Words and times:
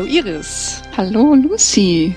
Hallo 0.00 0.10
Iris. 0.10 0.80
Hallo 0.96 1.34
Lucy. 1.34 2.14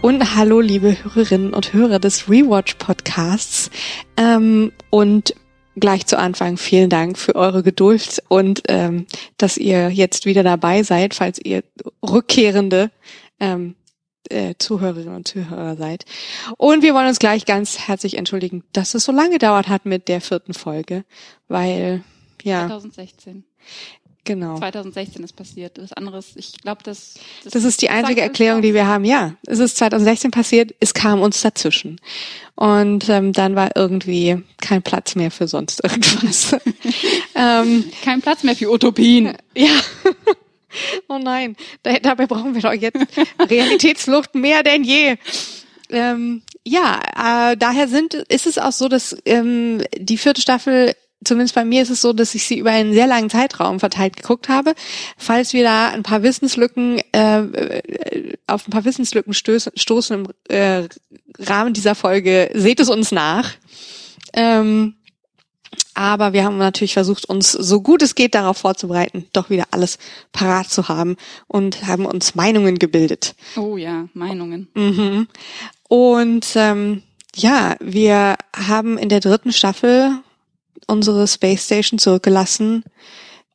Und 0.00 0.34
hallo 0.34 0.60
liebe 0.60 0.96
Hörerinnen 1.04 1.52
und 1.52 1.74
Hörer 1.74 1.98
des 1.98 2.30
Rewatch 2.30 2.76
Podcasts. 2.76 3.70
Ähm, 4.16 4.72
und 4.88 5.34
gleich 5.76 6.06
zu 6.06 6.18
Anfang 6.18 6.56
vielen 6.56 6.88
Dank 6.88 7.18
für 7.18 7.34
eure 7.34 7.62
Geduld 7.62 8.22
und 8.28 8.62
ähm, 8.68 9.04
dass 9.36 9.58
ihr 9.58 9.90
jetzt 9.90 10.24
wieder 10.24 10.42
dabei 10.42 10.82
seid, 10.82 11.12
falls 11.12 11.38
ihr 11.38 11.64
rückkehrende 12.02 12.90
ähm, 13.40 13.74
äh, 14.30 14.54
Zuhörerinnen 14.58 15.14
und 15.14 15.28
Zuhörer 15.28 15.76
seid. 15.76 16.06
Und 16.56 16.82
wir 16.82 16.94
wollen 16.94 17.08
uns 17.08 17.18
gleich 17.18 17.44
ganz 17.44 17.78
herzlich 17.78 18.16
entschuldigen, 18.16 18.64
dass 18.72 18.94
es 18.94 19.04
so 19.04 19.12
lange 19.12 19.32
gedauert 19.32 19.68
hat 19.68 19.84
mit 19.84 20.08
der 20.08 20.22
vierten 20.22 20.54
Folge, 20.54 21.04
weil 21.46 22.02
ja 22.42 22.68
2016. 22.68 23.44
Genau. 24.28 24.58
2016 24.58 25.24
ist 25.24 25.34
passiert. 25.36 25.78
Das 25.78 25.94
andere 25.94 26.18
ist, 26.18 26.36
ich 26.36 26.52
glaube, 26.58 26.82
das, 26.84 27.14
das. 27.44 27.54
Das 27.54 27.64
ist 27.64 27.80
die 27.80 27.88
einzige 27.88 28.20
Erklärung, 28.20 28.60
die 28.60 28.74
wir 28.74 28.86
haben. 28.86 29.06
Ja, 29.06 29.36
es 29.46 29.58
ist 29.58 29.78
2016 29.78 30.30
passiert, 30.32 30.74
es 30.80 30.92
kam 30.92 31.22
uns 31.22 31.40
dazwischen. 31.40 31.98
Und 32.54 33.08
ähm, 33.08 33.32
dann 33.32 33.56
war 33.56 33.70
irgendwie 33.74 34.42
kein 34.60 34.82
Platz 34.82 35.14
mehr 35.14 35.30
für 35.30 35.48
sonst 35.48 35.82
irgendwas. 35.82 36.54
ähm, 37.34 37.84
kein 38.04 38.20
Platz 38.20 38.42
mehr 38.42 38.54
für 38.54 38.70
Utopien. 38.70 39.34
Ja. 39.56 39.70
oh 41.08 41.18
nein, 41.18 41.56
da, 41.82 41.98
dabei 41.98 42.26
brauchen 42.26 42.54
wir 42.54 42.60
doch 42.60 42.72
jetzt 42.72 43.00
Realitätsflucht 43.50 44.34
mehr 44.34 44.62
denn 44.62 44.84
je. 44.84 45.16
Ähm, 45.88 46.42
ja, 46.64 47.00
äh, 47.50 47.56
daher 47.56 47.88
sind, 47.88 48.12
ist 48.12 48.46
es 48.46 48.58
auch 48.58 48.72
so, 48.72 48.88
dass 48.88 49.16
ähm, 49.24 49.82
die 49.96 50.18
vierte 50.18 50.42
Staffel 50.42 50.94
zumindest 51.24 51.54
bei 51.54 51.64
mir 51.64 51.82
ist 51.82 51.90
es 51.90 52.00
so, 52.00 52.12
dass 52.12 52.34
ich 52.34 52.46
sie 52.46 52.58
über 52.58 52.70
einen 52.70 52.92
sehr 52.92 53.06
langen 53.06 53.30
Zeitraum 53.30 53.80
verteilt 53.80 54.16
geguckt 54.16 54.48
habe. 54.48 54.74
Falls 55.16 55.52
wir 55.52 55.64
da 55.64 55.88
ein 55.88 56.02
paar 56.02 56.22
Wissenslücken 56.22 57.00
äh, 57.12 57.40
äh 57.40 58.34
auf 58.46 58.66
ein 58.66 58.70
paar 58.70 58.84
Wissenslücken 58.84 59.34
stoßen, 59.34 59.72
stoßen 59.76 60.20
im 60.20 60.28
äh, 60.48 60.88
Rahmen 61.38 61.74
dieser 61.74 61.94
Folge, 61.94 62.50
seht 62.54 62.80
es 62.80 62.88
uns 62.88 63.12
nach. 63.12 63.52
Ähm, 64.32 64.94
aber 65.94 66.32
wir 66.32 66.44
haben 66.44 66.58
natürlich 66.58 66.94
versucht, 66.94 67.24
uns 67.26 67.52
so 67.52 67.82
gut 67.82 68.02
es 68.02 68.14
geht 68.14 68.34
darauf 68.34 68.58
vorzubereiten, 68.58 69.26
doch 69.32 69.50
wieder 69.50 69.64
alles 69.72 69.98
parat 70.32 70.70
zu 70.70 70.88
haben 70.88 71.16
und 71.46 71.86
haben 71.86 72.06
uns 72.06 72.36
Meinungen 72.36 72.78
gebildet. 72.78 73.34
Oh 73.56 73.76
ja, 73.76 74.08
Meinungen. 74.14 74.68
Mhm. 74.74 75.26
Und 75.88 76.46
ähm, 76.54 77.02
ja, 77.34 77.76
wir 77.80 78.36
haben 78.54 78.96
in 78.96 79.08
der 79.08 79.20
dritten 79.20 79.52
Staffel 79.52 80.20
unsere 80.86 81.26
Space 81.26 81.64
Station 81.64 81.98
zurückgelassen 81.98 82.84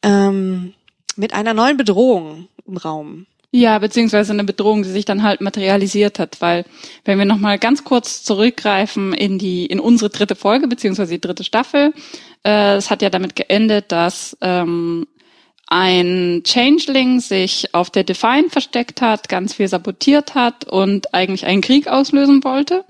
ähm, 0.03 0.73
mit 1.15 1.33
einer 1.33 1.53
neuen 1.53 1.77
Bedrohung 1.77 2.47
im 2.67 2.77
Raum. 2.77 3.25
Ja, 3.55 3.77
beziehungsweise 3.77 4.33
eine 4.33 4.43
Bedrohung, 4.43 4.81
die 4.81 4.89
sich 4.89 5.05
dann 5.05 5.21
halt 5.21 5.39
materialisiert 5.39 6.17
hat, 6.17 6.41
weil 6.41 6.65
wenn 7.05 7.19
wir 7.19 7.25
nochmal 7.25 7.59
ganz 7.59 7.83
kurz 7.83 8.23
zurückgreifen 8.23 9.13
in 9.13 9.37
die 9.37 9.67
in 9.67 9.79
unsere 9.79 10.09
dritte 10.09 10.35
Folge 10.35 10.67
beziehungsweise 10.67 11.11
die 11.11 11.21
dritte 11.21 11.43
Staffel, 11.43 11.93
äh, 12.43 12.77
es 12.77 12.89
hat 12.89 13.03
ja 13.03 13.11
damit 13.11 13.35
geendet, 13.35 13.91
dass 13.91 14.35
ähm, 14.41 15.05
ein 15.67 16.41
Changeling 16.43 17.19
sich 17.19 17.73
auf 17.75 17.91
der 17.91 18.03
Define 18.03 18.49
versteckt 18.49 19.01
hat, 19.01 19.29
ganz 19.29 19.53
viel 19.53 19.67
sabotiert 19.67 20.33
hat 20.33 20.65
und 20.65 21.13
eigentlich 21.13 21.45
einen 21.45 21.61
Krieg 21.61 21.87
auslösen 21.87 22.43
wollte. 22.43 22.85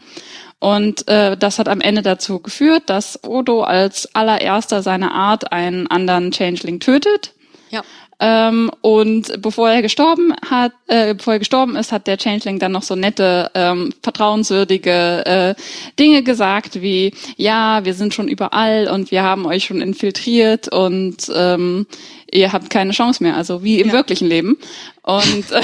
Und 0.63 1.09
äh, 1.09 1.35
das 1.35 1.59
hat 1.59 1.67
am 1.67 1.81
Ende 1.81 2.01
dazu 2.01 2.39
geführt, 2.39 2.83
dass 2.85 3.21
Odo 3.25 3.63
als 3.63 4.15
allererster 4.15 4.81
seiner 4.81 5.13
Art 5.13 5.51
einen 5.51 5.87
anderen 5.87 6.31
Changeling 6.31 6.79
tötet. 6.79 7.33
Ja. 7.69 7.81
Ähm, 8.21 8.71
und 8.79 9.41
bevor 9.41 9.69
er 9.69 9.81
gestorben 9.81 10.33
hat, 10.49 10.71
äh, 10.87 11.15
bevor 11.15 11.33
er 11.33 11.39
gestorben 11.39 11.75
ist, 11.75 11.91
hat 11.91 12.07
der 12.07 12.17
Changeling 12.17 12.59
dann 12.59 12.71
noch 12.71 12.83
so 12.83 12.95
nette, 12.95 13.51
ähm, 13.55 13.93
vertrauenswürdige 14.01 15.25
äh, 15.25 15.55
Dinge 15.99 16.23
gesagt, 16.23 16.81
wie 16.81 17.13
ja, 17.35 17.83
wir 17.83 17.93
sind 17.93 18.13
schon 18.13 18.29
überall 18.29 18.87
und 18.87 19.11
wir 19.11 19.23
haben 19.23 19.45
euch 19.45 19.65
schon 19.65 19.81
infiltriert 19.81 20.69
und 20.69 21.29
ähm, 21.35 21.87
ihr 22.31 22.53
habt 22.53 22.69
keine 22.69 22.93
Chance 22.93 23.21
mehr, 23.21 23.35
also 23.35 23.65
wie 23.65 23.81
im 23.81 23.87
ja. 23.87 23.93
wirklichen 23.93 24.29
Leben. 24.29 24.57
Und 25.03 25.51
äh, 25.51 25.61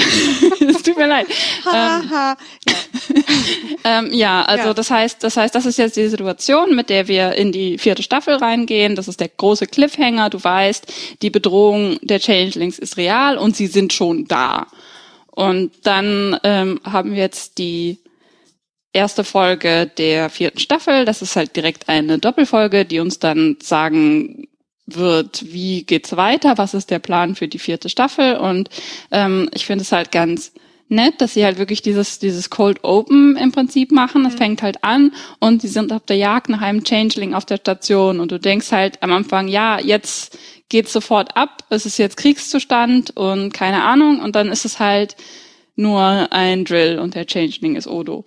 es 0.68 0.82
tut 0.82 0.98
mir 0.98 1.06
leid. 1.06 1.26
ähm, 1.66 2.10
ja. 2.10 2.36
ähm, 3.84 4.12
ja, 4.12 4.42
also 4.42 4.68
ja. 4.68 4.74
das 4.74 4.90
heißt, 4.90 5.24
das 5.24 5.36
heißt, 5.36 5.54
das 5.54 5.64
ist 5.64 5.78
jetzt 5.78 5.96
die 5.96 6.08
Situation, 6.08 6.76
mit 6.76 6.90
der 6.90 7.08
wir 7.08 7.32
in 7.32 7.50
die 7.50 7.78
vierte 7.78 8.02
Staffel 8.02 8.34
reingehen. 8.34 8.96
Das 8.96 9.08
ist 9.08 9.18
der 9.18 9.28
große 9.28 9.66
Cliffhanger. 9.66 10.28
Du 10.28 10.42
weißt, 10.42 10.92
die 11.22 11.30
Bedrohung 11.30 11.98
der 12.02 12.20
Changelings 12.20 12.78
ist 12.78 12.98
real 12.98 13.38
und 13.38 13.56
sie 13.56 13.66
sind 13.66 13.94
schon 13.94 14.26
da. 14.26 14.66
Und 15.30 15.72
dann 15.84 16.38
ähm, 16.44 16.80
haben 16.84 17.12
wir 17.12 17.18
jetzt 17.18 17.56
die 17.56 17.98
erste 18.92 19.24
Folge 19.24 19.86
der 19.86 20.28
vierten 20.28 20.58
Staffel. 20.58 21.06
Das 21.06 21.22
ist 21.22 21.36
halt 21.36 21.56
direkt 21.56 21.88
eine 21.88 22.18
Doppelfolge, 22.18 22.84
die 22.84 23.00
uns 23.00 23.20
dann 23.20 23.56
sagen 23.62 24.48
wird, 24.96 25.52
wie 25.52 25.84
geht's 25.84 26.16
weiter, 26.16 26.58
was 26.58 26.74
ist 26.74 26.90
der 26.90 26.98
Plan 26.98 27.34
für 27.34 27.48
die 27.48 27.58
vierte 27.58 27.88
Staffel 27.88 28.36
und 28.36 28.68
ähm, 29.10 29.48
ich 29.54 29.66
finde 29.66 29.82
es 29.82 29.92
halt 29.92 30.12
ganz 30.12 30.52
nett, 30.90 31.20
dass 31.20 31.34
sie 31.34 31.44
halt 31.44 31.58
wirklich 31.58 31.82
dieses, 31.82 32.18
dieses 32.18 32.50
Cold 32.50 32.82
Open 32.82 33.36
im 33.36 33.52
Prinzip 33.52 33.92
machen. 33.92 34.26
Es 34.26 34.34
mhm. 34.34 34.38
fängt 34.38 34.62
halt 34.62 34.82
an 34.82 35.12
und 35.38 35.62
sie 35.62 35.68
sind 35.68 35.92
auf 35.92 36.04
der 36.04 36.16
Jagd 36.16 36.48
nach 36.48 36.60
einem 36.60 36.84
Changeling 36.84 37.32
auf 37.32 37.46
der 37.46 37.58
Station 37.58 38.20
und 38.20 38.32
du 38.32 38.38
denkst 38.38 38.72
halt 38.72 39.02
am 39.02 39.12
Anfang, 39.12 39.48
ja, 39.48 39.78
jetzt 39.80 40.36
geht's 40.68 40.92
sofort 40.92 41.36
ab, 41.36 41.64
es 41.70 41.86
ist 41.86 41.98
jetzt 41.98 42.16
Kriegszustand 42.16 43.16
und 43.16 43.52
keine 43.52 43.84
Ahnung 43.84 44.20
und 44.20 44.36
dann 44.36 44.48
ist 44.48 44.64
es 44.64 44.78
halt 44.78 45.16
nur 45.76 46.28
ein 46.30 46.64
Drill 46.64 46.98
und 46.98 47.14
der 47.14 47.26
Changeling 47.26 47.76
ist 47.76 47.86
Odo. 47.86 48.24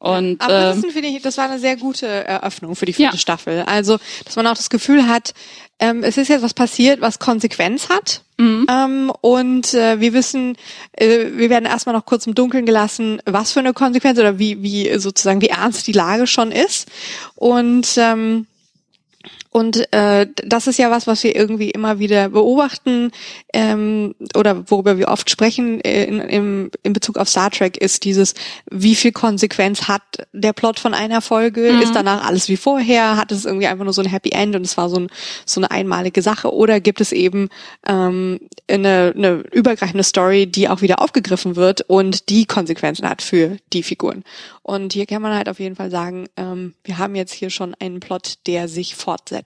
Und, 0.00 0.40
Aber 0.40 0.52
das, 0.52 0.76
ähm, 0.76 0.90
finde 0.90 1.08
ich, 1.08 1.22
das 1.22 1.38
war 1.38 1.50
eine 1.50 1.58
sehr 1.58 1.76
gute 1.76 2.06
Eröffnung 2.06 2.76
für 2.76 2.86
die 2.86 2.92
vierte 2.92 3.16
ja. 3.16 3.20
Staffel. 3.20 3.62
Also, 3.62 3.98
dass 4.24 4.36
man 4.36 4.46
auch 4.46 4.56
das 4.56 4.70
Gefühl 4.70 5.08
hat, 5.08 5.34
ähm, 5.80 6.04
es 6.04 6.16
ist 6.16 6.28
jetzt 6.28 6.42
was 6.42 6.54
passiert, 6.54 7.00
was 7.00 7.18
Konsequenz 7.18 7.88
hat. 7.88 8.22
Mhm. 8.36 8.66
Ähm, 8.70 9.12
und 9.20 9.74
äh, 9.74 10.00
wir 10.00 10.12
wissen, 10.12 10.56
äh, 10.92 11.26
wir 11.32 11.50
werden 11.50 11.66
erstmal 11.66 11.94
noch 11.94 12.04
kurz 12.04 12.26
im 12.26 12.34
Dunkeln 12.34 12.66
gelassen, 12.66 13.20
was 13.26 13.52
für 13.52 13.60
eine 13.60 13.72
Konsequenz 13.72 14.18
oder 14.18 14.38
wie, 14.38 14.62
wie 14.62 14.98
sozusagen, 14.98 15.40
wie 15.40 15.48
ernst 15.48 15.86
die 15.88 15.92
Lage 15.92 16.28
schon 16.28 16.52
ist. 16.52 16.88
Und 17.34 17.88
ähm, 17.96 18.46
und 19.50 19.92
äh, 19.94 20.26
das 20.44 20.66
ist 20.66 20.78
ja 20.78 20.90
was, 20.90 21.06
was 21.06 21.24
wir 21.24 21.34
irgendwie 21.34 21.70
immer 21.70 21.98
wieder 21.98 22.28
beobachten 22.28 23.10
ähm, 23.54 24.14
oder 24.36 24.70
worüber 24.70 24.98
wir 24.98 25.08
oft 25.08 25.30
sprechen 25.30 25.80
äh, 25.80 26.04
in, 26.04 26.20
in, 26.20 26.70
in 26.82 26.92
Bezug 26.92 27.16
auf 27.16 27.28
Star 27.28 27.50
Trek, 27.50 27.78
ist 27.78 28.04
dieses, 28.04 28.34
wie 28.70 28.94
viel 28.94 29.12
Konsequenz 29.12 29.88
hat 29.88 30.02
der 30.32 30.52
Plot 30.52 30.78
von 30.78 30.92
einer 30.92 31.22
Folge? 31.22 31.72
Mhm. 31.72 31.80
Ist 31.80 31.94
danach 31.94 32.26
alles 32.26 32.48
wie 32.48 32.58
vorher? 32.58 33.16
Hat 33.16 33.32
es 33.32 33.46
irgendwie 33.46 33.66
einfach 33.66 33.84
nur 33.84 33.94
so 33.94 34.02
ein 34.02 34.08
Happy 34.08 34.30
End 34.32 34.54
und 34.54 34.66
es 34.66 34.76
war 34.76 34.90
so, 34.90 35.00
ein, 35.00 35.08
so 35.46 35.60
eine 35.60 35.70
einmalige 35.70 36.20
Sache? 36.20 36.52
Oder 36.52 36.80
gibt 36.80 37.00
es 37.00 37.12
eben 37.12 37.48
ähm, 37.86 38.40
eine, 38.68 39.14
eine 39.16 39.44
übergreifende 39.50 40.04
Story, 40.04 40.46
die 40.46 40.68
auch 40.68 40.82
wieder 40.82 41.00
aufgegriffen 41.00 41.56
wird 41.56 41.82
und 41.88 42.28
die 42.28 42.44
Konsequenzen 42.44 43.08
hat 43.08 43.22
für 43.22 43.56
die 43.72 43.82
Figuren? 43.82 44.24
Und 44.62 44.92
hier 44.92 45.06
kann 45.06 45.22
man 45.22 45.34
halt 45.34 45.48
auf 45.48 45.58
jeden 45.58 45.76
Fall 45.76 45.90
sagen, 45.90 46.26
ähm, 46.36 46.74
wir 46.84 46.98
haben 46.98 47.14
jetzt 47.14 47.32
hier 47.32 47.48
schon 47.48 47.74
einen 47.80 48.00
Plot, 48.00 48.34
der 48.46 48.68
sich 48.68 48.94
fortsetzt. 48.94 49.37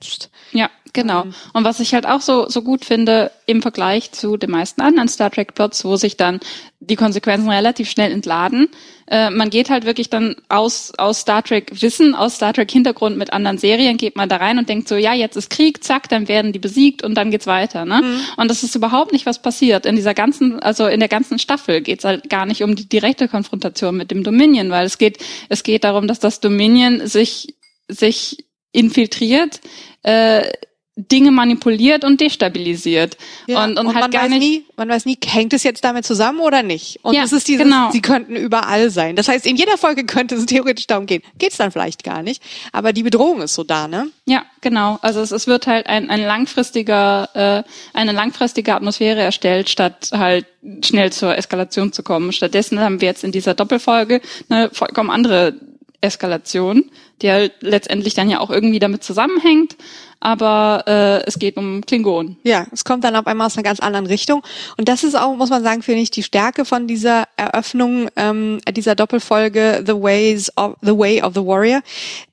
Ja, 0.53 0.71
genau. 0.93 1.23
Ähm, 1.23 1.35
und 1.53 1.65
was 1.65 1.81
ich 1.81 1.95
halt 1.95 2.07
auch 2.07 2.21
so, 2.21 2.49
so 2.49 2.63
gut 2.63 2.85
finde 2.85 3.31
im 3.47 3.63
Vergleich 3.63 4.13
zu 4.13 4.37
den 4.37 4.51
meisten 4.51 4.81
anderen 4.81 5.09
Star 5.09 5.31
Trek 5.31 5.55
Plots, 5.55 5.85
wo 5.85 5.97
sich 5.97 6.17
dann 6.17 6.41
die 6.81 6.97
Konsequenzen 6.97 7.49
relativ 7.49 7.91
schnell 7.91 8.13
entladen, 8.13 8.69
äh, 9.13 9.31
man 9.31 9.51
geht 9.51 9.69
halt 9.69 9.85
wirklich 9.85 10.11
dann 10.11 10.37
aus, 10.49 10.93
aus 10.97 11.21
Star 11.21 11.43
Trek 11.43 11.83
Wissen, 11.83 12.15
aus 12.15 12.37
Star 12.37 12.53
Trek 12.53 12.71
Hintergrund 12.71 13.19
mit 13.19 13.33
anderen 13.33 13.59
Serien, 13.59 13.97
geht 13.97 14.17
man 14.17 14.29
da 14.29 14.37
rein 14.37 14.59
und 14.59 14.69
denkt 14.69 14.89
so, 14.89 14.97
ja, 14.97 15.13
jetzt 15.13 15.37
ist 15.37 15.51
Krieg, 15.51 15.85
zack, 15.85 16.09
dann 16.09 16.29
werden 16.29 16.53
die 16.53 16.59
besiegt 16.59 17.05
und 17.05 17.15
dann 17.15 17.31
geht's 17.31 17.47
weiter. 17.47 17.85
Ne? 17.85 18.01
Mhm. 18.03 18.21
Und 18.37 18.51
das 18.51 18.63
ist 18.63 18.75
überhaupt 18.75 19.13
nicht, 19.13 19.27
was 19.27 19.43
passiert. 19.43 19.87
In 19.87 19.97
dieser 19.97 20.15
ganzen, 20.15 20.61
also 20.61 20.87
in 20.87 21.01
der 21.01 21.11
ganzen 21.11 21.39
Staffel 21.39 21.83
geht's 21.83 22.05
halt 22.05 22.31
gar 22.31 22.47
nicht 22.47 22.63
um 22.63 22.75
die 22.75 22.89
direkte 22.89 23.29
Konfrontation 23.29 23.97
mit 23.97 24.11
dem 24.11 24.25
Dominion, 24.25 24.71
weil 24.71 24.87
es 24.87 24.99
geht, 24.99 25.19
es 25.49 25.63
geht 25.63 25.85
darum, 25.85 26.09
dass 26.09 26.19
das 26.19 26.41
Dominion 26.41 27.07
sich, 27.07 27.57
sich 27.89 28.47
infiltriert, 28.73 29.61
äh, 30.03 30.51
Dinge 30.95 31.31
manipuliert 31.31 32.05
und 32.05 32.21
destabilisiert. 32.21 33.17
Ja, 33.47 33.65
und, 33.65 33.79
und, 33.79 33.87
und 33.87 33.95
halt 33.95 34.13
gar 34.13 34.29
nicht. 34.29 34.41
Nie, 34.41 34.65
man 34.77 34.91
weiß 34.91 35.07
nie, 35.07 35.17
hängt 35.25 35.55
es 35.55 35.63
jetzt 35.63 35.83
damit 35.85 36.05
zusammen 36.05 36.41
oder 36.41 36.63
nicht? 36.63 36.99
Und 37.03 37.15
ja, 37.15 37.25
es 37.25 37.33
ist 37.33 37.49
dieses, 37.49 37.65
genau. 37.65 37.91
sie 37.91 38.03
könnten 38.03 38.37
überall 38.37 38.91
sein. 38.91 39.17
Das 39.17 39.27
heißt, 39.27 39.47
in 39.47 39.57
jeder 39.57 39.79
Folge 39.79 40.05
könnte 40.07 40.35
es 40.35 40.45
theoretisch 40.45 40.87
darum 40.87 41.07
gehen. 41.07 41.23
Geht 41.39 41.53
es 41.53 41.57
dann 41.57 41.73
vielleicht 41.73 42.05
gar 42.05 42.23
nicht. 42.23 42.43
Aber 42.73 42.93
die 42.93 43.03
Bedrohung 43.03 43.41
ist 43.41 43.55
so 43.55 43.65
da, 43.65 43.89
ne? 43.89 44.09
Ja, 44.27 44.45
genau. 44.61 44.99
Also 45.01 45.21
es, 45.21 45.31
es 45.31 45.47
wird 45.47 45.67
halt 45.67 45.87
ein, 45.87 46.11
ein 46.11 46.21
langfristiger, 46.21 47.29
äh, 47.33 47.63
eine 47.95 48.13
langfristige 48.13 48.75
Atmosphäre 48.75 49.23
erstellt, 49.23 49.71
statt 49.71 50.11
halt 50.13 50.45
schnell 50.85 51.11
zur 51.11 51.39
Eskalation 51.39 51.95
zu 51.95 52.03
kommen. 52.03 52.33
Stattdessen 52.33 52.81
haben 52.81 53.01
wir 53.01 53.09
jetzt 53.09 53.25
in 53.25 53.33
dieser 53.33 53.55
Doppelfolge 53.55 54.21
eine 54.51 54.69
vollkommen 54.71 55.09
andere 55.09 55.55
Eskalation, 56.03 56.91
die 57.23 57.31
halt 57.31 57.53
letztendlich 57.61 58.15
dann 58.15 58.29
ja 58.29 58.41
auch 58.41 58.51
irgendwie 58.51 58.79
damit 58.79 59.03
zusammenhängt. 59.03 59.77
Aber 60.21 60.85
äh, 60.87 61.27
es 61.27 61.39
geht 61.39 61.57
um 61.57 61.81
Klingonen. 61.85 62.37
Ja, 62.45 62.67
es 62.71 62.85
kommt 62.85 63.03
dann 63.03 63.17
auf 63.17 63.27
einmal 63.27 63.47
aus 63.47 63.57
einer 63.57 63.65
ganz 63.65 63.81
anderen 63.81 64.07
Richtung. 64.07 64.43
Und 64.77 64.89
das 64.89 65.03
ist 65.03 65.17
auch, 65.17 65.35
muss 65.37 65.51
man 65.51 65.65
sagen, 65.65 65.83
finde 65.83 66.03
ich, 66.03 66.11
die 66.11 66.23
Stärke 66.23 66.65
von 66.65 66.87
dieser 66.87 67.25
Eröffnung 67.37 68.09
ähm, 68.15 68.61
dieser 68.71 68.95
Doppelfolge 68.95 69.83
The 69.85 69.95
Ways 69.95 70.57
of 70.57 70.77
The 70.83 70.97
Way 70.97 71.23
of 71.23 71.35
the 71.35 71.45
Warrior, 71.45 71.83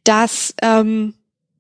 dass 0.04 0.54
ähm, 0.62 1.16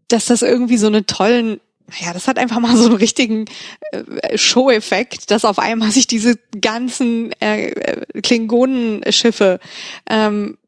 dass 0.07 0.25
das 0.25 0.41
irgendwie 0.41 0.77
so 0.77 0.87
einen 0.87 1.05
tollen 1.05 1.59
ja, 1.99 2.13
das 2.13 2.27
hat 2.27 2.37
einfach 2.37 2.59
mal 2.59 2.77
so 2.77 2.85
einen 2.85 2.97
richtigen 2.97 3.45
äh, 3.91 4.37
Show-Effekt, 4.37 5.31
dass 5.31 5.43
auf 5.43 5.57
einmal 5.57 5.89
sich 5.89 6.05
diese 6.05 6.37
ganzen 6.61 7.31
äh, 7.41 7.69
äh 7.69 8.21
Klingonenschiffe 8.21 9.59
ähm, 10.07 10.58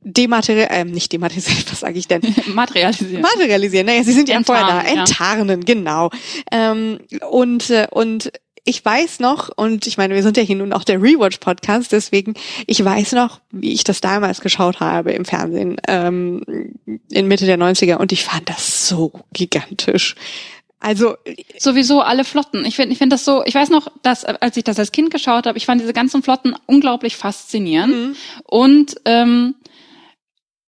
dematerial, 0.00 0.68
äh, 0.70 0.84
nicht 0.84 1.12
dematerialisieren, 1.12 1.64
was 1.70 1.80
sage 1.80 1.98
ich 1.98 2.08
denn? 2.08 2.22
Materialisieren. 2.54 3.22
Materialisieren, 3.22 3.86
naja, 3.86 4.04
sie 4.04 4.12
sind 4.12 4.28
ja 4.28 4.42
vorher 4.42 4.66
da. 4.66 4.80
Enttarnen, 4.82 5.60
ja. 5.60 5.74
genau. 5.74 6.10
Ähm, 6.50 6.98
und, 7.30 7.70
äh, 7.70 7.86
und 7.90 8.32
ich 8.64 8.84
weiß 8.84 9.20
noch, 9.20 9.50
und 9.56 9.86
ich 9.86 9.96
meine, 9.96 10.14
wir 10.14 10.22
sind 10.22 10.36
ja 10.36 10.42
hier 10.42 10.56
nun 10.56 10.72
auch 10.72 10.84
der 10.84 11.02
Rewatch-Podcast, 11.02 11.90
deswegen, 11.90 12.34
ich 12.66 12.84
weiß 12.84 13.12
noch, 13.12 13.40
wie 13.50 13.72
ich 13.72 13.82
das 13.82 14.00
damals 14.00 14.40
geschaut 14.40 14.78
habe 14.78 15.12
im 15.12 15.24
Fernsehen, 15.24 15.76
ähm, 15.88 16.42
in 17.10 17.26
Mitte 17.26 17.46
der 17.46 17.58
90er, 17.58 17.96
und 17.96 18.12
ich 18.12 18.22
fand 18.22 18.48
das 18.48 18.88
so 18.88 19.12
gigantisch. 19.32 20.14
Also 20.82 21.14
sowieso 21.58 22.00
alle 22.00 22.24
Flotten. 22.24 22.64
Ich 22.64 22.74
finde, 22.74 22.92
ich 22.92 22.98
finde 22.98 23.14
das 23.14 23.24
so. 23.24 23.44
Ich 23.44 23.54
weiß 23.54 23.70
noch, 23.70 23.86
dass 24.02 24.24
als 24.24 24.56
ich 24.56 24.64
das 24.64 24.80
als 24.80 24.90
Kind 24.90 25.12
geschaut 25.12 25.46
habe, 25.46 25.56
ich 25.56 25.64
fand 25.64 25.80
diese 25.80 25.92
ganzen 25.92 26.24
Flotten 26.24 26.56
unglaublich 26.66 27.16
faszinierend 27.16 27.94
mhm. 27.94 28.16
und 28.44 28.96
ähm, 29.04 29.54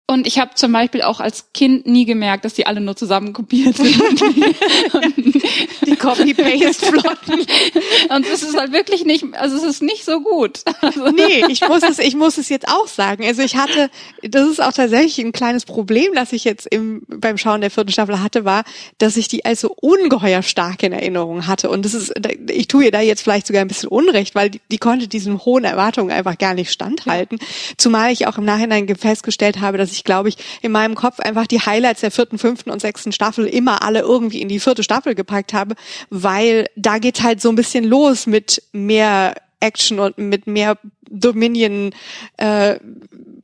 und 0.05 0.27
ich 0.27 0.37
habe 0.37 0.53
zum 0.53 0.71
Beispiel 0.71 1.01
auch 1.01 1.19
als 1.19 1.51
Kind 1.53 1.87
nie 1.87 2.05
gemerkt, 2.05 2.45
dass 2.45 2.53
die 2.53 2.67
alle 2.67 2.79
nur 2.79 2.95
zusammen 2.95 3.33
kopiert 3.33 3.75
sind. 3.75 3.95
die 5.87 5.92
Copy-Paste-Flotten. 6.03 7.39
Und 8.09 8.25
es 8.27 8.43
ist 8.43 8.57
halt 8.57 8.71
wirklich 8.71 9.05
nicht, 9.05 9.25
also 9.33 9.55
es 9.57 9.63
ist 9.63 9.81
nicht 9.81 10.05
so 10.05 10.21
gut. 10.21 10.61
Also 10.81 11.09
nee, 11.09 11.45
ich 11.47 11.67
muss 11.67 11.81
es, 11.83 11.99
ich 11.99 12.15
muss 12.15 12.37
es 12.37 12.49
jetzt 12.49 12.67
auch 12.67 12.87
sagen. 12.87 13.25
Also 13.25 13.41
ich 13.41 13.55
hatte, 13.55 13.89
das 14.21 14.47
ist 14.47 14.61
auch 14.61 14.73
tatsächlich 14.73 15.25
ein 15.25 15.31
kleines 15.31 15.65
Problem, 15.65 16.11
das 16.13 16.33
ich 16.33 16.43
jetzt 16.43 16.67
im, 16.67 17.03
beim 17.07 17.37
Schauen 17.37 17.61
der 17.61 17.71
vierten 17.71 17.91
Staffel 17.91 18.21
hatte, 18.21 18.45
war, 18.45 18.63
dass 18.97 19.17
ich 19.17 19.27
die 19.27 19.45
als 19.45 19.61
so 19.61 19.73
ungeheuer 19.79 20.41
stark 20.41 20.83
in 20.83 20.91
Erinnerung 20.91 21.47
hatte. 21.47 21.69
Und 21.69 21.85
das 21.85 21.93
ist, 21.93 22.13
ich 22.49 22.67
tue 22.67 22.85
ihr 22.85 22.91
da 22.91 23.01
jetzt 23.01 23.21
vielleicht 23.21 23.47
sogar 23.47 23.61
ein 23.61 23.67
bisschen 23.67 23.89
Unrecht, 23.89 24.35
weil 24.35 24.49
die, 24.49 24.61
die 24.69 24.77
konnte 24.77 25.07
diesen 25.07 25.43
hohen 25.45 25.63
Erwartungen 25.63 26.11
einfach 26.11 26.37
gar 26.37 26.53
nicht 26.53 26.71
standhalten. 26.71 27.39
Zumal 27.77 28.11
ich 28.11 28.27
auch 28.27 28.37
im 28.37 28.45
Nachhinein 28.45 28.93
festgestellt 28.95 29.61
habe, 29.61 29.77
dass 29.77 29.91
ich, 29.91 30.03
glaube 30.03 30.29
ich, 30.29 30.37
in 30.61 30.71
meinem 30.71 30.95
Kopf 30.95 31.19
einfach 31.19 31.47
die 31.47 31.61
Highlights 31.61 32.01
der 32.01 32.11
vierten, 32.11 32.37
fünften 32.37 32.69
und 32.69 32.81
sechsten 32.81 33.11
Staffel 33.11 33.45
immer 33.45 33.83
alle 33.83 34.01
irgendwie 34.01 34.41
in 34.41 34.49
die 34.49 34.59
vierte 34.59 34.83
Staffel 34.83 35.15
gepackt 35.15 35.53
habe, 35.53 35.75
weil 36.09 36.67
da 36.75 36.97
geht's 36.97 37.23
halt 37.23 37.41
so 37.41 37.49
ein 37.49 37.55
bisschen 37.55 37.83
los 37.83 38.27
mit 38.27 38.63
mehr 38.71 39.35
Action 39.59 39.99
und 39.99 40.17
mit 40.17 40.47
mehr 40.47 40.77
Dominion 41.09 41.91
äh, 42.37 42.75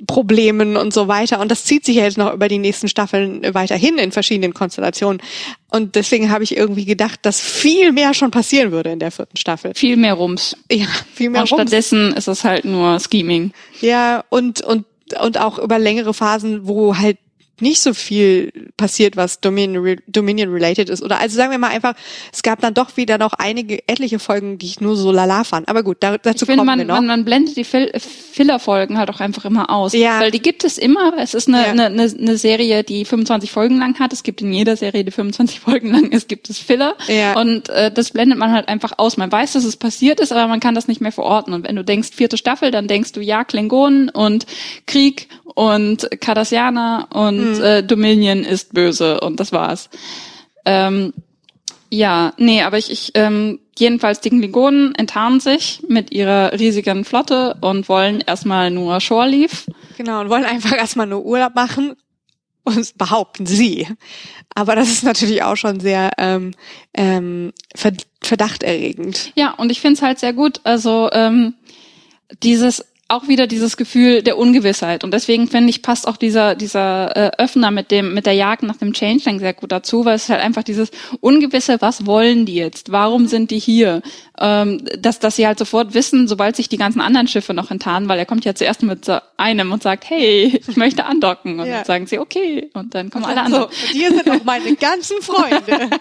Problemen 0.07 0.75
und 0.75 0.91
so 0.91 1.07
weiter. 1.07 1.39
Und 1.39 1.51
das 1.51 1.65
zieht 1.65 1.85
sich 1.85 1.97
ja 1.97 2.03
jetzt 2.03 2.17
noch 2.17 2.33
über 2.33 2.47
die 2.47 2.57
nächsten 2.57 2.87
Staffeln 2.87 3.41
weiterhin 3.53 3.99
in 3.99 4.11
verschiedenen 4.11 4.55
Konstellationen. 4.55 5.21
Und 5.69 5.95
deswegen 5.95 6.31
habe 6.31 6.43
ich 6.43 6.57
irgendwie 6.57 6.85
gedacht, 6.85 7.19
dass 7.23 7.39
viel 7.39 7.91
mehr 7.91 8.15
schon 8.15 8.31
passieren 8.31 8.71
würde 8.71 8.91
in 8.91 8.99
der 8.99 9.11
vierten 9.11 9.37
Staffel. 9.37 9.73
Viel 9.75 9.97
mehr 9.97 10.15
Rums. 10.15 10.57
Ja, 10.71 10.87
viel 11.13 11.29
mehr 11.29 11.41
und 11.41 11.51
Rums. 11.51 11.61
Stattdessen 11.61 12.13
ist 12.13 12.27
es 12.27 12.43
halt 12.43 12.65
nur 12.65 12.99
Scheming. 12.99 13.51
Ja, 13.81 14.23
und, 14.29 14.61
und 14.61 14.85
und 15.19 15.39
auch 15.39 15.57
über 15.57 15.79
längere 15.79 16.13
Phasen, 16.13 16.67
wo 16.67 16.95
halt 16.95 17.17
nicht 17.61 17.81
so 17.81 17.93
viel 17.93 18.71
passiert, 18.77 19.17
was 19.17 19.39
Dominion, 19.39 19.97
Dominion 20.07 20.51
related 20.51 20.89
ist. 20.89 21.01
Oder 21.01 21.19
also 21.19 21.35
sagen 21.35 21.51
wir 21.51 21.57
mal 21.57 21.69
einfach, 21.69 21.93
es 22.31 22.43
gab 22.43 22.61
dann 22.61 22.73
doch 22.73 22.97
wieder 22.97 23.17
noch 23.17 23.33
einige, 23.33 23.87
etliche 23.87 24.19
Folgen, 24.19 24.57
die 24.57 24.67
ich 24.67 24.81
nur 24.81 24.95
so 24.95 25.11
lala 25.11 25.43
fand. 25.43 25.67
Aber 25.67 25.83
gut, 25.83 25.97
da, 25.99 26.17
dazu 26.17 26.43
ich 26.43 26.47
finde, 26.47 26.57
kommen 26.57 26.65
man, 26.65 26.79
wir 26.79 26.85
noch. 26.85 26.95
Man, 26.95 27.07
man 27.07 27.25
blendet 27.25 27.55
die 27.57 27.63
Filler-Folgen 27.63 28.97
halt 28.97 29.09
auch 29.09 29.19
einfach 29.19 29.45
immer 29.45 29.69
aus. 29.69 29.93
Ja. 29.93 30.19
Weil 30.19 30.31
die 30.31 30.41
gibt 30.41 30.63
es 30.63 30.77
immer. 30.77 31.13
Es 31.17 31.33
ist 31.33 31.47
eine, 31.47 31.61
ja. 31.61 31.71
eine, 31.71 31.85
eine, 31.85 32.03
eine 32.03 32.37
Serie, 32.37 32.83
die 32.83 33.05
25 33.05 33.51
Folgen 33.51 33.77
lang 33.77 33.99
hat. 33.99 34.13
Es 34.13 34.23
gibt 34.23 34.41
in 34.41 34.53
jeder 34.53 34.75
Serie, 34.75 35.03
die 35.03 35.11
25 35.11 35.59
Folgen 35.59 35.91
lang 35.91 36.11
ist, 36.11 36.27
gibt 36.27 36.49
es 36.49 36.59
Filler. 36.59 36.95
Ja. 37.07 37.39
Und 37.39 37.69
äh, 37.69 37.91
das 37.91 38.11
blendet 38.11 38.37
man 38.37 38.51
halt 38.51 38.67
einfach 38.67 38.93
aus. 38.97 39.17
Man 39.17 39.31
weiß, 39.31 39.53
dass 39.53 39.63
es 39.63 39.77
passiert 39.77 40.19
ist, 40.19 40.31
aber 40.31 40.47
man 40.47 40.59
kann 40.59 40.75
das 40.75 40.87
nicht 40.87 41.01
mehr 41.01 41.11
verorten. 41.11 41.53
Und 41.53 41.67
wenn 41.67 41.75
du 41.75 41.83
denkst 41.83 42.09
vierte 42.13 42.37
Staffel, 42.37 42.71
dann 42.71 42.87
denkst 42.87 43.11
du 43.13 43.21
ja 43.21 43.43
Klingonen 43.43 44.09
und 44.09 44.45
Krieg 44.85 45.27
und 45.55 46.09
Cardassianer 46.21 47.07
und 47.13 47.48
mhm. 47.57 47.63
äh, 47.63 47.83
Dominion 47.83 48.43
ist 48.43 48.73
böse 48.73 49.19
und 49.19 49.39
das 49.39 49.51
war's. 49.51 49.89
Ähm, 50.65 51.13
ja, 51.89 52.33
nee, 52.37 52.61
aber 52.61 52.77
ich, 52.77 52.91
ich 52.91 53.11
ähm, 53.15 53.59
jedenfalls 53.77 54.21
die 54.21 54.29
Klingonen 54.29 54.93
enttarnen 54.95 55.39
sich 55.39 55.81
mit 55.87 56.11
ihrer 56.11 56.53
riesigen 56.53 57.05
Flotte 57.05 57.57
und 57.61 57.89
wollen 57.89 58.21
erstmal 58.21 58.69
nur 58.69 58.99
Shore 59.01 59.27
Leave. 59.27 59.55
Genau, 59.97 60.21
und 60.21 60.29
wollen 60.29 60.45
einfach 60.45 60.75
erstmal 60.77 61.07
nur 61.07 61.25
Urlaub 61.25 61.55
machen 61.55 61.95
und 62.63 62.97
behaupten 62.97 63.45
sie. 63.45 63.87
Aber 64.53 64.75
das 64.75 64.89
ist 64.89 65.03
natürlich 65.03 65.43
auch 65.43 65.55
schon 65.55 65.79
sehr 65.79 66.11
ähm, 66.17 66.51
ähm, 66.93 67.53
verdachterregend. 67.75 69.31
Ja, 69.35 69.51
und 69.53 69.71
ich 69.71 69.81
finde 69.81 69.95
es 69.95 70.01
halt 70.01 70.19
sehr 70.19 70.33
gut. 70.33 70.61
Also 70.63 71.09
ähm, 71.11 71.55
dieses 72.43 72.85
auch 73.09 73.27
wieder 73.27 73.47
dieses 73.47 73.75
Gefühl 73.75 74.21
der 74.21 74.37
Ungewissheit. 74.37 75.03
Und 75.03 75.13
deswegen 75.13 75.47
finde 75.47 75.71
ich, 75.71 75.81
passt 75.81 76.07
auch 76.07 76.15
dieser, 76.15 76.55
dieser 76.55 77.15
äh, 77.17 77.31
Öffner 77.37 77.71
mit 77.71 77.89
dem, 77.89 78.13
mit 78.13 78.27
der 78.27 78.33
Jagd 78.33 78.63
nach 78.63 78.77
dem 78.77 78.93
Changeling 78.93 79.39
sehr 79.39 79.53
gut 79.53 79.71
dazu, 79.71 80.05
weil 80.05 80.15
es 80.15 80.29
halt 80.29 80.41
einfach 80.41 80.63
dieses 80.63 80.91
Ungewisse, 81.19 81.81
was 81.81 82.05
wollen 82.05 82.45
die 82.45 82.55
jetzt? 82.55 82.91
Warum 82.91 83.27
sind 83.27 83.49
die 83.49 83.57
hier? 83.59 84.03
Ähm, 84.39 84.85
dass, 84.97 85.19
dass 85.19 85.35
sie 85.35 85.47
halt 85.47 85.57
sofort 85.57 85.95
wissen, 85.95 86.27
sobald 86.27 86.55
sich 86.55 86.69
die 86.69 86.77
ganzen 86.77 87.01
anderen 87.01 87.27
Schiffe 87.27 87.53
noch 87.55 87.71
enttarnen, 87.71 88.07
weil 88.07 88.19
er 88.19 88.25
kommt 88.25 88.45
ja 88.45 88.53
zuerst 88.53 88.83
mit 88.83 89.05
so 89.05 89.17
einem 89.37 89.71
und 89.71 89.81
sagt, 89.81 90.07
hey, 90.09 90.61
ich 90.67 90.77
möchte 90.77 91.05
andocken. 91.05 91.59
Und 91.59 91.65
ja. 91.65 91.77
dann 91.77 91.85
sagen 91.85 92.07
sie, 92.07 92.19
okay. 92.19 92.69
Und 92.73 92.93
dann 92.93 93.09
kommen 93.09 93.25
und 93.25 93.31
alle 93.31 93.41
anderen. 93.41 93.69
So, 93.71 93.87
hier 93.91 94.11
sind 94.11 94.29
auch 94.29 94.43
meine 94.43 94.75
ganzen 94.75 95.21
Freunde. 95.21 95.89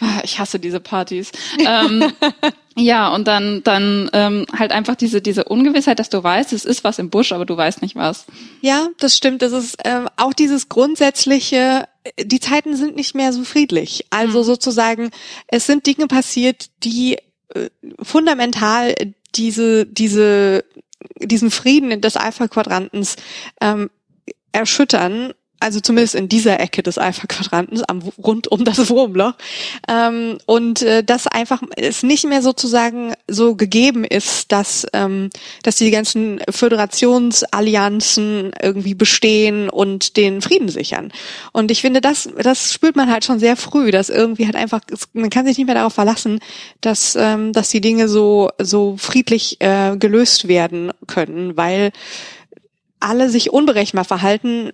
Ah, 0.00 0.20
ich 0.22 0.38
hasse 0.38 0.58
diese 0.60 0.80
Partys. 0.80 1.32
Ähm, 1.58 2.12
ja, 2.78 3.08
und 3.08 3.26
dann, 3.26 3.62
dann 3.64 4.08
ähm, 4.12 4.46
halt 4.56 4.70
einfach 4.70 4.94
diese, 4.94 5.20
diese 5.20 5.44
Ungewissheit, 5.44 5.98
dass 5.98 6.10
du 6.10 6.22
weißt, 6.22 6.52
es 6.52 6.64
ist 6.64 6.84
was 6.84 7.00
im 7.00 7.10
Busch, 7.10 7.32
aber 7.32 7.44
du 7.44 7.56
weißt 7.56 7.82
nicht 7.82 7.96
was. 7.96 8.26
Ja, 8.60 8.88
das 9.00 9.16
stimmt. 9.16 9.42
Das 9.42 9.52
ist 9.52 9.76
ähm, 9.84 10.08
auch 10.16 10.32
dieses 10.32 10.68
grundsätzliche, 10.68 11.88
die 12.22 12.38
Zeiten 12.38 12.76
sind 12.76 12.94
nicht 12.94 13.16
mehr 13.16 13.32
so 13.32 13.42
friedlich. 13.42 14.06
Also 14.10 14.40
mhm. 14.40 14.44
sozusagen, 14.44 15.10
es 15.48 15.66
sind 15.66 15.86
Dinge 15.86 16.06
passiert, 16.06 16.70
die 16.84 17.18
äh, 17.54 17.68
fundamental 18.00 18.94
diese, 19.34 19.84
diese, 19.84 20.64
diesen 21.18 21.50
Frieden 21.50 22.00
des 22.00 22.16
Alpha-Quadrantens 22.16 23.16
ähm, 23.60 23.90
erschüttern 24.52 25.32
also 25.60 25.80
zumindest 25.80 26.14
in 26.14 26.28
dieser 26.28 26.60
Ecke 26.60 26.82
des 26.82 26.98
Alpha-Quadrantens, 26.98 27.82
am, 27.82 28.00
rund 28.18 28.48
um 28.48 28.64
das 28.64 28.90
Wurmloch. 28.90 29.34
Ähm, 29.88 30.38
und 30.46 30.82
äh, 30.82 31.02
dass 31.02 31.26
einfach 31.26 31.62
es 31.76 32.02
nicht 32.02 32.24
mehr 32.24 32.42
sozusagen 32.42 33.14
so 33.26 33.56
gegeben 33.56 34.04
ist, 34.04 34.52
dass, 34.52 34.86
ähm, 34.92 35.30
dass 35.62 35.76
die 35.76 35.90
ganzen 35.90 36.40
Föderationsallianzen 36.48 38.52
irgendwie 38.62 38.94
bestehen 38.94 39.68
und 39.68 40.16
den 40.16 40.42
Frieden 40.42 40.68
sichern. 40.68 41.12
Und 41.52 41.70
ich 41.70 41.80
finde, 41.80 42.00
das, 42.00 42.28
das 42.40 42.72
spürt 42.72 42.96
man 42.96 43.10
halt 43.10 43.24
schon 43.24 43.40
sehr 43.40 43.56
früh, 43.56 43.90
dass 43.90 44.10
irgendwie 44.10 44.46
halt 44.46 44.56
einfach, 44.56 44.80
man 45.12 45.30
kann 45.30 45.46
sich 45.46 45.58
nicht 45.58 45.66
mehr 45.66 45.74
darauf 45.74 45.94
verlassen, 45.94 46.40
dass, 46.80 47.16
ähm, 47.16 47.52
dass 47.52 47.70
die 47.70 47.80
Dinge 47.80 48.08
so, 48.08 48.50
so 48.58 48.96
friedlich 48.96 49.60
äh, 49.60 49.96
gelöst 49.96 50.46
werden 50.46 50.92
können, 51.06 51.56
weil 51.56 51.90
alle 53.00 53.30
sich 53.30 53.52
unberechenbar 53.52 54.04
verhalten 54.04 54.72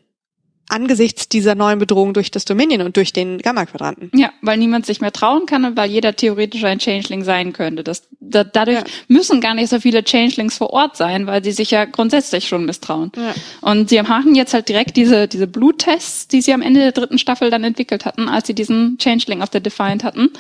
angesichts 0.69 1.29
dieser 1.29 1.55
neuen 1.55 1.79
Bedrohung 1.79 2.15
durch 2.15 2.31
das 2.31 2.45
Dominion 2.45 2.83
und 2.83 2.97
durch 2.97 3.13
den 3.13 3.39
Gamma-Quadranten. 3.39 4.11
Ja, 4.15 4.31
weil 4.41 4.57
niemand 4.57 4.87
sich 4.87 5.01
mehr 5.01 5.13
trauen 5.13 5.47
kann 5.47 5.65
und 5.65 5.77
weil 5.77 5.91
jeder 5.91 6.17
theoretisch 6.17 6.65
ein 6.65 6.81
Changeling 6.81 7.23
sein 7.23 7.53
könnte. 7.53 7.85
Das, 7.85 8.09
da, 8.21 8.45
dadurch 8.45 8.79
ja. 8.79 8.85
müssen 9.09 9.41
gar 9.41 9.55
nicht 9.55 9.69
so 9.69 9.79
viele 9.79 10.03
Changelings 10.03 10.57
vor 10.57 10.71
Ort 10.71 10.97
sein, 10.97 11.27
weil 11.27 11.45
sie 11.45 11.53
sich 11.53 11.71
ja 11.71 11.85
grundsätzlich 11.85 12.49
schon 12.49 12.65
misstrauen. 12.65 13.13
Ja. 13.17 13.35
Und 13.61 13.91
sie 13.91 14.01
machen 14.03 14.35
jetzt 14.35 14.55
halt 14.55 14.69
direkt 14.69 14.97
diese, 14.97 15.29
diese 15.29 15.47
Bluttests, 15.47 16.29
die 16.29 16.41
sie 16.41 16.53
am 16.53 16.63
Ende 16.63 16.81
der 16.81 16.93
dritten 16.93 17.19
Staffel 17.19 17.51
dann 17.51 17.65
entwickelt 17.65 18.05
hatten, 18.05 18.29
als 18.29 18.47
sie 18.47 18.55
diesen 18.55 18.97
Changeling 18.99 19.43
auf 19.43 19.51
der 19.51 19.61
Defiant 19.61 20.03
hatten, 20.03 20.31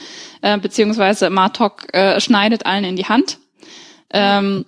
äh, 0.41 0.59
beziehungsweise 0.59 1.29
Martok 1.29 1.93
äh, 1.93 2.21
schneidet 2.21 2.67
allen 2.67 2.85
in 2.85 2.97
die 2.97 3.07
Hand. 3.07 3.39
Ähm, 4.11 4.65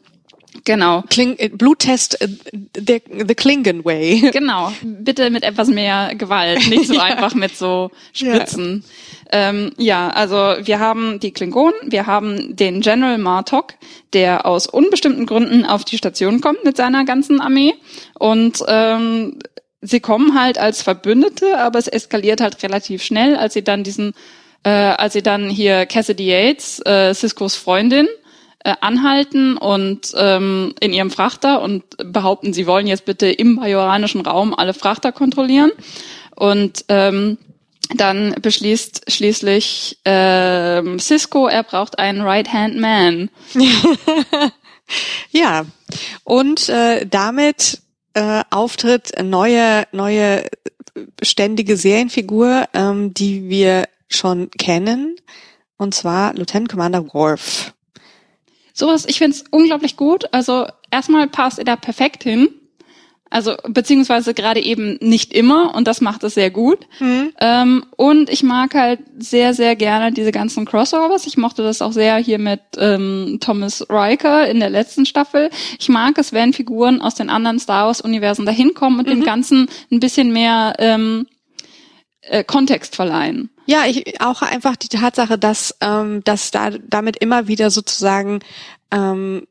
Genau. 0.64 1.02
Kling, 1.08 1.36
äh, 1.38 1.48
Bluttest 1.48 2.20
äh, 2.20 2.28
the, 2.76 3.02
the 3.26 3.34
Klingon 3.34 3.84
Way. 3.84 4.30
Genau. 4.36 4.72
Bitte 4.82 5.30
mit 5.30 5.44
etwas 5.44 5.68
mehr 5.68 6.14
Gewalt, 6.14 6.68
nicht 6.68 6.88
so 6.88 6.94
ja. 6.94 7.02
einfach 7.02 7.34
mit 7.34 7.56
so 7.56 7.90
Spritzen. 8.12 8.84
Ja. 9.32 9.48
Ähm, 9.48 9.72
ja, 9.78 10.08
also 10.10 10.36
wir 10.36 10.78
haben 10.78 11.20
die 11.20 11.32
Klingonen, 11.32 11.74
wir 11.86 12.06
haben 12.06 12.54
den 12.54 12.80
General 12.80 13.18
Martok, 13.18 13.74
der 14.12 14.46
aus 14.46 14.66
unbestimmten 14.66 15.26
Gründen 15.26 15.64
auf 15.64 15.84
die 15.84 15.98
Station 15.98 16.40
kommt 16.40 16.64
mit 16.64 16.76
seiner 16.76 17.04
ganzen 17.04 17.40
Armee 17.40 17.74
und 18.14 18.62
ähm, 18.68 19.38
sie 19.80 20.00
kommen 20.00 20.38
halt 20.38 20.58
als 20.58 20.82
Verbündete, 20.82 21.58
aber 21.58 21.78
es 21.78 21.88
eskaliert 21.88 22.40
halt 22.40 22.62
relativ 22.62 23.02
schnell, 23.02 23.36
als 23.36 23.54
sie 23.54 23.64
dann 23.64 23.84
diesen, 23.84 24.12
äh, 24.64 24.70
als 24.70 25.14
sie 25.14 25.22
dann 25.22 25.48
hier 25.48 25.86
Cassidy 25.86 26.28
Yates, 26.30 26.80
äh, 26.84 27.14
Ciscos 27.14 27.56
Freundin, 27.56 28.08
anhalten 28.80 29.56
und 29.56 30.12
ähm, 30.16 30.74
in 30.80 30.92
ihrem 30.92 31.10
Frachter 31.10 31.62
und 31.62 31.84
behaupten, 32.12 32.52
sie 32.52 32.66
wollen 32.66 32.86
jetzt 32.86 33.04
bitte 33.04 33.26
im 33.26 33.56
bajoranischen 33.56 34.20
Raum 34.22 34.54
alle 34.54 34.74
Frachter 34.74 35.12
kontrollieren. 35.12 35.70
Und 36.34 36.84
ähm, 36.88 37.38
dann 37.94 38.34
beschließt 38.40 39.10
schließlich 39.10 39.98
ähm, 40.04 40.98
Cisco, 40.98 41.46
er 41.46 41.62
braucht 41.62 41.98
einen 41.98 42.20
Right-Hand-Man. 42.20 43.30
ja, 45.30 45.66
und 46.24 46.68
äh, 46.68 47.06
damit 47.06 47.80
äh, 48.14 48.42
auftritt 48.50 49.12
neue, 49.22 49.84
neue 49.92 50.44
ständige 51.22 51.76
Serienfigur, 51.76 52.66
ähm, 52.72 53.14
die 53.14 53.48
wir 53.48 53.84
schon 54.08 54.50
kennen, 54.50 55.16
und 55.76 55.94
zwar 55.94 56.34
Lieutenant 56.34 56.68
Commander 56.70 57.06
Worf. 57.12 57.74
Sowas, 58.78 59.06
ich 59.08 59.16
find's 59.16 59.42
unglaublich 59.50 59.96
gut. 59.96 60.26
Also 60.32 60.66
erstmal 60.90 61.28
passt 61.28 61.58
er 61.58 61.64
da 61.64 61.76
perfekt 61.76 62.22
hin. 62.22 62.50
Also 63.30 63.54
beziehungsweise 63.66 64.34
gerade 64.34 64.60
eben 64.60 64.98
nicht 65.00 65.32
immer 65.32 65.74
und 65.74 65.88
das 65.88 66.02
macht 66.02 66.22
es 66.24 66.34
sehr 66.34 66.50
gut. 66.50 66.86
Mhm. 67.00 67.32
Ähm, 67.40 67.86
und 67.96 68.28
ich 68.28 68.42
mag 68.42 68.74
halt 68.74 69.00
sehr, 69.18 69.54
sehr 69.54 69.76
gerne 69.76 70.12
diese 70.12 70.30
ganzen 70.30 70.66
Crossovers. 70.66 71.26
Ich 71.26 71.38
mochte 71.38 71.62
das 71.62 71.80
auch 71.80 71.92
sehr 71.92 72.18
hier 72.18 72.38
mit 72.38 72.60
ähm, 72.76 73.38
Thomas 73.40 73.86
Riker 73.88 74.46
in 74.46 74.60
der 74.60 74.70
letzten 74.70 75.06
Staffel. 75.06 75.48
Ich 75.78 75.88
mag 75.88 76.18
es, 76.18 76.34
wenn 76.34 76.52
Figuren 76.52 77.00
aus 77.00 77.14
den 77.14 77.30
anderen 77.30 77.58
Star 77.58 77.86
Wars-Universen 77.86 78.44
dahin 78.44 78.74
kommen 78.74 78.98
und 78.98 79.06
mhm. 79.06 79.10
dem 79.10 79.24
Ganzen 79.24 79.70
ein 79.90 80.00
bisschen 80.00 80.34
mehr 80.34 80.74
ähm, 80.78 81.26
äh, 82.20 82.44
Kontext 82.44 82.94
verleihen. 82.94 83.48
Ja, 83.66 83.84
ich 83.86 84.20
auch 84.20 84.42
einfach 84.42 84.76
die 84.76 84.88
Tatsache, 84.88 85.38
dass 85.38 85.74
ähm, 85.80 86.22
dass 86.24 86.50
da 86.50 86.70
damit 86.70 87.16
immer 87.18 87.48
wieder 87.48 87.70
sozusagen 87.70 88.40
ähm, 88.90 89.46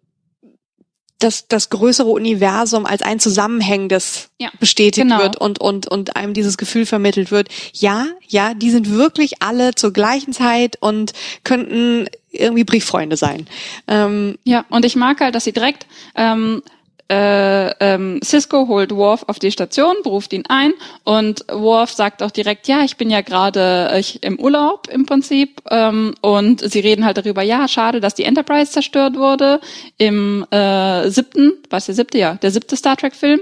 das, 1.19 1.47
das 1.47 1.69
größere 1.69 2.09
Universum 2.09 2.85
als 2.85 3.01
ein 3.01 3.19
zusammenhängendes 3.19 4.29
ja, 4.37 4.49
bestätigt 4.59 5.07
genau. 5.07 5.19
wird 5.19 5.37
und, 5.37 5.59
und, 5.59 5.87
und 5.87 6.15
einem 6.15 6.33
dieses 6.33 6.57
Gefühl 6.57 6.85
vermittelt 6.85 7.31
wird. 7.31 7.47
Ja, 7.73 8.07
ja, 8.27 8.53
die 8.53 8.69
sind 8.69 8.91
wirklich 8.91 9.41
alle 9.41 9.75
zur 9.75 9.93
gleichen 9.93 10.33
Zeit 10.33 10.77
und 10.81 11.13
könnten 11.43 12.07
irgendwie 12.31 12.65
Brieffreunde 12.65 13.15
sein. 13.15 13.47
Ähm, 13.87 14.37
ja, 14.43 14.65
und 14.69 14.83
ich 14.83 14.95
mag 14.95 15.21
halt, 15.21 15.35
dass 15.35 15.45
sie 15.45 15.53
direkt 15.53 15.87
ähm, 16.15 16.61
äh, 17.09 17.69
ähm, 17.79 18.19
Cisco 18.23 18.67
holt 18.67 18.95
Worf 18.95 19.25
auf 19.27 19.37
die 19.37 19.51
Station, 19.51 19.95
beruft 20.03 20.33
ihn 20.33 20.43
ein 20.49 20.73
und 21.03 21.45
Worf 21.51 21.91
sagt 21.91 22.23
auch 22.23 22.31
direkt, 22.31 22.67
ja, 22.67 22.83
ich 22.83 22.97
bin 22.97 23.09
ja 23.09 23.21
gerade 23.21 23.89
äh, 23.91 24.03
im 24.21 24.39
Urlaub 24.39 24.87
im 24.91 25.05
Prinzip 25.05 25.61
ähm, 25.69 26.15
und 26.21 26.61
sie 26.61 26.79
reden 26.79 27.05
halt 27.05 27.17
darüber, 27.17 27.43
ja, 27.43 27.67
schade, 27.67 27.99
dass 27.99 28.15
die 28.15 28.23
Enterprise 28.23 28.71
zerstört 28.71 29.17
wurde 29.17 29.59
im 29.97 30.45
äh, 30.49 31.09
siebten, 31.09 31.53
was 31.69 31.85
der 31.85 31.95
siebte, 31.95 32.17
ja, 32.17 32.35
der 32.35 32.51
siebte 32.51 32.75
Star 32.75 32.97
Trek 32.97 33.15
Film 33.15 33.41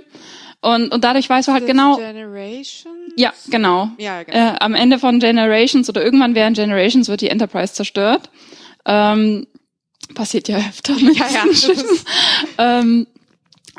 und, 0.63 0.93
und 0.93 1.03
dadurch 1.03 1.29
weißt 1.29 1.49
du 1.49 1.51
halt 1.51 1.65
genau. 1.65 1.97
Generations? 1.97 3.13
Ja, 3.17 3.33
genau. 3.49 3.89
Ja, 3.97 4.23
genau. 4.23 4.37
Äh, 4.37 4.55
am 4.59 4.75
Ende 4.75 4.97
von 4.97 5.19
Generations 5.19 5.89
oder 5.89 6.03
irgendwann 6.03 6.35
während 6.35 6.55
Generations 6.55 7.09
wird 7.09 7.19
die 7.19 7.27
Enterprise 7.27 7.73
zerstört. 7.73 8.29
Ähm, 8.85 9.45
passiert 10.15 10.47
ja 10.47 10.57
öfter 10.57 10.93
mit 10.93 11.17
ja, 11.17 11.27
ja, 11.29 12.79
ähm, 12.79 13.07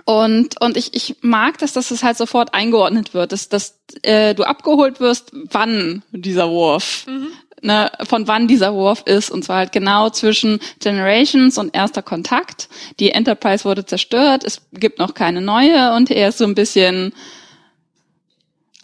und, 0.04 0.60
und 0.60 0.76
ich, 0.76 0.94
ich 0.94 1.16
mag 1.22 1.58
das, 1.58 1.72
dass 1.72 1.90
es 1.90 2.02
halt 2.02 2.16
sofort 2.16 2.52
eingeordnet 2.52 3.14
wird, 3.14 3.32
dass, 3.32 3.48
dass 3.48 3.78
äh, 4.02 4.34
du 4.34 4.44
abgeholt 4.44 5.00
wirst, 5.00 5.30
wann 5.32 6.02
dieser 6.12 6.50
Wurf, 6.50 7.06
mhm. 7.06 7.28
ne, 7.62 7.90
von 8.06 8.28
wann 8.28 8.46
dieser 8.46 8.74
Wurf 8.74 9.02
ist. 9.06 9.30
Und 9.30 9.44
zwar 9.44 9.58
halt 9.58 9.72
genau 9.72 10.10
zwischen 10.10 10.60
Generations 10.80 11.56
und 11.56 11.74
erster 11.74 12.02
Kontakt. 12.02 12.68
Die 13.00 13.12
Enterprise 13.12 13.64
wurde 13.64 13.86
zerstört, 13.86 14.44
es 14.44 14.60
gibt 14.72 14.98
noch 14.98 15.14
keine 15.14 15.40
neue 15.40 15.94
und 15.94 16.10
er 16.10 16.28
ist 16.28 16.38
so 16.38 16.44
ein 16.44 16.54
bisschen 16.54 17.14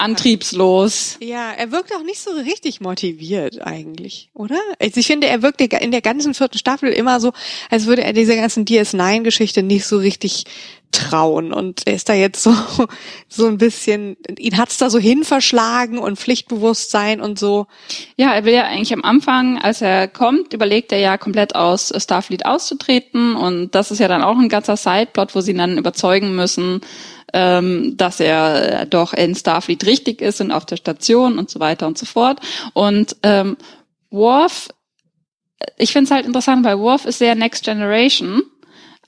antriebslos. 0.01 1.19
Ja, 1.21 1.53
er 1.53 1.71
wirkt 1.73 1.95
auch 1.95 2.03
nicht 2.03 2.21
so 2.21 2.31
richtig 2.31 2.81
motiviert 2.81 3.61
eigentlich, 3.61 4.31
oder? 4.33 4.59
Also 4.81 4.99
ich 4.99 5.07
finde, 5.07 5.27
er 5.27 5.43
wirkt 5.43 5.61
in 5.61 5.91
der 5.91 6.01
ganzen 6.01 6.33
vierten 6.33 6.57
Staffel 6.57 6.91
immer 6.91 7.21
so, 7.21 7.33
als 7.69 7.85
würde 7.85 8.03
er 8.03 8.15
dieser 8.15 8.37
ganzen 8.37 8.65
DS9-Geschichte 8.65 9.63
nicht 9.63 9.85
so 9.85 9.99
richtig 9.99 10.45
trauen. 10.93 11.53
Und 11.53 11.87
er 11.87 11.95
ist 11.95 12.09
da 12.09 12.15
jetzt 12.15 12.43
so 12.43 12.55
so 13.29 13.47
ein 13.47 13.59
bisschen 13.59 14.17
ihn 14.39 14.57
hat's 14.57 14.79
da 14.79 14.91
so 14.91 14.99
hin 14.99 15.25
verschlagen 15.25 15.99
und 15.99 16.19
Pflichtbewusstsein 16.19 17.21
und 17.21 17.39
so. 17.39 17.67
Ja, 18.17 18.33
er 18.33 18.45
will 18.45 18.55
ja 18.55 18.65
eigentlich 18.65 18.93
am 18.93 19.05
Anfang, 19.05 19.59
als 19.59 19.81
er 19.83 20.09
kommt, 20.09 20.53
überlegt 20.53 20.93
er 20.93 20.99
ja 20.99 21.19
komplett 21.19 21.55
aus 21.55 21.93
Starfleet 21.97 22.47
auszutreten. 22.47 23.37
Und 23.37 23.75
das 23.75 23.91
ist 23.91 23.99
ja 23.99 24.09
dann 24.09 24.23
auch 24.23 24.39
ein 24.39 24.49
ganzer 24.49 24.77
Sideplot, 24.77 25.35
wo 25.35 25.41
sie 25.41 25.53
ihn 25.53 25.59
dann 25.59 25.79
überzeugen 25.79 26.35
müssen, 26.35 26.81
ähm, 27.33 27.97
dass 27.97 28.21
er 28.21 28.87
doch 28.87 29.13
in 29.13 29.35
Starfleet 29.35 29.87
richtig 29.87 30.21
ist 30.21 30.41
und 30.41 30.51
auf 30.51 30.67
der 30.67 30.77
Station 30.77 31.39
und 31.39 31.51
so 31.51 31.61
weiter 31.61 31.87
und 31.87 31.99
so 31.99 32.07
fort. 32.07 32.41
Und 32.75 33.17
ähm, 33.23 33.57
Worf 34.11 34.69
ich 35.77 35.93
finde 35.93 36.07
es 36.07 36.11
halt 36.11 36.27
interessant, 36.27 36.65
weil 36.65 36.79
Worf 36.79 37.05
ist 37.05 37.19
sehr 37.19 37.35
Next 37.35 37.65
Generation 37.65 38.43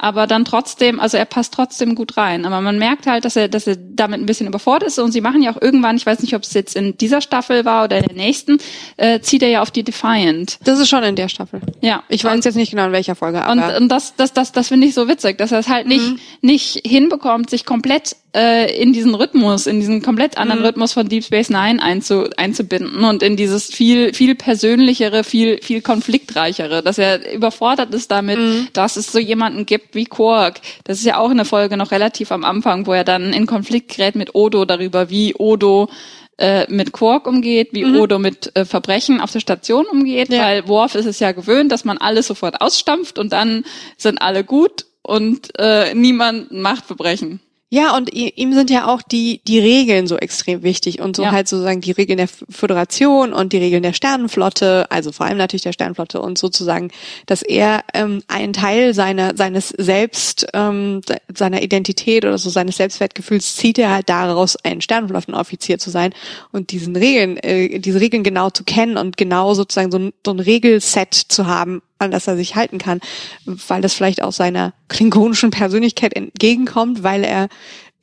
aber 0.03 0.27
dann 0.27 0.45
trotzdem, 0.45 0.99
also 0.99 1.17
er 1.17 1.25
passt 1.25 1.55
trotzdem 1.55 1.95
gut 1.95 2.17
rein. 2.17 2.45
Aber 2.45 2.61
man 2.61 2.77
merkt 2.77 3.07
halt, 3.07 3.25
dass 3.25 3.37
er, 3.37 3.47
dass 3.47 3.69
er 3.69 3.77
damit 3.77 4.21
ein 4.21 4.27
bisschen 4.27 4.49
überfordert 4.49 4.89
ist 4.89 4.99
und 4.99 5.13
sie 5.13 5.21
machen 5.21 5.43
ja 5.43 5.53
auch 5.55 5.63
irgendwann, 5.63 5.97
ich 5.97 6.05
weiß 6.05 6.21
nicht, 6.23 6.35
ob 6.35 6.43
es 6.43 6.53
jetzt 6.55 6.75
in 6.75 6.99
dieser 6.99 7.21
Staffel 7.21 7.65
war 7.65 7.85
oder 7.85 7.99
in 7.99 8.07
der 8.07 8.17
nächsten, 8.17 8.59
äh, 8.97 9.21
zieht 9.21 9.45
er 9.45 9.49
ja 9.49 9.63
auf 9.63 9.71
die 9.71 9.85
Defiant. 9.85 10.59
Das 10.65 10.81
ist 10.81 10.89
schon 10.89 11.05
in 11.05 11.15
der 11.15 11.29
Staffel. 11.29 11.61
Ja. 11.83 12.03
Ich 12.09 12.25
weiß 12.25 12.45
jetzt 12.45 12.57
nicht 12.57 12.71
genau 12.71 12.87
in 12.87 12.93
welcher 12.93 13.15
Folge. 13.15 13.45
Aber 13.45 13.53
und, 13.53 13.83
und 13.83 13.89
das, 13.91 14.17
das, 14.17 14.33
das, 14.33 14.51
das 14.51 14.69
finde 14.69 14.89
ich 14.89 14.95
so 14.95 15.07
witzig, 15.07 15.39
dass 15.39 15.53
er 15.53 15.61
es 15.61 15.69
halt 15.69 15.87
nicht, 15.87 16.05
mhm. 16.05 16.19
nicht 16.41 16.81
hinbekommt, 16.85 17.49
sich 17.49 17.65
komplett 17.65 18.17
äh, 18.35 18.75
in 18.81 18.93
diesen 18.93 19.15
Rhythmus, 19.15 19.67
in 19.67 19.81
diesen 19.81 20.03
komplett 20.03 20.39
anderen 20.39 20.61
mhm. 20.61 20.67
Rhythmus 20.67 20.93
von 20.93 21.09
Deep 21.09 21.25
Space 21.25 21.51
Nine 21.51 21.83
einzu, 21.83 22.29
einzubinden 22.37 23.05
und 23.05 23.23
in 23.23 23.37
dieses 23.37 23.67
viel, 23.67 24.15
viel 24.15 24.35
persönlichere, 24.35 25.25
viel, 25.25 25.61
viel 25.63 25.83
konfliktreichere, 25.83 26.83
dass 26.83 26.99
er 26.99 27.33
überfordert 27.33 27.93
ist 27.95 28.11
damit, 28.11 28.39
mhm. 28.39 28.69
dass 28.73 28.97
es 28.97 29.13
so 29.13 29.19
jemanden 29.19 29.67
gibt 29.67 29.95
wie 29.95 30.07
Quark. 30.07 30.61
Das 30.85 30.99
ist 30.99 31.05
ja 31.05 31.19
auch 31.19 31.31
eine 31.31 31.45
Folge 31.45 31.77
noch 31.77 31.91
relativ 31.91 32.33
am 32.33 32.45
Anfang, 32.45 32.87
wo 32.87 32.93
er 32.93 33.05
dann 33.05 33.33
in 33.33 33.47
Konflikt 33.47 33.97
gerät 33.97 34.15
mit 34.15 34.35
Odo 34.35 34.65
darüber, 34.65 35.11
wie 35.11 35.35
Odo 35.35 35.91
äh, 36.39 36.65
mit 36.73 36.93
Quark 36.93 37.27
umgeht, 37.27 37.69
wie 37.73 37.85
mhm. 37.85 37.97
Odo 37.97 38.19
mit 38.19 38.51
äh, 38.57 38.65
Verbrechen 38.65 39.21
auf 39.21 39.31
der 39.31 39.41
Station 39.41 39.85
umgeht, 39.87 40.31
ja. 40.31 40.43
weil 40.43 40.69
Worf 40.69 40.95
ist 40.95 41.07
es 41.07 41.21
ja 41.21 41.33
gewöhnt, 41.33 41.71
dass 41.71 41.85
man 41.85 41.99
alles 41.99 42.29
sofort 42.29 42.63
ausstampft 42.63 43.19
und 43.19 43.33
dann 43.33 43.65
sind 43.99 44.23
alle 44.23 44.43
gut 44.43 44.87
und 45.03 45.51
äh, 45.59 45.95
niemand 45.95 46.51
macht 46.51 46.87
Verbrechen. 46.87 47.41
Ja, 47.73 47.97
und 47.97 48.13
ihm 48.13 48.53
sind 48.53 48.69
ja 48.69 48.87
auch 48.87 49.01
die, 49.01 49.41
die 49.47 49.59
Regeln 49.59 50.07
so 50.07 50.19
extrem 50.19 50.63
wichtig 50.63 51.01
und 51.01 51.17
so 51.17 51.23
ja. 51.23 51.33
halt 51.33 51.49
sozusagen 51.49 51.81
die 51.81 51.93
Regeln 51.93 52.19
der 52.19 52.29
Föderation 52.29 53.33
und 53.33 53.55
die 53.55 53.57
Regeln 53.57 53.83
der 53.83 53.95
Sternenflotte, 53.95 54.91
also 54.91 55.11
vor 55.11 55.25
allem 55.25 55.39
natürlich 55.39 55.63
der 55.63 55.73
Sternenflotte 55.73 56.21
und 56.21 56.37
sozusagen, 56.37 56.91
dass 57.25 57.41
er 57.41 57.83
ähm, 57.95 58.23
einen 58.29 58.53
Teil 58.53 58.93
seiner, 58.93 59.35
seines 59.39 59.71
Selbst, 59.71 60.49
ähm, 60.53 61.01
seiner 61.35 61.63
Identität 61.63 62.27
oder 62.27 62.37
so 62.37 62.51
seines 62.51 62.77
Selbstwertgefühls 62.77 63.57
zieht 63.57 63.79
er 63.79 63.89
halt 63.89 64.11
daraus, 64.11 64.57
ein 64.57 64.83
Sternenflottenoffizier 64.83 65.79
zu 65.79 65.89
sein 65.89 66.13
und 66.51 66.73
diesen 66.73 66.95
Regeln, 66.95 67.39
äh, 67.39 67.79
diese 67.79 68.03
Regeln 68.03 68.23
genau 68.23 68.51
zu 68.51 68.65
kennen 68.65 68.99
und 68.99 69.17
genau 69.17 69.55
sozusagen 69.55 69.91
so 69.91 69.99
ein, 69.99 70.13
so 70.27 70.33
ein 70.33 70.41
Regelset 70.41 71.15
zu 71.15 71.47
haben, 71.47 71.81
an 72.03 72.11
das 72.11 72.27
er 72.27 72.37
sich 72.37 72.55
halten 72.55 72.79
kann, 72.79 73.01
weil 73.45 73.81
das 73.81 73.95
vielleicht 73.95 74.23
auch 74.23 74.33
seiner 74.33 74.75
klingonischen 74.89 75.51
Persönlichkeit 75.51 76.15
entgegenkommt, 76.15 77.03
weil 77.03 77.25
er 77.25 77.49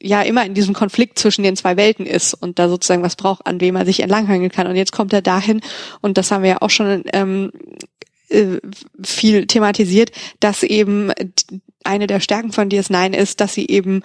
ja 0.01 0.21
immer 0.21 0.45
in 0.45 0.53
diesem 0.53 0.73
Konflikt 0.73 1.19
zwischen 1.19 1.43
den 1.43 1.55
zwei 1.55 1.75
Welten 1.77 2.05
ist 2.05 2.33
und 2.33 2.57
da 2.57 2.69
sozusagen 2.69 3.03
was 3.03 3.15
braucht, 3.15 3.45
an 3.45 3.59
wem 3.59 3.75
er 3.75 3.85
sich 3.85 3.99
entlanghangeln 4.01 4.51
kann. 4.51 4.67
Und 4.67 4.75
jetzt 4.75 4.93
kommt 4.93 5.13
er 5.13 5.21
dahin, 5.21 5.61
und 6.01 6.17
das 6.17 6.31
haben 6.31 6.43
wir 6.43 6.51
ja 6.51 6.61
auch 6.61 6.69
schon 6.69 7.03
ähm, 7.11 7.51
äh, 8.29 8.59
viel 9.03 9.45
thematisiert, 9.47 10.11
dass 10.39 10.63
eben 10.63 11.11
eine 11.83 12.07
der 12.07 12.19
Stärken 12.19 12.51
von 12.51 12.69
DS9 12.69 13.13
ist, 13.13 13.41
dass 13.41 13.53
sie 13.53 13.67
eben 13.67 14.03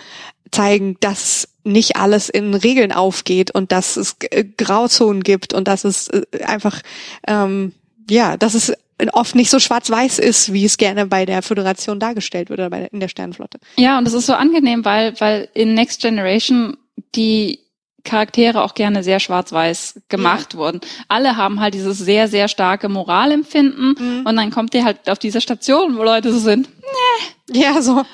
zeigen, 0.50 0.96
dass 1.00 1.48
nicht 1.64 1.96
alles 1.96 2.28
in 2.28 2.54
Regeln 2.54 2.92
aufgeht 2.92 3.52
und 3.52 3.72
dass 3.72 3.96
es 3.96 4.16
Grauzonen 4.56 5.22
gibt 5.22 5.54
und 5.54 5.68
dass 5.68 5.84
es 5.84 6.08
äh, 6.08 6.24
einfach 6.44 6.80
ähm, 7.26 7.72
ja, 8.10 8.36
dass 8.36 8.54
es 8.54 8.72
oft 9.12 9.34
nicht 9.34 9.50
so 9.50 9.58
schwarz-weiß 9.58 10.18
ist, 10.18 10.52
wie 10.52 10.64
es 10.64 10.76
gerne 10.76 11.06
bei 11.06 11.26
der 11.26 11.42
Föderation 11.42 12.00
dargestellt 12.00 12.50
wird 12.50 12.60
oder 12.60 12.70
bei 12.70 12.80
der, 12.80 12.92
in 12.92 13.00
der 13.00 13.08
Sternenflotte. 13.08 13.58
Ja, 13.76 13.98
und 13.98 14.04
das 14.04 14.14
ist 14.14 14.26
so 14.26 14.34
angenehm, 14.34 14.84
weil, 14.84 15.18
weil 15.20 15.48
in 15.54 15.74
Next 15.74 16.00
Generation 16.00 16.76
die 17.14 17.60
Charaktere 18.04 18.62
auch 18.62 18.74
gerne 18.74 19.02
sehr 19.02 19.18
schwarz-weiß 19.18 20.02
gemacht 20.08 20.52
ja. 20.52 20.58
wurden. 20.58 20.80
Alle 21.08 21.36
haben 21.36 21.60
halt 21.60 21.74
dieses 21.74 21.98
sehr, 21.98 22.28
sehr 22.28 22.48
starke 22.48 22.88
Moralempfinden 22.88 23.96
mhm. 23.98 24.26
und 24.26 24.36
dann 24.36 24.50
kommt 24.50 24.74
ihr 24.74 24.84
halt 24.84 25.08
auf 25.08 25.18
diese 25.18 25.40
Station, 25.40 25.96
wo 25.96 26.02
Leute 26.02 26.32
so 26.32 26.38
sind, 26.38 26.68
nee. 26.80 27.60
Ja, 27.60 27.82
so. 27.82 28.04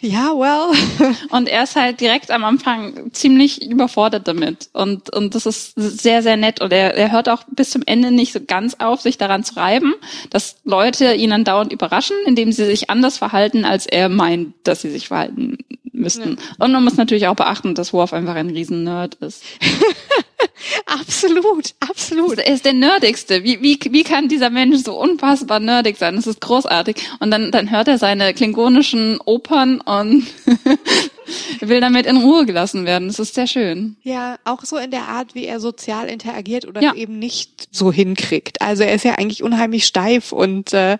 Ja, 0.00 0.32
well. 0.36 0.76
und 1.30 1.48
er 1.48 1.62
ist 1.62 1.74
halt 1.74 2.00
direkt 2.00 2.30
am 2.30 2.44
Anfang 2.44 3.12
ziemlich 3.12 3.70
überfordert 3.70 4.28
damit. 4.28 4.68
Und, 4.74 5.14
und 5.14 5.34
das 5.34 5.46
ist 5.46 5.72
sehr, 5.74 6.22
sehr 6.22 6.36
nett. 6.36 6.60
Und 6.60 6.72
er, 6.72 6.94
er 6.94 7.12
hört 7.12 7.28
auch 7.28 7.44
bis 7.50 7.70
zum 7.70 7.82
Ende 7.86 8.10
nicht 8.10 8.32
so 8.32 8.40
ganz 8.46 8.74
auf, 8.74 9.00
sich 9.00 9.16
daran 9.16 9.42
zu 9.42 9.56
reiben, 9.56 9.94
dass 10.28 10.56
Leute 10.64 11.14
ihn 11.14 11.30
dann 11.30 11.44
dauernd 11.44 11.72
überraschen, 11.72 12.16
indem 12.26 12.52
sie 12.52 12.66
sich 12.66 12.90
anders 12.90 13.16
verhalten, 13.16 13.64
als 13.64 13.86
er 13.86 14.08
meint, 14.08 14.54
dass 14.64 14.82
sie 14.82 14.90
sich 14.90 15.08
verhalten 15.08 15.58
müssten. 15.96 16.38
Ja. 16.38 16.64
Und 16.64 16.72
man 16.72 16.84
muss 16.84 16.96
natürlich 16.96 17.26
auch 17.26 17.36
beachten, 17.36 17.74
dass 17.74 17.92
Worf 17.92 18.12
einfach 18.12 18.34
ein 18.34 18.50
Riesen-Nerd 18.50 19.16
ist. 19.16 19.42
absolut, 20.86 21.74
absolut. 21.80 22.38
Er 22.38 22.54
ist 22.54 22.64
der 22.64 22.72
Nerdigste. 22.72 23.44
Wie, 23.44 23.62
wie, 23.62 23.78
wie 23.90 24.02
kann 24.02 24.28
dieser 24.28 24.50
Mensch 24.50 24.82
so 24.82 24.98
unfassbar 24.98 25.60
nerdig 25.60 25.96
sein? 25.96 26.16
Das 26.16 26.26
ist 26.26 26.40
großartig. 26.40 26.96
Und 27.20 27.30
dann, 27.30 27.50
dann 27.50 27.70
hört 27.70 27.88
er 27.88 27.98
seine 27.98 28.34
klingonischen 28.34 29.18
Opern 29.24 29.80
und 29.80 30.26
will 31.60 31.80
damit 31.80 32.06
in 32.06 32.16
Ruhe 32.16 32.46
gelassen 32.46 32.86
werden. 32.86 33.08
Das 33.08 33.18
ist 33.18 33.34
sehr 33.34 33.46
schön. 33.46 33.96
Ja, 34.02 34.38
auch 34.44 34.62
so 34.62 34.76
in 34.76 34.90
der 34.90 35.08
Art, 35.08 35.34
wie 35.34 35.44
er 35.44 35.60
sozial 35.60 36.08
interagiert 36.08 36.66
oder 36.66 36.80
ja. 36.82 36.94
eben 36.94 37.18
nicht 37.18 37.68
so 37.70 37.92
hinkriegt. 37.92 38.60
Also 38.62 38.82
er 38.82 38.94
ist 38.94 39.04
ja 39.04 39.14
eigentlich 39.14 39.42
unheimlich 39.42 39.86
steif 39.86 40.32
und 40.32 40.72
äh, 40.72 40.98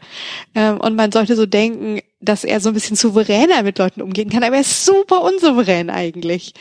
äh, 0.55 0.71
und 0.71 0.97
man 0.97 1.13
sollte 1.13 1.37
so 1.37 1.47
denken, 1.47 2.01
dass 2.21 2.45
er 2.45 2.61
so 2.61 2.71
ein 2.71 2.75
bisschen 2.75 2.97
souveräner 2.97 3.63
mit 3.63 3.79
Leuten 3.79 4.03
umgehen 4.03 4.31
kann, 4.31 4.43
aber 4.43 4.57
er 4.57 4.63
ist 4.63 4.85
super 4.85 5.23
unsouverän 5.23 5.91
eigentlich. 5.91 6.55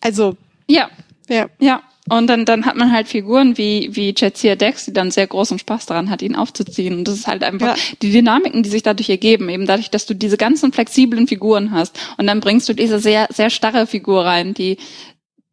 Also 0.00 0.36
ja, 0.68 0.90
ja, 1.28 1.48
ja. 1.58 1.82
Und 2.10 2.26
dann, 2.26 2.46
dann 2.46 2.64
hat 2.64 2.76
man 2.76 2.90
halt 2.90 3.06
Figuren 3.06 3.58
wie, 3.58 3.90
wie 3.92 4.14
Jetsia 4.16 4.56
Dex, 4.56 4.86
die 4.86 4.94
dann 4.94 5.10
sehr 5.10 5.26
großen 5.26 5.58
Spaß 5.58 5.84
daran 5.84 6.08
hat, 6.08 6.22
ihn 6.22 6.36
aufzuziehen. 6.36 6.96
Und 6.96 7.06
das 7.06 7.16
ist 7.16 7.26
halt 7.26 7.44
einfach 7.44 7.76
ja. 7.76 7.82
die 8.00 8.10
Dynamiken, 8.10 8.62
die 8.62 8.70
sich 8.70 8.82
dadurch 8.82 9.10
ergeben, 9.10 9.50
eben 9.50 9.66
dadurch, 9.66 9.90
dass 9.90 10.06
du 10.06 10.14
diese 10.14 10.38
ganzen 10.38 10.72
flexiblen 10.72 11.28
Figuren 11.28 11.70
hast. 11.70 11.98
Und 12.16 12.26
dann 12.26 12.40
bringst 12.40 12.66
du 12.66 12.72
diese 12.72 12.98
sehr, 12.98 13.28
sehr 13.30 13.50
starre 13.50 13.86
Figur 13.86 14.24
rein, 14.24 14.54
die, 14.54 14.78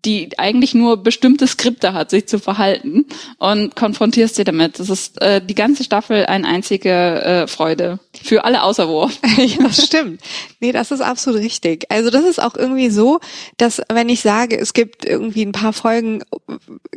die 0.06 0.38
eigentlich 0.38 0.74
nur 0.74 1.02
bestimmte 1.02 1.48
Skripte 1.48 1.94
hat, 1.94 2.12
sich 2.12 2.28
zu 2.28 2.40
verhalten 2.40 3.06
und 3.40 3.76
konfrontierst 3.76 4.36
sie 4.36 4.44
damit. 4.44 4.80
Das 4.80 4.90
ist 4.90 5.22
äh, 5.22 5.42
die 5.44 5.56
ganze 5.56 5.84
Staffel 5.84 6.26
eine 6.28 6.48
einzige 6.48 6.90
äh, 6.92 7.48
Freude 7.48 8.00
für 8.24 8.44
alle 8.44 8.62
außer 8.64 8.88
Wurf. 8.88 9.18
ja, 9.38 9.64
das 9.64 9.86
stimmt. 9.86 10.22
Nee, 10.60 10.72
das 10.72 10.92
ist 10.92 11.02
absolut 11.02 11.42
richtig. 11.42 11.86
Also 11.90 12.12
das 12.12 12.24
ist 12.24 12.42
auch 12.42 12.56
irgendwie 12.56 12.90
so, 12.90 13.20
dass 13.58 13.82
wenn 13.92 14.10
ich 14.10 14.22
sage, 14.22 14.58
es 14.58 14.74
gibt 14.74 15.06
irgendwie 15.06 15.44
ein 15.44 15.52
paar 15.52 15.74
Folgen 15.74 16.24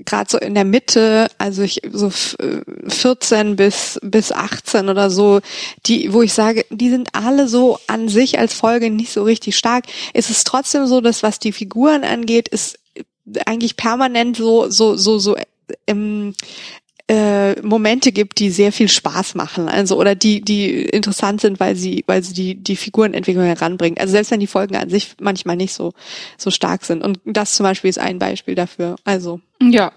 gerade 0.05 0.31
so 0.31 0.39
in 0.39 0.55
der 0.55 0.65
Mitte, 0.65 1.29
also 1.39 1.63
ich 1.63 1.81
so 1.91 2.11
14 2.11 3.57
bis 3.57 3.99
bis 4.03 4.33
18 4.33 4.89
oder 4.89 5.11
so, 5.11 5.41
die 5.87 6.13
wo 6.13 6.23
ich 6.23 6.35
sage, 6.35 6.67
die 6.71 6.91
sind 6.91 7.15
alle 7.15 7.49
so 7.49 7.79
an 7.87 8.09
sich 8.09 8.39
als 8.39 8.53
Folge 8.55 8.91
nicht 8.91 9.13
so 9.13 9.23
richtig 9.23 9.57
stark, 9.57 9.85
ist 10.13 10.31
es 10.31 10.45
trotzdem 10.45 10.87
so, 10.87 11.01
dass 11.01 11.23
was 11.23 11.39
die 11.39 11.53
Figuren 11.53 12.05
angeht, 12.05 12.49
ist 12.49 12.79
eigentlich 13.47 13.77
permanent 13.77 14.37
so 14.37 14.69
so 14.71 14.97
so 14.97 15.19
so 15.19 15.37
ähm, 15.87 16.35
äh, 17.11 17.61
Momente 17.63 18.13
gibt, 18.13 18.39
die 18.39 18.51
sehr 18.51 18.71
viel 18.71 18.89
Spaß 18.89 19.35
machen, 19.35 19.69
also 19.69 19.97
oder 19.97 20.15
die 20.15 20.43
die 20.43 20.83
interessant 20.83 21.41
sind, 21.41 21.59
weil 21.59 21.75
sie 21.75 22.05
weil 22.07 22.23
sie 22.23 22.35
die 22.35 22.55
die 22.55 22.77
Figurenentwicklung 22.77 23.47
heranbringen. 23.47 23.99
Also 23.99 24.13
selbst 24.13 24.31
wenn 24.31 24.41
die 24.41 24.47
Folgen 24.47 24.77
an 24.77 24.91
sich 24.91 25.15
manchmal 25.19 25.57
nicht 25.57 25.73
so 25.73 25.95
so 26.37 26.51
stark 26.51 26.85
sind 26.85 27.03
und 27.03 27.21
das 27.25 27.55
zum 27.55 27.65
Beispiel 27.65 27.89
ist 27.89 27.99
ein 27.99 28.19
Beispiel 28.19 28.55
dafür. 28.55 28.97
Also 29.05 29.41
ja. 29.61 29.93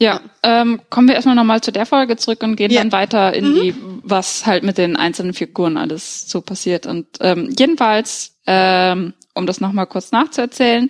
Ja, 0.00 0.20
ähm, 0.44 0.80
kommen 0.90 1.08
wir 1.08 1.16
erstmal 1.16 1.34
nochmal 1.34 1.60
zu 1.60 1.72
der 1.72 1.84
Folge 1.84 2.16
zurück 2.16 2.44
und 2.44 2.54
gehen 2.54 2.70
ja. 2.70 2.80
dann 2.80 2.92
weiter 2.92 3.34
in 3.34 3.50
mhm. 3.50 3.54
die, 3.60 3.74
was 4.04 4.46
halt 4.46 4.62
mit 4.62 4.78
den 4.78 4.94
einzelnen 4.94 5.34
Figuren 5.34 5.76
alles 5.76 6.28
so 6.28 6.40
passiert. 6.40 6.86
Und 6.86 7.06
ähm, 7.20 7.52
jedenfalls, 7.58 8.36
ähm, 8.46 9.14
um 9.34 9.46
das 9.46 9.60
nochmal 9.60 9.88
kurz 9.88 10.12
nachzuerzählen, 10.12 10.88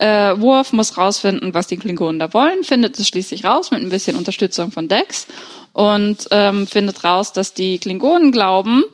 äh, 0.00 0.40
Worf 0.40 0.72
muss 0.72 0.96
rausfinden, 0.96 1.54
was 1.54 1.66
die 1.66 1.76
Klingonen 1.76 2.18
da 2.18 2.32
wollen, 2.32 2.64
findet 2.64 2.98
es 2.98 3.06
schließlich 3.06 3.44
raus 3.44 3.70
mit 3.70 3.82
ein 3.82 3.90
bisschen 3.90 4.16
Unterstützung 4.16 4.72
von 4.72 4.88
Dex 4.88 5.26
und 5.72 6.28
ähm, 6.30 6.66
findet 6.66 7.04
raus, 7.04 7.32
dass 7.32 7.54
die 7.54 7.78
Klingonen 7.78 8.32
glauben, 8.32 8.84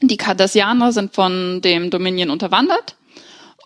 die 0.00 0.16
Cardassianer 0.16 0.92
sind 0.92 1.14
von 1.14 1.60
dem 1.62 1.90
Dominion 1.90 2.30
unterwandert. 2.30 2.96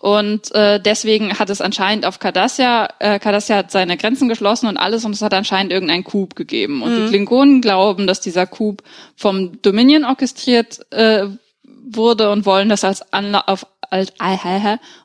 Und 0.01 0.53
äh, 0.53 0.79
deswegen 0.79 1.39
hat 1.39 1.49
es 1.49 1.61
anscheinend 1.61 2.05
auf 2.05 2.19
Cardassia, 2.19 2.89
äh, 2.99 3.17
Cardassia 3.17 3.55
hat 3.55 3.71
seine 3.71 3.97
Grenzen 3.97 4.29
geschlossen 4.29 4.67
und 4.67 4.77
alles 4.77 5.03
und 5.03 5.13
es 5.13 5.21
hat 5.23 5.33
anscheinend 5.33 5.71
irgendein 5.71 6.03
Coup 6.03 6.35
gegeben. 6.35 6.83
Und 6.83 6.91
mhm. 6.91 7.03
die 7.03 7.09
Klingonen 7.09 7.61
glauben, 7.61 8.05
dass 8.05 8.21
dieser 8.21 8.45
Coup 8.45 8.83
vom 9.15 9.59
Dominion 9.63 10.05
orchestriert 10.05 10.85
äh, 10.91 11.25
wurde 11.63 12.29
und 12.29 12.45
wollen 12.45 12.69
das 12.69 12.83
als 12.83 13.13
Anla 13.13 13.45
auf 13.47 13.65
als 13.95 14.13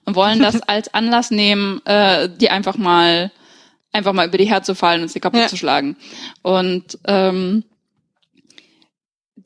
und 0.05 0.17
wollen 0.17 0.41
das 0.41 0.61
als 0.69 0.93
Anlass 0.93 1.31
nehmen, 1.31 1.81
äh, 1.87 2.29
die 2.29 2.51
einfach 2.51 2.77
mal 2.77 3.31
einfach 3.93 4.13
mal 4.13 4.29
über 4.29 4.39
die 4.39 4.49
Herz 4.49 4.67
zu 4.67 4.75
fallen 4.75 5.03
und 5.03 5.11
sie 5.11 5.21
kaputt 5.21 5.41
ja. 5.41 5.49
zu 5.49 5.57
schlagen. 5.57 5.97
Und 6.43 6.99
ähm, 7.07 7.65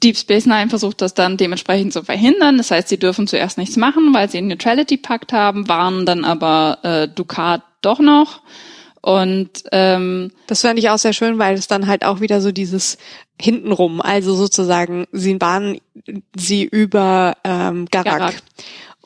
Deep 0.02 0.18
Space 0.18 0.46
Nine 0.46 0.68
versucht 0.68 1.00
das 1.00 1.14
dann 1.14 1.36
dementsprechend 1.36 1.92
zu 1.92 2.02
verhindern. 2.02 2.58
Das 2.58 2.70
heißt, 2.70 2.88
sie 2.88 2.98
dürfen 2.98 3.26
zuerst 3.26 3.56
nichts 3.58 3.76
machen, 3.76 4.12
weil 4.12 4.28
sie 4.28 4.38
einen 4.38 4.48
Neutrality 4.48 4.98
Pakt 4.98 5.32
haben, 5.32 5.68
warnen 5.68 6.04
dann 6.04 6.24
aber 6.24 6.78
äh, 6.82 7.08
Ducat 7.08 7.62
doch 7.80 8.00
noch. 8.00 8.42
Und 9.00 9.64
ähm, 9.72 10.30
das 10.46 10.62
fand 10.62 10.78
ich 10.78 10.88
auch 10.88 10.98
sehr 10.98 11.12
schön, 11.12 11.38
weil 11.38 11.54
es 11.54 11.68
dann 11.68 11.86
halt 11.86 12.04
auch 12.04 12.20
wieder 12.20 12.40
so 12.40 12.52
dieses 12.52 12.96
hintenrum, 13.40 14.00
also 14.00 14.34
sozusagen, 14.34 15.06
sie 15.12 15.38
warnen 15.40 15.78
sie 16.36 16.64
über 16.64 17.36
ähm, 17.44 17.86
Garak. 17.90 18.18
Garak 18.18 18.34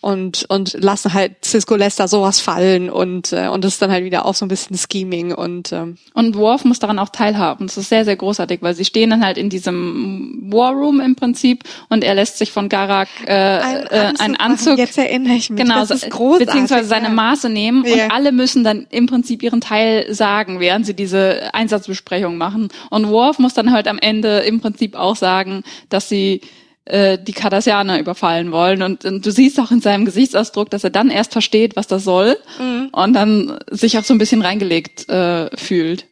und 0.01 0.47
und 0.49 0.77
lassen 0.81 1.13
halt 1.13 1.45
Cisco 1.45 1.75
lässt 1.77 1.99
da 1.99 2.09
sowas 2.09 2.41
fallen 2.41 2.91
und 2.91 3.33
äh, 3.33 3.49
und 3.49 3.65
das 3.65 3.75
ist 3.75 3.83
dann 3.83 3.91
halt 3.91 4.05
wieder 4.05 4.27
auch 4.27 4.35
so 4.35 4.45
ein 4.45 4.49
bisschen 4.49 4.77
Scheming 4.79 5.33
und 5.33 5.73
ähm, 5.73 5.99
und 6.15 6.37
Worf 6.37 6.65
muss 6.65 6.79
daran 6.79 6.99
auch 6.99 7.09
teilhaben. 7.09 7.67
Das 7.67 7.77
ist 7.77 7.89
sehr 7.89 8.05
sehr 8.05 8.17
großartig, 8.17 8.63
weil 8.63 8.75
sie 8.75 8.85
stehen 8.85 9.11
dann 9.11 9.25
halt 9.25 9.39
in 9.39 9.51
diesem 9.51 10.49
War 10.51 10.73
Room 10.73 11.01
im 11.01 11.17
Prinzip 11.17 11.65
und 11.89 12.05
er 12.05 12.15
lässt 12.15 12.39
sich 12.39 12.53
von 12.53 12.69
Garak 12.69 13.09
äh, 13.27 13.33
ein 13.33 13.87
äh, 13.91 13.97
Anzug, 13.97 14.21
einen 14.25 14.37
Anzug 14.37 14.79
jetzt 14.79 14.99
erinnere 14.99 15.35
ich 15.35 15.51
mich 15.51 15.61
genau 15.61 15.81
das 15.81 15.91
ist 15.91 16.11
großartig, 16.11 16.47
beziehungsweise 16.47 16.89
seine 16.89 17.11
Maße 17.11 17.49
nehmen 17.49 17.85
ja. 17.85 18.05
und 18.05 18.11
alle 18.13 18.33
müssen 18.33 18.65
dann 18.65 18.87
im 18.91 19.07
Prinzip 19.07 19.43
ihren 19.43 19.61
Teil 19.61 20.13
sagen, 20.15 20.61
während 20.61 20.87
sie 20.87 20.95
diese 20.95 21.53
Einsatzbesprechung 21.55 22.37
machen 22.37 22.69
und 22.91 23.09
Worf 23.09 23.39
muss 23.39 23.55
dann 23.55 23.73
halt 23.73 23.89
am 23.89 23.99
Ende 23.99 24.39
im 24.41 24.61
Prinzip 24.61 24.95
auch 24.95 25.17
sagen, 25.17 25.65
dass 25.89 26.09
sie 26.09 26.41
äh, 26.89 27.19
die 27.23 27.33
Cardassianer 27.33 28.01
überfallen 28.01 28.53
wollen. 28.53 28.83
Und, 28.83 29.05
und, 29.05 29.25
du 29.25 29.31
siehst 29.31 29.61
auch 29.61 29.71
in 29.71 29.81
seinem 29.81 30.05
Gesichtsausdruck, 30.05 30.71
dass 30.71 30.85
er 30.85 30.91
dann 30.91 31.11
erst 31.11 31.33
versteht, 31.33 31.77
was 31.77 31.87
das 31.87 32.05
soll 32.05 32.37
mhm. 32.59 32.89
und 32.93 33.13
dann 33.13 33.59
sich 33.71 33.99
auch 33.99 34.05
so 34.05 34.15
ein 34.15 34.19
bisschen 34.19 34.43
reingelegt 34.43 35.09
äh, 35.09 35.55
fühlt. 35.57 36.07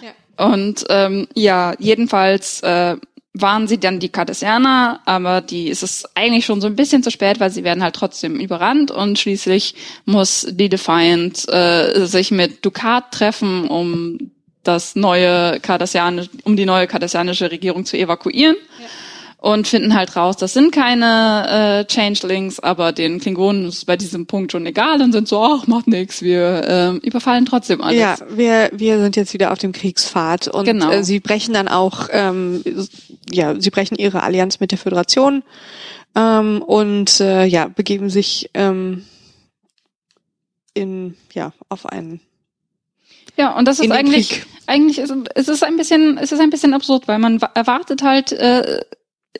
Ja. 0.00 0.46
Und 0.46 0.84
ähm, 0.88 1.28
ja, 1.34 1.74
jedenfalls 1.78 2.62
äh, 2.62 2.96
waren 3.34 3.66
sie 3.66 3.78
dann 3.78 3.98
die 3.98 4.10
Cardassianer, 4.10 5.00
aber 5.06 5.40
die 5.40 5.68
ist 5.68 5.82
es 5.82 6.04
eigentlich 6.14 6.44
schon 6.44 6.60
so 6.60 6.66
ein 6.66 6.76
bisschen 6.76 7.02
zu 7.02 7.10
spät, 7.10 7.40
weil 7.40 7.50
sie 7.50 7.64
werden 7.64 7.82
halt 7.82 7.94
trotzdem 7.94 8.38
überrannt 8.38 8.90
und 8.90 9.18
schließlich 9.18 9.74
muss 10.04 10.46
die 10.50 10.68
Defiant 10.68 11.48
äh, 11.48 12.06
sich 12.06 12.30
mit 12.30 12.64
Ducat 12.64 13.10
treffen, 13.12 13.68
um 13.68 14.31
das 14.62 14.96
neue 14.96 15.60
Kardassianische, 15.60 16.30
um 16.44 16.56
die 16.56 16.66
neue 16.66 16.86
kardassianische 16.86 17.50
Regierung 17.50 17.84
zu 17.84 17.96
evakuieren. 17.96 18.56
Ja 18.80 18.86
und 19.42 19.66
finden 19.66 19.94
halt 19.94 20.14
raus, 20.14 20.36
das 20.36 20.52
sind 20.52 20.70
keine 20.70 21.82
äh, 21.82 21.92
Changelings, 21.92 22.60
aber 22.60 22.92
den 22.92 23.18
Klingonen 23.18 23.66
ist 23.66 23.84
bei 23.86 23.96
diesem 23.96 24.26
Punkt 24.26 24.52
schon 24.52 24.64
egal 24.66 25.02
und 25.02 25.10
sind 25.10 25.26
so, 25.26 25.42
ach, 25.42 25.66
macht 25.66 25.88
nix, 25.88 26.22
wir 26.22 26.62
ähm, 26.68 26.98
überfallen 26.98 27.44
trotzdem 27.44 27.80
alles. 27.80 27.98
Ja, 27.98 28.16
wir, 28.30 28.70
wir 28.72 29.00
sind 29.00 29.16
jetzt 29.16 29.34
wieder 29.34 29.50
auf 29.50 29.58
dem 29.58 29.72
Kriegspfad 29.72 30.46
und 30.46 30.64
genau. 30.64 30.92
äh, 30.92 31.02
sie 31.02 31.18
brechen 31.18 31.54
dann 31.54 31.66
auch, 31.66 32.08
ähm, 32.12 32.62
ja, 33.32 33.60
sie 33.60 33.70
brechen 33.70 33.96
ihre 33.96 34.22
Allianz 34.22 34.60
mit 34.60 34.70
der 34.70 34.78
Föderation 34.78 35.42
ähm, 36.14 36.62
und 36.62 37.18
äh, 37.18 37.44
ja, 37.44 37.66
begeben 37.66 38.10
sich 38.10 38.48
ähm, 38.54 39.04
in, 40.72 41.16
ja, 41.32 41.52
auf 41.68 41.86
einen 41.86 42.20
ja, 43.36 43.56
und 43.56 43.66
das 43.66 43.80
ist 43.80 43.90
eigentlich, 43.90 44.42
eigentlich 44.66 44.98
ist, 44.98 45.12
ist 45.34 45.48
es 45.48 45.62
ein 45.62 45.76
bisschen, 45.76 46.18
ist 46.18 46.32
es 46.32 46.40
ein 46.40 46.50
bisschen 46.50 46.74
absurd, 46.74 47.08
weil 47.08 47.18
man 47.18 47.40
erwartet 47.54 48.02
halt 48.02 48.32
äh, 48.32 48.80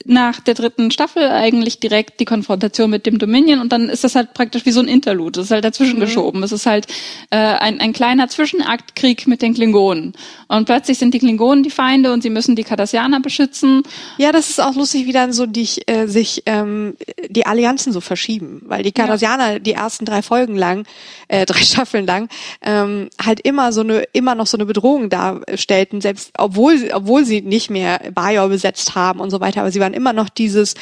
nach 0.05 0.41
der 0.41 0.55
dritten 0.55 0.91
Staffel 0.91 1.29
eigentlich 1.29 1.79
direkt 1.79 2.19
die 2.19 2.25
Konfrontation 2.25 2.91
mit 2.91 3.05
dem 3.05 3.19
Dominion 3.19 3.61
und 3.61 3.73
dann 3.73 3.89
ist 3.89 4.05
das 4.05 4.15
halt 4.15 4.33
praktisch 4.33 4.65
wie 4.65 4.71
so 4.71 4.81
ein 4.81 4.89
Interlude. 4.89 5.33
Das 5.33 5.47
ist 5.47 5.51
halt 5.51 5.65
dazwischen 5.65 5.97
mhm. 5.97 6.01
geschoben. 6.01 6.43
Es 6.43 6.51
ist 6.51 6.67
halt 6.67 6.87
äh, 7.31 7.37
ein, 7.37 7.79
ein 7.79 7.93
kleiner 7.93 8.29
Zwischenaktkrieg 8.29 9.27
mit 9.27 9.43
den 9.43 9.55
Klingonen. 9.55 10.15
Und 10.49 10.65
plötzlich 10.65 10.99
sind 10.99 11.13
die 11.13 11.19
Klingonen 11.19 11.63
die 11.63 11.71
Feinde 11.71 12.13
und 12.13 12.23
sie 12.23 12.31
müssen 12.31 12.57
die 12.57 12.65
Cardassianer 12.65 13.21
beschützen. 13.21 13.83
Ja, 14.17 14.33
das 14.33 14.49
ist 14.49 14.61
auch 14.61 14.75
lustig, 14.75 15.07
wie 15.07 15.13
dann 15.13 15.33
so 15.33 15.45
die, 15.45 15.69
äh, 15.87 16.07
sich 16.07 16.43
ähm, 16.47 16.97
die 17.29 17.45
Allianzen 17.45 17.93
so 17.93 18.01
verschieben. 18.01 18.63
Weil 18.65 18.83
die 18.83 18.93
Cardassianer 18.93 19.53
ja. 19.53 19.59
die 19.59 19.73
ersten 19.73 20.07
drei 20.07 20.23
Folgen 20.23 20.57
lang, 20.57 20.87
äh, 21.29 21.45
drei 21.47 21.61
Staffeln 21.61 22.07
lang, 22.07 22.29
ähm, 22.63 23.11
halt 23.23 23.41
immer 23.41 23.73
so 23.73 23.83
eine, 23.83 24.05
immer 24.13 24.35
noch 24.35 24.47
so 24.47 24.57
eine 24.57 24.65
Bedrohung 24.65 25.11
darstellten, 25.11 26.01
selbst 26.01 26.31
obwohl, 26.39 26.91
obwohl 26.95 27.27
sie 27.27 27.43
nicht 27.43 27.69
mehr 27.69 28.01
Bajor 28.15 28.49
besetzt 28.49 28.95
haben 28.95 29.21
und 29.21 29.31
so 29.31 29.41
weiter. 29.41 29.61
Aber 29.61 29.71
sie 29.71 29.82
waren 29.83 29.95
immer 29.95 30.13
noch 30.13 30.29
dieses, 30.29 30.75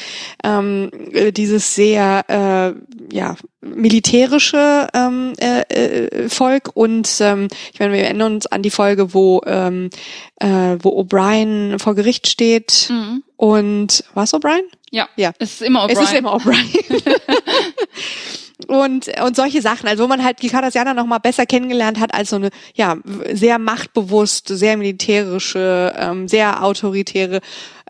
ähm, 0.43 0.89
äh, 1.11 1.31
dieses 1.31 1.75
sehr, 1.75 2.25
äh, 2.29 3.15
ja, 3.15 3.35
militärische 3.61 4.87
ähm, 4.93 5.33
äh, 5.39 5.61
äh, 5.61 6.29
Volk 6.29 6.71
und 6.73 7.09
ähm, 7.19 7.47
ich 7.73 7.79
meine, 7.79 7.93
wir 7.93 8.03
erinnern 8.03 8.35
uns 8.35 8.47
an 8.47 8.63
die 8.63 8.71
Folge, 8.71 9.13
wo 9.13 9.41
ähm, 9.45 9.89
äh, 10.37 10.77
wo 10.79 10.99
O'Brien 10.99 11.77
vor 11.79 11.93
Gericht 11.95 12.27
steht 12.27 12.87
mhm. 12.89 13.23
und 13.37 14.03
was 14.13 14.33
O'Brien? 14.33 14.63
Ja, 14.89 15.07
ja, 15.15 15.31
es 15.39 15.53
ist 15.53 15.61
immer 15.61 15.85
O'Brien. 15.85 15.91
Es 15.91 16.01
ist 16.01 16.13
immer 16.13 16.35
O'Brien. 16.35 16.65
und 18.67 19.09
und 19.21 19.35
solche 19.35 19.61
Sachen, 19.61 19.87
also 19.87 20.03
wo 20.03 20.07
man 20.07 20.23
halt 20.23 20.41
die 20.41 20.49
Cardassianer 20.49 20.93
noch 20.93 21.05
mal 21.05 21.19
besser 21.19 21.45
kennengelernt 21.45 21.99
hat 21.99 22.13
als 22.13 22.29
so 22.29 22.35
eine 22.37 22.49
ja 22.75 22.97
sehr 23.31 23.59
machtbewusst, 23.59 24.47
sehr 24.47 24.77
militärische, 24.77 25.93
ähm, 25.97 26.27
sehr 26.27 26.63
autoritäre 26.63 27.41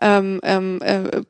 ähm, 0.02 0.40
ähm, 0.42 0.80
äh, 0.82 1.22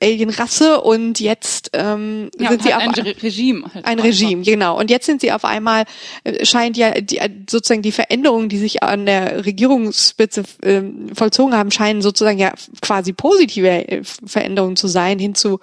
Alienrasse 0.00 0.80
und 0.80 1.20
jetzt 1.20 1.70
ähm, 1.72 2.30
ja, 2.38 2.50
sind 2.50 2.62
sie 2.62 2.74
halt 2.74 2.98
auf 2.98 3.04
ein 3.04 3.12
Regime. 3.22 3.64
Halt 3.74 3.84
ein 3.84 3.98
Regime, 3.98 4.42
genau. 4.42 4.78
Und 4.78 4.88
jetzt 4.90 5.06
sind 5.06 5.20
sie 5.20 5.32
auf 5.32 5.44
einmal 5.44 5.84
äh, 6.22 6.44
scheint 6.44 6.76
ja 6.76 6.92
die, 6.92 7.18
äh, 7.18 7.28
sozusagen 7.50 7.82
die 7.82 7.92
Veränderungen, 7.92 8.48
die 8.48 8.58
sich 8.58 8.82
an 8.82 9.06
der 9.06 9.44
Regierungsspitze 9.44 10.44
äh, 10.62 10.82
vollzogen 11.14 11.54
haben, 11.54 11.72
scheinen 11.72 12.02
sozusagen 12.02 12.38
ja 12.38 12.52
quasi 12.80 13.12
positive 13.12 13.68
äh, 13.68 14.02
Veränderungen 14.04 14.76
zu 14.76 14.86
sein 14.86 15.18
hin 15.18 15.34
zu 15.34 15.58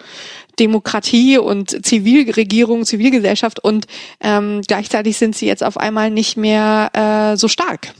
Demokratie 0.61 1.39
und 1.39 1.83
Zivilregierung, 1.85 2.85
Zivilgesellschaft 2.85 3.63
und 3.63 3.87
ähm, 4.19 4.61
gleichzeitig 4.67 5.17
sind 5.17 5.35
sie 5.35 5.47
jetzt 5.47 5.63
auf 5.63 5.77
einmal 5.77 6.11
nicht 6.11 6.37
mehr 6.37 6.91
äh, 7.33 7.37
so 7.37 7.47
stark. 7.47 7.93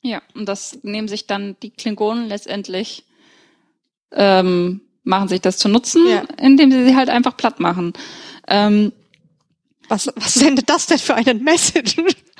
Ja, 0.00 0.22
und 0.34 0.46
das 0.48 0.78
nehmen 0.82 1.08
sich 1.08 1.26
dann 1.26 1.56
die 1.62 1.70
Klingonen 1.70 2.26
letztendlich 2.28 3.04
ähm, 4.12 4.80
machen 5.02 5.28
sich 5.28 5.40
das 5.40 5.58
zu 5.58 5.68
nutzen, 5.68 6.06
ja. 6.08 6.22
indem 6.40 6.70
sie 6.72 6.84
sie 6.84 6.96
halt 6.96 7.10
einfach 7.10 7.36
platt 7.36 7.60
machen. 7.60 7.92
Ähm, 8.48 8.92
was, 9.88 10.10
was 10.16 10.34
sendet 10.34 10.70
das 10.70 10.86
denn 10.86 10.98
für 10.98 11.14
einen 11.14 11.44
Message? 11.44 11.96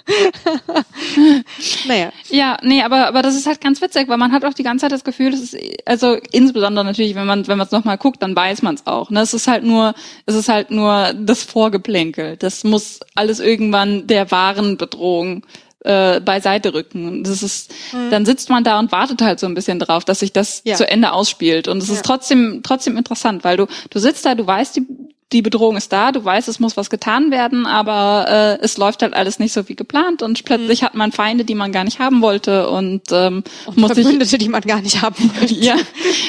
naja. 1.87 2.13
Ja, 2.29 2.59
nee, 2.63 2.83
aber, 2.83 3.07
aber 3.07 3.23
das 3.23 3.37
ist 3.37 3.47
halt 3.47 3.61
ganz 3.61 3.81
witzig, 3.81 4.09
weil 4.09 4.19
man 4.19 4.33
hat 4.33 4.45
auch 4.45 4.55
die 4.55 4.63
ganze 4.63 4.83
Zeit 4.83 4.93
das 4.93 5.05
Gefühl, 5.05 5.31
das 5.31 5.41
ist, 5.41 5.57
also 5.87 6.17
insbesondere 6.33 6.85
natürlich, 6.85 7.15
wenn 7.15 7.27
man, 7.27 7.47
wenn 7.47 7.59
man 7.59 7.67
es 7.67 7.73
nochmal 7.73 7.99
guckt, 7.99 8.23
dann 8.23 8.37
weiß 8.37 8.63
man 8.63 8.75
es 8.75 8.87
auch. 8.87 9.11
Ne? 9.11 9.21
Es 9.21 9.35
ist 9.35 9.49
halt 9.49 9.65
nur, 9.65 9.95
es 10.27 10.35
ist 10.35 10.49
halt 10.49 10.71
nur 10.71 11.13
das 11.15 11.43
Vorgeplänkel. 11.43 12.37
Das 12.37 12.65
muss 12.65 13.01
alles 13.15 13.41
irgendwann 13.41 14.07
der 14.07 14.31
wahren 14.31 14.77
Bedrohung 14.77 15.45
äh, 15.85 16.21
beiseite 16.21 16.75
rücken. 16.75 17.25
Das 17.25 17.43
ist, 17.43 17.73
mhm. 17.93 18.11
dann 18.11 18.27
sitzt 18.27 18.51
man 18.51 18.65
da 18.65 18.79
und 18.79 18.91
wartet 18.91 19.23
halt 19.23 19.39
so 19.39 19.47
ein 19.47 19.55
bisschen 19.55 19.79
drauf, 19.79 20.05
dass 20.05 20.21
sich 20.21 20.33
das 20.33 20.63
ja. 20.65 20.75
zu 20.77 20.89
Ende 20.89 21.13
ausspielt. 21.13 21.69
Und 21.69 21.79
es 21.79 21.89
ja. 21.89 21.95
ist 21.95 22.05
trotzdem, 22.05 22.61
trotzdem 22.63 22.97
interessant, 22.97 23.45
weil 23.45 23.57
du, 23.57 23.67
du 23.91 23.99
sitzt 23.99 24.25
da, 24.27 24.35
du 24.35 24.47
weißt, 24.47 24.77
die, 24.77 24.87
die 25.33 25.43
Bedrohung 25.43 25.77
ist 25.77 25.93
da, 25.93 26.13
du 26.13 26.25
weißt, 26.25 26.49
es 26.49 26.61
muss 26.61 26.77
was 26.77 26.91
getan 26.91 27.31
werden, 27.31 27.67
aber 27.67 28.27
äh, 28.61 28.65
es 28.65 28.77
läuft 28.77 29.03
halt 29.03 29.15
alles 29.15 29.39
nicht 29.39 29.53
so 29.53 29.69
wie 29.69 29.75
geplant 29.75 30.23
und 30.23 30.45
plötzlich 30.45 30.83
mhm. 30.83 30.87
hat 30.87 30.95
man 30.95 31.13
Feinde, 31.13 31.45
die 31.45 31.55
man 31.55 31.73
gar 31.73 31.85
nicht 31.85 31.99
haben 31.99 32.23
wollte 32.23 32.69
und, 32.69 33.03
ähm, 33.11 33.43
und 33.67 33.77
muss 33.77 33.93
Verbündete, 33.93 34.27
sich, 34.27 34.39
die 34.39 34.49
man 34.49 34.63
gar 34.63 34.81
nicht 34.81 35.03
haben 35.03 35.31
wollte. 35.41 35.55
ja, 35.55 35.77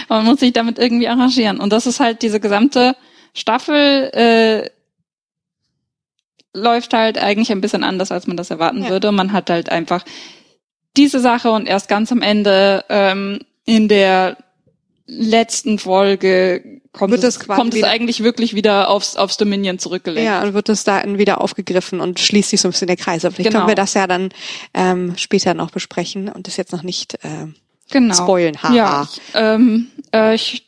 man 0.09 0.25
muss 0.25 0.39
sich 0.39 0.53
damit 0.53 0.79
irgendwie 0.79 1.07
arrangieren. 1.07 1.59
Und 1.59 1.71
das 1.71 1.85
ist 1.85 1.99
halt 1.99 2.21
diese 2.21 2.39
gesamte 2.39 2.95
Staffel 3.33 4.09
äh, 4.13 4.69
läuft 6.55 6.93
halt 6.93 7.17
eigentlich 7.17 7.51
ein 7.51 7.61
bisschen 7.61 7.83
anders, 7.83 8.11
als 8.11 8.27
man 8.27 8.37
das 8.37 8.49
erwarten 8.49 8.83
ja. 8.83 8.89
würde. 8.89 9.11
Man 9.11 9.33
hat 9.33 9.49
halt 9.49 9.69
einfach 9.69 10.03
diese 10.97 11.19
Sache 11.19 11.51
und 11.51 11.67
erst 11.67 11.89
ganz 11.89 12.11
am 12.11 12.21
Ende 12.21 12.85
ähm, 12.89 13.39
in 13.65 13.87
der 13.87 14.37
letzten 15.05 15.77
Folge 15.77 16.81
kommt, 16.95 17.11
wird 17.11 17.23
es, 17.23 17.39
kommt 17.39 17.73
es 17.73 17.83
eigentlich 17.83 18.23
wirklich 18.23 18.55
wieder 18.55 18.89
aufs, 18.89 19.15
aufs 19.15 19.37
Dominion 19.37 19.79
zurückgelegt. 19.79 20.25
Ja, 20.25 20.41
und 20.41 20.53
wird 20.53 20.69
es 20.69 20.83
dann 20.83 21.17
wieder 21.17 21.41
aufgegriffen 21.41 21.99
und 21.99 22.19
schließt 22.19 22.49
sich 22.49 22.61
so 22.61 22.67
ein 22.67 22.71
bisschen 22.71 22.87
der 22.87 22.97
Kreis. 22.97 23.25
Aber 23.25 23.35
vielleicht 23.35 23.51
genau. 23.51 23.61
können 23.61 23.71
wir 23.71 23.75
das 23.75 23.93
ja 23.93 24.07
dann 24.07 24.29
ähm, 24.73 25.13
später 25.17 25.53
noch 25.53 25.71
besprechen 25.71 26.29
und 26.29 26.47
das 26.47 26.57
jetzt 26.57 26.71
noch 26.71 26.83
nicht 26.83 27.15
äh, 27.23 27.47
genau. 27.91 28.15
spoilen. 28.15 28.61
Ha, 28.63 28.73
ja, 28.73 29.07
ich, 29.11 29.21
ähm, 29.33 29.87
äh, 30.13 30.35
ich 30.35 30.65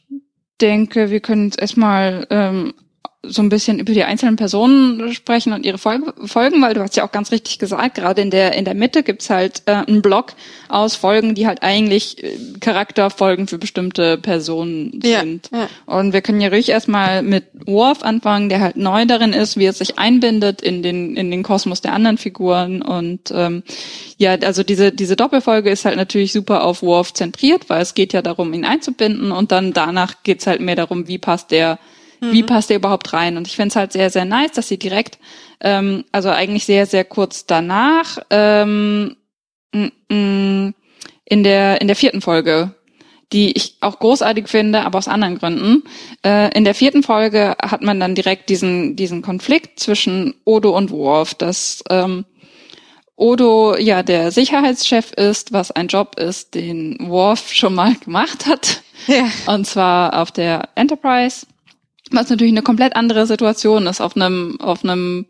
denke, 0.61 1.09
wir 1.09 1.19
können 1.19 1.45
jetzt 1.45 1.59
erstmal 1.59 2.27
ähm, 2.29 2.73
so 3.23 3.41
ein 3.41 3.49
bisschen 3.49 3.79
über 3.79 3.93
die 3.93 4.03
einzelnen 4.03 4.35
Personen 4.35 5.13
sprechen 5.13 5.53
und 5.53 5.65
ihre 5.65 5.77
Folgen, 5.77 6.61
weil 6.61 6.73
du 6.73 6.81
hast 6.81 6.95
ja 6.95 7.05
auch 7.05 7.11
ganz 7.11 7.31
richtig 7.31 7.59
gesagt, 7.59 7.95
gerade 7.95 8.21
in 8.21 8.29
der 8.29 8.53
in 8.53 8.63
der 8.63 8.75
Mitte 8.75 9.03
gibt's 9.03 9.29
halt 9.29 9.63
äh, 9.65 9.71
einen 9.73 10.01
Block 10.01 10.33
aus 10.69 10.95
Folgen, 10.95 11.35
die 11.35 11.47
halt 11.47 11.63
eigentlich 11.63 12.23
äh, 12.23 12.37
Charakterfolgen 12.59 13.47
für 13.47 13.57
bestimmte 13.57 14.17
Personen 14.17 14.99
sind. 15.01 15.49
Ja, 15.51 15.59
ja. 15.59 15.69
Und 15.85 16.13
wir 16.13 16.21
können 16.21 16.41
ja 16.41 16.49
ruhig 16.49 16.69
erstmal 16.69 17.23
mit 17.23 17.45
Worf 17.65 18.03
anfangen, 18.03 18.49
der 18.49 18.61
halt 18.61 18.77
neu 18.77 19.05
darin 19.05 19.33
ist, 19.33 19.57
wie 19.57 19.65
er 19.65 19.73
sich 19.73 19.97
einbindet 19.97 20.61
in 20.61 20.83
den 20.83 21.17
in 21.17 21.31
den 21.31 21.43
Kosmos 21.43 21.81
der 21.81 21.93
anderen 21.93 22.17
Figuren 22.17 22.81
und 22.81 23.31
ähm, 23.33 23.63
ja, 24.17 24.35
also 24.35 24.63
diese 24.63 24.91
diese 24.91 25.15
Doppelfolge 25.15 25.69
ist 25.69 25.85
halt 25.85 25.97
natürlich 25.97 26.31
super 26.31 26.63
auf 26.63 26.81
Worf 26.81 27.13
zentriert, 27.13 27.69
weil 27.69 27.81
es 27.81 27.93
geht 27.93 28.13
ja 28.13 28.21
darum, 28.21 28.53
ihn 28.53 28.65
einzubinden 28.65 29.31
und 29.31 29.51
dann 29.51 29.73
danach 29.73 30.23
geht's 30.23 30.47
halt 30.47 30.61
mehr 30.61 30.75
darum, 30.75 31.07
wie 31.07 31.17
passt 31.17 31.51
der 31.51 31.79
Mhm. 32.19 32.31
Wie 32.31 32.43
passt 32.43 32.69
der 32.69 32.77
überhaupt 32.77 33.13
rein? 33.13 33.37
Und 33.37 33.47
ich 33.47 33.55
finde 33.55 33.69
es 33.69 33.75
halt 33.75 33.93
sehr, 33.93 34.09
sehr 34.09 34.25
nice, 34.25 34.51
dass 34.51 34.67
sie 34.67 34.77
direkt, 34.77 35.19
ähm, 35.61 36.05
also 36.11 36.29
eigentlich 36.29 36.65
sehr, 36.65 36.85
sehr 36.85 37.03
kurz 37.03 37.45
danach, 37.45 38.17
ähm, 38.29 39.15
in 39.71 40.73
der 41.43 41.81
in 41.81 41.87
der 41.87 41.95
vierten 41.95 42.21
Folge, 42.21 42.73
die 43.33 43.51
ich 43.51 43.75
auch 43.81 43.99
großartig 43.99 44.47
finde, 44.47 44.85
aber 44.85 44.97
aus 44.97 45.07
anderen 45.07 45.37
Gründen. 45.37 45.83
Äh, 46.25 46.55
in 46.57 46.63
der 46.63 46.73
vierten 46.73 47.03
Folge 47.03 47.55
hat 47.61 47.81
man 47.81 47.99
dann 47.99 48.15
direkt 48.15 48.49
diesen 48.49 48.95
diesen 48.95 49.21
Konflikt 49.21 49.79
zwischen 49.79 50.35
Odo 50.45 50.75
und 50.75 50.91
Worf, 50.91 51.35
dass 51.35 51.83
ähm, 51.89 52.25
Odo 53.17 53.75
ja 53.75 54.03
der 54.03 54.31
Sicherheitschef 54.31 55.11
ist, 55.13 55.51
was 55.51 55.71
ein 55.71 55.87
Job 55.87 56.17
ist, 56.17 56.55
den 56.55 56.97
Worf 57.01 57.51
schon 57.53 57.75
mal 57.75 57.95
gemacht 58.05 58.45
hat. 58.45 58.81
Ja. 59.07 59.29
Und 59.47 59.65
zwar 59.65 60.21
auf 60.21 60.31
der 60.31 60.69
Enterprise 60.75 61.45
was 62.11 62.29
natürlich 62.29 62.53
eine 62.53 62.61
komplett 62.61 62.95
andere 62.95 63.25
Situation 63.25 63.87
ist, 63.87 64.01
auf 64.01 64.15
einem, 64.15 64.59
auf 64.59 64.83
einem 64.83 65.25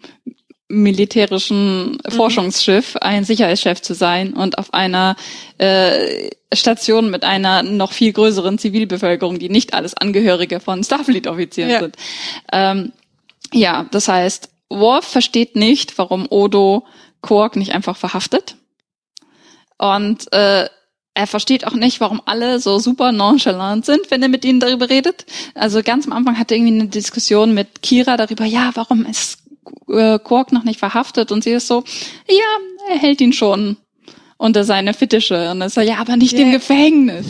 militärischen 0.70 1.92
mhm. 1.92 2.12
Forschungsschiff 2.12 2.98
ein 2.98 3.24
Sicherheitschef 3.24 3.82
zu 3.82 3.94
sein 3.94 4.34
und 4.34 4.58
auf 4.58 4.74
einer 4.74 5.16
äh, 5.58 6.30
Station 6.54 7.10
mit 7.10 7.24
einer 7.24 7.64
noch 7.64 7.94
viel 7.94 8.14
größeren 8.14 8.58
Zivilbevölkerung, 8.58 9.40
die 9.40 9.50
nicht 9.50 9.74
alles 9.74 9.94
Angehörige 9.94 10.60
von 10.60 10.84
Starfleet-Offizieren 10.84 11.70
ja. 11.70 11.80
sind. 11.80 11.96
Ähm, 12.52 12.92
ja, 13.54 13.86
das 13.92 14.08
heißt, 14.08 14.50
Worf 14.70 15.06
versteht 15.06 15.56
nicht, 15.56 15.98
warum 15.98 16.28
Odo 16.30 16.86
Quark 17.22 17.56
nicht 17.56 17.74
einfach 17.74 17.96
verhaftet. 17.96 18.56
Und 19.78 20.32
äh, 20.34 20.68
er 21.18 21.26
versteht 21.26 21.66
auch 21.66 21.74
nicht, 21.74 22.00
warum 22.00 22.22
alle 22.26 22.60
so 22.60 22.78
super 22.78 23.12
nonchalant 23.12 23.86
sind, 23.86 24.12
wenn 24.12 24.22
er 24.22 24.30
mit 24.30 24.46
ihnen 24.46 24.60
darüber 24.60 24.88
redet. 24.88 25.26
Also 25.56 25.82
ganz 25.82 26.06
am 26.06 26.14
Anfang 26.14 26.38
hatte 26.38 26.54
er 26.54 26.60
irgendwie 26.60 26.80
eine 26.80 26.90
Diskussion 26.90 27.56
mit 27.56 27.82
Kira 27.82 28.18
darüber, 28.18 28.46
ja, 28.46 28.70
warum 28.76 29.04
ist 29.04 29.40
äh, 29.90 30.20
Quark 30.20 30.54
noch 30.54 30.64
nicht 30.64 30.80
verhaftet? 30.80 31.32
Und 31.32 31.44
sie 31.44 31.52
ist 31.52 31.68
so, 31.68 31.84
ja, 32.30 32.92
er 32.94 33.00
hält 33.00 33.20
ihn 33.20 33.34
schon 33.34 33.78
unter 34.38 34.64
seine 34.64 34.94
Fittische. 34.94 35.50
Und 35.50 35.62
er 35.62 35.68
ist 35.68 35.74
so, 35.74 35.82
ja, 35.82 35.98
aber 35.98 36.18
nicht 36.18 36.34
yeah. 36.34 36.44
im 36.44 36.52
Gefängnis. 36.52 37.26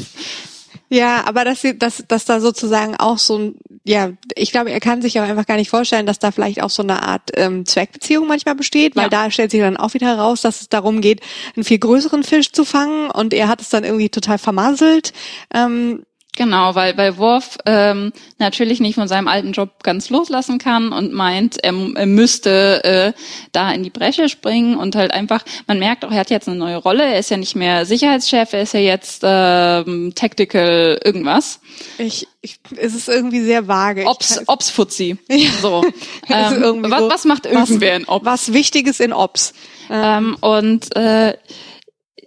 Ja, 0.89 1.25
aber 1.25 1.43
dass, 1.43 1.63
dass, 1.77 2.03
dass 2.07 2.25
da 2.25 2.39
sozusagen 2.39 2.95
auch 2.95 3.17
so 3.17 3.37
ein, 3.37 3.55
ja, 3.83 4.11
ich 4.35 4.51
glaube, 4.51 4.71
er 4.71 4.79
kann 4.79 5.01
sich 5.01 5.19
auch 5.19 5.23
einfach 5.23 5.45
gar 5.45 5.57
nicht 5.57 5.69
vorstellen, 5.69 6.05
dass 6.05 6.19
da 6.19 6.31
vielleicht 6.31 6.61
auch 6.63 6.69
so 6.69 6.81
eine 6.81 7.03
Art 7.03 7.31
ähm, 7.33 7.65
Zweckbeziehung 7.65 8.27
manchmal 8.27 8.55
besteht, 8.55 8.95
weil 8.95 9.03
ja. 9.03 9.09
da 9.09 9.31
stellt 9.31 9.51
sich 9.51 9.59
dann 9.59 9.75
auch 9.75 9.93
wieder 9.93 10.07
heraus, 10.07 10.41
dass 10.41 10.61
es 10.61 10.69
darum 10.69 11.01
geht, 11.01 11.21
einen 11.55 11.65
viel 11.65 11.79
größeren 11.79 12.23
Fisch 12.23 12.53
zu 12.53 12.63
fangen 12.63 13.11
und 13.11 13.33
er 13.33 13.49
hat 13.49 13.61
es 13.61 13.69
dann 13.69 13.83
irgendwie 13.83 14.09
total 14.09 14.37
vermasselt. 14.37 15.11
Ähm, 15.53 16.03
Genau, 16.37 16.75
weil, 16.75 16.95
weil 16.97 17.17
Worf 17.17 17.57
ähm, 17.65 18.13
natürlich 18.37 18.79
nicht 18.79 18.93
von 18.93 19.07
seinem 19.07 19.27
alten 19.27 19.53
Job 19.53 19.81
ganz 19.81 20.11
loslassen 20.11 20.59
kann 20.59 20.93
und 20.93 21.11
meint, 21.11 21.57
er, 21.63 21.73
er 21.95 22.05
müsste 22.05 22.83
äh, 22.83 23.13
da 23.53 23.71
in 23.71 23.81
die 23.81 23.89
Bresche 23.89 24.29
springen 24.29 24.77
und 24.77 24.95
halt 24.95 25.11
einfach, 25.11 25.43
man 25.65 25.79
merkt 25.79 26.05
auch, 26.05 26.11
er 26.11 26.19
hat 26.19 26.29
jetzt 26.29 26.47
eine 26.47 26.57
neue 26.57 26.77
Rolle, 26.77 27.03
er 27.03 27.17
ist 27.17 27.31
ja 27.31 27.37
nicht 27.37 27.55
mehr 27.55 27.87
Sicherheitschef, 27.87 28.53
er 28.53 28.61
ist 28.61 28.75
ja 28.75 28.79
jetzt 28.79 29.23
ähm, 29.25 30.13
Tactical 30.13 30.99
irgendwas. 31.03 31.59
Ich, 31.97 32.27
ich 32.41 32.59
es 32.75 32.93
ist 32.93 33.09
irgendwie 33.09 33.41
sehr 33.41 33.67
vage. 33.67 34.05
Ops, 34.05 34.43
Ops 34.45 34.69
Fuzzi. 34.69 35.17
Ja. 35.29 35.49
So. 35.59 35.83
ähm, 36.29 36.83
was, 36.83 37.01
was 37.01 37.25
macht 37.25 37.47
irgendwer 37.47 37.93
was, 37.93 37.99
in 37.99 38.07
Ops? 38.07 38.25
Was 38.25 38.53
Wichtiges 38.53 38.99
in 38.99 39.11
Ops. 39.11 39.53
Ähm, 39.89 40.37
und 40.41 40.95
äh, 40.95 41.35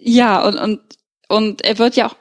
ja, 0.01 0.45
und, 0.45 0.57
und 0.57 0.81
und 1.31 1.63
er 1.63 1.77
wird 1.77 1.95
ja 1.95 2.07
auch 2.07 2.15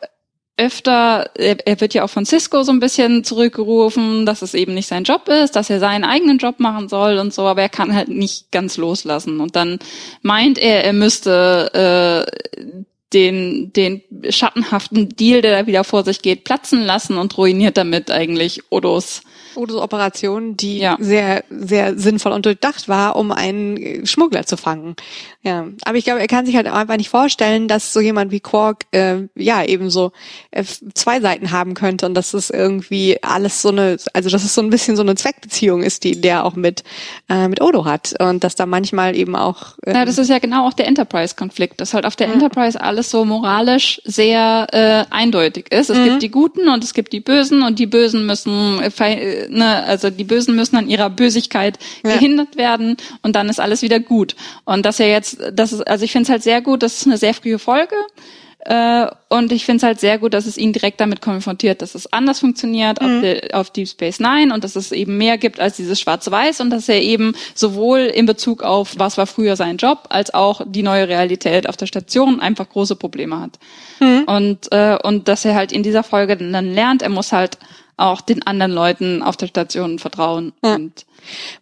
öfter, 0.61 1.31
er, 1.35 1.66
er 1.66 1.81
wird 1.81 1.94
ja 1.94 2.05
auch 2.05 2.11
von 2.11 2.27
Cisco 2.27 2.62
so 2.62 2.70
ein 2.70 2.81
bisschen 2.81 3.25
zurückgerufen, 3.25 4.27
dass 4.27 4.42
es 4.42 4.55
eben 4.55 4.75
nicht 4.75 4.88
sein 4.88 5.05
Job 5.05 5.29
ist, 5.29 5.57
dass 5.57 5.70
er 5.70 5.81
seinen 5.81 6.05
eigenen 6.05 6.38
Job 6.38 6.61
machen 6.61 6.88
soll 6.88 7.18
und 7.18 7.33
so, 7.33 7.42
aber 7.42 7.62
er 7.62 7.68
kann 7.70 7.94
halt 7.94 8.09
nicht 8.09 8.53
ganz 8.53 8.77
loslassen. 8.77 9.40
Und 9.40 9.57
dann 9.57 9.79
meint 10.23 10.59
er, 10.59 10.85
er 10.85 10.92
müsste 10.92 12.27
äh, 12.29 12.81
den, 13.12 13.73
den 13.73 14.03
schattenhaften 14.29 15.09
Deal, 15.09 15.40
der 15.40 15.61
da 15.62 15.66
wieder 15.66 15.83
vor 15.83 16.05
sich 16.05 16.23
geht, 16.23 16.44
platzen 16.44 16.85
lassen 16.85 17.16
und 17.16 17.37
ruiniert 17.38 17.77
damit 17.77 18.11
eigentlich 18.11 18.62
Odos 18.70 19.23
Odos 19.55 19.81
Operation, 19.81 20.57
die 20.57 20.79
ja. 20.79 20.97
sehr, 21.01 21.45
sehr 21.51 21.99
sinnvoll 21.99 22.33
und 22.33 22.47
durchdacht 22.47 22.89
war, 22.89 23.17
um 23.17 23.33
einen 23.33 24.07
Schmuggler 24.07 24.47
zu 24.47 24.57
fangen. 24.57 24.97
Ja, 25.43 25.67
aber 25.85 25.97
ich 25.97 26.05
glaube, 26.05 26.21
er 26.21 26.27
kann 26.27 26.45
sich 26.45 26.57
halt 26.57 26.67
einfach 26.67 26.97
nicht 26.97 27.09
vorstellen, 27.09 27.67
dass 27.67 27.93
so 27.93 28.01
jemand 28.01 28.31
wie 28.31 28.41
Quark 28.41 28.85
äh, 28.93 29.29
ja 29.35 29.65
eben 29.65 29.89
so 29.89 30.13
äh, 30.51 30.65
zwei 30.93 31.21
Seiten 31.21 31.51
haben 31.51 31.75
könnte 31.75 32.05
und 32.05 32.15
dass 32.15 32.35
es 32.35 32.51
irgendwie 32.51 33.23
alles 33.23 33.63
so 33.63 33.71
eine, 33.71 33.97
also 34.13 34.29
dass 34.29 34.45
es 34.45 34.55
so 34.55 34.61
ein 34.61 34.69
bisschen 34.69 34.97
so 34.97 35.03
eine 35.03 35.15
Zweckbeziehung 35.15 35.83
ist, 35.83 36.05
die 36.05 36.21
der 36.21 36.45
auch 36.45 36.57
mit 36.57 36.85
äh, 37.31 37.49
mit 37.49 37.63
Odo 37.63 37.87
hat 37.87 38.15
und 38.21 38.45
dass 38.45 38.55
da 38.55 38.67
manchmal 38.67 39.17
eben 39.17 39.35
auch. 39.35 39.79
Ähm, 39.87 39.95
ja, 39.95 40.05
das 40.05 40.19
ist 40.19 40.29
ja 40.29 40.39
genau 40.39 40.69
auch 40.69 40.75
der 40.75 40.87
Enterprise-Konflikt, 40.87 41.81
dass 41.81 41.95
halt 41.95 42.05
auf 42.05 42.17
der 42.17 42.29
ja. 42.29 42.35
Enterprise 42.35 42.81
alles 42.81 43.11
so 43.11 43.25
moralisch 43.25 44.03
sehr 44.05 44.67
äh, 44.73 45.05
eindeutig 45.11 45.73
ist. 45.73 45.89
Es 45.89 45.99
mhm. 45.99 46.05
gibt 46.05 46.23
die 46.23 46.31
Guten 46.31 46.69
und 46.69 46.85
es 46.85 46.93
gibt 46.93 47.13
die 47.13 47.21
Bösen 47.21 47.63
und 47.63 47.79
die 47.79 47.87
Bösen 47.87 48.27
müssen, 48.27 48.81
äh, 48.83 49.39
ne, 49.48 49.85
also 49.85 50.11
die 50.11 50.24
Bösen 50.24 50.57
müssen 50.57 50.76
an 50.76 50.88
ihrer 50.88 51.11
Bösigkeit 51.11 51.79
ja. 52.05 52.12
gehindert 52.12 52.57
werden 52.57 52.96
und 53.22 53.37
dann 53.37 53.48
ist 53.48 53.61
alles 53.61 53.83
wieder 53.83 54.00
gut. 54.00 54.37
Und 54.64 54.85
dass 54.85 55.00
er 55.00 55.09
jetzt 55.09 55.38
das 55.53 55.72
ist, 55.72 55.87
also 55.87 56.05
ich 56.05 56.12
finde 56.12 56.24
es 56.24 56.31
halt 56.31 56.42
sehr 56.42 56.61
gut, 56.61 56.83
das 56.83 56.96
ist 56.96 57.07
eine 57.07 57.18
sehr 57.18 57.35
frühe 57.35 57.59
Folge. 57.59 57.94
Äh, 58.62 59.07
und 59.31 59.53
ich 59.53 59.64
finde 59.64 59.79
es 59.79 59.83
halt 59.83 60.00
sehr 60.00 60.18
gut, 60.18 60.35
dass 60.35 60.44
es 60.44 60.59
ihn 60.59 60.74
direkt 60.74 61.00
damit 61.00 61.22
konfrontiert, 61.22 61.81
dass 61.81 61.94
es 61.94 62.12
anders 62.12 62.40
funktioniert 62.40 63.00
mhm. 63.00 63.24
auf, 63.53 63.55
auf, 63.55 63.70
Deep 63.70 63.88
Space 63.88 64.20
Nine 64.20 64.53
und 64.53 64.64
dass 64.64 64.76
es 64.76 64.92
eben 64.92 65.16
mehr 65.16 65.38
gibt 65.38 65.61
als 65.61 65.76
dieses 65.76 65.98
Schwarz-Weiß 65.98 66.61
und 66.61 66.68
dass 66.68 66.88
er 66.88 67.00
eben 67.00 67.33
sowohl 67.55 68.00
in 68.00 68.26
Bezug 68.26 68.62
auf 68.62 68.98
was 68.98 69.16
war 69.16 69.26
früher 69.26 69.57
sein 69.57 69.79
Job, 69.79 70.00
als 70.11 70.35
auch 70.35 70.61
die 70.66 70.83
neue 70.83 71.09
Realität 71.09 71.68
auf 71.68 71.79
der 71.79 71.87
Station 71.87 72.40
einfach 72.40 72.68
große 72.68 72.96
Probleme 72.96 73.40
hat. 73.40 73.59
Mhm. 73.98 74.24
Und, 74.26 74.72
äh, 74.72 74.98
und 75.03 75.29
dass 75.29 75.46
er 75.46 75.55
halt 75.55 75.72
in 75.72 75.83
dieser 75.83 76.03
Folge 76.03 76.37
dann 76.37 76.74
lernt, 76.74 77.00
er 77.00 77.09
muss 77.09 77.33
halt 77.33 77.57
auch 78.01 78.21
den 78.21 78.43
anderen 78.43 78.73
Leuten 78.73 79.23
auf 79.23 79.37
der 79.37 79.47
Station 79.47 79.99
vertrauen. 79.99 80.53
Ja. 80.63 80.77
Und 80.77 81.07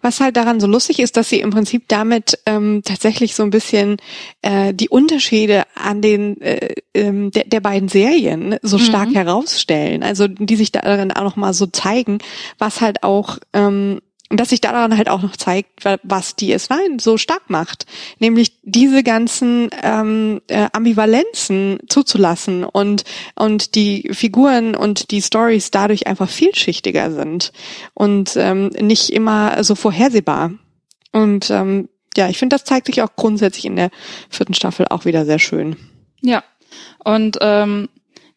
was 0.03 0.21
halt 0.21 0.37
daran 0.37 0.61
so 0.61 0.67
lustig 0.67 1.01
ist, 1.01 1.17
dass 1.17 1.29
sie 1.29 1.41
im 1.41 1.51
Prinzip 1.51 1.85
damit 1.89 2.39
ähm, 2.47 2.83
tatsächlich 2.85 3.35
so 3.35 3.43
ein 3.43 3.51
bisschen 3.51 3.97
äh, 4.43 4.73
die 4.73 4.89
Unterschiede 4.89 5.65
an 5.75 6.01
den 6.01 6.41
äh, 6.41 6.75
ähm, 6.95 7.31
der, 7.33 7.45
der 7.45 7.61
beiden 7.61 7.89
Serien 7.89 8.57
so 8.63 8.79
stark 8.79 9.11
mhm. 9.11 9.15
herausstellen. 9.15 10.03
Also 10.03 10.29
die 10.29 10.57
sich 10.57 10.73
darin 10.73 11.13
auch 11.13 11.25
nochmal 11.25 11.55
so 11.55 11.67
zeigen, 11.67 12.19
was 12.59 12.81
halt 12.81 13.03
auch 13.03 13.39
ähm, 13.53 14.01
und 14.31 14.39
dass 14.41 14.51
sich 14.51 14.61
daran 14.61 14.97
halt 14.97 15.09
auch 15.09 15.23
noch 15.23 15.37
zeigt, 15.37 15.85
was 16.03 16.37
DS9 16.37 17.01
so 17.01 17.17
stark 17.17 17.49
macht, 17.49 17.87
nämlich 18.19 18.59
diese 18.63 19.03
ganzen 19.03 19.71
ähm, 19.83 20.43
äh, 20.49 20.69
Ambivalenzen 20.73 21.81
zuzulassen 21.89 22.65
und 22.65 23.05
und 23.35 23.75
die 23.75 24.11
Figuren 24.13 24.75
und 24.75 25.11
die 25.11 25.23
Stories 25.23 25.71
dadurch 25.71 26.07
einfach 26.07 26.29
vielschichtiger 26.29 27.11
sind 27.11 27.53
und 27.95 28.37
ähm, 28.37 28.69
nicht 28.81 29.11
immer 29.11 29.63
so 29.65 29.75
vorhersehbar. 29.75 30.53
Und 31.13 31.51
ähm, 31.51 31.89
ja, 32.17 32.29
ich 32.29 32.39
finde, 32.39 32.57
das 32.57 32.65
zeigt 32.65 32.87
sich 32.87 33.01
auch 33.03 33.17
grundsätzlich 33.17 33.65
in 33.65 33.77
der 33.77 33.91
vierten 34.29 34.55
Staffel 34.55 34.87
auch 34.91 35.05
wieder 35.05 35.25
sehr 35.25 35.39
schön. 35.39 35.77
Ja, 36.21 36.43
und 37.05 37.39
ähm, 37.41 37.89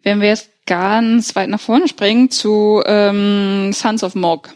wenn 0.04 0.22
wir 0.22 0.30
jetzt 0.30 0.50
ganz 0.66 1.36
weit 1.36 1.50
nach 1.50 1.60
vorne 1.60 1.88
springen 1.88 2.30
zu 2.30 2.82
ähm, 2.86 3.74
Sons 3.74 4.04
of 4.04 4.16
Mog 4.16 4.54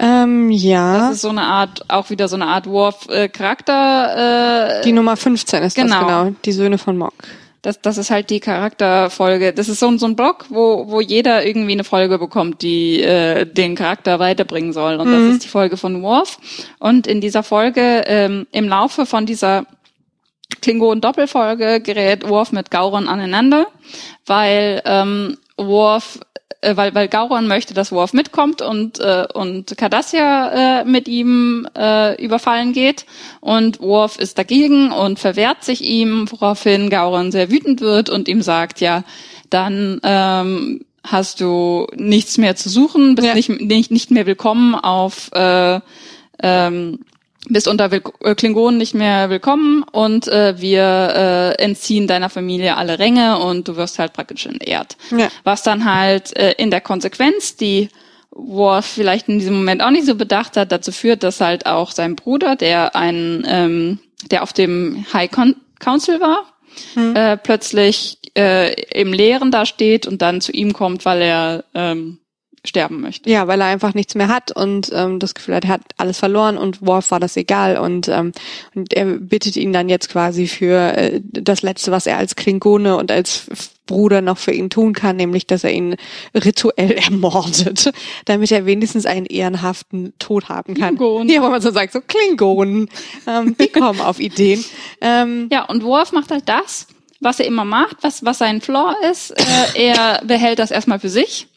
ähm, 0.00 0.50
ja. 0.50 0.98
Das 0.98 1.16
ist 1.16 1.22
so 1.22 1.28
eine 1.28 1.42
Art, 1.42 1.84
auch 1.88 2.08
wieder 2.08 2.26
so 2.26 2.36
eine 2.36 2.46
Art 2.46 2.66
Worf-Charakter. 2.66 4.78
Äh, 4.78 4.82
die 4.82 4.92
Nummer 4.92 5.16
15 5.16 5.62
ist 5.62 5.76
genau. 5.76 5.88
das, 5.88 6.00
genau. 6.00 6.32
Die 6.42 6.52
Söhne 6.52 6.78
von 6.78 6.96
Mock. 6.96 7.12
Das, 7.60 7.82
das 7.82 7.98
ist 7.98 8.10
halt 8.10 8.30
die 8.30 8.40
Charakterfolge. 8.40 9.52
Das 9.52 9.68
ist 9.68 9.80
so, 9.80 9.94
so 9.98 10.06
ein 10.06 10.16
Block, 10.16 10.46
wo, 10.48 10.86
wo 10.88 11.02
jeder 11.02 11.44
irgendwie 11.44 11.72
eine 11.72 11.84
Folge 11.84 12.18
bekommt, 12.18 12.62
die 12.62 13.02
äh, 13.02 13.44
den 13.44 13.74
Charakter 13.74 14.18
weiterbringen 14.18 14.72
soll. 14.72 14.94
Und 14.94 15.08
mhm. 15.08 15.12
das 15.12 15.34
ist 15.34 15.44
die 15.44 15.48
Folge 15.48 15.76
von 15.76 16.02
Worf. 16.02 16.38
Und 16.78 17.06
in 17.06 17.20
dieser 17.20 17.42
Folge, 17.42 18.04
ähm, 18.06 18.46
im 18.52 18.68
Laufe 18.68 19.04
von 19.04 19.26
dieser 19.26 19.66
Klingon-Doppelfolge 20.62 21.82
gerät 21.82 22.26
Worf 22.26 22.52
mit 22.52 22.70
Gauron 22.70 23.06
aneinander, 23.06 23.66
weil 24.24 24.80
ähm, 24.86 25.36
Worf 25.58 26.20
äh, 26.60 26.76
weil, 26.76 26.94
weil 26.94 27.08
Gauron 27.08 27.46
möchte, 27.46 27.74
dass 27.74 27.92
Worf 27.92 28.12
mitkommt 28.12 28.62
und, 28.62 29.00
äh, 29.00 29.26
und 29.32 29.76
Cardassia 29.76 30.80
äh, 30.80 30.84
mit 30.84 31.08
ihm 31.08 31.66
äh, 31.76 32.22
überfallen 32.22 32.72
geht. 32.72 33.06
Und 33.40 33.80
Worf 33.80 34.18
ist 34.18 34.38
dagegen 34.38 34.92
und 34.92 35.18
verwehrt 35.18 35.64
sich 35.64 35.82
ihm, 35.82 36.30
woraufhin 36.30 36.90
Gauron 36.90 37.32
sehr 37.32 37.50
wütend 37.50 37.80
wird 37.80 38.10
und 38.10 38.28
ihm 38.28 38.42
sagt, 38.42 38.80
ja, 38.80 39.04
dann 39.48 40.00
ähm, 40.02 40.84
hast 41.02 41.40
du 41.40 41.86
nichts 41.94 42.38
mehr 42.38 42.56
zu 42.56 42.68
suchen, 42.68 43.14
bist 43.14 43.26
ja. 43.26 43.34
nicht, 43.34 43.48
nicht, 43.48 43.90
nicht 43.90 44.10
mehr 44.10 44.26
willkommen 44.26 44.74
auf 44.74 45.30
äh, 45.32 45.80
ähm, 46.42 47.00
bist 47.48 47.68
unter 47.68 47.90
Will 47.90 48.02
äh, 48.22 48.34
Klingonen 48.34 48.78
nicht 48.78 48.94
mehr 48.94 49.30
willkommen 49.30 49.82
und 49.82 50.28
äh, 50.28 50.60
wir 50.60 51.54
äh, 51.58 51.62
entziehen 51.62 52.06
deiner 52.06 52.28
Familie 52.28 52.76
alle 52.76 52.98
Ränge 52.98 53.38
und 53.38 53.66
du 53.68 53.76
wirst 53.76 53.98
halt 53.98 54.12
praktisch 54.12 54.46
entehrt. 54.46 54.96
Ja. 55.16 55.28
Was 55.44 55.62
dann 55.62 55.84
halt 55.84 56.36
äh, 56.36 56.52
in 56.58 56.70
der 56.70 56.80
Konsequenz, 56.80 57.56
die 57.56 57.88
Worf 58.30 58.86
vielleicht 58.86 59.28
in 59.28 59.38
diesem 59.38 59.56
Moment 59.56 59.82
auch 59.82 59.90
nicht 59.90 60.06
so 60.06 60.14
bedacht 60.14 60.56
hat, 60.56 60.70
dazu 60.70 60.92
führt, 60.92 61.22
dass 61.22 61.40
halt 61.40 61.66
auch 61.66 61.90
sein 61.90 62.14
Bruder, 62.14 62.56
der 62.56 62.94
ein, 62.94 63.44
ähm, 63.46 63.98
der 64.30 64.42
auf 64.42 64.52
dem 64.52 65.04
High 65.12 65.30
Con 65.30 65.56
Council 65.78 66.20
war, 66.20 66.44
hm. 66.94 67.16
äh, 67.16 67.36
plötzlich 67.36 68.18
äh, 68.36 68.74
im 68.92 69.12
Leeren 69.12 69.50
da 69.50 69.66
steht 69.66 70.06
und 70.06 70.22
dann 70.22 70.40
zu 70.40 70.52
ihm 70.52 70.72
kommt, 70.72 71.04
weil 71.04 71.22
er 71.22 71.64
ähm, 71.74 72.18
sterben 72.64 73.00
möchte. 73.00 73.30
Ja, 73.30 73.46
weil 73.46 73.60
er 73.60 73.68
einfach 73.68 73.94
nichts 73.94 74.14
mehr 74.14 74.28
hat 74.28 74.54
und 74.54 74.90
ähm, 74.92 75.18
das 75.18 75.34
Gefühl 75.34 75.54
hat, 75.54 75.64
er 75.64 75.70
hat 75.70 75.82
alles 75.96 76.18
verloren 76.18 76.58
und 76.58 76.84
Worf 76.84 77.10
war 77.10 77.20
das 77.20 77.36
egal 77.36 77.78
und, 77.78 78.08
ähm, 78.08 78.32
und 78.74 78.92
er 78.92 79.06
bittet 79.06 79.56
ihn 79.56 79.72
dann 79.72 79.88
jetzt 79.88 80.10
quasi 80.10 80.46
für 80.46 80.96
äh, 80.96 81.20
das 81.24 81.62
Letzte, 81.62 81.90
was 81.90 82.06
er 82.06 82.18
als 82.18 82.36
Klingone 82.36 82.96
und 82.96 83.10
als 83.10 83.46
Bruder 83.86 84.20
noch 84.20 84.38
für 84.38 84.52
ihn 84.52 84.68
tun 84.68 84.92
kann, 84.92 85.16
nämlich 85.16 85.46
dass 85.46 85.64
er 85.64 85.72
ihn 85.72 85.96
rituell 86.34 86.90
ermordet, 87.06 87.92
damit 88.26 88.52
er 88.52 88.66
wenigstens 88.66 89.06
einen 89.06 89.26
ehrenhaften 89.26 90.12
Tod 90.18 90.48
haben 90.50 90.74
kann. 90.74 90.96
Klingonen. 90.96 91.28
Ja, 91.28 91.42
wo 91.42 91.48
man 91.48 91.62
so 91.62 91.70
sagt, 91.70 91.92
so 91.94 92.00
Klingonen, 92.06 92.90
ähm, 93.26 93.56
die 93.58 93.68
kommen 93.72 94.00
auf 94.00 94.20
Ideen. 94.20 94.62
Ähm, 95.00 95.48
ja, 95.50 95.64
und 95.64 95.82
Worf 95.82 96.12
macht 96.12 96.30
halt 96.30 96.46
das, 96.46 96.88
was 97.20 97.40
er 97.40 97.46
immer 97.46 97.64
macht, 97.64 97.96
was, 98.02 98.22
was 98.22 98.36
sein 98.38 98.60
Flaw 98.60 98.94
ist. 99.10 99.30
Äh, 99.30 99.92
er 99.92 100.20
behält 100.24 100.58
das 100.58 100.70
erstmal 100.70 101.00
für 101.00 101.08
sich 101.08 101.48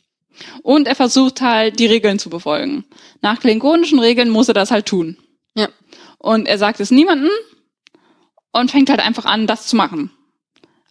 und 0.61 0.87
er 0.87 0.95
versucht 0.95 1.41
halt, 1.41 1.79
die 1.79 1.85
Regeln 1.85 2.19
zu 2.19 2.29
befolgen. 2.29 2.85
Nach 3.21 3.39
klingonischen 3.39 3.99
Regeln 3.99 4.29
muss 4.29 4.47
er 4.47 4.53
das 4.53 4.71
halt 4.71 4.85
tun. 4.85 5.17
Ja. 5.55 5.69
Und 6.17 6.47
er 6.47 6.57
sagt 6.57 6.79
es 6.79 6.91
niemandem 6.91 7.31
und 8.51 8.71
fängt 8.71 8.89
halt 8.89 8.99
einfach 8.99 9.25
an, 9.25 9.47
das 9.47 9.67
zu 9.67 9.75
machen. 9.75 10.11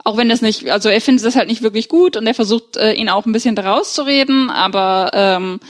Auch 0.05 0.17
wenn 0.17 0.31
es 0.31 0.43
nicht, 0.43 0.69
also 0.71 0.89
er 0.89 1.01
findet 1.01 1.25
es 1.25 1.37
halt 1.37 1.49
nicht 1.49 1.63
wirklich 1.63 1.89
gut 1.89 2.17
und 2.17 2.27
er 2.27 2.35
versucht, 2.35 2.77
äh, 2.77 2.93
ihn 2.93 3.09
auch 3.09 3.25
ein 3.25 3.33
bisschen 3.33 3.55
daraus 3.55 3.95
zu 3.95 4.03
reden, 4.03 4.51
aber 4.51 5.11
ähm, 5.15 5.61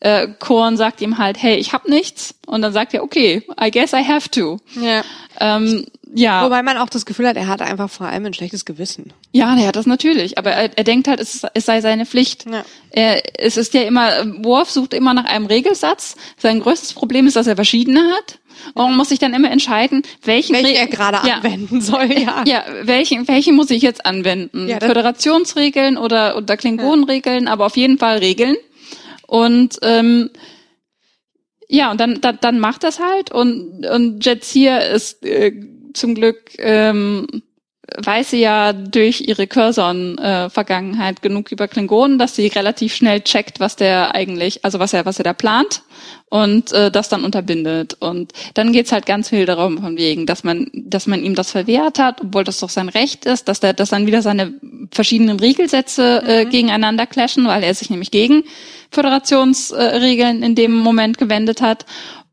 äh, 0.00 0.28
Korn 0.38 0.76
sagt 0.76 1.00
ihm 1.00 1.18
halt, 1.18 1.42
hey, 1.42 1.56
ich 1.56 1.72
hab 1.72 1.88
nichts. 1.88 2.34
Und 2.46 2.62
dann 2.62 2.72
sagt 2.72 2.94
er, 2.94 3.02
okay, 3.02 3.42
I 3.62 3.70
guess 3.70 3.92
I 3.92 4.04
have 4.04 4.30
to. 4.30 4.58
Ja. 4.80 5.02
Ähm, 5.38 5.86
ja. 6.14 6.44
Wobei 6.44 6.62
man 6.62 6.76
auch 6.76 6.88
das 6.88 7.06
Gefühl 7.06 7.28
hat, 7.28 7.36
er 7.36 7.46
hat 7.46 7.62
einfach 7.62 7.90
vor 7.90 8.06
allem 8.06 8.26
ein 8.26 8.34
schlechtes 8.34 8.64
Gewissen. 8.64 9.12
Ja, 9.32 9.56
er 9.56 9.68
hat 9.68 9.76
das 9.76 9.86
natürlich. 9.86 10.38
Aber 10.38 10.50
er, 10.50 10.76
er 10.76 10.84
denkt 10.84 11.08
halt, 11.08 11.20
es, 11.20 11.46
es, 11.54 11.66
sei 11.66 11.80
seine 11.80 12.06
Pflicht. 12.06 12.46
Ja. 12.50 12.64
Er, 12.90 13.22
es 13.38 13.56
ist 13.56 13.74
ja 13.74 13.82
immer, 13.82 14.10
Worf 14.44 14.70
sucht 14.70 14.94
immer 14.94 15.14
nach 15.14 15.24
einem 15.24 15.46
Regelsatz. 15.46 16.16
Sein 16.36 16.60
größtes 16.60 16.94
Problem 16.94 17.26
ist, 17.26 17.36
dass 17.36 17.46
er 17.46 17.56
verschiedene 17.56 18.00
hat. 18.00 18.38
Und 18.74 18.84
man 18.84 18.96
muss 18.96 19.08
sich 19.08 19.18
dann 19.18 19.34
immer 19.34 19.50
entscheiden, 19.50 20.02
welchen 20.24 20.54
welchen 20.54 20.74
er 20.74 20.86
gerade 20.86 21.26
ja. 21.26 21.36
anwenden 21.36 21.80
soll. 21.80 22.12
Ja, 22.12 22.44
ja 22.46 22.64
welchen, 22.82 23.26
welchen 23.28 23.54
muss 23.54 23.70
ich 23.70 23.82
jetzt 23.82 24.04
anwenden? 24.04 24.68
Ja, 24.68 24.80
Föderationsregeln 24.80 25.96
oder, 25.96 26.36
oder 26.36 26.56
Klingonenregeln, 26.56 27.48
aber 27.48 27.66
auf 27.66 27.76
jeden 27.76 27.98
Fall 27.98 28.18
Regeln. 28.18 28.56
Und 29.26 29.78
ähm, 29.82 30.30
ja, 31.68 31.92
und 31.92 32.00
dann, 32.00 32.20
dann, 32.20 32.38
dann 32.40 32.58
macht 32.58 32.82
das 32.82 32.98
halt 32.98 33.30
und, 33.30 33.86
und 33.86 34.26
Jetseer 34.26 34.90
ist 34.90 35.24
äh, 35.24 35.52
zum 35.94 36.14
Glück 36.14 36.52
ähm, 36.58 37.26
weiß 37.96 38.30
sie 38.30 38.40
ja 38.40 38.72
durch 38.72 39.22
ihre 39.22 39.46
Curzon-Vergangenheit 39.46 41.18
äh, 41.18 41.28
genug 41.28 41.50
über 41.52 41.68
Klingonen, 41.68 42.18
dass 42.18 42.36
sie 42.36 42.46
relativ 42.48 42.94
schnell 42.94 43.20
checkt, 43.20 43.60
was 43.60 43.76
der 43.76 44.14
eigentlich, 44.14 44.64
also 44.64 44.78
was 44.78 44.92
er, 44.92 45.06
was 45.06 45.18
er 45.18 45.24
da 45.24 45.32
plant 45.32 45.82
und 46.28 46.72
äh, 46.72 46.90
das 46.90 47.08
dann 47.08 47.24
unterbindet. 47.24 47.96
Und 48.00 48.32
dann 48.54 48.72
geht's 48.72 48.92
halt 48.92 49.06
ganz 49.06 49.28
viel 49.30 49.46
darum, 49.46 49.78
von 49.78 49.96
wegen, 49.96 50.26
dass 50.26 50.44
man, 50.44 50.70
dass 50.72 51.06
man 51.06 51.22
ihm 51.22 51.34
das 51.34 51.50
verwehrt 51.50 51.98
hat, 51.98 52.20
obwohl 52.22 52.44
das 52.44 52.60
doch 52.60 52.70
sein 52.70 52.88
Recht 52.88 53.24
ist, 53.26 53.48
dass 53.48 53.60
der, 53.60 53.72
dass 53.72 53.90
dann 53.90 54.06
wieder 54.06 54.22
seine 54.22 54.54
verschiedenen 54.92 55.40
Regelsätze 55.40 56.22
äh, 56.24 56.44
mhm. 56.44 56.50
gegeneinander 56.50 57.06
clashen, 57.06 57.46
weil 57.46 57.62
er 57.62 57.74
sich 57.74 57.90
nämlich 57.90 58.10
gegen 58.10 58.44
Föderationsregeln 58.92 60.42
in 60.42 60.54
dem 60.54 60.72
Moment 60.76 61.18
gewendet 61.18 61.60
hat. 61.62 61.86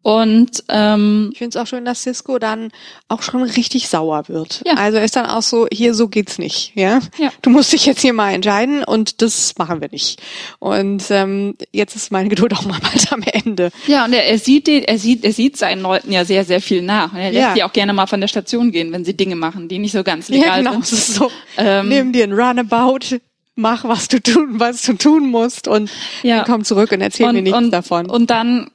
Und 0.07 0.63
ähm, 0.69 1.31
ich 1.33 1.39
finde 1.39 1.49
es 1.49 1.61
auch 1.61 1.67
schön, 1.67 1.83
dass 1.83 2.03
Cisco 2.03 2.39
dann 2.39 2.71
auch 3.09 3.21
schon 3.21 3.43
richtig 3.43 3.89
sauer 3.89 4.29
wird. 4.29 4.63
Ja. 4.65 4.75
Also 4.75 4.99
ist 4.99 5.17
dann 5.17 5.25
auch 5.25 5.41
so, 5.41 5.67
hier 5.69 5.93
so 5.93 6.07
geht's 6.07 6.37
nicht, 6.37 6.71
ja. 6.75 7.01
ja. 7.17 7.29
Du 7.41 7.49
musst 7.49 7.73
dich 7.73 7.85
jetzt 7.85 7.99
hier 7.99 8.13
mal 8.13 8.31
entscheiden 8.31 8.85
und 8.85 9.21
das 9.21 9.55
machen 9.57 9.81
wir 9.81 9.89
nicht. 9.91 10.21
Und 10.59 11.03
ähm, 11.09 11.55
jetzt 11.73 11.97
ist 11.97 12.09
meine 12.09 12.29
Geduld 12.29 12.53
auch 12.53 12.63
mal 12.63 12.79
bald 12.81 13.11
am 13.11 13.21
Ende. 13.21 13.69
Ja, 13.85 14.05
und 14.05 14.13
er, 14.13 14.23
er 14.23 14.39
sieht 14.39 14.67
den, 14.67 14.85
er 14.85 14.97
sieht, 14.97 15.25
er 15.25 15.33
sieht 15.33 15.57
seinen 15.57 15.81
Leuten 15.81 16.09
ja 16.13 16.23
sehr, 16.23 16.45
sehr 16.45 16.61
viel 16.61 16.83
nach. 16.83 17.11
Und 17.11 17.19
er 17.19 17.33
lässt 17.33 17.41
ja. 17.41 17.53
die 17.55 17.63
auch 17.65 17.73
gerne 17.73 17.91
mal 17.91 18.07
von 18.07 18.21
der 18.21 18.29
Station 18.29 18.71
gehen, 18.71 18.93
wenn 18.93 19.03
sie 19.03 19.13
Dinge 19.13 19.35
machen, 19.35 19.67
die 19.67 19.77
nicht 19.77 19.91
so 19.91 20.05
ganz 20.05 20.29
legal 20.29 20.63
ja, 20.63 20.71
genau, 20.71 20.81
sind. 20.83 21.01
So. 21.01 21.29
Ähm, 21.57 21.89
Nimm 21.89 22.13
dir 22.13 22.23
ein 22.23 22.31
Runabout, 22.31 23.17
mach, 23.55 23.83
was 23.83 24.07
du 24.07 24.23
tun, 24.23 24.51
was 24.57 24.83
du 24.83 24.93
tun 24.93 25.29
musst 25.29 25.67
und 25.67 25.91
ja. 26.23 26.45
komm 26.45 26.63
zurück 26.63 26.93
und 26.93 27.01
erzähl 27.01 27.27
und, 27.27 27.35
mir 27.35 27.41
nichts 27.41 27.57
und, 27.57 27.71
davon. 27.71 28.09
Und 28.09 28.29
dann 28.29 28.71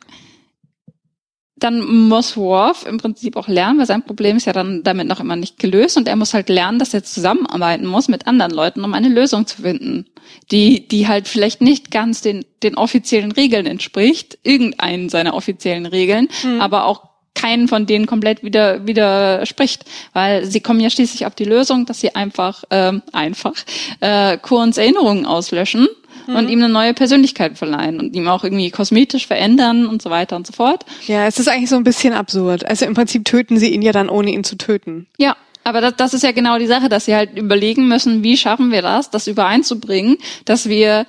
dann 1.62 2.09
muss 2.09 2.37
Worf 2.37 2.87
im 2.87 2.98
Prinzip 2.98 3.37
auch 3.37 3.48
lernen, 3.48 3.79
weil 3.79 3.87
sein 3.87 4.03
Problem 4.03 4.37
ist 4.37 4.46
ja 4.46 4.53
dann 4.53 4.83
damit 4.83 5.07
noch 5.07 5.20
immer 5.20 5.37
nicht 5.37 5.59
gelöst. 5.59 5.96
Und 5.96 6.09
er 6.09 6.16
muss 6.16 6.35
halt 6.35 6.48
lernen, 6.48 6.79
dass 6.79 6.94
er 6.94 7.05
zusammenarbeiten 7.05 7.87
muss 7.87 8.09
mit 8.09 8.27
anderen 8.27 8.53
Leuten, 8.53 8.85
um 8.85 8.94
eine 8.94 9.09
Lösung 9.09 9.46
zu 9.46 9.62
finden, 9.62 10.07
die, 10.51 10.88
die 10.88 11.09
halt 11.09 11.29
vielleicht 11.29 11.61
nicht 11.61 11.90
ganz 11.90 12.20
den, 12.20 12.44
den 12.62 12.77
offiziellen 12.77 13.33
Regeln 13.33 13.66
entspricht, 13.66 14.38
irgendeinen 14.42 15.09
seiner 15.09 15.35
offiziellen 15.35 15.87
Regeln, 15.87 16.29
mhm. 16.42 16.61
aber 16.61 16.87
auch 16.87 17.12
keinen 17.35 17.68
von 17.68 17.87
denen 17.87 18.07
komplett 18.07 18.44
wieder 18.44 18.87
widerspricht, 18.87 19.85
weil 20.12 20.44
sie 20.44 20.61
kommen 20.61 20.81
ja 20.81 20.90
schließlich 20.90 21.27
auf 21.27 21.35
die 21.35 21.44
Lösung, 21.44 21.87
dass 21.87 22.01
sie 22.01 22.14
einfach 22.14 22.64
ähm, 22.70 23.03
einfach 23.12 23.55
äh, 24.01 24.37
Kurns 24.38 24.77
Erinnerungen 24.77 25.25
auslöschen 25.25 25.88
mhm. 26.27 26.37
und 26.37 26.49
ihm 26.49 26.63
eine 26.63 26.73
neue 26.73 26.95
Persönlichkeit 26.95 27.59
verleihen 27.59 28.01
und 28.01 28.15
ihm 28.15 28.29
auch 28.29 28.45
irgendwie 28.45 28.71
kosmetisch 28.71 29.27
verändern 29.27 29.87
und 29.87 30.03
so 30.03 30.11
weiter 30.11 30.37
und 30.37 30.47
so 30.47 30.53
fort. 30.53 30.85
Ja, 31.07 31.27
es 31.27 31.39
ist 31.39 31.49
eigentlich 31.49 31.71
so 31.71 31.77
ein 31.77 31.85
bisschen 31.85 32.15
absurd. 32.15 32.67
Also 32.67 32.85
im 32.85 32.95
Prinzip 32.95 33.25
töten 33.25 33.59
sie 33.59 33.71
ihn 33.71 33.83
ja 33.83 33.93
dann, 33.93 34.09
ohne 34.09 34.31
ihn 34.31 34.45
zu 34.45 34.57
töten. 34.57 35.07
Ja, 35.19 35.37
aber 35.65 35.81
das, 35.81 35.97
das 35.97 36.15
ist 36.15 36.23
ja 36.23 36.33
genau 36.33 36.59
die 36.59 36.67
Sache, 36.67 36.89
dass 36.89 37.05
sie 37.05 37.15
halt 37.15 37.37
überlegen 37.39 37.89
müssen, 37.89 38.23
wie 38.23 38.37
schaffen 38.37 38.73
wir 38.73 38.83
das, 38.83 39.11
das 39.11 39.27
übereinzubringen, 39.27 40.19
dass 40.45 40.69
wir, 40.69 41.07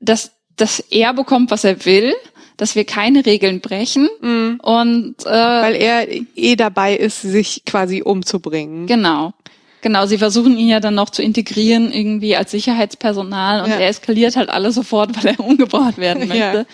dass, 0.00 0.32
dass 0.56 0.80
er 0.80 1.14
bekommt, 1.14 1.50
was 1.50 1.64
er 1.64 1.84
will, 1.84 2.14
dass 2.56 2.74
wir 2.74 2.84
keine 2.84 3.24
Regeln 3.24 3.60
brechen 3.60 4.08
mhm. 4.20 4.60
und 4.62 5.14
äh, 5.24 5.30
weil 5.30 5.74
er 5.76 6.08
eh 6.34 6.56
dabei 6.56 6.96
ist, 6.96 7.22
sich 7.22 7.62
quasi 7.64 8.02
umzubringen. 8.02 8.86
Genau. 8.86 9.32
Genau, 9.80 10.06
sie 10.06 10.18
versuchen 10.18 10.56
ihn 10.56 10.68
ja 10.68 10.80
dann 10.80 10.94
noch 10.94 11.10
zu 11.10 11.22
integrieren 11.22 11.92
irgendwie 11.92 12.36
als 12.36 12.50
Sicherheitspersonal 12.50 13.62
und 13.62 13.70
ja. 13.70 13.76
er 13.76 13.88
eskaliert 13.88 14.36
halt 14.36 14.50
alles 14.50 14.74
sofort, 14.74 15.16
weil 15.24 15.34
er 15.34 15.40
umgebracht 15.40 15.98
werden 15.98 16.28
möchte. 16.28 16.40
Ja. 16.40 16.64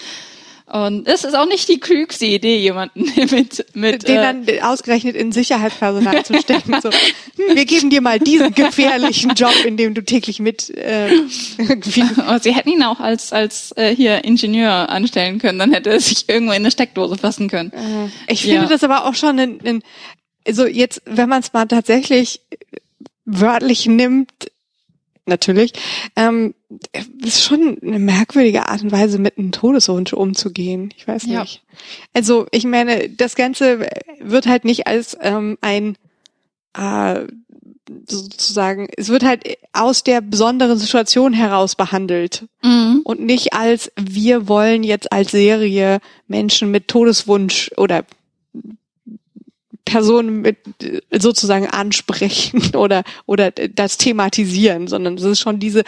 Und 0.67 1.07
es 1.07 1.25
ist 1.25 1.37
auch 1.37 1.47
nicht 1.47 1.69
die 1.69 1.79
klügste 1.79 2.25
Idee, 2.25 2.57
jemanden 2.57 3.05
mit, 3.31 3.67
mit 3.75 4.09
den 4.09 4.17
äh, 4.17 4.23
dann 4.23 4.47
ausgerechnet 4.63 5.15
in 5.15 5.31
Sicherheitspersonal 5.31 6.25
zu 6.25 6.41
stecken. 6.41 6.81
So, 6.81 6.91
hm, 6.91 7.55
wir 7.55 7.67
geben 7.67 7.91
dir 7.91 8.01
mal 8.01 8.19
diesen 8.19 8.55
gefährlichen 8.55 9.35
Job, 9.35 9.55
in 9.67 9.77
dem 9.77 9.93
du 9.93 10.03
täglich 10.03 10.41
mit. 10.41 10.71
Äh, 10.71 11.11
Sie 12.41 12.55
hätten 12.55 12.71
ihn 12.71 12.83
auch 12.83 12.99
als 12.99 13.33
als 13.33 13.73
äh, 13.77 13.95
hier 13.95 14.25
Ingenieur 14.25 14.89
anstellen 14.89 15.39
können, 15.39 15.59
dann 15.59 15.73
hätte 15.73 15.91
er 15.91 16.01
sich 16.01 16.29
irgendwo 16.31 16.53
in 16.53 16.63
eine 16.63 16.71
Steckdose 16.71 17.19
fassen 17.19 17.49
können. 17.49 17.71
Äh, 17.73 18.33
ich 18.33 18.43
finde 18.43 18.63
ja. 18.63 18.67
das 18.67 18.83
aber 18.83 19.05
auch 19.05 19.15
schon 19.15 19.39
ein, 19.39 19.61
ein 19.65 19.83
also 20.47 20.67
jetzt, 20.67 21.03
wenn 21.05 21.29
man 21.29 21.41
es 21.41 21.53
mal 21.53 21.67
tatsächlich 21.67 22.41
wörtlich 23.25 23.87
nimmt, 23.87 24.31
natürlich, 25.27 25.73
ähm, 26.17 26.55
ist 27.23 27.43
schon 27.43 27.79
eine 27.83 27.99
merkwürdige 27.99 28.69
Art 28.69 28.83
und 28.83 28.93
Weise, 28.93 29.19
mit 29.19 29.39
einem 29.39 29.53
Todeswunsch 29.53 30.13
umzugehen. 30.13 30.93
Ich 30.97 31.09
weiß 31.09 31.27
nicht. 31.27 31.55
Ja. 31.55 31.61
Also 32.13 32.47
ich 32.51 32.65
meine, 32.65 33.09
das 33.09 33.35
Ganze 33.35 33.89
wird 34.21 34.47
halt 34.47 34.65
nicht 34.65 34.87
als 34.87 35.17
ähm, 35.21 35.57
ein 35.61 35.97
äh, 36.77 37.27
sozusagen, 38.07 38.89
es 38.97 39.09
wird 39.09 39.25
halt 39.25 39.45
aus 39.73 40.03
der 40.03 40.21
besonderen 40.21 40.79
Situation 40.79 41.33
heraus 41.33 41.75
behandelt 41.75 42.47
mhm. 42.63 43.01
und 43.05 43.21
nicht 43.21 43.53
als 43.53 43.93
wir 43.97 44.49
wollen 44.49 44.83
jetzt 44.83 45.13
als 45.13 45.31
Serie 45.31 45.99
Menschen 46.27 46.71
mit 46.71 46.89
Todeswunsch 46.89 47.71
oder 47.77 48.05
Personen 49.85 50.41
mit 50.41 50.59
sozusagen 51.11 51.67
ansprechen 51.69 52.71
oder 52.75 53.05
oder 53.27 53.51
das 53.51 53.99
thematisieren, 53.99 54.89
sondern 54.89 55.15
es 55.15 55.23
ist 55.23 55.41
schon 55.41 55.59
diese, 55.59 55.85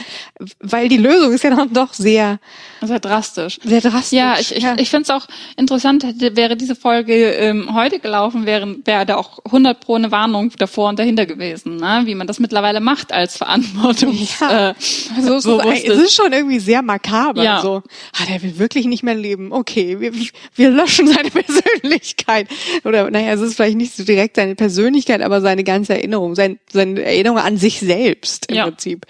weil 0.60 0.88
die 0.88 0.98
Lösung 0.98 1.32
ist 1.32 1.44
ja 1.44 1.50
dann 1.50 1.72
doch 1.72 1.94
sehr 1.94 2.38
sehr 2.82 3.00
drastisch. 3.00 3.58
Sehr 3.64 3.80
drastisch. 3.80 4.18
Ja, 4.18 4.36
ich, 4.38 4.54
ich, 4.54 4.62
ja. 4.62 4.76
ich 4.78 4.90
finde 4.90 5.04
es 5.04 5.10
auch 5.10 5.26
interessant, 5.56 6.04
hätte, 6.04 6.36
wäre 6.36 6.56
diese 6.56 6.76
Folge 6.76 7.14
ähm, 7.32 7.74
heute 7.74 7.98
gelaufen, 7.98 8.46
wäre 8.46 8.76
wäre 8.84 9.06
da 9.06 9.16
auch 9.16 9.44
100 9.46 9.80
pro 9.80 9.94
eine 9.94 10.10
Warnung 10.10 10.52
davor 10.58 10.90
und 10.90 10.98
dahinter 10.98 11.26
gewesen, 11.26 11.76
ne? 11.76 12.02
wie 12.04 12.14
man 12.14 12.26
das 12.26 12.38
mittlerweile 12.38 12.80
macht 12.80 13.12
als 13.12 13.36
Verantwortung. 13.36 14.16
Ja. 14.40 14.70
Äh, 14.70 14.74
also 15.16 15.36
es, 15.36 15.46
ist, 15.46 15.88
es 15.88 15.98
ist 15.98 16.14
schon 16.14 16.32
irgendwie 16.32 16.58
sehr 16.58 16.82
makaber. 16.82 17.42
Ja. 17.42 17.62
So, 17.62 17.82
ah, 18.12 18.26
der 18.28 18.42
will 18.42 18.58
wirklich 18.58 18.86
nicht 18.86 19.02
mehr 19.02 19.14
leben. 19.14 19.52
Okay, 19.52 20.00
wir, 20.00 20.12
wir 20.54 20.70
löschen 20.70 21.06
seine 21.06 21.30
Persönlichkeit. 21.30 22.48
Oder 22.84 23.10
naja, 23.10 23.32
es 23.32 23.40
ist 23.40 23.54
vielleicht 23.54 23.76
nicht 23.76 23.85
nicht 23.86 23.96
so 23.96 24.04
direkt 24.04 24.36
seine 24.36 24.54
Persönlichkeit, 24.54 25.22
aber 25.22 25.40
seine 25.40 25.64
ganze 25.64 25.94
Erinnerung, 25.94 26.34
sein, 26.34 26.58
seine 26.72 27.02
Erinnerung 27.02 27.38
an 27.38 27.56
sich 27.56 27.78
selbst 27.78 28.50
im 28.50 28.56
ja. 28.56 28.64
Prinzip. 28.64 29.06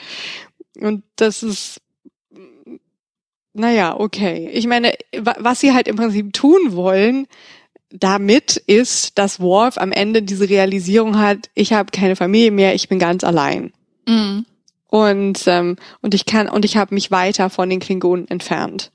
Und 0.78 1.02
das 1.16 1.42
ist, 1.42 1.80
naja, 3.54 3.98
okay. 3.98 4.50
Ich 4.52 4.66
meine, 4.66 4.92
was 5.12 5.60
sie 5.60 5.72
halt 5.72 5.88
im 5.88 5.96
Prinzip 5.96 6.32
tun 6.34 6.72
wollen, 6.74 7.26
damit 7.90 8.56
ist, 8.56 9.18
dass 9.18 9.40
Worf 9.40 9.78
am 9.78 9.92
Ende 9.92 10.22
diese 10.22 10.48
Realisierung 10.48 11.18
hat, 11.18 11.50
ich 11.54 11.72
habe 11.72 11.90
keine 11.90 12.16
Familie 12.16 12.50
mehr, 12.50 12.74
ich 12.74 12.88
bin 12.88 12.98
ganz 12.98 13.24
allein. 13.24 13.72
Mhm. 14.06 14.44
Und 14.88 15.44
ähm, 15.46 15.76
und 16.00 16.14
ich 16.14 16.26
kann 16.26 16.48
und 16.48 16.64
ich 16.64 16.76
habe 16.76 16.94
mich 16.94 17.10
weiter 17.10 17.50
von 17.50 17.68
den 17.68 17.80
Klingonen 17.80 18.28
entfernt. 18.28 18.92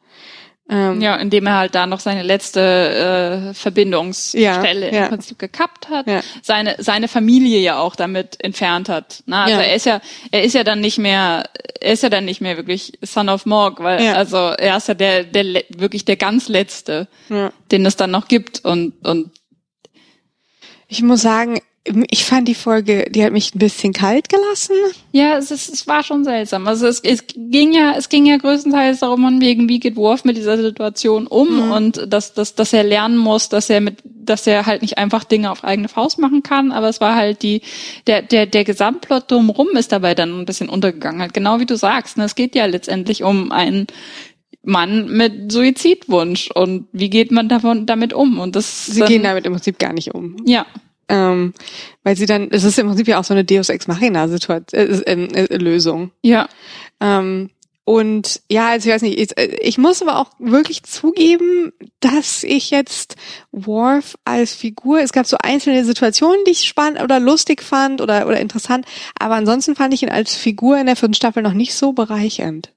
Ähm, 0.74 1.02
ja, 1.02 1.18
indem 1.18 1.48
er 1.48 1.58
halt 1.58 1.76
da 1.76 1.86
noch 1.86 2.00
seine 2.00 2.24
letzte 2.24 3.52
äh, 3.52 3.54
Verbindungsstelle 3.54 4.88
ja, 4.88 4.94
ja. 4.94 5.04
im 5.04 5.10
Prinzip 5.10 5.38
gekappt 5.38 5.90
hat, 5.90 6.08
ja. 6.08 6.22
seine 6.42 6.76
seine 6.80 7.10
Familie 7.10 7.60
ja 7.60 7.78
auch 7.78 7.98
damit 7.98 8.42
entfernt 8.42 8.88
hat. 8.88 9.22
Na, 9.26 9.44
also 9.44 9.60
er 9.60 9.76
ist 9.76 9.86
ja 9.86 10.00
er 10.32 10.44
ist 10.44 10.54
ja 10.54 10.64
dann 10.64 10.80
nicht 10.80 10.98
mehr 10.98 11.44
er 11.82 11.92
ist 11.92 12.04
ja 12.04 12.10
dann 12.10 12.24
nicht 12.24 12.40
mehr 12.40 12.56
wirklich 12.56 12.98
Son 13.02 13.28
of 13.28 13.46
Morg, 13.46 13.84
weil 13.84 14.16
also 14.16 14.38
er 14.38 14.78
ist 14.78 14.88
ja 14.88 14.94
der 14.94 15.26
der 15.26 15.64
wirklich 15.76 16.06
der 16.06 16.16
ganz 16.16 16.48
letzte, 16.48 17.10
den 17.30 17.86
es 17.86 17.98
dann 17.98 18.12
noch 18.12 18.30
gibt 18.30 18.64
und 18.64 18.94
und 19.06 19.32
ich 20.88 21.02
muss 21.02 21.22
sagen, 21.22 21.60
ich 21.84 22.26
fand 22.26 22.48
die 22.48 22.56
Folge, 22.56 23.08
die 23.10 23.24
hat 23.24 23.34
mich 23.34 23.56
ein 23.56 23.60
bisschen 23.60 23.92
kalt 23.92 24.30
gelassen. 24.30 24.76
Ja, 25.14 25.38
es, 25.38 25.50
ist, 25.50 25.68
es 25.68 25.88
war 25.88 26.04
schon 26.04 26.24
seltsam. 26.24 26.68
Also 26.68 26.86
es, 26.86 27.00
es 27.00 27.24
ging 27.36 27.74
ja, 27.74 27.96
es 27.98 28.08
ging 28.08 28.28
ja 28.28 28.38
größtenteils 28.38 29.00
darum, 29.00 29.42
wegen, 29.42 29.68
wie 29.68 29.80
geht 29.80 29.96
Worf 29.96 30.24
mit 30.24 30.38
dieser 30.38 30.58
Situation 30.62 31.26
um 31.26 31.66
mhm. 31.66 31.72
und 31.72 32.14
dass, 32.14 32.34
dass, 32.36 32.54
dass 32.54 32.74
er 32.74 32.84
lernen 32.84 33.18
muss, 33.18 33.50
dass 33.50 33.70
er 33.72 33.82
mit, 33.82 33.98
dass 34.04 34.46
er 34.46 34.68
halt 34.68 34.84
nicht 34.84 35.00
einfach 35.00 35.24
Dinge 35.24 35.50
auf 35.50 35.64
eigene 35.64 35.88
Faust 35.88 36.20
machen 36.20 36.44
kann. 36.44 36.72
Aber 36.72 36.88
es 36.88 37.02
war 37.02 37.16
halt 37.16 37.42
die, 37.42 37.62
der, 38.06 38.22
der, 38.22 38.46
der 38.46 38.64
Gesamtplot 38.64 39.32
drumherum 39.32 39.70
ist 39.76 39.92
dabei 39.92 40.14
dann 40.14 40.40
ein 40.40 40.46
bisschen 40.46 40.70
untergegangen. 40.70 41.22
Halt 41.22 41.34
genau 41.34 41.60
wie 41.60 41.66
du 41.66 41.78
sagst. 41.78 42.16
Ne? 42.16 42.26
Es 42.26 42.36
geht 42.36 42.54
ja 42.54 42.68
letztendlich 42.68 43.24
um 43.24 43.52
einen 43.52 43.88
Mann 44.62 45.10
mit 45.10 45.52
Suizidwunsch 45.52 46.52
und 46.52 46.86
wie 46.92 47.10
geht 47.10 47.32
man 47.32 47.50
davon 47.50 47.88
damit 47.88 48.14
um? 48.14 48.40
Und 48.40 48.56
das 48.56 48.86
Sie 48.86 49.02
gehen 49.02 49.24
damit 49.24 49.48
im 49.48 49.54
Prinzip 49.54 49.80
gar 49.80 49.94
nicht 49.94 50.14
um. 50.14 50.38
Ja. 50.46 50.68
Ähm, 51.12 51.54
weil 52.04 52.16
sie 52.16 52.26
dann, 52.26 52.48
es 52.52 52.64
ist 52.64 52.80
im 52.80 52.88
Prinzip 52.88 53.06
ja 53.10 53.20
auch 53.20 53.26
so 53.26 53.34
eine 53.34 53.44
Deus 53.44 53.68
Ex 53.68 53.86
Machina 53.86 54.30
Situation, 54.30 54.66
äh, 54.72 54.86
äh, 54.86 55.46
äh, 55.46 55.58
Lösung. 55.58 56.12
Ja. 56.22 56.48
Ähm, 57.02 57.50
und 57.84 58.42
ja, 58.50 58.70
also 58.70 58.88
ich 58.88 58.96
weiß 58.96 59.02
nicht, 59.02 59.20
ich, 59.20 59.38
äh, 59.38 59.58
ich 59.60 59.78
muss 59.78 60.02
aber 60.02 60.20
auch 60.20 60.30
wirklich 60.40 60.84
zugeben, 60.84 61.74
dass 62.00 62.46
ich 62.46 62.70
jetzt 62.70 63.18
Worf 63.52 64.18
als 64.24 64.54
Figur, 64.54 65.02
es 65.02 65.12
gab 65.12 65.26
so 65.26 65.36
einzelne 65.38 65.84
Situationen, 65.84 66.40
die 66.48 66.52
ich 66.52 66.66
spannend 66.66 67.02
oder 67.02 67.20
lustig 67.20 67.62
fand 67.62 68.00
oder, 68.00 68.26
oder 68.28 68.40
interessant, 68.40 68.86
aber 69.20 69.36
ansonsten 69.36 69.76
fand 69.76 69.94
ich 69.94 70.04
ihn 70.04 70.10
als 70.10 70.34
Figur 70.34 70.78
in 70.78 70.86
der 70.86 70.96
vierten 70.96 71.16
Staffel 71.16 71.44
noch 71.44 71.54
nicht 71.54 71.74
so 71.74 71.92
bereichernd. 71.92 72.72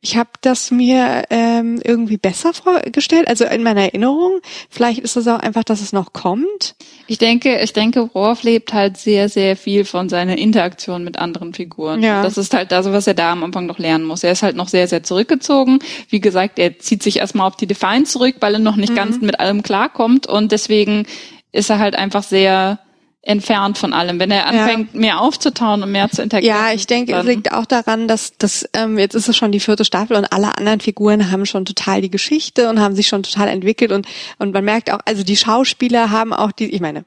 Ich 0.00 0.16
habe 0.16 0.30
das 0.40 0.70
mir 0.70 1.24
ähm, 1.30 1.80
irgendwie 1.82 2.16
besser 2.16 2.54
vorgestellt, 2.54 3.28
also 3.28 3.44
in 3.44 3.62
meiner 3.62 3.82
Erinnerung. 3.82 4.40
Vielleicht 4.70 5.00
ist 5.00 5.16
es 5.16 5.26
auch 5.28 5.38
einfach, 5.38 5.64
dass 5.64 5.80
es 5.80 5.92
noch 5.92 6.12
kommt. 6.12 6.76
Ich 7.06 7.18
denke, 7.18 7.60
ich 7.60 7.72
denke, 7.72 8.10
Worf 8.14 8.42
lebt 8.42 8.72
halt 8.72 8.96
sehr, 8.96 9.28
sehr 9.28 9.56
viel 9.56 9.84
von 9.84 10.08
seiner 10.08 10.38
Interaktion 10.38 11.04
mit 11.04 11.18
anderen 11.18 11.54
Figuren. 11.54 12.02
Ja. 12.02 12.22
Das 12.22 12.38
ist 12.38 12.54
halt 12.54 12.72
das, 12.72 12.86
was 12.86 13.06
er 13.06 13.14
da 13.14 13.32
am 13.32 13.44
Anfang 13.44 13.66
noch 13.66 13.78
lernen 13.78 14.04
muss. 14.04 14.24
Er 14.24 14.32
ist 14.32 14.42
halt 14.42 14.56
noch 14.56 14.68
sehr, 14.68 14.88
sehr 14.88 15.02
zurückgezogen. 15.02 15.80
Wie 16.08 16.20
gesagt, 16.20 16.58
er 16.58 16.78
zieht 16.78 17.02
sich 17.02 17.18
erstmal 17.18 17.46
auf 17.46 17.56
die 17.56 17.66
Define 17.66 18.04
zurück, 18.04 18.36
weil 18.40 18.54
er 18.54 18.60
noch 18.60 18.76
nicht 18.76 18.92
mhm. 18.92 18.96
ganz 18.96 19.20
mit 19.20 19.40
allem 19.40 19.62
klarkommt 19.62 20.26
und 20.26 20.52
deswegen 20.52 21.06
ist 21.52 21.70
er 21.70 21.78
halt 21.78 21.96
einfach 21.96 22.22
sehr 22.22 22.78
entfernt 23.26 23.76
von 23.76 23.92
allem. 23.92 24.20
Wenn 24.20 24.30
er 24.30 24.46
anfängt, 24.46 24.94
ja. 24.94 25.00
mehr 25.00 25.20
aufzutauen 25.20 25.82
und 25.82 25.90
mehr 25.90 26.08
zu 26.10 26.22
interagieren. 26.22 26.56
Ja, 26.56 26.72
ich 26.72 26.86
denke, 26.86 27.12
es 27.14 27.26
liegt 27.26 27.52
auch 27.52 27.66
daran, 27.66 28.06
dass 28.06 28.36
dass 28.38 28.68
ähm, 28.72 28.98
jetzt 28.98 29.14
ist 29.14 29.28
es 29.28 29.36
schon 29.36 29.52
die 29.52 29.60
vierte 29.60 29.84
Staffel 29.84 30.16
und 30.16 30.32
alle 30.32 30.56
anderen 30.56 30.80
Figuren 30.80 31.30
haben 31.30 31.44
schon 31.44 31.64
total 31.64 32.00
die 32.00 32.10
Geschichte 32.10 32.68
und 32.68 32.80
haben 32.80 32.94
sich 32.94 33.08
schon 33.08 33.22
total 33.24 33.48
entwickelt 33.48 33.90
und 33.92 34.06
und 34.38 34.54
man 34.54 34.64
merkt 34.64 34.92
auch, 34.92 35.00
also 35.04 35.24
die 35.24 35.36
Schauspieler 35.36 36.10
haben 36.10 36.32
auch 36.32 36.52
die, 36.52 36.72
ich 36.72 36.80
meine, 36.80 37.04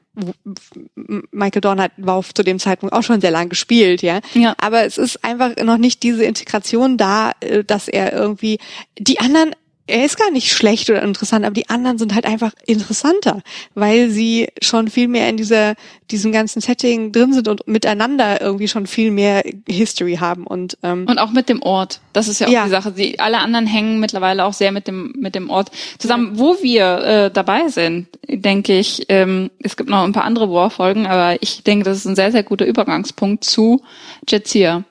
Michael 1.30 1.60
Dorn 1.60 1.80
hat 1.80 1.92
war 1.96 2.22
zu 2.22 2.42
dem 2.42 2.58
Zeitpunkt 2.58 2.94
auch 2.94 3.02
schon 3.02 3.20
sehr 3.20 3.30
lang 3.30 3.48
gespielt, 3.48 4.02
ja. 4.02 4.20
ja. 4.34 4.54
Aber 4.58 4.84
es 4.84 4.98
ist 4.98 5.24
einfach 5.24 5.56
noch 5.56 5.78
nicht 5.78 6.02
diese 6.02 6.24
Integration 6.24 6.96
da, 6.96 7.32
äh, 7.40 7.64
dass 7.64 7.88
er 7.88 8.12
irgendwie 8.12 8.58
die 8.98 9.20
anderen 9.20 9.54
er 9.86 10.04
ist 10.04 10.16
gar 10.16 10.30
nicht 10.30 10.52
schlecht 10.52 10.88
oder 10.88 11.02
interessant, 11.02 11.44
aber 11.44 11.54
die 11.54 11.68
anderen 11.68 11.98
sind 11.98 12.14
halt 12.14 12.24
einfach 12.24 12.52
interessanter, 12.66 13.42
weil 13.74 14.10
sie 14.10 14.48
schon 14.62 14.88
viel 14.88 15.08
mehr 15.08 15.28
in 15.28 15.36
dieser, 15.36 15.74
diesem 16.10 16.32
ganzen 16.32 16.60
Setting 16.60 17.12
drin 17.12 17.32
sind 17.32 17.48
und 17.48 17.66
miteinander 17.66 18.40
irgendwie 18.40 18.68
schon 18.68 18.86
viel 18.86 19.10
mehr 19.10 19.42
History 19.68 20.16
haben 20.16 20.46
und, 20.46 20.78
ähm, 20.82 21.06
und 21.08 21.18
auch 21.18 21.32
mit 21.32 21.48
dem 21.48 21.62
Ort. 21.62 22.00
Das 22.12 22.28
ist 22.28 22.40
ja 22.40 22.46
auch 22.46 22.52
ja. 22.52 22.64
die 22.64 22.70
Sache. 22.70 22.92
Die, 22.92 23.18
alle 23.18 23.38
anderen 23.38 23.66
hängen 23.66 24.00
mittlerweile 24.00 24.44
auch 24.44 24.52
sehr 24.52 24.72
mit 24.72 24.86
dem, 24.86 25.12
mit 25.18 25.34
dem 25.34 25.50
Ort 25.50 25.70
zusammen. 25.98 26.34
Ja. 26.34 26.38
Wo 26.38 26.56
wir 26.62 26.98
äh, 26.98 27.30
dabei 27.30 27.68
sind, 27.68 28.06
denke 28.28 28.78
ich, 28.78 29.06
ähm, 29.08 29.50
es 29.58 29.76
gibt 29.76 29.90
noch 29.90 30.04
ein 30.04 30.12
paar 30.12 30.24
andere 30.24 30.50
War-Folgen, 30.50 31.06
aber 31.06 31.42
ich 31.42 31.64
denke, 31.64 31.84
das 31.84 31.98
ist 31.98 32.06
ein 32.06 32.16
sehr, 32.16 32.32
sehr 32.32 32.42
guter 32.42 32.66
Übergangspunkt 32.66 33.44
zu 33.44 33.82
Jetsia 34.28 34.84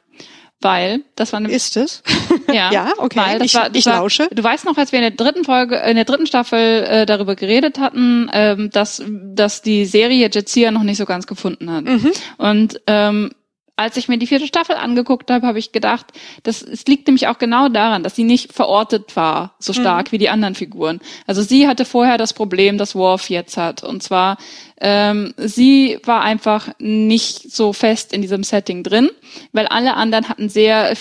weil 0.62 1.02
das 1.16 1.34
war 1.34 1.40
eine 1.40 1.52
ist 1.52 1.78
es? 1.78 2.04
Ja 2.52 2.72
ja 2.72 2.94
okay. 2.98 3.20
weil 3.20 3.38
das 3.38 3.46
ich, 3.46 3.56
war, 3.56 3.70
das 3.70 3.78
ich 3.78 3.86
war, 3.86 3.98
lausche. 3.98 4.28
Du 4.32 4.44
weißt 4.44 4.66
noch 4.66 4.76
als 4.76 4.92
wir 4.92 4.98
in 5.00 5.04
der 5.04 5.12
dritten 5.12 5.44
Folge 5.44 5.76
in 5.76 5.96
der 5.96 6.06
dritten 6.06 6.26
Staffel 6.26 6.84
äh, 6.84 7.06
darüber 7.06 7.36
geredet 7.36 7.78
hatten 7.80 8.28
ähm, 8.34 8.72
dass 8.72 9.04
dass 9.08 9.62
die 9.62 9.86
Serie 9.86 10.30
Jetsia 10.32 10.72
noch 10.72 10.84
nicht 10.84 10.98
so 10.98 11.06
ganz 11.06 11.28
gefunden 11.28 11.72
hat. 11.72 11.84
Mhm. 11.84 12.12
und 12.38 12.82
ähm, 12.88 13.32
als 13.80 13.96
ich 13.96 14.10
mir 14.10 14.18
die 14.18 14.28
vierte 14.28 14.46
Staffel 14.46 14.76
angeguckt 14.76 15.32
habe, 15.32 15.48
habe 15.48 15.58
ich 15.58 15.72
gedacht, 15.72 16.08
das 16.44 16.62
es 16.62 16.86
liegt 16.86 17.08
nämlich 17.08 17.28
auch 17.28 17.38
genau 17.38 17.70
daran, 17.70 18.04
dass 18.04 18.14
sie 18.14 18.26
nicht 18.26 18.52
verortet 18.52 19.16
war 19.16 19.56
so 19.58 19.72
stark 19.72 20.08
mhm. 20.08 20.12
wie 20.12 20.18
die 20.18 20.30
anderen 20.30 20.54
Figuren. 20.54 21.00
Also 21.26 21.42
sie 21.42 21.66
hatte 21.66 21.86
vorher 21.86 22.18
das 22.18 22.34
Problem, 22.34 22.78
das 22.78 22.94
Worf 22.94 23.30
jetzt 23.30 23.56
hat, 23.56 23.82
und 23.84 24.04
zwar 24.04 24.38
ähm, 24.82 25.34
sie 25.38 25.98
war 26.04 26.22
einfach 26.24 26.68
nicht 26.78 27.52
so 27.54 27.72
fest 27.72 28.12
in 28.12 28.22
diesem 28.22 28.44
Setting 28.44 28.84
drin, 28.84 29.12
weil 29.54 29.68
alle 29.68 29.94
anderen 29.94 30.28
hatten 30.28 30.50
sehr 30.50 30.94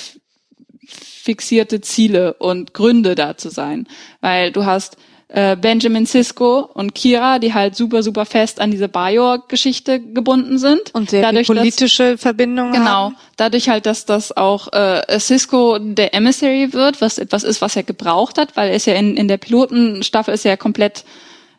fixierte 0.87 1.81
Ziele 1.81 2.35
und 2.35 2.75
Gründe 2.75 3.17
da 3.17 3.37
zu 3.37 3.51
sein, 3.51 3.89
weil 4.21 4.53
du 4.53 4.67
hast 4.67 4.99
äh, 5.29 5.57
Benjamin 5.57 6.07
Sisko 6.07 6.61
und 6.73 6.95
Kira, 6.95 7.39
die 7.39 7.53
halt 7.53 7.77
super, 7.77 8.03
super 8.03 8.25
fest 8.25 8.61
an 8.61 8.71
diese 8.71 8.89
Bajor-Geschichte 8.89 10.01
gebunden 10.01 10.59
sind. 10.59 10.95
Und 10.95 11.11
sehr 11.11 11.23
dadurch, 11.23 11.47
politische 11.47 12.13
dass, 12.13 12.23
Verbindungen 12.23 12.73
Genau. 12.73 12.87
Haben. 12.87 13.17
Dadurch 13.37 13.69
halt, 13.69 13.85
dass 13.85 14.07
das 14.07 14.35
auch 14.35 14.73
äh, 14.73 15.19
Sisko 15.19 15.79
der 15.79 16.15
Emissary 16.15 16.73
wird, 16.73 17.03
was 17.03 17.19
etwas 17.19 17.45
ist, 17.45 17.61
was 17.61 17.77
er 17.77 17.83
gebraucht 17.83 18.39
hat, 18.39 18.57
weil 18.57 18.71
er 18.71 18.77
ist 18.77 18.87
ja 18.87 18.95
in, 18.95 19.17
in 19.17 19.29
der 19.29 19.37
Pilotenstaffel 19.37 20.33
ist 20.33 20.47
er 20.47 20.53
ja 20.53 20.57
komplett 20.57 21.05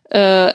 äh, 0.10 0.52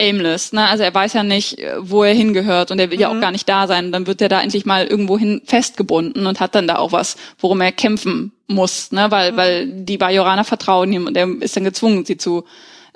aimless, 0.00 0.52
ne? 0.52 0.68
Also 0.68 0.82
er 0.82 0.94
weiß 0.94 1.12
ja 1.12 1.22
nicht, 1.22 1.58
wo 1.78 2.02
er 2.02 2.14
hingehört 2.14 2.70
und 2.70 2.78
er 2.78 2.90
will 2.90 2.96
mhm. 2.96 3.02
ja 3.02 3.08
auch 3.10 3.14
mhm. 3.14 3.20
gar 3.20 3.30
nicht 3.30 3.48
da 3.48 3.66
sein. 3.66 3.92
Dann 3.92 4.06
wird 4.06 4.20
er 4.22 4.28
da 4.28 4.40
endlich 4.40 4.66
mal 4.66 4.86
irgendwo 4.86 5.18
hin 5.18 5.42
festgebunden 5.44 6.26
und 6.26 6.40
hat 6.40 6.54
dann 6.54 6.66
da 6.66 6.76
auch 6.76 6.92
was, 6.92 7.16
worum 7.38 7.60
er 7.60 7.72
kämpfen 7.72 8.32
muss, 8.46 8.90
ne? 8.92 9.10
Weil, 9.10 9.32
mhm. 9.32 9.36
weil 9.36 9.66
die 9.66 9.98
Bajoraner 9.98 10.44
vertrauen 10.44 10.92
ihm 10.92 11.06
und 11.06 11.16
er 11.16 11.28
ist 11.40 11.56
dann 11.56 11.64
gezwungen, 11.64 12.04
sie 12.04 12.16
zu 12.16 12.44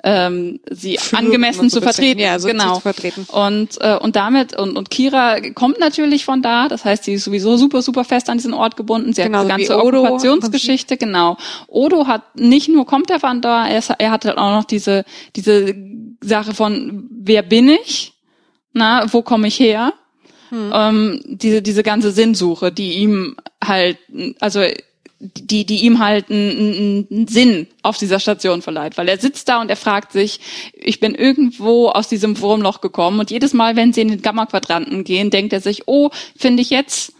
ähm, 0.05 0.59
sie 0.69 0.97
Für 0.97 1.17
angemessen 1.17 1.69
zu 1.71 1.81
vertreten. 1.81 2.21
Ja, 2.21 2.37
so 2.37 2.47
genau. 2.47 2.75
Zu 2.75 2.81
vertreten. 2.81 3.25
Und, 3.31 3.81
äh, 3.81 3.97
und 3.97 4.15
damit, 4.15 4.55
und, 4.55 4.77
und 4.77 4.91
Kira 4.91 5.39
kommt 5.55 5.79
natürlich 5.79 6.25
von 6.25 6.43
da, 6.43 6.67
das 6.67 6.85
heißt, 6.85 7.05
sie 7.05 7.13
ist 7.13 7.23
sowieso 7.23 7.57
super, 7.57 7.81
super 7.81 8.03
fest 8.03 8.29
an 8.29 8.37
diesen 8.37 8.53
Ort 8.53 8.77
gebunden. 8.77 9.13
Sie 9.13 9.23
genau, 9.23 9.39
hat 9.39 9.45
die 9.45 9.65
ganze 9.65 9.79
Okkupationsgeschichte, 9.79 10.97
genau. 10.97 11.37
Odo 11.67 12.05
hat 12.05 12.35
nicht 12.35 12.69
nur, 12.69 12.85
kommt 12.85 13.09
er 13.09 13.19
von 13.19 13.41
da, 13.41 13.67
er, 13.67 13.81
er 13.97 14.11
hat 14.11 14.25
halt 14.25 14.37
auch 14.37 14.51
noch 14.51 14.65
diese, 14.65 15.05
diese 15.35 15.73
Sache 16.27 16.53
von, 16.53 17.07
wer 17.11 17.41
bin 17.41 17.69
ich? 17.69 18.13
Na, 18.73 19.11
wo 19.11 19.21
komme 19.21 19.47
ich 19.47 19.59
her? 19.59 19.93
Hm. 20.49 20.71
Ähm, 20.73 21.21
diese, 21.25 21.61
diese 21.61 21.83
ganze 21.83 22.11
Sinnsuche, 22.11 22.71
die 22.71 22.93
ihm 22.93 23.35
halt, 23.63 23.97
also 24.39 24.61
die, 25.19 25.65
die 25.65 25.85
ihm 25.85 25.99
halt 25.99 26.29
einen, 26.29 27.07
einen 27.09 27.27
Sinn 27.27 27.67
auf 27.81 27.97
dieser 27.97 28.19
Station 28.19 28.61
verleiht, 28.61 28.97
weil 28.97 29.07
er 29.07 29.17
sitzt 29.17 29.47
da 29.49 29.61
und 29.61 29.69
er 29.69 29.77
fragt 29.77 30.11
sich, 30.11 30.39
ich 30.73 30.99
bin 30.99 31.15
irgendwo 31.15 31.89
aus 31.89 32.09
diesem 32.09 32.39
Wurmloch 32.39 32.81
gekommen 32.81 33.19
und 33.19 33.31
jedes 33.31 33.53
Mal, 33.53 33.75
wenn 33.75 33.93
sie 33.93 34.01
in 34.01 34.09
den 34.09 34.21
Gamma-Quadranten 34.21 35.03
gehen, 35.03 35.29
denkt 35.29 35.53
er 35.53 35.61
sich, 35.61 35.87
oh, 35.87 36.09
finde 36.35 36.61
ich 36.61 36.69
jetzt 36.69 37.13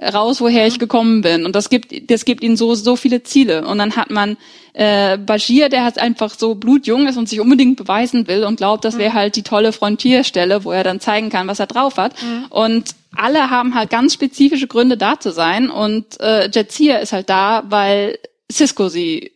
raus, 0.00 0.40
woher 0.40 0.66
ich 0.66 0.78
gekommen 0.78 1.22
bin. 1.22 1.46
Und 1.46 1.56
das 1.56 1.70
gibt, 1.70 2.10
das 2.10 2.24
gibt 2.24 2.42
ihnen 2.42 2.56
so, 2.56 2.74
so 2.74 2.96
viele 2.96 3.22
Ziele. 3.22 3.66
Und 3.66 3.78
dann 3.78 3.96
hat 3.96 4.10
man 4.10 4.36
äh, 4.74 5.16
Bashir, 5.16 5.68
der 5.68 5.84
halt 5.84 5.98
einfach 5.98 6.34
so 6.38 6.54
blutjung 6.54 7.06
ist 7.06 7.16
und 7.16 7.28
sich 7.28 7.40
unbedingt 7.40 7.76
beweisen 7.76 8.26
will 8.28 8.44
und 8.44 8.56
glaubt, 8.56 8.84
das 8.84 8.98
wäre 8.98 9.10
mhm. 9.10 9.14
halt 9.14 9.36
die 9.36 9.42
tolle 9.42 9.72
Frontierstelle, 9.72 10.64
wo 10.64 10.72
er 10.72 10.84
dann 10.84 11.00
zeigen 11.00 11.30
kann, 11.30 11.48
was 11.48 11.60
er 11.60 11.66
drauf 11.66 11.96
hat. 11.96 12.20
Mhm. 12.22 12.46
Und 12.50 12.90
alle 13.14 13.48
haben 13.48 13.74
halt 13.74 13.88
ganz 13.88 14.12
spezifische 14.12 14.66
Gründe 14.66 14.98
da 14.98 15.18
zu 15.18 15.32
sein. 15.32 15.70
Und 15.70 16.20
äh, 16.20 16.50
Jetsia 16.52 16.98
ist 16.98 17.14
halt 17.14 17.30
da, 17.30 17.64
weil 17.68 18.18
Cisco 18.52 18.88
sie 18.88 19.32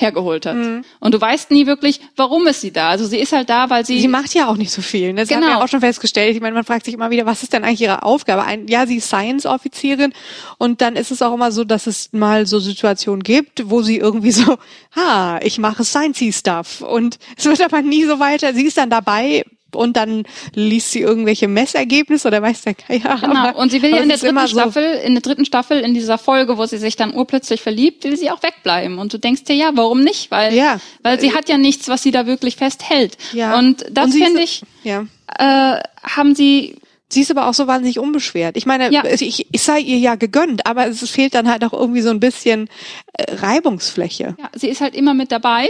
hergeholt 0.00 0.46
hat. 0.46 0.56
Mhm. 0.56 0.84
Und 0.98 1.14
du 1.14 1.20
weißt 1.20 1.50
nie 1.50 1.66
wirklich, 1.66 2.00
warum 2.16 2.46
ist 2.46 2.60
sie 2.60 2.72
da. 2.72 2.88
Also 2.88 3.06
sie 3.06 3.18
ist 3.18 3.32
halt 3.32 3.50
da, 3.50 3.70
weil 3.70 3.84
sie. 3.84 4.00
Sie 4.00 4.08
macht 4.08 4.34
ja 4.34 4.48
auch 4.48 4.56
nicht 4.56 4.72
so 4.72 4.82
viel. 4.82 5.12
Ne? 5.12 5.20
Das 5.20 5.28
genau. 5.28 5.42
haben 5.42 5.58
wir 5.58 5.64
auch 5.64 5.68
schon 5.68 5.80
festgestellt. 5.80 6.34
Ich 6.34 6.40
meine, 6.40 6.54
man 6.54 6.64
fragt 6.64 6.84
sich 6.84 6.94
immer 6.94 7.10
wieder, 7.10 7.26
was 7.26 7.42
ist 7.42 7.52
denn 7.52 7.64
eigentlich 7.64 7.82
ihre 7.82 8.02
Aufgabe? 8.02 8.44
Ein, 8.44 8.66
ja, 8.68 8.86
sie 8.86 8.96
ist 8.96 9.08
Science-Offizierin 9.08 10.12
und 10.58 10.80
dann 10.80 10.96
ist 10.96 11.10
es 11.10 11.22
auch 11.22 11.34
immer 11.34 11.52
so, 11.52 11.64
dass 11.64 11.86
es 11.86 12.12
mal 12.12 12.46
so 12.46 12.58
Situationen 12.58 13.22
gibt, 13.22 13.70
wo 13.70 13.82
sie 13.82 13.98
irgendwie 13.98 14.32
so, 14.32 14.56
ha, 14.96 15.38
ich 15.42 15.58
mache 15.58 15.84
Science-Stuff. 15.84 16.80
Und 16.80 17.18
es 17.36 17.44
wird 17.44 17.60
aber 17.60 17.82
nie 17.82 18.04
so 18.04 18.18
weiter. 18.18 18.54
Sie 18.54 18.64
ist 18.64 18.76
dann 18.76 18.90
dabei, 18.90 19.44
und 19.74 19.96
dann 19.96 20.24
liest 20.54 20.92
sie 20.92 21.00
irgendwelche 21.00 21.48
Messergebnisse 21.48 22.28
oder 22.28 22.42
weiß 22.42 22.62
der 22.62 22.74
Geier. 22.74 23.18
Genau. 23.20 23.56
Und 23.58 23.70
sie 23.70 23.82
will 23.82 23.90
ja 23.90 23.98
in 23.98 24.08
der 24.08 24.18
dritten 24.18 24.48
Staffel, 24.48 24.98
so 24.98 25.06
in 25.06 25.14
der 25.14 25.22
dritten 25.22 25.44
Staffel, 25.44 25.80
in 25.80 25.94
dieser 25.94 26.18
Folge, 26.18 26.58
wo 26.58 26.66
sie 26.66 26.78
sich 26.78 26.96
dann 26.96 27.14
urplötzlich 27.14 27.60
verliebt, 27.60 28.04
will 28.04 28.16
sie 28.16 28.30
auch 28.30 28.42
wegbleiben. 28.42 28.98
Und 28.98 29.12
du 29.12 29.18
denkst 29.18 29.44
dir, 29.44 29.56
ja, 29.56 29.70
warum 29.74 30.02
nicht? 30.02 30.30
Weil, 30.30 30.54
ja. 30.54 30.80
weil 31.02 31.20
sie 31.20 31.34
hat 31.34 31.48
ja 31.48 31.58
nichts, 31.58 31.88
was 31.88 32.02
sie 32.02 32.10
da 32.10 32.26
wirklich 32.26 32.56
festhält. 32.56 33.16
Ja. 33.32 33.58
Und 33.58 33.84
das 33.90 34.12
finde 34.12 34.42
ich, 34.42 34.62
ja. 34.84 35.06
äh, 35.38 35.80
haben 36.02 36.34
sie 36.34 36.76
Sie 37.12 37.22
ist 37.22 37.30
aber 37.32 37.48
auch 37.48 37.54
so 37.54 37.66
wahnsinnig 37.66 37.98
unbeschwert. 37.98 38.56
Ich 38.56 38.66
meine, 38.66 38.92
ja. 38.92 39.02
ich, 39.04 39.46
ich 39.50 39.62
sei 39.62 39.80
ihr 39.80 39.98
ja 39.98 40.14
gegönnt, 40.14 40.66
aber 40.66 40.86
es 40.86 41.10
fehlt 41.10 41.34
dann 41.34 41.50
halt 41.50 41.64
auch 41.64 41.72
irgendwie 41.72 42.02
so 42.02 42.10
ein 42.10 42.20
bisschen 42.20 42.68
äh, 43.14 43.34
Reibungsfläche. 43.34 44.36
Ja, 44.38 44.50
sie 44.54 44.68
ist 44.68 44.80
halt 44.80 44.94
immer 44.94 45.12
mit 45.12 45.32
dabei 45.32 45.68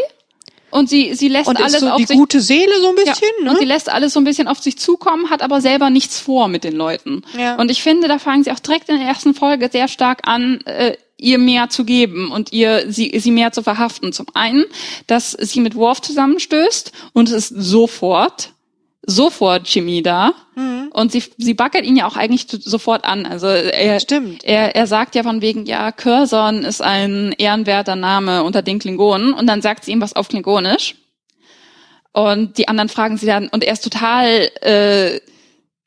und 0.71 0.89
sie, 0.89 1.15
sie 1.15 1.29
lässt 1.29 1.49
und 1.49 1.61
alles 1.61 1.81
so 1.81 1.89
auf 1.89 1.97
die 1.97 2.07
sich, 2.07 2.17
gute 2.17 2.41
Seele 2.41 2.81
so 2.81 2.89
ein 2.89 2.95
bisschen, 2.95 3.29
ja, 3.39 3.45
ne? 3.45 3.51
Und 3.51 3.59
sie 3.59 3.65
lässt 3.65 3.89
alles 3.89 4.13
so 4.13 4.21
ein 4.21 4.25
bisschen 4.25 4.49
auf 4.49 4.59
sich 4.59 4.79
zukommen, 4.79 5.31
hat 5.31 5.43
aber 5.43 5.61
selber 5.61 5.91
nichts 5.91 6.19
vor 6.19 6.49
mit 6.49 6.65
den 6.65 6.75
Leuten. 6.75 7.23
Ja. 7.39 7.57
Und 7.57 7.71
ich 7.71 7.83
finde, 7.83 8.09
da 8.09 8.19
fangen 8.19 8.45
sie 8.45 8.53
auch 8.53 8.59
direkt 8.59 8.89
in 8.89 8.99
der 8.99 9.07
ersten 9.07 9.35
Folge 9.35 9.69
sehr 9.71 9.89
stark 9.89 10.27
an, 10.27 10.61
äh, 10.65 10.97
ihr 11.17 11.39
mehr 11.39 11.69
zu 11.69 11.85
geben 11.85 12.31
und 12.33 12.53
ihr 12.53 12.91
sie, 12.91 13.13
sie 13.19 13.31
mehr 13.31 13.53
zu 13.53 13.63
verhaften. 13.63 14.13
Zum 14.13 14.27
einen, 14.35 14.65
dass 15.07 15.33
sie 15.33 15.61
mit 15.61 15.75
Worf 15.75 16.01
zusammenstößt 16.01 16.93
und 17.13 17.29
es 17.29 17.51
ist 17.51 17.63
sofort 17.63 18.53
sofort 19.07 19.67
Chemie 19.67 20.03
da. 20.03 20.35
Mhm. 20.55 20.80
Und 20.93 21.13
sie, 21.13 21.23
sie 21.39 21.55
backert 21.55 21.85
ihn 21.85 21.97
ja 21.97 22.07
auch 22.07 22.17
eigentlich 22.17 22.47
sofort 22.49 23.05
an. 23.05 23.27
Also 23.27 23.47
er, 23.47 24.01
Stimmt. 24.01 24.45
er, 24.45 24.75
er 24.75 24.87
sagt 24.87 25.15
ja 25.15 25.23
von 25.23 25.41
wegen, 25.41 25.67
ja, 25.67 25.93
Curzon 25.93 26.65
ist 26.65 26.83
ein 26.83 27.33
ehrenwerter 27.39 27.97
Name 27.97 28.43
unter 28.43 28.63
den 28.63 28.79
Klingonen. 28.79 29.33
Und 29.33 29.47
dann 29.47 29.63
sagt 29.63 29.85
sie 29.85 29.93
ihm 29.93 30.01
was 30.01 30.17
auf 30.17 30.29
Klingonisch. 30.29 30.97
Und 32.13 32.59
die 32.59 32.69
anderen 32.69 32.89
fragen 32.89 33.17
sie 33.17 33.27
dann, 33.27 33.49
und 33.49 33.63
er 33.63 33.73
ist 33.73 33.85
total, 33.85 34.51
äh, 34.63 35.21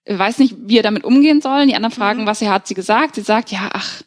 weiß 0.08 0.40
nicht, 0.40 0.56
wie 0.60 0.78
er 0.78 0.84
damit 0.84 1.04
umgehen 1.04 1.42
soll. 1.42 1.68
Die 1.68 1.76
anderen 1.76 1.94
fragen, 1.94 2.22
mhm. 2.22 2.28
was 2.28 2.42
er 2.42 2.52
hat 2.52 2.68
sie 2.68 2.76
gesagt. 2.76 3.16
Sie 3.16 3.22
sagt, 3.22 3.52
ja, 3.52 3.70
ach, 3.74 4.02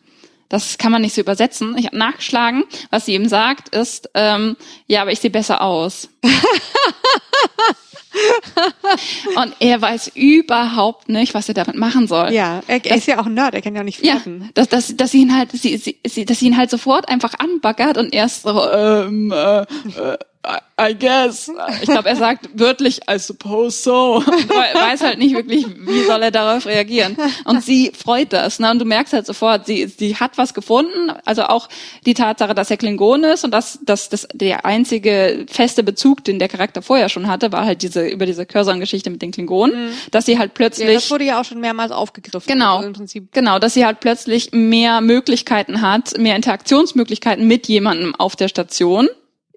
das 0.49 0.79
kann 0.79 0.93
man 0.93 1.03
nicht 1.03 1.15
so 1.15 1.21
übersetzen. 1.21 1.77
Ich 1.77 1.87
habe 1.87 1.99
nachgeschlagen, 1.99 2.65
was 2.91 3.07
sie 3.07 3.15
ihm 3.15 3.29
sagt, 3.29 3.75
ist, 3.75 4.11
ähm, 4.15 4.57
ja, 4.87 5.03
aber 5.03 5.13
ich 5.13 5.21
sehe 5.21 5.31
besser 5.31 5.61
aus. 5.61 6.09
und 9.37 9.55
er 9.61 9.81
weiß 9.81 10.13
überhaupt 10.15 11.09
nicht, 11.09 11.35
was 11.35 11.49
er 11.49 11.55
damit 11.55 11.77
machen 11.77 12.07
soll. 12.07 12.33
Ja, 12.33 12.61
er, 12.67 12.85
er 12.85 12.97
ist 12.97 13.07
ja 13.07 13.19
auch 13.19 13.27
ein 13.27 13.35
Nerd, 13.35 13.55
er 13.55 13.63
kann 13.63 13.75
ja 13.75 13.83
nicht 13.83 13.99
flirten. 13.99 14.43
Ja, 14.43 14.49
dass, 14.55 14.69
dass, 14.69 14.97
dass 14.97 15.11
sie 15.11 15.23
ihn 15.23 15.37
halt, 15.37 15.53
sie, 15.53 15.77
sie, 15.77 16.25
dass 16.25 16.39
sie 16.39 16.47
ihn 16.47 16.57
halt 16.57 16.71
sofort 16.71 17.09
einfach 17.09 17.35
anbaggert 17.39 17.99
und 17.99 18.15
erst 18.15 18.43
so, 18.43 18.71
ähm, 18.71 19.33
äh, 19.33 19.61
äh, 19.61 20.19
I 20.79 20.95
guess. 20.95 21.51
Ich 21.81 21.89
glaube, 21.89 22.09
er 22.09 22.17
sagt 22.17 22.51
wörtlich, 22.53 23.01
I 23.11 23.19
suppose 23.19 23.83
so. 23.83 24.17
Und 24.27 24.51
weiß 24.51 25.01
halt 25.01 25.19
nicht 25.19 25.35
wirklich, 25.35 25.67
wie 25.67 26.05
soll 26.05 26.23
er 26.23 26.31
darauf 26.31 26.67
reagieren. 26.67 27.17
Und 27.45 27.65
sie 27.65 27.93
freut 27.97 28.33
das. 28.35 28.59
Ne? 28.59 28.71
Und 28.71 28.79
du 28.79 28.85
merkst 28.85 29.15
halt 29.15 29.27
sofort, 29.27 29.67
sie, 29.67 29.87
sie 29.87 30.17
hat 30.17 30.37
was 30.37 30.53
gefunden. 30.53 31.13
Also 31.25 31.45
auch 31.45 31.69
die 32.05 32.13
Tatsache, 32.13 32.55
dass 32.55 32.71
er 32.71 32.77
Klingon 32.77 33.25
ist 33.25 33.45
und 33.45 33.53
dass, 33.53 33.79
dass 33.83 34.11
das 34.11 34.29
der 34.35 34.67
einzige 34.67 35.47
feste 35.51 35.83
Bezug, 35.83 36.25
den 36.25 36.39
der 36.39 36.49
Charakter 36.49 36.83
vorher 36.83 37.09
schon 37.09 37.27
hatte, 37.27 37.53
war 37.53 37.65
halt 37.65 37.83
diese 37.83 38.07
über 38.07 38.27
diese 38.27 38.45
Curzon-Geschichte 38.45 39.09
mit 39.09 39.23
den 39.23 39.33
Klingonen. 39.33 39.87
Mhm. 39.87 39.93
Dass 40.11 40.27
sie 40.27 40.39
halt 40.39 40.53
plötzlich... 40.53 40.89
Ja, 40.89 40.95
das 40.95 41.11
wurde 41.11 41.25
ja 41.25 41.41
auch 41.41 41.45
schon 41.45 41.61
mehrmals 41.61 41.91
aufgegriffen. 41.91 42.53
Genau. 42.53 42.77
Also 42.77 42.89
im 42.89 42.93
Prinzip. 42.93 43.33
Genau, 43.33 43.59
dass 43.59 43.73
sie 43.73 43.87
halt 43.87 44.01
plötzlich 44.01 44.53
mehr 44.53 45.01
Möglichkeiten 45.01 45.81
hat, 45.81 46.19
mehr 46.19 46.37
Interaktionsmöglichkeiten 46.37 47.49
mit 47.49 47.67
jemandem 47.67 48.15
auf 48.15 48.37
der 48.37 48.49
Station 48.49 49.09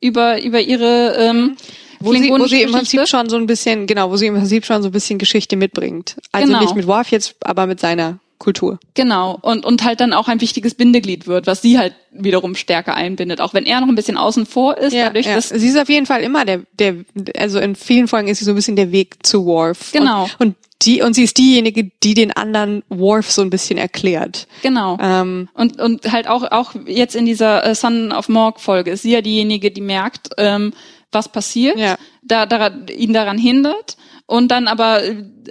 über, 0.02 0.42
über 0.42 0.60
ihre 0.60 1.16
ähm, 1.18 1.58
wo 2.00 2.14
sie, 2.14 2.30
wo 2.30 2.48
sie 2.48 2.62
im 2.62 2.72
Prinzip 2.72 3.08
schon 3.08 3.30
so 3.30 3.36
ein 3.36 3.46
bisschen, 3.46 3.86
genau, 3.86 4.10
wo 4.10 4.16
sie 4.16 4.28
im 4.28 4.36
Prinzip 4.36 4.66
schon 4.66 4.82
so 4.82 4.90
ein 4.90 4.92
bisschen 4.92 5.20
Geschichte 5.20 5.58
mitbringt. 5.58 6.16
Also 6.32 6.48
genau. 6.48 6.62
nicht 6.62 6.76
mit 6.76 6.88
Worf 6.88 7.12
jetzt, 7.12 7.36
aber 7.42 7.68
mit 7.68 7.80
seiner 7.80 8.20
Kultur. 8.38 8.80
Genau. 8.94 9.38
Und, 9.42 9.66
und 9.66 9.84
halt 9.84 10.00
dann 10.00 10.14
auch 10.14 10.30
ein 10.30 10.40
wichtiges 10.40 10.74
Bindeglied 10.74 11.28
wird, 11.28 11.46
was 11.46 11.62
sie 11.62 11.78
halt 11.78 11.94
wiederum 12.12 12.56
stärker 12.56 12.96
einbindet. 12.96 13.42
Auch 13.42 13.54
wenn 13.54 13.66
er 13.66 13.82
noch 13.82 13.90
ein 13.90 13.96
bisschen 13.96 14.16
außen 14.16 14.46
vor 14.46 14.78
ist, 14.78 14.94
ja, 14.94 15.08
dadurch, 15.08 15.26
ja. 15.26 15.36
dass. 15.36 15.50
Sie 15.50 15.68
ist 15.68 15.78
auf 15.78 15.90
jeden 15.90 16.06
Fall 16.06 16.22
immer 16.22 16.46
der, 16.46 16.62
der, 16.80 16.96
also 17.38 17.60
in 17.60 17.76
vielen 17.76 18.08
Folgen 18.08 18.30
ist 18.30 18.40
sie 18.40 18.46
so 18.46 18.52
ein 18.52 18.56
bisschen 18.56 18.78
der 18.78 18.94
Weg 18.94 19.18
zu 19.24 19.46
Worf. 19.46 19.92
Genau. 19.92 20.24
Und, 20.24 20.40
und 20.40 20.56
die 20.82 21.02
und 21.02 21.14
sie 21.14 21.24
ist 21.24 21.38
diejenige, 21.38 21.92
die 22.04 22.14
den 22.14 22.32
anderen 22.32 22.84
Worf 22.90 23.32
so 23.32 23.42
ein 23.42 23.50
bisschen 23.50 23.78
erklärt. 23.78 24.48
Genau. 24.62 24.98
Ähm, 25.02 25.50
und 25.54 25.80
und 25.80 26.12
halt 26.12 26.28
auch 26.28 26.44
auch 26.52 26.74
jetzt 26.86 27.16
in 27.16 27.26
dieser 27.26 27.66
äh, 27.66 27.76
Son 27.76 28.12
of 28.12 28.30
Morg 28.30 28.60
Folge 28.60 28.92
ist 28.92 29.02
sie 29.02 29.12
ja 29.12 29.22
diejenige, 29.22 29.72
die 29.72 29.82
merkt, 29.82 30.30
ähm, 30.38 30.74
was 31.12 31.30
passiert, 31.30 31.78
ja. 31.78 31.98
da, 32.22 32.46
da 32.46 32.72
ihn 32.88 33.14
daran 33.14 33.38
hindert 33.38 33.98
und 34.26 34.50
dann 34.50 34.68
aber 34.68 35.02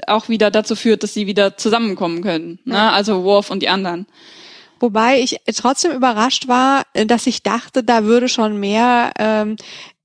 auch 0.07 0.29
wieder 0.29 0.51
dazu 0.51 0.77
führt, 0.77 1.03
dass 1.03 1.15
sie 1.15 1.27
wieder 1.27 1.57
zusammenkommen 1.57 2.23
können. 2.23 2.61
Ne? 2.65 2.75
Ja. 2.75 2.91
Also 2.91 3.25
Worf 3.25 3.51
und 3.51 3.61
die 3.61 3.69
anderen. 3.69 4.07
Wobei 4.81 5.21
ich 5.21 5.41
trotzdem 5.57 5.93
überrascht 5.93 6.47
war, 6.47 6.85
dass 6.95 7.27
ich 7.27 7.43
dachte, 7.43 7.83
da 7.83 8.05
würde 8.05 8.29
schon 8.29 8.61
mehr, 8.61 9.13
ähm, 9.19 9.57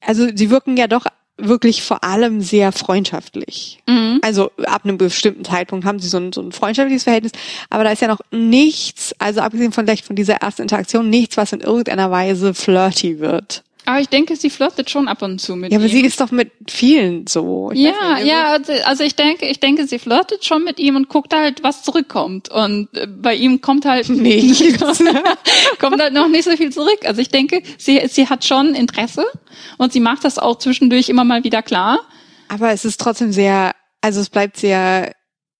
also 0.02 0.28
sie 0.34 0.50
wirken 0.50 0.76
ja 0.76 0.88
doch 0.88 1.06
wirklich 1.48 1.84
vor 1.84 2.04
allem 2.04 2.42
sehr 2.42 2.72
freundschaftlich. 2.72 3.82
Mhm. 3.88 4.20
Also 4.22 4.52
ab 4.66 4.84
einem 4.84 4.98
bestimmten 4.98 5.46
Zeitpunkt 5.46 5.86
haben 5.86 6.00
sie 6.00 6.08
so 6.08 6.18
ein, 6.18 6.34
so 6.34 6.42
ein 6.42 6.52
freundschaftliches 6.52 7.04
Verhältnis, 7.04 7.32
aber 7.70 7.84
da 7.84 7.92
ist 7.92 8.02
ja 8.02 8.08
noch 8.08 8.22
nichts, 8.32 9.14
also 9.20 9.42
abgesehen 9.42 9.72
von 9.72 9.86
vielleicht 9.86 10.06
von 10.06 10.16
dieser 10.16 10.36
ersten 10.36 10.64
Interaktion, 10.64 11.10
nichts, 11.10 11.38
was 11.38 11.54
in 11.54 11.62
irgendeiner 11.62 12.10
Weise 12.12 12.54
flirty 12.54 13.20
wird. 13.20 13.64
Aber 13.86 14.00
ich 14.00 14.08
denke, 14.08 14.36
sie 14.36 14.50
flirtet 14.50 14.90
schon 14.90 15.08
ab 15.08 15.22
und 15.22 15.40
zu 15.40 15.56
mit 15.56 15.72
Ja, 15.72 15.78
aber 15.78 15.88
ihm. 15.88 15.92
sie 15.92 16.02
ist 16.02 16.20
doch 16.22 16.32
mit 16.32 16.52
vielen 16.70 17.28
so. 17.28 17.72
Ich 17.74 17.82
ja, 17.82 18.16
nicht, 18.16 18.28
ja, 18.28 18.46
also, 18.48 18.72
also 18.86 19.04
ich 19.04 19.16
denke, 19.16 19.46
ich 19.46 19.60
denke, 19.60 19.88
sie 19.88 20.00
flirtet 20.00 20.46
schon 20.46 20.64
mit 20.64 20.80
ihm 20.80 20.96
und 20.96 21.10
guckt 21.10 21.34
halt, 21.34 21.64
was 21.64 21.84
zurückkommt. 21.84 22.50
Und 22.50 22.88
äh, 22.96 23.08
bei 23.08 23.36
ihm 23.36 23.62
kommt 23.62 23.86
halt 23.86 24.10
nichts. 24.10 24.82
kommt 25.80 26.02
halt 26.02 26.14
noch 26.14 26.30
nicht 26.30 26.46
so 26.46 26.56
viel 26.56 26.72
zurück. 26.72 27.00
Also 27.06 27.22
ich 27.22 27.30
denke, 27.30 27.62
sie, 27.78 28.02
sie 28.08 28.30
hat 28.30 28.46
schon 28.46 28.74
Interesse 28.74 29.26
und 29.78 29.92
sie 29.92 30.00
macht 30.00 30.24
das 30.24 30.40
auch 30.40 30.58
zwischendurch 30.58 31.10
immer 31.10 31.24
mal 31.24 31.44
wieder 31.44 31.62
klar. 31.62 32.00
Aber 32.48 32.72
es 32.72 32.86
ist 32.86 33.00
trotzdem 33.00 33.34
sehr, 33.34 33.74
also 34.02 34.22
es 34.22 34.30
bleibt 34.30 34.58
sehr 34.58 35.12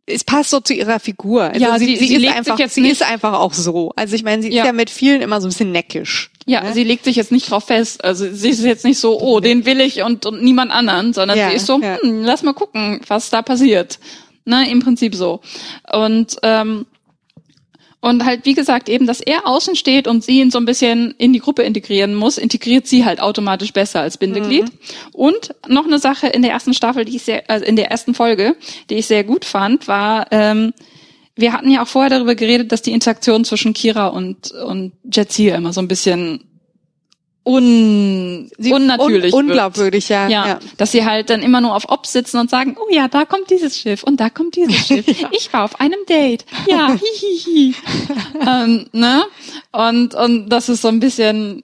es 0.06 0.24
passt 0.24 0.50
so 0.50 0.60
zu 0.60 0.74
ihrer 0.74 1.00
Figur. 1.00 1.44
Also 1.44 1.60
ja, 1.60 1.80
sie, 1.80 1.96
sie, 1.96 2.08
sie, 2.08 2.26
ist 2.26 2.36
einfach, 2.36 2.60
sie 2.68 2.90
ist 2.90 3.04
einfach 3.04 3.34
auch 3.34 3.54
so. 3.54 3.94
Also 3.96 4.16
ich 4.16 4.24
meine, 4.24 4.44
sie 4.44 4.52
ja. 4.52 4.64
ist 4.64 4.68
ja 4.68 4.74
mit 4.74 4.90
vielen 4.90 5.22
immer 5.22 5.40
so 5.40 5.48
ein 5.48 5.52
bisschen 5.52 5.72
neckisch. 5.72 6.32
Ja, 6.46 6.62
ne? 6.64 6.74
sie 6.74 6.84
legt 6.84 7.06
sich 7.06 7.16
jetzt 7.16 7.32
nicht 7.32 7.50
drauf 7.50 7.66
fest. 7.66 8.04
Also 8.04 8.30
sie 8.32 8.50
ist 8.50 8.64
jetzt 8.64 8.86
nicht 8.86 9.00
so, 9.00 9.20
oh, 9.20 9.40
den 9.40 9.66
will 9.66 9.80
ich 9.82 10.04
und, 10.04 10.26
und 10.26 10.44
niemand 10.44 10.72
anderen, 10.72 11.14
sondern 11.14 11.38
ja, 11.38 11.50
sie 11.50 11.56
ist 11.56 11.66
so, 11.66 11.80
ja. 11.80 11.98
hm, 12.02 12.24
lass 12.24 12.44
mal 12.44 12.54
gucken, 12.54 13.02
was 13.08 13.30
da 13.30 13.42
passiert. 13.42 14.00
Ne, 14.46 14.70
im 14.70 14.82
Prinzip 14.82 15.16
so. 15.16 15.40
Und 15.90 16.38
ähm, 16.44 16.86
und 18.04 18.26
halt, 18.26 18.46
wie 18.46 18.54
gesagt, 18.54 18.90
eben, 18.90 19.08
dass 19.08 19.22
er 19.22 19.48
außen 19.48 19.78
steht 19.78 20.10
und 20.10 20.26
sie 20.26 20.42
ihn 20.42 20.52
so 20.52 20.58
ein 20.58 20.66
bisschen 20.66 21.16
in 21.18 21.32
die 21.32 21.40
Gruppe 21.40 21.64
integrieren 21.64 22.16
muss, 22.16 22.38
integriert 22.38 22.86
sie 22.86 23.06
halt 23.06 23.22
automatisch 23.22 23.72
besser 23.72 24.02
als 24.02 24.18
Bindeglied. 24.18 24.66
Mhm. 24.66 24.70
Und 25.14 25.56
noch 25.70 25.86
eine 25.86 26.00
Sache 26.00 26.28
in 26.28 26.42
der 26.42 26.52
ersten 26.52 26.74
Staffel, 26.74 27.06
die 27.06 27.16
ich 27.16 27.24
sehr, 27.24 27.50
also 27.50 27.64
in 27.64 27.78
der 27.78 27.92
ersten 27.92 28.14
Folge, 28.14 28.58
die 28.90 28.96
ich 28.96 29.08
sehr 29.08 29.24
gut 29.24 29.46
fand, 29.46 29.88
war, 29.88 30.28
ähm, 30.32 30.74
wir 31.36 31.54
hatten 31.54 31.72
ja 31.72 31.84
auch 31.84 31.88
vorher 31.88 32.10
darüber 32.10 32.36
geredet, 32.36 32.72
dass 32.72 32.82
die 32.82 32.92
Interaktion 32.92 33.44
zwischen 33.46 33.74
Kira 33.74 34.08
und, 34.08 34.52
und 34.52 34.94
Jetsia 35.12 35.56
immer 35.56 35.74
so 35.74 35.82
ein 35.82 35.88
bisschen 35.88 36.44
un, 37.46 38.50
sie 38.58 38.72
unnatürlich 38.72 39.34
un, 39.34 39.48
unglaubwürdig, 39.48 40.10
ja, 40.10 40.30
ja, 40.30 40.48
ja. 40.48 40.60
Dass 40.78 40.92
sie 40.92 41.06
halt 41.06 41.30
dann 41.30 41.42
immer 41.42 41.60
nur 41.60 41.76
auf 41.76 41.90
Ob 41.90 42.06
sitzen 42.06 42.38
und 42.38 42.50
sagen, 42.50 42.78
oh 42.80 42.88
ja, 42.90 43.08
da 43.08 43.26
kommt 43.26 43.50
dieses 43.50 43.78
Schiff 43.78 44.04
und 44.04 44.20
da 44.20 44.30
kommt 44.30 44.56
dieses 44.56 44.76
Schiff. 44.88 45.08
ja. 45.20 45.30
Ich 45.32 45.52
war 45.52 45.66
auf 45.66 45.80
einem 45.80 46.00
Date. 46.08 46.46
Ja, 46.68 46.96
hihihi. 46.96 47.76
ähm, 48.48 48.86
ne? 48.94 49.24
Und, 49.72 50.16
und 50.16 50.50
das 50.50 50.70
ist 50.70 50.82
so 50.82 50.88
ein 50.88 51.00
bisschen 51.00 51.64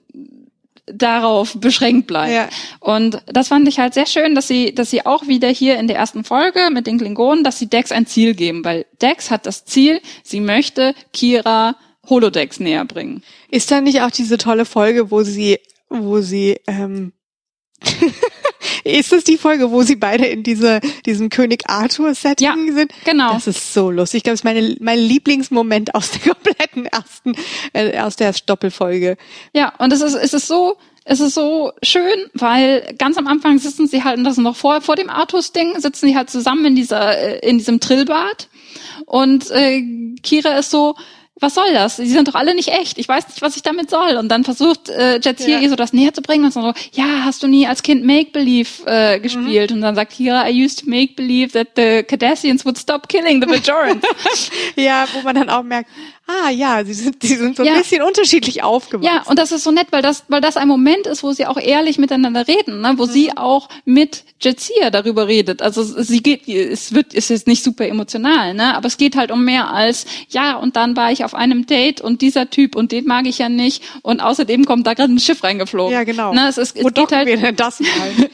darauf 0.92 1.54
beschränkt 1.58 2.06
bleibt. 2.06 2.32
Ja. 2.32 2.48
Und 2.80 3.22
das 3.26 3.48
fand 3.48 3.68
ich 3.68 3.78
halt 3.78 3.94
sehr 3.94 4.06
schön, 4.06 4.34
dass 4.34 4.48
sie, 4.48 4.74
dass 4.74 4.90
sie 4.90 5.06
auch 5.06 5.26
wieder 5.26 5.48
hier 5.48 5.78
in 5.78 5.86
der 5.86 5.96
ersten 5.96 6.24
Folge 6.24 6.70
mit 6.72 6.86
den 6.86 6.98
Klingonen, 6.98 7.44
dass 7.44 7.58
sie 7.58 7.66
Dex 7.66 7.92
ein 7.92 8.06
Ziel 8.06 8.34
geben, 8.34 8.64
weil 8.64 8.86
Dex 9.00 9.30
hat 9.30 9.46
das 9.46 9.64
Ziel, 9.64 10.00
sie 10.22 10.40
möchte 10.40 10.94
Kira 11.12 11.76
Holodecks 12.08 12.60
näher 12.60 12.84
bringen. 12.84 13.22
Ist 13.50 13.70
da 13.70 13.80
nicht 13.80 14.00
auch 14.02 14.10
diese 14.10 14.38
tolle 14.38 14.64
Folge, 14.64 15.10
wo 15.10 15.22
sie, 15.22 15.58
wo 15.88 16.20
sie, 16.20 16.60
ähm, 16.66 17.12
ist 18.84 19.12
das 19.12 19.24
die 19.24 19.36
Folge, 19.36 19.70
wo 19.70 19.82
sie 19.82 19.96
beide 19.96 20.26
in 20.26 20.42
diese, 20.42 20.80
diesem 21.06 21.28
König 21.28 21.68
Arthur-Setting 21.68 22.46
ja, 22.46 22.74
sind? 22.74 22.92
Genau. 23.04 23.32
Das 23.32 23.46
ist 23.46 23.74
so 23.74 23.90
lustig. 23.90 24.18
Ich 24.18 24.22
glaube, 24.24 24.34
das 24.34 24.40
ist 24.40 24.44
meine, 24.44 24.76
mein 24.80 24.98
Lieblingsmoment 24.98 25.94
aus 25.94 26.10
der 26.10 26.20
kompletten 26.34 26.86
ersten, 26.86 27.34
äh, 27.72 27.98
aus 27.98 28.16
der 28.16 28.34
Doppelfolge. 28.46 29.16
Ja, 29.52 29.72
und 29.78 29.92
es 29.92 30.00
ist, 30.00 30.14
es 30.14 30.34
ist 30.34 30.46
so, 30.46 30.76
es 31.04 31.20
ist 31.20 31.34
so 31.34 31.72
schön, 31.82 32.26
weil 32.34 32.94
ganz 32.98 33.16
am 33.16 33.26
Anfang 33.26 33.58
sitzen 33.58 33.86
sie 33.86 34.04
halt, 34.04 34.18
und 34.18 34.24
das 34.24 34.34
ist 34.34 34.42
noch 34.42 34.56
vor, 34.56 34.80
vor 34.80 34.96
dem 34.96 35.10
Artus-Ding, 35.10 35.80
sitzen 35.80 36.06
sie 36.06 36.16
halt 36.16 36.30
zusammen 36.30 36.64
in 36.66 36.74
dieser, 36.76 37.16
äh, 37.18 37.48
in 37.48 37.58
diesem 37.58 37.80
Trillbad. 37.80 38.48
Und 39.06 39.50
äh, 39.50 39.82
Kira 40.22 40.58
ist 40.58 40.70
so, 40.70 40.94
was 41.40 41.54
soll 41.54 41.72
das? 41.72 41.96
Die 41.96 42.06
sind 42.06 42.28
doch 42.28 42.34
alle 42.34 42.54
nicht 42.54 42.68
echt. 42.68 42.98
Ich 42.98 43.08
weiß 43.08 43.28
nicht, 43.28 43.42
was 43.42 43.56
ich 43.56 43.62
damit 43.62 43.90
soll. 43.90 44.16
Und 44.16 44.28
dann 44.28 44.44
versucht 44.44 44.88
äh, 44.90 45.18
Jetsia 45.20 45.56
ja. 45.56 45.58
ihr 45.60 45.70
so 45.70 45.76
das 45.76 45.92
näher 45.92 46.12
zu 46.12 46.22
bringen 46.22 46.44
und 46.44 46.52
so, 46.52 46.72
ja, 46.92 47.24
hast 47.24 47.42
du 47.42 47.48
nie 47.48 47.66
als 47.66 47.82
Kind 47.82 48.04
Make-Believe 48.04 48.68
äh, 48.86 49.18
gespielt? 49.20 49.70
Mhm. 49.70 49.76
Und 49.76 49.82
dann 49.82 49.94
sagt 49.94 50.12
Kira, 50.12 50.48
I 50.48 50.64
used 50.64 50.80
to 50.80 50.90
make 50.90 51.14
believe 51.14 51.52
that 51.52 51.68
the 51.76 52.02
Cardassians 52.02 52.64
would 52.64 52.78
stop 52.78 53.08
killing 53.08 53.40
the 53.40 53.46
Bajorans. 53.46 54.02
ja, 54.76 55.06
wo 55.12 55.22
man 55.22 55.34
dann 55.34 55.48
auch 55.48 55.62
merkt, 55.62 55.88
ah 56.30 56.50
ja, 56.50 56.84
sie 56.84 56.94
sind, 56.94 57.22
sie 57.22 57.36
sind 57.36 57.56
so 57.56 57.64
ja. 57.64 57.72
ein 57.72 57.78
bisschen 57.78 58.02
unterschiedlich 58.02 58.62
aufgewachsen. 58.62 59.04
Ja, 59.04 59.22
und 59.26 59.38
das 59.38 59.52
ist 59.52 59.64
so 59.64 59.70
nett, 59.70 59.88
weil 59.90 60.02
das, 60.02 60.24
weil 60.28 60.40
das 60.40 60.56
ein 60.56 60.68
Moment 60.68 61.06
ist, 61.06 61.22
wo 61.22 61.32
sie 61.32 61.46
auch 61.46 61.56
ehrlich 61.56 61.98
miteinander 61.98 62.46
reden, 62.46 62.80
ne? 62.80 62.94
wo 62.96 63.06
mhm. 63.06 63.10
sie 63.10 63.36
auch 63.36 63.68
mit 63.84 64.24
Jetsia 64.40 64.90
darüber 64.90 65.26
redet. 65.26 65.62
Also 65.62 65.82
sie 65.82 66.22
geht, 66.22 66.48
es 66.48 66.94
wird, 66.94 67.14
ist 67.14 67.46
nicht 67.46 67.64
super 67.64 67.86
emotional, 67.86 68.54
ne? 68.54 68.74
aber 68.76 68.86
es 68.86 68.96
geht 68.96 69.16
halt 69.16 69.30
um 69.30 69.44
mehr 69.44 69.72
als, 69.72 70.06
ja, 70.28 70.56
und 70.56 70.76
dann 70.76 70.96
war 70.96 71.10
ich 71.10 71.24
auf 71.24 71.29
einem 71.34 71.66
Date 71.66 72.00
und 72.00 72.22
dieser 72.22 72.50
Typ 72.50 72.76
und 72.76 72.92
den 72.92 73.06
mag 73.06 73.26
ich 73.26 73.38
ja 73.38 73.48
nicht 73.48 73.82
und 74.02 74.20
außerdem 74.20 74.64
kommt 74.64 74.86
da 74.86 74.94
gerade 74.94 75.12
ein 75.12 75.18
Schiff 75.18 75.42
reingeflogen. 75.42 75.92
Ja, 75.92 76.04
genau. 76.04 76.32
Ne? 76.32 76.48
Es, 76.48 76.58
es, 76.58 76.72
es 76.72 76.84
wo 76.84 76.88
geht 76.88 77.12
halt, 77.12 77.26
wir 77.26 77.36
denn 77.36 77.56
das 77.56 77.80
mal? 77.80 78.30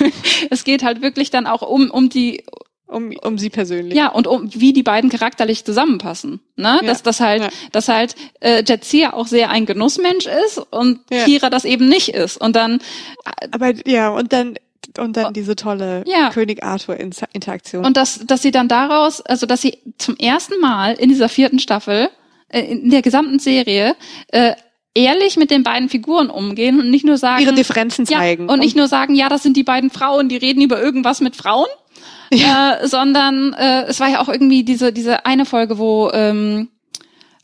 es 0.50 0.64
geht 0.64 0.82
halt 0.82 1.02
wirklich 1.02 1.30
dann 1.30 1.46
auch 1.46 1.62
um, 1.62 1.90
um 1.90 2.08
die, 2.08 2.44
um, 2.90 3.12
um 3.22 3.38
sie 3.38 3.50
persönlich. 3.50 3.96
Ja, 3.96 4.08
und 4.08 4.26
um 4.26 4.50
wie 4.52 4.72
die 4.72 4.82
beiden 4.82 5.10
charakterlich 5.10 5.64
zusammenpassen. 5.64 6.40
Ne? 6.56 6.78
Ja. 6.80 6.86
Dass 6.86 7.02
das 7.02 7.20
halt, 7.20 7.42
ja. 7.42 7.48
dass 7.72 7.88
halt 7.88 8.14
äh, 8.40 8.62
Jetsia 8.66 9.12
auch 9.12 9.26
sehr 9.26 9.50
ein 9.50 9.66
Genussmensch 9.66 10.26
ist 10.26 10.58
und 10.58 11.00
ja. 11.10 11.24
Kira 11.24 11.50
das 11.50 11.64
eben 11.64 11.88
nicht 11.88 12.08
ist. 12.08 12.36
Und 12.36 12.56
dann 12.56 12.80
äh, 13.24 13.48
Aber 13.52 13.72
ja, 13.86 14.10
und 14.10 14.32
dann 14.32 14.56
und 14.98 15.16
dann 15.16 15.32
diese 15.32 15.56
tolle 15.56 16.04
ja. 16.06 16.30
König 16.30 16.64
Arthur 16.64 16.96
Interaktion. 16.98 17.84
Und 17.84 17.96
dass 17.96 18.20
dass 18.26 18.42
sie 18.42 18.50
dann 18.50 18.66
daraus, 18.66 19.20
also 19.20 19.46
dass 19.46 19.60
sie 19.60 19.78
zum 19.98 20.16
ersten 20.16 20.58
Mal 20.60 20.94
in 20.94 21.08
dieser 21.08 21.28
vierten 21.28 21.58
Staffel 21.58 22.10
in 22.52 22.90
der 22.90 23.02
gesamten 23.02 23.38
Serie 23.38 23.96
äh, 24.28 24.54
ehrlich 24.94 25.36
mit 25.36 25.50
den 25.50 25.62
beiden 25.62 25.88
Figuren 25.88 26.30
umgehen 26.30 26.80
und 26.80 26.90
nicht 26.90 27.04
nur 27.04 27.16
sagen 27.16 27.42
ihre 27.42 27.54
Differenzen 27.54 28.06
zeigen 28.06 28.48
ja, 28.48 28.52
und 28.52 28.60
nicht 28.60 28.76
nur 28.76 28.88
sagen 28.88 29.14
ja 29.14 29.28
das 29.28 29.42
sind 29.42 29.56
die 29.56 29.62
beiden 29.62 29.90
Frauen 29.90 30.28
die 30.28 30.36
reden 30.36 30.62
über 30.62 30.80
irgendwas 30.80 31.20
mit 31.20 31.36
Frauen 31.36 31.68
ja. 32.32 32.78
äh, 32.80 32.88
sondern 32.88 33.52
äh, 33.52 33.84
es 33.84 34.00
war 34.00 34.08
ja 34.08 34.20
auch 34.20 34.28
irgendwie 34.28 34.64
diese 34.64 34.92
diese 34.92 35.26
eine 35.26 35.44
Folge, 35.44 35.78
wo 35.78 36.10
ähm, 36.12 36.68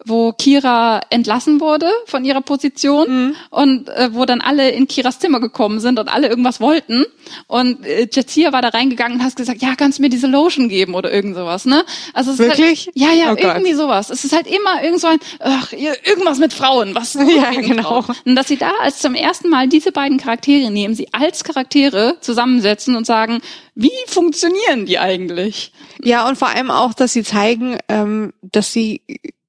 wo 0.06 0.32
Kira 0.32 1.00
entlassen 1.10 1.60
wurde 1.60 1.90
von 2.06 2.24
ihrer 2.24 2.40
Position 2.40 3.08
mhm. 3.08 3.36
und 3.50 3.88
äh, 3.88 4.10
wo 4.12 4.24
dann 4.24 4.40
alle 4.40 4.70
in 4.70 4.88
Kiras 4.88 5.18
Zimmer 5.18 5.40
gekommen 5.40 5.80
sind 5.80 5.98
und 5.98 6.08
alle 6.08 6.28
irgendwas 6.28 6.60
wollten 6.60 7.04
und 7.46 7.84
äh, 7.84 8.08
Jazia 8.10 8.52
war 8.52 8.62
da 8.62 8.68
reingegangen 8.68 9.18
und 9.18 9.24
hat 9.24 9.36
gesagt, 9.36 9.62
ja, 9.62 9.74
kannst 9.76 9.98
du 9.98 10.02
mir 10.02 10.08
diese 10.08 10.26
Lotion 10.26 10.68
geben 10.68 10.94
oder 10.94 11.12
irgend 11.12 11.36
sowas, 11.36 11.64
ne? 11.64 11.84
Also 12.12 12.32
es 12.32 12.38
Wirklich? 12.38 12.88
Ist 12.88 13.06
halt, 13.06 13.18
ja, 13.18 13.24
ja, 13.24 13.32
oh 13.32 13.36
irgendwie 13.36 13.72
Gott. 13.72 13.80
sowas. 13.80 14.10
Es 14.10 14.24
ist 14.24 14.34
halt 14.34 14.46
immer 14.46 14.82
irgend 14.82 15.00
so 15.00 15.08
ein, 15.08 15.18
ach, 15.40 15.72
irgendwas 15.72 16.38
mit 16.38 16.52
Frauen, 16.52 16.94
was? 16.94 17.14
Ja, 17.36 17.50
genau. 17.50 18.02
Frauen. 18.02 18.16
Und 18.24 18.36
dass 18.36 18.48
sie 18.48 18.56
da 18.56 18.70
als 18.80 19.00
zum 19.00 19.14
ersten 19.14 19.50
Mal 19.50 19.68
diese 19.68 19.92
beiden 19.92 20.16
Charaktere 20.18 20.70
nehmen, 20.70 20.94
sie 20.94 21.12
als 21.12 21.44
Charaktere 21.44 22.16
zusammensetzen 22.20 22.96
und 22.96 23.04
sagen, 23.04 23.40
wie 23.74 23.90
funktionieren 24.06 24.86
die 24.86 24.98
eigentlich? 24.98 25.72
Ja, 26.02 26.28
und 26.28 26.38
vor 26.38 26.48
allem 26.48 26.70
auch, 26.70 26.94
dass 26.94 27.12
sie 27.12 27.24
zeigen, 27.24 27.78
ähm, 27.88 28.32
dass 28.42 28.72
sie 28.72 29.02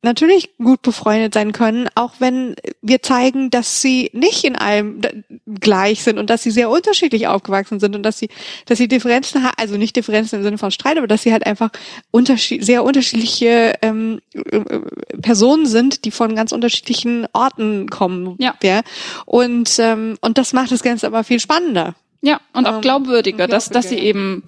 natürlich 0.04 0.56
gut 0.58 0.82
befreundet 0.82 1.34
sein 1.34 1.52
können, 1.52 1.90
auch 1.96 2.14
wenn 2.20 2.56
wir 2.82 3.02
zeigen, 3.02 3.50
dass 3.50 3.82
sie 3.82 4.10
nicht 4.14 4.44
in 4.44 4.56
allem 4.56 5.02
gleich 5.46 6.04
sind 6.04 6.20
und 6.20 6.30
dass 6.30 6.44
sie 6.44 6.52
sehr 6.52 6.70
unterschiedlich 6.70 7.28
aufgewachsen 7.28 7.80
sind 7.80 7.96
und 7.96 8.04
dass 8.04 8.20
sie, 8.20 8.30
dass 8.66 8.78
sie 8.78 8.88
Differenzen 8.88 9.44
haben, 9.44 9.56
also 9.58 9.76
nicht 9.76 9.96
Differenzen 9.96 10.38
im 10.38 10.44
Sinne 10.44 10.58
von 10.58 10.72
Streit, 10.72 10.98
aber 10.98 11.08
dass 11.08 11.24
sie 11.24 11.32
halt 11.32 11.46
einfach 11.46 11.72
unterschied 12.12 12.64
sehr 12.64 12.84
unterschiedliche 12.84 13.74
ähm, 13.82 14.22
äh, 14.34 14.62
Personen 15.22 15.66
sind, 15.66 16.06
die 16.06 16.12
von 16.12 16.36
ganz 16.36 16.52
unterschiedlichen 16.52 17.28
Orten 17.34 17.90
kommen. 17.90 18.36
Ja. 18.40 18.56
ja? 18.62 18.82
Und 19.26 19.78
ähm, 19.80 20.18
und 20.22 20.38
das 20.38 20.54
macht 20.54 20.72
das 20.72 20.84
Ganze 20.84 21.08
aber 21.08 21.24
viel 21.24 21.40
spannender. 21.40 21.96
Ja, 22.22 22.40
und 22.54 22.68
auch 22.68 22.76
ähm, 22.76 22.82
glaubwürdiger, 22.82 23.48
dass, 23.48 23.70
dass 23.70 23.90
sie 23.90 24.00
eben 24.00 24.44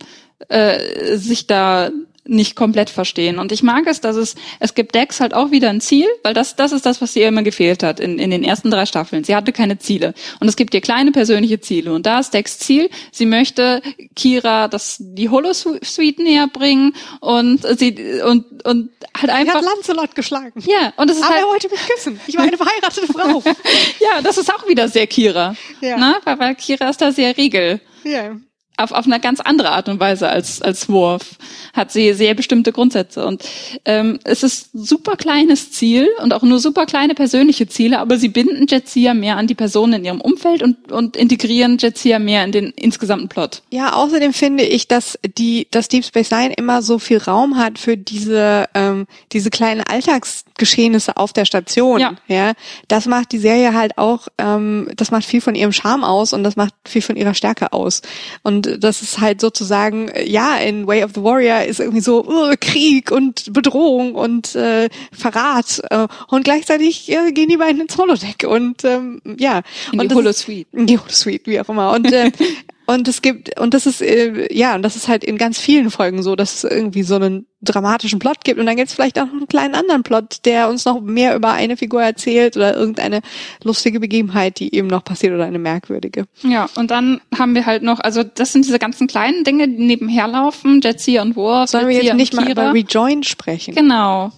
äh, 0.48 1.18
sich 1.18 1.48
da 1.48 1.92
nicht 2.30 2.56
komplett 2.56 2.90
verstehen. 2.90 3.40
Und 3.40 3.52
ich 3.52 3.64
mag 3.64 3.88
es, 3.88 4.02
dass 4.02 4.16
es, 4.16 4.36
es 4.60 4.76
gibt 4.76 4.96
Dex 4.96 5.20
halt 5.20 5.34
auch 5.34 5.52
wieder 5.52 5.70
ein 5.70 5.82
Ziel, 5.82 6.08
weil 6.24 6.34
das, 6.34 6.56
das 6.56 6.72
ist 6.72 6.86
das, 6.86 7.02
was 7.02 7.16
ihr 7.16 7.28
immer 7.28 7.44
gefehlt 7.44 7.84
hat 7.84 8.00
in, 8.00 8.20
in 8.20 8.32
den 8.32 8.44
ersten 8.44 8.72
drei 8.72 8.86
Staffeln. 8.86 9.24
Sie 9.24 9.36
hatte 9.36 9.52
keine 9.52 9.80
Ziele. 9.80 10.14
Und 10.40 10.48
es 10.48 10.56
gibt 10.56 10.74
ihr 10.74 10.82
kleine 10.82 11.12
persönliche 11.12 11.60
Ziele. 11.60 11.94
Und 11.94 12.06
da 12.06 12.20
ist 12.20 12.34
Dex 12.34 12.60
Ziel, 12.60 12.90
sie 13.12 13.26
möchte 13.26 13.82
Kira 14.16 14.68
das, 14.68 14.98
die 15.00 15.30
Holosuite 15.30 16.22
näher 16.22 16.48
bringen 16.48 16.94
und 17.20 17.66
sie, 17.78 18.22
und, 18.26 18.66
und 18.66 18.92
halt 19.18 19.32
einfach. 19.32 19.62
Sie 19.62 19.68
hat 19.68 19.76
Lancelot 19.76 20.16
geschlagen. 20.16 20.64
Ja, 20.66 20.94
und 20.98 21.10
das 21.10 21.18
ist 21.18 21.24
Aber 21.24 21.34
halt. 21.34 21.44
er 21.44 21.50
wollte 21.50 21.70
mich 21.70 21.82
küssen. 21.88 22.20
Ich 22.28 22.38
war 22.38 22.44
eine 22.44 22.58
verheiratete 22.58 23.08
Frau. 23.08 23.44
ja, 24.00 24.22
das 24.22 24.38
ist 24.38 24.54
auch 24.54 24.68
wieder 24.68 24.88
sehr 24.88 25.08
Kira. 25.08 25.56
Ja. 25.82 25.98
Na, 25.98 26.20
weil, 26.24 26.40
weil 26.40 26.56
Kira 26.56 26.90
ist 26.90 27.02
da 27.02 27.12
sehr 27.12 27.36
regel. 27.38 27.82
Ja 28.04 28.36
auf, 28.80 28.92
auf 28.92 29.06
eine 29.06 29.20
ganz 29.20 29.40
andere 29.40 29.72
Art 29.72 29.90
und 29.90 30.00
Weise 30.00 30.30
als, 30.30 30.62
als 30.62 30.90
Worf 30.90 31.38
hat 31.74 31.92
sie 31.92 32.14
sehr 32.14 32.34
bestimmte 32.34 32.72
Grundsätze. 32.72 33.26
Und 33.26 33.44
ähm, 33.86 34.20
es 34.24 34.44
ist 34.44 34.70
super 34.74 35.16
kleines 35.16 35.72
Ziel 35.72 36.08
und 36.22 36.34
auch 36.34 36.44
nur 36.44 36.60
super 36.60 36.86
kleine 36.86 37.14
persönliche 37.14 37.68
Ziele, 37.68 38.00
aber 38.00 38.18
sie 38.18 38.30
binden 38.30 38.66
Jetsia 38.68 39.14
mehr 39.14 39.38
an 39.38 39.48
die 39.48 39.56
Personen 39.56 39.94
in 39.94 40.06
ihrem 40.06 40.22
Umfeld 40.22 40.64
und, 40.64 40.92
und 40.92 41.16
integrieren 41.16 41.78
Jetsia 41.78 42.20
mehr 42.20 42.44
in 42.44 42.52
den 42.52 42.68
insgesamten 42.72 43.30
Plot. 43.30 43.62
Ja, 43.72 43.94
außerdem 43.94 44.34
finde 44.34 44.64
ich, 44.64 44.88
dass 44.88 45.20
die, 45.38 45.68
dass 45.72 45.88
Deep 45.88 46.06
Space 46.06 46.32
Nine 46.32 46.54
immer 46.54 46.82
so 46.82 47.00
viel 47.00 47.18
Raum 47.18 47.58
hat 47.58 47.80
für 47.80 47.98
diese, 47.98 48.68
ähm, 48.74 49.06
diese 49.32 49.50
kleinen 49.50 49.82
Alltagsgeschehnisse 49.82 51.18
auf 51.18 51.34
der 51.34 51.46
Station. 51.46 52.00
Ja. 52.00 52.14
ja. 52.28 52.54
Das 52.88 53.06
macht 53.06 53.32
die 53.32 53.40
Serie 53.40 53.74
halt 53.74 53.98
auch, 53.98 54.28
ähm, 54.38 54.90
das 54.96 55.12
macht 55.12 55.26
viel 55.26 55.42
von 55.42 55.56
ihrem 55.56 55.74
Charme 55.74 56.04
aus 56.04 56.34
und 56.34 56.44
das 56.44 56.56
macht 56.56 56.74
viel 56.86 57.02
von 57.02 57.16
ihrer 57.16 57.34
Stärke 57.34 57.74
aus. 57.74 58.02
Und 58.44 58.69
das 58.78 59.02
ist 59.02 59.20
halt 59.20 59.42
sozusagen, 59.42 60.12
ja, 60.26 60.58
in 60.58 60.88
Way 60.88 61.04
of 61.04 61.12
the 61.16 61.24
Warrior 61.24 61.64
ist 61.64 61.80
irgendwie 61.80 62.02
so 62.02 62.26
uh, 62.26 62.54
Krieg 62.60 63.12
und 63.12 63.52
Bedrohung 63.54 64.16
und 64.16 64.56
äh, 64.56 64.90
Verrat 65.12 65.82
äh, 65.90 66.08
und 66.28 66.44
gleichzeitig 66.44 67.12
äh, 67.12 67.32
gehen 67.32 67.50
die 67.50 67.58
beiden 67.58 67.82
ins 67.82 67.98
Holodeck 67.98 68.46
und 68.48 68.84
ähm, 68.84 69.22
ja. 69.38 69.62
In 69.92 70.00
und 70.00 70.12
die 70.12 70.16
Holosuite. 70.16 70.78
In 70.78 70.86
die 70.86 70.98
Holosuite, 70.98 71.50
wie 71.52 71.60
auch 71.60 71.70
immer. 71.70 71.92
Und 71.92 72.12
äh, 72.12 72.32
Und 72.90 73.08
es 73.08 73.22
gibt, 73.22 73.60
und 73.60 73.76
das 73.76 73.86
ist, 73.86 74.02
äh, 74.02 74.52
ja, 74.52 74.74
und 74.74 74.82
das 74.82 74.96
ist 74.96 75.08
halt 75.08 75.24
in 75.24 75.38
ganz 75.38 75.60
vielen 75.60 75.92
Folgen 75.92 76.24
so, 76.24 76.36
dass 76.36 76.56
es 76.56 76.64
irgendwie 76.64 77.04
so 77.04 77.18
einen 77.18 77.46
dramatischen 77.62 78.18
Plot 78.18 78.44
gibt. 78.44 78.60
Und 78.60 78.66
dann 78.66 78.78
gibt 78.78 78.88
es 78.88 78.96
vielleicht 78.96 79.20
auch 79.20 79.28
noch 79.28 79.34
einen 79.34 79.48
kleinen 79.48 79.76
anderen 79.76 80.02
Plot, 80.02 80.44
der 80.46 80.70
uns 80.70 80.86
noch 80.86 81.00
mehr 81.00 81.36
über 81.36 81.52
eine 81.52 81.78
Figur 81.78 82.02
erzählt 82.02 82.58
oder 82.58 82.76
irgendeine 82.76 83.22
lustige 83.64 84.00
Begebenheit, 84.00 84.60
die 84.60 84.74
eben 84.74 84.88
noch 84.88 85.04
passiert 85.04 85.36
oder 85.36 85.46
eine 85.46 85.60
merkwürdige. 85.60 86.26
Ja, 86.42 86.68
und 86.78 86.90
dann 86.90 87.22
haben 87.38 87.54
wir 87.54 87.68
halt 87.68 87.84
noch, 87.84 88.00
also 88.00 88.24
das 88.24 88.54
sind 88.54 88.66
diese 88.66 88.80
ganzen 88.80 89.06
kleinen 89.06 89.44
Dinge, 89.44 89.68
die 89.68 89.86
nebenher 89.86 90.28
laufen, 90.28 90.82
Jetsia 90.82 91.22
und 91.22 91.36
Worf. 91.36 91.70
Sollen 91.70 91.90
wir 91.90 92.02
jetzt 92.02 92.16
nicht 92.16 92.34
mal 92.34 92.50
über 92.50 92.74
Rejoin 92.74 93.22
sprechen? 93.22 93.76
Genau. 93.76 94.32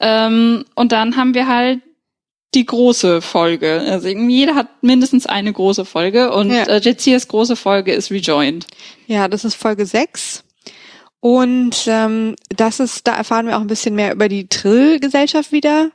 Ähm, 0.00 0.64
und 0.74 0.92
dann 0.92 1.16
haben 1.16 1.34
wir 1.34 1.46
halt 1.46 1.80
die 2.54 2.64
große 2.64 3.20
Folge. 3.20 3.80
Also 3.80 4.08
jeder 4.08 4.54
hat 4.54 4.68
mindestens 4.82 5.26
eine 5.26 5.52
große 5.52 5.84
Folge 5.84 6.32
und 6.32 6.50
ja. 6.50 6.64
äh, 6.64 6.80
Jetsias 6.80 7.28
große 7.28 7.56
Folge 7.56 7.92
ist 7.92 8.10
Rejoined. 8.10 8.66
Ja, 9.06 9.28
das 9.28 9.44
ist 9.44 9.54
Folge 9.54 9.86
6. 9.86 10.44
Und 11.20 11.88
ähm, 11.88 12.36
das 12.48 12.78
ist, 12.78 13.08
da 13.08 13.16
erfahren 13.16 13.46
wir 13.48 13.56
auch 13.56 13.60
ein 13.60 13.66
bisschen 13.66 13.96
mehr 13.96 14.12
über 14.12 14.28
die 14.28 14.46
Trill-Gesellschaft 14.46 15.50
wieder, 15.50 15.90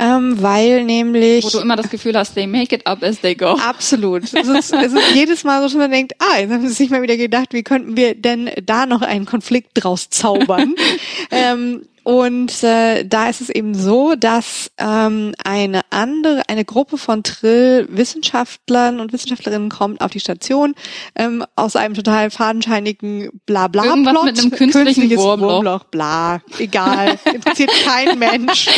ähm, 0.00 0.40
weil 0.40 0.84
nämlich. 0.84 1.44
Wo 1.44 1.50
du 1.50 1.58
immer 1.58 1.76
das 1.76 1.90
Gefühl 1.90 2.16
hast, 2.16 2.34
they 2.34 2.46
make 2.46 2.74
it 2.74 2.86
up 2.86 3.02
as 3.02 3.20
they 3.20 3.34
go. 3.34 3.58
Absolut. 3.62 4.24
Es 4.24 4.32
ist, 4.32 4.72
es 4.72 4.92
ist 4.94 5.14
jedes 5.14 5.44
Mal 5.44 5.58
so, 5.60 5.66
dass 5.66 5.74
man 5.74 5.90
denkt, 5.90 6.14
ah, 6.20 6.38
jetzt 6.38 6.50
haben 6.50 6.66
sie 6.66 6.72
sich 6.72 6.88
mal 6.88 7.02
wieder 7.02 7.18
gedacht, 7.18 7.52
wie 7.52 7.62
könnten 7.62 7.98
wir 7.98 8.14
denn 8.14 8.50
da 8.64 8.86
noch 8.86 9.02
einen 9.02 9.26
Konflikt 9.26 9.72
draus 9.74 10.08
zaubern? 10.08 10.74
ähm, 11.30 11.82
und 12.04 12.62
äh, 12.64 13.04
da 13.04 13.28
ist 13.28 13.40
es 13.40 13.48
eben 13.48 13.74
so, 13.74 14.14
dass 14.16 14.70
ähm, 14.78 15.34
eine 15.44 15.82
andere, 15.90 16.42
eine 16.48 16.64
Gruppe 16.64 16.98
von 16.98 17.22
Trill-Wissenschaftlern 17.22 18.98
und 18.98 19.12
Wissenschaftlerinnen 19.12 19.68
kommt 19.68 20.00
auf 20.00 20.10
die 20.10 20.20
Station 20.20 20.74
ähm, 21.14 21.44
aus 21.54 21.76
einem 21.76 21.94
total 21.94 22.30
fadenscheinigen 22.30 23.30
Blabla-Plot. 23.46 23.90
Irgendwas 23.90 24.24
mit 24.24 24.38
einem 24.40 24.50
künstlichen 24.50 25.16
Wurmloch. 25.16 25.48
Wurmloch. 25.48 25.84
Bla, 25.84 26.40
egal, 26.58 27.18
interessiert 27.32 27.70
kein 27.84 28.18
Mensch. 28.18 28.68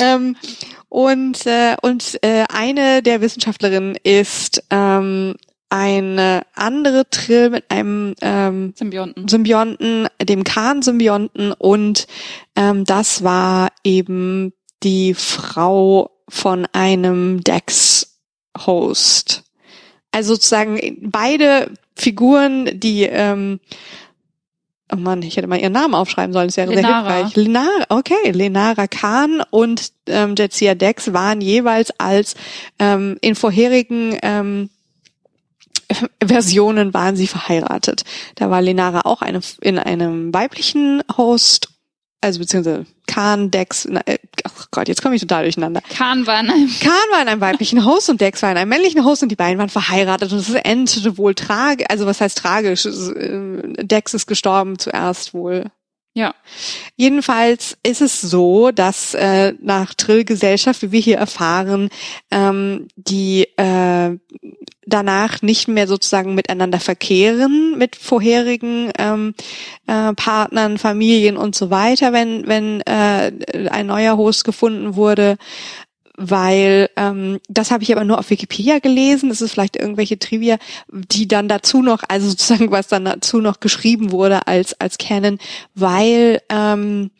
Ähm, 0.00 0.36
und 0.90 1.46
äh, 1.46 1.76
und 1.82 2.18
äh, 2.22 2.44
eine 2.52 3.02
der 3.02 3.20
Wissenschaftlerinnen 3.20 3.96
ist 4.02 4.64
ähm, 4.70 5.34
eine 5.70 6.42
andere 6.54 7.08
Trill 7.10 7.50
mit 7.50 7.70
einem 7.70 8.14
ähm, 8.22 8.72
Symbionten. 8.76 9.28
Symbionten, 9.28 10.08
dem 10.22 10.44
Khan-Symbionten 10.44 11.52
und 11.52 12.06
ähm, 12.56 12.84
das 12.84 13.22
war 13.22 13.68
eben 13.84 14.52
die 14.82 15.14
Frau 15.14 16.10
von 16.28 16.66
einem 16.72 17.42
Dex-Host. 17.42 19.44
Also 20.10 20.34
sozusagen 20.34 20.78
beide 21.02 21.70
Figuren, 21.94 22.80
die 22.80 23.02
ähm, 23.02 23.60
Oh 24.90 24.96
Mann, 24.96 25.20
ich 25.20 25.36
hätte 25.36 25.46
mal 25.46 25.60
ihren 25.60 25.74
Namen 25.74 25.94
aufschreiben 25.94 26.32
sollen, 26.32 26.48
das 26.48 26.56
wäre 26.56 26.72
Lenara. 26.72 27.04
sehr 27.04 27.14
hilfreich. 27.16 27.36
Lenara, 27.36 27.84
okay, 27.90 28.30
Lenara 28.30 28.86
Khan 28.86 29.42
und 29.50 29.92
ähm, 30.06 30.34
Jetsia 30.36 30.74
Dex 30.74 31.12
waren 31.12 31.42
jeweils 31.42 31.92
als 31.98 32.36
ähm, 32.78 33.18
in 33.20 33.34
vorherigen 33.34 34.16
ähm, 34.22 34.70
Versionen 36.24 36.92
waren 36.94 37.16
sie 37.16 37.26
verheiratet. 37.26 38.04
Da 38.34 38.50
war 38.50 38.60
Lenara 38.60 39.02
auch 39.04 39.22
eine, 39.22 39.40
in 39.60 39.78
einem 39.78 40.34
weiblichen 40.34 41.02
Host, 41.16 41.68
also 42.20 42.40
beziehungsweise 42.40 42.86
Khan, 43.06 43.50
Dex, 43.50 43.86
äh, 43.86 44.18
ach 44.44 44.66
Gott, 44.70 44.88
jetzt 44.88 45.02
komme 45.02 45.14
ich 45.14 45.20
total 45.20 45.44
durcheinander. 45.44 45.80
Khan 45.96 46.26
war 46.26 46.40
in 46.40 46.50
einem 46.50 46.70
Khan 46.80 46.92
war 47.12 47.22
in 47.22 47.28
einem 47.28 47.40
weiblichen 47.40 47.84
Host 47.84 48.10
und 48.10 48.20
Dex 48.20 48.42
war 48.42 48.50
in 48.50 48.58
einem 48.58 48.68
männlichen 48.68 49.04
Host 49.04 49.22
und 49.22 49.30
die 49.30 49.36
beiden 49.36 49.58
waren 49.58 49.70
verheiratet 49.70 50.32
und 50.32 50.38
es 50.38 50.50
endete 50.50 51.16
wohl 51.16 51.34
tragisch, 51.34 51.86
also 51.88 52.06
was 52.06 52.20
heißt 52.20 52.38
tragisch? 52.38 52.84
Äh, 52.86 53.84
Dex 53.84 54.14
ist 54.14 54.26
gestorben 54.26 54.78
zuerst 54.78 55.32
wohl. 55.32 55.70
Ja. 56.14 56.34
Jedenfalls 56.96 57.78
ist 57.84 58.00
es 58.00 58.20
so, 58.20 58.72
dass 58.72 59.14
äh, 59.14 59.54
nach 59.60 59.94
Trill-Gesellschaft, 59.94 60.82
wie 60.82 60.92
wir 60.92 61.00
hier 61.00 61.18
erfahren, 61.18 61.90
ähm, 62.30 62.88
die 62.96 63.46
äh, 63.56 64.16
danach 64.88 65.42
nicht 65.42 65.68
mehr 65.68 65.86
sozusagen 65.86 66.34
miteinander 66.34 66.80
verkehren 66.80 67.76
mit 67.76 67.94
vorherigen 67.94 68.90
ähm, 68.98 69.34
äh, 69.86 70.12
Partnern, 70.14 70.78
Familien 70.78 71.36
und 71.36 71.54
so 71.54 71.70
weiter, 71.70 72.12
wenn 72.12 72.48
wenn 72.48 72.80
äh, 72.80 73.30
ein 73.70 73.86
neuer 73.86 74.16
Host 74.16 74.44
gefunden 74.44 74.96
wurde, 74.96 75.36
weil 76.18 76.90
ähm, 76.96 77.38
das 77.48 77.70
habe 77.70 77.84
ich 77.84 77.92
aber 77.92 78.04
nur 78.04 78.18
auf 78.18 78.28
Wikipedia 78.28 78.80
gelesen. 78.80 79.28
Das 79.28 79.40
ist 79.40 79.52
vielleicht 79.52 79.76
irgendwelche 79.76 80.18
Trivia, 80.18 80.58
die 80.92 81.28
dann 81.28 81.48
dazu 81.48 81.80
noch, 81.80 82.02
also 82.08 82.28
sozusagen 82.28 82.70
was 82.70 82.88
dann 82.88 83.04
dazu 83.04 83.40
noch 83.40 83.60
geschrieben 83.60 84.10
wurde 84.10 84.46
als 84.46 84.78
als 84.80 84.98
Canon, 84.98 85.38
weil 85.74 86.42
ähm, 86.50 87.10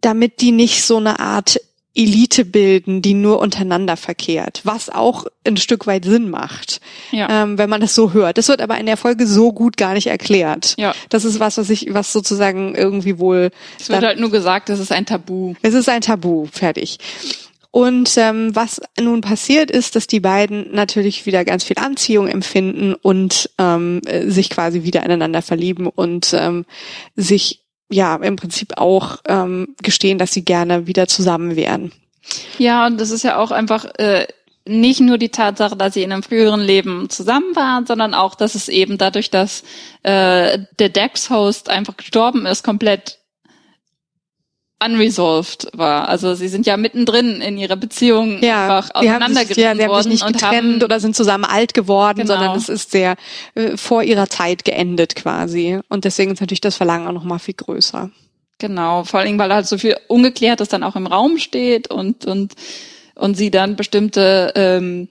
damit 0.00 0.40
die 0.40 0.52
nicht 0.52 0.84
so 0.84 0.98
eine 0.98 1.20
Art 1.20 1.58
Elite 1.96 2.44
bilden, 2.44 3.02
die 3.02 3.14
nur 3.14 3.38
untereinander 3.38 3.96
verkehrt, 3.96 4.62
was 4.64 4.90
auch 4.90 5.26
ein 5.46 5.56
Stück 5.56 5.86
weit 5.86 6.04
Sinn 6.04 6.28
macht, 6.28 6.80
ja. 7.12 7.44
ähm, 7.44 7.56
wenn 7.56 7.70
man 7.70 7.80
das 7.80 7.94
so 7.94 8.12
hört. 8.12 8.36
Das 8.36 8.48
wird 8.48 8.60
aber 8.60 8.78
in 8.78 8.86
der 8.86 8.96
Folge 8.96 9.28
so 9.28 9.52
gut 9.52 9.76
gar 9.76 9.94
nicht 9.94 10.08
erklärt. 10.08 10.74
Ja. 10.76 10.92
Das 11.08 11.24
ist 11.24 11.38
was, 11.38 11.56
was 11.56 11.70
ich, 11.70 11.94
was 11.94 12.12
sozusagen 12.12 12.74
irgendwie 12.74 13.20
wohl. 13.20 13.50
Es 13.78 13.88
wird 13.88 14.02
halt 14.02 14.18
nur 14.18 14.32
gesagt, 14.32 14.70
das 14.70 14.80
ist 14.80 14.90
ein 14.90 15.06
Tabu. 15.06 15.54
Es 15.62 15.74
ist 15.74 15.88
ein 15.88 16.00
Tabu, 16.00 16.46
fertig. 16.50 16.98
Und 17.74 18.16
ähm, 18.18 18.54
was 18.54 18.80
nun 19.00 19.20
passiert 19.20 19.68
ist, 19.68 19.96
dass 19.96 20.06
die 20.06 20.20
beiden 20.20 20.72
natürlich 20.72 21.26
wieder 21.26 21.44
ganz 21.44 21.64
viel 21.64 21.76
Anziehung 21.76 22.28
empfinden 22.28 22.94
und 22.94 23.50
ähm, 23.58 24.00
sich 24.26 24.48
quasi 24.48 24.84
wieder 24.84 25.02
ineinander 25.02 25.42
verlieben 25.42 25.88
und 25.88 26.32
ähm, 26.38 26.66
sich 27.16 27.64
ja 27.90 28.14
im 28.14 28.36
Prinzip 28.36 28.78
auch 28.78 29.16
ähm, 29.26 29.74
gestehen, 29.82 30.18
dass 30.18 30.30
sie 30.30 30.44
gerne 30.44 30.86
wieder 30.86 31.08
zusammen 31.08 31.56
wären. 31.56 31.90
Ja, 32.58 32.86
und 32.86 33.00
das 33.00 33.10
ist 33.10 33.24
ja 33.24 33.38
auch 33.38 33.50
einfach 33.50 33.86
äh, 33.96 34.28
nicht 34.64 35.00
nur 35.00 35.18
die 35.18 35.30
Tatsache, 35.30 35.74
dass 35.74 35.94
sie 35.94 36.04
in 36.04 36.12
einem 36.12 36.22
früheren 36.22 36.60
Leben 36.60 37.10
zusammen 37.10 37.56
waren, 37.56 37.86
sondern 37.86 38.14
auch, 38.14 38.36
dass 38.36 38.54
es 38.54 38.68
eben 38.68 38.98
dadurch, 38.98 39.30
dass 39.30 39.64
äh, 40.04 40.60
der 40.78 40.90
Dex-Host 40.90 41.70
einfach 41.70 41.96
gestorben 41.96 42.46
ist, 42.46 42.62
komplett 42.62 43.18
unresolved 44.84 45.68
war. 45.72 46.08
Also 46.08 46.34
sie 46.34 46.48
sind 46.48 46.66
ja 46.66 46.76
mittendrin 46.76 47.40
in 47.40 47.58
ihrer 47.58 47.76
Beziehung 47.76 48.42
ja, 48.42 48.78
einfach 48.78 48.94
auseinandergerissen 48.94 49.62
ja, 49.62 49.74
sie 49.74 49.84
haben 49.84 50.02
sich 50.02 50.12
nicht 50.12 50.26
getrennt 50.26 50.84
oder 50.84 51.00
sind 51.00 51.16
zusammen 51.16 51.44
alt 51.44 51.74
geworden, 51.74 52.18
genau. 52.18 52.34
sondern 52.34 52.56
es 52.56 52.68
ist 52.68 52.90
sehr 52.90 53.16
äh, 53.54 53.76
vor 53.76 54.02
ihrer 54.02 54.28
Zeit 54.28 54.64
geendet 54.64 55.16
quasi. 55.16 55.78
Und 55.88 56.04
deswegen 56.04 56.32
ist 56.32 56.40
natürlich 56.40 56.60
das 56.60 56.76
Verlangen 56.76 57.06
auch 57.06 57.12
noch 57.12 57.24
mal 57.24 57.38
viel 57.38 57.54
größer. 57.54 58.10
Genau, 58.58 59.04
vor 59.04 59.20
allem 59.20 59.38
weil 59.38 59.52
halt 59.52 59.66
so 59.66 59.78
viel 59.78 59.96
Ungeklärtes 60.08 60.68
dann 60.68 60.84
auch 60.84 60.96
im 60.96 61.06
Raum 61.06 61.38
steht 61.38 61.90
und 61.90 62.24
und 62.24 62.54
und 63.16 63.36
sie 63.36 63.50
dann 63.50 63.76
bestimmte 63.76 64.52
ähm, 64.54 65.08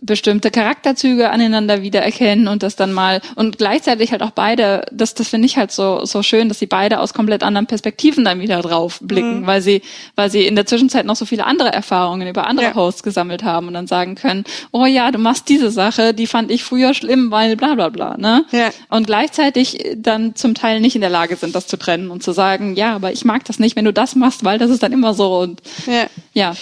bestimmte 0.00 0.50
Charakterzüge 0.50 1.30
aneinander 1.30 1.82
wiedererkennen 1.82 2.48
und 2.48 2.62
das 2.62 2.76
dann 2.76 2.92
mal 2.92 3.20
und 3.36 3.58
gleichzeitig 3.58 4.10
halt 4.12 4.22
auch 4.22 4.30
beide, 4.30 4.86
das, 4.90 5.14
das 5.14 5.28
finde 5.28 5.46
ich 5.46 5.58
halt 5.58 5.70
so, 5.70 6.06
so 6.06 6.22
schön, 6.22 6.48
dass 6.48 6.58
sie 6.58 6.66
beide 6.66 6.98
aus 6.98 7.12
komplett 7.12 7.42
anderen 7.42 7.66
Perspektiven 7.66 8.24
dann 8.24 8.40
wieder 8.40 8.62
drauf 8.62 9.00
blicken, 9.02 9.40
mhm. 9.40 9.46
weil 9.46 9.60
sie, 9.60 9.82
weil 10.14 10.30
sie 10.30 10.46
in 10.46 10.56
der 10.56 10.64
Zwischenzeit 10.64 11.04
noch 11.04 11.16
so 11.16 11.26
viele 11.26 11.44
andere 11.44 11.72
Erfahrungen 11.72 12.26
über 12.26 12.46
andere 12.46 12.68
ja. 12.68 12.74
Hosts 12.74 13.02
gesammelt 13.02 13.44
haben 13.44 13.68
und 13.68 13.74
dann 13.74 13.86
sagen 13.86 14.14
können, 14.14 14.44
oh 14.70 14.86
ja, 14.86 15.10
du 15.10 15.18
machst 15.18 15.48
diese 15.50 15.70
Sache, 15.70 16.14
die 16.14 16.26
fand 16.26 16.50
ich 16.50 16.64
früher 16.64 16.94
schlimm, 16.94 17.30
weil 17.30 17.56
bla 17.56 17.74
bla 17.74 17.90
bla, 17.90 18.16
ne? 18.16 18.46
Ja. 18.50 18.70
Und 18.88 19.06
gleichzeitig 19.06 19.94
dann 19.96 20.34
zum 20.34 20.54
Teil 20.54 20.80
nicht 20.80 20.94
in 20.94 21.02
der 21.02 21.10
Lage 21.10 21.36
sind, 21.36 21.54
das 21.54 21.66
zu 21.66 21.76
trennen 21.76 22.10
und 22.10 22.22
zu 22.22 22.32
sagen, 22.32 22.76
ja, 22.76 22.94
aber 22.94 23.12
ich 23.12 23.26
mag 23.26 23.44
das 23.44 23.58
nicht, 23.58 23.76
wenn 23.76 23.84
du 23.84 23.92
das 23.92 24.16
machst, 24.16 24.42
weil 24.42 24.58
das 24.58 24.70
ist 24.70 24.82
dann 24.82 24.92
immer 24.92 25.12
so 25.12 25.38
und 25.38 25.60
ja. 25.86 26.06
ja. 26.32 26.54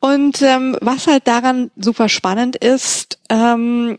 Und 0.00 0.42
ähm, 0.42 0.76
was 0.80 1.06
halt 1.06 1.26
daran 1.26 1.70
super 1.76 2.08
spannend 2.08 2.56
ist, 2.56 3.18
ähm, 3.28 3.96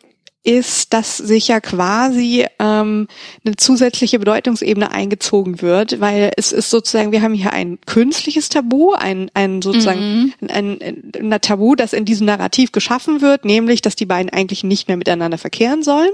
ist, 0.47 0.93
dass 0.93 1.17
sich 1.17 1.49
ja 1.49 1.59
quasi 1.59 2.45
ähm, 2.57 3.07
eine 3.45 3.55
zusätzliche 3.57 4.17
Bedeutungsebene 4.17 4.91
eingezogen 4.91 5.61
wird, 5.61 5.99
weil 5.99 6.31
es 6.37 6.53
ist 6.53 6.69
sozusagen, 6.69 7.11
wir 7.11 7.21
haben 7.21 7.33
hier 7.33 7.51
ein 7.51 7.79
künstliches 7.85 8.47
Tabu, 8.47 8.93
ein, 8.93 9.29
ein 9.33 9.61
sozusagen 9.61 9.99
mhm. 9.99 10.33
ein, 10.47 10.81
ein, 10.81 11.11
ein 11.33 11.41
Tabu, 11.41 11.75
das 11.75 11.91
in 11.91 12.05
diesem 12.05 12.27
Narrativ 12.27 12.71
geschaffen 12.71 13.19
wird, 13.19 13.43
nämlich, 13.43 13.81
dass 13.81 13.97
die 13.97 14.05
beiden 14.05 14.31
eigentlich 14.31 14.63
nicht 14.63 14.87
mehr 14.87 14.95
miteinander 14.95 15.37
verkehren 15.37 15.83
sollen. 15.83 16.11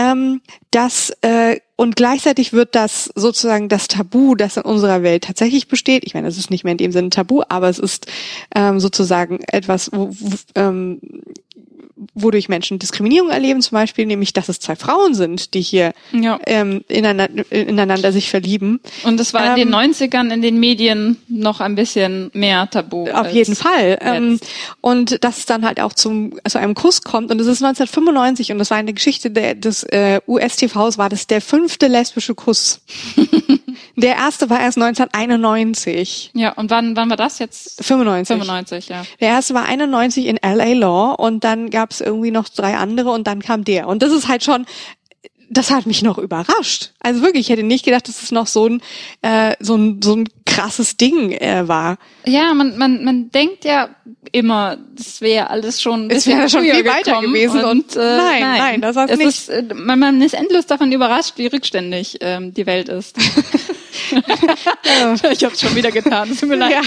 Ähm, 0.00 0.40
das 0.70 1.10
äh, 1.20 1.60
und 1.76 1.96
gleichzeitig 1.96 2.52
wird 2.52 2.74
das 2.74 3.10
sozusagen 3.14 3.68
das 3.68 3.88
Tabu, 3.88 4.34
das 4.34 4.56
in 4.56 4.62
unserer 4.62 5.02
Welt 5.02 5.24
tatsächlich 5.24 5.68
besteht. 5.68 6.04
Ich 6.04 6.14
meine, 6.14 6.28
es 6.28 6.38
ist 6.38 6.50
nicht 6.50 6.64
mehr 6.64 6.72
in 6.72 6.78
dem 6.78 6.92
Sinne 6.92 7.10
Tabu, 7.10 7.42
aber 7.48 7.68
es 7.68 7.78
ist 7.78 8.06
ähm, 8.54 8.80
sozusagen 8.80 9.40
etwas, 9.46 9.90
wo, 9.92 10.08
wo, 10.10 10.36
ähm, 10.54 11.00
wodurch 12.14 12.48
Menschen 12.48 12.78
Diskriminierung 12.78 13.30
erleben, 13.30 13.60
zum 13.62 13.76
Beispiel, 13.76 14.06
nämlich, 14.06 14.32
dass 14.32 14.48
es 14.48 14.60
zwei 14.60 14.76
Frauen 14.76 15.14
sind, 15.14 15.54
die 15.54 15.60
hier 15.60 15.92
ja. 16.12 16.38
ähm, 16.46 16.84
ineinander, 16.88 17.44
ineinander 17.50 18.12
sich 18.12 18.30
verlieben. 18.30 18.80
Und 19.04 19.20
es 19.20 19.34
war 19.34 19.56
ähm, 19.56 19.62
in 19.62 19.70
den 19.70 19.74
90ern 19.74 20.26
ähm, 20.26 20.30
in 20.30 20.42
den 20.42 20.60
Medien 20.60 21.16
noch 21.28 21.60
ein 21.60 21.74
bisschen 21.74 22.30
mehr 22.32 22.68
Tabu. 22.70 23.08
Auf 23.10 23.30
jeden 23.30 23.54
Fall. 23.54 23.98
Ähm, 24.00 24.40
und 24.80 25.22
dass 25.24 25.38
es 25.38 25.46
dann 25.46 25.64
halt 25.64 25.80
auch 25.80 25.92
zum, 25.92 26.38
zu 26.48 26.58
einem 26.58 26.74
Kuss 26.74 27.02
kommt. 27.02 27.30
Und 27.30 27.40
es 27.40 27.46
ist 27.46 27.62
1995 27.62 28.52
und 28.52 28.58
das 28.58 28.70
war 28.70 28.78
eine 28.78 28.92
Geschichte 28.92 29.30
der, 29.30 29.54
des 29.54 29.82
äh, 29.84 30.20
US-TVs, 30.26 30.98
war 30.98 31.08
das 31.08 31.26
der 31.26 31.40
fünfte 31.40 31.86
lesbische 31.88 32.34
Kuss. 32.34 32.80
der 33.96 34.16
erste 34.16 34.50
war 34.50 34.60
erst 34.60 34.78
1991. 34.78 36.30
Ja, 36.34 36.52
und 36.52 36.70
wann, 36.70 36.96
wann 36.96 37.10
war 37.10 37.16
das 37.16 37.38
jetzt? 37.38 37.84
95. 37.84 38.36
95, 38.36 38.88
ja. 38.88 39.02
Der 39.20 39.28
erste 39.28 39.54
war 39.54 39.64
91 39.64 40.26
in 40.26 40.38
LA 40.42 40.72
Law 40.74 41.14
und 41.14 41.44
dann 41.44 41.70
gab 41.70 41.89
es 41.92 42.00
irgendwie 42.00 42.30
noch 42.30 42.48
drei 42.48 42.76
andere 42.76 43.10
und 43.10 43.26
dann 43.26 43.40
kam 43.40 43.64
der. 43.64 43.88
Und 43.88 44.02
das 44.02 44.12
ist 44.12 44.28
halt 44.28 44.44
schon, 44.44 44.66
das 45.50 45.70
hat 45.72 45.84
mich 45.84 46.02
noch 46.02 46.16
überrascht. 46.16 46.92
Also 47.00 47.22
wirklich, 47.22 47.46
ich 47.46 47.48
hätte 47.50 47.64
nicht 47.64 47.84
gedacht, 47.84 48.08
dass 48.08 48.22
es 48.22 48.30
noch 48.30 48.46
so 48.46 48.68
ein, 48.68 48.80
äh, 49.22 49.56
so 49.58 49.74
ein, 49.74 50.00
so 50.00 50.14
ein 50.14 50.28
krasses 50.46 50.96
Ding 50.96 51.32
äh, 51.32 51.66
war. 51.66 51.98
Ja, 52.24 52.54
man, 52.54 52.78
man, 52.78 53.04
man 53.04 53.30
denkt 53.30 53.64
ja 53.64 53.90
immer, 54.30 54.78
das 54.94 55.20
wäre 55.20 55.50
alles 55.50 55.82
schon, 55.82 56.08
es 56.08 56.28
wäre 56.28 56.48
schon 56.48 56.62
viel 56.62 56.84
weiter 56.84 57.20
gewesen 57.20 57.64
und, 57.64 57.96
und 57.96 57.96
äh, 57.96 58.16
nein, 58.16 58.40
nein, 58.40 58.58
nein, 58.58 58.80
das 58.80 58.96
hat 58.96 59.10
nicht. 59.10 59.26
Ist, 59.26 59.48
äh, 59.48 59.64
man, 59.74 59.98
man 59.98 60.22
ist 60.22 60.34
endlos 60.34 60.66
davon 60.66 60.92
überrascht, 60.92 61.34
wie 61.36 61.48
rückständig 61.48 62.18
ähm, 62.20 62.54
die 62.54 62.66
Welt 62.66 62.88
ist. 62.88 63.16
ich 65.32 65.44
habe 65.44 65.54
es 65.54 65.60
schon 65.60 65.74
wieder 65.74 65.90
getan. 65.90 66.36
Tut 66.36 66.48
mir 66.48 66.56
leid. 66.56 66.72
Ja. 66.72 66.82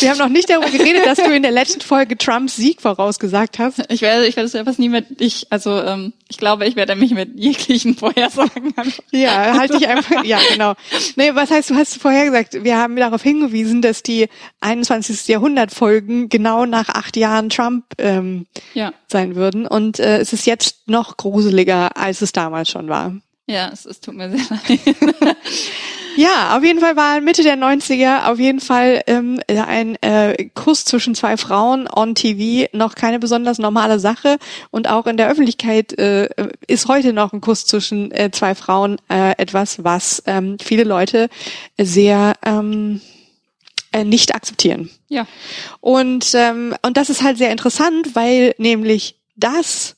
Wir 0.00 0.10
haben 0.10 0.18
noch 0.18 0.28
nicht 0.28 0.50
darüber 0.50 0.70
geredet, 0.70 1.06
dass 1.06 1.18
du 1.18 1.30
in 1.32 1.42
der 1.42 1.50
letzten 1.50 1.80
Folge 1.80 2.16
Trumps 2.16 2.56
Sieg 2.56 2.80
vorausgesagt 2.80 3.58
hast. 3.58 3.82
Ich 3.90 4.02
werde, 4.02 4.26
ich 4.26 4.36
werde 4.36 4.46
es 4.46 4.54
etwas 4.54 4.78
nie 4.78 4.88
mit 4.88 5.20
ich, 5.20 5.46
also 5.50 5.80
ähm, 5.80 6.12
ich 6.28 6.38
glaube, 6.38 6.66
ich 6.66 6.76
werde 6.76 6.94
mich 6.96 7.12
mit 7.12 7.38
jeglichen 7.38 7.96
Vorhersagen 7.96 8.72
einfach. 8.76 9.02
Ja, 9.12 9.56
halte 9.58 9.76
ich 9.76 9.86
einfach. 9.86 10.24
Ja, 10.24 10.38
genau. 10.52 10.74
Nee, 11.16 11.34
was 11.34 11.50
heißt, 11.50 11.70
du 11.70 11.74
hast 11.74 11.96
vorhergesagt? 11.96 12.64
Wir 12.64 12.78
haben 12.78 12.96
darauf 12.96 13.22
hingewiesen, 13.22 13.82
dass 13.82 14.02
die 14.02 14.28
21. 14.60 15.28
Jahrhundert 15.28 15.72
Folgen 15.72 16.28
genau 16.28 16.66
nach 16.66 16.88
acht 16.88 17.16
Jahren 17.16 17.50
Trump 17.50 17.84
ähm, 17.98 18.46
ja. 18.74 18.92
sein 19.06 19.36
würden. 19.36 19.66
Und 19.66 19.98
äh, 19.98 20.18
es 20.18 20.32
ist 20.32 20.46
jetzt 20.46 20.88
noch 20.88 21.16
gruseliger, 21.16 21.96
als 21.96 22.22
es 22.22 22.32
damals 22.32 22.70
schon 22.70 22.88
war. 22.88 23.14
Ja, 23.46 23.70
es, 23.72 23.84
es 23.84 24.00
tut 24.00 24.14
mir 24.14 24.30
sehr 24.30 24.58
leid. 24.68 25.36
Ja, 26.16 26.56
auf 26.56 26.62
jeden 26.62 26.78
Fall 26.80 26.96
war 26.96 27.20
Mitte 27.20 27.42
der 27.42 27.56
90er 27.56 28.30
auf 28.30 28.38
jeden 28.38 28.60
Fall 28.60 29.02
ähm, 29.06 29.40
ein 29.48 29.96
äh, 30.00 30.48
Kuss 30.54 30.84
zwischen 30.84 31.14
zwei 31.14 31.36
Frauen 31.36 31.88
on 31.88 32.14
TV 32.14 32.68
noch 32.72 32.94
keine 32.94 33.18
besonders 33.18 33.58
normale 33.58 33.98
Sache 33.98 34.38
und 34.70 34.88
auch 34.88 35.06
in 35.06 35.16
der 35.16 35.28
Öffentlichkeit 35.28 35.98
äh, 35.98 36.28
ist 36.68 36.86
heute 36.86 37.12
noch 37.12 37.32
ein 37.32 37.40
Kuss 37.40 37.66
zwischen 37.66 38.12
äh, 38.12 38.30
zwei 38.30 38.54
Frauen 38.54 38.98
äh, 39.08 39.32
etwas, 39.38 39.82
was 39.82 40.22
ähm, 40.26 40.56
viele 40.62 40.84
Leute 40.84 41.28
sehr 41.78 42.34
ähm, 42.44 43.00
äh, 43.90 44.04
nicht 44.04 44.34
akzeptieren. 44.34 44.90
Ja. 45.08 45.26
Und 45.80 46.32
ähm, 46.34 46.76
und 46.82 46.96
das 46.96 47.10
ist 47.10 47.22
halt 47.22 47.38
sehr 47.38 47.50
interessant, 47.50 48.14
weil 48.14 48.54
nämlich 48.58 49.16
das 49.34 49.96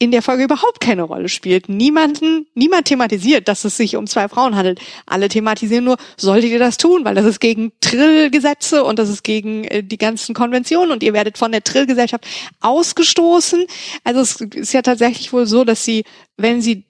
in 0.00 0.10
der 0.12 0.22
Folge 0.22 0.44
überhaupt 0.44 0.80
keine 0.80 1.02
Rolle 1.02 1.28
spielt. 1.28 1.68
Niemanden, 1.68 2.46
niemand 2.54 2.86
thematisiert, 2.86 3.48
dass 3.48 3.66
es 3.66 3.76
sich 3.76 3.96
um 3.96 4.06
zwei 4.06 4.28
Frauen 4.28 4.56
handelt. 4.56 4.80
Alle 5.04 5.28
thematisieren 5.28 5.84
nur, 5.84 5.98
solltet 6.16 6.50
ihr 6.50 6.58
das 6.58 6.78
tun, 6.78 7.04
weil 7.04 7.14
das 7.14 7.26
ist 7.26 7.38
gegen 7.38 7.70
Trillgesetze 7.82 8.82
und 8.82 8.98
das 8.98 9.10
ist 9.10 9.22
gegen 9.22 9.64
äh, 9.64 9.82
die 9.84 9.98
ganzen 9.98 10.34
Konventionen 10.34 10.90
und 10.90 11.02
ihr 11.02 11.12
werdet 11.12 11.36
von 11.36 11.52
der 11.52 11.62
Trillgesellschaft 11.62 12.26
ausgestoßen. 12.60 13.66
Also 14.02 14.20
es 14.20 14.40
ist 14.40 14.72
ja 14.72 14.80
tatsächlich 14.80 15.34
wohl 15.34 15.44
so, 15.44 15.64
dass 15.64 15.84
sie, 15.84 16.04
wenn 16.38 16.62
sie 16.62 16.84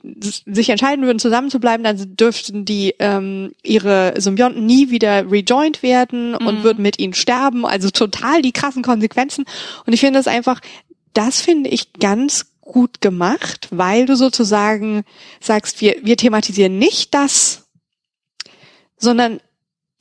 sich 0.46 0.70
entscheiden 0.70 1.04
würden, 1.04 1.18
zusammenzubleiben, 1.18 1.82
dann 1.82 2.14
dürften 2.14 2.64
die 2.64 2.94
ähm, 3.00 3.50
ihre 3.64 4.14
Symbionten 4.18 4.64
nie 4.64 4.90
wieder 4.90 5.28
rejoined 5.28 5.82
werden 5.82 6.36
und 6.36 6.60
mhm. 6.60 6.62
würden 6.62 6.82
mit 6.82 7.00
ihnen 7.00 7.14
sterben. 7.14 7.66
Also 7.66 7.90
total 7.90 8.40
die 8.40 8.52
krassen 8.52 8.84
Konsequenzen. 8.84 9.46
Und 9.84 9.94
ich 9.94 9.98
finde 9.98 10.20
das 10.20 10.28
einfach, 10.28 10.60
das 11.12 11.40
finde 11.40 11.70
ich 11.70 11.92
ganz 11.94 12.49
gut 12.70 13.00
gemacht, 13.00 13.68
weil 13.70 14.06
du 14.06 14.16
sozusagen 14.16 15.02
sagst, 15.40 15.80
wir, 15.80 15.96
wir 16.02 16.16
thematisieren 16.16 16.78
nicht 16.78 17.14
das, 17.14 17.68
sondern 18.96 19.40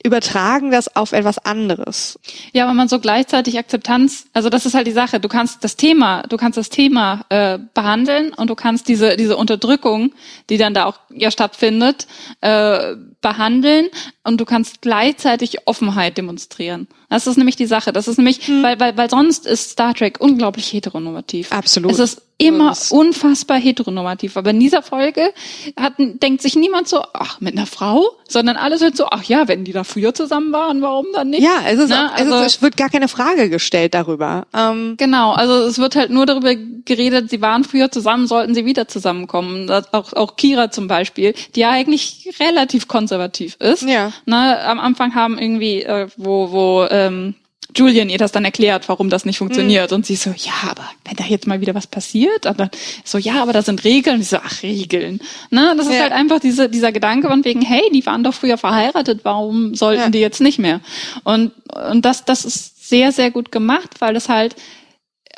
übertragen 0.03 0.71
das 0.71 0.95
auf 0.95 1.11
etwas 1.11 1.39
anderes. 1.39 2.19
Ja, 2.53 2.65
aber 2.65 2.73
man 2.73 2.87
so 2.87 2.99
gleichzeitig 2.99 3.57
Akzeptanz, 3.57 4.27
also 4.33 4.49
das 4.49 4.65
ist 4.65 4.73
halt 4.73 4.87
die 4.87 4.91
Sache. 4.91 5.19
Du 5.19 5.27
kannst 5.27 5.63
das 5.63 5.75
Thema, 5.75 6.23
du 6.23 6.37
kannst 6.37 6.57
das 6.57 6.69
Thema 6.69 7.25
äh, 7.29 7.59
behandeln 7.73 8.33
und 8.33 8.49
du 8.49 8.55
kannst 8.55 8.87
diese 8.87 9.17
diese 9.17 9.35
Unterdrückung, 9.35 10.13
die 10.49 10.57
dann 10.57 10.73
da 10.73 10.85
auch 10.85 10.99
ja 11.09 11.31
stattfindet, 11.31 12.07
äh, 12.41 12.95
behandeln 13.21 13.89
und 14.23 14.39
du 14.39 14.45
kannst 14.45 14.81
gleichzeitig 14.81 15.67
Offenheit 15.67 16.17
demonstrieren. 16.17 16.87
Das 17.09 17.27
ist 17.27 17.37
nämlich 17.37 17.55
die 17.55 17.65
Sache. 17.65 17.91
Das 17.91 18.07
ist 18.07 18.17
nämlich, 18.17 18.47
hm. 18.47 18.63
weil, 18.63 18.79
weil, 18.79 18.95
weil 18.97 19.09
sonst 19.09 19.45
ist 19.45 19.71
Star 19.71 19.93
Trek 19.93 20.17
unglaublich 20.19 20.71
heteronormativ. 20.71 21.51
Absolut. 21.51 21.91
Es 21.91 21.99
ist 21.99 22.21
immer 22.39 22.73
unfassbar 22.89 23.59
heteronormativ. 23.59 24.37
Aber 24.37 24.51
in 24.51 24.59
dieser 24.61 24.81
Folge 24.81 25.33
hat, 25.77 25.93
denkt 25.97 26.41
sich 26.41 26.55
niemand 26.55 26.87
so, 26.87 27.03
ach, 27.13 27.41
mit 27.41 27.55
einer 27.55 27.65
Frau, 27.65 28.11
sondern 28.27 28.55
alle 28.55 28.77
sind 28.77 28.95
so, 28.95 29.07
ach 29.11 29.23
ja, 29.23 29.49
wenn 29.49 29.65
die 29.65 29.73
da 29.73 29.83
früher 29.83 30.13
zusammen 30.13 30.53
waren, 30.53 30.81
warum 30.81 31.07
dann 31.13 31.31
nicht? 31.31 31.43
Ja, 31.43 31.57
es, 31.67 31.77
ist 31.77 31.89
Na, 31.89 32.13
also, 32.13 32.33
also, 32.33 32.45
es 32.45 32.61
wird 32.61 32.77
gar 32.77 32.89
keine 32.89 33.09
Frage 33.09 33.49
gestellt 33.49 33.93
darüber. 33.93 34.47
Ähm, 34.53 34.95
genau, 34.97 35.33
also 35.33 35.53
es 35.67 35.79
wird 35.79 35.97
halt 35.97 36.11
nur 36.11 36.25
darüber 36.25 36.55
geredet, 36.55 37.29
sie 37.29 37.41
waren 37.41 37.65
früher 37.65 37.91
zusammen, 37.91 38.25
sollten 38.25 38.55
sie 38.55 38.65
wieder 38.65 38.87
zusammenkommen. 38.87 39.69
Auch, 39.91 40.13
auch 40.13 40.37
Kira 40.37 40.71
zum 40.71 40.87
Beispiel, 40.87 41.33
die 41.55 41.59
ja 41.59 41.71
eigentlich 41.71 42.33
relativ 42.39 42.87
konservativ 42.87 43.57
ist. 43.59 43.83
Ja. 43.83 44.13
Na, 44.25 44.61
am 44.69 44.79
Anfang 44.79 45.13
haben 45.13 45.37
irgendwie, 45.37 45.83
äh, 45.83 46.07
wo, 46.15 46.51
wo 46.51 46.83
ähm, 47.07 47.35
Julian 47.75 48.09
ihr 48.09 48.17
das 48.17 48.31
dann 48.31 48.45
erklärt, 48.45 48.89
warum 48.89 49.09
das 49.09 49.25
nicht 49.25 49.37
funktioniert. 49.37 49.91
Mhm. 49.91 49.95
Und 49.95 50.05
sie 50.05 50.15
so, 50.15 50.31
ja, 50.31 50.69
aber 50.69 50.89
wenn 51.05 51.15
da 51.15 51.23
jetzt 51.25 51.45
mal 51.45 51.61
wieder 51.61 51.75
was 51.75 51.85
passiert, 51.85 52.45
und 52.45 52.59
dann 52.59 52.69
so, 53.03 53.17
ja, 53.17 53.41
aber 53.41 53.53
da 53.53 53.61
sind 53.61 53.83
Regeln. 53.83 54.15
Und 54.15 54.21
ich 54.21 54.29
so, 54.29 54.37
ach, 54.37 54.63
Regeln. 54.63 55.19
Ne? 55.51 55.73
Das 55.77 55.85
ist 55.85 55.93
ja. 55.93 56.01
halt 56.01 56.11
einfach 56.11 56.39
diese, 56.39 56.67
dieser 56.67 56.91
Gedanke 56.91 57.27
von 57.27 57.45
wegen, 57.45 57.61
hey, 57.61 57.83
die 57.93 58.05
waren 58.05 58.23
doch 58.23 58.33
früher 58.33 58.57
verheiratet, 58.57 59.21
warum 59.23 59.75
sollten 59.75 60.01
ja. 60.01 60.09
die 60.09 60.19
jetzt 60.19 60.41
nicht 60.41 60.57
mehr? 60.57 60.81
Und, 61.23 61.51
und 61.89 62.05
das, 62.05 62.25
das 62.25 62.43
ist 62.43 62.89
sehr, 62.89 63.11
sehr 63.11 63.29
gut 63.29 63.51
gemacht, 63.51 63.95
weil 63.99 64.15
es 64.15 64.29
halt 64.29 64.55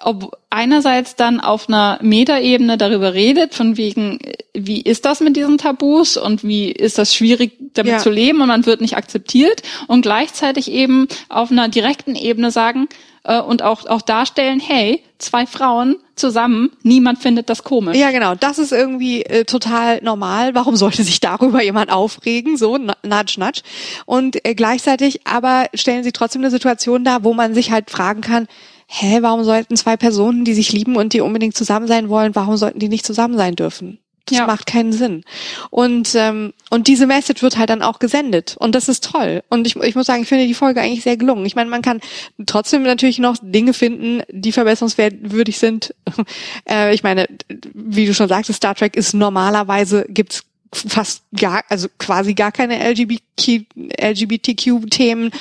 ob 0.03 0.37
einerseits 0.49 1.15
dann 1.15 1.39
auf 1.39 1.67
einer 1.67 1.99
Metaebene 2.01 2.77
darüber 2.77 3.13
redet, 3.13 3.53
von 3.53 3.77
wegen, 3.77 4.19
wie 4.53 4.81
ist 4.81 5.05
das 5.05 5.19
mit 5.19 5.35
diesen 5.35 5.57
Tabus 5.57 6.17
und 6.17 6.43
wie 6.43 6.71
ist 6.71 6.97
das 6.97 7.15
schwierig, 7.15 7.57
damit 7.73 7.93
ja. 7.93 7.99
zu 7.99 8.09
leben 8.09 8.41
und 8.41 8.47
man 8.47 8.65
wird 8.65 8.81
nicht 8.81 8.97
akzeptiert 8.97 9.61
und 9.87 10.01
gleichzeitig 10.01 10.71
eben 10.71 11.07
auf 11.29 11.51
einer 11.51 11.69
direkten 11.69 12.15
Ebene 12.15 12.51
sagen 12.51 12.87
äh, 13.23 13.39
und 13.39 13.61
auch, 13.61 13.85
auch 13.85 14.01
darstellen, 14.01 14.59
hey, 14.59 15.03
zwei 15.17 15.45
Frauen 15.45 15.97
zusammen, 16.15 16.71
niemand 16.83 17.19
findet 17.19 17.49
das 17.49 17.63
komisch. 17.63 17.97
Ja, 17.97 18.11
genau, 18.11 18.35
das 18.35 18.59
ist 18.59 18.71
irgendwie 18.71 19.23
äh, 19.23 19.45
total 19.45 20.01
normal. 20.01 20.55
Warum 20.55 20.75
sollte 20.75 21.03
sich 21.03 21.19
darüber 21.19 21.63
jemand 21.63 21.91
aufregen? 21.91 22.57
So, 22.57 22.77
nudge, 22.77 23.39
nudge. 23.39 23.61
Und 24.05 24.45
äh, 24.45 24.55
gleichzeitig 24.55 25.25
aber 25.25 25.67
stellen 25.73 26.03
sie 26.03 26.11
trotzdem 26.11 26.41
eine 26.41 26.51
Situation 26.51 27.03
dar, 27.03 27.23
wo 27.23 27.33
man 27.33 27.53
sich 27.53 27.71
halt 27.71 27.89
fragen 27.89 28.21
kann, 28.21 28.47
hä, 28.93 29.19
warum 29.21 29.45
sollten 29.45 29.77
zwei 29.77 29.95
Personen, 29.95 30.43
die 30.43 30.53
sich 30.53 30.73
lieben 30.73 30.97
und 30.97 31.13
die 31.13 31.21
unbedingt 31.21 31.55
zusammen 31.55 31.87
sein 31.87 32.09
wollen, 32.09 32.35
warum 32.35 32.57
sollten 32.57 32.79
die 32.79 32.89
nicht 32.89 33.05
zusammen 33.05 33.37
sein 33.37 33.55
dürfen? 33.55 33.99
Das 34.25 34.37
ja. 34.37 34.45
macht 34.45 34.65
keinen 34.65 34.91
Sinn. 34.91 35.23
Und, 35.69 36.13
ähm, 36.15 36.53
und 36.69 36.87
diese 36.87 37.07
Message 37.07 37.41
wird 37.41 37.57
halt 37.57 37.69
dann 37.69 37.81
auch 37.81 37.99
gesendet. 37.99 38.55
Und 38.59 38.75
das 38.75 38.89
ist 38.89 39.03
toll. 39.03 39.43
Und 39.49 39.65
ich, 39.65 39.77
ich 39.77 39.95
muss 39.95 40.05
sagen, 40.05 40.21
ich 40.21 40.27
finde 40.27 40.45
die 40.45 40.53
Folge 40.53 40.81
eigentlich 40.81 41.03
sehr 41.03 41.17
gelungen. 41.17 41.45
Ich 41.45 41.55
meine, 41.55 41.69
man 41.69 41.81
kann 41.81 42.01
trotzdem 42.45 42.83
natürlich 42.83 43.17
noch 43.17 43.37
Dinge 43.41 43.73
finden, 43.73 44.23
die 44.29 44.51
verbesserungswürdig 44.51 45.57
sind. 45.57 45.95
äh, 46.69 46.93
ich 46.93 47.01
meine, 47.01 47.27
wie 47.73 48.05
du 48.05 48.13
schon 48.13 48.27
sagst, 48.27 48.53
Star 48.53 48.75
Trek 48.75 48.95
ist 48.95 49.13
normalerweise 49.13 50.05
gibt's 50.09 50.43
fast 50.73 51.23
gar, 51.35 51.63
also 51.69 51.87
quasi 51.97 52.33
gar 52.33 52.51
keine 52.51 52.79
LGBTQ, 52.89 53.65
LGBTQ-Themen 53.99 55.31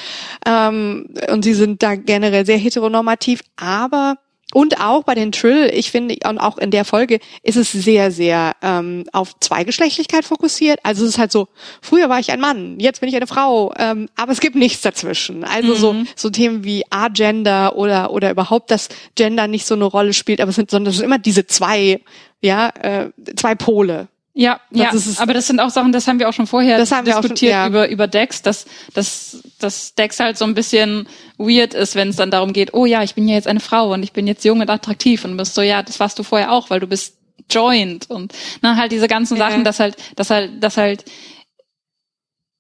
ähm, 0.47 1.15
und 1.31 1.45
sie 1.45 1.55
sind 1.55 1.83
da 1.83 1.95
generell 1.95 2.45
sehr 2.45 2.59
heteronormativ, 2.59 3.43
aber 3.57 4.17
und 4.53 4.81
auch 4.81 5.05
bei 5.05 5.15
den 5.15 5.31
Trill, 5.31 5.71
ich 5.73 5.91
finde, 5.91 6.17
und 6.29 6.39
auch 6.39 6.59
in 6.59 6.71
der 6.71 6.85
Folge 6.85 7.21
ist 7.43 7.57
es 7.57 7.71
sehr, 7.71 8.11
sehr 8.11 8.57
ähm, 8.63 9.05
auf 9.13 9.39
Zweigeschlechtlichkeit 9.39 10.25
fokussiert. 10.25 10.81
Also 10.83 11.05
es 11.05 11.11
ist 11.11 11.19
halt 11.19 11.31
so, 11.31 11.49
früher 11.81 12.09
war 12.09 12.19
ich 12.19 12.33
ein 12.33 12.41
Mann, 12.41 12.81
jetzt 12.81 13.01
bin 13.01 13.09
ich 13.09 13.15
eine 13.15 13.29
Frau, 13.29 13.73
ähm, 13.79 14.09
aber 14.17 14.33
es 14.33 14.41
gibt 14.41 14.57
nichts 14.57 14.83
dazwischen. 14.83 15.45
Also 15.45 15.75
mhm. 15.75 15.77
so, 15.77 16.13
so 16.17 16.31
Themen 16.31 16.65
wie 16.65 16.85
Agender 16.91 17.77
oder, 17.77 18.11
oder 18.11 18.31
überhaupt, 18.31 18.71
dass 18.73 18.89
Gender 19.15 19.47
nicht 19.47 19.67
so 19.67 19.75
eine 19.75 19.85
Rolle 19.85 20.13
spielt, 20.13 20.41
aber 20.41 20.51
es 20.51 20.57
sind, 20.57 20.71
sondern 20.71 20.91
es 20.91 20.97
sind 20.97 21.05
immer 21.05 21.19
diese 21.19 21.47
zwei, 21.47 22.01
ja, 22.41 22.71
äh, 22.71 23.11
zwei 23.37 23.55
Pole. 23.55 24.09
Ja, 24.41 24.59
das 24.71 25.17
ja, 25.17 25.23
aber 25.23 25.35
das 25.35 25.49
sind 25.49 25.61
auch 25.61 25.69
Sachen, 25.69 25.93
das 25.93 26.09
haben 26.09 26.19
wir 26.19 26.27
auch 26.27 26.33
schon 26.33 26.47
vorher 26.47 26.79
diskutiert 26.79 27.39
schon, 27.39 27.49
ja. 27.51 27.67
über, 27.67 27.91
über 27.91 28.07
Dex, 28.07 28.41
dass, 28.41 28.65
dass, 28.95 29.43
dass 29.59 29.95
Dex 29.95 30.19
halt 30.19 30.39
so 30.39 30.47
ein 30.47 30.55
bisschen 30.55 31.07
weird 31.37 31.75
ist, 31.75 31.95
wenn 31.95 32.09
es 32.09 32.17
dann 32.17 32.31
darum 32.31 32.55
geht, 32.55 32.73
oh 32.73 32.87
ja, 32.87 33.03
ich 33.03 33.15
bin 33.15 33.29
ja 33.29 33.35
jetzt 33.35 33.47
eine 33.47 33.61
Frau 33.61 33.93
und 33.93 34.03
ich 34.03 34.13
bin 34.13 34.27
jetzt 34.27 34.43
jung 34.47 34.61
und 34.63 34.71
attraktiv 34.71 35.27
und 35.27 35.37
bist 35.37 35.55
so, 35.55 35.61
ja, 35.61 35.83
das 35.83 36.01
warst 36.01 36.19
du 36.19 36.23
vorher 36.23 36.53
auch, 36.53 36.71
weil 36.71 36.81
du 36.81 36.87
bist 36.87 37.19
joint 37.51 38.09
und 38.09 38.33
dann 38.63 38.79
halt 38.79 38.93
diese 38.93 39.09
ganzen 39.09 39.37
ja. 39.37 39.47
Sachen, 39.47 39.63
dass 39.63 39.79
halt, 39.79 39.99
dass 40.17 40.31
halt, 40.31 40.65
dass 40.65 40.79
halt, 40.79 41.05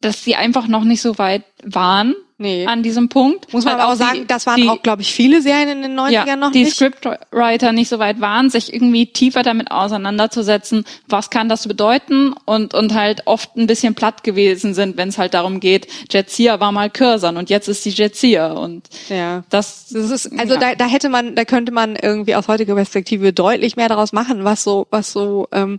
dass 0.02 0.22
sie 0.22 0.34
einfach 0.34 0.68
noch 0.68 0.84
nicht 0.84 1.00
so 1.00 1.16
weit 1.16 1.44
waren, 1.64 2.14
nee. 2.40 2.66
an 2.66 2.82
diesem 2.82 3.08
Punkt. 3.08 3.52
Muss 3.52 3.64
man 3.64 3.74
halt 3.74 3.82
aber 3.82 3.92
auch 3.92 3.96
sagen, 3.96 4.20
die, 4.20 4.26
das 4.26 4.46
waren 4.46 4.60
die, 4.60 4.68
auch, 4.68 4.82
glaube 4.82 5.02
ich, 5.02 5.12
viele 5.12 5.42
Serien 5.42 5.68
in 5.68 5.82
den 5.82 5.98
90ern 5.98 6.10
ja, 6.10 6.36
noch 6.36 6.50
die 6.50 6.64
nicht. 6.64 6.72
Die 6.72 6.74
Scriptwriter 6.74 7.72
nicht 7.72 7.88
so 7.88 7.98
weit 7.98 8.20
waren, 8.20 8.50
sich 8.50 8.72
irgendwie 8.72 9.06
tiefer 9.06 9.42
damit 9.42 9.70
auseinanderzusetzen, 9.70 10.84
was 11.06 11.30
kann 11.30 11.48
das 11.48 11.68
bedeuten 11.68 12.34
und, 12.46 12.74
und 12.74 12.94
halt 12.94 13.26
oft 13.26 13.56
ein 13.56 13.66
bisschen 13.66 13.94
platt 13.94 14.24
gewesen 14.24 14.74
sind, 14.74 14.96
wenn 14.96 15.10
es 15.10 15.18
halt 15.18 15.34
darum 15.34 15.60
geht, 15.60 15.86
Jetsia 16.10 16.58
war 16.58 16.72
mal 16.72 16.90
Cursor 16.90 17.36
und 17.36 17.50
jetzt 17.50 17.68
ist 17.68 17.84
die 17.84 17.90
Jetsia 17.90 18.52
und 18.52 18.88
ja. 19.08 19.44
das, 19.50 19.88
das 19.90 20.10
ist, 20.10 20.32
also 20.38 20.54
ja. 20.54 20.60
da, 20.60 20.74
da 20.74 20.86
hätte 20.86 21.10
man, 21.10 21.34
da 21.34 21.44
könnte 21.44 21.72
man 21.72 21.96
irgendwie 21.96 22.34
aus 22.34 22.48
heutiger 22.48 22.74
Perspektive 22.74 23.32
deutlich 23.32 23.76
mehr 23.76 23.88
daraus 23.88 24.12
machen, 24.12 24.44
was 24.44 24.64
so, 24.64 24.86
was 24.90 25.12
so 25.12 25.46
ähm, 25.52 25.78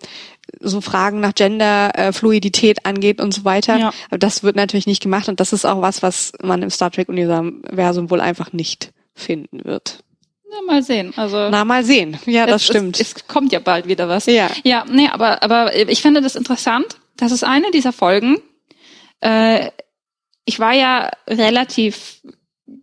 so 0.59 0.81
Fragen 0.81 1.19
nach 1.19 1.33
Genderfluidität 1.33 2.79
äh, 2.79 2.89
angeht 2.89 3.21
und 3.21 3.33
so 3.33 3.45
weiter. 3.45 3.77
Ja. 3.77 3.93
Aber 4.09 4.17
das 4.17 4.43
wird 4.43 4.55
natürlich 4.55 4.87
nicht 4.87 5.01
gemacht 5.01 5.29
und 5.29 5.39
das 5.39 5.53
ist 5.53 5.65
auch 5.65 5.81
was, 5.81 6.03
was 6.03 6.33
man 6.41 6.61
im 6.61 6.69
Star 6.69 6.91
Trek-Universum 6.91 8.09
wohl 8.09 8.21
einfach 8.21 8.53
nicht 8.53 8.91
finden 9.13 9.63
wird. 9.65 10.03
Na, 10.49 10.73
mal 10.73 10.83
sehen. 10.83 11.13
Also 11.15 11.49
Na, 11.49 11.63
mal 11.63 11.83
sehen. 11.83 12.19
Ja, 12.25 12.45
das 12.45 12.65
stimmt. 12.65 12.99
Es, 12.99 13.13
es, 13.15 13.27
kommt 13.27 13.53
ja 13.53 13.59
bald 13.59 13.87
wieder 13.87 14.09
was. 14.09 14.25
Ja. 14.25 14.49
Ja, 14.63 14.85
nee, 14.89 15.07
aber, 15.07 15.43
aber 15.43 15.73
ich 15.75 16.01
finde 16.01 16.21
das 16.21 16.35
interessant. 16.35 16.97
Das 17.15 17.31
ist 17.31 17.43
eine 17.43 17.71
dieser 17.71 17.93
Folgen. 17.93 18.37
Äh, 19.21 19.69
ich 20.43 20.59
war 20.59 20.73
ja 20.73 21.11
relativ 21.27 22.21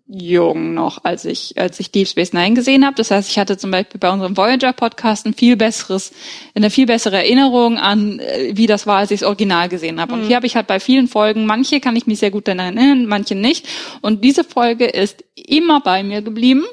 jung 0.08 0.72
noch, 0.72 1.04
als 1.04 1.26
ich, 1.26 1.58
als 1.58 1.78
ich 1.80 1.92
Deep 1.92 2.08
Space 2.08 2.32
Nine 2.32 2.54
gesehen 2.54 2.84
habe. 2.84 2.96
Das 2.96 3.10
heißt, 3.10 3.30
ich 3.30 3.38
hatte 3.38 3.58
zum 3.58 3.70
Beispiel 3.70 4.00
bei 4.00 4.10
unserem 4.10 4.36
Voyager-Podcast 4.36 5.26
ein 5.26 5.34
viel 5.34 5.56
besseres, 5.56 6.12
eine 6.54 6.70
viel 6.70 6.86
bessere 6.86 7.18
Erinnerung 7.18 7.76
an, 7.76 8.18
äh, 8.18 8.52
wie 8.54 8.66
das 8.66 8.86
war, 8.86 8.98
als 8.98 9.10
ich 9.10 9.20
das 9.20 9.26
Original 9.26 9.68
gesehen 9.68 10.00
habe. 10.00 10.14
Mhm. 10.14 10.20
Und 10.20 10.26
hier 10.26 10.36
habe 10.36 10.46
ich 10.46 10.56
halt 10.56 10.66
bei 10.66 10.80
vielen 10.80 11.08
Folgen, 11.08 11.44
manche 11.44 11.80
kann 11.80 11.94
ich 11.94 12.06
mich 12.06 12.18
sehr 12.18 12.30
gut 12.30 12.48
daran 12.48 12.78
erinnern, 12.78 13.06
manche 13.06 13.34
nicht. 13.34 13.68
Und 14.00 14.24
diese 14.24 14.44
Folge 14.44 14.86
ist 14.86 15.24
immer 15.34 15.80
bei 15.80 16.02
mir 16.02 16.22
geblieben. 16.22 16.64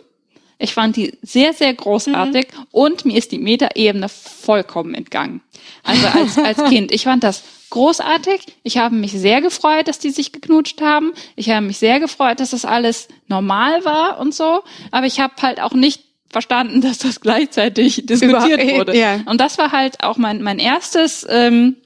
Ich 0.58 0.74
fand 0.74 0.96
die 0.96 1.18
sehr, 1.22 1.52
sehr 1.52 1.74
großartig 1.74 2.48
mhm. 2.56 2.64
und 2.72 3.04
mir 3.04 3.18
ist 3.18 3.34
die 3.34 3.40
Metaebene 3.40 4.08
vollkommen 4.08 4.94
entgangen. 4.94 5.42
Also 5.84 6.08
als, 6.08 6.38
als 6.38 6.64
Kind. 6.70 6.94
Ich 6.94 7.04
fand 7.04 7.26
das 7.26 7.44
großartig. 7.70 8.42
Ich 8.64 8.78
habe 8.78 8.96
mich 8.96 9.12
sehr 9.12 9.42
gefreut, 9.42 9.88
dass 9.88 10.00
die 10.00 10.12
sich 10.12 10.32
geknutscht 10.32 10.82
haben. 10.82 11.14
Ich 11.36 11.50
habe 11.50 11.66
mich 11.66 11.78
sehr 11.78 12.00
gefreut, 12.00 12.40
dass 12.40 12.52
das 12.52 12.66
alles 12.66 13.08
normal 13.28 13.84
war 13.86 14.20
und 14.20 14.34
so. 14.34 14.64
Aber 14.92 15.06
ich 15.06 15.20
habe 15.20 15.34
halt 15.42 15.60
auch 15.60 15.74
nicht 15.74 16.04
verstanden, 16.30 16.82
dass 16.88 16.98
das 17.00 17.22
gleichzeitig 17.22 18.06
diskutiert 18.06 18.62
Über, 18.62 18.78
wurde. 18.78 18.98
Ja. 18.98 19.22
Und 19.26 19.40
das 19.40 19.58
war 19.58 19.72
halt 19.72 20.04
auch 20.04 20.18
mein, 20.18 20.42
mein 20.42 20.60
erstes, 20.60 21.26
ähm, 21.30 21.78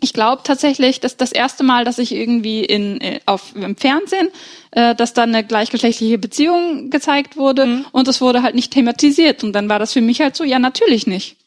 ich 0.00 0.12
glaube 0.12 0.42
tatsächlich, 0.44 1.00
dass 1.00 1.16
das 1.16 1.32
erste 1.32 1.64
Mal, 1.64 1.84
dass 1.84 1.98
ich 1.98 2.14
irgendwie 2.14 2.64
in, 2.64 3.00
äh, 3.00 3.20
auf, 3.26 3.56
im 3.56 3.76
Fernsehen, 3.76 4.28
äh, 4.70 4.94
dass 4.94 5.14
dann 5.14 5.34
eine 5.34 5.44
gleichgeschlechtliche 5.44 6.18
Beziehung 6.18 6.90
gezeigt 6.90 7.36
wurde 7.36 7.66
mhm. 7.66 7.86
und 7.90 8.06
es 8.06 8.20
wurde 8.20 8.42
halt 8.42 8.54
nicht 8.54 8.72
thematisiert. 8.72 9.42
Und 9.42 9.52
dann 9.52 9.68
war 9.68 9.80
das 9.80 9.92
für 9.92 10.00
mich 10.00 10.20
halt 10.20 10.36
so, 10.36 10.44
ja, 10.44 10.60
natürlich 10.60 11.08
nicht. 11.08 11.37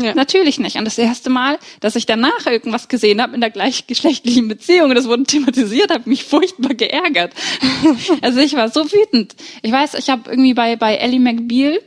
Ja. 0.00 0.14
Natürlich 0.14 0.58
nicht. 0.58 0.76
Und 0.76 0.84
das 0.84 0.98
erste 0.98 1.30
Mal, 1.30 1.58
dass 1.80 1.96
ich 1.96 2.06
danach 2.06 2.46
irgendwas 2.46 2.88
gesehen 2.88 3.20
habe 3.20 3.34
in 3.34 3.40
der 3.40 3.50
gleichgeschlechtlichen 3.50 4.48
Beziehung 4.48 4.90
und 4.90 4.94
das 4.94 5.08
wurde 5.08 5.24
thematisiert, 5.24 5.90
hat 5.90 6.06
mich 6.06 6.24
furchtbar 6.24 6.74
geärgert. 6.74 7.34
also 8.22 8.40
ich 8.40 8.54
war 8.54 8.70
so 8.70 8.84
wütend. 8.90 9.34
Ich 9.62 9.72
weiß, 9.72 9.94
ich 9.94 10.08
habe 10.08 10.30
irgendwie 10.30 10.54
bei 10.54 10.76
bei 10.76 10.96
Ellie 10.96 11.20
McBeal 11.20 11.80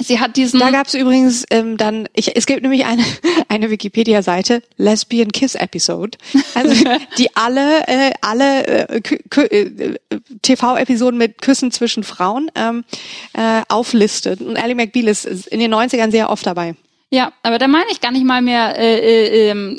Sie 0.00 0.18
hat 0.18 0.36
diesen. 0.36 0.58
Da 0.58 0.70
gab 0.70 0.88
es 0.88 0.94
übrigens 0.94 1.44
ähm, 1.50 1.76
dann, 1.76 2.08
ich, 2.14 2.36
es 2.36 2.46
gibt 2.46 2.62
nämlich 2.62 2.84
eine 2.84 3.04
eine 3.48 3.70
Wikipedia-Seite 3.70 4.62
Lesbian 4.76 5.30
Kiss 5.30 5.54
Episode, 5.54 6.18
also 6.54 6.84
die 7.18 7.34
alle 7.36 7.86
äh, 7.86 8.12
alle 8.20 8.90
äh, 8.90 9.00
äh, 9.00 9.98
TV-Episoden 10.42 11.16
mit 11.16 11.40
Küssen 11.40 11.70
zwischen 11.70 12.02
Frauen 12.02 12.50
ähm, 12.56 12.84
äh, 13.34 13.62
auflistet. 13.68 14.40
Und 14.40 14.56
Ellie 14.56 14.74
McBeal 14.74 15.06
ist 15.06 15.26
in 15.26 15.60
den 15.60 15.72
90ern 15.72 16.10
sehr 16.10 16.28
oft 16.28 16.44
dabei. 16.44 16.74
Ja, 17.14 17.32
aber 17.44 17.58
da 17.58 17.68
meine 17.68 17.92
ich 17.92 18.00
gar 18.00 18.10
nicht 18.10 18.24
mal 18.24 18.42
mehr 18.42 18.76
äh, 18.76 18.98
äh, 18.98 19.50
äh, 19.50 19.76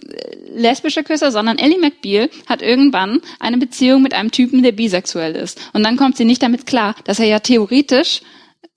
lesbische 0.55 1.03
Küsse, 1.03 1.31
sondern 1.31 1.57
Ellie 1.57 1.77
McBeal 1.77 2.29
hat 2.47 2.61
irgendwann 2.61 3.19
eine 3.41 3.57
Beziehung 3.57 4.01
mit 4.01 4.13
einem 4.13 4.31
Typen, 4.31 4.63
der 4.63 4.71
bisexuell 4.71 5.35
ist. 5.35 5.59
Und 5.73 5.83
dann 5.83 5.97
kommt 5.97 6.15
sie 6.15 6.23
nicht 6.23 6.41
damit 6.41 6.65
klar, 6.65 6.95
dass 7.03 7.19
er 7.19 7.25
ja 7.25 7.39
theoretisch 7.39 8.21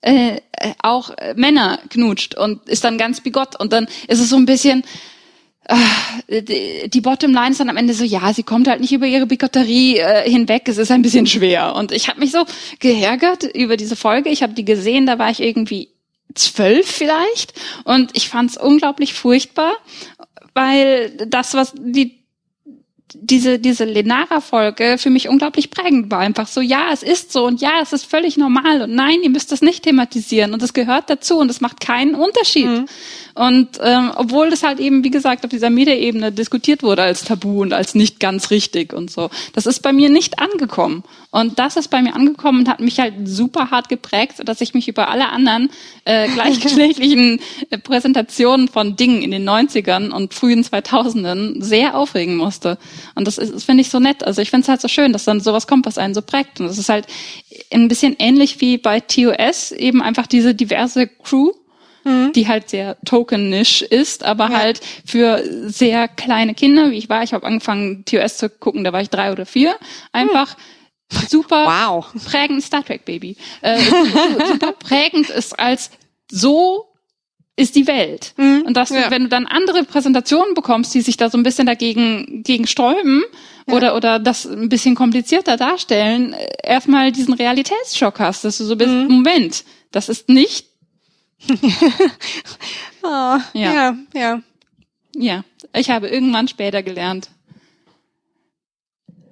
äh, 0.01 0.41
auch 0.83 1.11
Männer 1.37 1.79
knutscht 1.89 2.35
und 2.35 2.67
ist 2.67 2.83
dann 2.83 2.97
ganz 2.97 3.21
bigott. 3.21 3.57
Und 3.57 3.71
dann 3.71 3.87
ist 4.09 4.19
es 4.19 4.29
so 4.29 4.35
ein 4.35 4.45
bisschen, 4.45 4.83
äh, 6.27 6.89
die 6.89 7.01
Bottomline 7.01 7.51
ist 7.51 7.61
dann 7.61 7.69
am 7.69 7.77
Ende 7.77 7.93
so, 7.93 8.03
ja, 8.03 8.33
sie 8.33 8.43
kommt 8.43 8.67
halt 8.67 8.81
nicht 8.81 8.91
über 8.91 9.05
ihre 9.05 9.25
Bigotterie 9.25 9.99
äh, 9.99 10.29
hinweg, 10.29 10.63
es 10.67 10.77
ist 10.77 10.91
ein 10.91 11.01
bisschen 11.01 11.27
schwer. 11.27 11.75
Und 11.77 11.93
ich 11.93 12.09
habe 12.09 12.19
mich 12.19 12.31
so 12.31 12.43
geärgert 12.79 13.45
über 13.55 13.77
diese 13.77 13.95
Folge. 13.95 14.29
Ich 14.29 14.43
habe 14.43 14.51
die 14.51 14.65
gesehen, 14.65 15.05
da 15.05 15.17
war 15.17 15.29
ich 15.29 15.39
irgendwie 15.39 15.87
zwölf 16.35 16.89
vielleicht. 16.89 17.53
Und 17.83 18.15
ich 18.15 18.29
fand 18.29 18.51
es 18.51 18.57
unglaublich 18.57 19.13
furchtbar, 19.13 19.73
weil 20.53 21.11
das, 21.27 21.53
was 21.53 21.73
die 21.75 22.18
diese, 23.13 23.59
diese 23.59 23.85
Lenara-Folge 23.85 24.97
für 24.97 25.09
mich 25.09 25.29
unglaublich 25.29 25.71
prägend 25.71 26.11
war. 26.11 26.19
Einfach 26.19 26.47
so, 26.47 26.61
ja, 26.61 26.87
es 26.93 27.03
ist 27.03 27.31
so 27.31 27.45
und 27.45 27.61
ja, 27.61 27.81
es 27.81 27.93
ist 27.93 28.05
völlig 28.05 28.37
normal 28.37 28.81
und 28.81 28.93
nein, 28.93 29.17
ihr 29.23 29.29
müsst 29.29 29.51
das 29.51 29.61
nicht 29.61 29.83
thematisieren 29.83 30.53
und 30.53 30.61
es 30.61 30.73
gehört 30.73 31.09
dazu 31.09 31.37
und 31.37 31.49
es 31.49 31.61
macht 31.61 31.79
keinen 31.79 32.15
Unterschied. 32.15 32.67
Mhm. 32.67 32.85
Und 33.35 33.69
ähm, 33.81 34.11
obwohl 34.15 34.49
das 34.49 34.63
halt 34.63 34.79
eben, 34.79 35.03
wie 35.03 35.11
gesagt, 35.11 35.45
auf 35.45 35.49
dieser 35.49 35.69
Metaebene 35.69 36.31
diskutiert 36.31 36.83
wurde 36.83 37.03
als 37.03 37.23
Tabu 37.23 37.61
und 37.61 37.71
als 37.71 37.95
nicht 37.95 38.19
ganz 38.19 38.51
richtig 38.51 38.91
und 38.91 39.09
so. 39.09 39.29
Das 39.53 39.65
ist 39.65 39.81
bei 39.81 39.93
mir 39.93 40.09
nicht 40.09 40.39
angekommen. 40.39 41.03
Und 41.31 41.57
das 41.57 41.77
ist 41.77 41.89
bei 41.89 42.01
mir 42.01 42.15
angekommen 42.15 42.59
und 42.59 42.69
hat 42.69 42.79
mich 42.79 42.99
halt 42.99 43.13
super 43.23 43.71
hart 43.71 43.87
geprägt, 43.87 44.41
dass 44.43 44.61
ich 44.61 44.73
mich 44.73 44.87
über 44.87 45.09
alle 45.09 45.29
anderen 45.29 45.69
äh, 46.03 46.27
gleichgeschlechtlichen 46.33 47.39
äh, 47.69 47.77
Präsentationen 47.77 48.67
von 48.67 48.95
Dingen 48.95 49.21
in 49.21 49.31
den 49.31 49.47
90ern 49.47 50.09
und 50.09 50.33
frühen 50.33 50.63
2000ern 50.63 51.63
sehr 51.63 51.95
aufregen 51.95 52.35
musste. 52.35 52.77
Und 53.15 53.27
das, 53.27 53.37
ist, 53.37 53.53
das 53.53 53.63
finde 53.63 53.81
ich 53.81 53.89
so 53.89 53.99
nett. 53.99 54.23
Also 54.23 54.41
ich 54.41 54.49
finde 54.49 54.63
es 54.63 54.69
halt 54.69 54.81
so 54.81 54.87
schön, 54.87 55.13
dass 55.13 55.25
dann 55.25 55.39
sowas 55.39 55.67
kommt, 55.67 55.85
was 55.85 55.97
einen 55.97 56.13
so 56.13 56.21
prägt. 56.21 56.59
Und 56.59 56.67
das 56.67 56.77
ist 56.77 56.89
halt 56.89 57.07
ein 57.71 57.87
bisschen 57.87 58.15
ähnlich 58.19 58.61
wie 58.61 58.77
bei 58.77 58.99
TOS, 58.99 59.71
eben 59.71 60.01
einfach 60.01 60.27
diese 60.27 60.55
diverse 60.55 61.07
Crew, 61.07 61.51
mhm. 62.03 62.31
die 62.33 62.47
halt 62.47 62.69
sehr 62.69 62.97
tokenisch 63.05 63.81
ist, 63.81 64.23
aber 64.23 64.49
ja. 64.49 64.57
halt 64.57 64.81
für 65.05 65.43
sehr 65.67 66.07
kleine 66.07 66.53
Kinder, 66.53 66.91
wie 66.91 66.97
ich 66.97 67.09
war. 67.09 67.23
Ich 67.23 67.33
habe 67.33 67.45
angefangen, 67.45 68.05
TOS 68.05 68.37
zu 68.37 68.49
gucken, 68.49 68.83
da 68.83 68.93
war 68.93 69.01
ich 69.01 69.09
drei 69.09 69.31
oder 69.31 69.45
vier. 69.45 69.75
Einfach 70.11 70.55
mhm. 71.11 71.27
super 71.27 71.65
wow. 71.65 72.23
prägend 72.25 72.63
Star 72.63 72.83
Trek 72.83 73.05
Baby. 73.05 73.37
Äh, 73.61 73.79
super 74.47 74.73
prägend 74.73 75.29
ist 75.29 75.59
als 75.59 75.91
so 76.31 76.88
ist 77.59 77.75
die 77.75 77.87
Welt. 77.87 78.33
Mhm. 78.37 78.63
Und 78.65 78.77
dass 78.77 78.89
ja. 78.89 79.11
wenn 79.11 79.23
du 79.23 79.29
dann 79.29 79.45
andere 79.45 79.83
Präsentationen 79.83 80.53
bekommst, 80.53 80.93
die 80.93 81.01
sich 81.01 81.17
da 81.17 81.29
so 81.29 81.37
ein 81.37 81.43
bisschen 81.43 81.67
dagegen 81.67 82.41
gegen 82.43 82.67
sträuben 82.67 83.23
ja. 83.67 83.73
oder 83.73 83.95
oder 83.95 84.17
das 84.17 84.45
ein 84.45 84.69
bisschen 84.69 84.95
komplizierter 84.95 85.57
darstellen, 85.57 86.33
äh, 86.33 86.47
erstmal 86.63 87.11
diesen 87.11 87.33
Realitätsschock 87.33 88.19
hast, 88.19 88.45
dass 88.45 88.57
du 88.57 88.63
so 88.63 88.77
bist, 88.77 88.89
mhm. 88.89 89.07
Moment, 89.09 89.65
das 89.91 90.07
ist 90.07 90.29
nicht 90.29 90.67
oh, 93.01 93.05
ja. 93.07 93.39
ja, 93.53 93.97
ja. 94.13 94.41
Ja, 95.15 95.43
ich 95.73 95.89
habe 95.89 96.09
irgendwann 96.09 96.47
später 96.47 96.83
gelernt, 96.83 97.29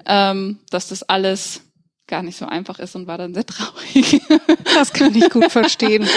ähm, 0.06 0.60
dass 0.70 0.88
das 0.88 1.04
alles 1.04 1.62
gar 2.08 2.24
nicht 2.24 2.38
so 2.38 2.46
einfach 2.46 2.80
ist 2.80 2.96
und 2.96 3.08
war 3.08 3.18
dann 3.18 3.34
sehr 3.34 3.46
traurig. 3.46 4.22
das 4.74 4.94
kann 4.94 5.14
ich 5.16 5.30
gut 5.30 5.52
verstehen. 5.52 6.08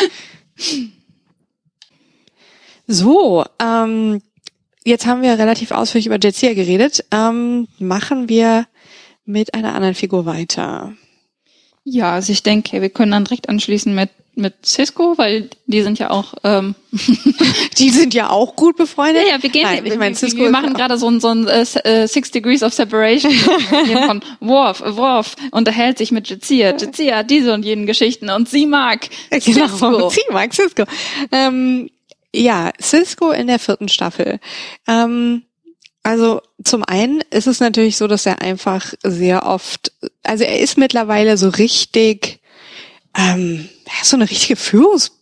So, 2.93 3.45
ähm, 3.63 4.21
jetzt 4.85 5.07
haben 5.07 5.23
wir 5.23 5.39
relativ 5.39 5.71
ausführlich 5.71 6.07
über 6.07 6.19
Jetsia 6.21 6.55
geredet. 6.55 7.05
Ähm, 7.13 7.69
machen 7.79 8.29
wir 8.29 8.67
mit 9.25 9.55
einer 9.55 9.77
anderen 9.77 9.95
Figur 9.95 10.27
weiter. 10.27 10.93
Ja, 11.85 12.15
also 12.15 12.33
ich 12.33 12.43
denke, 12.43 12.83
wir 12.83 12.91
können 12.91 13.13
dann 13.13 13.25
direkt 13.25 13.49
anschließen 13.49 13.95
mit 13.95 14.11
mit 14.37 14.65
Cisco, 14.65 15.19
weil 15.19 15.51
die 15.67 15.83
sind 15.83 15.99
ja 15.99 16.11
auch 16.11 16.35
ähm 16.45 16.75
die 17.79 17.91
sind 17.91 18.13
ja 18.15 18.31
auch 18.31 18.57
gut 18.57 18.77
befreundet. 18.77 19.23
Ja, 19.25 19.37
ja 19.37 19.43
wir 19.43 19.51
gehen 19.51 19.63
Nein, 19.63 19.87
ich 19.87 19.97
mein, 19.97 20.15
Cisco 20.17 20.39
wir 20.39 20.51
machen 20.51 20.75
gerade 20.75 20.99
so 20.99 21.09
ein 21.09 21.21
so 21.21 21.29
ein 21.29 21.47
äh, 21.47 21.65
äh, 21.85 22.09
Six 22.09 22.33
Degrees 22.33 22.63
of 22.63 22.73
Separation 22.73 23.33
von 24.07 24.21
Worf, 24.41 24.83
Worf 24.85 25.37
unterhält 25.53 25.99
sich 25.99 26.11
mit 26.11 26.29
Jazia. 26.29 26.77
Jazia 26.77 27.19
hat 27.19 27.31
diese 27.31 27.53
und 27.55 27.65
jenen 27.65 27.87
Geschichten 27.87 28.31
und 28.31 28.49
sie 28.49 28.67
mag 28.67 29.09
genau, 29.31 29.69
Cisco. 29.69 30.11
Sie 30.11 30.33
mag 30.33 30.53
Cisco. 30.55 30.85
Ähm, 31.31 31.91
ja, 32.35 32.73
Cisco 32.81 33.31
in 33.31 33.47
der 33.47 33.59
vierten 33.59 33.89
Staffel. 33.89 34.41
Ähm, 34.87 35.43
also 36.03 36.41
zum 36.65 36.83
einen 36.85 37.23
ist 37.31 37.47
es 37.47 37.61
natürlich 37.61 37.97
so, 37.97 38.07
dass 38.07 38.27
er 38.27 38.41
einfach 38.41 38.95
sehr 39.03 39.45
oft, 39.47 39.93
also 40.23 40.45
er 40.45 40.61
ist 40.61 40.79
mittlerweile 40.79 41.37
so 41.37 41.51
richtig, 41.51 42.41
ähm, 43.17 43.69
er 43.85 44.03
ist 44.03 44.11
so 44.11 44.17
eine 44.17 44.31
richtige 44.31 44.57
Führungs 44.57 45.13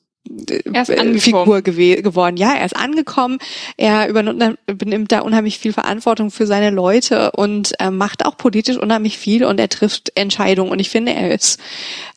Figur 1.21 1.63
gew 1.63 2.03
geworden. 2.03 2.37
Ja, 2.37 2.53
er 2.55 2.67
ist 2.67 2.77
angekommen. 2.77 3.39
Er 3.77 4.09
übernimmt 4.09 5.11
da 5.11 5.21
unheimlich 5.21 5.59
viel 5.59 5.73
Verantwortung 5.73 6.31
für 6.31 6.47
seine 6.47 6.71
Leute 6.71 7.31
und 7.33 7.73
äh, 7.81 7.91
macht 7.91 8.27
auch 8.27 8.37
politisch 8.37 8.77
unheimlich 8.77 9.17
viel 9.17 9.45
und 9.45 9.59
er 9.59 9.69
trifft 9.69 10.13
Entscheidungen. 10.17 10.71
Und 10.71 10.81
ich 10.81 10.91
finde, 10.91 11.15
er 11.15 11.33
ist, 11.33 11.59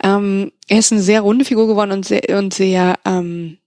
ähm, 0.04 0.52
er 0.68 0.80
ist 0.80 0.92
eine 0.92 1.02
sehr 1.02 1.22
runde 1.22 1.46
Figur 1.46 1.68
geworden 1.68 1.92
und 1.92 2.06
sehr, 2.06 2.38
und 2.38 2.54
sehr 2.54 2.96
ähm, 3.06 3.58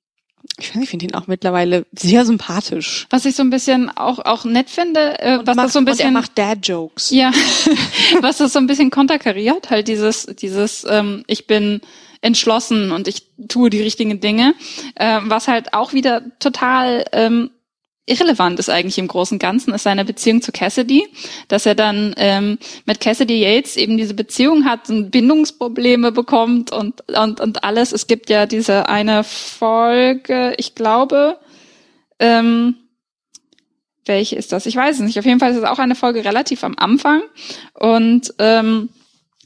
ich 0.58 0.68
finde, 0.68 0.84
ich 0.84 0.90
finde 0.90 1.06
ihn 1.06 1.14
auch 1.14 1.26
mittlerweile 1.26 1.84
sehr 1.92 2.24
sympathisch. 2.24 3.06
Was 3.10 3.24
ich 3.24 3.34
so 3.34 3.42
ein 3.42 3.50
bisschen 3.50 3.90
auch 3.90 4.20
auch 4.20 4.44
nett 4.44 4.70
finde, 4.70 5.18
äh, 5.20 5.38
was 5.44 5.56
macht, 5.56 5.66
das 5.66 5.72
so 5.72 5.78
ein 5.80 5.84
bisschen 5.84 6.08
und 6.08 6.14
er 6.14 6.20
macht 6.20 6.38
Dad 6.38 6.58
Jokes. 6.62 7.10
Ja, 7.10 7.32
was 8.20 8.38
das 8.38 8.52
so 8.52 8.58
ein 8.58 8.66
bisschen 8.66 8.90
konterkariert, 8.90 9.70
halt 9.70 9.88
dieses 9.88 10.26
dieses 10.26 10.86
ähm, 10.88 11.24
ich 11.26 11.46
bin 11.46 11.80
entschlossen 12.20 12.92
und 12.92 13.06
ich 13.08 13.26
tue 13.48 13.68
die 13.68 13.82
richtigen 13.82 14.20
Dinge, 14.20 14.54
äh, 14.94 15.20
was 15.24 15.48
halt 15.48 15.74
auch 15.74 15.92
wieder 15.92 16.22
total 16.38 17.04
ähm, 17.12 17.50
irrelevant 18.06 18.58
ist 18.58 18.68
eigentlich 18.68 18.98
im 18.98 19.08
Großen 19.08 19.36
und 19.36 19.38
Ganzen, 19.38 19.72
ist 19.72 19.84
seine 19.84 20.04
Beziehung 20.04 20.42
zu 20.42 20.52
Cassidy, 20.52 21.06
dass 21.48 21.66
er 21.66 21.74
dann 21.74 22.14
ähm, 22.16 22.58
mit 22.84 23.00
Cassidy 23.00 23.42
Yates 23.42 23.76
eben 23.76 23.96
diese 23.96 24.14
Beziehung 24.14 24.64
hat 24.64 24.90
und 24.90 25.10
Bindungsprobleme 25.10 26.12
bekommt 26.12 26.70
und, 26.70 27.02
und, 27.16 27.40
und 27.40 27.64
alles. 27.64 27.92
Es 27.92 28.06
gibt 28.06 28.28
ja 28.28 28.46
diese 28.46 28.88
eine 28.88 29.24
Folge, 29.24 30.54
ich 30.58 30.74
glaube, 30.74 31.38
ähm, 32.18 32.76
welche 34.04 34.36
ist 34.36 34.52
das? 34.52 34.66
Ich 34.66 34.76
weiß 34.76 34.96
es 34.96 35.02
nicht. 35.02 35.18
Auf 35.18 35.24
jeden 35.24 35.40
Fall 35.40 35.52
ist 35.52 35.58
es 35.58 35.64
auch 35.64 35.78
eine 35.78 35.94
Folge 35.94 36.24
relativ 36.24 36.62
am 36.62 36.74
Anfang 36.76 37.22
und 37.72 38.34
ähm, 38.38 38.90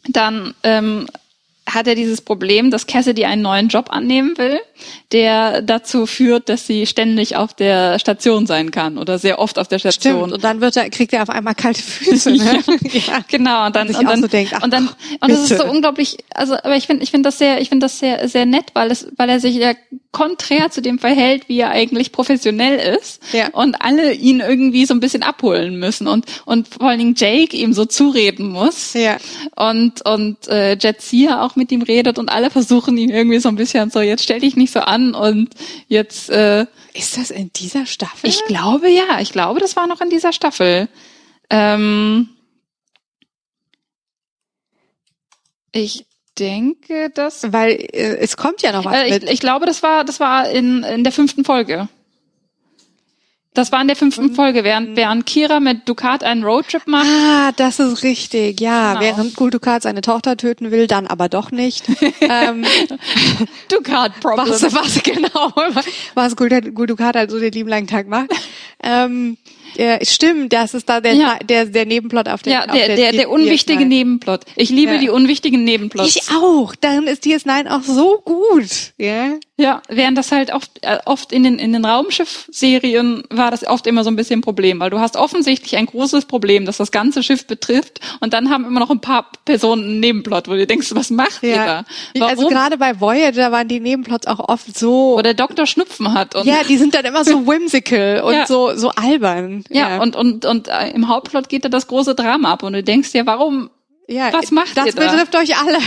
dann 0.08 0.54
ähm, 0.64 1.06
hat 1.74 1.86
er 1.86 1.94
dieses 1.94 2.20
Problem, 2.20 2.70
dass 2.70 2.86
Cassidy 2.86 3.24
einen 3.24 3.42
neuen 3.42 3.68
Job 3.68 3.86
annehmen 3.90 4.36
will, 4.38 4.58
der 5.12 5.62
dazu 5.62 6.06
führt, 6.06 6.48
dass 6.48 6.66
sie 6.66 6.86
ständig 6.86 7.36
auf 7.36 7.54
der 7.54 7.98
Station 7.98 8.46
sein 8.46 8.70
kann 8.70 8.98
oder 8.98 9.18
sehr 9.18 9.38
oft 9.38 9.58
auf 9.58 9.68
der 9.68 9.78
Station. 9.78 10.20
Stimmt. 10.20 10.32
Und 10.32 10.44
dann 10.44 10.60
wird 10.60 10.76
er, 10.76 10.90
kriegt 10.90 11.12
er 11.12 11.22
auf 11.22 11.30
einmal 11.30 11.54
kalte 11.54 11.82
Füße. 11.82 12.28
Ne? 12.38 12.62
ja. 12.92 13.24
Genau. 13.26 13.66
Und 13.66 13.74
dann, 13.74 13.88
und, 13.88 14.04
dann, 14.04 14.20
so 14.20 14.28
denkt, 14.28 14.52
ach, 14.54 14.62
und 14.62 14.72
dann, 14.72 14.88
und 15.20 15.30
das 15.30 15.50
ist 15.50 15.58
so 15.58 15.64
unglaublich, 15.64 16.18
also, 16.34 16.54
aber 16.54 16.76
ich 16.76 16.86
finde, 16.86 17.02
ich 17.02 17.10
finde 17.10 17.28
das 17.28 17.38
sehr, 17.38 17.60
ich 17.60 17.68
finde 17.68 17.86
das 17.86 17.98
sehr, 17.98 18.28
sehr 18.28 18.46
nett, 18.46 18.66
weil 18.74 18.90
es, 18.90 19.08
weil 19.16 19.28
er 19.28 19.40
sich 19.40 19.56
ja 19.56 19.72
konträr 20.10 20.70
zu 20.70 20.80
dem 20.80 20.98
verhält, 20.98 21.48
wie 21.48 21.60
er 21.60 21.70
eigentlich 21.70 22.12
professionell 22.12 22.96
ist. 22.96 23.22
Ja. 23.32 23.48
Und 23.48 23.82
alle 23.82 24.14
ihn 24.14 24.40
irgendwie 24.40 24.86
so 24.86 24.94
ein 24.94 25.00
bisschen 25.00 25.22
abholen 25.22 25.78
müssen 25.78 26.06
und, 26.06 26.24
und 26.46 26.68
vor 26.68 26.88
allen 26.88 26.98
Dingen 26.98 27.14
Jake 27.14 27.54
ihm 27.54 27.74
so 27.74 27.84
zureden 27.84 28.48
muss. 28.48 28.94
Ja. 28.94 29.18
Und, 29.54 30.04
und, 30.06 30.48
äh, 30.48 30.76
Jetsia 30.80 31.44
auch 31.44 31.56
mit 31.56 31.70
ihm 31.72 31.82
redet 31.82 32.18
und 32.18 32.30
alle 32.30 32.50
versuchen 32.50 32.96
ihn 32.96 33.10
irgendwie 33.10 33.38
so 33.38 33.50
ein 33.50 33.56
bisschen 33.56 33.90
so, 33.90 34.00
jetzt 34.00 34.24
stell 34.24 34.40
dich 34.40 34.56
nicht 34.56 34.72
so 34.72 34.80
an 34.80 35.14
und 35.14 35.50
jetzt 35.88 36.30
äh, 36.30 36.66
Ist 36.94 37.18
das 37.18 37.30
in 37.30 37.52
dieser 37.52 37.84
Staffel? 37.84 38.28
Ich 38.30 38.44
glaube 38.46 38.88
ja, 38.88 39.20
ich 39.20 39.32
glaube, 39.32 39.60
das 39.60 39.76
war 39.76 39.86
noch 39.86 40.00
in 40.00 40.08
dieser 40.10 40.32
Staffel. 40.32 40.88
Ähm, 41.50 42.30
ich 45.72 46.07
denke, 46.38 47.10
das. 47.14 47.52
Weil 47.52 47.72
äh, 47.72 48.18
es 48.18 48.36
kommt 48.36 48.62
ja 48.62 48.72
noch 48.72 48.84
was. 48.84 48.94
Äh, 48.94 49.16
ich, 49.16 49.22
ich, 49.24 49.40
glaube, 49.40 49.66
das 49.66 49.82
war, 49.82 50.04
das 50.04 50.20
war 50.20 50.48
in, 50.48 50.82
in 50.82 51.04
der 51.04 51.12
fünften 51.12 51.44
Folge. 51.44 51.88
Das 53.58 53.72
war 53.72 53.80
in 53.80 53.88
der 53.88 53.96
fünften 53.96 54.26
mhm. 54.26 54.34
Folge, 54.36 54.62
während, 54.62 54.96
während 54.96 55.26
Kira 55.26 55.58
mit 55.58 55.88
Ducat 55.88 56.22
einen 56.22 56.44
Roadtrip 56.44 56.86
macht. 56.86 57.08
Ah, 57.08 57.50
das 57.56 57.80
ist 57.80 58.04
richtig, 58.04 58.60
ja. 58.60 58.92
Genau. 58.92 59.04
Während 59.04 59.34
Gul 59.34 59.50
Ducat 59.50 59.82
seine 59.82 60.00
Tochter 60.00 60.36
töten 60.36 60.70
will, 60.70 60.86
dann 60.86 61.08
aber 61.08 61.28
doch 61.28 61.50
nicht. 61.50 61.88
ähm, 62.20 62.64
Ducat 63.68 64.20
Problem. 64.20 64.48
Was, 64.48 64.62
was 64.62 65.02
genau, 65.02 65.52
was 66.14 66.36
Gul, 66.36 66.48
Gul 66.72 66.86
Ducat 66.86 67.16
halt 67.16 67.32
so 67.32 67.40
den 67.40 67.50
lieben 67.50 67.68
langen 67.68 67.88
Tag 67.88 68.06
macht. 68.06 68.30
Ähm, 68.80 69.36
ja, 69.76 69.98
stimmt, 70.04 70.52
das 70.52 70.74
ist 70.74 70.88
da 70.88 71.00
der, 71.00 71.14
ja. 71.14 71.38
der, 71.38 71.66
der 71.66 71.86
Nebenplot 71.86 72.28
auf 72.28 72.42
dem 72.42 72.52
Ja, 72.52 72.66
der, 72.66 72.86
der, 72.88 72.96
der, 72.96 73.12
der 73.12 73.30
unwichtige 73.30 73.84
Nebenplot. 73.84 74.42
Ich 74.56 74.70
liebe 74.70 74.94
ja. 74.94 74.98
die 74.98 75.10
unwichtigen 75.10 75.64
Nebenplots. 75.64 76.16
Ich 76.16 76.30
auch. 76.30 76.74
Dann 76.74 77.06
ist 77.06 77.24
DS9 77.24 77.68
auch 77.68 77.82
so 77.82 78.22
gut. 78.24 78.92
Ja. 78.96 79.38
Ja, 79.60 79.82
während 79.88 80.16
das 80.16 80.30
halt 80.30 80.54
oft, 80.54 80.70
äh, 80.82 80.98
oft 81.04 81.32
in 81.32 81.42
den, 81.42 81.58
in 81.58 81.72
den 81.72 81.84
Raumschiff-Serien 81.84 83.24
war 83.28 83.50
das 83.50 83.66
oft 83.66 83.88
immer 83.88 84.04
so 84.04 84.10
ein 84.10 84.14
bisschen 84.14 84.38
ein 84.38 84.42
Problem, 84.42 84.78
weil 84.78 84.90
du 84.90 85.00
hast 85.00 85.16
offensichtlich 85.16 85.76
ein 85.76 85.86
großes 85.86 86.26
Problem, 86.26 86.64
das 86.64 86.76
das 86.76 86.92
ganze 86.92 87.24
Schiff 87.24 87.44
betrifft 87.44 87.98
und 88.20 88.34
dann 88.34 88.50
haben 88.50 88.64
immer 88.64 88.78
noch 88.78 88.90
ein 88.90 89.00
paar 89.00 89.26
Personen 89.44 89.82
einen 89.82 90.00
Nebenplot, 90.00 90.46
wo 90.46 90.52
du 90.52 90.64
denkst, 90.64 90.94
was 90.94 91.10
macht 91.10 91.42
ja. 91.42 91.48
ihr 91.48 91.56
da? 91.56 91.76
Also 91.78 91.86
Warum? 92.14 92.28
Also 92.28 92.48
gerade 92.50 92.78
bei 92.78 93.00
Voyager 93.00 93.50
waren 93.50 93.66
die 93.66 93.80
Nebenplots 93.80 94.28
auch 94.28 94.38
oft 94.38 94.78
so. 94.78 95.16
Wo 95.16 95.22
der 95.22 95.34
Doktor 95.34 95.66
Schnupfen 95.66 96.14
hat. 96.14 96.36
Und 96.36 96.46
ja, 96.46 96.62
die 96.62 96.76
sind 96.76 96.94
dann 96.94 97.04
immer 97.04 97.24
so 97.24 97.44
whimsical 97.48 98.22
und 98.22 98.46
so, 98.46 98.76
so 98.76 98.90
albern. 98.90 99.57
Ja, 99.68 99.90
ja, 99.90 100.02
und, 100.02 100.16
und, 100.16 100.44
und 100.44 100.68
äh, 100.68 100.90
im 100.90 101.08
Hauptplot 101.08 101.48
geht 101.48 101.64
da 101.64 101.68
das 101.68 101.86
große 101.86 102.14
Drama 102.14 102.52
ab 102.52 102.62
und 102.62 102.72
du 102.72 102.82
denkst 102.82 103.12
dir, 103.12 103.26
warum 103.26 103.70
ja, 104.10 104.32
was 104.32 104.50
macht 104.50 104.74
das 104.74 104.86
ihr 104.86 104.92
da? 104.92 105.12
betrifft 105.12 105.36
euch 105.36 105.54
alle. 105.58 105.78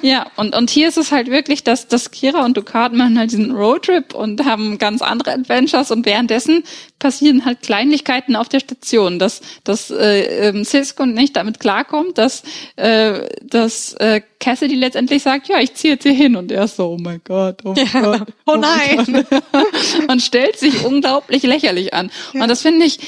ja, 0.02 0.26
und, 0.34 0.54
und 0.56 0.68
hier 0.68 0.88
ist 0.88 0.98
es 0.98 1.12
halt 1.12 1.30
wirklich, 1.30 1.62
dass, 1.62 1.86
dass 1.86 2.10
Kira 2.10 2.44
und 2.44 2.56
Ducat 2.56 2.92
machen 2.92 3.16
halt 3.16 3.30
diesen 3.30 3.52
Roadtrip 3.52 4.14
und 4.14 4.44
haben 4.44 4.78
ganz 4.78 5.00
andere 5.00 5.32
Adventures 5.32 5.92
und 5.92 6.04
währenddessen 6.04 6.64
passieren 6.98 7.44
halt 7.44 7.62
Kleinlichkeiten 7.62 8.34
auf 8.34 8.48
der 8.48 8.58
Station, 8.58 9.20
dass, 9.20 9.42
dass 9.62 9.90
äh, 9.90 10.48
ähm, 10.48 10.64
Cisco 10.64 11.06
nicht 11.06 11.36
damit 11.36 11.60
klarkommt, 11.60 12.18
dass, 12.18 12.42
äh, 12.74 13.20
dass 13.44 13.94
äh, 13.94 14.22
Cassidy 14.40 14.74
letztendlich 14.74 15.22
sagt, 15.22 15.48
ja, 15.48 15.60
ich 15.60 15.74
ziehe 15.74 15.94
jetzt 15.94 16.02
hier 16.02 16.12
hin 16.12 16.34
und 16.34 16.50
er 16.50 16.64
ist 16.64 16.74
so, 16.74 16.88
oh 16.88 16.98
mein 16.98 17.20
Gott, 17.22 17.60
oh, 17.64 17.74
ja. 17.76 18.00
Gott, 18.00 18.26
oh, 18.46 18.54
oh 18.54 18.56
nein. 18.56 19.24
und 20.08 20.20
stellt 20.20 20.58
sich 20.58 20.84
unglaublich 20.84 21.44
lächerlich 21.44 21.94
an. 21.94 22.10
Ja. 22.32 22.42
Und 22.42 22.48
das 22.48 22.62
finde 22.62 22.86
ich, 22.86 22.98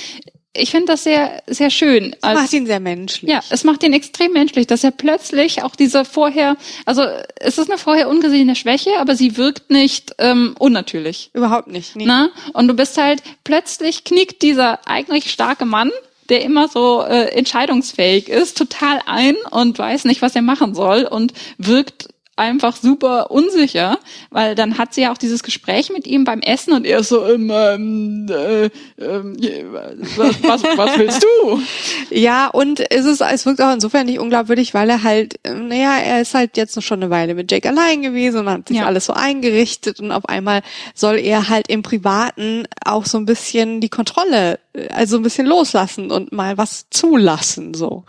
ich 0.52 0.70
finde 0.70 0.86
das 0.86 1.04
sehr, 1.04 1.42
sehr 1.46 1.70
schön. 1.70 2.16
Es 2.20 2.34
macht 2.34 2.52
ihn 2.52 2.66
sehr 2.66 2.80
menschlich. 2.80 3.30
Ja, 3.30 3.40
es 3.50 3.62
macht 3.62 3.82
ihn 3.84 3.92
extrem 3.92 4.32
menschlich, 4.32 4.66
dass 4.66 4.82
er 4.82 4.90
plötzlich 4.90 5.62
auch 5.62 5.76
diese 5.76 6.04
vorher, 6.04 6.56
also 6.86 7.02
es 7.36 7.58
ist 7.58 7.70
eine 7.70 7.78
vorher 7.78 8.08
ungesehene 8.08 8.56
Schwäche, 8.56 8.90
aber 8.98 9.14
sie 9.14 9.36
wirkt 9.36 9.70
nicht 9.70 10.14
ähm, 10.18 10.56
unnatürlich. 10.58 11.30
Überhaupt 11.34 11.68
nicht. 11.68 11.94
Nee. 11.94 12.04
Na? 12.06 12.30
Und 12.52 12.66
du 12.66 12.74
bist 12.74 12.98
halt, 12.98 13.22
plötzlich 13.44 14.02
knickt 14.02 14.42
dieser 14.42 14.86
eigentlich 14.88 15.30
starke 15.30 15.66
Mann, 15.66 15.92
der 16.30 16.42
immer 16.42 16.68
so 16.68 17.02
äh, 17.02 17.26
entscheidungsfähig 17.32 18.28
ist, 18.28 18.58
total 18.58 19.00
ein 19.06 19.36
und 19.50 19.78
weiß 19.78 20.04
nicht, 20.04 20.20
was 20.20 20.34
er 20.34 20.42
machen 20.42 20.74
soll 20.74 21.04
und 21.04 21.32
wirkt 21.58 22.08
einfach 22.40 22.76
super 22.76 23.30
unsicher, 23.30 23.98
weil 24.30 24.54
dann 24.54 24.78
hat 24.78 24.94
sie 24.94 25.02
ja 25.02 25.12
auch 25.12 25.18
dieses 25.18 25.42
Gespräch 25.42 25.90
mit 25.90 26.06
ihm 26.06 26.24
beim 26.24 26.40
Essen 26.40 26.72
und 26.72 26.86
er 26.86 27.00
ist 27.00 27.10
so, 27.10 27.26
ähm, 27.26 27.50
ähm, 27.50 28.26
äh, 28.28 28.64
äh, 28.64 29.64
was, 30.16 30.42
was, 30.42 30.62
was 30.76 30.98
willst 30.98 31.22
du? 31.22 31.60
Ja, 32.10 32.48
und 32.48 32.80
es 32.90 33.04
ist, 33.04 33.20
es 33.20 33.46
wirkt 33.46 33.60
auch 33.60 33.72
insofern 33.72 34.06
nicht 34.06 34.18
unglaubwürdig, 34.18 34.74
weil 34.74 34.90
er 34.90 35.02
halt, 35.02 35.38
naja, 35.44 35.98
er 35.98 36.20
ist 36.20 36.34
halt 36.34 36.56
jetzt 36.56 36.74
noch 36.74 36.82
schon 36.82 37.02
eine 37.02 37.10
Weile 37.10 37.34
mit 37.34 37.52
Jake 37.52 37.68
allein 37.68 38.02
gewesen 38.02 38.40
und 38.40 38.50
hat 38.50 38.68
sich 38.68 38.78
ja. 38.78 38.86
alles 38.86 39.06
so 39.06 39.12
eingerichtet 39.12 40.00
und 40.00 40.10
auf 40.10 40.28
einmal 40.28 40.62
soll 40.94 41.18
er 41.18 41.48
halt 41.48 41.68
im 41.68 41.82
Privaten 41.82 42.64
auch 42.84 43.06
so 43.06 43.18
ein 43.18 43.26
bisschen 43.26 43.80
die 43.80 43.88
Kontrolle 43.88 44.58
also 44.90 45.16
ein 45.16 45.22
bisschen 45.22 45.46
loslassen 45.46 46.10
und 46.10 46.32
mal 46.32 46.56
was 46.56 46.86
zulassen 46.90 47.74
so. 47.74 48.04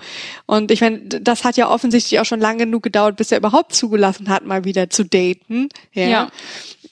Und 0.46 0.70
ich 0.70 0.82
meine, 0.82 1.00
das 1.00 1.44
hat 1.44 1.58
ja 1.58 1.70
offensichtlich 1.70 2.20
auch 2.20 2.26
schon 2.26 2.40
lange 2.40 2.66
genug 2.66 2.84
gedauert, 2.84 3.16
bis 3.16 3.32
er 3.32 3.40
überhaupt 3.40 3.74
zugelassen 3.74 4.30
hat, 4.30 4.46
mal 4.46 4.64
wieder 4.64 4.90
zu 4.90 5.04
daten. 5.04 5.70
Ja. 5.94 6.08
ja. 6.08 6.32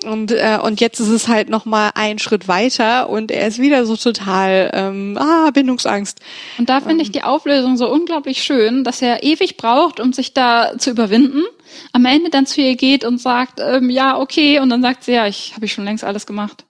Und 0.05 0.31
äh, 0.31 0.57
und 0.63 0.79
jetzt 0.79 1.01
ist 1.01 1.09
es 1.09 1.27
halt 1.27 1.49
noch 1.49 1.65
mal 1.65 1.91
ein 1.93 2.19
Schritt 2.19 2.47
weiter 2.47 3.09
und 3.09 3.31
er 3.31 3.47
ist 3.47 3.59
wieder 3.59 3.85
so 3.85 3.97
total 3.97 4.71
ähm, 4.73 5.17
ah 5.19 5.51
Bindungsangst. 5.51 6.19
Und 6.57 6.69
da 6.69 6.79
finde 6.79 7.01
ich 7.01 7.09
ähm. 7.09 7.13
die 7.13 7.23
Auflösung 7.23 7.75
so 7.75 7.91
unglaublich 7.91 8.41
schön, 8.41 8.85
dass 8.85 9.01
er 9.01 9.23
ewig 9.23 9.57
braucht, 9.57 9.99
um 9.99 10.13
sich 10.13 10.33
da 10.33 10.77
zu 10.77 10.89
überwinden. 10.89 11.43
Am 11.91 12.05
Ende 12.05 12.29
dann 12.29 12.45
zu 12.45 12.61
ihr 12.61 12.75
geht 12.75 13.03
und 13.03 13.19
sagt 13.19 13.59
ähm, 13.59 13.89
ja 13.89 14.17
okay 14.17 14.59
und 14.59 14.69
dann 14.69 14.81
sagt 14.81 15.03
sie 15.03 15.11
ja 15.11 15.27
ich 15.27 15.53
habe 15.55 15.65
ich 15.65 15.73
schon 15.73 15.85
längst 15.85 16.05
alles 16.05 16.25
gemacht. 16.25 16.65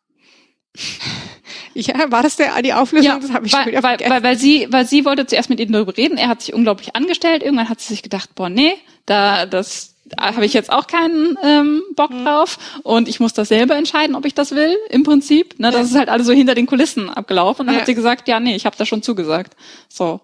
Ja, 1.73 2.11
war 2.11 2.23
das 2.23 2.35
der, 2.35 2.61
die 2.61 2.73
Auflösung? 2.73 3.11
Ja, 3.11 3.19
das 3.19 3.31
habe 3.31 3.45
ich 3.45 3.53
weil, 3.53 3.63
schon 3.63 3.71
wieder 3.71 3.83
weil, 3.83 3.99
weil, 3.99 4.23
weil, 4.23 4.37
sie, 4.37 4.67
weil 4.69 4.85
sie 4.85 5.05
wollte 5.05 5.25
zuerst 5.25 5.49
mit 5.49 5.59
ihm 5.59 5.71
darüber 5.71 5.95
reden. 5.95 6.17
Er 6.17 6.27
hat 6.27 6.41
sich 6.41 6.53
unglaublich 6.53 6.95
angestellt. 6.95 7.43
Irgendwann 7.43 7.69
hat 7.69 7.79
sie 7.79 7.89
sich 7.93 8.03
gedacht, 8.03 8.35
boah, 8.35 8.49
nee, 8.49 8.73
da, 9.05 9.45
das 9.45 9.95
da 10.09 10.35
habe 10.35 10.45
ich 10.45 10.53
jetzt 10.53 10.71
auch 10.71 10.87
keinen 10.87 11.37
ähm, 11.43 11.83
Bock 11.95 12.11
mhm. 12.11 12.25
drauf 12.25 12.57
und 12.83 13.07
ich 13.07 13.19
muss 13.19 13.33
das 13.33 13.49
selber 13.49 13.75
entscheiden, 13.75 14.15
ob 14.15 14.25
ich 14.25 14.33
das 14.33 14.51
will, 14.51 14.75
im 14.89 15.03
Prinzip. 15.03 15.59
Ne, 15.59 15.71
das 15.71 15.81
ja. 15.81 15.85
ist 15.87 15.95
halt 15.95 16.09
alles 16.09 16.27
so 16.27 16.33
hinter 16.33 16.55
den 16.55 16.65
Kulissen 16.65 17.09
abgelaufen. 17.09 17.61
Und 17.61 17.67
dann 17.67 17.75
ja. 17.75 17.81
hat 17.81 17.87
sie 17.87 17.95
gesagt, 17.95 18.27
ja, 18.27 18.39
nee, 18.39 18.55
ich 18.55 18.65
habe 18.65 18.75
da 18.77 18.85
schon 18.85 19.03
zugesagt. 19.03 19.55
So. 19.87 20.21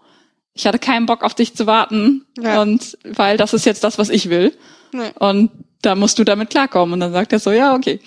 Ich 0.53 0.65
hatte 0.65 0.79
keinen 0.79 1.05
Bock 1.05 1.23
auf 1.23 1.33
dich 1.33 1.53
zu 1.53 1.67
warten 1.67 2.25
ja. 2.39 2.61
und 2.61 2.97
weil 3.03 3.37
das 3.37 3.53
ist 3.53 3.65
jetzt 3.65 3.83
das, 3.83 3.97
was 3.97 4.09
ich 4.09 4.29
will. 4.29 4.53
Nee. 4.93 5.11
Und 5.19 5.51
da 5.85 5.95
musst 5.95 6.17
du 6.19 6.23
damit 6.23 6.49
klarkommen. 6.49 6.93
Und 6.93 6.99
dann 6.99 7.13
sagt 7.13 7.33
er 7.33 7.39
so, 7.39 7.51
ja, 7.51 7.75
okay. 7.75 7.99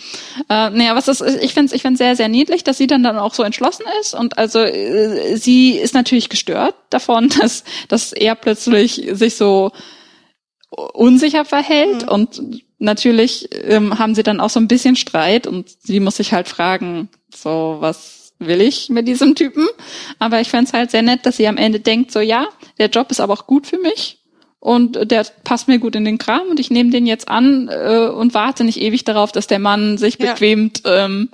Äh, 0.49 0.70
naja, 0.70 0.97
was 0.97 1.09
ist, 1.09 1.20
ich 1.20 1.55
finde 1.55 1.66
es 1.66 1.72
ich 1.72 1.83
find's 1.83 1.99
sehr, 1.99 2.16
sehr 2.16 2.29
niedlich, 2.29 2.64
dass 2.64 2.79
sie 2.79 2.87
dann, 2.87 3.03
dann 3.03 3.18
auch 3.18 3.35
so 3.35 3.43
entschlossen 3.43 3.85
ist. 4.01 4.14
Und 4.14 4.39
also 4.39 4.61
äh, 4.61 5.37
sie 5.37 5.72
ist 5.72 5.95
natürlich 5.95 6.29
gestört 6.29 6.74
davon, 6.91 7.29
dass, 7.41 7.64
dass 7.89 8.12
er 8.12 8.35
plötzlich 8.35 9.09
sich 9.12 9.37
so 9.37 9.70
unsicher 10.70 11.45
verhält. 11.45 12.03
Mhm. 12.03 12.09
Und 12.09 12.41
natürlich 12.79 13.49
ähm, 13.53 13.99
haben 13.99 14.14
sie 14.14 14.22
dann 14.22 14.41
auch 14.41 14.51
so 14.51 14.61
ein 14.61 14.68
bisschen 14.68 14.97
Streit 14.97 15.47
und 15.47 15.68
sie 15.83 16.01
muss 16.01 16.16
sich 16.16 16.33
halt 16.33 16.49
fragen, 16.49 17.09
so, 17.35 17.76
was 17.81 18.33
will 18.39 18.61
ich 18.61 18.89
mit 18.89 19.09
diesem 19.09 19.35
Typen? 19.35 19.66
Aber 20.18 20.41
ich 20.41 20.49
fände 20.49 20.72
halt 20.72 20.91
sehr 20.91 21.03
nett, 21.03 21.26
dass 21.26 21.37
sie 21.37 21.49
am 21.49 21.57
Ende 21.57 21.81
denkt, 21.81 22.12
so 22.12 22.20
ja, 22.20 22.49
der 22.79 22.89
Job 22.89 23.11
ist 23.11 23.20
aber 23.20 23.33
auch 23.33 23.47
gut 23.47 23.66
für 23.66 23.79
mich 23.79 24.18
und 24.69 25.11
der 25.11 25.25
passt 25.45 25.66
mir 25.66 25.79
gut 25.79 25.97
in 25.97 26.05
den 26.05 26.19
Kram 26.19 26.43
und 26.51 26.61
ich 26.61 26.71
nehme 26.71 26.91
den 26.91 27.07
jetzt 27.07 27.31
an 27.31 27.71
äh, 27.73 28.07
und 28.09 28.35
warte 28.35 28.64
nicht 28.64 28.79
ewig 28.79 29.03
darauf, 29.03 29.33
dass 29.33 29.47
der 29.47 29.61
Mann 29.61 29.97
sich 29.97 30.19
ja. 30.19 30.33
bequemt 30.33 30.83
ähm, 30.85 31.31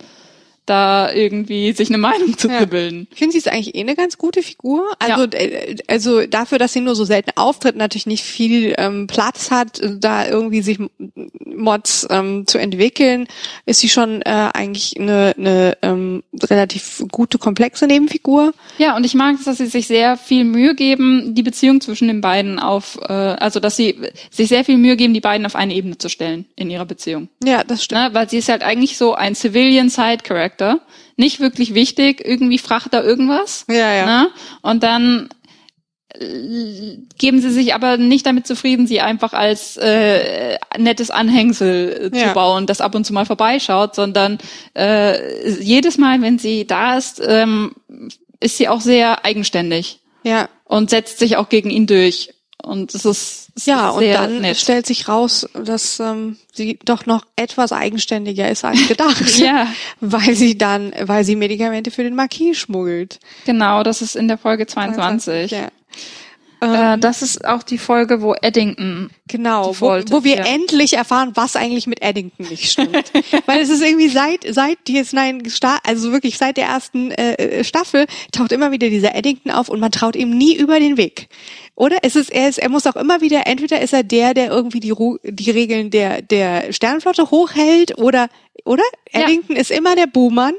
da 0.66 1.12
irgendwie 1.12 1.72
sich 1.72 1.88
eine 1.88 1.98
Meinung 1.98 2.38
zu 2.38 2.48
ja. 2.48 2.64
bilden. 2.64 3.06
Ich 3.12 3.18
finde, 3.18 3.32
sie 3.32 3.38
ist 3.38 3.48
eigentlich 3.48 3.74
eh 3.74 3.80
eine 3.80 3.94
ganz 3.94 4.18
gute 4.18 4.42
Figur. 4.42 4.86
Also, 4.98 5.24
ja. 5.24 5.32
Äh, 5.32 5.76
also 5.88 6.26
dafür, 6.26 6.58
dass 6.58 6.72
sie 6.72 6.80
nur 6.80 6.94
so 6.94 7.04
selten 7.04 7.30
auftritt, 7.36 7.76
natürlich 7.76 8.06
nicht 8.06 8.24
viel 8.24 8.74
ähm, 8.78 9.06
Platz 9.06 9.50
hat, 9.50 9.80
da 9.98 10.26
irgendwie 10.26 10.62
sich 10.62 10.78
Mods 11.44 12.06
ähm, 12.10 12.46
zu 12.46 12.58
entwickeln, 12.58 13.26
ist 13.66 13.80
sie 13.80 13.88
schon 13.88 14.22
äh, 14.22 14.50
eigentlich 14.52 14.98
eine, 14.98 15.34
eine 15.36 15.76
ähm, 15.82 16.22
relativ 16.42 17.04
gute, 17.10 17.38
komplexe 17.38 17.86
Nebenfigur. 17.86 18.54
Ja, 18.78 18.96
und 18.96 19.04
ich 19.04 19.14
mag 19.14 19.36
es, 19.38 19.44
dass 19.44 19.58
sie 19.58 19.66
sich 19.66 19.86
sehr 19.86 20.16
viel 20.16 20.44
Mühe 20.44 20.74
geben, 20.74 21.34
die 21.34 21.42
Beziehung 21.42 21.80
zwischen 21.80 22.08
den 22.08 22.20
beiden 22.20 22.58
auf, 22.58 22.98
äh, 23.02 23.12
also 23.12 23.60
dass 23.60 23.76
sie 23.76 23.96
sich 24.30 24.48
sehr 24.48 24.64
viel 24.64 24.78
Mühe 24.78 24.96
geben, 24.96 25.14
die 25.14 25.20
beiden 25.20 25.46
auf 25.46 25.56
eine 25.56 25.74
Ebene 25.74 25.98
zu 25.98 26.08
stellen 26.08 26.46
in 26.56 26.70
ihrer 26.70 26.86
Beziehung. 26.86 27.28
Ja, 27.44 27.64
das 27.64 27.84
stimmt. 27.84 28.00
Ne? 28.00 28.10
Weil 28.12 28.28
sie 28.28 28.38
ist 28.38 28.48
halt 28.48 28.62
eigentlich 28.62 28.96
so 28.96 29.14
ein 29.14 29.34
Civilian 29.34 29.88
Side 29.88 30.18
Character 30.24 30.53
Charakter. 30.56 30.80
Nicht 31.16 31.40
wirklich 31.40 31.74
wichtig, 31.74 32.22
irgendwie 32.24 32.58
fracht 32.58 32.92
da 32.92 33.02
irgendwas. 33.02 33.64
Ja, 33.68 33.92
ja. 33.92 34.06
Ne? 34.06 34.30
Und 34.62 34.82
dann 34.82 35.28
äh, 36.08 36.98
geben 37.18 37.40
sie 37.40 37.50
sich 37.50 37.74
aber 37.74 37.96
nicht 37.96 38.26
damit 38.26 38.46
zufrieden, 38.46 38.86
sie 38.86 39.00
einfach 39.00 39.32
als 39.32 39.76
äh, 39.76 40.58
nettes 40.78 41.10
Anhängsel 41.10 42.10
äh, 42.12 42.18
ja. 42.18 42.28
zu 42.28 42.34
bauen, 42.34 42.66
das 42.66 42.80
ab 42.80 42.94
und 42.94 43.04
zu 43.04 43.12
mal 43.12 43.26
vorbeischaut, 43.26 43.94
sondern 43.94 44.38
äh, 44.76 45.50
jedes 45.60 45.98
Mal, 45.98 46.20
wenn 46.22 46.38
sie 46.38 46.66
da 46.66 46.96
ist, 46.96 47.22
ähm, 47.24 47.74
ist 48.40 48.56
sie 48.56 48.68
auch 48.68 48.80
sehr 48.80 49.24
eigenständig. 49.24 50.00
Ja. 50.24 50.48
Und 50.64 50.90
setzt 50.90 51.18
sich 51.18 51.36
auch 51.36 51.50
gegen 51.50 51.70
ihn 51.70 51.86
durch. 51.86 52.30
Und 52.64 52.94
es 52.94 53.04
ist, 53.04 53.48
ja 53.64 53.90
und 53.90 54.08
dann 54.08 54.40
nett. 54.40 54.56
stellt 54.56 54.86
sich 54.86 55.08
raus, 55.08 55.46
dass 55.52 56.00
ähm, 56.00 56.38
sie 56.52 56.78
doch 56.84 57.06
noch 57.06 57.24
etwas 57.36 57.72
eigenständiger 57.72 58.50
ist 58.50 58.64
als 58.64 58.88
gedacht, 58.88 59.38
ja, 59.38 59.68
weil 60.00 60.34
sie 60.34 60.56
dann, 60.56 60.92
weil 61.02 61.24
sie 61.24 61.36
Medikamente 61.36 61.90
für 61.90 62.02
den 62.02 62.14
Marquis 62.14 62.56
schmuggelt. 62.56 63.20
Genau, 63.44 63.82
das 63.82 64.02
ist 64.02 64.16
in 64.16 64.28
der 64.28 64.38
Folge 64.38 64.66
22. 64.66 65.50
22 65.50 65.50
ja. 65.50 65.68
Äh, 66.64 66.94
ähm, 66.94 67.00
das 67.00 67.22
ist 67.22 67.44
auch 67.44 67.62
die 67.62 67.78
Folge, 67.78 68.22
wo 68.22 68.34
Eddington. 68.34 69.10
Genau, 69.28 69.74
wo, 69.80 69.86
wo 70.10 70.24
wir 70.24 70.36
ja. 70.36 70.44
endlich 70.44 70.94
erfahren, 70.94 71.32
was 71.34 71.56
eigentlich 71.56 71.86
mit 71.86 72.02
Eddington 72.02 72.46
nicht 72.48 72.70
stimmt. 72.70 73.12
Weil 73.46 73.60
es 73.60 73.70
ist 73.70 73.82
irgendwie 73.82 74.08
seit 74.08 74.44
seit 74.48 74.78
DS9 74.86 75.80
also 75.84 76.12
wirklich 76.12 76.38
seit 76.38 76.56
der 76.56 76.66
ersten 76.66 77.10
äh, 77.10 77.34
äh, 77.34 77.64
Staffel 77.64 78.06
taucht 78.32 78.52
immer 78.52 78.70
wieder 78.70 78.88
dieser 78.88 79.14
Eddington 79.14 79.50
auf 79.50 79.68
und 79.68 79.80
man 79.80 79.92
traut 79.92 80.16
ihm 80.16 80.30
nie 80.36 80.56
über 80.56 80.78
den 80.78 80.96
Weg. 80.96 81.28
Oder? 81.76 81.98
Es 82.02 82.16
ist, 82.16 82.30
er, 82.30 82.48
ist, 82.48 82.58
er 82.58 82.68
muss 82.68 82.86
auch 82.86 82.96
immer 82.96 83.20
wieder, 83.20 83.46
entweder 83.46 83.80
ist 83.80 83.92
er 83.92 84.04
der, 84.04 84.32
der 84.34 84.50
irgendwie 84.50 84.80
die, 84.80 84.94
die 85.24 85.50
Regeln 85.50 85.90
der, 85.90 86.22
der 86.22 86.72
Sternflotte 86.72 87.30
hochhält, 87.30 87.98
oder, 87.98 88.28
oder? 88.64 88.84
Eddington 89.10 89.56
ja. 89.56 89.62
ist 89.62 89.70
immer 89.70 89.96
der 89.96 90.06
Buhmann. 90.06 90.54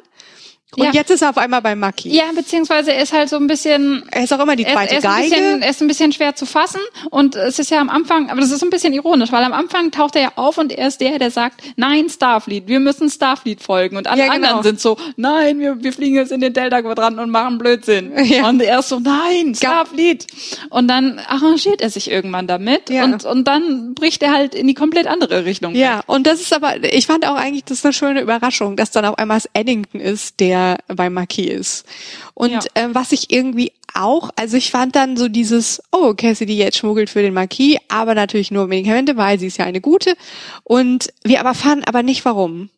Und 0.78 0.86
ja. 0.86 0.92
jetzt 0.92 1.10
ist 1.10 1.22
er 1.22 1.30
auf 1.30 1.38
einmal 1.38 1.62
bei 1.62 1.76
Maki. 1.76 2.10
Ja, 2.10 2.26
beziehungsweise 2.36 2.94
er 2.94 3.04
ist 3.04 3.14
halt 3.14 3.30
so 3.30 3.38
ein 3.38 3.48
bisschen. 3.48 4.04
Er 4.12 4.24
ist 4.24 4.34
auch 4.34 4.40
immer 4.40 4.56
die 4.56 4.66
zweite 4.66 4.96
er, 4.96 4.98
er 4.98 5.02
Geige. 5.02 5.30
Bisschen, 5.30 5.62
er 5.62 5.70
ist 5.70 5.82
ein 5.82 5.88
bisschen 5.88 6.12
schwer 6.12 6.36
zu 6.36 6.46
fassen 6.46 6.82
und 7.12 7.36
es 7.36 7.60
ist 7.60 7.72
ja 7.72 7.80
am 7.80 7.90
Anfang, 7.90 8.30
aber 8.30 8.42
das 8.42 8.52
ist 8.52 8.64
ein 8.64 8.70
bisschen 8.70 8.94
ironisch, 8.94 9.32
weil 9.32 9.44
am 9.44 9.54
Anfang 9.54 9.92
taucht 9.92 10.16
er 10.16 10.22
ja 10.22 10.32
auf 10.36 10.58
und 10.58 10.72
er 10.72 10.88
ist 10.88 11.00
der, 11.00 11.20
der 11.20 11.32
sagt, 11.32 11.62
nein, 11.76 12.10
Starfleet, 12.10 12.68
wir 12.68 12.80
müssen 12.80 13.10
Starfleet 13.10 13.62
folgen 13.62 13.98
und 13.98 14.08
alle 14.08 14.26
ja, 14.26 14.34
genau. 14.34 14.48
anderen 14.48 14.64
sind 14.64 14.82
so, 14.82 14.98
nein, 15.16 15.60
wir, 15.60 15.82
wir 15.82 15.94
fliegen 15.94 16.16
jetzt 16.16 16.32
in 16.32 16.42
den 16.42 16.54
Delta-Quadranten 16.54 17.20
und 17.20 17.30
machen 17.30 17.58
Blödsinn. 17.58 18.12
Ja. 18.26 18.50
Und 18.50 18.62
er 18.62 18.80
ist 18.80 18.90
so, 18.90 19.00
nein, 19.00 19.54
Starfleet. 19.56 20.26
Und 20.70 20.88
dann 20.88 21.20
arrangiert 21.20 21.82
er 21.82 21.90
sich 21.90 22.10
irgendwann 22.10 22.48
damit 22.48 22.90
ja. 22.90 23.04
und, 23.04 23.24
und 23.24 23.48
dann 23.48 23.94
bricht 23.94 24.24
er 24.24 24.34
halt 24.34 24.56
in 24.56 24.68
die 24.68 24.74
komplett 24.74 25.08
andere 25.08 25.46
Richtung. 25.46 25.76
Ja, 25.76 26.02
und 26.08 26.26
das 26.26 26.42
ist 26.42 26.54
aber, 26.54 26.84
ich 26.84 27.06
fand 27.06 27.28
auch 27.28 27.36
eigentlich, 27.36 27.66
das 27.66 27.80
ist 27.80 27.86
eine 27.86 27.94
schöne 27.94 28.22
Überraschung, 28.22 28.76
dass 28.76 28.92
dann 28.92 29.06
auf 29.06 29.18
einmal 29.18 29.38
es 29.38 29.50
Eddington 29.54 30.02
ist, 30.02 30.40
der 30.40 30.65
bei 30.88 31.10
Marquis 31.10 31.48
ist. 31.48 31.86
Und 32.34 32.52
ja. 32.52 32.60
äh, 32.74 32.88
was 32.92 33.12
ich 33.12 33.32
irgendwie 33.32 33.72
auch, 33.94 34.30
also 34.36 34.58
ich 34.58 34.72
fand 34.72 34.96
dann 34.96 35.18
so 35.18 35.28
dieses, 35.28 35.82
oh, 35.92 36.14
Cassidy 36.14 36.58
jetzt 36.58 36.78
schmuggelt 36.78 37.10
für 37.10 37.22
den 37.22 37.34
Marquis, 37.34 37.78
aber 37.88 38.14
natürlich 38.14 38.52
nur 38.52 38.68
Medikamente, 38.68 39.18
weil 39.18 39.40
sie 39.40 39.48
ist 39.48 39.58
ja 39.58 39.66
eine 39.66 39.82
gute. 39.82 40.16
Und 40.64 41.14
wir 41.24 41.40
aber 41.40 41.54
fanden 41.54 41.86
aber 41.86 42.04
nicht 42.04 42.26
warum. 42.26 42.70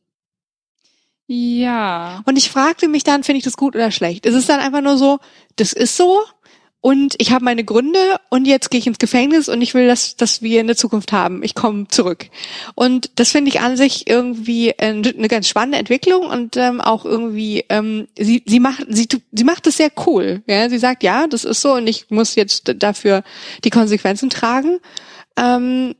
Ja. 1.28 2.22
Und 2.26 2.38
ich 2.38 2.50
fragte 2.50 2.88
mich 2.88 3.04
dann, 3.04 3.24
finde 3.24 3.40
ich 3.40 3.44
das 3.44 3.58
gut 3.58 3.76
oder 3.76 3.92
schlecht? 3.92 4.26
Ist 4.26 4.36
es 4.36 4.48
dann 4.48 4.62
einfach 4.62 4.82
nur 4.82 4.98
so, 4.98 5.20
das 5.58 5.74
ist 5.74 5.98
so? 5.98 6.22
Und 6.80 7.16
ich 7.18 7.32
habe 7.32 7.44
meine 7.44 7.64
Gründe 7.64 8.00
und 8.30 8.46
jetzt 8.46 8.70
gehe 8.70 8.80
ich 8.80 8.88
ins 8.88 9.00
Gefängnis 9.00 9.50
und 9.50 9.62
ich 9.62 9.74
will, 9.74 9.88
dass, 9.88 10.16
dass 10.16 10.42
wir 10.42 10.60
eine 10.60 10.76
Zukunft 10.76 11.12
haben. 11.12 11.42
Ich 11.44 11.56
komme 11.56 11.88
zurück. 11.88 12.30
Und 12.76 13.12
das 13.16 13.32
finde 13.32 13.50
ich 13.50 13.60
an 13.60 13.76
sich 13.76 14.08
irgendwie 14.08 14.78
eine 14.78 15.28
ganz 15.28 15.48
spannende 15.48 15.80
Entwicklung 15.80 16.28
und 16.28 16.56
ähm, 16.56 16.80
auch 16.80 17.04
irgendwie, 17.04 17.66
ähm, 17.70 18.08
sie, 18.18 18.44
sie 18.46 18.60
macht, 18.60 18.86
sie, 18.90 19.08
sie 19.32 19.44
macht 19.44 19.66
es 19.66 19.78
sehr 19.78 19.92
cool. 20.06 20.44
Ja, 20.46 20.70
sie 20.70 20.78
sagt, 20.78 21.04
ja, 21.04 21.28
das 21.28 21.46
ist 21.46 21.62
so 21.62 21.74
und 21.74 21.88
ich 21.88 22.10
muss 22.10 22.36
jetzt 22.36 22.76
dafür 22.78 23.24
die 23.64 23.72
Konsequenzen 23.72 24.30
tragen. 24.30 24.80
Ähm, 25.36 25.96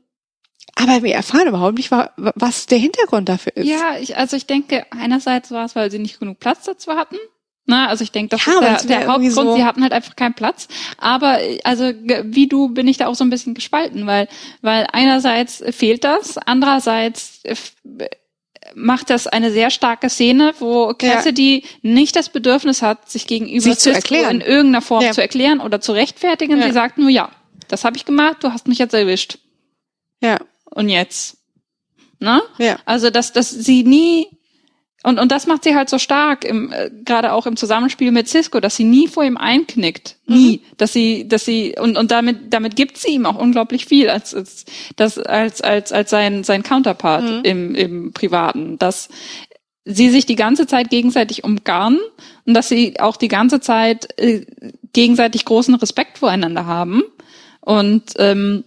aber 0.76 1.02
wir 1.02 1.14
erfahren 1.14 1.48
überhaupt 1.48 1.76
nicht, 1.76 1.90
was 1.90 2.66
der 2.66 2.78
Hintergrund 2.78 3.28
dafür 3.28 3.56
ist. 3.56 3.66
Ja, 3.66 3.98
ich, 4.00 4.16
also 4.16 4.36
ich 4.36 4.46
denke, 4.46 4.86
einerseits 4.90 5.50
war 5.50 5.64
es, 5.64 5.74
weil 5.74 5.90
sie 5.90 5.98
nicht 5.98 6.20
genug 6.20 6.38
Platz 6.38 6.64
dazu 6.64 6.92
hatten. 6.92 7.16
Na, 7.70 7.88
also 7.88 8.02
ich 8.02 8.12
denke, 8.12 8.34
das 8.34 8.46
ja, 8.46 8.76
ist 8.76 8.88
der, 8.88 9.00
der 9.00 9.08
Hauptgrund. 9.08 9.34
So 9.34 9.54
sie 9.54 9.62
hatten 9.62 9.82
halt 9.82 9.92
einfach 9.92 10.16
keinen 10.16 10.32
Platz. 10.32 10.68
Aber 10.96 11.38
also 11.64 11.92
wie 12.24 12.48
du 12.48 12.70
bin 12.70 12.88
ich 12.88 12.96
da 12.96 13.08
auch 13.08 13.14
so 13.14 13.24
ein 13.24 13.28
bisschen 13.28 13.52
gespalten, 13.52 14.06
weil 14.06 14.26
weil 14.62 14.86
einerseits 14.90 15.62
fehlt 15.70 16.02
das, 16.02 16.38
andererseits 16.38 17.42
macht 18.74 19.10
das 19.10 19.26
eine 19.26 19.52
sehr 19.52 19.68
starke 19.68 20.08
Szene, 20.08 20.54
wo 20.60 20.94
Cassidy 20.94 21.62
ja. 21.62 21.68
nicht 21.82 22.16
das 22.16 22.30
Bedürfnis 22.30 22.80
hat, 22.80 23.10
sich 23.10 23.26
gegenüber 23.26 23.60
sich 23.60 23.78
zu 23.78 23.92
erklären. 23.92 24.36
in 24.36 24.40
irgendeiner 24.40 24.80
Form 24.80 25.04
ja. 25.04 25.12
zu 25.12 25.20
erklären 25.20 25.60
oder 25.60 25.82
zu 25.82 25.92
rechtfertigen. 25.92 26.58
Ja. 26.58 26.66
Sie 26.68 26.72
sagt 26.72 26.96
nur, 26.96 27.10
ja, 27.10 27.30
das 27.68 27.84
habe 27.84 27.98
ich 27.98 28.06
gemacht, 28.06 28.38
du 28.40 28.50
hast 28.50 28.66
mich 28.66 28.78
jetzt 28.78 28.94
erwischt. 28.94 29.40
Ja. 30.22 30.38
Und 30.70 30.88
jetzt? 30.88 31.36
Ne? 32.18 32.40
Ja. 32.56 32.78
Also, 32.86 33.10
dass, 33.10 33.34
dass 33.34 33.50
sie 33.50 33.84
nie 33.84 34.37
und, 35.04 35.20
und 35.20 35.30
das 35.30 35.46
macht 35.46 35.62
sie 35.62 35.76
halt 35.76 35.88
so 35.88 35.98
stark, 35.98 36.44
im, 36.44 36.72
äh, 36.72 36.90
gerade 37.04 37.32
auch 37.32 37.46
im 37.46 37.56
Zusammenspiel 37.56 38.10
mit 38.10 38.28
Cisco, 38.28 38.58
dass 38.58 38.76
sie 38.76 38.84
nie 38.84 39.06
vor 39.06 39.22
ihm 39.22 39.36
einknickt. 39.36 40.16
Nie. 40.26 40.56
Mhm. 40.58 40.76
Dass 40.76 40.92
sie, 40.92 41.28
dass 41.28 41.44
sie, 41.44 41.76
und, 41.80 41.96
und 41.96 42.10
damit, 42.10 42.52
damit 42.52 42.74
gibt 42.74 42.98
sie 42.98 43.12
ihm 43.12 43.24
auch 43.24 43.36
unglaublich 43.36 43.86
viel 43.86 44.10
als, 44.10 44.34
als, 44.34 44.64
das, 44.96 45.18
als, 45.18 45.60
als, 45.60 45.92
als 45.92 46.10
sein, 46.10 46.42
sein 46.42 46.64
Counterpart 46.64 47.22
mhm. 47.22 47.40
im, 47.44 47.74
im 47.76 48.12
Privaten. 48.12 48.76
Dass 48.78 49.08
sie 49.84 50.10
sich 50.10 50.26
die 50.26 50.36
ganze 50.36 50.66
Zeit 50.66 50.90
gegenseitig 50.90 51.44
umgarnen 51.44 52.00
und 52.44 52.54
dass 52.54 52.68
sie 52.68 52.98
auch 52.98 53.16
die 53.16 53.28
ganze 53.28 53.60
Zeit 53.60 54.18
äh, 54.18 54.46
gegenseitig 54.92 55.44
großen 55.44 55.76
Respekt 55.76 56.18
voreinander 56.18 56.66
haben. 56.66 57.04
Und 57.60 58.14
ähm, 58.16 58.64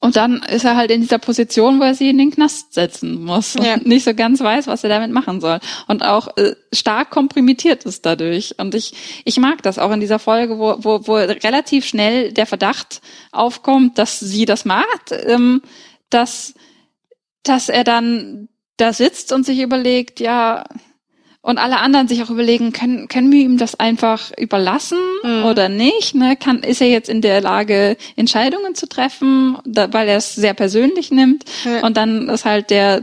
und 0.00 0.14
dann 0.14 0.42
ist 0.42 0.64
er 0.64 0.76
halt 0.76 0.92
in 0.92 1.00
dieser 1.00 1.18
Position, 1.18 1.80
wo 1.80 1.84
er 1.84 1.94
sie 1.94 2.10
in 2.10 2.18
den 2.18 2.30
Knast 2.30 2.72
setzen 2.72 3.24
muss 3.24 3.54
ja. 3.54 3.74
und 3.74 3.86
nicht 3.86 4.04
so 4.04 4.14
ganz 4.14 4.40
weiß, 4.40 4.68
was 4.68 4.84
er 4.84 4.90
damit 4.90 5.10
machen 5.10 5.40
soll. 5.40 5.58
Und 5.88 6.04
auch 6.04 6.36
äh, 6.36 6.54
stark 6.72 7.10
komprimiert 7.10 7.84
ist 7.84 8.06
dadurch. 8.06 8.54
Und 8.58 8.76
ich, 8.76 9.22
ich 9.24 9.38
mag 9.38 9.60
das 9.62 9.78
auch 9.78 9.90
in 9.90 9.98
dieser 9.98 10.20
Folge, 10.20 10.58
wo, 10.58 10.76
wo, 10.78 11.06
wo 11.08 11.14
relativ 11.14 11.84
schnell 11.84 12.32
der 12.32 12.46
Verdacht 12.46 13.00
aufkommt, 13.32 13.98
dass 13.98 14.20
sie 14.20 14.44
das 14.44 14.64
macht, 14.64 15.10
ähm, 15.10 15.62
dass, 16.10 16.54
dass 17.42 17.68
er 17.68 17.82
dann 17.82 18.48
da 18.76 18.92
sitzt 18.92 19.32
und 19.32 19.44
sich 19.44 19.58
überlegt, 19.58 20.20
ja, 20.20 20.64
und 21.48 21.56
alle 21.56 21.78
anderen 21.78 22.08
sich 22.08 22.22
auch 22.22 22.28
überlegen, 22.28 22.72
können, 22.74 23.08
können 23.08 23.32
wir 23.32 23.40
ihm 23.40 23.56
das 23.56 23.80
einfach 23.80 24.32
überlassen 24.36 24.98
mhm. 25.22 25.44
oder 25.46 25.70
nicht? 25.70 26.14
Ne? 26.14 26.36
Kann, 26.36 26.58
ist 26.58 26.82
er 26.82 26.88
jetzt 26.88 27.08
in 27.08 27.22
der 27.22 27.40
Lage, 27.40 27.96
Entscheidungen 28.16 28.74
zu 28.74 28.86
treffen, 28.86 29.56
da, 29.64 29.90
weil 29.90 30.08
er 30.08 30.18
es 30.18 30.34
sehr 30.34 30.52
persönlich 30.52 31.10
nimmt? 31.10 31.44
Ja. 31.64 31.86
Und 31.86 31.96
dann 31.96 32.28
ist 32.28 32.44
halt 32.44 32.68
der 32.68 33.00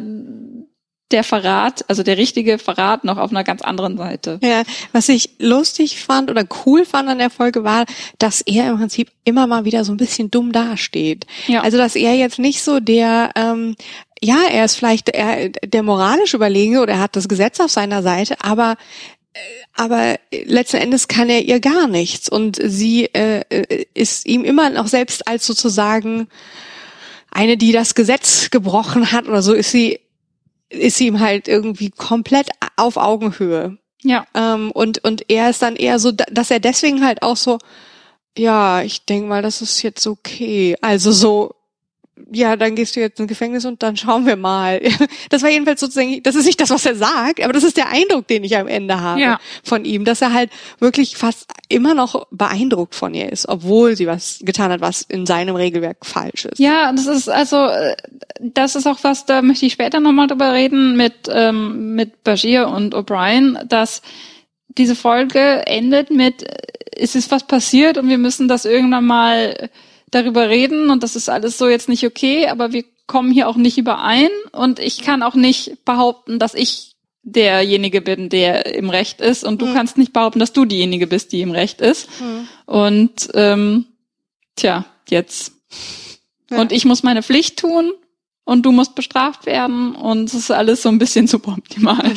der 1.12 1.24
Verrat, 1.24 1.86
also 1.88 2.02
der 2.02 2.18
richtige 2.18 2.58
Verrat 2.58 3.04
noch 3.04 3.18
auf 3.18 3.30
einer 3.30 3.44
ganz 3.44 3.62
anderen 3.62 3.98
Seite. 3.98 4.40
Ja, 4.42 4.64
was 4.92 5.08
ich 5.08 5.32
lustig 5.38 6.00
fand 6.00 6.32
oder 6.32 6.46
cool 6.66 6.84
fand 6.86 7.10
an 7.10 7.20
der 7.20 7.30
Folge 7.30 7.64
war, 7.64 7.86
dass 8.18 8.42
er 8.42 8.70
im 8.70 8.78
Prinzip 8.78 9.12
immer 9.24 9.46
mal 9.46 9.66
wieder 9.66 9.84
so 9.86 9.94
ein 9.94 9.98
bisschen 9.98 10.32
dumm 10.32 10.52
dasteht. 10.52 11.28
Ja. 11.48 11.62
Also 11.62 11.78
dass 11.78 11.96
er 11.96 12.16
jetzt 12.16 12.40
nicht 12.40 12.64
so 12.64 12.80
der 12.80 13.32
ähm, 13.36 13.76
ja, 14.22 14.38
er 14.50 14.66
ist 14.66 14.78
vielleicht 14.78 15.10
er, 15.10 15.50
der 15.50 15.84
moralisch 15.84 16.34
Überlegene 16.34 16.82
oder 16.82 16.94
er 16.94 17.02
hat 17.02 17.16
das 17.16 17.28
Gesetz 17.28 17.60
auf 17.60 17.70
seiner 17.70 18.02
Seite, 18.02 18.38
aber 18.42 18.76
äh, 19.34 19.40
aber 19.76 20.16
letzten 20.32 20.78
Endes 20.78 21.08
kann 21.08 21.30
er 21.30 21.44
ihr 21.44 21.60
gar 21.60 21.88
nichts 21.88 22.30
und 22.30 22.58
sie 22.62 23.06
äh, 23.14 23.42
äh, 23.50 23.86
ist 23.94 24.26
ihm 24.26 24.44
immer 24.44 24.72
noch 24.72 24.88
selbst 24.88 25.28
als 25.28 25.46
sozusagen 25.46 26.28
eine, 27.30 27.58
die 27.58 27.74
das 27.74 27.96
Gesetz 27.96 28.50
gebrochen 28.50 29.12
hat 29.12 29.28
oder 29.28 29.42
so, 29.42 29.54
ist 29.54 29.72
sie 29.72 30.00
ist 30.70 31.00
ihm 31.02 31.20
halt 31.20 31.48
irgendwie 31.48 31.90
komplett 31.90 32.50
auf 32.78 32.98
Augenhöhe. 32.98 33.78
Ja. 34.04 34.26
Ähm, 34.36 34.72
und 34.72 35.04
und 35.04 35.30
er 35.30 35.50
ist 35.50 35.62
dann 35.62 35.76
eher 35.76 36.00
so, 36.00 36.12
dass 36.12 36.52
er 36.52 36.60
deswegen 36.60 37.04
halt 37.06 37.24
auch 37.24 37.38
so, 37.38 37.58
ja, 38.38 38.82
ich 38.82 39.06
denke 39.06 39.28
mal, 39.28 39.42
das 39.42 39.62
ist 39.62 39.82
jetzt 39.82 40.06
okay. 40.06 40.76
Also 40.82 41.12
so 41.12 41.55
ja, 42.32 42.56
dann 42.56 42.76
gehst 42.76 42.96
du 42.96 43.02
jetzt 43.02 43.20
ins 43.20 43.28
Gefängnis 43.28 43.66
und 43.66 43.84
dann 43.84 43.98
schauen 43.98 44.26
wir 44.26 44.36
mal. 44.36 44.82
Das 45.30 45.44
war 45.44 45.50
jedenfalls 45.50 45.80
sozusagen, 45.80 46.22
das 46.24 46.36
ist 46.36 46.46
nicht 46.46 46.62
das, 46.62 46.70
was 46.70 46.86
er 46.86 46.96
sagt, 46.96 47.42
aber 47.44 47.52
das 47.52 47.64
ist 47.64 47.78
der 47.78 47.90
Eindruck, 47.90 48.28
den 48.28 48.44
ich 48.44 48.56
am 48.56 48.68
Ende 48.68 49.02
habe 49.02 49.20
ja. 49.20 49.40
von 49.64 49.84
ihm, 49.84 50.06
dass 50.06 50.22
er 50.22 50.34
halt 50.34 50.50
wirklich 50.80 51.18
fast 51.18 51.48
immer 51.68 51.94
noch 51.94 52.28
beeindruckt 52.32 52.96
von 52.96 53.14
ihr 53.14 53.32
ist, 53.32 53.48
obwohl 53.48 53.96
sie 53.96 54.08
was 54.08 54.40
getan 54.42 54.72
hat, 54.72 54.82
was 54.82 55.02
in 55.02 55.26
seinem 55.26 55.56
Regelwerk 55.56 56.06
falsch 56.06 56.46
ist. 56.46 56.60
Ja, 56.60 56.92
das 56.92 57.08
ist 57.08 57.28
also, 57.28 57.68
das 58.40 58.76
ist 58.76 58.88
auch 58.88 59.00
was, 59.02 59.26
da 59.26 59.42
möchte 59.42 59.66
ich 59.66 59.74
später 59.74 60.00
nochmal 60.00 60.28
drüber 60.28 60.54
reden 60.54 60.96
mit, 60.96 61.14
ähm, 61.30 61.96
mit 61.96 62.24
Bashir 62.24 62.68
und 62.68 62.96
O'Brien, 62.96 63.64
dass 63.66 64.02
diese 64.78 64.96
Folge 64.96 65.66
endet 65.68 66.12
mit, 66.12 66.46
es 66.96 67.16
ist 67.16 67.32
was 67.32 67.46
passiert 67.46 67.98
und 67.98 68.08
wir 68.08 68.18
müssen 68.18 68.48
das 68.48 68.66
irgendwann 68.66 69.06
mal 69.06 69.70
darüber 70.16 70.50
reden 70.50 70.90
und 70.90 71.04
das 71.04 71.16
ist 71.16 71.30
alles 71.30 71.58
so 71.58 71.68
jetzt 71.68 71.90
nicht 71.90 72.06
okay, 72.06 72.48
aber 72.48 72.72
wir 72.72 72.86
kommen 73.06 73.32
hier 73.32 73.48
auch 73.50 73.58
nicht 73.58 73.78
überein 73.78 74.30
und 74.52 74.80
ich 74.80 75.02
kann 75.02 75.22
auch 75.22 75.36
nicht 75.36 75.84
behaupten, 75.86 76.40
dass 76.40 76.54
ich 76.54 76.96
derjenige 77.24 78.02
bin, 78.02 78.30
der 78.30 78.76
im 78.76 78.90
Recht 78.90 79.20
ist 79.20 79.44
und 79.44 79.62
du 79.62 79.68
mhm. 79.68 79.74
kannst 79.74 79.98
nicht 79.98 80.14
behaupten, 80.14 80.40
dass 80.40 80.54
du 80.54 80.66
diejenige 80.66 81.08
bist, 81.08 81.32
die 81.32 81.42
im 81.42 81.52
Recht 81.52 81.82
ist. 81.82 82.08
Mhm. 82.22 82.48
Und 82.66 83.30
ähm, 83.34 83.86
tja, 84.56 84.86
jetzt. 85.10 85.54
Ja. 86.50 86.62
Und 86.62 86.72
ich 86.72 86.86
muss 86.86 87.04
meine 87.04 87.24
Pflicht 87.24 87.60
tun 87.60 87.92
und 88.44 88.64
du 88.64 88.72
musst 88.72 88.96
bestraft 88.96 89.46
werden 89.46 89.96
und 89.96 90.26
es 90.26 90.34
ist 90.36 90.52
alles 90.52 90.82
so 90.82 90.90
ein 90.90 91.00
bisschen 91.00 91.28
suboptimal. 91.28 92.14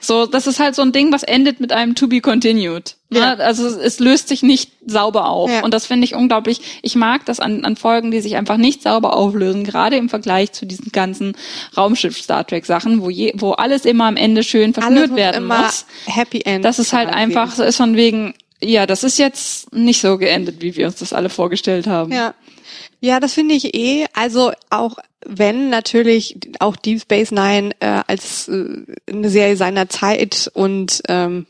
So, 0.00 0.26
das 0.26 0.46
ist 0.46 0.60
halt 0.60 0.74
so 0.74 0.82
ein 0.82 0.92
Ding, 0.92 1.12
was 1.12 1.22
endet 1.22 1.60
mit 1.60 1.72
einem 1.72 1.94
to 1.94 2.06
be 2.06 2.20
continued. 2.20 2.96
Ne? 3.10 3.20
Ja. 3.20 3.34
Also 3.34 3.66
es, 3.66 3.76
es, 3.76 3.98
löst 4.00 4.28
sich 4.28 4.42
nicht 4.42 4.70
sauber 4.86 5.28
auf. 5.28 5.50
Ja. 5.50 5.64
Und 5.64 5.72
das 5.74 5.86
finde 5.86 6.04
ich 6.04 6.14
unglaublich. 6.14 6.60
Ich 6.82 6.94
mag 6.94 7.24
das 7.24 7.40
an, 7.40 7.64
an 7.64 7.76
Folgen, 7.76 8.10
die 8.10 8.20
sich 8.20 8.36
einfach 8.36 8.58
nicht 8.58 8.82
sauber 8.82 9.16
auflösen, 9.16 9.64
gerade 9.64 9.96
im 9.96 10.08
Vergleich 10.08 10.52
zu 10.52 10.66
diesen 10.66 10.92
ganzen 10.92 11.36
Raumschiff-Star 11.76 12.46
Trek-Sachen, 12.46 13.02
wo, 13.02 13.10
je, 13.10 13.32
wo 13.36 13.52
alles 13.52 13.84
immer 13.84 14.04
am 14.04 14.16
Ende 14.16 14.42
schön 14.44 14.74
verknürt 14.74 15.16
werden 15.16 15.46
muss. 15.46 15.86
Happy 16.06 16.42
End. 16.44 16.64
Das 16.64 16.78
ist 16.78 16.92
halt 16.92 17.08
einfach, 17.08 17.54
so 17.54 17.62
ist 17.62 17.76
von 17.76 17.96
wegen, 17.96 18.34
ja, 18.60 18.86
das 18.86 19.04
ist 19.04 19.18
jetzt 19.18 19.72
nicht 19.72 20.00
so 20.00 20.18
geendet, 20.18 20.60
wie 20.60 20.76
wir 20.76 20.86
uns 20.86 20.96
das 20.96 21.12
alle 21.12 21.28
vorgestellt 21.28 21.86
haben. 21.86 22.12
Ja. 22.12 22.34
Ja, 23.00 23.20
das 23.20 23.34
finde 23.34 23.54
ich 23.54 23.74
eh. 23.74 24.06
Also 24.12 24.52
auch 24.70 24.96
wenn 25.24 25.68
natürlich 25.70 26.38
auch 26.58 26.76
Deep 26.76 27.02
Space 27.02 27.30
Nine 27.30 27.70
äh, 27.80 28.02
als 28.06 28.48
äh, 28.48 28.84
eine 29.08 29.30
Serie 29.30 29.56
seiner 29.56 29.88
Zeit 29.88 30.50
und 30.54 31.02
ähm, 31.08 31.46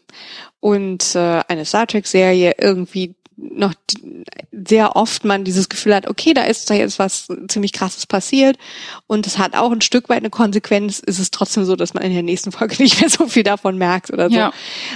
und 0.61 1.15
äh, 1.15 1.41
eine 1.49 1.65
Star 1.65 1.87
Trek 1.87 2.07
Serie 2.07 2.55
irgendwie 2.59 3.15
noch 3.37 3.73
sehr 4.51 4.97
oft 4.97 5.25
man 5.25 5.45
dieses 5.45 5.69
Gefühl 5.69 5.95
hat, 5.95 6.09
okay, 6.09 6.35
da 6.35 6.43
ist 6.43 6.69
da 6.71 6.75
jetzt 6.75 6.99
was 6.99 7.29
ziemlich 7.47 7.73
krasses 7.73 8.07
passiert 8.07 8.59
und 9.07 9.27
es 9.27 9.39
hat 9.39 9.55
auch 9.55 9.71
ein 9.71 9.81
Stück 9.81 10.09
weit 10.09 10.19
eine 10.19 10.31
Konsequenz, 10.31 10.99
ist 10.99 11.21
es 11.21 11.31
trotzdem 11.31 11.65
so, 11.65 11.77
dass 11.77 11.95
man 11.95 12.03
in 12.03 12.13
der 12.13 12.25
nächsten 12.25 12.51
Folge 12.51 12.77
nicht 12.83 13.01
mehr 13.01 13.09
so 13.09 13.29
viel 13.29 13.45
davon 13.45 13.79
merkt 13.79 14.13
oder 14.13 14.29
so. 14.29 14.37
Ja. 14.37 14.53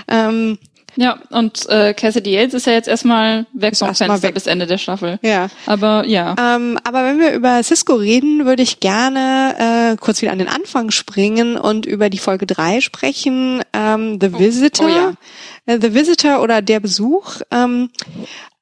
Ähm, 0.08 0.58
ja, 0.96 1.18
und 1.30 1.68
äh, 1.68 1.94
Cassidy 1.94 2.34
Yates 2.34 2.54
ist 2.54 2.66
ja 2.66 2.72
jetzt 2.72 2.88
erstmal 2.88 3.46
weg 3.52 3.76
vom 3.76 3.94
Fenster 3.94 4.22
weg. 4.22 4.34
bis 4.34 4.46
Ende 4.46 4.66
der 4.66 4.78
Staffel. 4.78 5.18
Ja. 5.22 5.48
Aber 5.66 6.04
ja. 6.06 6.34
Ähm, 6.38 6.78
aber 6.84 7.04
wenn 7.04 7.18
wir 7.18 7.32
über 7.32 7.62
Cisco 7.62 7.94
reden, 7.94 8.44
würde 8.44 8.62
ich 8.62 8.80
gerne 8.80 9.92
äh, 9.92 9.96
kurz 9.96 10.20
wieder 10.20 10.32
an 10.32 10.38
den 10.38 10.48
Anfang 10.48 10.90
springen 10.90 11.56
und 11.56 11.86
über 11.86 12.10
die 12.10 12.18
Folge 12.18 12.46
drei 12.46 12.80
sprechen. 12.80 13.62
Ähm, 13.72 14.18
The 14.20 14.38
Visitor. 14.38 14.86
Oh, 14.86 14.90
oh 14.90 14.94
ja. 14.94 15.74
Äh, 15.74 15.78
The 15.80 15.94
Visitor 15.94 16.42
oder 16.42 16.60
der 16.60 16.80
Besuch. 16.80 17.40
Ähm, 17.50 17.90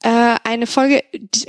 äh, 0.03 0.37
eine 0.45 0.67
Folge, 0.67 1.05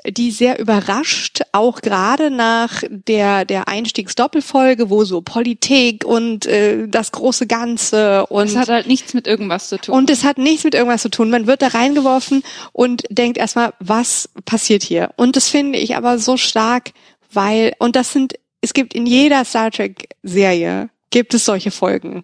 die 0.06 0.32
sehr 0.32 0.60
überrascht, 0.60 1.42
auch 1.54 1.82
gerade 1.82 2.30
nach 2.30 2.84
der 2.90 3.46
der 3.46 3.68
Einstiegsdoppelfolge, 3.68 4.90
wo 4.90 5.06
so 5.06 5.22
Politik 5.22 6.04
und 6.04 6.46
äh, 6.48 6.88
das 6.88 7.12
große 7.12 7.48
Ganze 7.48 8.26
und 8.28 8.48
es 8.48 8.56
hat 8.58 8.68
halt 8.68 8.88
nichts 8.88 9.14
mit 9.14 9.26
irgendwas 9.26 9.70
zu 9.70 9.78
tun. 9.78 9.96
Und 9.96 10.10
es 10.10 10.24
hat 10.26 10.38
nichts 10.38 10.66
mit 10.66 10.76
irgendwas 10.76 11.02
zu 11.02 11.10
tun. 11.10 11.30
Man 11.30 11.48
wird 11.48 11.62
da 11.62 11.68
reingeworfen 11.68 12.44
und 12.74 13.04
denkt 13.10 13.38
erstmal, 13.38 13.74
was 13.80 14.30
passiert 14.46 14.84
hier? 14.84 15.12
Und 15.16 15.38
das 15.38 15.48
finde 15.48 15.80
ich 15.80 15.96
aber 15.96 16.20
so 16.20 16.36
stark, 16.36 16.92
weil 17.32 17.74
und 17.80 17.96
das 17.96 18.12
sind 18.12 18.34
es 18.62 18.74
gibt 18.74 18.94
in 18.94 19.06
jeder 19.06 19.46
Star 19.46 19.72
Trek 19.72 20.10
Serie 20.24 20.90
gibt 21.12 21.34
es 21.34 21.46
solche 21.46 21.72
Folgen. 21.72 22.24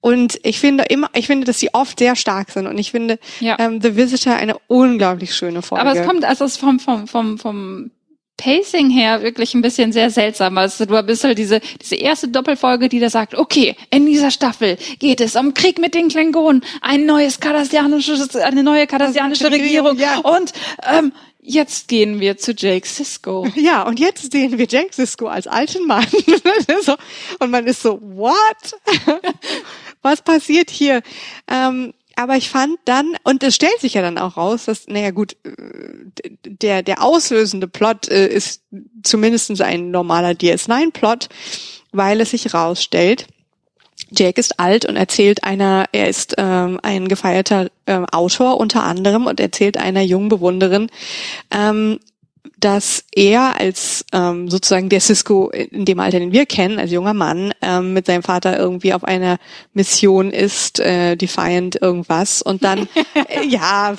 Und 0.00 0.38
ich 0.44 0.60
finde 0.60 0.84
immer, 0.84 1.10
ich 1.14 1.26
finde, 1.26 1.46
dass 1.46 1.58
sie 1.58 1.74
oft 1.74 1.98
sehr 1.98 2.14
stark 2.14 2.50
sind. 2.50 2.66
Und 2.66 2.78
ich 2.78 2.92
finde 2.92 3.18
ja. 3.40 3.56
ähm, 3.58 3.80
The 3.82 3.96
Visitor 3.96 4.34
eine 4.34 4.56
unglaublich 4.68 5.34
schöne 5.34 5.62
Folge. 5.62 5.84
Aber 5.84 5.98
es 5.98 6.06
kommt, 6.06 6.24
also 6.24 6.44
es 6.44 6.56
vom, 6.56 6.78
vom, 6.78 7.08
vom, 7.08 7.38
vom 7.38 7.90
Pacing 8.38 8.88
her 8.88 9.22
wirklich 9.22 9.52
ein 9.54 9.62
bisschen 9.62 9.92
sehr 9.92 10.10
seltsam. 10.10 10.56
Also 10.56 10.86
du 10.86 11.02
bist 11.02 11.24
halt 11.24 11.36
diese, 11.36 11.60
diese 11.82 11.96
erste 11.96 12.28
Doppelfolge, 12.28 12.88
die 12.88 13.00
da 13.00 13.10
sagt, 13.10 13.34
okay, 13.34 13.74
in 13.90 14.06
dieser 14.06 14.30
Staffel 14.30 14.78
geht 15.00 15.20
es 15.20 15.34
um 15.34 15.52
Krieg 15.54 15.78
mit 15.78 15.94
den 15.94 16.08
Klingonen, 16.08 16.64
ein 16.80 17.04
neues 17.04 17.40
kardassianisches, 17.40 18.36
eine 18.36 18.62
neue 18.62 18.86
kardassianische 18.86 19.50
Regierung 19.50 19.98
ja. 19.98 20.18
und 20.18 20.52
ähm, 20.88 21.12
jetzt 21.48 21.88
gehen 21.88 22.20
wir 22.20 22.36
zu 22.36 22.52
Jake 22.52 22.86
Sisko. 22.86 23.46
Ja, 23.56 23.82
und 23.82 23.98
jetzt 23.98 24.30
sehen 24.30 24.58
wir 24.58 24.66
Jake 24.66 24.94
Sisko 24.94 25.26
als 25.26 25.46
alten 25.46 25.86
Mann. 25.86 26.06
und 27.40 27.50
man 27.50 27.66
ist 27.66 27.82
so, 27.82 28.00
what? 28.00 28.76
Was 30.02 30.22
passiert 30.22 30.70
hier? 30.70 31.02
Ähm, 31.48 31.92
aber 32.14 32.36
ich 32.36 32.50
fand 32.50 32.78
dann, 32.84 33.16
und 33.24 33.42
es 33.42 33.54
stellt 33.54 33.80
sich 33.80 33.94
ja 33.94 34.02
dann 34.02 34.18
auch 34.18 34.36
raus, 34.36 34.66
dass, 34.66 34.86
naja 34.86 35.10
gut, 35.10 35.36
äh, 35.44 36.30
der, 36.44 36.82
der 36.82 37.02
auslösende 37.02 37.68
Plot 37.68 38.08
äh, 38.08 38.28
ist 38.28 38.62
zumindest 39.02 39.60
ein 39.60 39.90
normaler 39.90 40.30
DS9-Plot, 40.30 41.28
weil 41.92 42.20
es 42.20 42.30
sich 42.30 42.54
rausstellt, 42.54 43.26
Jake 44.10 44.40
ist 44.40 44.58
alt 44.58 44.84
und 44.84 44.96
erzählt 44.96 45.44
einer, 45.44 45.86
er 45.92 46.08
ist 46.08 46.34
ähm, 46.38 46.80
ein 46.82 47.08
gefeierter 47.08 47.68
ähm, 47.86 48.06
Autor 48.06 48.58
unter 48.58 48.84
anderem 48.84 49.26
und 49.26 49.40
erzählt 49.40 49.76
einer 49.76 50.02
jungen 50.02 50.28
Bewunderin, 50.28 50.90
ähm, 51.50 52.00
dass 52.60 53.04
er 53.12 53.60
als 53.60 54.04
ähm, 54.12 54.50
sozusagen 54.50 54.88
der 54.88 55.00
Cisco 55.00 55.48
in 55.50 55.84
dem 55.84 56.00
Alter, 56.00 56.18
den 56.18 56.32
wir 56.32 56.46
kennen, 56.46 56.78
als 56.78 56.90
junger 56.90 57.14
Mann, 57.14 57.52
ähm, 57.62 57.92
mit 57.92 58.06
seinem 58.06 58.22
Vater 58.22 58.58
irgendwie 58.58 58.94
auf 58.94 59.04
einer 59.04 59.38
Mission 59.74 60.30
ist, 60.30 60.80
äh, 60.80 61.16
Defiant 61.16 61.80
irgendwas 61.80 62.42
und 62.42 62.64
dann, 62.64 62.88
äh, 63.14 63.46
ja, 63.46 63.94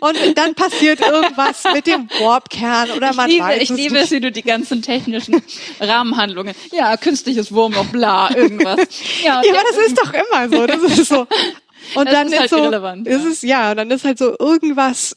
und 0.00 0.16
dann 0.36 0.54
passiert 0.54 1.00
irgendwas 1.00 1.64
mit 1.72 1.86
dem 1.86 2.08
Warpkern 2.20 2.90
oder 2.92 3.12
man 3.14 3.28
ich 3.28 3.34
liebe, 3.34 3.44
weiß 3.44 3.62
Ich 3.62 3.70
liebe 3.70 3.98
es, 3.98 4.10
wie 4.12 4.20
du 4.20 4.30
die 4.30 4.42
ganzen 4.42 4.82
technischen 4.82 5.42
Rahmenhandlungen, 5.80 6.54
ja, 6.72 6.96
künstliches 6.96 7.52
Wurmloch, 7.52 7.86
bla, 7.86 8.34
irgendwas. 8.34 8.78
Ja, 9.24 9.42
ja 9.42 9.52
aber 9.52 9.62
das 9.68 9.86
ist 9.86 9.98
doch 9.98 10.12
immer 10.12 10.48
so, 10.48 10.66
das 10.66 10.82
ist 10.82 11.08
so. 11.08 11.26
Und 11.94 12.06
das 12.06 12.14
dann 12.14 12.26
ist, 12.26 12.32
ist 12.32 12.40
halt 12.40 12.50
so, 12.50 13.10
ist 13.10 13.24
es, 13.24 13.42
ja, 13.42 13.74
dann 13.74 13.90
ist 13.92 14.04
halt 14.04 14.18
so 14.18 14.34
irgendwas 14.38 15.16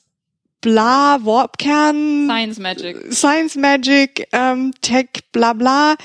bla, 0.62 1.20
Warpkern. 1.24 2.26
Science 2.26 2.60
Magic. 2.60 3.14
Science 3.14 3.56
Magic, 3.56 4.28
ähm, 4.32 4.74
Tech, 4.82 5.08
bla 5.32 5.54
bla. 5.54 5.96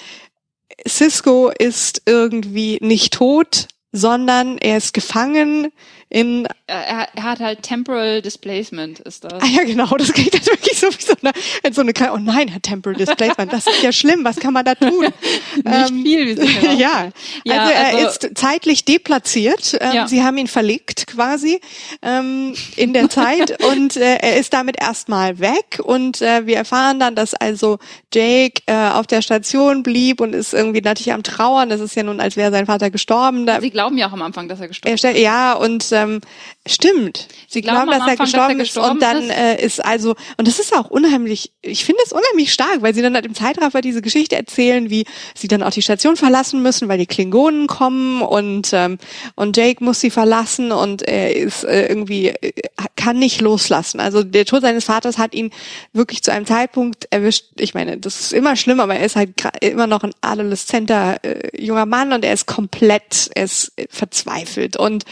Cisco 0.86 1.50
ist 1.58 2.02
irgendwie 2.06 2.78
nicht 2.80 3.14
tot, 3.14 3.68
sondern 3.92 4.58
er 4.58 4.76
ist 4.76 4.92
gefangen 4.92 5.72
in 6.14 6.46
er, 6.68 7.08
er, 7.12 7.22
hat 7.24 7.40
halt 7.40 7.62
Temporal 7.62 8.22
Displacement, 8.22 9.00
ist 9.00 9.24
das. 9.24 9.34
Ah 9.34 9.46
ja, 9.46 9.64
genau, 9.64 9.88
das 9.96 10.12
klingt 10.12 10.32
halt 10.32 10.46
wirklich 10.46 10.78
so 10.78 10.86
wie 10.86 11.02
so 11.02 11.12
eine, 11.20 11.74
so 11.74 11.80
eine 11.80 11.92
oh 12.12 12.18
nein, 12.18 12.48
er 12.48 12.54
hat 12.54 12.62
Temporal 12.62 12.96
Displacement, 12.96 13.52
das 13.52 13.66
ist 13.66 13.82
ja 13.82 13.90
schlimm, 13.90 14.24
was 14.24 14.36
kann 14.36 14.52
man 14.52 14.64
da 14.64 14.76
tun? 14.76 15.00
Nicht 15.56 15.66
ähm, 15.66 16.02
viel, 16.04 16.26
wie 16.28 16.34
Sie 16.40 16.80
ja. 16.80 17.10
ja, 17.44 17.58
also 17.58 17.72
er 17.72 17.86
also, 17.86 18.06
ist 18.06 18.30
zeitlich 18.36 18.84
deplatziert, 18.84 19.76
ähm, 19.80 19.92
ja. 19.92 20.08
sie 20.08 20.22
haben 20.22 20.38
ihn 20.38 20.46
verlegt 20.46 21.08
quasi 21.08 21.60
ähm, 22.00 22.54
in 22.76 22.92
der 22.92 23.10
Zeit 23.10 23.62
und 23.72 23.96
äh, 23.96 24.18
er 24.18 24.36
ist 24.36 24.52
damit 24.52 24.80
erstmal 24.80 25.40
weg 25.40 25.80
und 25.82 26.22
äh, 26.22 26.46
wir 26.46 26.56
erfahren 26.56 27.00
dann, 27.00 27.16
dass 27.16 27.34
also 27.34 27.78
Jake 28.12 28.62
äh, 28.66 28.90
auf 28.90 29.08
der 29.08 29.20
Station 29.20 29.82
blieb 29.82 30.20
und 30.20 30.32
ist 30.32 30.54
irgendwie 30.54 30.80
natürlich 30.80 31.12
am 31.12 31.24
Trauern, 31.24 31.68
das 31.68 31.80
ist 31.80 31.96
ja 31.96 32.04
nun, 32.04 32.20
als 32.20 32.36
wäre 32.36 32.52
sein 32.52 32.66
Vater 32.66 32.90
gestorben. 32.90 33.46
Da, 33.46 33.60
sie 33.60 33.70
glauben 33.70 33.98
ja 33.98 34.08
auch 34.08 34.12
am 34.12 34.22
Anfang, 34.22 34.48
dass 34.48 34.60
er 34.60 34.68
gestorben 34.68 34.94
ist. 34.94 35.02
Ja, 35.18 35.54
und 35.54 35.92
ähm, 36.04 36.20
Stimmt. 36.66 37.28
Sie 37.46 37.60
glauben, 37.60 37.90
glauben 37.90 37.98
dass, 37.98 38.08
er 38.08 38.16
gestorben, 38.16 38.58
dass 38.58 38.76
er 38.76 38.82
gestorben 38.82 38.88
ist 38.88 38.92
und 38.94 39.02
dann 39.02 39.30
Äh, 39.30 39.62
ist 39.62 39.84
also 39.84 40.14
und 40.38 40.48
das 40.48 40.58
ist 40.58 40.74
auch 40.74 40.90
unheimlich. 40.90 41.52
Ich 41.60 41.84
finde 41.84 42.02
es 42.06 42.12
unheimlich 42.12 42.52
stark, 42.52 42.80
weil 42.80 42.94
sie 42.94 43.02
dann 43.02 43.14
halt 43.14 43.26
im 43.26 43.34
Zeitraffer 43.34 43.82
diese 43.82 44.00
Geschichte 44.00 44.36
erzählen, 44.36 44.88
wie 44.88 45.04
sie 45.34 45.48
dann 45.48 45.62
auch 45.62 45.70
die 45.70 45.82
Station 45.82 46.16
verlassen 46.16 46.62
müssen, 46.62 46.88
weil 46.88 46.98
die 46.98 47.06
Klingonen 47.06 47.66
kommen 47.66 48.22
und 48.22 48.70
ähm, 48.72 48.98
und 49.34 49.56
Jake 49.56 49.84
muss 49.84 50.00
sie 50.00 50.10
verlassen 50.10 50.72
und 50.72 51.02
er 51.02 51.36
ist 51.36 51.64
äh, 51.64 51.86
irgendwie 51.86 52.28
äh, 52.28 52.52
kann 52.96 53.18
nicht 53.18 53.42
loslassen. 53.42 54.00
Also 54.00 54.22
der 54.22 54.46
Tod 54.46 54.62
seines 54.62 54.84
Vaters 54.84 55.18
hat 55.18 55.34
ihn 55.34 55.50
wirklich 55.92 56.22
zu 56.22 56.32
einem 56.32 56.46
Zeitpunkt 56.46 57.06
erwischt. 57.10 57.46
Ich 57.58 57.74
meine, 57.74 57.98
das 57.98 58.20
ist 58.20 58.32
immer 58.32 58.56
schlimm, 58.56 58.80
aber 58.80 58.94
er 58.94 59.04
ist 59.04 59.16
halt 59.16 59.34
immer 59.60 59.86
noch 59.86 60.02
ein 60.02 60.14
adoleszenter 60.22 61.22
äh, 61.22 61.62
junger 61.62 61.84
Mann 61.84 62.14
und 62.14 62.24
er 62.24 62.32
ist 62.32 62.46
komplett, 62.46 63.30
er 63.34 63.44
ist 63.44 63.72
verzweifelt 63.90 64.78
und 64.78 65.04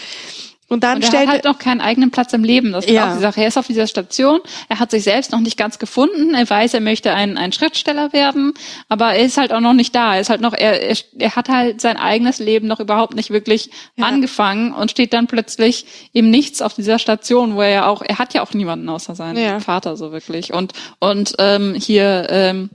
und 0.73 0.83
dann 0.85 0.97
und 0.97 1.03
er 1.03 1.09
stellt 1.09 1.27
hat 1.27 1.35
halt 1.35 1.45
noch 1.45 1.59
keinen 1.59 1.81
eigenen 1.81 2.11
Platz 2.11 2.33
im 2.33 2.45
Leben. 2.45 2.73
Das 2.73 2.87
ist 2.87 2.93
ja. 2.93 3.11
auch 3.11 3.15
die 3.15 3.21
Sache. 3.21 3.43
Er 3.43 3.49
ist 3.49 3.59
auf 3.59 3.67
dieser 3.67 3.87
Station. 3.87 4.41
Er 4.69 4.79
hat 4.79 4.91
sich 4.91 5.05
selbst 5.05 5.31
noch 5.31 5.41
nicht 5.41 5.59
ganz 5.59 5.79
gefunden. 5.79 6.35
Er 6.35 6.49
weiß, 6.49 6.75
er 6.75 6.81
möchte 6.81 7.13
ein, 7.13 7.37
ein 7.37 7.53
Schriftsteller 7.53 8.13
werden, 8.13 8.55
aber 8.89 9.13
er 9.13 9.25
ist 9.25 9.37
halt 9.37 9.53
auch 9.53 9.61
noch 9.61 9.75
nicht 9.75 9.95
da. 9.95 10.15
Er 10.15 10.21
ist 10.23 10.31
halt 10.31 10.41
noch, 10.41 10.55
er, 10.55 10.83
er, 10.83 10.97
er 11.19 11.37
hat 11.37 11.49
halt 11.49 11.81
sein 11.81 11.99
eigenes 11.99 12.39
Leben 12.39 12.67
noch 12.67 12.81
überhaupt 12.81 13.15
nicht 13.15 13.31
wirklich 13.31 13.71
ja. 13.97 14.07
angefangen 14.07 14.73
und 14.73 14.91
steht 14.91 15.13
dann 15.13 15.27
plötzlich 15.27 15.87
im 16.13 16.31
Nichts 16.31 16.63
auf 16.63 16.75
dieser 16.75 16.99
Station, 16.99 17.55
wo 17.55 17.61
er 17.61 17.71
ja 17.71 17.87
auch, 17.87 18.01
er 18.03 18.19
hat 18.19 18.33
ja 18.33 18.43
auch 18.43 18.55
niemanden 18.55 18.89
außer 18.89 19.15
seinen 19.15 19.37
ja. 19.37 19.61
Vater 19.61 19.97
so 19.97 20.11
wirklich. 20.11 20.55
Und 20.55 20.73
und 20.99 21.35
ähm, 21.39 21.75
hier 21.75 22.27
ähm, 22.31 22.71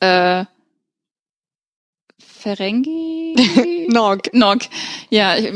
äh, 0.00 0.44
Ferengi? 2.44 3.86
Nog. 3.88 4.18
Nog. 4.32 4.58
Ja, 5.08 5.36
ich, 5.36 5.46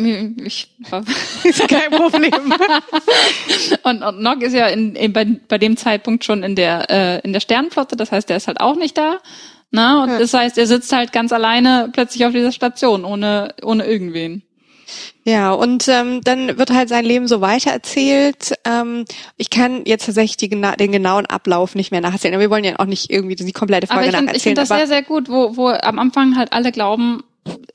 ich 0.42 0.68
ist 1.44 1.68
kein 1.68 1.90
Problem. 1.90 2.32
und, 3.82 4.02
und 4.02 4.22
Nog 4.22 4.40
ist 4.40 4.54
ja 4.54 4.68
in, 4.68 4.94
in, 4.94 5.12
bei, 5.12 5.26
bei 5.48 5.58
dem 5.58 5.76
Zeitpunkt 5.76 6.24
schon 6.24 6.42
in 6.42 6.54
der 6.54 6.90
äh, 6.90 7.20
in 7.20 7.34
der 7.34 7.40
Sternenflotte, 7.40 7.94
das 7.94 8.10
heißt, 8.10 8.30
der 8.30 8.38
ist 8.38 8.48
halt 8.48 8.60
auch 8.60 8.76
nicht 8.76 8.96
da. 8.96 9.18
Na, 9.70 10.02
und 10.02 10.08
ja. 10.08 10.18
das 10.18 10.32
heißt, 10.32 10.56
er 10.56 10.66
sitzt 10.66 10.90
halt 10.92 11.12
ganz 11.12 11.30
alleine 11.30 11.90
plötzlich 11.92 12.24
auf 12.24 12.32
dieser 12.32 12.52
Station, 12.52 13.04
ohne 13.04 13.54
ohne 13.62 13.84
irgendwen. 13.84 14.42
Ja, 15.24 15.52
und 15.52 15.88
ähm, 15.88 16.20
dann 16.22 16.58
wird 16.58 16.70
halt 16.70 16.88
sein 16.88 17.04
Leben 17.04 17.28
so 17.28 17.40
weitererzählt. 17.40 18.54
Ähm, 18.64 19.04
ich 19.36 19.50
kann 19.50 19.82
jetzt 19.84 20.06
tatsächlich 20.06 20.36
die, 20.36 20.48
den 20.48 20.92
genauen 20.92 21.26
Ablauf 21.26 21.74
nicht 21.74 21.90
mehr 21.90 22.00
nacherzählen, 22.00 22.34
aber 22.34 22.42
wir 22.42 22.50
wollen 22.50 22.64
ja 22.64 22.78
auch 22.78 22.86
nicht 22.86 23.10
irgendwie 23.10 23.36
die 23.36 23.52
komplette 23.52 23.86
Folge 23.86 24.00
aber 24.00 24.06
ich 24.06 24.12
nacherzählen. 24.12 24.36
Ich 24.36 24.42
finde 24.42 24.60
das 24.62 24.68
sehr, 24.68 24.86
sehr 24.86 25.02
gut, 25.02 25.28
wo, 25.28 25.56
wo 25.56 25.68
am 25.68 25.98
Anfang 25.98 26.36
halt 26.36 26.52
alle 26.52 26.72
glauben, 26.72 27.22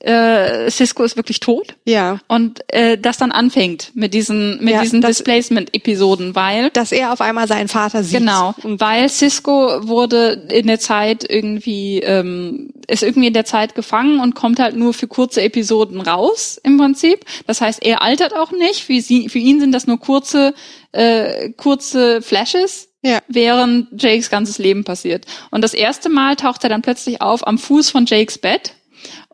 äh, 0.00 0.70
Cisco 0.70 1.02
ist 1.02 1.16
wirklich 1.16 1.40
tot. 1.40 1.76
Ja. 1.84 2.18
Und 2.28 2.60
äh, 2.68 2.98
das 2.98 3.16
dann 3.16 3.32
anfängt 3.32 3.92
mit 3.94 4.14
diesen 4.14 4.62
mit 4.62 4.74
ja, 4.74 4.82
diesen 4.82 5.00
Displacement-Episoden, 5.00 6.34
weil 6.34 6.70
dass 6.70 6.92
er 6.92 7.12
auf 7.12 7.20
einmal 7.20 7.48
seinen 7.48 7.68
Vater 7.68 8.02
sieht. 8.02 8.18
Genau. 8.18 8.54
Weil 8.62 9.08
Cisco 9.08 9.86
wurde 9.88 10.46
in 10.50 10.66
der 10.66 10.80
Zeit 10.80 11.24
irgendwie 11.28 12.00
ähm, 12.00 12.70
ist 12.86 13.02
irgendwie 13.02 13.28
in 13.28 13.34
der 13.34 13.44
Zeit 13.44 13.74
gefangen 13.74 14.20
und 14.20 14.34
kommt 14.34 14.58
halt 14.58 14.76
nur 14.76 14.94
für 14.94 15.08
kurze 15.08 15.42
Episoden 15.42 16.00
raus 16.00 16.60
im 16.62 16.76
Prinzip. 16.76 17.24
Das 17.46 17.60
heißt, 17.60 17.82
er 17.82 18.02
altert 18.02 18.34
auch 18.34 18.52
nicht. 18.52 18.84
Für, 18.84 19.00
sie, 19.00 19.28
für 19.28 19.38
ihn 19.38 19.60
sind 19.60 19.72
das 19.72 19.86
nur 19.86 19.98
kurze 19.98 20.54
äh, 20.92 21.50
kurze 21.50 22.22
Flashes. 22.22 22.88
Ja. 23.06 23.20
während 23.28 24.02
Jakes 24.02 24.30
ganzes 24.30 24.56
Leben 24.56 24.82
passiert. 24.84 25.26
Und 25.50 25.62
das 25.62 25.74
erste 25.74 26.08
Mal 26.08 26.36
taucht 26.36 26.64
er 26.64 26.70
dann 26.70 26.80
plötzlich 26.80 27.20
auf 27.20 27.46
am 27.46 27.58
Fuß 27.58 27.90
von 27.90 28.06
Jakes 28.06 28.38
Bett 28.38 28.72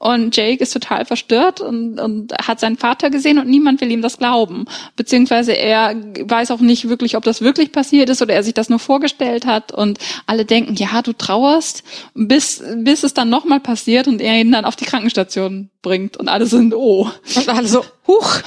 und 0.02 0.34
Jake 0.34 0.62
ist 0.62 0.72
total 0.72 1.04
verstört 1.04 1.60
und, 1.60 2.00
und 2.00 2.32
hat 2.32 2.58
seinen 2.58 2.78
Vater 2.78 3.10
gesehen 3.10 3.38
und 3.38 3.46
niemand 3.46 3.82
will 3.82 3.90
ihm 3.90 4.00
das 4.00 4.16
glauben. 4.16 4.64
Beziehungsweise 4.96 5.52
er 5.52 5.94
weiß 5.94 6.50
auch 6.52 6.60
nicht 6.60 6.88
wirklich, 6.88 7.18
ob 7.18 7.24
das 7.24 7.42
wirklich 7.42 7.70
passiert 7.70 8.08
ist 8.08 8.22
oder 8.22 8.32
er 8.32 8.42
sich 8.42 8.54
das 8.54 8.70
nur 8.70 8.78
vorgestellt 8.78 9.44
hat. 9.44 9.72
Und 9.72 9.98
alle 10.24 10.46
denken, 10.46 10.74
ja, 10.74 11.02
du 11.02 11.12
trauerst, 11.12 11.84
bis, 12.14 12.64
bis 12.76 13.02
es 13.02 13.12
dann 13.12 13.28
nochmal 13.28 13.60
passiert 13.60 14.08
und 14.08 14.22
er 14.22 14.40
ihn 14.40 14.50
dann 14.50 14.64
auf 14.64 14.74
die 14.74 14.86
Krankenstation 14.86 15.68
bringt 15.82 16.16
und 16.16 16.30
alle 16.30 16.46
sind, 16.46 16.72
oh. 16.72 17.10
Und 17.36 17.48
alle 17.50 17.68
so, 17.68 17.84
huch, 18.06 18.38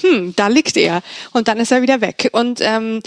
hm, 0.00 0.32
da 0.36 0.48
liegt 0.48 0.78
er. 0.78 1.02
Und 1.34 1.48
dann 1.48 1.58
ist 1.58 1.70
er 1.70 1.82
wieder 1.82 2.00
weg. 2.00 2.30
Und 2.32 2.60
ähm, 2.62 3.00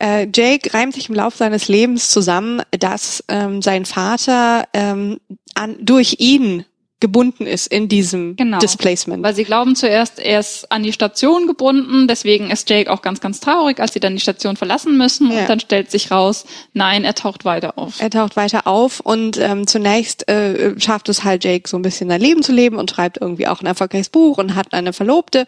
äh, 0.00 0.26
Jake 0.34 0.72
reimt 0.72 0.94
sich 0.94 1.10
im 1.10 1.14
Laufe 1.14 1.36
seines 1.36 1.68
Lebens 1.68 2.08
zusammen, 2.08 2.62
dass 2.70 3.22
ähm, 3.28 3.60
sein 3.60 3.84
Vater 3.84 4.64
ähm, 4.72 5.20
an, 5.54 5.76
durch 5.80 6.16
ihn 6.18 6.64
gebunden 7.02 7.46
ist 7.46 7.66
in 7.66 7.88
diesem 7.88 8.36
genau. 8.36 8.60
Displacement. 8.60 9.24
Weil 9.24 9.34
sie 9.34 9.42
glauben 9.42 9.74
zuerst, 9.74 10.20
er 10.20 10.38
ist 10.38 10.70
an 10.70 10.84
die 10.84 10.92
Station 10.92 11.48
gebunden, 11.48 12.06
deswegen 12.06 12.50
ist 12.50 12.70
Jake 12.70 12.90
auch 12.90 13.02
ganz, 13.02 13.20
ganz 13.20 13.40
traurig, 13.40 13.80
als 13.80 13.92
sie 13.92 14.00
dann 14.00 14.14
die 14.14 14.20
Station 14.20 14.56
verlassen 14.56 14.96
müssen 14.96 15.30
ja. 15.30 15.40
und 15.40 15.48
dann 15.50 15.60
stellt 15.60 15.90
sich 15.90 16.12
raus, 16.12 16.46
nein, 16.72 17.04
er 17.04 17.14
taucht 17.14 17.44
weiter 17.44 17.76
auf. 17.76 18.00
Er 18.00 18.08
taucht 18.08 18.36
weiter 18.36 18.68
auf 18.68 19.00
und 19.00 19.36
ähm, 19.36 19.66
zunächst 19.66 20.28
äh, 20.28 20.78
schafft 20.78 21.08
es 21.08 21.24
halt 21.24 21.44
Jake 21.44 21.68
so 21.68 21.76
ein 21.76 21.82
bisschen 21.82 22.08
sein 22.08 22.20
Leben 22.20 22.42
zu 22.42 22.52
leben 22.52 22.76
und 22.76 22.88
schreibt 22.88 23.20
irgendwie 23.20 23.48
auch 23.48 23.60
ein 23.60 23.66
erfolgreiches 23.66 24.08
Buch 24.08 24.38
und 24.38 24.54
hat 24.54 24.72
eine 24.72 24.92
Verlobte. 24.92 25.46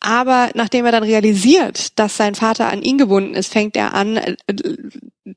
Aber 0.00 0.50
nachdem 0.52 0.84
er 0.84 0.92
dann 0.92 1.02
realisiert, 1.02 1.98
dass 1.98 2.18
sein 2.18 2.34
Vater 2.34 2.70
an 2.70 2.82
ihn 2.82 2.98
gebunden 2.98 3.32
ist, 3.32 3.50
fängt 3.50 3.74
er 3.74 3.94
an, 3.94 4.18
äh, 4.18 4.36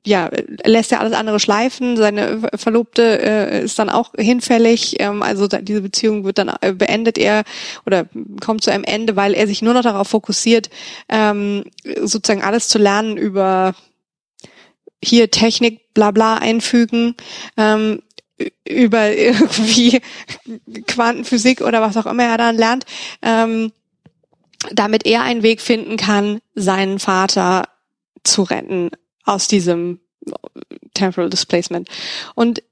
ja, 0.05 0.29
lässt 0.65 0.91
er 0.91 0.99
alles 0.99 1.13
andere 1.13 1.39
schleifen. 1.39 1.95
Seine 1.95 2.41
Verlobte 2.55 3.21
äh, 3.21 3.63
ist 3.63 3.79
dann 3.79 3.89
auch 3.89 4.11
hinfällig. 4.17 4.99
Ähm, 4.99 5.23
also 5.23 5.47
da, 5.47 5.59
diese 5.59 5.81
Beziehung 5.81 6.25
wird 6.25 6.37
dann 6.37 6.51
äh, 6.61 6.73
beendet 6.73 7.17
er 7.17 7.43
oder 7.85 8.05
kommt 8.41 8.63
zu 8.63 8.71
einem 8.71 8.83
Ende, 8.83 9.15
weil 9.15 9.33
er 9.33 9.47
sich 9.47 9.61
nur 9.61 9.73
noch 9.73 9.83
darauf 9.83 10.09
fokussiert, 10.09 10.69
ähm, 11.07 11.63
sozusagen 12.01 12.43
alles 12.43 12.67
zu 12.67 12.79
lernen 12.79 13.17
über 13.17 13.75
hier 15.03 15.31
Technik, 15.31 15.93
bla 15.93 16.11
bla 16.11 16.35
einfügen. 16.35 17.15
Ähm, 17.55 18.01
über 18.67 19.11
irgendwie 19.15 20.01
Quantenphysik 20.87 21.61
oder 21.61 21.81
was 21.81 21.97
auch 21.97 22.05
immer 22.05 22.23
er 22.23 22.37
dann 22.37 22.55
lernt, 22.55 22.85
ähm, 23.23 23.71
damit 24.71 25.07
er 25.07 25.23
einen 25.23 25.43
Weg 25.43 25.61
finden 25.61 25.97
kann, 25.97 26.39
seinen 26.53 26.99
Vater 26.99 27.69
zu 28.23 28.43
retten 28.43 28.91
aus 29.27 29.47
diesem 29.47 29.99
Temporal 30.93 31.29
Displacement. 31.29 31.87
Und 32.35 32.63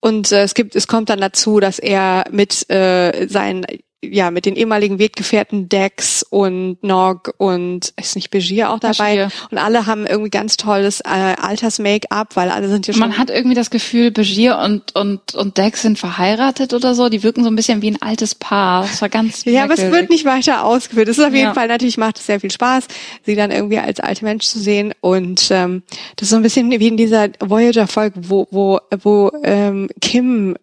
und 0.00 0.32
äh, 0.32 0.42
es 0.42 0.52
gibt, 0.52 0.76
es 0.76 0.86
kommt 0.86 1.08
dann 1.08 1.20
dazu, 1.20 1.60
dass 1.60 1.78
er 1.78 2.26
mit 2.30 2.68
äh, 2.70 3.26
seinen 3.26 3.64
ja, 4.12 4.30
mit 4.30 4.46
den 4.46 4.56
ehemaligen 4.56 4.98
Weggefährten 4.98 5.68
Dex 5.68 6.22
und 6.22 6.82
Nog 6.82 7.34
und 7.38 7.92
ist 7.96 8.16
nicht 8.16 8.30
Begier 8.30 8.70
auch 8.70 8.78
dabei. 8.78 9.16
Begier. 9.16 9.28
Und 9.50 9.58
alle 9.58 9.86
haben 9.86 10.06
irgendwie 10.06 10.30
ganz 10.30 10.56
tolles 10.56 11.00
äh, 11.00 11.34
Alters-Make-up, 11.40 12.36
weil 12.36 12.50
alle 12.50 12.68
sind 12.68 12.86
ja 12.86 12.94
schon. 12.94 13.00
Man 13.00 13.18
hat 13.18 13.30
irgendwie 13.30 13.54
das 13.54 13.70
Gefühl, 13.70 14.10
Begier 14.10 14.58
und, 14.58 14.94
und, 14.94 15.34
und 15.34 15.58
Dex 15.58 15.82
sind 15.82 15.98
verheiratet 15.98 16.74
oder 16.74 16.94
so. 16.94 17.08
Die 17.08 17.22
wirken 17.22 17.44
so 17.44 17.50
ein 17.50 17.56
bisschen 17.56 17.82
wie 17.82 17.90
ein 17.90 18.02
altes 18.02 18.34
Paar. 18.34 18.82
Das 18.82 19.00
war 19.02 19.08
ganz 19.08 19.44
Ja, 19.44 19.64
aber 19.64 19.74
es 19.74 19.90
wird 19.90 20.10
nicht 20.10 20.24
weiter 20.24 20.64
ausgeführt. 20.64 21.08
Es 21.08 21.18
ist 21.18 21.24
auf 21.24 21.32
jeden 21.32 21.46
ja. 21.46 21.54
Fall, 21.54 21.68
natürlich 21.68 21.98
macht 21.98 22.18
es 22.18 22.26
sehr 22.26 22.40
viel 22.40 22.50
Spaß, 22.50 22.86
sie 23.24 23.36
dann 23.36 23.50
irgendwie 23.50 23.78
als 23.78 24.00
alte 24.00 24.24
Mensch 24.24 24.44
zu 24.44 24.58
sehen. 24.58 24.92
Und 25.00 25.48
ähm, 25.50 25.82
das 26.16 26.26
ist 26.26 26.30
so 26.30 26.36
ein 26.36 26.42
bisschen 26.42 26.70
wie 26.70 26.88
in 26.88 26.96
dieser 26.96 27.28
Voyager-Folge, 27.40 28.20
wo, 28.28 28.46
wo, 28.50 28.80
wo 29.02 29.30
ähm, 29.42 29.88
Kim, 30.00 30.56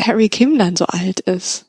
Harry 0.00 0.28
Kim 0.28 0.58
dann 0.58 0.76
so 0.76 0.86
alt 0.86 1.20
ist 1.20 1.66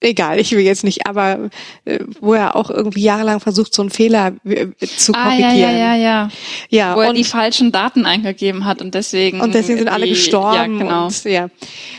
egal, 0.00 0.38
ich 0.38 0.52
will 0.52 0.60
jetzt 0.60 0.84
nicht, 0.84 1.06
aber 1.06 1.50
äh, 1.84 2.00
wo 2.20 2.34
er 2.34 2.56
auch 2.56 2.70
irgendwie 2.70 3.02
jahrelang 3.02 3.40
versucht, 3.40 3.74
so 3.74 3.82
einen 3.82 3.90
Fehler 3.90 4.32
äh, 4.44 4.68
zu 4.78 5.12
korrigieren. 5.12 5.44
Ah, 5.44 5.54
ja, 5.54 5.70
ja, 5.70 5.70
ja, 5.70 5.94
ja. 5.94 6.30
ja 6.68 6.96
wo 6.96 7.00
er 7.00 7.12
die 7.12 7.24
falschen 7.24 7.70
Daten 7.72 8.06
eingegeben 8.06 8.64
hat 8.64 8.80
und 8.80 8.94
deswegen. 8.94 9.40
Und 9.40 9.54
deswegen 9.54 9.78
sind 9.78 9.88
alle 9.88 10.08
gestorben. 10.08 10.78
Ja, 10.78 10.84
genau. 10.84 11.06
Und, 11.06 11.24
ja. 11.24 11.48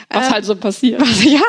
Was 0.10 0.28
äh, 0.28 0.32
halt 0.32 0.45
so 0.45 0.56
passiert. 0.56 1.02
Was, 1.02 1.23
ja. 1.23 1.41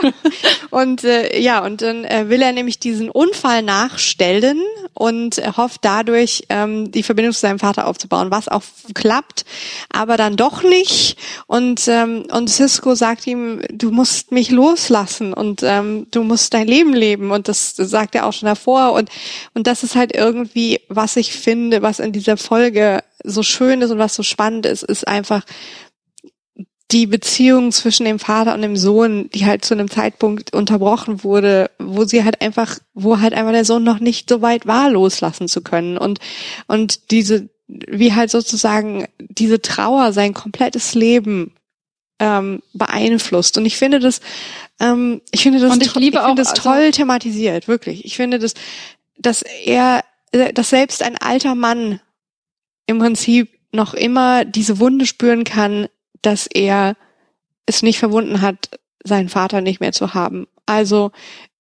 Und 0.71 1.05
äh, 1.05 1.39
ja, 1.41 1.65
und 1.65 1.83
dann 1.83 2.05
äh, 2.05 2.29
will 2.29 2.43
er 2.43 2.53
nämlich 2.53 2.79
diesen 2.79 3.11
Unfall 3.11 3.63
nachstellen 3.63 4.61
und 4.95 5.39
äh, 5.39 5.53
hofft 5.57 5.85
dadurch, 5.85 6.45
ähm, 6.49 6.91
die 6.91 7.03
Verbindung 7.03 7.33
zu 7.33 7.41
seinem 7.41 7.59
Vater 7.59 7.87
aufzubauen, 7.87 8.31
was 8.31 8.49
auch 8.49 8.63
klappt, 8.95 9.45
aber 9.91 10.17
dann 10.17 10.37
doch 10.37 10.63
nicht. 10.63 11.17
Und, 11.47 11.89
ähm, 11.89 12.25
und 12.31 12.49
Cisco 12.49 12.95
sagt 12.95 13.27
ihm, 13.27 13.63
du 13.71 13.91
musst 13.91 14.33
mich 14.33 14.51
loslassen 14.51 15.33
und 15.33 15.63
ähm, 15.63 16.07
du 16.11 16.23
musst 16.23 16.42
dein 16.51 16.67
Leben 16.67 16.93
leben. 16.93 17.31
Und 17.31 17.49
das, 17.49 17.75
das 17.75 17.91
sagt 17.91 18.15
er 18.15 18.27
auch 18.27 18.33
schon 18.33 18.47
davor. 18.47 18.93
Und, 18.93 19.11
und 19.55 19.67
das 19.67 19.83
ist 19.83 19.97
halt 19.97 20.15
irgendwie, 20.15 20.81
was 20.89 21.17
ich 21.17 21.33
finde, 21.33 21.83
was 21.83 21.99
in 21.99 22.13
dieser 22.13 22.37
Folge 22.37 23.03
so 23.25 23.43
schön 23.43 23.83
ist 23.83 23.91
und 23.91 23.99
was 23.99 24.15
so 24.15 24.23
spannend 24.23 24.67
ist, 24.67 24.83
ist 24.83 25.07
einfach, 25.07 25.43
die 26.93 27.07
Beziehung 27.07 27.73
zwischen 27.73 28.05
dem 28.05 28.19
Vater 28.19 28.55
und 28.55 28.63
dem 28.63 28.77
Sohn, 28.77 29.31
die 29.31 29.47
halt 29.47 29.65
zu 29.65 29.75
einem 29.75 29.91
Zeitpunkt 29.91 30.53
unterbrochen 30.53 31.25
wurde, 31.25 31.71
wo 31.79 32.05
sie 32.05 32.23
halt 32.23 32.43
einfach, 32.43 32.79
wo 32.93 33.19
halt 33.19 33.33
einfach 33.33 33.53
der 33.53 33.65
Sohn 33.65 33.83
noch 33.83 33.99
nicht 33.99 34.29
so 34.29 34.43
weit 34.43 34.67
war, 34.67 34.91
loslassen 34.91 35.49
zu 35.49 35.63
können 35.63 35.97
und 35.97 36.19
und 36.69 37.11
diese, 37.11 37.49
wie 37.67 38.13
halt 38.13 38.31
sozusagen 38.31 39.07
diese 39.19 39.63
Trauer 39.63 40.13
sein 40.13 40.35
komplettes 40.35 40.95
Leben 40.95 41.53
ähm, 42.23 42.63
beeinflusst. 42.73 43.59
Und 43.59 43.67
ich 43.67 43.77
finde 43.77 43.99
das, 43.99 44.21
ähm, 44.79 45.21
ich 45.33 45.43
finde 45.43 45.59
das, 45.59 45.73
und 45.73 45.83
ich 45.83 45.93
liebe 45.97 46.19
ich 46.19 46.23
auch, 46.23 46.37
das 46.37 46.51
also 46.51 46.63
toll 46.63 46.91
thematisiert, 46.93 47.67
wirklich. 47.67 48.05
Ich 48.05 48.17
finde 48.17 48.39
das, 48.39 48.55
dass 49.19 49.43
er, 49.43 50.05
dass 50.31 50.71
selbst 50.71 51.03
ein 51.03 51.17
alter 51.17 51.57
Mann 51.57 52.01
im 52.87 53.01
Prinzip 53.01 53.51
noch 53.73 53.93
immer 53.93 54.45
diese 54.45 54.79
Wunde 54.79 55.05
spüren 55.05 55.43
kann, 55.43 55.89
dass 56.23 56.47
er 56.47 56.97
es 57.67 57.83
nicht 57.83 57.99
verwunden 57.99 58.41
hat, 58.41 58.71
seinen 59.03 59.29
Vater 59.29 59.61
nicht 59.61 59.81
mehr 59.81 59.93
zu 59.93 60.15
haben. 60.15 60.47
Also 60.65 61.11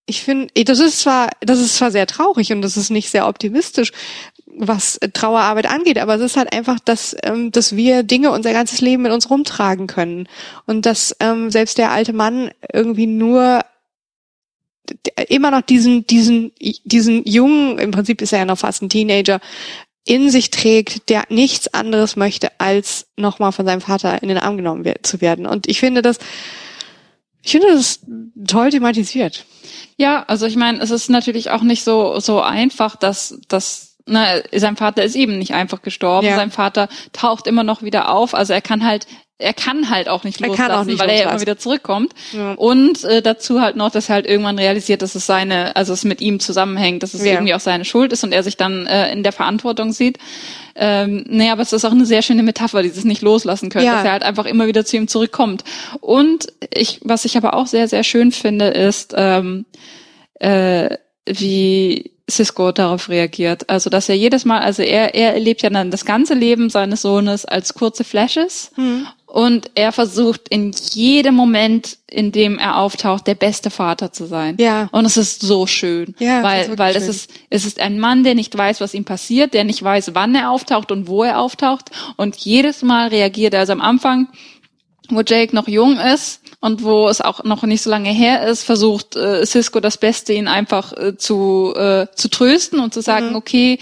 ich 0.06 0.22
finde, 0.22 0.48
das 0.64 0.78
ist 0.78 1.01
zwar, 1.01 1.30
das 1.40 1.59
ist 1.59 1.76
zwar 1.76 1.90
sehr 1.90 2.06
traurig 2.06 2.52
und 2.52 2.62
das 2.62 2.76
ist 2.76 2.90
nicht 2.90 3.10
sehr 3.10 3.26
optimistisch, 3.26 3.90
was 4.57 4.99
Trauerarbeit 5.12 5.66
angeht, 5.66 5.99
aber 5.99 6.16
es 6.16 6.20
ist 6.20 6.37
halt 6.37 6.53
einfach, 6.53 6.79
dass, 6.81 7.16
ähm, 7.23 7.51
dass 7.53 7.77
wir 7.77 8.03
Dinge 8.03 8.31
unser 8.31 8.53
ganzes 8.53 8.81
Leben 8.81 9.03
mit 9.03 9.12
uns 9.12 9.31
rumtragen 9.31 9.87
können 9.87 10.29
und 10.66 10.87
dass 10.87 11.16
ähm, 11.20 11.51
selbst 11.51 11.79
der 11.79 11.91
alte 11.91 12.12
Mann 12.12 12.51
irgendwie 12.73 13.07
nur 13.07 13.61
immer 15.29 15.51
noch 15.51 15.62
diesen, 15.62 16.07
diesen, 16.07 16.53
diesen 16.85 17.24
jungen, 17.24 17.79
im 17.79 17.93
Prinzip 17.93 18.20
ist 18.20 18.33
er 18.33 18.41
ja 18.41 18.45
noch 18.45 18.59
fast 18.59 18.83
ein 18.83 18.89
Teenager, 18.89 19.41
in 20.05 20.31
sich 20.31 20.51
trägt, 20.51 21.09
der 21.09 21.24
nichts 21.29 21.73
anderes 21.73 22.16
möchte, 22.16 22.51
als 22.59 23.07
nochmal 23.16 23.53
von 23.53 23.66
seinem 23.66 23.81
Vater 23.81 24.23
in 24.23 24.29
den 24.29 24.39
Arm 24.39 24.57
genommen 24.57 24.85
zu 25.03 25.20
werden. 25.20 25.47
Und 25.47 25.69
ich 25.69 25.79
finde 25.79 26.03
das, 26.03 26.19
ich 27.43 27.53
finde 27.53 27.69
das 27.69 28.01
toll 28.47 28.70
thematisiert. 28.70 29.47
Ja, 29.97 30.24
also 30.24 30.47
ich 30.47 30.57
meine, 30.57 30.81
es 30.81 30.91
ist 30.91 31.09
natürlich 31.09 31.51
auch 31.51 31.62
nicht 31.62 31.85
so 31.85 32.19
so 32.19 32.41
einfach, 32.41 32.97
dass 32.97 33.39
dass 33.49 33.91
ne, 34.07 34.43
sein 34.55 34.77
Vater 34.77 35.03
ist 35.03 35.16
eben 35.16 35.39
nicht 35.39 35.55
einfach 35.55 35.83
gestorben. 35.83 36.27
Ja. 36.27 36.37
Sein 36.37 36.51
Vater 36.51 36.89
taucht 37.12 37.47
immer 37.47 37.65
noch 37.65 37.83
wieder 37.83 38.12
auf. 38.12 38.35
Also 38.35 38.53
er 38.53 38.62
kann 38.62 38.85
halt 38.85 39.07
er 39.43 39.55
kann 39.55 39.91
halt 39.91 40.09
auch 40.09 40.24
nicht 40.24 40.41
loslassen, 40.41 40.70
auch 40.70 40.85
nicht 40.85 40.99
weil 40.99 41.09
loslassen. 41.09 41.27
er 41.27 41.31
immer 41.31 41.41
wieder 41.41 41.59
zurückkommt. 41.59 42.12
Ja. 42.33 42.53
Und 42.53 43.05
äh, 43.05 43.23
dazu 43.23 43.61
halt 43.61 43.77
noch, 43.77 43.91
dass 43.91 44.09
er 44.09 44.16
halt 44.16 44.27
irgendwann 44.27 44.59
realisiert, 44.59 45.03
dass 45.03 45.15
es 45.15 45.27
seine, 45.27 45.77
also 45.77 45.93
es 45.93 46.05
mit 46.05 46.20
ihm 46.20 46.41
zusammenhängt, 46.41 47.03
dass 47.03 47.12
es 47.12 47.24
ja. 47.24 47.33
irgendwie 47.33 47.55
auch 47.55 47.61
seine 47.61 47.85
Schuld 47.85 48.12
ist 48.12 48.24
und 48.24 48.33
er 48.33 48.43
sich 48.43 48.57
dann 48.57 48.87
äh, 48.87 49.12
in 49.12 49.23
der 49.23 49.33
Verantwortung 49.33 49.93
sieht. 49.93 50.19
Ähm, 50.74 51.24
nee, 51.29 51.51
aber 51.51 51.62
es 51.62 51.73
ist 51.73 51.85
auch 51.85 51.91
eine 51.91 52.07
sehr 52.07 52.23
schöne 52.23 52.43
Metapher, 52.43 52.83
dieses 52.83 53.05
nicht 53.05 53.20
loslassen 53.20 53.69
können, 53.69 53.87
dass 53.87 54.05
er 54.05 54.12
halt 54.12 54.23
einfach 54.23 54.47
immer 54.47 54.66
wieder 54.66 54.85
zu 54.85 54.97
ihm 54.97 55.09
zurückkommt. 55.09 55.65
Und 56.01 56.47
ich, 56.73 57.01
was 57.03 57.24
ich 57.24 57.37
aber 57.37 57.55
auch 57.55 57.66
sehr, 57.66 57.89
sehr 57.89 58.05
schön 58.05 58.33
finde, 58.33 58.69
ist, 58.69 59.12
ähm, 59.16 59.66
äh, 60.35 60.97
wie 61.27 62.11
Cisco 62.33 62.73
darauf 62.73 63.09
reagiert. 63.09 63.69
Also, 63.71 63.91
dass 63.91 64.09
er 64.09 64.17
jedes 64.17 64.45
Mal, 64.45 64.61
also 64.61 64.83
er, 64.83 65.15
er 65.15 65.35
erlebt 65.35 65.63
ja 65.63 65.71
dann 65.71 65.91
das 65.91 66.05
ganze 66.05 66.35
Leben 66.35 66.71
seines 66.71 67.03
Sohnes 67.03 67.45
als 67.45 67.75
kurze 67.75 68.05
Flashes 68.05 68.71
hm. 68.75 69.07
und 69.27 69.71
er 69.75 69.93
versucht 69.93 70.49
in 70.49 70.73
jedem 70.93 71.35
Moment, 71.35 71.99
in 72.11 72.33
dem 72.33 72.59
er 72.59 72.79
auftaucht, 72.79 73.27
der 73.27 73.35
beste 73.35 73.71
Vater 73.71 74.13
zu 74.13 74.27
sein. 74.27 74.57
Ja. 74.59 74.89
Und 74.93 75.05
es 75.05 75.17
ist 75.17 75.43
so 75.43 75.67
schön, 75.67 76.15
ja, 76.19 76.43
weil, 76.43 76.79
weil 76.79 76.95
schön. 76.95 77.03
es 77.03 77.09
ist, 77.09 77.31
es 77.51 77.65
ist 77.65 77.81
ein 77.81 77.99
Mann, 77.99 78.25
der 78.25 78.35
nicht 78.35 78.57
weiß, 78.57 78.81
was 78.81 78.95
ihm 78.95 79.05
passiert, 79.05 79.55
der 79.55 79.65
nicht 79.65 79.83
weiß, 79.83 80.15
wann 80.15 80.35
er 80.35 80.51
auftaucht 80.51 80.93
und 80.93 81.09
wo 81.09 81.25
er 81.25 81.41
auftaucht 81.41 81.91
und 82.17 82.37
jedes 82.37 82.83
Mal 82.83 83.09
reagiert 83.09 83.55
er. 83.55 83.61
Also 83.61 83.73
am 83.73 83.81
Anfang, 83.81 84.29
wo 85.09 85.21
Jake 85.21 85.55
noch 85.55 85.69
jung 85.69 85.99
ist, 85.99 86.41
und 86.62 86.84
wo 86.84 87.09
es 87.09 87.20
auch 87.20 87.43
noch 87.43 87.64
nicht 87.64 87.82
so 87.82 87.90
lange 87.90 88.10
her 88.10 88.47
ist, 88.47 88.62
versucht 88.62 89.16
äh, 89.16 89.44
Cisco 89.44 89.80
das 89.80 89.98
Beste, 89.98 90.32
ihn 90.32 90.47
einfach 90.47 90.93
äh, 90.93 91.16
zu, 91.16 91.74
äh, 91.76 92.06
zu 92.14 92.30
trösten 92.30 92.78
und 92.78 92.94
zu 92.94 93.02
sagen, 93.02 93.30
mhm. 93.30 93.36
okay, 93.36 93.78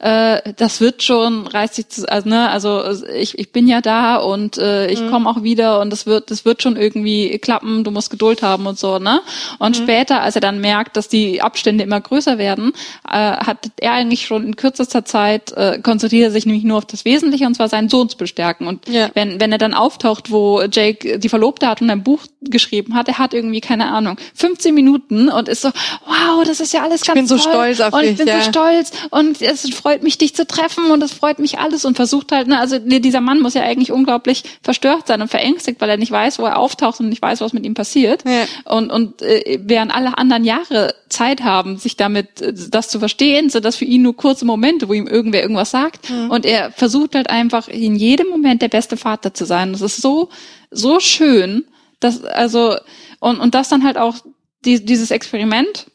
äh, 0.00 0.52
das 0.56 0.80
wird 0.80 1.04
schon, 1.04 1.46
reißt 1.46 1.76
sich, 1.76 1.88
zu, 1.88 2.10
also, 2.10 2.28
ne, 2.28 2.50
also 2.50 2.82
ich, 3.14 3.38
ich 3.38 3.52
bin 3.52 3.68
ja 3.68 3.80
da 3.80 4.16
und 4.16 4.58
äh, 4.58 4.88
ich 4.88 5.00
mhm. 5.00 5.10
komme 5.10 5.30
auch 5.30 5.44
wieder 5.44 5.80
und 5.80 5.90
das 5.90 6.06
wird, 6.06 6.32
das 6.32 6.44
wird 6.44 6.60
schon 6.60 6.76
irgendwie 6.76 7.38
klappen, 7.38 7.84
du 7.84 7.92
musst 7.92 8.10
Geduld 8.10 8.42
haben 8.42 8.66
und 8.66 8.80
so, 8.80 8.98
ne? 8.98 9.20
Und 9.60 9.78
mhm. 9.78 9.84
später, 9.84 10.20
als 10.20 10.34
er 10.34 10.40
dann 10.40 10.60
merkt, 10.60 10.96
dass 10.96 11.08
die 11.08 11.40
Abstände 11.40 11.84
immer 11.84 12.00
größer 12.00 12.36
werden, 12.36 12.72
äh, 13.08 13.12
hat 13.12 13.70
er 13.78 13.92
eigentlich 13.92 14.26
schon 14.26 14.44
in 14.44 14.56
kürzester 14.56 15.04
Zeit 15.04 15.52
äh, 15.52 15.78
konzentriert 15.80 16.24
er 16.24 16.30
sich 16.32 16.46
nämlich 16.46 16.64
nur 16.64 16.78
auf 16.78 16.86
das 16.86 17.04
Wesentliche 17.04 17.46
und 17.46 17.54
zwar 17.54 17.68
seinen 17.68 17.88
Sohn 17.88 18.08
zu 18.08 18.16
bestärken. 18.16 18.66
Und 18.66 18.88
ja. 18.88 19.08
wenn, 19.14 19.40
wenn 19.40 19.52
er 19.52 19.58
dann 19.58 19.72
auftaucht, 19.72 20.32
wo 20.32 20.62
Jake 20.62 21.20
die 21.20 21.28
Verlobte 21.28 21.68
hat 21.68 21.80
und 21.80 21.90
ein 21.90 22.02
Buch 22.02 22.23
geschrieben 22.40 22.94
hat. 22.94 23.08
Er 23.08 23.18
hat 23.18 23.34
irgendwie, 23.34 23.60
keine 23.60 23.86
Ahnung, 23.86 24.16
15 24.34 24.74
Minuten 24.74 25.28
und 25.28 25.48
ist 25.48 25.62
so, 25.62 25.70
wow, 26.06 26.44
das 26.44 26.60
ist 26.60 26.72
ja 26.72 26.82
alles 26.82 27.02
ganz 27.02 27.18
Ich 27.18 27.28
bin 27.28 27.28
toll. 27.28 27.38
so 27.38 27.50
stolz 27.50 27.80
auf 27.80 27.92
und 27.92 28.02
dich. 28.02 28.10
Und 28.10 28.12
ich 28.12 28.18
bin 28.18 28.28
ja. 28.28 28.42
so 28.42 28.50
stolz 28.50 28.92
und 29.10 29.42
es 29.42 29.70
freut 29.74 30.02
mich, 30.02 30.18
dich 30.18 30.34
zu 30.34 30.46
treffen 30.46 30.90
und 30.90 31.02
es 31.02 31.12
freut 31.12 31.38
mich 31.38 31.58
alles 31.58 31.84
und 31.84 31.96
versucht 31.96 32.32
halt, 32.32 32.48
ne, 32.48 32.58
also 32.58 32.78
dieser 32.78 33.20
Mann 33.20 33.40
muss 33.40 33.54
ja 33.54 33.62
eigentlich 33.62 33.92
unglaublich 33.92 34.44
verstört 34.62 35.06
sein 35.06 35.22
und 35.22 35.28
verängstigt, 35.28 35.80
weil 35.80 35.90
er 35.90 35.96
nicht 35.96 36.12
weiß, 36.12 36.38
wo 36.38 36.44
er 36.44 36.58
auftaucht 36.58 37.00
und 37.00 37.08
nicht 37.08 37.22
weiß, 37.22 37.40
was 37.40 37.52
mit 37.52 37.64
ihm 37.64 37.74
passiert. 37.74 38.24
Ja. 38.26 38.44
Und, 38.72 38.90
und 38.90 39.22
äh, 39.22 39.58
während 39.62 39.94
alle 39.94 40.18
anderen 40.18 40.44
Jahre 40.44 40.94
Zeit 41.08 41.42
haben, 41.42 41.76
sich 41.76 41.96
damit 41.96 42.40
äh, 42.40 42.52
das 42.70 42.88
zu 42.88 42.98
verstehen, 42.98 43.50
so 43.50 43.60
dass 43.60 43.76
für 43.76 43.84
ihn 43.84 44.02
nur 44.02 44.16
kurze 44.16 44.44
Momente, 44.44 44.88
wo 44.88 44.92
ihm 44.92 45.06
irgendwer 45.06 45.42
irgendwas 45.42 45.70
sagt. 45.70 46.10
Mhm. 46.10 46.30
Und 46.30 46.44
er 46.44 46.72
versucht 46.72 47.14
halt 47.14 47.30
einfach 47.30 47.68
in 47.68 47.96
jedem 47.96 48.28
Moment 48.28 48.62
der 48.62 48.68
beste 48.68 48.96
Vater 48.96 49.32
zu 49.34 49.44
sein. 49.44 49.72
Das 49.72 49.80
ist 49.80 50.02
so, 50.02 50.28
so 50.70 51.00
schön. 51.00 51.64
Das, 52.04 52.22
also, 52.22 52.76
und, 53.18 53.40
und 53.40 53.54
das 53.54 53.70
dann 53.70 53.82
halt 53.82 53.96
auch 53.96 54.16
die, 54.64 54.84
dieses 54.84 55.10
Experiment 55.10 55.86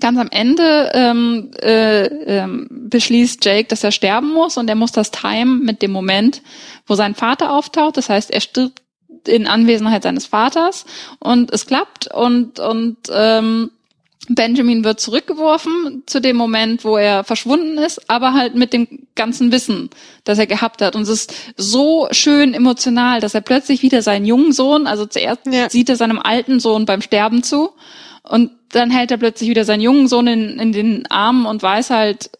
ganz 0.00 0.18
am 0.18 0.28
Ende 0.30 0.90
ähm, 0.94 1.50
äh, 1.62 2.06
ähm, 2.06 2.66
beschließt 2.70 3.44
Jake, 3.44 3.68
dass 3.68 3.84
er 3.84 3.92
sterben 3.92 4.32
muss 4.32 4.56
und 4.56 4.68
er 4.68 4.74
muss 4.74 4.92
das 4.92 5.10
timen 5.10 5.60
mit 5.64 5.82
dem 5.82 5.92
Moment, 5.92 6.42
wo 6.86 6.94
sein 6.94 7.14
Vater 7.14 7.52
auftaucht. 7.52 7.96
Das 7.96 8.08
heißt, 8.08 8.30
er 8.30 8.40
stirbt 8.40 8.82
in 9.26 9.46
Anwesenheit 9.46 10.02
seines 10.02 10.26
Vaters 10.26 10.86
und 11.20 11.52
es 11.52 11.66
klappt 11.66 12.12
und 12.12 12.58
und 12.58 12.96
ähm, 13.12 13.70
Benjamin 14.28 14.84
wird 14.84 15.00
zurückgeworfen 15.00 16.02
zu 16.06 16.20
dem 16.20 16.36
Moment, 16.36 16.84
wo 16.84 16.96
er 16.96 17.24
verschwunden 17.24 17.78
ist, 17.78 18.10
aber 18.10 18.32
halt 18.32 18.54
mit 18.54 18.72
dem 18.72 19.06
ganzen 19.14 19.52
Wissen, 19.52 19.90
das 20.24 20.38
er 20.38 20.46
gehabt 20.46 20.80
hat. 20.82 20.96
Und 20.96 21.02
es 21.02 21.08
ist 21.08 21.34
so 21.56 22.08
schön 22.10 22.54
emotional, 22.54 23.20
dass 23.20 23.34
er 23.34 23.40
plötzlich 23.42 23.82
wieder 23.82 24.02
seinen 24.02 24.24
jungen 24.24 24.52
Sohn, 24.52 24.86
also 24.86 25.06
zuerst 25.06 25.42
ja. 25.50 25.68
sieht 25.68 25.88
er 25.88 25.96
seinem 25.96 26.18
alten 26.18 26.60
Sohn 26.60 26.86
beim 26.86 27.02
Sterben 27.02 27.42
zu 27.42 27.70
und 28.22 28.50
dann 28.70 28.90
hält 28.90 29.10
er 29.10 29.18
plötzlich 29.18 29.50
wieder 29.50 29.64
seinen 29.64 29.82
jungen 29.82 30.08
Sohn 30.08 30.26
in, 30.26 30.58
in 30.58 30.72
den 30.72 31.06
Armen 31.10 31.46
und 31.46 31.62
weiß 31.62 31.90
halt, 31.90 32.30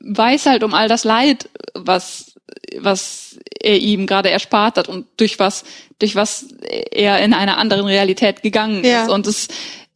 weiß 0.00 0.46
halt 0.46 0.62
um 0.64 0.74
all 0.74 0.88
das 0.88 1.04
Leid, 1.04 1.48
was, 1.74 2.34
was 2.78 3.38
er 3.60 3.78
ihm 3.78 4.06
gerade 4.06 4.30
erspart 4.30 4.76
hat 4.76 4.88
und 4.88 5.06
durch 5.16 5.38
was, 5.38 5.64
durch 5.98 6.16
was 6.16 6.48
er 6.90 7.20
in 7.20 7.34
einer 7.34 7.58
anderen 7.58 7.86
Realität 7.86 8.42
gegangen 8.42 8.84
ja. 8.84 9.04
ist. 9.04 9.10
Und 9.10 9.26
es, 9.26 9.48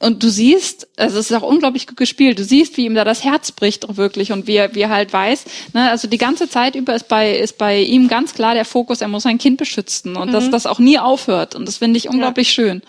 und 0.02 0.22
du 0.22 0.28
siehst, 0.30 0.88
also 0.96 1.18
es 1.18 1.30
ist 1.30 1.36
auch 1.36 1.48
unglaublich 1.48 1.86
gut 1.86 1.96
gespielt, 1.96 2.38
du 2.38 2.44
siehst, 2.44 2.76
wie 2.76 2.86
ihm 2.86 2.94
da 2.94 3.04
das 3.04 3.24
Herz 3.24 3.52
bricht 3.52 3.96
wirklich 3.96 4.32
und 4.32 4.46
wie 4.46 4.56
er, 4.56 4.74
wie 4.74 4.80
er 4.80 4.90
halt 4.90 5.12
weiß, 5.12 5.44
ne, 5.74 5.90
also 5.90 6.08
die 6.08 6.18
ganze 6.18 6.48
Zeit 6.48 6.74
über 6.74 6.94
ist 6.94 7.08
bei, 7.08 7.36
ist 7.36 7.56
bei 7.56 7.80
ihm 7.80 8.08
ganz 8.08 8.34
klar 8.34 8.54
der 8.54 8.64
Fokus, 8.64 9.00
er 9.00 9.08
muss 9.08 9.22
sein 9.22 9.38
Kind 9.38 9.58
beschützen 9.58 10.16
und 10.16 10.28
mhm. 10.28 10.32
dass 10.32 10.50
das 10.50 10.66
auch 10.66 10.80
nie 10.80 10.98
aufhört 10.98 11.54
und 11.54 11.66
das 11.66 11.78
finde 11.78 11.98
ich 11.98 12.08
unglaublich 12.08 12.48
ja. 12.48 12.54
schön. 12.54 12.82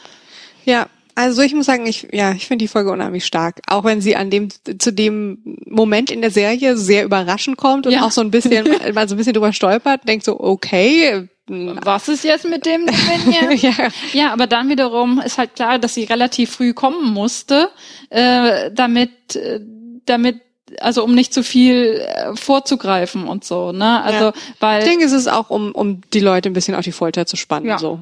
Ja, 0.65 0.87
also 1.15 1.43
ich 1.43 1.53
muss 1.53 1.67
sagen, 1.67 1.85
ich 1.85 2.07
ja, 2.11 2.31
ich 2.31 2.47
finde 2.47 2.63
die 2.63 2.67
Folge 2.67 2.91
unheimlich 2.91 3.25
stark, 3.25 3.61
auch 3.67 3.83
wenn 3.83 4.01
sie 4.01 4.15
an 4.15 4.31
dem 4.31 4.49
zu 4.79 4.91
dem 4.91 5.57
Moment 5.67 6.09
in 6.09 6.21
der 6.21 6.31
Serie 6.31 6.75
sehr 6.75 7.05
überraschend 7.05 7.57
kommt 7.57 7.85
und 7.85 7.93
ja. 7.93 8.03
auch 8.03 8.11
so 8.11 8.21
ein 8.21 8.31
bisschen 8.31 8.67
mal 8.93 9.07
so 9.07 9.13
ein 9.13 9.17
bisschen 9.17 9.33
drüber 9.33 9.53
stolpert, 9.53 10.07
denkt 10.07 10.25
so 10.25 10.39
okay, 10.39 11.29
was 11.47 12.07
ist 12.07 12.23
jetzt 12.23 12.45
mit 12.45 12.65
dem 12.65 12.87
ja. 13.57 13.89
ja, 14.13 14.31
aber 14.31 14.47
dann 14.47 14.69
wiederum 14.69 15.19
ist 15.19 15.37
halt 15.37 15.55
klar, 15.55 15.77
dass 15.77 15.93
sie 15.93 16.05
relativ 16.05 16.51
früh 16.51 16.73
kommen 16.73 17.13
musste, 17.13 17.69
äh, 18.09 18.71
damit, 18.71 19.35
äh, 19.35 19.59
damit 20.05 20.41
also 20.79 21.03
um 21.03 21.13
nicht 21.13 21.33
zu 21.33 21.43
viel 21.43 22.01
äh, 22.01 22.35
vorzugreifen 22.35 23.27
und 23.27 23.43
so, 23.43 23.71
ne? 23.71 24.01
Also 24.03 24.25
ja. 24.25 24.33
weil 24.59 24.79
ich 24.79 24.89
denke, 24.89 25.05
es 25.05 25.11
ist 25.11 25.27
auch 25.27 25.49
um 25.49 25.71
um 25.73 26.01
die 26.13 26.19
Leute 26.19 26.49
ein 26.49 26.53
bisschen 26.53 26.75
auf 26.75 26.83
die 26.83 26.91
Folter 26.91 27.25
zu 27.25 27.35
spannen, 27.35 27.67
ja. 27.67 27.77
so. 27.77 27.99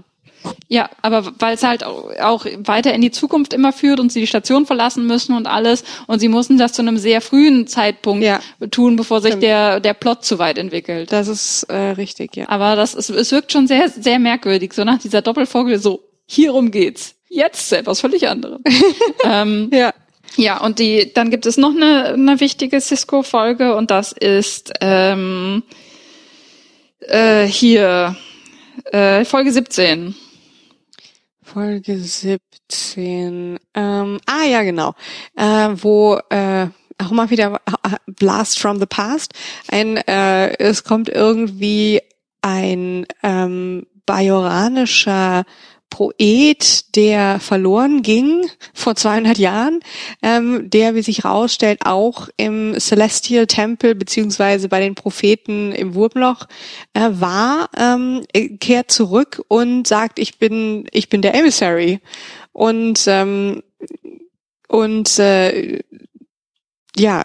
Ja, 0.68 0.90
aber 1.02 1.34
weil 1.40 1.56
es 1.56 1.64
halt 1.64 1.84
auch 1.84 2.46
weiter 2.58 2.94
in 2.94 3.02
die 3.02 3.12
Zukunft 3.12 3.54
immer 3.54 3.74
führt 3.74 4.00
und 4.00 4.12
sie 4.12 4.22
die 4.22 4.28
Station 4.28 4.66
verlassen 4.66 5.06
müssen 5.06 5.36
und 5.36 5.46
alles 5.48 5.84
und 6.08 6.20
sie 6.20 6.30
mussten 6.30 6.58
das 6.58 6.74
zu 6.74 6.82
einem 6.82 6.98
sehr 6.98 7.22
frühen 7.22 7.68
Zeitpunkt 7.68 8.24
ja. 8.24 8.40
tun, 8.72 8.96
bevor 8.96 9.22
sich 9.22 9.36
der 9.36 9.80
der 9.80 9.94
Plot 9.94 10.24
zu 10.24 10.40
weit 10.40 10.58
entwickelt. 10.58 11.12
Das 11.12 11.28
ist 11.28 11.64
äh, 11.64 11.92
richtig, 11.92 12.36
ja. 12.36 12.48
Aber 12.50 12.76
das 12.76 12.94
ist, 12.94 13.10
es 13.10 13.32
wirkt 13.32 13.52
schon 13.52 13.68
sehr 13.68 13.90
sehr 13.90 14.20
merkwürdig, 14.20 14.74
so 14.74 14.84
nach 14.84 15.00
dieser 15.00 15.22
Doppelfolge 15.22 15.78
so 15.78 16.04
hierum 16.26 16.72
geht's. 16.72 17.16
Jetzt 17.30 17.72
etwas 17.72 18.02
völlig 18.02 18.28
anderes. 18.28 18.60
ähm, 19.24 19.70
ja. 19.74 19.94
Ja, 20.38 20.62
und 20.62 20.80
die, 20.80 21.12
dann 21.14 21.30
gibt 21.30 21.46
es 21.46 21.58
noch 21.58 21.76
eine, 21.76 22.14
eine 22.14 22.40
wichtige 22.40 22.80
Cisco-Folge 22.80 23.76
und 23.76 23.92
das 23.92 24.14
ist 24.14 24.72
ähm, 24.80 25.64
äh, 27.02 27.46
hier 27.46 28.16
äh, 28.92 29.26
Folge 29.26 29.52
17. 29.52 30.16
Folge 31.54 31.98
17. 31.98 33.60
Ähm, 33.74 34.20
ah 34.26 34.44
ja, 34.46 34.64
genau. 34.64 34.94
Äh, 35.36 35.70
wo 35.76 36.18
äh, 36.30 36.68
auch 36.98 37.12
mal 37.12 37.30
wieder 37.30 37.60
äh, 37.84 37.98
Blast 38.06 38.58
from 38.58 38.80
the 38.80 38.86
Past. 38.86 39.34
Ein, 39.70 39.98
äh, 39.98 40.58
es 40.60 40.86
kommt 40.86 41.10
irgendwie 41.10 42.02
ein 42.42 43.06
ähm, 43.22 43.86
bajoranischer 44.06 45.44
Poet, 45.92 46.96
der 46.96 47.40
verloren 47.40 48.02
ging 48.02 48.50
vor 48.74 48.96
200 48.96 49.38
Jahren, 49.38 49.82
ähm, 50.24 50.68
der, 50.72 50.96
wie 50.96 51.04
sich 51.04 51.26
herausstellt, 51.26 51.82
auch 51.86 52.30
im 52.38 52.80
Celestial 52.80 53.46
Temple 53.46 53.94
beziehungsweise 53.94 54.70
bei 54.70 54.80
den 54.80 54.96
Propheten 54.96 55.72
im 55.74 55.94
Wurmloch 55.94 56.48
äh, 56.94 57.10
war, 57.12 57.70
ähm, 57.78 58.26
kehrt 58.60 58.90
zurück 58.90 59.44
und 59.48 59.86
sagt, 59.86 60.18
ich 60.18 60.40
bin, 60.40 60.88
ich 60.92 61.10
bin 61.10 61.22
der 61.22 61.36
Emissary. 61.36 62.00
Und 62.54 63.04
ähm, 63.08 63.62
und 64.68 65.20
äh, 65.20 65.80
ja, 66.98 67.24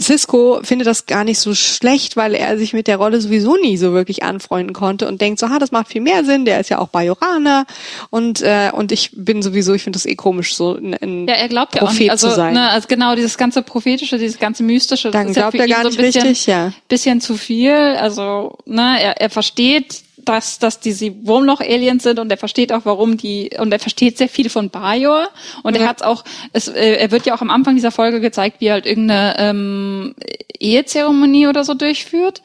Cisco 0.00 0.60
findet 0.62 0.86
das 0.86 1.06
gar 1.06 1.24
nicht 1.24 1.38
so 1.38 1.54
schlecht, 1.54 2.16
weil 2.16 2.34
er 2.34 2.56
sich 2.56 2.72
mit 2.72 2.86
der 2.86 2.96
Rolle 2.96 3.20
sowieso 3.20 3.56
nie 3.56 3.76
so 3.76 3.92
wirklich 3.92 4.22
anfreunden 4.22 4.72
konnte 4.72 5.08
und 5.08 5.20
denkt 5.20 5.40
so, 5.40 5.48
ha, 5.48 5.58
das 5.58 5.72
macht 5.72 5.88
viel 5.88 6.00
mehr 6.00 6.24
Sinn, 6.24 6.44
der 6.44 6.60
ist 6.60 6.70
ja 6.70 6.78
auch 6.78 6.88
Bajoraner 6.88 7.66
und 8.10 8.40
äh, 8.42 8.70
und 8.72 8.92
ich 8.92 9.10
bin 9.14 9.42
sowieso, 9.42 9.74
ich 9.74 9.82
finde 9.82 9.98
das 9.98 10.06
eh 10.06 10.14
komisch, 10.14 10.54
so 10.54 10.74
ein, 10.74 10.94
ein 10.94 11.26
ja, 11.26 11.34
er 11.34 11.48
glaubt 11.48 11.72
Prophet 11.72 11.82
ja 11.82 11.88
auch 11.88 11.98
nicht, 11.98 12.10
also, 12.10 12.28
zu 12.28 12.34
sein. 12.36 12.54
Ne, 12.54 12.70
also 12.70 12.86
genau, 12.88 13.14
dieses 13.14 13.36
ganze 13.36 13.62
prophetische, 13.62 14.18
dieses 14.18 14.38
ganze 14.38 14.62
mystische, 14.62 15.10
Dann 15.10 15.32
glaubt 15.32 15.54
ja 15.54 15.62
er 15.62 15.68
gar 15.68 15.84
nicht 15.84 15.94
so 15.94 16.02
bisschen, 16.02 16.22
richtig, 16.22 16.46
ja. 16.46 16.72
Bisschen 16.88 17.20
zu 17.20 17.36
viel, 17.36 17.72
also 17.72 18.56
ne, 18.66 18.98
er, 19.02 19.20
er 19.20 19.30
versteht 19.30 20.02
dass, 20.30 20.58
dass 20.60 20.78
diese 20.78 21.12
Wurmloch-Aliens 21.26 22.04
sind 22.04 22.18
und 22.18 22.30
er 22.30 22.38
versteht 22.38 22.72
auch, 22.72 22.82
warum 22.84 23.16
die, 23.16 23.50
und 23.58 23.72
er 23.72 23.80
versteht 23.80 24.16
sehr 24.16 24.28
viel 24.28 24.48
von 24.48 24.70
Bajor 24.70 25.28
und 25.64 25.74
ja. 25.74 25.82
er 25.82 25.88
hat 25.88 26.02
auch, 26.02 26.24
es, 26.52 26.68
äh, 26.68 26.96
er 26.96 27.10
wird 27.10 27.26
ja 27.26 27.34
auch 27.34 27.40
am 27.40 27.50
Anfang 27.50 27.74
dieser 27.74 27.90
Folge 27.90 28.20
gezeigt, 28.20 28.60
wie 28.60 28.66
er 28.66 28.74
halt 28.74 28.86
irgendeine 28.86 29.34
ähm, 29.38 30.14
Ehezeremonie 30.58 31.48
oder 31.48 31.64
so 31.64 31.74
durchführt. 31.74 32.42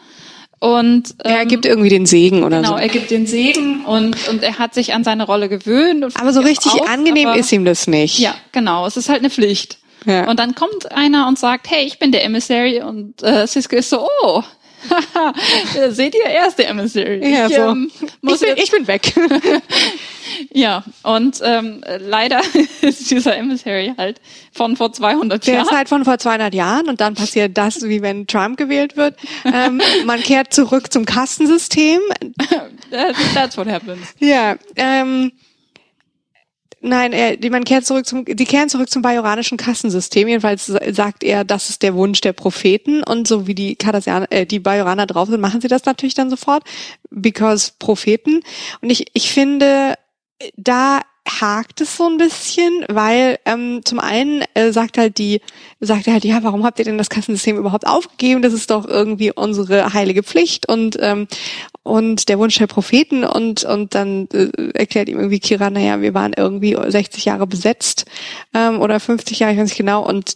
Und 0.60 1.16
ähm, 1.24 1.36
er 1.36 1.46
gibt 1.46 1.66
irgendwie 1.66 1.90
den 1.90 2.08
Segen 2.08 2.44
oder 2.44 2.58
genau, 2.58 2.70
so. 2.70 2.74
Genau, 2.76 2.84
er 2.84 2.90
gibt 2.90 3.12
den 3.12 3.28
Segen 3.28 3.86
und 3.86 4.28
und 4.30 4.42
er 4.42 4.58
hat 4.58 4.74
sich 4.74 4.94
an 4.94 5.04
seine 5.04 5.26
Rolle 5.26 5.48
gewöhnt. 5.48 6.04
Und 6.04 6.20
aber 6.20 6.34
so 6.34 6.40
richtig 6.40 6.72
auf, 6.72 6.90
angenehm 6.90 7.28
aber, 7.28 7.38
ist 7.38 7.52
ihm 7.52 7.66
das 7.66 7.86
nicht. 7.86 8.18
Ja, 8.18 8.36
genau. 8.52 8.88
Es 8.88 8.98
ist 8.98 9.10
halt 9.10 9.20
eine 9.20 9.30
Pflicht. 9.30 9.78
Ja. 10.06 10.28
Und 10.30 10.40
dann 10.40 10.56
kommt 10.56 10.92
einer 10.92 11.28
und 11.28 11.38
sagt, 11.38 11.70
hey, 11.70 11.86
ich 11.86 12.00
bin 12.00 12.12
der 12.12 12.24
Emissary 12.24 12.82
und 12.82 13.22
äh, 13.22 13.46
Cisco 13.46 13.76
ist 13.76 13.90
so, 13.90 14.08
oh, 14.24 14.44
Seht 15.90 16.16
ihr, 16.16 16.26
er 16.26 16.48
ist 16.48 16.58
der 16.58 16.70
Emissary. 16.70 17.32
Ja, 17.32 17.48
ich, 17.48 17.56
so. 17.56 17.62
ähm, 17.62 17.92
ich, 18.22 18.40
bin, 18.40 18.58
ich 18.58 18.72
bin 18.72 18.88
weg. 18.88 19.14
ja, 20.54 20.84
und 21.04 21.40
ähm, 21.44 21.84
leider 22.00 22.42
ist 22.82 23.10
dieser 23.12 23.36
Emissary 23.38 23.94
halt 23.98 24.22
von 24.52 24.76
vor 24.76 24.92
200 24.92 25.46
der 25.46 25.54
Jahren. 25.54 25.64
Der 25.64 25.72
ist 25.72 25.78
halt 25.78 25.90
von 25.90 26.06
vor 26.06 26.18
200 26.18 26.54
Jahren 26.54 26.90
und 26.90 27.02
dann 27.02 27.16
passiert 27.16 27.58
das, 27.58 27.84
wie 27.84 28.02
wenn 28.02 28.28
Trump 28.28 28.58
gewählt 28.58 28.98
wird. 28.98 29.16
Ähm, 29.46 29.82
man 30.06 30.20
kehrt 30.22 30.54
zurück 30.54 30.92
zum 30.92 31.06
Kastensystem. 31.06 32.00
That's 33.34 33.58
what 33.58 33.68
happens. 33.68 34.08
Ja, 34.20 34.56
ähm, 34.76 35.32
Nein, 36.88 37.14
er, 37.14 37.36
die, 37.36 37.50
man 37.50 37.64
kehrt 37.64 37.84
zurück 37.84 38.06
zum, 38.06 38.26
die 38.26 38.46
kehren 38.46 38.70
zurück 38.70 38.92
zum 38.92 39.02
bajoranischen 39.02 39.58
Kassensystem. 39.58 40.28
Jedenfalls 40.28 40.68
sagt 40.68 41.24
er, 41.24 41.44
das 41.44 41.72
ist 41.72 41.82
der 41.82 41.96
Wunsch 41.96 42.22
der 42.22 42.34
Propheten. 42.34 43.02
Und 43.02 43.28
so 43.28 43.48
wie 43.48 43.56
die 43.56 43.76
Cardassianer, 43.76 44.28
äh, 44.30 44.46
die 44.46 44.60
Bajoraner 44.60 45.08
drauf 45.08 45.28
sind, 45.28 45.42
machen 45.42 45.62
sie 45.62 45.68
das 45.68 45.86
natürlich 45.86 46.14
dann 46.14 46.30
sofort, 46.30 46.64
because 47.10 47.72
Propheten. 47.80 48.42
Und 48.82 48.92
ich, 48.92 49.08
ich 49.14 49.32
finde, 49.32 49.96
da 50.58 51.02
hakt 51.28 51.82
es 51.82 51.98
so 51.98 52.08
ein 52.08 52.18
bisschen, 52.18 52.86
weil 52.88 53.40
ähm, 53.46 53.82
zum 53.84 54.00
einen 54.00 54.44
äh, 54.54 54.72
sagt 54.72 55.00
halt 55.00 55.18
die, 55.18 55.42
sagt 55.80 56.06
er 56.06 56.14
halt, 56.14 56.24
ja, 56.24 56.44
warum 56.44 56.64
habt 56.64 56.78
ihr 56.78 56.86
denn 56.86 57.00
das 57.00 57.10
Kassensystem 57.10 57.58
überhaupt 57.58 57.88
aufgegeben? 57.88 58.44
Das 58.44 58.54
ist 58.54 58.70
doch 58.70 58.88
irgendwie 58.88 59.32
unsere 59.32 59.92
heilige 59.94 60.22
Pflicht 60.22 60.70
und 60.70 60.98
ähm, 61.00 61.28
und 61.86 62.30
der 62.30 62.40
Wunsch 62.40 62.58
der 62.58 62.66
Propheten 62.66 63.24
und 63.24 63.64
und 63.64 63.94
dann 63.94 64.28
äh, 64.34 64.50
erklärt 64.74 65.08
ihm 65.08 65.20
irgendwie 65.20 65.40
Kira, 65.40 65.70
naja, 65.70 66.02
wir 66.02 66.16
waren 66.16 66.34
irgendwie 66.36 66.76
60 66.76 67.26
Jahre 67.26 67.46
besetzt 67.46 68.06
ähm, 68.56 68.82
oder 68.82 69.00
50 69.00 69.38
Jahre, 69.38 69.54
ich 69.54 69.60
weiß 69.60 69.66
nicht 69.66 69.78
genau, 69.78 70.04
und 70.04 70.36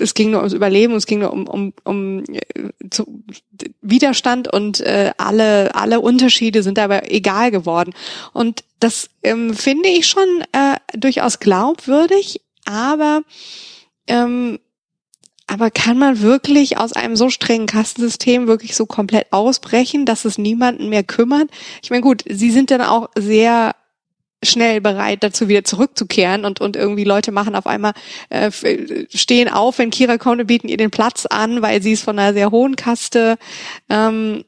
es 0.00 0.14
ging 0.14 0.30
nur 0.30 0.38
ums 0.38 0.52
Überleben, 0.52 0.94
es 0.94 1.06
ging 1.06 1.18
nur 1.18 1.32
um 1.32 1.48
um, 1.48 1.72
um 1.82 2.22
äh, 2.28 2.42
zu, 2.90 3.24
Widerstand 3.82 4.52
und 4.52 4.80
äh, 4.80 5.10
alle 5.18 5.74
alle 5.74 5.98
Unterschiede 6.00 6.62
sind 6.62 6.78
aber 6.78 7.10
egal 7.12 7.50
geworden. 7.50 7.92
Und 8.32 8.62
das 8.78 9.10
ähm, 9.24 9.54
finde 9.54 9.88
ich 9.88 10.06
schon 10.06 10.28
äh, 10.52 10.76
durchaus 10.96 11.40
glaubwürdig, 11.40 12.40
aber 12.64 13.22
ähm, 14.06 14.60
aber 15.48 15.70
kann 15.70 15.98
man 15.98 16.20
wirklich 16.20 16.76
aus 16.76 16.92
einem 16.92 17.16
so 17.16 17.30
strengen 17.30 17.66
Kastensystem 17.66 18.46
wirklich 18.46 18.76
so 18.76 18.86
komplett 18.86 19.32
ausbrechen, 19.32 20.04
dass 20.04 20.24
es 20.24 20.38
niemanden 20.38 20.90
mehr 20.90 21.02
kümmert? 21.02 21.48
Ich 21.82 21.90
meine, 21.90 22.02
gut, 22.02 22.22
sie 22.28 22.50
sind 22.50 22.70
dann 22.70 22.82
auch 22.82 23.08
sehr 23.16 23.74
schnell 24.44 24.80
bereit 24.80 25.24
dazu 25.24 25.48
wieder 25.48 25.64
zurückzukehren 25.64 26.44
und 26.44 26.60
und 26.60 26.76
irgendwie 26.76 27.02
Leute 27.04 27.32
machen 27.32 27.56
auf 27.56 27.66
einmal 27.66 27.92
äh, 28.30 28.50
stehen 29.10 29.48
auf, 29.48 29.78
wenn 29.78 29.90
Kira 29.90 30.16
kommt 30.16 30.40
und 30.40 30.46
bieten 30.46 30.68
ihr 30.68 30.76
den 30.76 30.90
Platz 30.90 31.26
an, 31.26 31.60
weil 31.60 31.82
sie 31.82 31.92
ist 31.92 32.04
von 32.04 32.18
einer 32.18 32.32
sehr 32.32 32.52
hohen 32.52 32.76
Kaste. 32.76 33.36
Ähm, 33.88 34.44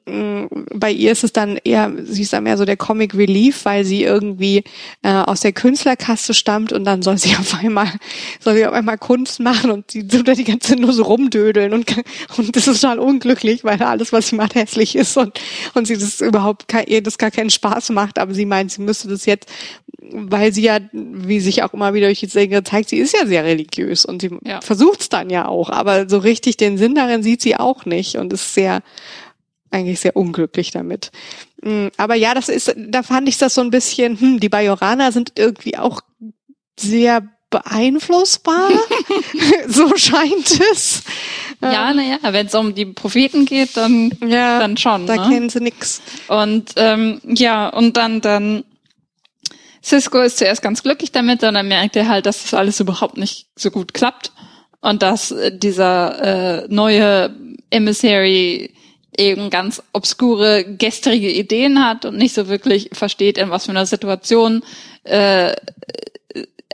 bei 0.72 0.92
ihr 0.92 1.10
ist 1.10 1.24
es 1.24 1.32
dann 1.32 1.56
eher, 1.56 1.92
sie 2.04 2.22
ist 2.22 2.32
dann 2.32 2.44
mehr 2.44 2.56
so 2.56 2.64
der 2.64 2.76
Comic 2.76 3.14
Relief, 3.14 3.64
weil 3.64 3.84
sie 3.84 4.04
irgendwie 4.04 4.62
äh, 5.02 5.10
aus 5.10 5.40
der 5.40 5.52
Künstlerkaste 5.52 6.34
stammt 6.34 6.72
und 6.72 6.84
dann 6.84 7.02
soll 7.02 7.18
sie 7.18 7.34
auf 7.38 7.54
einmal 7.54 7.90
soll 8.38 8.54
sie 8.54 8.66
auf 8.66 8.74
einmal 8.74 8.98
Kunst 8.98 9.40
machen 9.40 9.72
und 9.72 9.90
sie 9.90 10.06
soll 10.08 10.22
da 10.22 10.34
die 10.34 10.44
ganze 10.44 10.68
Zeit 10.68 10.78
nur 10.78 10.92
so 10.92 11.02
rumdödeln 11.02 11.74
und 11.74 11.96
und 12.36 12.54
das 12.54 12.68
ist 12.68 12.80
total 12.80 13.00
unglücklich, 13.00 13.64
weil 13.64 13.82
alles 13.82 14.12
was 14.12 14.28
sie 14.28 14.36
macht 14.36 14.54
hässlich 14.54 14.94
ist 14.94 15.16
und 15.16 15.40
und 15.74 15.86
sie 15.88 15.98
das 15.98 16.20
überhaupt 16.20 16.66
ihr 16.86 17.02
das 17.02 17.18
gar 17.18 17.32
keinen 17.32 17.50
Spaß 17.50 17.90
macht, 17.90 18.20
aber 18.20 18.34
sie 18.34 18.46
meint, 18.46 18.70
sie 18.70 18.82
müsste 18.82 19.08
das 19.08 19.26
jetzt 19.26 19.48
weil 20.12 20.52
sie 20.52 20.62
ja, 20.62 20.78
wie 20.92 21.40
sich 21.40 21.62
auch 21.62 21.72
immer 21.72 21.94
wieder 21.94 22.06
durch 22.06 22.20
die 22.20 22.26
Serie 22.26 22.62
zeigt, 22.64 22.88
sie 22.88 22.98
ist 22.98 23.14
ja 23.14 23.26
sehr 23.26 23.44
religiös 23.44 24.04
und 24.04 24.22
sie 24.22 24.30
ja. 24.44 24.60
versucht 24.60 25.00
es 25.00 25.08
dann 25.08 25.30
ja 25.30 25.46
auch, 25.46 25.70
aber 25.70 26.08
so 26.08 26.18
richtig 26.18 26.56
den 26.56 26.78
Sinn 26.78 26.94
darin 26.94 27.22
sieht 27.22 27.42
sie 27.42 27.56
auch 27.56 27.84
nicht 27.84 28.16
und 28.16 28.32
ist 28.32 28.54
sehr, 28.54 28.82
eigentlich 29.70 30.00
sehr 30.00 30.16
unglücklich 30.16 30.70
damit. 30.70 31.10
Mm, 31.62 31.88
aber 31.96 32.14
ja, 32.14 32.34
das 32.34 32.48
ist, 32.48 32.74
da 32.76 33.02
fand 33.02 33.28
ich 33.28 33.38
das 33.38 33.54
so 33.54 33.60
ein 33.60 33.70
bisschen, 33.70 34.18
hm, 34.18 34.40
die 34.40 34.48
Bajoraner 34.48 35.12
sind 35.12 35.32
irgendwie 35.36 35.76
auch 35.76 36.00
sehr 36.78 37.28
beeinflussbar, 37.50 38.70
so 39.68 39.96
scheint 39.96 40.60
es. 40.72 41.02
Ja, 41.62 41.92
naja, 41.92 42.18
wenn 42.22 42.46
es 42.46 42.54
um 42.54 42.74
die 42.74 42.86
Propheten 42.86 43.44
geht, 43.44 43.76
dann, 43.76 44.10
ja, 44.26 44.60
dann 44.60 44.78
schon. 44.78 45.06
Da 45.06 45.16
ne? 45.16 45.28
kennen 45.28 45.50
sie 45.50 45.60
nix. 45.60 46.00
Und 46.28 46.72
ähm, 46.76 47.20
ja, 47.24 47.68
und 47.68 47.98
dann, 47.98 48.22
dann 48.22 48.64
Cisco 49.82 50.20
ist 50.20 50.38
zuerst 50.38 50.62
ganz 50.62 50.82
glücklich 50.82 51.12
damit 51.12 51.42
und 51.42 51.54
dann 51.54 51.68
merkt 51.68 51.96
er 51.96 52.08
halt, 52.08 52.26
dass 52.26 52.42
das 52.42 52.54
alles 52.54 52.80
überhaupt 52.80 53.16
nicht 53.16 53.46
so 53.56 53.70
gut 53.70 53.94
klappt 53.94 54.32
und 54.80 55.02
dass 55.02 55.30
äh, 55.30 55.56
dieser 55.56 56.64
äh, 56.64 56.66
neue 56.68 57.34
Emissary 57.70 58.72
eben 59.16 59.50
ganz 59.50 59.82
obskure, 59.92 60.64
gestrige 60.64 61.30
Ideen 61.30 61.84
hat 61.84 62.04
und 62.04 62.16
nicht 62.16 62.34
so 62.34 62.48
wirklich 62.48 62.90
versteht, 62.92 63.38
in 63.38 63.50
was 63.50 63.66
für 63.66 63.70
einer 63.72 63.86
Situation 63.86 64.62
äh, 65.04 65.54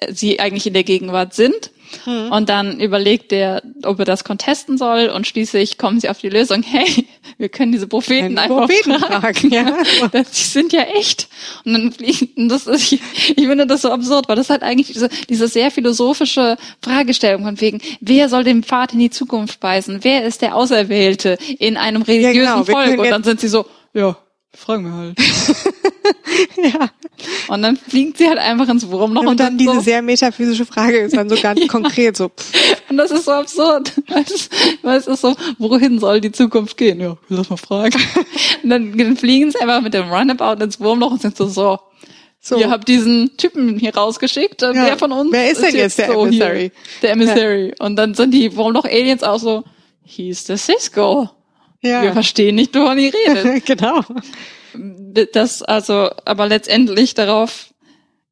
sie 0.09 0.39
eigentlich 0.41 0.67
in 0.67 0.75
der 0.75 0.85
Gegenwart 0.85 1.35
sind. 1.35 1.71
Hm. 2.05 2.33
Und 2.33 2.49
dann 2.49 2.81
überlegt 2.81 3.33
er, 3.33 3.63
ob 3.85 3.99
er 3.99 4.05
das 4.05 4.25
contesten 4.25 4.79
soll 4.79 5.09
und 5.09 5.27
schließlich 5.27 5.79
kommen 5.79 6.01
sie 6.01 6.09
auf 6.09 6.19
die 6.19 6.29
Lösung, 6.29 6.63
hey, 6.63 7.07
wir 7.39 7.49
können 7.49 7.73
diese 7.73 7.87
Propheten 7.87 8.39
Ein 8.39 8.51
einfach 8.51 8.67
Propheten 8.67 8.99
fragen. 8.99 9.21
fragen 9.21 9.51
ja. 9.51 9.77
Die 10.23 10.43
sind 10.43 10.73
ja 10.73 10.83
echt. 10.83 11.29
Und 11.65 11.73
dann 11.73 11.93
fliegen, 11.93 12.49
das 12.49 12.67
ist, 12.67 12.93
ich, 12.93 13.01
ich 13.37 13.47
finde 13.47 13.67
das 13.67 13.83
so 13.83 13.91
absurd, 13.91 14.29
weil 14.29 14.37
das 14.37 14.51
halt 14.51 14.63
eigentlich 14.63 14.89
diese, 14.89 15.09
diese 15.29 15.49
sehr 15.49 15.71
philosophische 15.71 16.57
Fragestellung 16.83 17.45
von 17.45 17.61
wegen, 17.61 17.81
wer 18.01 18.29
soll 18.29 18.45
den 18.45 18.63
Pfad 18.63 18.93
in 18.93 18.99
die 18.99 19.11
Zukunft 19.11 19.63
weisen? 19.63 20.01
Wer 20.03 20.25
ist 20.25 20.43
der 20.43 20.57
Auserwählte 20.57 21.39
in 21.59 21.77
einem 21.77 22.03
religiösen 22.03 22.43
ja, 22.43 22.63
genau. 22.63 22.65
Volk? 22.65 22.99
Und 22.99 23.11
dann 23.11 23.25
sind 23.25 23.41
sie 23.41 23.49
so, 23.49 23.67
ja, 23.95 24.17
fragen 24.57 24.85
wir 24.85 24.93
halt. 24.93 25.19
ja. 26.75 26.91
Und 27.49 27.63
dann 27.63 27.77
fliegt 27.77 28.19
sie 28.19 28.29
halt 28.29 28.39
einfach 28.39 28.69
ins 28.69 28.89
Wurmloch 28.89 29.23
und, 29.23 29.29
und 29.29 29.41
dann, 29.41 29.57
dann 29.57 29.59
diese 29.59 29.75
so. 29.75 29.81
sehr 29.81 30.03
metaphysische 30.03 30.67
Frage 30.67 30.99
ist 30.99 31.17
dann 31.17 31.29
so 31.29 31.37
ganz 31.43 31.61
ja. 31.61 31.67
konkret 31.67 32.17
so. 32.17 32.31
Und 32.89 32.97
das 32.97 33.11
ist 33.11 33.25
so 33.25 33.33
absurd. 33.33 33.93
Weil 34.83 34.99
es 34.99 35.07
ist 35.07 35.21
so, 35.21 35.35
wohin 35.59 35.99
soll 35.99 36.21
die 36.21 36.33
Zukunft 36.33 36.77
gehen? 36.77 37.01
Ja, 37.01 37.17
lass 37.29 37.51
mal 37.51 37.57
fragen. 37.57 38.01
Und 38.63 38.71
dann, 38.71 38.97
dann 38.97 39.17
fliegen 39.17 39.51
sie 39.51 39.61
einfach 39.61 39.81
mit 39.81 39.95
dem 39.95 40.11
Runabout 40.11 40.63
ins 40.63 40.81
Wurmloch 40.81 41.13
und 41.13 41.23
sind 41.23 41.37
so, 41.37 41.47
so, 41.47 41.79
so. 42.41 42.57
Ihr 42.59 42.71
habt 42.71 42.89
diesen 42.89 43.37
Typen 43.37 43.79
hier 43.79 43.95
rausgeschickt. 43.95 44.63
Ja. 44.63 44.73
Wer 44.73 44.97
von 44.97 45.13
uns? 45.13 45.33
Wer 45.33 45.51
ist 45.51 45.63
denn 45.63 45.75
jetzt, 45.75 45.99
jetzt 45.99 45.99
der 45.99 46.13
so 46.13 46.27
Emissary? 46.27 46.59
Hier? 46.61 46.71
Der 47.03 47.11
Emissary. 47.13 47.69
Ja. 47.69 47.87
Und 47.87 47.97
dann 47.97 48.15
sind 48.15 48.33
die, 48.33 48.57
warum 48.57 48.73
noch 48.73 48.85
Aliens 48.85 49.23
auch 49.23 49.39
so, 49.39 49.65
hieß 50.05 50.45
der 50.45 50.57
Cisco. 50.57 51.29
Ja. 51.83 52.03
Wir 52.03 52.13
verstehen 52.13 52.55
nicht, 52.55 52.75
wovon 52.75 52.99
ihr 52.99 53.13
redet. 53.13 53.67
genau 53.67 54.03
das 55.33 55.63
also 55.63 56.11
aber 56.25 56.47
letztendlich 56.47 57.15
darauf 57.15 57.71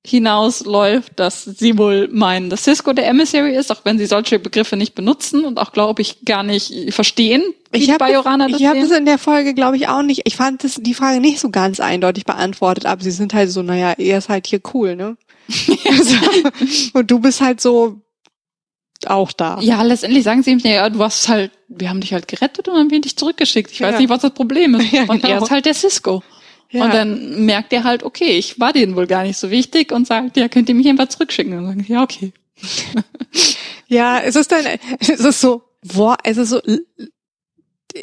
hinausläuft, 0.07 1.13
dass 1.17 1.45
sie 1.45 1.79
wohl 1.79 2.09
meinen, 2.09 2.51
dass 2.51 2.65
Cisco 2.65 2.93
der 2.93 3.09
Emissary 3.09 3.57
ist, 3.57 3.73
auch 3.73 3.87
wenn 3.87 3.97
sie 3.97 4.05
solche 4.05 4.39
Begriffe 4.39 4.77
nicht 4.77 4.95
benutzen 4.95 5.47
und 5.47 5.59
auch, 5.59 5.73
glaube 5.73 6.03
ich, 6.03 6.27
gar 6.27 6.43
nicht 6.43 6.93
verstehen, 6.93 7.43
wie 7.73 7.85
ich 7.85 7.91
hab, 7.91 8.01
Bajoraner 8.01 8.49
das 8.49 8.61
Ich 8.61 8.67
habe 8.67 8.81
es 8.81 8.91
in 8.91 9.07
der 9.07 9.17
Folge, 9.17 9.55
glaube 9.55 9.77
ich, 9.77 9.89
auch 9.89 10.03
nicht. 10.03 10.23
Ich 10.27 10.37
fand 10.37 10.63
das, 10.63 10.75
die 10.75 10.93
Frage 10.93 11.21
nicht 11.21 11.41
so 11.41 11.49
ganz 11.49 11.81
eindeutig 11.81 12.27
beantwortet, 12.27 12.85
aber 12.85 13.03
sie 13.03 13.13
sind 13.13 13.33
halt 13.33 13.51
so, 13.51 13.63
naja, 13.63 13.95
er 13.97 14.19
ist 14.19 14.29
halt 14.29 14.47
hier 14.47 14.61
cool, 14.75 14.95
ne? 14.95 15.17
also, 15.89 16.17
und 16.93 17.11
du 17.11 17.19
bist 17.19 17.41
halt 17.41 17.63
so 17.63 18.01
auch 19.07 19.33
da. 19.33 19.59
Ja, 19.61 19.83
letztendlich 19.83 20.25
sagen 20.25 20.43
sie 20.43 20.53
ihm, 20.53 20.59
ja, 20.59 20.89
du 20.89 20.99
warst 20.99 21.29
halt, 21.29 21.51
wir 21.69 21.89
haben 21.89 22.01
dich 22.01 22.13
halt 22.13 22.29
gerettet 22.29 22.69
und 22.69 22.77
haben 22.77 22.91
wir 22.91 23.01
dich 23.01 23.17
zurückgeschickt. 23.17 23.71
Ich 23.71 23.81
ja. 23.81 23.89
weiß 23.89 23.99
nicht, 23.99 24.09
was 24.09 24.23
das 24.23 24.33
Problem 24.33 24.75
ist. 24.75 24.85
Ja, 24.93 25.03
genau. 25.03 25.13
Und 25.13 25.25
er 25.25 25.43
ist 25.43 25.51
halt 25.51 25.67
der 25.67 25.75
Cisco. 25.75 26.23
Ja. 26.71 26.85
Und 26.85 26.95
dann 26.95 27.45
merkt 27.45 27.73
er 27.73 27.85
halt, 27.85 28.03
okay, 28.03 28.33
ich 28.33 28.59
war 28.59 28.73
denen 28.73 28.97
wohl 28.97 29.07
gar 29.07 29.23
nicht 29.23 29.37
so 29.37 29.51
wichtig 29.51 29.93
und 29.93 30.07
sagt, 30.07 30.37
ja, 30.37 30.49
könnt 30.49 30.69
ihr 30.69 30.75
mich 30.75 30.89
einfach 30.89 31.09
zurückschicken? 31.09 31.53
Und 31.53 31.65
dann 31.65 31.79
sagen, 31.79 31.85
ja, 31.89 32.03
okay. 32.03 32.33
ja, 33.89 34.21
es 34.21 34.37
ist 34.37 34.51
dann, 34.51 34.65
es 34.99 35.09
ist 35.09 35.41
so, 35.41 35.63
es 36.25 36.37
ist 36.37 36.49
so, 36.49 36.61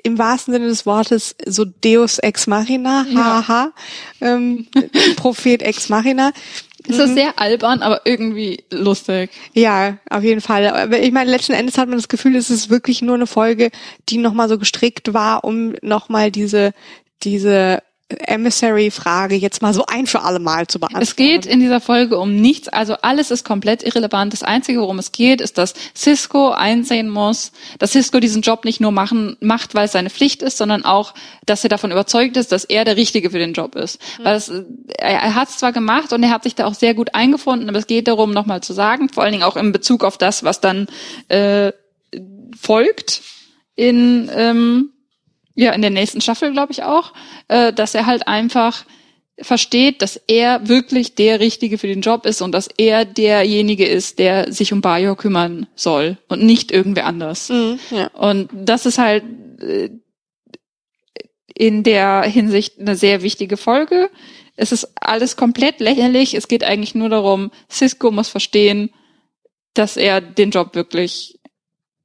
im 0.03 0.17
wahrsten 0.17 0.53
Sinne 0.53 0.67
des 0.67 0.85
Wortes 0.85 1.35
so 1.45 1.65
Deus 1.65 2.19
ex 2.19 2.47
machina, 2.47 3.05
haha, 3.13 3.73
ja. 4.21 4.35
ähm, 4.35 4.67
Prophet 5.17 5.61
ex 5.61 5.89
machina. 5.89 6.31
Es 6.87 6.97
ist 6.97 7.11
mhm. 7.11 7.15
sehr 7.15 7.39
albern, 7.39 7.81
aber 7.81 8.01
irgendwie 8.05 8.63
lustig. 8.71 9.29
Ja, 9.53 9.97
auf 10.09 10.23
jeden 10.23 10.41
Fall. 10.41 10.67
Aber 10.67 10.99
ich 10.99 11.11
meine, 11.11 11.29
letzten 11.29 11.53
Endes 11.53 11.77
hat 11.77 11.87
man 11.87 11.97
das 11.97 12.07
Gefühl, 12.07 12.35
es 12.35 12.49
ist 12.49 12.69
wirklich 12.69 13.01
nur 13.01 13.15
eine 13.15 13.27
Folge, 13.27 13.69
die 14.09 14.17
nochmal 14.17 14.49
so 14.49 14.57
gestrickt 14.57 15.13
war, 15.13 15.43
um 15.43 15.75
nochmal 15.81 16.31
diese, 16.31 16.73
diese 17.23 17.83
Emissary-Frage 18.19 19.35
jetzt 19.35 19.61
mal 19.61 19.73
so 19.73 19.85
ein 19.85 20.07
für 20.07 20.21
alle 20.21 20.39
Mal 20.39 20.67
zu 20.67 20.79
beantworten. 20.79 21.03
Es 21.03 21.15
geht 21.15 21.45
in 21.45 21.59
dieser 21.59 21.81
Folge 21.81 22.17
um 22.17 22.35
nichts, 22.35 22.67
also 22.67 22.95
alles 23.01 23.31
ist 23.31 23.45
komplett 23.45 23.83
irrelevant. 23.83 24.33
Das 24.33 24.43
Einzige, 24.43 24.81
worum 24.81 24.99
es 24.99 25.11
geht, 25.11 25.41
ist, 25.41 25.57
dass 25.57 25.73
Cisco 25.95 26.51
einsehen 26.51 27.09
muss, 27.09 27.51
dass 27.79 27.91
Cisco 27.91 28.19
diesen 28.19 28.41
Job 28.41 28.65
nicht 28.65 28.81
nur 28.81 28.91
machen, 28.91 29.37
macht, 29.39 29.75
weil 29.75 29.85
es 29.85 29.91
seine 29.91 30.09
Pflicht 30.09 30.41
ist, 30.41 30.57
sondern 30.57 30.85
auch, 30.85 31.13
dass 31.45 31.63
er 31.63 31.69
davon 31.69 31.91
überzeugt 31.91 32.37
ist, 32.37 32.51
dass 32.51 32.63
er 32.63 32.85
der 32.85 32.97
Richtige 32.97 33.29
für 33.31 33.39
den 33.39 33.53
Job 33.53 33.75
ist. 33.75 33.99
Mhm. 34.19 34.23
Weil 34.25 34.35
es, 34.35 34.49
er, 34.49 35.21
er 35.21 35.35
hat 35.35 35.49
es 35.49 35.57
zwar 35.57 35.71
gemacht 35.71 36.13
und 36.13 36.23
er 36.23 36.29
hat 36.31 36.43
sich 36.43 36.55
da 36.55 36.65
auch 36.65 36.75
sehr 36.75 36.93
gut 36.93 37.15
eingefunden, 37.15 37.69
aber 37.69 37.79
es 37.79 37.87
geht 37.87 38.07
darum, 38.07 38.31
nochmal 38.31 38.61
zu 38.61 38.73
sagen, 38.73 39.09
vor 39.09 39.23
allen 39.23 39.31
Dingen 39.31 39.43
auch 39.43 39.57
in 39.57 39.71
Bezug 39.71 40.03
auf 40.03 40.17
das, 40.17 40.43
was 40.43 40.61
dann 40.61 40.87
äh, 41.27 41.71
folgt 42.59 43.21
in 43.75 44.29
ähm, 44.35 44.89
ja, 45.61 45.73
in 45.73 45.81
der 45.81 45.91
nächsten 45.91 46.21
Staffel, 46.21 46.51
glaube 46.51 46.71
ich 46.71 46.81
auch, 46.81 47.13
äh, 47.47 47.71
dass 47.71 47.93
er 47.93 48.07
halt 48.07 48.27
einfach 48.27 48.83
versteht, 49.39 50.01
dass 50.01 50.19
er 50.27 50.67
wirklich 50.67 51.13
der 51.13 51.39
Richtige 51.39 51.77
für 51.77 51.85
den 51.87 52.01
Job 52.01 52.25
ist 52.25 52.41
und 52.41 52.51
dass 52.51 52.67
er 52.77 53.05
derjenige 53.05 53.85
ist, 53.85 54.17
der 54.17 54.51
sich 54.51 54.73
um 54.73 54.81
Bajor 54.81 55.15
kümmern 55.15 55.67
soll 55.75 56.17
und 56.27 56.43
nicht 56.43 56.71
irgendwer 56.71 57.05
anders. 57.05 57.49
Mhm, 57.49 57.79
ja. 57.91 58.07
Und 58.07 58.49
das 58.53 58.87
ist 58.87 58.97
halt 58.97 59.23
äh, 59.61 59.89
in 61.53 61.83
der 61.83 62.23
Hinsicht 62.23 62.79
eine 62.79 62.95
sehr 62.95 63.21
wichtige 63.21 63.55
Folge. 63.55 64.09
Es 64.55 64.71
ist 64.71 64.93
alles 64.95 65.35
komplett 65.35 65.79
lächerlich. 65.79 66.33
Es 66.33 66.47
geht 66.47 66.63
eigentlich 66.63 66.95
nur 66.95 67.09
darum, 67.09 67.51
Cisco 67.69 68.09
muss 68.09 68.29
verstehen, 68.29 68.89
dass 69.75 69.95
er 69.95 70.21
den 70.21 70.49
Job 70.49 70.73
wirklich, 70.73 71.39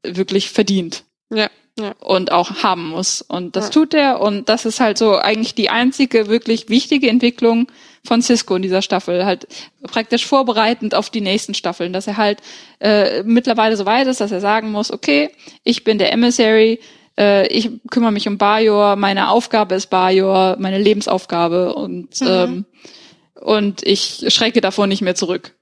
wirklich 0.02 0.50
verdient. 0.50 1.04
Ja 1.30 1.48
ja. 1.78 1.94
und 2.00 2.32
auch 2.32 2.62
haben 2.62 2.88
muss. 2.88 3.22
Und 3.22 3.56
das 3.56 3.66
ja. 3.66 3.70
tut 3.70 3.94
er. 3.94 4.20
Und 4.20 4.48
das 4.48 4.64
ist 4.64 4.80
halt 4.80 4.98
so 4.98 5.16
eigentlich 5.16 5.54
die 5.54 5.70
einzige 5.70 6.28
wirklich 6.28 6.68
wichtige 6.68 7.08
Entwicklung 7.08 7.68
von 8.04 8.22
Cisco 8.22 8.56
in 8.56 8.62
dieser 8.62 8.82
Staffel. 8.82 9.24
Halt 9.24 9.46
praktisch 9.82 10.26
vorbereitend 10.26 10.94
auf 10.94 11.10
die 11.10 11.20
nächsten 11.20 11.54
Staffeln, 11.54 11.92
dass 11.92 12.06
er 12.06 12.16
halt 12.16 12.40
äh, 12.80 13.22
mittlerweile 13.22 13.76
so 13.76 13.86
weit 13.86 14.06
ist, 14.06 14.20
dass 14.20 14.32
er 14.32 14.40
sagen 14.40 14.70
muss, 14.70 14.92
okay, 14.92 15.30
ich 15.64 15.84
bin 15.84 15.98
der 15.98 16.12
Emissary, 16.12 16.80
äh, 17.18 17.46
ich 17.48 17.70
kümmere 17.90 18.12
mich 18.12 18.28
um 18.28 18.38
Bajor, 18.38 18.96
meine 18.96 19.30
Aufgabe 19.30 19.74
ist 19.74 19.88
Bajor, 19.88 20.56
meine 20.58 20.78
Lebensaufgabe 20.78 21.74
und 21.74 22.20
mhm. 22.20 22.26
ähm, 22.26 22.64
und 23.38 23.86
ich 23.86 24.24
schrecke 24.28 24.62
davor 24.62 24.86
nicht 24.86 25.02
mehr 25.02 25.14
zurück 25.14 25.55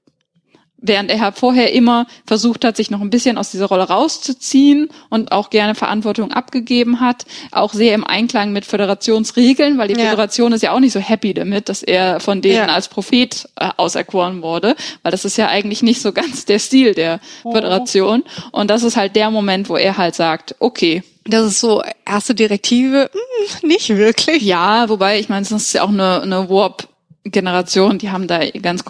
während 0.87 1.11
er 1.11 1.31
vorher 1.31 1.73
immer 1.73 2.07
versucht 2.25 2.63
hat, 2.65 2.77
sich 2.77 2.91
noch 2.91 3.01
ein 3.01 3.09
bisschen 3.09 3.37
aus 3.37 3.51
dieser 3.51 3.65
Rolle 3.65 3.83
rauszuziehen 3.83 4.89
und 5.09 5.31
auch 5.31 5.49
gerne 5.49 5.75
Verantwortung 5.75 6.31
abgegeben 6.31 6.99
hat, 6.99 7.25
auch 7.51 7.73
sehr 7.73 7.93
im 7.95 8.03
Einklang 8.03 8.51
mit 8.51 8.65
Föderationsregeln, 8.65 9.77
weil 9.77 9.87
die 9.87 9.95
ja. 9.95 10.05
Föderation 10.05 10.53
ist 10.53 10.61
ja 10.61 10.71
auch 10.71 10.79
nicht 10.79 10.93
so 10.93 10.99
happy 10.99 11.33
damit, 11.33 11.69
dass 11.69 11.83
er 11.83 12.19
von 12.19 12.41
denen 12.41 12.67
ja. 12.67 12.73
als 12.73 12.87
Prophet 12.87 13.49
äh, 13.55 13.69
auserkoren 13.77 14.41
wurde, 14.41 14.75
weil 15.03 15.11
das 15.11 15.25
ist 15.25 15.37
ja 15.37 15.47
eigentlich 15.47 15.83
nicht 15.83 16.01
so 16.01 16.11
ganz 16.11 16.45
der 16.45 16.59
Stil 16.59 16.93
der 16.93 17.19
oh. 17.43 17.51
Föderation. 17.51 18.23
Und 18.51 18.69
das 18.69 18.83
ist 18.83 18.97
halt 18.97 19.15
der 19.15 19.31
Moment, 19.31 19.69
wo 19.69 19.77
er 19.77 19.97
halt 19.97 20.15
sagt, 20.15 20.55
okay, 20.59 21.03
das 21.27 21.45
ist 21.45 21.59
so 21.59 21.81
erste 22.05 22.35
Direktive, 22.35 23.09
hm, 23.11 23.69
nicht 23.69 23.89
wirklich. 23.89 24.43
Ja, 24.43 24.89
wobei 24.89 25.19
ich 25.19 25.27
meine, 25.29 25.41
das 25.41 25.51
ist 25.51 25.73
ja 25.73 25.83
auch 25.83 25.89
eine, 25.89 26.21
eine 26.21 26.49
Warp 26.49 26.87
Generation, 27.23 27.97
die 27.97 28.11
haben 28.11 28.27
da 28.27 28.47
ganz 28.61 28.85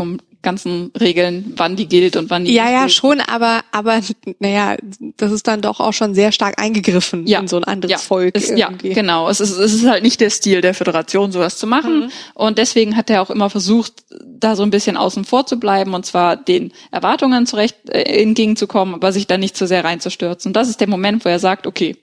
ganzen 0.45 0.91
Regeln, 0.97 1.53
wann 1.57 1.75
die 1.75 1.87
gilt 1.87 2.15
und 2.15 2.29
wann 2.29 2.45
die 2.45 2.53
Ja, 2.53 2.69
ja, 2.69 2.81
gilt. 2.81 2.93
schon, 2.93 3.19
aber, 3.19 3.61
aber, 3.73 3.99
naja, 4.39 4.77
das 5.17 5.33
ist 5.33 5.45
dann 5.47 5.59
doch 5.59 5.81
auch 5.81 5.91
schon 5.91 6.15
sehr 6.15 6.31
stark 6.31 6.61
eingegriffen 6.61 7.27
ja. 7.27 7.39
in 7.39 7.49
so 7.49 7.57
ein 7.57 7.65
anderes 7.65 7.91
ja. 7.91 7.97
Volk. 7.97 8.35
Ist, 8.35 8.57
ja, 8.57 8.69
genau. 8.69 9.27
Es 9.27 9.41
ist, 9.41 9.57
es 9.57 9.73
ist 9.73 9.85
halt 9.85 10.03
nicht 10.03 10.21
der 10.21 10.29
Stil 10.29 10.61
der 10.61 10.73
Föderation, 10.73 11.33
sowas 11.33 11.57
zu 11.57 11.67
machen. 11.67 12.05
Mhm. 12.05 12.11
Und 12.33 12.57
deswegen 12.57 12.95
hat 12.95 13.09
er 13.09 13.21
auch 13.21 13.29
immer 13.29 13.49
versucht, 13.49 14.05
da 14.25 14.55
so 14.55 14.63
ein 14.63 14.69
bisschen 14.69 14.95
außen 14.95 15.25
vor 15.25 15.45
zu 15.45 15.59
bleiben 15.59 15.93
und 15.93 16.05
zwar 16.05 16.37
den 16.37 16.71
Erwartungen 16.91 17.45
zurecht 17.45 17.89
äh, 17.89 18.03
entgegenzukommen, 18.21 18.95
aber 18.95 19.11
sich 19.11 19.27
da 19.27 19.37
nicht 19.37 19.57
zu 19.57 19.67
sehr 19.67 19.83
reinzustürzen. 19.83 20.49
Und 20.49 20.53
das 20.53 20.69
ist 20.69 20.79
der 20.79 20.87
Moment, 20.87 21.25
wo 21.25 21.29
er 21.29 21.39
sagt, 21.39 21.67
okay, 21.67 21.97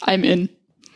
I'm 0.00 0.22
in. 0.22 0.48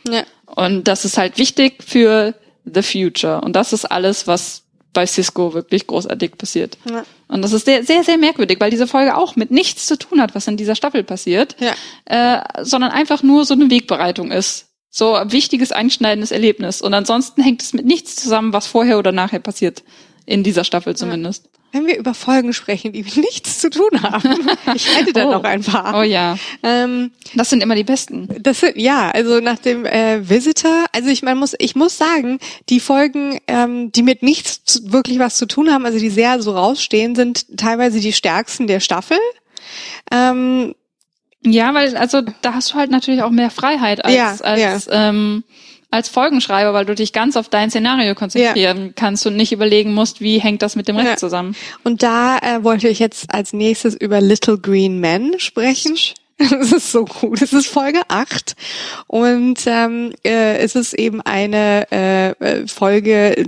Ja. 0.09 0.23
Und 0.45 0.87
das 0.87 1.05
ist 1.05 1.17
halt 1.17 1.37
wichtig 1.37 1.83
für 1.83 2.35
the 2.65 2.81
future. 2.81 3.41
Und 3.41 3.55
das 3.55 3.73
ist 3.73 3.85
alles, 3.85 4.27
was 4.27 4.64
bei 4.95 5.05
Cisco 5.05 5.53
wirklich 5.53 5.85
großartig 5.85 6.39
passiert. 6.39 6.79
Ja. 6.89 7.05
Und 7.27 7.43
das 7.43 7.53
ist 7.53 7.65
sehr, 7.65 7.83
sehr, 7.83 8.03
sehr 8.03 8.17
merkwürdig, 8.17 8.59
weil 8.59 8.71
diese 8.71 8.87
Folge 8.87 9.15
auch 9.15 9.35
mit 9.35 9.51
nichts 9.51 9.85
zu 9.85 9.97
tun 9.99 10.19
hat, 10.19 10.33
was 10.33 10.47
in 10.47 10.57
dieser 10.57 10.75
Staffel 10.75 11.03
passiert, 11.03 11.55
ja. 11.59 11.75
äh, 12.05 12.63
sondern 12.63 12.89
einfach 12.89 13.21
nur 13.21 13.45
so 13.45 13.53
eine 13.53 13.69
Wegbereitung 13.69 14.31
ist. 14.31 14.69
So 14.89 15.13
ein 15.13 15.31
wichtiges, 15.31 15.71
einschneidendes 15.71 16.31
Erlebnis. 16.31 16.81
Und 16.81 16.93
ansonsten 16.93 17.43
hängt 17.43 17.61
es 17.61 17.73
mit 17.73 17.85
nichts 17.85 18.15
zusammen, 18.15 18.53
was 18.53 18.65
vorher 18.65 18.97
oder 18.97 19.11
nachher 19.11 19.39
passiert. 19.39 19.83
In 20.27 20.43
dieser 20.43 20.63
Staffel 20.63 20.95
zumindest. 20.95 21.49
Wenn 21.71 21.85
wir 21.85 21.97
über 21.97 22.13
Folgen 22.13 22.53
sprechen, 22.53 22.93
die 22.93 23.03
nichts 23.19 23.59
zu 23.59 23.69
tun 23.69 24.01
haben. 24.01 24.49
Ich 24.73 24.97
hätte 24.97 25.13
da 25.13 25.25
oh. 25.25 25.31
noch 25.33 25.43
ein 25.43 25.61
paar. 25.61 25.99
Oh 25.99 26.03
ja. 26.03 26.37
Ähm, 26.63 27.11
das 27.35 27.49
sind 27.49 27.61
immer 27.61 27.75
die 27.75 27.83
besten. 27.83 28.29
Das 28.39 28.61
sind, 28.61 28.77
ja, 28.77 29.11
also 29.11 29.39
nach 29.39 29.59
dem 29.59 29.85
äh, 29.85 30.27
Visitor, 30.27 30.85
also 30.93 31.09
ich 31.09 31.21
man 31.21 31.37
muss, 31.37 31.53
ich 31.59 31.75
muss 31.75 31.97
sagen, 31.97 32.39
die 32.69 32.79
Folgen, 32.79 33.39
ähm, 33.47 33.91
die 33.91 34.03
mit 34.03 34.23
nichts 34.23 34.63
zu, 34.63 34.91
wirklich 34.91 35.19
was 35.19 35.37
zu 35.37 35.45
tun 35.45 35.71
haben, 35.71 35.85
also 35.85 35.99
die 35.99 36.09
sehr 36.09 36.41
so 36.41 36.51
rausstehen, 36.51 37.13
sind 37.15 37.57
teilweise 37.57 37.99
die 37.99 38.13
stärksten 38.13 38.67
der 38.67 38.79
Staffel. 38.79 39.19
Ähm, 40.11 40.73
ja, 41.41 41.73
weil 41.73 41.95
also 41.95 42.21
da 42.41 42.53
hast 42.53 42.71
du 42.71 42.75
halt 42.75 42.89
natürlich 42.89 43.21
auch 43.21 43.29
mehr 43.29 43.51
Freiheit 43.51 44.03
als, 44.03 44.15
ja, 44.15 44.35
als 44.41 44.85
ja. 44.85 45.09
Ähm, 45.09 45.43
als 45.91 46.09
Folgenschreiber, 46.09 46.73
weil 46.73 46.85
du 46.85 46.95
dich 46.95 47.13
ganz 47.13 47.35
auf 47.37 47.49
dein 47.49 47.69
Szenario 47.69 48.15
konzentrieren 48.15 48.85
ja. 48.87 48.91
kannst 48.95 49.25
und 49.25 49.35
nicht 49.35 49.51
überlegen 49.51 49.93
musst, 49.93 50.21
wie 50.21 50.39
hängt 50.39 50.61
das 50.61 50.75
mit 50.75 50.87
dem 50.87 50.95
Rest 50.97 51.07
ja. 51.07 51.17
zusammen. 51.17 51.55
Und 51.83 52.03
da 52.03 52.37
äh, 52.37 52.63
wollte 52.63 52.87
ich 52.87 52.99
jetzt 52.99 53.33
als 53.33 53.53
nächstes 53.53 53.95
über 53.95 54.21
Little 54.21 54.57
Green 54.57 54.99
Men 54.99 55.39
sprechen. 55.39 55.97
Es 56.37 56.51
ist 56.71 56.91
so 56.91 57.05
gut. 57.05 57.41
Es 57.41 57.53
ist 57.53 57.67
Folge 57.67 58.01
8 58.09 58.55
und 59.07 59.59
ähm, 59.67 60.13
äh, 60.25 60.57
es 60.57 60.75
ist 60.75 60.93
eben 60.93 61.21
eine 61.21 61.87
äh, 61.91 62.29
äh 62.31 62.67
Folge, 62.67 63.45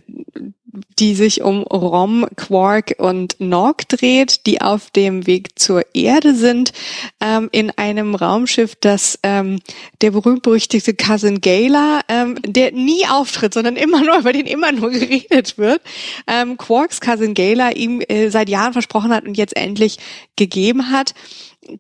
die 1.00 1.16
sich 1.16 1.42
um 1.42 1.64
Rom, 1.64 2.28
Quark 2.36 2.96
und 2.98 3.36
Nog 3.40 3.78
dreht, 3.88 4.46
die 4.46 4.62
auf 4.62 4.90
dem 4.92 5.28
Weg 5.28 5.60
zur 5.60 5.84
Erde 5.94 6.36
sind, 6.36 6.74
ähm, 7.22 7.50
in 7.52 7.72
einem 7.72 8.16
Raumschiff, 8.16 8.76
das 8.76 9.20
ähm, 9.24 9.60
der 10.02 10.12
berühmt-berüchtigte 10.12 10.94
Cousin 10.94 11.42
Gala, 11.42 12.02
ähm, 12.08 12.38
der 12.46 12.72
nie 12.72 13.06
auftritt, 13.08 13.54
sondern 13.54 13.76
immer 13.76 14.02
nur, 14.04 14.18
über 14.20 14.34
den 14.34 14.46
immer 14.46 14.72
nur 14.72 14.92
geredet 14.92 15.58
wird, 15.58 15.82
ähm, 16.28 16.58
Quarks 16.58 17.02
Cousin 17.02 17.34
Gala 17.34 17.72
ihm 17.72 18.02
äh, 18.02 18.30
seit 18.30 18.50
Jahren 18.50 18.74
versprochen 18.74 19.12
hat 19.12 19.26
und 19.26 19.38
jetzt 19.38 19.56
endlich 19.56 19.98
gegeben 20.36 20.92
hat. 20.92 21.14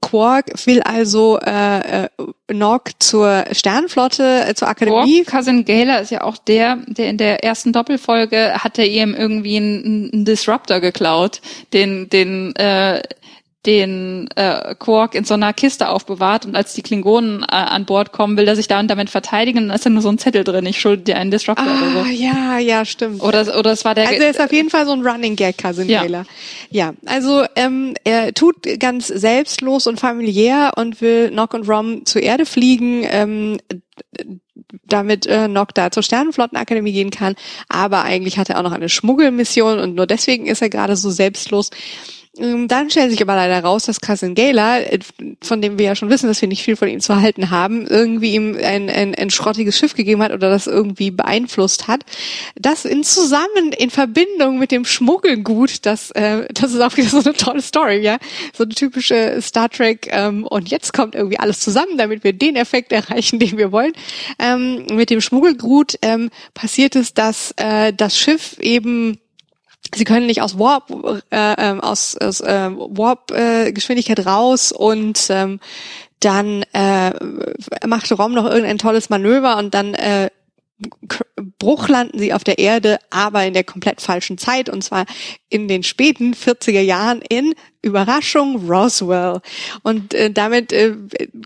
Quark 0.01 0.65
will 0.65 0.81
also 0.81 1.39
äh, 1.39 2.05
äh, 2.05 2.09
Nog 2.51 2.83
zur 2.99 3.45
Sternenflotte, 3.51 4.45
äh, 4.47 4.53
zur 4.53 4.67
Akademie. 4.67 5.23
Quark, 5.23 5.45
Cousin 5.45 5.65
Gala 5.65 5.97
ist 5.97 6.11
ja 6.11 6.23
auch 6.23 6.37
der, 6.37 6.77
der 6.87 7.09
in 7.09 7.17
der 7.17 7.43
ersten 7.43 7.73
Doppelfolge 7.73 8.53
hat 8.55 8.77
er 8.79 8.87
ihm 8.87 9.13
irgendwie 9.13 9.57
einen, 9.57 10.09
einen 10.13 10.25
Disruptor 10.25 10.79
geklaut, 10.79 11.41
den, 11.73 12.09
den 12.09 12.55
äh, 12.55 13.01
den 13.67 14.29
äh, 14.35 14.73
Quark 14.79 15.13
in 15.13 15.25
so 15.25 15.33
einer 15.33 15.53
Kiste 15.53 15.89
aufbewahrt 15.89 16.45
und 16.45 16.55
als 16.55 16.73
die 16.73 16.81
Klingonen 16.81 17.43
äh, 17.43 17.45
an 17.47 17.85
Bord 17.85 18.13
kommen, 18.13 18.37
will 18.37 18.47
er 18.47 18.55
sich 18.55 18.67
da 18.67 18.79
und 18.79 18.87
damit 18.87 19.09
verteidigen 19.09 19.59
und 19.59 19.67
da 19.69 19.75
ist 19.75 19.85
dann 19.85 19.93
nur 19.93 20.01
so 20.01 20.09
ein 20.09 20.17
Zettel 20.17 20.43
drin, 20.43 20.65
ich 20.65 20.79
schulde 20.79 21.03
dir 21.03 21.17
einen 21.17 21.29
Disruptor 21.29 21.67
ah, 21.67 21.91
oder 21.91 22.05
so. 22.05 22.11
ja, 22.11 22.57
ja, 22.57 22.85
stimmt. 22.85 23.21
Oder, 23.21 23.57
oder 23.59 23.71
es 23.71 23.83
war 23.83 23.93
der... 23.93 24.07
Also 24.07 24.23
er 24.23 24.29
ist 24.29 24.39
auf 24.39 24.53
jeden 24.53 24.69
Fall 24.69 24.85
so 24.85 24.93
ein 24.93 25.05
Running 25.05 25.35
Gag, 25.35 25.57
Cousin 25.57 25.89
ja. 25.89 26.05
Ja, 26.69 26.93
also 27.05 27.43
ähm, 27.55 27.95
er 28.03 28.33
tut 28.33 28.55
ganz 28.79 29.07
selbstlos 29.07 29.85
und 29.85 29.99
familiär 29.99 30.71
und 30.77 31.01
will 31.01 31.29
Nock 31.31 31.53
und 31.53 31.67
Rom 31.67 32.05
zur 32.05 32.23
Erde 32.23 32.45
fliegen, 32.45 33.05
ähm, 33.09 33.57
damit 34.85 35.25
äh, 35.27 35.47
Nock 35.47 35.73
da 35.73 35.91
zur 35.91 36.03
Sternenflottenakademie 36.03 36.93
gehen 36.93 37.11
kann. 37.11 37.35
Aber 37.67 38.03
eigentlich 38.03 38.37
hat 38.37 38.49
er 38.49 38.59
auch 38.59 38.63
noch 38.63 38.71
eine 38.71 38.89
Schmuggelmission 38.89 39.79
und 39.79 39.95
nur 39.95 40.07
deswegen 40.07 40.45
ist 40.45 40.61
er 40.61 40.69
gerade 40.69 40.95
so 40.95 41.09
selbstlos. 41.09 41.69
Ähm, 42.39 42.67
dann 42.67 42.89
stellt 42.89 43.11
sich 43.11 43.21
aber 43.21 43.35
leider 43.35 43.59
raus, 43.59 43.85
dass 43.85 44.01
Cousin 44.01 44.35
Gala, 44.35 44.79
äh, 44.79 44.99
von 45.41 45.61
dem 45.61 45.77
wir 45.77 45.85
ja 45.87 45.95
schon 45.95 46.09
wissen, 46.09 46.27
dass 46.27 46.41
wir 46.41 46.47
nicht 46.47 46.63
viel 46.63 46.75
von 46.75 46.87
ihm 46.87 46.99
zu 46.99 47.15
halten 47.15 47.49
haben, 47.49 47.87
irgendwie 47.87 48.33
ihm 48.33 48.57
ein, 48.61 48.89
ein, 48.89 49.15
ein 49.15 49.29
schrottiges 49.29 49.77
Schiff 49.77 49.93
gegeben 49.93 50.21
hat 50.21 50.31
oder 50.31 50.49
das 50.49 50.67
irgendwie 50.67 51.11
beeinflusst 51.11 51.87
hat. 51.87 52.03
Das 52.55 52.85
in 52.85 53.03
zusammen 53.03 53.71
in 53.77 53.89
Verbindung 53.89 54.59
mit 54.59 54.71
dem 54.71 54.85
Schmuggelgut, 54.85 55.85
das, 55.85 56.11
äh, 56.11 56.45
das 56.53 56.73
ist 56.73 56.81
auch 56.81 56.95
wieder 56.97 57.09
so 57.09 57.19
eine 57.19 57.33
tolle 57.33 57.61
Story, 57.61 57.99
ja. 57.99 58.17
So 58.55 58.63
eine 58.63 58.73
typische 58.73 59.41
Star 59.41 59.69
Trek, 59.69 60.09
ähm, 60.11 60.45
und 60.45 60.69
jetzt 60.69 60.93
kommt 60.93 61.15
irgendwie 61.15 61.39
alles 61.39 61.59
zusammen, 61.59 61.97
damit 61.97 62.23
wir 62.23 62.33
den 62.33 62.55
Effekt 62.55 62.91
erreichen, 62.91 63.39
den 63.39 63.57
wir 63.57 63.71
wollen. 63.71 63.93
Ähm, 64.39 64.85
mit 64.91 65.09
dem 65.09 65.21
Schmuggelgut 65.21 65.97
ähm, 66.01 66.29
passiert 66.53 66.95
es, 66.95 67.13
dass 67.13 67.53
äh, 67.57 67.93
das 67.93 68.17
Schiff 68.17 68.57
eben 68.59 69.19
Sie 69.95 70.03
können 70.03 70.25
nicht 70.25 70.41
aus 70.41 70.57
Warp 70.59 70.89
äh, 71.29 71.53
ähm, 71.57 71.81
aus, 71.81 72.17
aus 72.17 72.41
äh, 72.41 72.69
Warp 72.71 73.31
äh, 73.31 73.71
Geschwindigkeit 73.71 74.25
raus 74.25 74.71
und 74.71 75.27
ähm, 75.29 75.59
dann 76.19 76.63
äh, 76.73 77.11
macht 77.85 78.11
Rom 78.11 78.33
noch 78.33 78.45
irgendein 78.45 78.79
tolles 78.79 79.09
Manöver 79.09 79.57
und 79.57 79.73
dann 79.73 79.93
äh, 79.93 80.29
Bruch 81.57 81.87
landen 81.87 82.19
sie 82.19 82.33
auf 82.33 82.43
der 82.43 82.59
Erde, 82.59 82.99
aber 83.09 83.45
in 83.45 83.53
der 83.53 83.63
komplett 83.63 83.99
falschen 83.99 84.37
Zeit 84.37 84.69
und 84.69 84.83
zwar 84.83 85.05
in 85.49 85.67
den 85.67 85.81
späten 85.81 86.33
40er 86.33 86.81
Jahren 86.81 87.21
in 87.21 87.55
Überraschung 87.81 88.67
Roswell. 88.69 89.39
Und 89.81 90.13
äh, 90.13 90.29
damit 90.29 90.73
äh, 90.73 90.95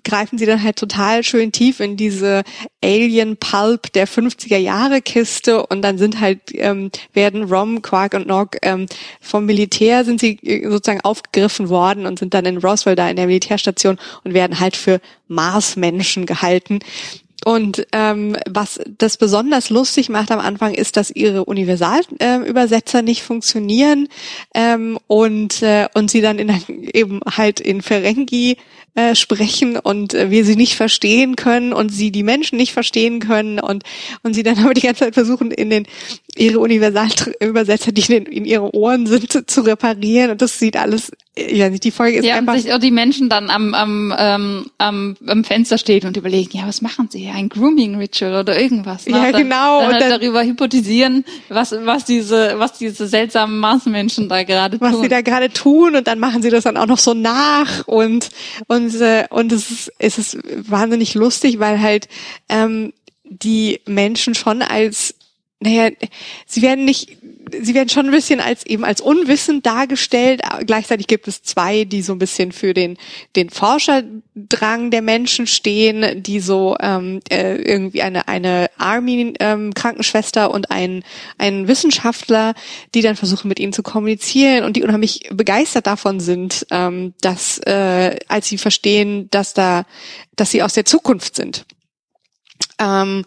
greifen 0.03 0.37
sie 0.37 0.45
dann 0.45 0.63
halt 0.63 0.75
total 0.75 1.23
schön 1.23 1.51
tief 1.51 1.79
in 1.79 1.97
diese 1.97 2.43
Alien 2.83 3.37
Pulp 3.37 3.93
der 3.93 4.07
50er 4.07 4.57
Jahre 4.57 5.01
Kiste 5.01 5.65
und 5.65 5.81
dann 5.81 5.97
sind 5.97 6.19
halt 6.19 6.39
ähm, 6.53 6.91
werden 7.13 7.43
Rom, 7.43 7.81
Quark 7.81 8.15
und 8.15 8.27
Nog 8.27 8.57
ähm, 8.63 8.87
vom 9.21 9.45
Militär 9.45 10.03
sind 10.03 10.19
sie 10.19 10.39
äh, 10.43 10.67
sozusagen 10.69 11.01
aufgegriffen 11.01 11.69
worden 11.69 12.05
und 12.05 12.19
sind 12.19 12.33
dann 12.33 12.45
in 12.45 12.57
Roswell 12.57 12.95
da 12.95 13.09
in 13.09 13.15
der 13.15 13.27
Militärstation 13.27 13.97
und 14.23 14.33
werden 14.33 14.59
halt 14.59 14.75
für 14.75 14.99
Marsmenschen 15.27 16.25
gehalten. 16.25 16.79
Und 17.43 17.87
ähm, 17.91 18.37
was 18.47 18.79
das 18.97 19.17
besonders 19.17 19.69
lustig 19.69 20.09
macht 20.09 20.31
am 20.31 20.39
Anfang 20.39 20.73
ist, 20.73 20.95
dass 20.95 21.09
ihre 21.09 21.45
Universalübersetzer 21.45 22.99
äh, 22.99 23.03
nicht 23.03 23.23
funktionieren 23.23 24.07
ähm, 24.53 24.99
und 25.07 25.63
äh, 25.63 25.87
und 25.93 26.11
sie 26.11 26.21
dann 26.21 26.37
in, 26.37 26.49
eben 26.93 27.19
halt 27.25 27.59
in 27.59 27.81
Ferengi 27.81 28.57
äh, 28.95 29.15
sprechen 29.15 29.77
und 29.77 30.13
äh, 30.13 30.29
wir 30.29 30.45
sie 30.45 30.55
nicht 30.55 30.75
verstehen 30.75 31.35
können 31.35 31.73
und 31.73 31.89
sie 31.89 32.11
die 32.11 32.23
Menschen 32.23 32.57
nicht 32.57 32.73
verstehen 32.73 33.19
können 33.19 33.59
und 33.59 33.83
und 34.23 34.33
sie 34.33 34.43
dann 34.43 34.59
aber 34.59 34.73
die 34.73 34.81
ganze 34.81 35.05
Zeit 35.05 35.13
versuchen 35.13 35.51
in 35.51 35.69
den 35.69 35.87
ihre 36.35 36.59
Universalübersetzer, 36.59 37.91
die 37.91 38.13
in, 38.13 38.25
in 38.25 38.45
ihre 38.45 38.73
Ohren 38.73 39.05
sind, 39.05 39.49
zu, 39.49 39.61
reparieren 39.61 40.31
und 40.31 40.41
das 40.41 40.59
sieht 40.59 40.77
alles 40.77 41.11
ja, 41.37 41.69
die 41.69 41.91
Folge 41.91 42.17
ist 42.17 42.25
ja, 42.25 42.35
einfach. 42.35 42.57
Ja, 42.57 42.77
die 42.77 42.91
Menschen 42.91 43.29
dann 43.29 43.49
am, 43.49 43.73
am, 43.73 44.13
ähm, 44.17 44.65
am, 44.77 45.15
am 45.25 45.43
Fenster 45.45 45.77
stehen 45.77 46.05
und 46.05 46.17
überlegen, 46.17 46.57
ja, 46.57 46.67
was 46.67 46.81
machen 46.81 47.07
sie? 47.09 47.29
Ein 47.29 47.47
Grooming-Ritual 47.47 48.41
oder 48.41 48.59
irgendwas. 48.59 49.07
Ne? 49.07 49.15
Ja, 49.15 49.31
dann, 49.31 49.43
genau. 49.43 49.79
Dann, 49.79 49.93
halt 49.93 50.01
dann 50.01 50.19
darüber 50.19 50.43
hypotisieren, 50.43 51.23
was, 51.47 51.73
was 51.85 52.03
diese, 52.03 52.55
was 52.57 52.73
diese 52.73 53.07
seltsamen 53.07 53.59
Marsmenschen 53.59 54.27
da 54.27 54.43
gerade 54.43 54.77
tun. 54.77 54.91
Was 54.91 54.99
sie 54.99 55.07
da 55.07 55.21
gerade 55.21 55.49
tun 55.49 55.95
und 55.95 56.05
dann 56.05 56.19
machen 56.19 56.41
sie 56.41 56.49
das 56.49 56.65
dann 56.65 56.75
auch 56.75 56.87
noch 56.87 56.97
so 56.97 57.13
nach 57.13 57.87
und, 57.87 58.29
und, 58.67 58.80
äh, 58.89 59.27
und 59.29 59.51
es 59.51 59.71
ist, 59.71 59.93
es 59.99 60.17
ist 60.17 60.37
wahnsinnig 60.69 61.13
lustig, 61.13 61.59
weil 61.59 61.81
halt, 61.81 62.07
ähm, 62.49 62.93
die 63.23 63.79
Menschen 63.85 64.35
schon 64.35 64.61
als 64.61 65.15
naja, 65.61 65.91
sie 66.47 66.63
werden 66.63 66.85
nicht 66.85 67.17
sie 67.61 67.75
werden 67.75 67.89
schon 67.89 68.07
ein 68.07 68.11
bisschen 68.11 68.39
als 68.39 68.65
eben 68.65 68.83
als 68.83 68.99
unwissend 68.99 69.65
dargestellt. 69.65 70.41
Gleichzeitig 70.65 71.05
gibt 71.05 71.27
es 71.27 71.43
zwei, 71.43 71.83
die 71.83 72.01
so 72.01 72.13
ein 72.13 72.19
bisschen 72.19 72.51
für 72.51 72.73
den 72.73 72.97
den 73.35 73.51
Forscherdrang 73.51 74.89
der 74.89 75.03
Menschen 75.03 75.45
stehen, 75.45 76.23
die 76.23 76.39
so 76.39 76.75
ähm, 76.79 77.19
äh, 77.29 77.57
irgendwie 77.57 78.01
eine 78.01 78.27
eine 78.27 78.71
Army 78.77 79.35
ähm, 79.39 79.73
Krankenschwester 79.75 80.49
und 80.51 80.71
ein 80.71 81.03
ein 81.37 81.67
Wissenschaftler, 81.67 82.55
die 82.95 83.01
dann 83.01 83.15
versuchen 83.15 83.47
mit 83.47 83.59
ihnen 83.59 83.73
zu 83.73 83.83
kommunizieren 83.83 84.63
und 84.63 84.75
die 84.75 84.83
unheimlich 84.83 85.29
begeistert 85.31 85.85
davon 85.85 86.19
sind, 86.19 86.65
ähm, 86.71 87.13
dass 87.21 87.59
äh, 87.59 88.17
als 88.27 88.47
sie 88.47 88.57
verstehen, 88.57 89.29
dass 89.29 89.53
da 89.53 89.85
dass 90.35 90.49
sie 90.49 90.63
aus 90.63 90.73
der 90.73 90.85
Zukunft 90.85 91.35
sind. 91.35 91.65
Ähm, 92.79 93.25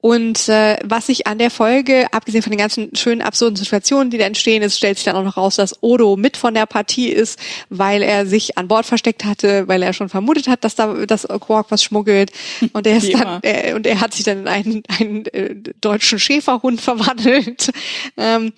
Und 0.00 0.48
äh, 0.48 0.76
was 0.84 1.08
ich 1.08 1.26
an 1.26 1.38
der 1.38 1.50
Folge, 1.50 2.06
abgesehen 2.12 2.42
von 2.42 2.52
den 2.52 2.58
ganzen 2.58 2.94
schönen 2.94 3.22
absurden 3.22 3.56
Situationen, 3.56 4.10
die 4.10 4.18
da 4.18 4.26
entstehen, 4.26 4.62
ist, 4.62 4.76
stellt 4.76 4.98
sich 4.98 5.04
dann 5.06 5.16
auch 5.16 5.24
noch 5.24 5.36
raus, 5.36 5.56
dass 5.56 5.82
Odo 5.82 6.16
mit 6.16 6.36
von 6.36 6.54
der 6.54 6.66
Partie 6.66 7.08
ist, 7.08 7.40
weil 7.70 8.02
er 8.02 8.26
sich 8.26 8.58
an 8.58 8.68
Bord 8.68 8.84
versteckt 8.84 9.24
hatte, 9.24 9.66
weil 9.68 9.82
er 9.82 9.94
schon 9.94 10.08
vermutet 10.08 10.48
hat, 10.48 10.64
dass 10.64 10.74
da 10.74 10.94
dass 11.06 11.26
Quark 11.26 11.70
was 11.70 11.82
schmuggelt. 11.82 12.30
Und 12.72 12.86
er 12.86 12.98
ist 12.98 13.12
dann 13.14 13.40
äh, 13.42 13.74
und 13.74 13.86
er 13.86 14.00
hat 14.00 14.12
sich 14.12 14.24
dann 14.24 14.40
in 14.40 14.48
einen, 14.48 14.82
einen 14.98 15.26
äh, 15.26 15.54
deutschen 15.80 16.18
Schäferhund 16.18 16.80
verwandelt. 16.80 17.70
Ähm, 18.18 18.52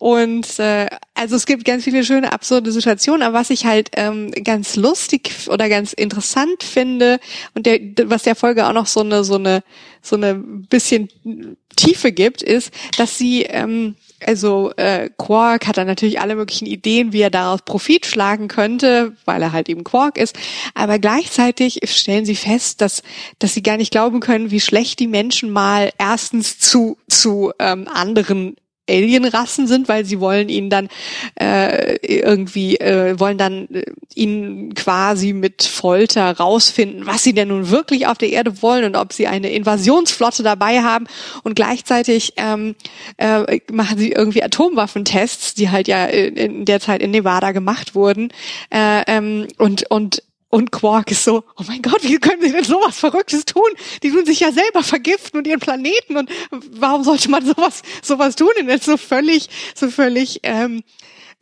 und 0.00 0.58
äh, 0.58 0.86
also 1.12 1.36
es 1.36 1.44
gibt 1.44 1.66
ganz 1.66 1.84
viele 1.84 2.04
schöne 2.04 2.32
absurde 2.32 2.72
Situationen, 2.72 3.22
aber 3.22 3.34
was 3.38 3.50
ich 3.50 3.66
halt 3.66 3.90
ähm, 3.96 4.30
ganz 4.30 4.76
lustig 4.76 5.30
oder 5.46 5.68
ganz 5.68 5.92
interessant 5.92 6.62
finde 6.62 7.20
und 7.54 7.66
der, 7.66 7.78
was 8.04 8.22
der 8.22 8.34
Folge 8.34 8.66
auch 8.66 8.72
noch 8.72 8.86
so 8.86 9.00
eine 9.00 9.24
so 9.24 9.34
eine 9.34 9.62
so 10.00 10.16
eine 10.16 10.36
bisschen 10.36 11.10
Tiefe 11.76 12.12
gibt, 12.12 12.40
ist, 12.40 12.72
dass 12.96 13.18
sie 13.18 13.42
ähm, 13.42 13.94
also 14.24 14.72
äh, 14.78 15.10
Quark 15.18 15.66
hat 15.66 15.76
dann 15.76 15.86
natürlich 15.86 16.18
alle 16.18 16.34
möglichen 16.34 16.64
Ideen, 16.64 17.12
wie 17.12 17.20
er 17.20 17.28
daraus 17.28 17.60
Profit 17.60 18.06
schlagen 18.06 18.48
könnte, 18.48 19.14
weil 19.26 19.42
er 19.42 19.52
halt 19.52 19.68
eben 19.68 19.84
Quark 19.84 20.16
ist. 20.16 20.34
Aber 20.72 20.98
gleichzeitig 20.98 21.80
stellen 21.84 22.24
sie 22.24 22.36
fest, 22.36 22.80
dass 22.80 23.02
dass 23.38 23.52
sie 23.52 23.62
gar 23.62 23.76
nicht 23.76 23.90
glauben 23.90 24.20
können, 24.20 24.50
wie 24.50 24.60
schlecht 24.60 24.98
die 24.98 25.08
Menschen 25.08 25.50
mal 25.50 25.92
erstens 25.98 26.58
zu 26.58 26.96
zu 27.06 27.52
ähm, 27.58 27.86
anderen 27.86 28.56
Alienrassen 28.90 29.66
sind, 29.66 29.88
weil 29.88 30.04
sie 30.04 30.20
wollen 30.20 30.48
ihn 30.48 30.70
dann 30.70 30.88
äh, 31.40 31.96
irgendwie 32.06 32.76
äh, 32.76 33.18
wollen 33.18 33.38
dann 33.38 33.68
äh, 33.68 33.84
ihn 34.14 34.74
quasi 34.74 35.32
mit 35.32 35.62
Folter 35.62 36.36
rausfinden, 36.36 37.06
was 37.06 37.22
sie 37.22 37.32
denn 37.32 37.48
nun 37.48 37.70
wirklich 37.70 38.06
auf 38.06 38.18
der 38.18 38.30
Erde 38.30 38.62
wollen 38.62 38.84
und 38.84 38.96
ob 38.96 39.12
sie 39.12 39.26
eine 39.26 39.50
Invasionsflotte 39.50 40.42
dabei 40.42 40.82
haben. 40.82 41.06
Und 41.42 41.54
gleichzeitig 41.54 42.34
ähm, 42.36 42.74
äh, 43.16 43.60
machen 43.70 43.98
sie 43.98 44.12
irgendwie 44.12 44.42
Atomwaffentests, 44.42 45.54
die 45.54 45.70
halt 45.70 45.88
ja 45.88 46.06
in, 46.06 46.36
in 46.36 46.64
der 46.64 46.80
Zeit 46.80 47.02
in 47.02 47.12
Nevada 47.12 47.52
gemacht 47.52 47.94
wurden. 47.94 48.32
Äh, 48.70 49.02
ähm, 49.06 49.48
und 49.58 49.90
und 49.90 50.22
und 50.50 50.72
Quark 50.72 51.10
ist 51.12 51.24
so, 51.24 51.44
oh 51.56 51.62
mein 51.66 51.80
Gott, 51.80 52.02
wie 52.02 52.18
können 52.18 52.42
sie 52.42 52.52
denn 52.52 52.64
sowas 52.64 52.98
Verrücktes 52.98 53.44
tun? 53.44 53.70
Die 54.02 54.10
tun 54.10 54.26
sich 54.26 54.40
ja 54.40 54.52
selber 54.52 54.82
vergiften 54.82 55.38
und 55.38 55.46
ihren 55.46 55.60
Planeten 55.60 56.16
und 56.16 56.30
warum 56.72 57.04
sollte 57.04 57.30
man 57.30 57.46
sowas, 57.46 57.82
sowas 58.02 58.36
tun? 58.36 58.50
Und 58.58 58.68
jetzt 58.68 58.84
so 58.84 58.96
völlig, 58.96 59.48
so 59.74 59.90
völlig, 59.90 60.40
ähm, 60.42 60.82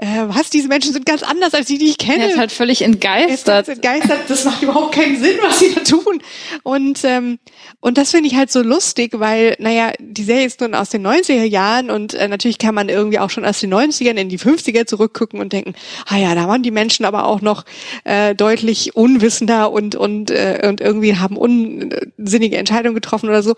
äh, 0.00 0.28
was, 0.28 0.48
diese 0.48 0.68
Menschen 0.68 0.92
sind 0.92 1.06
ganz 1.06 1.24
anders 1.24 1.54
als 1.54 1.66
die, 1.66 1.76
die 1.76 1.86
ich 1.88 1.98
kenne. 1.98 2.22
Er 2.22 2.30
ist 2.30 2.38
halt 2.38 2.52
völlig 2.52 2.82
entgeistert. 2.82 3.48
Er 3.48 3.60
ist 3.60 3.68
entgeistert, 3.68 4.20
das 4.28 4.44
macht 4.44 4.62
überhaupt 4.62 4.94
keinen 4.94 5.20
Sinn, 5.20 5.36
was 5.42 5.58
sie 5.58 5.74
da 5.74 5.80
tun. 5.80 6.22
Und, 6.62 7.00
ähm, 7.02 7.40
und 7.80 7.98
das 7.98 8.12
finde 8.12 8.28
ich 8.28 8.36
halt 8.36 8.52
so 8.52 8.62
lustig, 8.62 9.18
weil, 9.18 9.56
naja, 9.58 9.92
die 9.98 10.22
Serie 10.22 10.46
ist 10.46 10.60
nun 10.60 10.76
aus 10.76 10.90
den 10.90 11.04
90er 11.04 11.42
Jahren 11.42 11.90
und 11.90 12.14
äh, 12.14 12.28
natürlich 12.28 12.58
kann 12.58 12.76
man 12.76 12.88
irgendwie 12.88 13.18
auch 13.18 13.30
schon 13.30 13.44
aus 13.44 13.58
den 13.58 13.74
90ern 13.74 14.14
in 14.14 14.28
die 14.28 14.38
50er 14.38 14.86
zurückgucken 14.86 15.40
und 15.40 15.52
denken, 15.52 15.74
ah 16.06 16.16
ja, 16.16 16.36
da 16.36 16.46
waren 16.46 16.62
die 16.62 16.70
Menschen 16.70 17.04
aber 17.04 17.26
auch 17.26 17.40
noch 17.40 17.64
äh, 18.04 18.36
deutlich 18.36 18.94
unwissender 18.94 19.72
und, 19.72 19.96
und, 19.96 20.30
äh, 20.30 20.60
und 20.64 20.80
irgendwie 20.80 21.16
haben 21.16 21.36
unsinnige 21.36 22.56
Entscheidungen 22.56 22.94
getroffen 22.94 23.28
oder 23.28 23.42
so. 23.42 23.56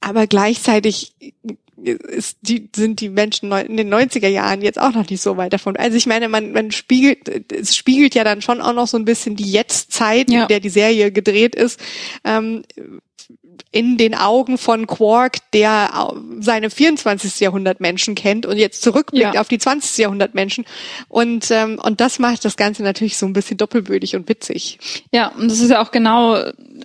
Aber 0.00 0.26
gleichzeitig 0.26 1.14
ist 1.82 2.38
die, 2.42 2.68
sind 2.74 3.00
die 3.00 3.08
Menschen 3.08 3.50
in 3.52 3.76
den 3.76 3.92
90er 3.92 4.28
Jahren 4.28 4.62
jetzt 4.62 4.80
auch 4.80 4.92
noch 4.92 5.08
nicht 5.08 5.22
so 5.22 5.36
weit 5.36 5.52
davon. 5.52 5.76
Also 5.76 5.96
ich 5.96 6.06
meine, 6.06 6.28
man, 6.28 6.52
man 6.52 6.70
spiegelt, 6.70 7.52
es 7.52 7.76
spiegelt 7.76 8.14
ja 8.14 8.24
dann 8.24 8.42
schon 8.42 8.60
auch 8.60 8.72
noch 8.72 8.86
so 8.86 8.96
ein 8.96 9.04
bisschen 9.04 9.36
die 9.36 9.50
Jetztzeit, 9.50 10.30
ja. 10.30 10.42
in 10.42 10.48
der 10.48 10.60
die 10.60 10.70
Serie 10.70 11.12
gedreht 11.12 11.54
ist. 11.54 11.80
Ähm, 12.24 12.62
in 13.74 13.96
den 13.96 14.14
Augen 14.14 14.56
von 14.56 14.86
Quark, 14.86 15.38
der 15.52 16.12
seine 16.38 16.70
24. 16.70 17.40
Jahrhundert 17.40 17.80
Menschen 17.80 18.14
kennt 18.14 18.46
und 18.46 18.56
jetzt 18.56 18.82
zurückblickt 18.82 19.34
ja. 19.34 19.40
auf 19.40 19.48
die 19.48 19.58
20. 19.58 19.98
Jahrhundert 19.98 20.34
Menschen. 20.34 20.64
Und, 21.08 21.50
ähm, 21.50 21.80
und 21.82 22.00
das 22.00 22.20
macht 22.20 22.44
das 22.44 22.56
Ganze 22.56 22.84
natürlich 22.84 23.16
so 23.16 23.26
ein 23.26 23.32
bisschen 23.32 23.56
doppelbödig 23.56 24.14
und 24.14 24.28
witzig. 24.28 24.78
Ja, 25.12 25.28
und 25.28 25.50
das 25.50 25.60
ist 25.60 25.70
ja 25.70 25.82
auch 25.82 25.90
genau, 25.90 26.38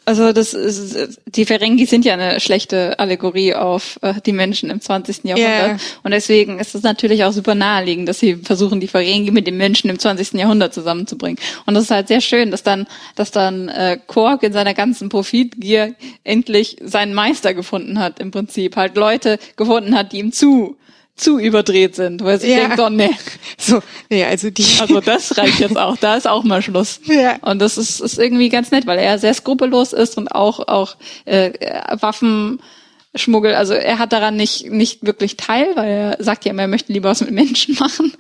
also 0.10 0.34
das 0.34 0.56
ist, 0.56 1.22
die 1.28 1.46
Ferengi 1.46 1.86
sind 1.86 2.04
ja 2.04 2.14
eine 2.14 2.40
schlechte 2.40 2.98
Allegorie 2.98 3.54
auf 3.54 4.00
äh, 4.02 4.16
die 4.26 4.32
Menschen 4.32 4.72
im 4.72 4.82
20. 4.82 5.24
Jahrhundert. 5.24 5.68
Yeah. 5.68 5.78
Und 6.02 6.10
deswegen 6.10 6.58
ist 6.58 6.74
es 6.74 6.82
natürlich 6.82 7.24
auch 7.26 7.32
super 7.32 7.54
naheliegend, 7.54 8.10
dass 8.10 8.18
sie 8.18 8.38
versuchen, 8.38 8.80
die 8.80 8.88
Ferengi 8.88 9.30
mit 9.30 9.46
den 9.46 9.56
Menschen 9.56 9.88
im 9.88 10.00
20. 10.00 10.34
Jahrhundert 10.34 10.74
zusammenzubringen. 10.74 11.38
Und 11.68 11.76
das 11.76 11.84
ist 11.84 11.92
halt 11.92 12.08
sehr 12.08 12.22
schön, 12.22 12.50
dass 12.50 12.64
dann, 12.64 12.88
dass 13.16 13.30
dann 13.30 13.70
äh, 13.70 14.00
Quark 14.08 14.42
in 14.42 14.52
seiner 14.52 14.74
ganzen 14.74 15.10
Profitgier 15.10 15.94
endlich 16.24 16.78
seinen 16.82 17.14
Meister 17.14 17.54
gefunden 17.54 18.00
hat, 18.00 18.20
im 18.20 18.32
Prinzip. 18.32 18.78
Halt 18.78 18.96
Leute 18.96 19.38
gefunden 19.58 19.96
hat, 19.96 20.12
die 20.12 20.18
ihm 20.18 20.32
zu 20.32 20.76
zu 21.20 21.40
überdreht 21.40 21.96
sind, 21.96 22.24
weil 22.24 22.40
sie 22.40 22.52
ja. 22.52 22.60
denkt, 22.60 22.80
oh 22.80 22.90
nee. 22.90 23.10
So, 23.58 23.82
nee, 24.10 24.24
also 24.24 24.50
die. 24.50 24.66
Also 24.80 25.02
das 25.02 25.38
reicht 25.38 25.60
jetzt 25.60 25.78
auch, 25.78 25.98
da 25.98 26.16
ist 26.16 26.28
auch 26.28 26.44
mal 26.44 26.62
Schluss. 26.62 27.02
Ja. 27.06 27.38
Und 27.42 27.60
das 27.60 27.78
ist, 27.78 28.00
ist 28.00 28.18
irgendwie 28.18 28.50
ganz 28.50 28.72
nett, 28.72 28.88
weil 28.88 29.00
er 29.00 29.20
sehr 29.20 29.34
skrupellos 29.34 29.94
ist 29.94 30.18
und 30.18 30.30
auch, 30.30 30.68
auch 30.68 30.96
äh, 31.26 31.52
Waffen 32.00 32.60
Schmuggel, 33.16 33.56
also 33.56 33.74
er 33.74 33.98
hat 33.98 34.14
daran 34.14 34.36
nicht, 34.36 34.70
nicht 34.70 35.04
wirklich 35.04 35.36
teil, 35.36 35.76
weil 35.76 35.90
er 35.90 36.24
sagt 36.24 36.46
ja 36.46 36.52
immer, 36.52 36.62
er 36.64 36.68
möchte 36.68 36.94
lieber 36.94 37.10
was 37.10 37.22
mit 37.22 37.32
Menschen 37.32 37.76
machen 37.80 38.14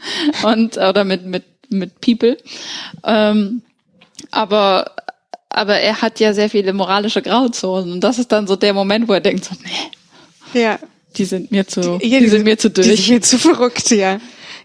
und 0.43 0.77
oder 0.77 1.03
mit, 1.03 1.26
mit, 1.26 1.43
mit 1.69 2.01
People. 2.01 2.38
Ähm, 3.03 3.61
aber 4.31 4.91
aber 5.49 5.80
er 5.80 6.01
hat 6.01 6.19
ja 6.19 6.34
sehr 6.34 6.49
viele 6.49 6.73
moralische 6.73 7.21
Grauzonen 7.21 7.93
und 7.93 8.01
das 8.01 8.19
ist 8.19 8.31
dann 8.31 8.45
so 8.45 8.55
der 8.55 8.73
Moment, 8.73 9.07
wo 9.07 9.13
er 9.13 9.19
denkt 9.19 9.45
so, 9.45 9.55
nee. 9.63 10.59
Ja. 10.61 10.80
Die 11.18 11.26
sind 11.26 11.52
mir 11.52 11.68
zu, 11.68 11.98
die, 11.98 12.10
die, 12.10 12.19
die 12.19 12.27
sind 12.27 12.44
mir 12.44 12.57
zu 12.57 12.69
durch. 12.69 12.88
Die 12.88 12.95
sind 12.95 13.10
mir 13.10 13.22
zu 13.22 13.38
verrückt, 13.38 13.91
ja. 13.91 14.19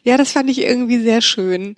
Ja, 0.05 0.17
das 0.17 0.33
fand 0.33 0.51
ich 0.51 0.63
irgendwie 0.63 1.01
sehr 1.01 1.21
schön. 1.21 1.77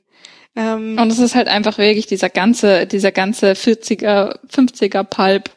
Ähm, 0.56 0.98
und 1.00 1.12
es 1.12 1.18
ist 1.18 1.34
halt 1.34 1.48
einfach 1.48 1.78
wirklich 1.78 2.06
dieser 2.06 2.30
ganze, 2.30 2.86
dieser 2.86 3.12
ganze 3.12 3.52
40er, 3.52 4.38
50er 4.50 5.04
Pulp, 5.04 5.50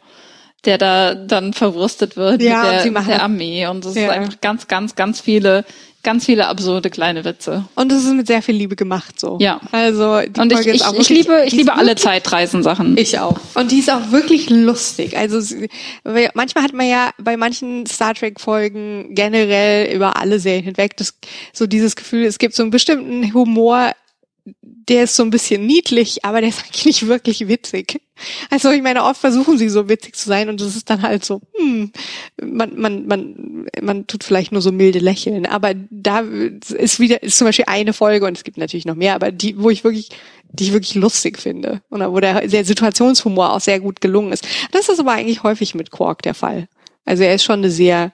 der 0.66 0.78
da 0.78 1.16
dann 1.16 1.54
verwurstet 1.54 2.18
wird 2.18 2.42
ja, 2.42 2.84
mit, 2.84 2.96
der, 2.96 3.04
der 3.04 3.24
Armee. 3.24 3.66
Und 3.68 3.86
es 3.86 3.96
ja. 3.96 4.04
ist 4.04 4.10
einfach 4.10 4.42
ganz, 4.42 4.68
ganz, 4.68 4.96
ganz 4.96 5.22
viele 5.22 5.66
ganz 6.04 6.26
viele 6.26 6.48
absurde 6.48 6.90
kleine 6.90 7.26
Witze. 7.26 7.66
Und 7.76 7.92
es 7.92 8.06
ist 8.06 8.14
mit 8.14 8.28
sehr 8.28 8.42
viel 8.42 8.56
Liebe 8.56 8.76
gemacht 8.76 9.20
so. 9.20 9.38
Ja. 9.42 9.60
Also 9.72 10.22
die 10.22 10.40
und 10.40 10.54
Folge 10.54 10.72
ich, 10.72 10.82
ich, 10.82 11.00
ich 11.00 11.10
liebe 11.10 11.44
ich 11.46 11.54
liebe 11.54 11.74
alle 11.74 11.96
Zeitreisen-Sachen. 11.96 12.98
Ich 12.98 13.20
auch. 13.20 13.38
Und 13.56 13.72
die 13.72 13.80
ist 13.80 13.92
auch 13.92 14.12
wirklich 14.12 14.50
lustig. 14.50 15.18
Also 15.18 15.56
manchmal 16.34 16.64
hat 16.64 16.74
man 16.74 16.88
ja 16.88 17.12
bei 17.18 17.36
manchen 17.38 17.86
Star 17.86 18.14
Trek 18.14 18.40
Folgen 18.40 19.14
generell 19.14 19.94
über 19.94 20.18
alle 20.18 20.40
Serien 20.40 20.64
hinweg 20.64 20.96
das, 20.98 21.16
so 21.54 21.68
dieses 21.68 21.96
Gefühl, 21.96 22.26
es 22.26 22.40
gibt 22.40 22.56
so 22.56 22.64
einen 22.64 22.72
bestimmten 22.72 23.34
Humor 23.34 23.92
der 24.62 25.04
ist 25.04 25.16
so 25.16 25.24
ein 25.24 25.30
bisschen 25.30 25.66
niedlich, 25.66 26.26
aber 26.26 26.42
der 26.42 26.50
ist 26.50 26.60
eigentlich 26.64 26.86
nicht 26.86 27.08
wirklich 27.08 27.48
witzig. 27.48 28.02
Also 28.50 28.72
ich 28.72 28.82
meine, 28.82 29.04
oft 29.04 29.22
versuchen 29.22 29.58
sie 29.58 29.70
so 29.70 29.88
witzig 29.88 30.16
zu 30.16 30.28
sein 30.28 30.50
und 30.50 30.60
es 30.60 30.76
ist 30.76 30.90
dann 30.90 31.02
halt 31.02 31.24
so, 31.24 31.42
hm, 31.56 31.92
man, 32.42 32.78
man, 32.78 33.08
man, 33.08 33.68
man 33.82 34.08
tut 34.08 34.24
vielleicht 34.24 34.52
nur 34.52 34.62
so 34.62 34.72
milde 34.72 35.00
lächeln. 35.00 35.46
Aber 35.46 35.74
da 35.90 36.20
ist 36.20 37.00
wieder, 37.00 37.24
ist 37.24 37.38
zum 37.38 37.46
Beispiel 37.46 37.66
eine 37.68 37.94
Folge 37.94 38.26
und 38.26 38.36
es 38.38 38.44
gibt 38.44 38.58
natürlich 38.58 38.86
noch 38.86 38.96
mehr, 38.96 39.16
aber 39.16 39.32
die, 39.32 39.58
wo 39.58 39.70
ich 39.70 39.84
wirklich, 39.84 40.10
die 40.52 40.66
ich 40.66 40.74
wirklich 40.74 40.96
lustig 40.96 41.38
finde. 41.40 41.82
Und 41.90 42.02
wo 42.12 42.20
der, 42.20 42.48
der 42.48 42.66
Situationshumor 42.66 43.54
auch 43.54 43.62
sehr 43.62 43.80
gut 43.80 44.02
gelungen 44.02 44.34
ist. 44.34 44.46
Das 44.72 44.90
ist 44.90 45.00
aber 45.00 45.14
eigentlich 45.14 45.44
häufig 45.44 45.76
mit 45.76 45.92
Quark 45.92 46.22
der 46.24 46.34
Fall. 46.34 46.68
Also 47.06 47.24
er 47.24 47.36
ist 47.36 47.44
schon 47.44 47.60
eine 47.60 47.72
sehr 47.72 48.12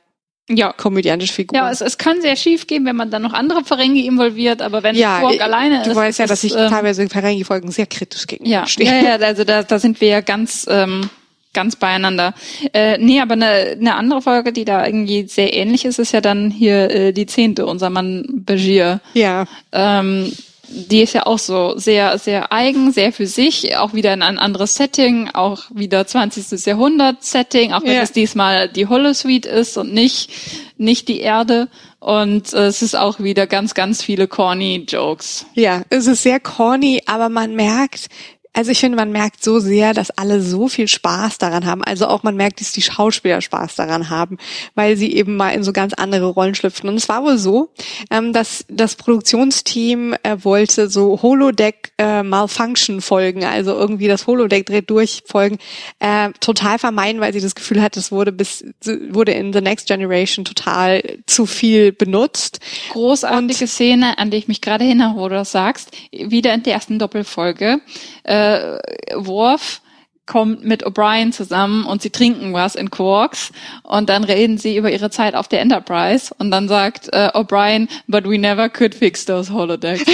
ja. 0.50 0.74
komödiantische 0.74 1.34
Figur. 1.34 1.58
Ja, 1.58 1.72
es, 1.72 1.82
es 1.82 1.98
kann 1.98 2.22
sehr 2.22 2.36
schief 2.36 2.68
gehen, 2.68 2.86
wenn 2.86 2.96
man 2.96 3.10
dann 3.10 3.22
noch 3.22 3.34
andere 3.34 3.64
Ferengi 3.64 4.06
involviert, 4.06 4.62
aber 4.62 4.84
wenn 4.84 4.96
ja, 4.96 5.20
Quark 5.20 5.42
alleine 5.42 5.82
ist. 5.82 5.88
Du 5.88 5.96
weißt 5.96 6.20
ja, 6.20 6.28
dass 6.28 6.44
ich 6.44 6.54
ähm, 6.56 6.70
teilweise 6.70 7.08
Ferengi-Folgen 7.08 7.72
sehr 7.72 7.88
kritisch 7.88 8.28
gegen 8.28 8.46
ja, 8.46 8.68
stehe. 8.68 8.90
Ja, 8.90 9.18
ja, 9.18 9.26
also 9.26 9.44
da, 9.44 9.64
da 9.64 9.80
sind 9.80 10.02
wir 10.02 10.10
ja 10.10 10.22
ganz, 10.22 10.66
ähm, 10.70 11.10
ganz 11.54 11.76
beieinander. 11.76 12.34
Äh, 12.74 12.98
nee, 13.00 13.20
aber 13.22 13.34
eine, 13.34 13.78
eine 13.80 13.96
andere 13.96 14.22
Folge, 14.22 14.54
die 14.54 14.66
da 14.66 14.86
irgendwie 14.86 15.28
sehr 15.28 15.54
ähnlich 15.54 15.86
ist, 15.86 16.00
ist 16.00 16.12
ja 16.12 16.22
dann 16.22 16.52
hier 16.52 16.92
äh, 16.92 17.12
die 17.12 17.26
zehnte, 17.26 17.66
unser 17.66 17.90
Mann 17.90 18.26
Begier. 18.46 19.00
Ja. 19.14 19.46
Ähm, 19.72 20.32
die 20.68 21.02
ist 21.02 21.14
ja 21.14 21.26
auch 21.26 21.40
so 21.40 21.78
sehr, 21.78 22.18
sehr 22.18 22.52
eigen, 22.52 22.92
sehr 22.92 23.12
für 23.12 23.28
sich, 23.28 23.78
auch 23.78 23.94
wieder 23.94 24.14
in 24.14 24.22
ein 24.22 24.38
anderes 24.38 24.76
Setting, 24.76 25.30
auch 25.34 25.64
wieder 25.74 26.06
20. 26.06 26.66
Jahrhundert 26.66 27.24
Setting, 27.24 27.74
auch 27.74 27.84
wenn 27.84 27.96
ja. 27.96 28.02
es 28.02 28.12
diesmal 28.12 28.70
die 28.70 28.88
Holosuite 28.88 29.48
ist 29.48 29.78
und 29.78 29.94
nicht, 29.94 30.32
nicht 30.78 31.08
die 31.08 31.20
Erde. 31.20 31.70
Und 32.00 32.54
äh, 32.54 32.68
es 32.68 32.82
ist 32.82 32.96
auch 32.96 33.20
wieder 33.20 33.48
ganz, 33.48 33.74
ganz 33.74 34.04
viele 34.04 34.28
corny 34.28 34.86
Jokes. 34.88 35.46
Ja, 35.56 35.84
es 35.90 36.08
ist 36.08 36.24
sehr 36.24 36.40
corny, 36.40 37.02
aber 37.06 37.30
man 37.30 37.56
merkt, 37.56 38.08
also 38.56 38.72
ich 38.72 38.80
finde, 38.80 38.96
man 38.96 39.12
merkt 39.12 39.44
so 39.44 39.60
sehr, 39.60 39.94
dass 39.94 40.12
alle 40.12 40.42
so 40.42 40.70
viel 40.70 40.88
Spaß 40.88 41.40
daran 41.40 41.66
haben. 41.66 41.84
Also 41.84 42.08
auch 42.08 42.24
man 42.24 42.38
merkt, 42.38 42.62
dass 42.62 42.72
die 42.72 42.82
Schauspieler 42.82 43.42
Spaß 43.42 43.76
daran 43.76 44.10
haben, 44.10 44.38
weil 44.76 44.96
sie 44.96 45.14
eben 45.14 45.36
mal 45.36 45.50
in 45.50 45.64
so 45.64 45.74
ganz 45.74 45.94
andere 45.94 46.28
Rollen 46.28 46.56
schlüpfen. 46.56 46.88
Und 46.88 46.96
es 46.96 47.10
war 47.10 47.24
wohl 47.24 47.38
so, 47.38 47.70
ähm, 48.10 48.32
dass 48.32 48.64
das 48.70 48.96
Produktionsteam 48.96 50.16
äh, 50.24 50.38
wollte 50.40 50.90
so 50.90 51.22
Holodeck 51.22 51.92
äh, 51.98 52.24
Malfunction 52.24 53.02
Folgen, 53.02 53.44
also 53.44 53.74
irgendwie 53.74 54.08
das 54.08 54.26
Holodeck 54.26 54.66
dreht 54.66 54.90
durch 54.90 55.24
Folgen, 55.26 55.58
äh, 56.00 56.30
total 56.40 56.80
vermeiden, 56.80 57.20
weil 57.20 57.34
sie 57.34 57.42
das 57.42 57.56
Gefühl 57.56 57.82
hat, 57.82 57.98
es 57.98 58.10
wurde 58.10 58.32
bis 58.32 58.64
wurde 59.10 59.34
in 59.34 59.52
The 59.52 59.60
Next 59.60 59.88
Generation 59.88 60.46
total 60.46 61.04
zu 61.26 61.46
viel 61.46 61.92
benutzt. 61.92 62.62
Großartige 62.92 63.66
Und, 63.66 63.70
Szene, 63.70 64.18
an 64.18 64.32
die 64.32 64.38
ich 64.38 64.48
mich 64.48 64.62
gerade 64.62 64.86
erinnere, 64.86 65.16
wo 65.18 65.28
du 65.28 65.36
das 65.36 65.52
sagst, 65.52 65.92
wieder 66.14 66.54
in 66.54 66.64
der 66.64 66.76
ersten 66.76 67.00
Doppelfolge. 67.00 67.82
Äh, 68.24 68.45
äh, 68.46 68.80
Worf 69.16 69.82
kommt 70.26 70.64
mit 70.64 70.86
O'Brien 70.86 71.32
zusammen 71.32 71.86
und 71.86 72.02
sie 72.02 72.10
trinken 72.10 72.54
was 72.54 72.76
in 72.76 72.90
Quarks 72.90 73.52
und 73.84 74.10
dann 74.10 74.24
reden 74.24 74.58
sie 74.58 74.76
über 74.76 74.92
ihre 74.92 75.12
Zeit 75.12 75.36
auf 75.36 75.48
der 75.48 75.62
Enterprise 75.62 76.34
und 76.38 76.50
dann 76.52 76.68
sagt 76.68 77.10
äh, 77.14 77.30
O'Brien, 77.34 77.88
but 78.08 78.26
we 78.26 78.40
never 78.40 78.68
could 78.70 78.96
fix 78.96 79.26
those 79.26 79.54
holodecks. 79.54 80.04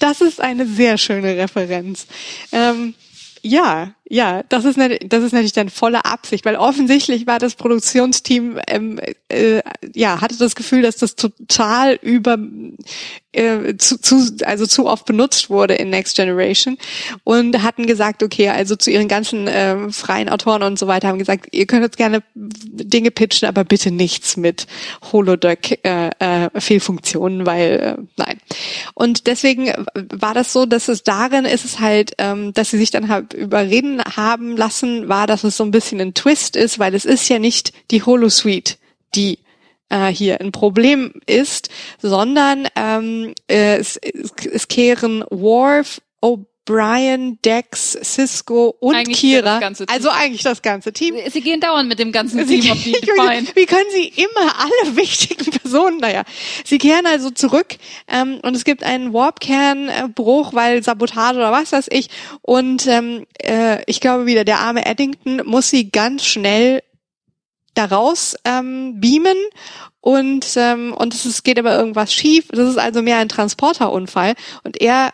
das 0.00 0.20
ist 0.20 0.40
eine 0.40 0.66
sehr 0.66 0.98
schöne 0.98 1.36
Referenz. 1.36 2.06
Ähm, 2.50 2.94
ja, 3.42 3.92
ja, 4.08 4.44
das 4.48 4.64
ist, 4.64 4.78
das 4.78 5.22
ist 5.24 5.32
natürlich 5.32 5.52
dann 5.52 5.68
volle 5.68 6.04
Absicht, 6.04 6.44
weil 6.44 6.56
offensichtlich 6.56 7.26
war 7.26 7.38
das 7.40 7.56
Produktionsteam, 7.56 8.60
ähm, 8.68 9.00
äh, 9.28 9.62
ja, 9.94 10.20
hatte 10.20 10.38
das 10.38 10.54
Gefühl, 10.54 10.82
dass 10.82 10.96
das 10.96 11.16
total 11.16 11.94
über, 11.94 12.38
äh, 13.32 13.76
zu, 13.76 14.00
zu, 14.00 14.36
also 14.44 14.66
zu 14.66 14.86
oft 14.86 15.06
benutzt 15.06 15.50
wurde 15.50 15.74
in 15.74 15.90
Next 15.90 16.16
Generation 16.16 16.78
und 17.24 17.62
hatten 17.64 17.86
gesagt, 17.86 18.22
okay, 18.22 18.48
also 18.48 18.76
zu 18.76 18.92
ihren 18.92 19.08
ganzen 19.08 19.48
äh, 19.48 19.90
freien 19.90 20.28
Autoren 20.28 20.62
und 20.62 20.78
so 20.78 20.86
weiter 20.86 21.08
haben 21.08 21.18
gesagt, 21.18 21.48
ihr 21.50 21.66
könnt 21.66 21.82
jetzt 21.82 21.96
gerne 21.96 22.22
Dinge 22.34 23.10
pitchen, 23.10 23.48
aber 23.48 23.64
bitte 23.64 23.90
nichts 23.90 24.36
mit 24.36 24.68
Holodeck 25.12 25.80
äh, 25.84 26.10
äh, 26.20 26.60
Fehlfunktionen, 26.60 27.44
weil 27.44 27.96
äh, 27.98 28.02
nein. 28.16 28.38
Und 28.94 29.26
deswegen 29.26 29.72
war 29.94 30.34
das 30.34 30.52
so, 30.52 30.64
dass 30.64 30.86
es 30.86 31.02
darin 31.02 31.44
ist 31.44 31.64
es 31.64 31.80
halt, 31.80 32.12
ähm, 32.18 32.52
dass 32.52 32.70
sie 32.70 32.78
sich 32.78 32.92
dann 32.92 33.08
halt 33.08 33.34
überreden 33.34 33.95
haben 34.00 34.56
lassen, 34.56 35.08
war, 35.08 35.26
dass 35.26 35.44
es 35.44 35.56
so 35.56 35.64
ein 35.64 35.70
bisschen 35.70 36.00
ein 36.00 36.14
Twist 36.14 36.56
ist, 36.56 36.78
weil 36.78 36.94
es 36.94 37.04
ist 37.04 37.28
ja 37.28 37.38
nicht 37.38 37.72
die 37.90 38.02
Holosuite, 38.02 38.76
die 39.14 39.38
äh, 39.88 40.08
hier 40.08 40.40
ein 40.40 40.52
Problem 40.52 41.12
ist, 41.26 41.68
sondern 42.00 42.68
ähm, 42.76 43.34
äh, 43.48 43.76
es, 43.76 43.96
es 43.96 44.68
kehren 44.68 45.24
Worf, 45.30 46.00
O'Brien, 46.66 47.38
Dex, 47.44 47.92
Cisco 48.02 48.74
und 48.80 48.94
eigentlich 48.94 49.18
Kira, 49.18 49.60
also 49.86 50.10
eigentlich 50.10 50.42
das 50.42 50.62
ganze 50.62 50.92
Team. 50.92 51.14
Sie 51.30 51.40
gehen 51.40 51.60
dauernd 51.60 51.88
mit 51.88 51.98
dem 51.98 52.10
ganzen 52.10 52.44
sie 52.46 52.60
Team 52.60 52.72
auf 52.72 52.82
die 52.82 52.96
Beine. 53.16 53.46
Wie 53.54 53.66
können 53.66 53.88
sie 53.92 54.08
immer 54.08 54.58
alle 54.58 54.96
wichtigen 54.96 55.50
Personen, 55.52 55.98
naja, 55.98 56.24
sie 56.64 56.78
kehren 56.78 57.06
also 57.06 57.30
zurück 57.30 57.76
ähm, 58.08 58.40
und 58.42 58.56
es 58.56 58.64
gibt 58.64 58.82
einen 58.82 59.12
Warp-Kernbruch, 59.12 60.54
weil 60.54 60.82
Sabotage 60.82 61.38
oder 61.38 61.52
was 61.52 61.72
weiß 61.72 61.86
ich. 61.90 62.08
Und 62.42 62.86
ähm, 62.88 63.26
äh, 63.42 63.82
ich 63.86 64.00
glaube 64.00 64.26
wieder, 64.26 64.44
der 64.44 64.58
arme 64.58 64.84
Eddington 64.86 65.42
muss 65.44 65.70
sie 65.70 65.90
ganz 65.90 66.24
schnell 66.24 66.82
daraus 67.74 68.36
ähm, 68.44 69.00
beamen 69.00 69.36
und 70.06 70.46
ähm, 70.54 70.94
und 70.96 71.14
es 71.14 71.26
ist, 71.26 71.42
geht 71.42 71.58
aber 71.58 71.76
irgendwas 71.76 72.14
schief. 72.14 72.46
Das 72.52 72.68
ist 72.68 72.78
also 72.78 73.02
mehr 73.02 73.18
ein 73.18 73.28
Transporterunfall 73.28 74.34
und 74.62 74.80
er 74.80 75.12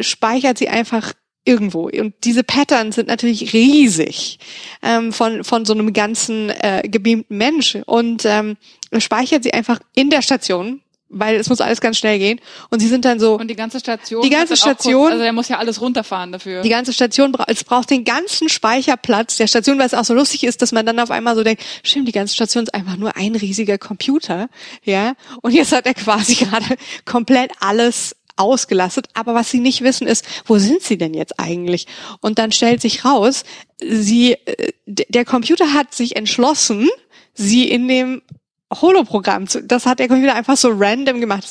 speichert 0.00 0.58
sie 0.58 0.68
einfach 0.68 1.14
irgendwo. 1.46 1.88
Und 1.88 2.12
diese 2.24 2.44
Patterns 2.44 2.96
sind 2.96 3.08
natürlich 3.08 3.54
riesig 3.54 4.38
ähm, 4.82 5.14
von 5.14 5.44
von 5.44 5.64
so 5.64 5.72
einem 5.72 5.94
ganzen 5.94 6.50
äh, 6.50 6.82
gebeamten 6.86 7.38
Mensch 7.38 7.78
und 7.86 8.26
ähm, 8.26 8.58
speichert 8.98 9.44
sie 9.44 9.54
einfach 9.54 9.80
in 9.94 10.10
der 10.10 10.20
Station 10.20 10.82
weil 11.08 11.36
es 11.36 11.48
muss 11.48 11.60
alles 11.60 11.80
ganz 11.80 11.98
schnell 11.98 12.18
gehen. 12.18 12.40
Und 12.70 12.80
sie 12.80 12.88
sind 12.88 13.04
dann 13.04 13.18
so. 13.18 13.38
Und 13.38 13.48
die 13.48 13.56
ganze 13.56 13.80
Station. 13.80 14.22
Die 14.22 14.30
ganze 14.30 14.56
Station. 14.56 14.94
Kurz, 14.94 15.12
also 15.12 15.22
der 15.22 15.32
muss 15.32 15.48
ja 15.48 15.58
alles 15.58 15.80
runterfahren 15.80 16.32
dafür. 16.32 16.62
Die 16.62 16.68
ganze 16.68 16.92
Station, 16.92 17.34
es 17.46 17.64
braucht 17.64 17.90
den 17.90 18.04
ganzen 18.04 18.48
Speicherplatz 18.48 19.36
der 19.36 19.46
Station, 19.46 19.78
weil 19.78 19.86
es 19.86 19.94
auch 19.94 20.04
so 20.04 20.14
lustig 20.14 20.44
ist, 20.44 20.60
dass 20.62 20.72
man 20.72 20.84
dann 20.84 20.98
auf 21.00 21.10
einmal 21.10 21.34
so 21.34 21.42
denkt, 21.42 21.62
stimmt, 21.82 22.08
die 22.08 22.12
ganze 22.12 22.34
Station 22.34 22.64
ist 22.64 22.74
einfach 22.74 22.96
nur 22.96 23.16
ein 23.16 23.34
riesiger 23.34 23.78
Computer, 23.78 24.48
ja. 24.84 25.14
Und 25.42 25.52
jetzt 25.52 25.72
hat 25.72 25.86
er 25.86 25.94
quasi 25.94 26.34
gerade 26.44 26.76
komplett 27.04 27.52
alles 27.60 28.14
ausgelastet. 28.36 29.08
Aber 29.14 29.34
was 29.34 29.50
sie 29.50 29.60
nicht 29.60 29.82
wissen 29.82 30.06
ist, 30.06 30.24
wo 30.46 30.58
sind 30.58 30.82
sie 30.82 30.98
denn 30.98 31.14
jetzt 31.14 31.40
eigentlich? 31.40 31.86
Und 32.20 32.38
dann 32.38 32.52
stellt 32.52 32.80
sich 32.80 33.04
raus, 33.04 33.44
sie, 33.80 34.32
äh, 34.32 34.72
der 34.86 35.24
Computer 35.24 35.72
hat 35.72 35.94
sich 35.94 36.16
entschlossen, 36.16 36.88
sie 37.34 37.68
in 37.68 37.88
dem 37.88 38.22
Holoprogramm, 38.70 39.46
zu, 39.48 39.62
das 39.62 39.86
hat 39.86 39.98
der 39.98 40.08
Computer 40.08 40.34
einfach 40.34 40.56
so 40.56 40.70
random 40.70 41.20
gemacht, 41.20 41.44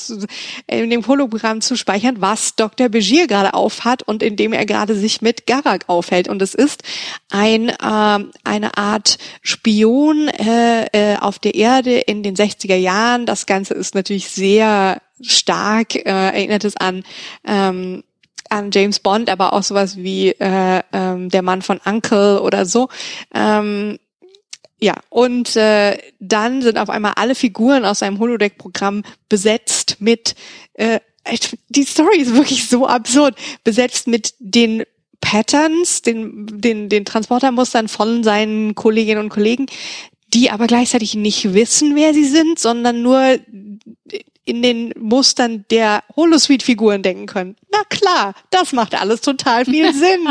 in 0.66 0.90
dem 0.90 1.06
Holoprogramm 1.06 1.60
zu 1.60 1.76
speichern, 1.76 2.16
was 2.20 2.54
Dr. 2.54 2.88
Begier 2.88 3.26
gerade 3.26 3.54
aufhat 3.54 4.02
und 4.04 4.22
in 4.22 4.36
dem 4.36 4.52
er 4.52 4.66
gerade 4.66 4.94
sich 4.94 5.20
mit 5.20 5.46
Garak 5.46 5.84
aufhält. 5.88 6.28
Und 6.28 6.40
es 6.42 6.54
ist 6.54 6.82
ein, 7.30 7.70
äh, 7.70 8.24
eine 8.44 8.76
Art 8.76 9.18
Spion 9.42 10.28
äh, 10.28 10.84
äh, 10.92 11.16
auf 11.16 11.38
der 11.38 11.54
Erde 11.56 11.98
in 11.98 12.22
den 12.22 12.36
60er 12.36 12.76
Jahren. 12.76 13.26
Das 13.26 13.46
Ganze 13.46 13.74
ist 13.74 13.94
natürlich 13.94 14.30
sehr 14.30 15.02
stark, 15.20 15.96
äh, 15.96 16.02
erinnert 16.04 16.64
es 16.64 16.76
an 16.76 17.02
ähm, 17.44 18.04
an 18.50 18.70
James 18.72 19.00
Bond, 19.00 19.28
aber 19.28 19.52
auch 19.52 19.62
sowas 19.62 19.98
wie 19.98 20.30
äh, 20.30 20.82
ähm, 20.92 21.28
der 21.28 21.42
Mann 21.42 21.60
von 21.60 21.80
Uncle 21.84 22.40
oder 22.40 22.64
so. 22.64 22.88
Ähm, 23.34 23.98
ja, 24.80 24.94
und 25.08 25.56
äh, 25.56 25.98
dann 26.20 26.62
sind 26.62 26.78
auf 26.78 26.88
einmal 26.88 27.14
alle 27.16 27.34
Figuren 27.34 27.84
aus 27.84 28.00
seinem 28.00 28.18
Holodeck-Programm 28.18 29.02
besetzt 29.28 29.96
mit, 29.98 30.34
äh, 30.74 31.00
die 31.68 31.84
Story 31.84 32.18
ist 32.18 32.34
wirklich 32.34 32.68
so 32.68 32.86
absurd, 32.86 33.36
besetzt 33.64 34.06
mit 34.06 34.34
den 34.38 34.84
Patterns, 35.20 36.02
den, 36.02 36.46
den, 36.60 36.88
den 36.88 37.04
Transportermustern 37.04 37.88
von 37.88 38.22
seinen 38.22 38.76
Kolleginnen 38.76 39.20
und 39.24 39.28
Kollegen, 39.30 39.66
die 40.32 40.50
aber 40.50 40.66
gleichzeitig 40.68 41.14
nicht 41.14 41.54
wissen, 41.54 41.96
wer 41.96 42.14
sie 42.14 42.24
sind, 42.24 42.58
sondern 42.58 43.02
nur 43.02 43.38
in 44.44 44.62
den 44.62 44.92
Mustern 44.96 45.64
der 45.70 46.04
Holosuite-Figuren 46.14 47.02
denken 47.02 47.26
können. 47.26 47.56
Na 47.72 47.82
klar, 47.90 48.34
das 48.50 48.72
macht 48.72 48.94
alles 48.94 49.20
total 49.22 49.64
viel 49.64 49.92
Sinn. 49.94 50.28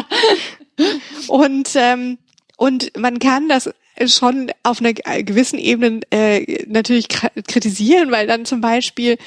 und 1.27 1.69
ähm, 1.75 2.17
und 2.57 2.97
man 2.97 3.19
kann 3.19 3.47
das 3.47 3.69
schon 4.05 4.51
auf 4.63 4.79
einer 4.79 4.93
gewissen 4.93 5.59
Ebene 5.59 6.01
äh, 6.11 6.65
natürlich 6.67 7.07
kritisieren, 7.09 8.11
weil 8.11 8.27
dann 8.27 8.45
zum 8.45 8.61
Beispiel 8.61 9.17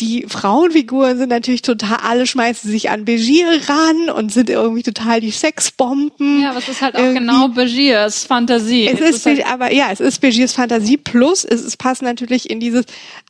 die 0.00 0.26
Frauenfiguren 0.28 1.18
sind 1.18 1.30
natürlich 1.30 1.62
total, 1.62 1.98
alle 2.02 2.26
schmeißen 2.26 2.70
sich 2.70 2.90
an 2.90 3.04
Begier 3.04 3.48
ran 3.68 4.10
und 4.10 4.32
sind 4.32 4.50
irgendwie 4.50 4.82
total 4.82 5.20
die 5.20 5.30
Sexbomben. 5.30 6.42
Ja, 6.42 6.50
aber 6.50 6.58
es 6.58 6.68
ist 6.68 6.82
halt 6.82 6.94
auch 6.94 7.00
irgendwie. 7.00 7.18
genau 7.18 7.48
Begiers 7.48 8.24
Fantasie. 8.24 8.86
Es, 8.86 9.00
es 9.00 9.16
ist, 9.16 9.26
halt 9.26 9.46
aber 9.46 9.72
ja, 9.72 9.88
es 9.90 10.00
ist 10.00 10.20
Begiers 10.20 10.52
Fantasie 10.52 10.96
plus 10.96 11.44
es, 11.44 11.64
es 11.64 11.76
passt 11.76 12.02
natürlich 12.02 12.48
in 12.50 12.60
dieses, 12.60 12.84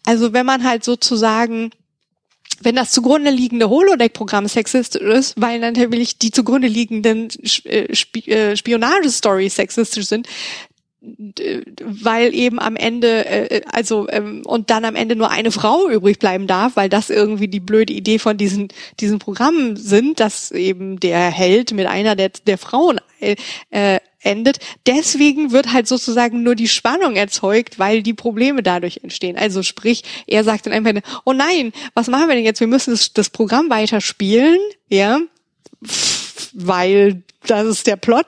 also 0.04 0.32
wenn 0.32 0.46
man 0.46 0.64
halt 0.64 0.84
sozusagen 0.84 1.70
wenn 2.60 2.74
das 2.74 2.90
zugrunde 2.90 3.30
liegende 3.30 3.70
Holodeck-Programm 3.70 4.48
sexistisch 4.48 5.02
ist, 5.02 5.34
weil 5.36 5.60
natürlich 5.60 6.18
die 6.18 6.30
zugrunde 6.30 6.68
liegenden 6.68 7.28
äh, 7.64 7.86
äh, 8.26 8.56
Spionage-Stories 8.56 9.54
sexistisch 9.54 10.06
sind, 10.06 10.26
weil 11.00 12.34
eben 12.34 12.58
am 12.58 12.74
Ende, 12.74 13.24
äh, 13.24 13.60
also 13.70 14.08
ähm, 14.10 14.42
und 14.44 14.70
dann 14.70 14.84
am 14.84 14.96
Ende 14.96 15.14
nur 15.14 15.30
eine 15.30 15.52
Frau 15.52 15.88
übrig 15.88 16.18
bleiben 16.18 16.48
darf, 16.48 16.74
weil 16.74 16.88
das 16.88 17.08
irgendwie 17.08 17.46
die 17.46 17.60
blöde 17.60 17.92
Idee 17.92 18.18
von 18.18 18.36
diesen 18.36 18.68
diesen 18.98 19.20
Programmen 19.20 19.76
sind, 19.76 20.18
dass 20.18 20.50
eben 20.50 20.98
der 20.98 21.30
Held 21.30 21.72
mit 21.72 21.86
einer 21.86 22.16
der 22.16 22.30
der 22.30 22.58
Frauen 22.58 23.00
äh, 23.20 23.36
äh, 23.70 24.00
endet. 24.20 24.58
Deswegen 24.86 25.52
wird 25.52 25.72
halt 25.72 25.86
sozusagen 25.86 26.42
nur 26.42 26.56
die 26.56 26.68
Spannung 26.68 27.14
erzeugt, 27.14 27.78
weil 27.78 28.02
die 28.02 28.14
Probleme 28.14 28.64
dadurch 28.64 29.00
entstehen. 29.04 29.36
Also 29.36 29.62
sprich, 29.62 30.02
er 30.26 30.42
sagt 30.42 30.66
dann 30.66 30.72
einfach, 30.72 31.00
oh 31.24 31.32
nein, 31.32 31.72
was 31.94 32.08
machen 32.08 32.28
wir 32.28 32.34
denn 32.34 32.44
jetzt? 32.44 32.60
Wir 32.60 32.66
müssen 32.66 32.90
das, 32.90 33.12
das 33.12 33.30
Programm 33.30 33.70
weiterspielen, 33.70 34.58
ja, 34.88 35.20
weil 36.54 37.22
das 37.46 37.66
ist 37.66 37.86
der 37.86 37.96
Plot. 37.96 38.26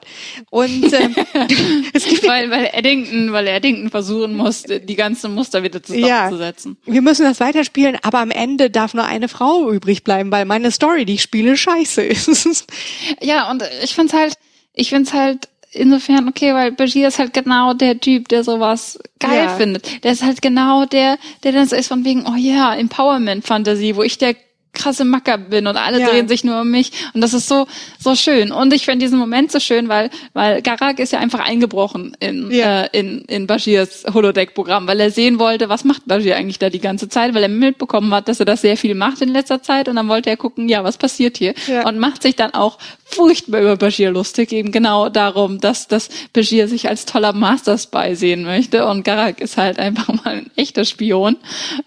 Und 0.49 0.91
ähm, 0.93 1.15
es 1.93 2.05
gibt 2.05 2.27
weil, 2.27 2.49
weil 2.49 2.69
Eddington, 2.73 3.31
weil 3.31 3.47
Eddington 3.47 3.89
versuchen 3.89 4.35
muss, 4.35 4.63
die 4.63 4.95
ganzen 4.95 5.33
Muster 5.33 5.63
wieder 5.63 5.83
zusammenzusetzen. 5.83 6.77
Ja, 6.85 6.93
wir 6.93 7.01
müssen 7.01 7.23
das 7.23 7.39
weiterspielen, 7.39 7.97
aber 8.01 8.19
am 8.19 8.31
Ende 8.31 8.69
darf 8.69 8.93
nur 8.93 9.05
eine 9.05 9.27
Frau 9.27 9.71
übrig 9.71 10.03
bleiben, 10.03 10.31
weil 10.31 10.45
meine 10.45 10.71
Story, 10.71 11.05
die 11.05 11.15
ich 11.15 11.21
spiele, 11.21 11.57
scheiße 11.57 12.01
ist. 12.03 12.67
ja, 13.21 13.49
und 13.51 13.63
ich 13.83 13.93
find's 13.93 14.13
halt, 14.13 14.35
ich 14.73 14.89
find's 14.89 15.13
halt 15.13 15.47
insofern 15.73 16.27
okay, 16.27 16.53
weil 16.53 16.71
Bashir 16.71 17.07
ist 17.07 17.19
halt 17.19 17.33
genau 17.33 17.73
der 17.73 17.99
Typ, 17.99 18.27
der 18.27 18.43
sowas 18.43 18.99
geil 19.19 19.45
ja. 19.45 19.55
findet. 19.55 20.03
Der 20.03 20.11
ist 20.11 20.23
halt 20.23 20.41
genau 20.41 20.85
der, 20.85 21.17
der 21.43 21.51
dann 21.51 21.67
so 21.67 21.75
ist 21.75 21.87
von 21.87 22.03
wegen, 22.05 22.25
oh 22.27 22.35
ja, 22.35 22.73
yeah, 22.73 22.75
Empowerment-Fantasie, 22.75 23.95
wo 23.95 24.03
ich 24.03 24.17
der 24.17 24.35
krasse 24.81 25.05
Macker 25.05 25.37
bin 25.37 25.67
und 25.67 25.77
alle 25.77 25.99
ja. 25.99 26.09
drehen 26.09 26.27
sich 26.27 26.43
nur 26.43 26.61
um 26.61 26.71
mich. 26.71 26.91
Und 27.13 27.21
das 27.21 27.33
ist 27.33 27.47
so, 27.47 27.67
so 27.99 28.15
schön. 28.15 28.51
Und 28.51 28.73
ich 28.73 28.85
finde 28.85 29.05
diesen 29.05 29.19
Moment 29.19 29.51
so 29.51 29.59
schön, 29.59 29.89
weil, 29.89 30.09
weil 30.33 30.61
Garak 30.61 30.99
ist 30.99 31.13
ja 31.13 31.19
einfach 31.19 31.39
eingebrochen 31.39 32.17
in, 32.19 32.51
ja. 32.51 32.83
äh, 32.83 32.99
in, 32.99 33.21
in 33.25 33.47
Bashirs 33.47 34.05
Holodeck-Programm, 34.11 34.87
weil 34.87 34.99
er 34.99 35.11
sehen 35.11 35.39
wollte, 35.39 35.69
was 35.69 35.83
macht 35.83 36.07
Bashir 36.07 36.35
eigentlich 36.35 36.59
da 36.59 36.69
die 36.69 36.79
ganze 36.79 37.09
Zeit, 37.09 37.33
weil 37.33 37.43
er 37.43 37.49
mitbekommen 37.49 38.13
hat, 38.13 38.27
dass 38.27 38.39
er 38.39 38.45
das 38.45 38.61
sehr 38.61 38.77
viel 38.77 38.95
macht 38.95 39.21
in 39.21 39.29
letzter 39.29 39.61
Zeit. 39.61 39.87
Und 39.87 39.95
dann 39.95 40.07
wollte 40.07 40.29
er 40.29 40.37
gucken, 40.37 40.67
ja, 40.67 40.83
was 40.83 40.97
passiert 40.97 41.37
hier? 41.37 41.53
Ja. 41.67 41.87
Und 41.87 41.99
macht 41.99 42.23
sich 42.23 42.35
dann 42.35 42.53
auch 42.53 42.79
furchtbar 43.05 43.61
über 43.61 43.77
Bashir 43.77 44.11
lustig, 44.11 44.51
eben 44.51 44.71
genau 44.71 45.09
darum, 45.09 45.59
dass, 45.59 45.87
dass 45.87 46.09
Bashir 46.33 46.67
sich 46.67 46.89
als 46.89 47.05
toller 47.05 47.33
Master 47.33 47.77
Spy 47.77 48.15
sehen 48.15 48.43
möchte. 48.43 48.85
Und 48.87 49.03
Garak 49.03 49.41
ist 49.41 49.57
halt 49.57 49.77
einfach 49.79 50.07
mal 50.07 50.37
ein 50.37 50.51
echter 50.55 50.85
Spion. 50.85 51.37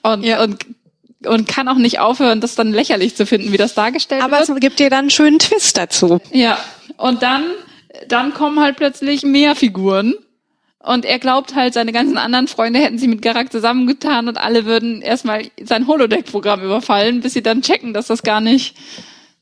Und, 0.03 0.23
ja. 0.23 0.43
und 0.43 0.65
und 1.27 1.49
kann 1.49 1.69
auch 1.69 1.77
nicht 1.77 1.99
aufhören, 2.01 2.41
das 2.41 2.55
dann 2.55 2.73
lächerlich 2.73 3.17
zu 3.17 3.27
finden, 3.27 3.53
wie 3.53 3.57
das 3.57 3.75
dargestellt 3.75 4.23
Aber 4.23 4.39
wird. 4.39 4.49
Aber 4.49 4.55
es 4.57 4.61
gibt 4.61 4.79
dir 4.79 4.91
dann 4.91 5.01
einen 5.01 5.11
schönen 5.11 5.39
Twist 5.39 5.77
dazu. 5.77 6.21
Ja. 6.33 6.59
Und 6.97 7.23
dann, 7.23 7.45
dann 8.09 8.35
kommen 8.35 8.61
halt 8.61 8.77
plötzlich 8.77 9.23
mehr 9.23 9.55
Figuren. 9.57 10.15
Und 10.79 11.07
er 11.07 11.19
glaubt 11.19 11.55
halt, 11.55 11.73
seine 11.73 11.93
ganzen 11.93 12.19
anderen 12.19 12.47
Freunde 12.47 12.79
hätten 12.79 12.99
sie 12.99 13.09
mit 13.09 13.23
Garak 13.23 13.51
zusammengetan 13.51 14.29
und 14.29 14.37
alle 14.37 14.67
würden 14.67 15.01
erstmal 15.01 15.47
sein 15.63 15.87
Holodeck-Programm 15.87 16.63
überfallen, 16.63 17.23
bis 17.23 17.33
sie 17.33 17.43
dann 17.43 17.63
checken, 17.63 17.95
dass 17.95 18.09
das 18.09 18.23
gar 18.23 18.43
nicht, 18.43 18.77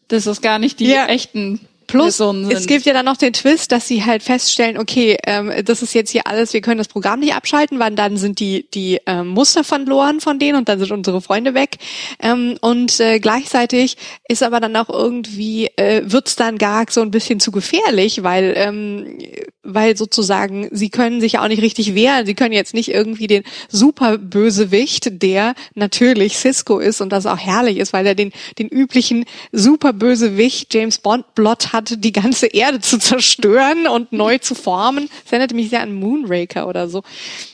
dass 0.06 0.24
das 0.24 0.40
gar 0.40 0.60
nicht 0.60 0.78
die 0.78 0.86
ja. 0.86 1.06
echten 1.06 1.60
Plus, 1.92 2.20
es 2.50 2.66
gibt 2.66 2.86
ja 2.86 2.94
dann 2.94 3.04
noch 3.04 3.18
den 3.18 3.34
Twist, 3.34 3.70
dass 3.70 3.86
sie 3.86 4.04
halt 4.04 4.22
feststellen, 4.22 4.78
okay, 4.78 5.18
ähm, 5.26 5.52
das 5.64 5.82
ist 5.82 5.94
jetzt 5.94 6.10
hier 6.10 6.26
alles, 6.26 6.54
wir 6.54 6.62
können 6.62 6.78
das 6.78 6.88
Programm 6.88 7.20
nicht 7.20 7.34
abschalten, 7.34 7.78
weil 7.78 7.94
dann 7.94 8.16
sind 8.16 8.40
die 8.40 8.66
die 8.72 9.00
ähm, 9.06 9.28
Muster 9.28 9.62
verloren 9.62 10.20
von 10.20 10.38
denen 10.38 10.56
und 10.56 10.68
dann 10.70 10.78
sind 10.78 10.90
unsere 10.90 11.20
Freunde 11.20 11.52
weg. 11.52 11.76
Ähm, 12.20 12.56
und 12.62 12.98
äh, 13.00 13.18
gleichzeitig 13.20 13.96
ist 14.26 14.42
aber 14.42 14.58
dann 14.60 14.74
auch 14.76 14.88
irgendwie, 14.88 15.66
äh, 15.76 16.02
wird's 16.04 16.34
dann 16.34 16.56
gar 16.56 16.86
so 16.88 17.02
ein 17.02 17.10
bisschen 17.10 17.40
zu 17.40 17.52
gefährlich, 17.52 18.22
weil 18.22 18.54
ähm, 18.56 19.18
weil 19.62 19.96
sozusagen 19.96 20.68
sie 20.72 20.90
können 20.90 21.20
sich 21.20 21.32
ja 21.32 21.44
auch 21.44 21.48
nicht 21.48 21.62
richtig 21.62 21.94
wehren. 21.94 22.26
Sie 22.26 22.34
können 22.34 22.52
jetzt 22.52 22.74
nicht 22.74 22.88
irgendwie 22.88 23.26
den 23.26 23.44
Superbösewicht, 23.68 25.22
der 25.22 25.54
natürlich 25.74 26.36
Cisco 26.38 26.78
ist 26.78 27.00
und 27.00 27.10
das 27.10 27.26
auch 27.26 27.38
herrlich 27.38 27.78
ist, 27.78 27.92
weil 27.92 28.06
er 28.06 28.14
den 28.14 28.32
den 28.58 28.68
üblichen 28.68 29.24
Superbösewicht 29.52 30.72
James 30.74 30.98
Bond 30.98 31.34
Blot 31.34 31.72
hat, 31.72 31.81
die 31.82 32.12
ganze 32.12 32.46
Erde 32.46 32.80
zu 32.80 32.98
zerstören 32.98 33.86
und 33.86 34.12
neu 34.12 34.38
zu 34.38 34.54
formen. 34.54 35.08
Das 35.24 35.32
erinnert 35.32 35.52
mich 35.52 35.70
sehr 35.70 35.82
an 35.82 35.94
Moonraker 35.94 36.66
oder 36.68 36.88
so. 36.88 37.02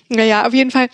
Naja, 0.08 0.46
auf 0.46 0.54
jeden 0.54 0.70
Fall 0.70 0.88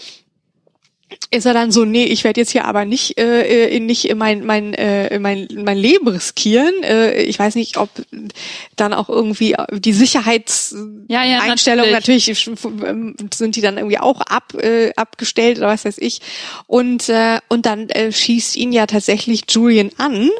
ist 1.30 1.46
er 1.46 1.54
dann 1.54 1.70
so, 1.70 1.84
nee, 1.84 2.04
ich 2.04 2.24
werde 2.24 2.40
jetzt 2.40 2.50
hier 2.50 2.64
aber 2.64 2.84
nicht 2.84 3.18
äh, 3.18 3.74
äh 3.74 3.80
nicht 3.80 4.14
mein 4.14 4.44
mein 4.44 4.74
äh, 4.74 5.18
mein 5.18 5.48
mein 5.54 5.78
Leben 5.78 6.08
riskieren. 6.08 6.82
Äh, 6.82 7.22
ich 7.22 7.38
weiß 7.38 7.54
nicht, 7.54 7.76
ob 7.76 7.90
dann 8.76 8.92
auch 8.92 9.08
irgendwie 9.08 9.54
die 9.72 9.92
Sicherheitseinstellungen 9.92 11.08
ja, 11.08 11.24
ja, 11.24 11.46
natürlich. 11.46 12.26
natürlich. 12.26 13.34
sind 13.34 13.56
die 13.56 13.60
dann 13.60 13.76
irgendwie 13.76 13.98
auch 13.98 14.20
ab 14.22 14.54
äh, 14.54 14.92
abgestellt 14.96 15.58
oder 15.58 15.68
was 15.68 15.84
weiß 15.84 15.98
ich. 15.98 16.20
Und 16.66 17.08
äh, 17.08 17.38
und 17.48 17.66
dann 17.66 17.88
äh, 17.90 18.12
schießt 18.12 18.56
ihn 18.56 18.72
ja 18.72 18.86
tatsächlich 18.86 19.44
Julian 19.48 19.90
an. 19.98 20.30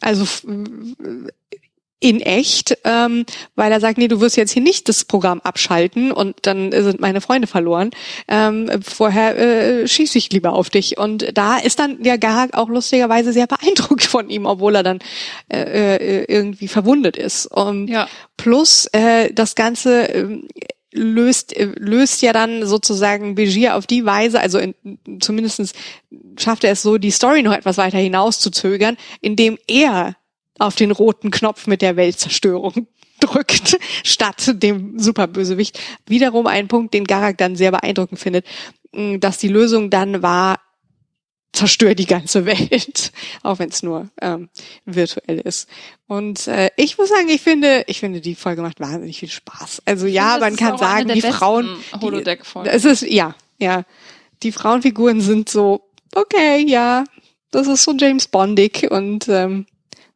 Also 0.00 0.26
in 1.98 2.20
echt, 2.20 2.76
ähm, 2.84 3.24
weil 3.54 3.72
er 3.72 3.80
sagt, 3.80 3.96
nee, 3.96 4.08
du 4.08 4.20
wirst 4.20 4.36
jetzt 4.36 4.52
hier 4.52 4.62
nicht 4.62 4.88
das 4.88 5.04
Programm 5.04 5.40
abschalten 5.40 6.12
und 6.12 6.36
dann 6.42 6.70
sind 6.70 7.00
meine 7.00 7.22
Freunde 7.22 7.46
verloren. 7.46 7.90
Ähm, 8.28 8.70
vorher 8.82 9.38
äh, 9.38 9.88
schieße 9.88 10.18
ich 10.18 10.30
lieber 10.30 10.52
auf 10.52 10.68
dich. 10.68 10.98
Und 10.98 11.26
da 11.32 11.56
ist 11.56 11.78
dann 11.78 12.02
der 12.02 12.18
Gehag 12.18 12.54
auch 12.54 12.68
lustigerweise 12.68 13.32
sehr 13.32 13.46
beeindruckt 13.46 14.04
von 14.04 14.28
ihm, 14.28 14.44
obwohl 14.44 14.74
er 14.74 14.82
dann 14.82 14.98
äh, 15.50 15.96
äh, 15.96 16.24
irgendwie 16.28 16.68
verwundet 16.68 17.16
ist. 17.16 17.46
Um, 17.46 17.88
ja. 17.88 18.08
Plus 18.36 18.86
äh, 18.92 19.32
das 19.32 19.54
Ganze 19.54 20.08
äh, 20.08 20.38
löst 20.92 21.54
löst 21.58 22.22
ja 22.22 22.32
dann 22.32 22.66
sozusagen 22.66 23.34
Begier 23.34 23.76
auf 23.76 23.86
die 23.86 24.04
Weise, 24.04 24.40
also 24.40 24.58
in, 24.58 24.74
zumindestens 25.20 25.72
schafft 26.38 26.64
er 26.64 26.72
es 26.72 26.82
so, 26.82 26.98
die 26.98 27.10
Story 27.10 27.42
noch 27.42 27.52
etwas 27.52 27.78
weiter 27.78 27.98
hinauszuzögern, 27.98 28.96
indem 29.20 29.58
er 29.66 30.16
auf 30.58 30.76
den 30.76 30.90
roten 30.90 31.30
Knopf 31.30 31.66
mit 31.66 31.82
der 31.82 31.96
Weltzerstörung 31.96 32.86
drückt, 33.20 33.78
statt 34.04 34.52
dem 34.62 34.98
Superbösewicht. 34.98 35.78
Wiederum 36.06 36.46
ein 36.46 36.68
Punkt, 36.68 36.94
den 36.94 37.04
Garak 37.04 37.38
dann 37.38 37.56
sehr 37.56 37.70
beeindruckend 37.70 38.20
findet, 38.20 38.46
dass 38.92 39.38
die 39.38 39.48
Lösung 39.48 39.90
dann 39.90 40.22
war, 40.22 40.60
zerstör 41.52 41.94
die 41.94 42.06
ganze 42.06 42.44
Welt, 42.46 43.12
auch 43.42 43.58
wenn 43.58 43.70
es 43.70 43.82
nur 43.82 44.10
ähm, 44.20 44.48
virtuell 44.84 45.40
ist. 45.40 45.68
Und 46.06 46.46
äh, 46.46 46.70
ich 46.76 46.98
muss 46.98 47.08
sagen, 47.08 47.28
ich 47.28 47.40
finde, 47.40 47.84
ich 47.86 48.00
finde 48.00 48.20
die 48.20 48.34
Folge 48.34 48.62
macht 48.62 48.80
wahnsinnig 48.80 49.18
viel 49.18 49.30
Spaß. 49.30 49.82
Also 49.86 50.06
ja, 50.06 50.32
finde, 50.32 50.46
man 50.46 50.56
kann 50.56 50.78
sagen, 50.78 51.08
die 51.08 51.22
Frauen, 51.22 51.68
die, 52.02 52.68
es 52.68 52.84
ist 52.84 53.02
ja, 53.02 53.34
ja, 53.58 53.84
die 54.42 54.52
Frauenfiguren 54.52 55.20
sind 55.22 55.48
so 55.48 55.86
okay, 56.16 56.64
ja, 56.66 57.04
das 57.50 57.66
ist 57.66 57.84
so 57.84 57.92
James 57.92 58.28
Bondig 58.28 58.88
und 58.90 59.28
ähm, 59.28 59.66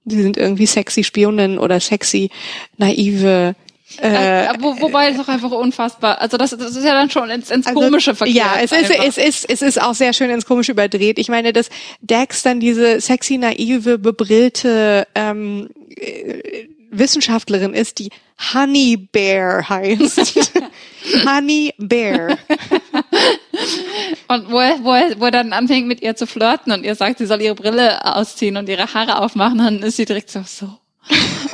die 0.04 0.22
sind 0.22 0.36
irgendwie 0.36 0.66
sexy 0.66 1.04
Spionen 1.04 1.58
oder 1.58 1.80
sexy 1.80 2.30
naive 2.76 3.54
äh, 3.98 4.46
äh, 4.46 4.52
wo, 4.60 4.80
wobei 4.80 5.08
es 5.08 5.18
auch 5.18 5.28
einfach 5.28 5.50
unfassbar, 5.50 6.20
also 6.20 6.36
das, 6.36 6.50
das 6.50 6.76
ist 6.76 6.84
ja 6.84 6.94
dann 6.94 7.10
schon 7.10 7.28
ins, 7.28 7.50
ins 7.50 7.66
also, 7.66 7.80
Komische 7.80 8.14
verkehrt. 8.14 8.36
Ja, 8.36 8.54
es 8.62 8.70
ist, 8.72 8.90
es 8.90 9.18
ist, 9.18 9.50
es 9.50 9.62
ist 9.62 9.82
auch 9.82 9.94
sehr 9.94 10.12
schön 10.12 10.30
ins 10.30 10.46
Komische 10.46 10.72
überdreht. 10.72 11.18
Ich 11.18 11.28
meine, 11.28 11.52
dass 11.52 11.70
Dax 12.00 12.42
dann 12.42 12.60
diese 12.60 13.00
sexy, 13.00 13.36
naive, 13.36 13.98
bebrillte 13.98 15.08
ähm, 15.14 15.70
äh, 15.96 16.68
Wissenschaftlerin 16.90 17.74
ist, 17.74 17.98
die 17.98 18.10
Honey 18.54 18.96
Bear 18.96 19.68
heißt. 19.68 20.52
Honey 21.26 21.74
Bear. 21.78 22.38
und 24.28 24.50
wo 24.50 24.58
er, 24.58 24.82
wo, 24.82 24.92
er, 24.92 25.20
wo 25.20 25.24
er 25.26 25.30
dann 25.30 25.52
anfängt 25.52 25.86
mit 25.86 26.02
ihr 26.02 26.16
zu 26.16 26.26
flirten 26.26 26.72
und 26.72 26.84
ihr 26.84 26.94
sagt, 26.94 27.18
sie 27.18 27.26
soll 27.26 27.40
ihre 27.40 27.54
Brille 27.54 28.04
ausziehen 28.04 28.56
und 28.56 28.68
ihre 28.68 28.92
Haare 28.92 29.18
aufmachen, 29.18 29.58
dann 29.58 29.82
ist 29.82 29.96
sie 29.96 30.04
direkt 30.04 30.30
so, 30.30 30.42
so. 30.46 30.78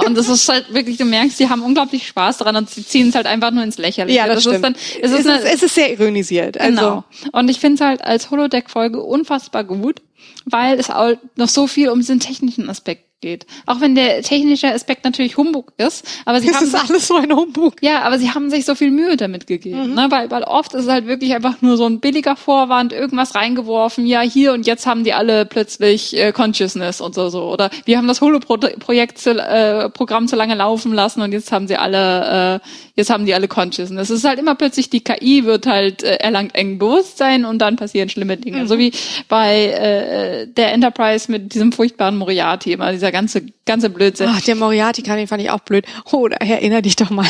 Und 0.04 0.16
das 0.16 0.28
ist 0.28 0.48
halt 0.48 0.72
wirklich, 0.72 0.98
du 0.98 1.04
merkst, 1.04 1.38
sie 1.38 1.48
haben 1.48 1.62
unglaublich 1.62 2.06
Spaß 2.06 2.38
daran 2.38 2.56
und 2.56 2.70
sie 2.70 2.84
ziehen 2.86 3.08
es 3.08 3.14
halt 3.14 3.26
einfach 3.26 3.50
nur 3.50 3.64
ins 3.64 3.78
Lächerliche. 3.78 4.18
Ja, 4.18 4.26
das, 4.26 4.44
das 4.44 4.54
stimmt. 4.54 4.56
Ist 4.56 4.64
dann, 4.64 4.74
es, 5.02 5.12
ist, 5.12 5.20
es, 5.20 5.26
eine, 5.26 5.38
ist, 5.38 5.54
es 5.54 5.62
ist 5.62 5.74
sehr 5.74 5.92
ironisiert. 5.92 6.60
Also. 6.60 6.76
Genau. 6.76 7.04
Und 7.32 7.48
ich 7.48 7.58
finde 7.58 7.76
es 7.76 7.80
halt 7.80 8.02
als 8.02 8.30
Holodeck-Folge 8.30 9.02
unfassbar 9.02 9.64
gut, 9.64 10.02
weil 10.44 10.78
es 10.78 10.90
auch 10.90 11.14
noch 11.36 11.48
so 11.48 11.66
viel 11.66 11.88
um 11.88 12.00
diesen 12.00 12.20
technischen 12.20 12.68
Aspekt 12.68 13.05
geht. 13.20 13.46
Auch 13.64 13.80
wenn 13.80 13.94
der 13.94 14.22
technische 14.22 14.72
Aspekt 14.72 15.04
natürlich 15.04 15.36
Humbug 15.36 15.72
ist, 15.78 16.06
aber 16.24 16.40
sie 16.40 16.48
das 16.48 16.56
haben 16.56 16.64
ist 16.66 16.74
alles 16.74 17.06
so 17.06 17.16
ein 17.16 17.32
Humbug. 17.32 17.82
Ja, 17.82 18.02
aber 18.02 18.18
sie 18.18 18.30
haben 18.30 18.50
sich 18.50 18.64
so 18.64 18.74
viel 18.74 18.90
Mühe 18.90 19.16
damit 19.16 19.46
gegeben, 19.46 19.90
mhm. 19.90 19.94
ne? 19.94 20.06
weil, 20.10 20.30
weil 20.30 20.42
oft 20.44 20.74
ist 20.74 20.84
es 20.84 20.90
halt 20.90 21.06
wirklich 21.06 21.34
einfach 21.34 21.62
nur 21.62 21.76
so 21.76 21.86
ein 21.86 22.00
billiger 22.00 22.36
Vorwand, 22.36 22.92
irgendwas 22.92 23.34
reingeworfen, 23.34 24.06
ja 24.06 24.20
hier 24.20 24.52
und 24.52 24.66
jetzt 24.66 24.86
haben 24.86 25.04
die 25.04 25.12
alle 25.12 25.46
plötzlich 25.46 26.16
äh, 26.16 26.32
Consciousness 26.32 27.00
und 27.00 27.14
so 27.14 27.28
so 27.28 27.50
oder 27.50 27.70
wir 27.84 27.96
haben 27.96 28.08
das 28.08 28.20
Holo-Projekt 28.20 29.18
zu, 29.18 29.30
äh, 29.30 29.88
Programm 29.90 30.28
zu 30.28 30.36
lange 30.36 30.54
laufen 30.54 30.92
lassen 30.92 31.22
und 31.22 31.32
jetzt 31.32 31.52
haben 31.52 31.68
sie 31.68 31.76
alle 31.76 32.60
äh, 32.62 32.68
jetzt 32.96 33.10
haben 33.10 33.26
die 33.26 33.34
alle 33.34 33.46
Consciousness. 33.46 34.10
Es 34.10 34.18
ist 34.18 34.24
halt 34.24 34.38
immer 34.38 34.54
plötzlich 34.54 34.90
die 34.90 35.04
KI 35.04 35.44
wird 35.44 35.66
halt 35.66 36.02
äh, 36.02 36.16
erlangt 36.16 36.54
eng 36.54 36.78
Bewusstsein 36.78 37.44
und 37.44 37.58
dann 37.60 37.76
passieren 37.76 38.08
schlimme 38.08 38.36
Dinge, 38.36 38.62
mhm. 38.62 38.66
so 38.66 38.78
wie 38.78 38.92
bei 39.28 39.66
äh, 39.66 40.46
der 40.46 40.72
Enterprise 40.72 41.30
mit 41.30 41.54
diesem 41.54 41.72
furchtbaren 41.72 42.16
Moriarty 42.16 42.72
immer 42.72 42.92
dieser 42.92 43.05
dieser 43.06 43.12
ganze, 43.12 43.42
ganze 43.64 43.90
Blödsinn. 43.90 44.28
Ach, 44.30 44.40
der 44.40 44.56
Moriarty 44.56 45.02
den 45.02 45.28
fand 45.28 45.42
ich 45.42 45.50
auch 45.50 45.60
blöd. 45.60 45.86
Oh, 46.10 46.26
da 46.26 46.36
erinnere 46.36 46.82
dich 46.82 46.96
doch 46.96 47.10
mal 47.10 47.26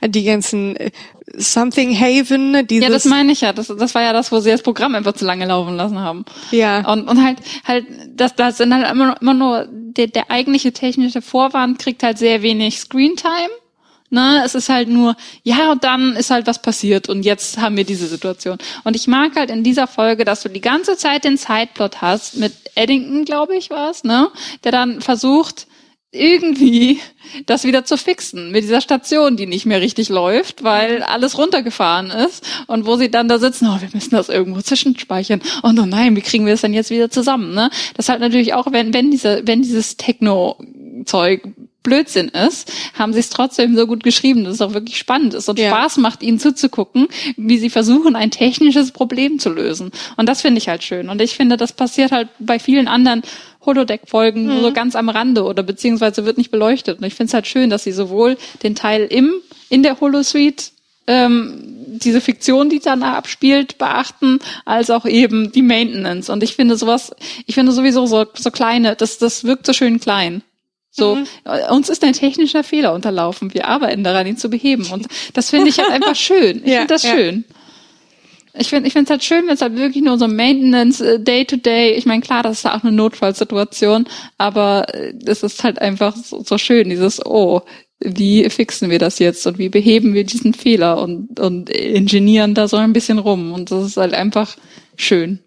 an 0.00 0.10
die 0.10 0.24
ganzen 0.24 0.76
äh, 0.76 0.90
Something 1.36 1.98
Haven. 1.98 2.66
Dieses 2.66 2.84
ja, 2.84 2.92
das 2.92 3.04
meine 3.04 3.32
ich 3.32 3.42
ja. 3.42 3.52
Das, 3.52 3.68
das 3.68 3.94
war 3.94 4.02
ja 4.02 4.12
das, 4.12 4.32
wo 4.32 4.40
sie 4.40 4.50
das 4.50 4.62
Programm 4.62 4.94
einfach 4.94 5.12
zu 5.12 5.24
lange 5.24 5.46
laufen 5.46 5.76
lassen 5.76 5.98
haben. 5.98 6.24
Ja. 6.50 6.90
Und, 6.90 7.08
und 7.08 7.22
halt, 7.22 7.38
halt, 7.64 7.86
das, 8.08 8.34
das 8.34 8.56
sind 8.58 8.74
halt 8.74 8.90
immer, 8.90 9.16
immer 9.20 9.34
nur, 9.34 9.68
der, 9.70 10.08
der 10.08 10.30
eigentliche 10.30 10.72
technische 10.72 11.22
Vorwand 11.22 11.78
kriegt 11.78 12.02
halt 12.02 12.18
sehr 12.18 12.42
wenig 12.42 12.80
Screentime. 12.80 13.50
Ne, 14.14 14.42
es 14.44 14.54
ist 14.54 14.68
halt 14.68 14.90
nur, 14.90 15.16
ja, 15.42 15.72
und 15.72 15.84
dann 15.84 16.16
ist 16.16 16.30
halt 16.30 16.46
was 16.46 16.60
passiert 16.60 17.08
und 17.08 17.22
jetzt 17.22 17.56
haben 17.56 17.78
wir 17.78 17.84
diese 17.84 18.06
Situation. 18.06 18.58
Und 18.84 18.94
ich 18.94 19.06
mag 19.06 19.36
halt 19.36 19.48
in 19.48 19.64
dieser 19.64 19.86
Folge, 19.86 20.26
dass 20.26 20.42
du 20.42 20.50
die 20.50 20.60
ganze 20.60 20.98
Zeit 20.98 21.24
den 21.24 21.38
Zeitplot 21.38 22.02
hast 22.02 22.36
mit 22.36 22.52
Eddington, 22.74 23.24
glaube 23.24 23.56
ich, 23.56 23.70
war 23.70 23.90
es, 23.90 24.04
ne, 24.04 24.28
der 24.64 24.72
dann 24.72 25.00
versucht, 25.00 25.66
irgendwie 26.10 27.00
das 27.46 27.64
wieder 27.64 27.86
zu 27.86 27.96
fixen 27.96 28.52
mit 28.52 28.64
dieser 28.64 28.82
Station, 28.82 29.38
die 29.38 29.46
nicht 29.46 29.64
mehr 29.64 29.80
richtig 29.80 30.10
läuft, 30.10 30.62
weil 30.62 31.02
alles 31.02 31.38
runtergefahren 31.38 32.10
ist 32.10 32.46
und 32.66 32.84
wo 32.84 32.96
sie 32.96 33.10
dann 33.10 33.28
da 33.28 33.38
sitzen, 33.38 33.66
oh, 33.66 33.80
wir 33.80 33.88
müssen 33.94 34.10
das 34.10 34.28
irgendwo 34.28 34.60
zwischenspeichern 34.60 35.40
und 35.62 35.78
oh 35.78 35.86
nein, 35.86 36.14
wie 36.16 36.20
kriegen 36.20 36.44
wir 36.44 36.52
das 36.52 36.60
denn 36.60 36.74
jetzt 36.74 36.90
wieder 36.90 37.10
zusammen, 37.10 37.54
ne? 37.54 37.70
Das 37.94 38.10
halt 38.10 38.20
natürlich 38.20 38.52
auch, 38.52 38.70
wenn 38.72 38.92
wenn 38.92 39.10
diese 39.10 39.40
wenn 39.46 39.62
dieses 39.62 39.96
Techno 39.96 40.58
Zeug 41.06 41.48
Blödsinn 41.82 42.28
ist, 42.28 42.72
haben 42.94 43.12
sie 43.12 43.20
es 43.20 43.30
trotzdem 43.30 43.76
so 43.76 43.86
gut 43.86 44.04
geschrieben, 44.04 44.44
dass 44.44 44.54
es 44.54 44.60
auch 44.60 44.74
wirklich 44.74 44.98
spannend 44.98 45.34
ist 45.34 45.48
und 45.48 45.58
ja. 45.58 45.68
Spaß 45.68 45.98
macht, 45.98 46.22
ihnen 46.22 46.38
zuzugucken, 46.38 47.08
wie 47.36 47.58
sie 47.58 47.70
versuchen, 47.70 48.16
ein 48.16 48.30
technisches 48.30 48.92
Problem 48.92 49.38
zu 49.38 49.50
lösen. 49.50 49.90
Und 50.16 50.28
das 50.28 50.42
finde 50.42 50.58
ich 50.58 50.68
halt 50.68 50.82
schön. 50.82 51.08
Und 51.08 51.20
ich 51.20 51.34
finde, 51.34 51.56
das 51.56 51.72
passiert 51.72 52.12
halt 52.12 52.28
bei 52.38 52.58
vielen 52.58 52.88
anderen 52.88 53.22
Holodeck-Folgen 53.64 54.46
mhm. 54.46 54.60
so 54.60 54.72
ganz 54.72 54.96
am 54.96 55.08
Rande 55.08 55.44
oder 55.44 55.62
beziehungsweise 55.62 56.24
wird 56.24 56.38
nicht 56.38 56.50
beleuchtet. 56.50 56.98
Und 56.98 57.04
ich 57.04 57.14
finde 57.14 57.28
es 57.28 57.34
halt 57.34 57.46
schön, 57.46 57.70
dass 57.70 57.84
sie 57.84 57.92
sowohl 57.92 58.36
den 58.62 58.74
Teil 58.74 59.06
im 59.06 59.34
in 59.68 59.82
der 59.82 60.00
Holosuite 60.00 60.64
ähm, 61.06 61.72
diese 61.98 62.20
Fiktion, 62.20 62.68
die 62.68 62.78
dann 62.78 63.02
abspielt, 63.02 63.78
beachten, 63.78 64.38
als 64.64 64.90
auch 64.90 65.06
eben 65.06 65.52
die 65.52 65.62
Maintenance. 65.62 66.30
Und 66.30 66.42
ich 66.42 66.54
finde 66.54 66.76
sowas, 66.76 67.14
ich 67.46 67.54
finde 67.54 67.72
sowieso 67.72 68.06
so, 68.06 68.26
so 68.34 68.50
kleine, 68.50 68.96
das, 68.96 69.18
das 69.18 69.44
wirkt 69.44 69.66
so 69.66 69.72
schön 69.72 70.00
klein. 70.00 70.42
So, 70.94 71.16
mhm. 71.16 71.26
uns 71.70 71.88
ist 71.88 72.04
ein 72.04 72.12
technischer 72.12 72.62
Fehler 72.62 72.92
unterlaufen. 72.92 73.54
Wir 73.54 73.66
arbeiten 73.66 74.04
daran, 74.04 74.26
ihn 74.26 74.36
zu 74.36 74.50
beheben. 74.50 74.86
Und 74.92 75.06
das 75.32 75.48
finde 75.48 75.70
ich 75.70 75.78
halt 75.78 75.90
einfach 75.90 76.14
schön. 76.14 76.60
Ich 76.64 76.70
ja, 76.70 76.80
finde 76.80 76.94
das 76.94 77.02
ja. 77.02 77.14
schön. 77.14 77.44
Ich 78.54 78.68
finde 78.68 78.86
ich 78.86 78.92
finde 78.92 79.04
es 79.04 79.10
halt 79.10 79.24
schön, 79.24 79.46
wenn 79.46 79.54
es 79.54 79.62
halt 79.62 79.76
wirklich 79.76 80.04
nur 80.04 80.18
so 80.18 80.28
Maintenance, 80.28 81.00
äh, 81.00 81.18
Day 81.18 81.46
to 81.46 81.56
Day, 81.56 81.94
ich 81.94 82.04
meine, 82.04 82.20
klar, 82.20 82.42
das 82.42 82.58
ist 82.58 82.66
auch 82.66 82.82
eine 82.82 82.92
Notfallsituation, 82.92 84.06
aber 84.36 84.86
es 85.24 85.42
ist 85.42 85.64
halt 85.64 85.78
einfach 85.80 86.14
so, 86.14 86.42
so 86.44 86.58
schön, 86.58 86.90
dieses, 86.90 87.24
oh, 87.24 87.62
wie 88.00 88.50
fixen 88.50 88.90
wir 88.90 88.98
das 88.98 89.18
jetzt 89.18 89.46
und 89.46 89.56
wie 89.56 89.70
beheben 89.70 90.12
wir 90.12 90.24
diesen 90.24 90.52
Fehler 90.52 91.00
und, 91.00 91.40
und 91.40 91.70
ingenieren 91.70 92.54
da 92.54 92.68
so 92.68 92.76
ein 92.76 92.92
bisschen 92.92 93.18
rum. 93.18 93.52
Und 93.52 93.70
das 93.70 93.86
ist 93.86 93.96
halt 93.96 94.12
einfach 94.12 94.56
schön. 94.96 95.38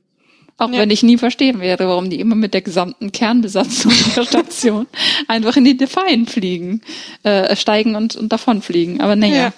Auch 0.57 0.71
ja. 0.71 0.79
wenn 0.79 0.89
ich 0.89 1.03
nie 1.03 1.17
verstehen 1.17 1.59
werde, 1.59 1.87
warum 1.87 2.09
die 2.09 2.19
immer 2.19 2.35
mit 2.35 2.53
der 2.53 2.61
gesamten 2.61 3.11
Kernbesatzung 3.11 3.91
der 4.15 4.23
Station 4.23 4.87
einfach 5.27 5.57
in 5.57 5.65
die 5.65 5.75
Defiant 5.75 6.29
fliegen, 6.29 6.81
äh, 7.23 7.55
steigen 7.55 7.95
und, 7.95 8.15
und 8.15 8.31
davonfliegen. 8.31 9.01
Aber 9.01 9.15
naja, 9.15 9.35
ja. 9.35 9.53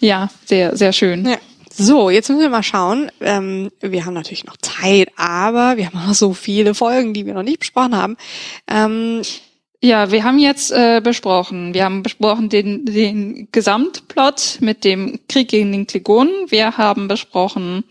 ja, 0.00 0.30
sehr, 0.44 0.76
sehr 0.76 0.92
schön. 0.92 1.26
Ja. 1.26 1.38
So, 1.76 2.08
jetzt 2.08 2.28
müssen 2.28 2.42
wir 2.42 2.50
mal 2.50 2.62
schauen. 2.62 3.10
Ähm, 3.20 3.70
wir 3.80 4.04
haben 4.04 4.14
natürlich 4.14 4.44
noch 4.44 4.56
Zeit, 4.58 5.08
aber 5.16 5.76
wir 5.76 5.86
haben 5.86 6.06
noch 6.06 6.14
so 6.14 6.32
viele 6.32 6.74
Folgen, 6.74 7.14
die 7.14 7.26
wir 7.26 7.34
noch 7.34 7.42
nicht 7.42 7.58
besprochen 7.58 7.96
haben. 7.96 8.16
Ähm, 8.68 9.22
ja, 9.80 10.12
wir 10.12 10.24
haben 10.24 10.38
jetzt 10.38 10.70
äh, 10.70 11.00
besprochen, 11.02 11.74
wir 11.74 11.84
haben 11.84 12.02
besprochen 12.02 12.48
den, 12.48 12.86
den 12.86 13.48
Gesamtplot 13.50 14.58
mit 14.60 14.84
dem 14.84 15.20
Krieg 15.28 15.48
gegen 15.48 15.72
den 15.72 15.86
Klingonen. 15.86 16.32
Wir 16.48 16.78
haben 16.78 17.08
besprochen 17.08 17.84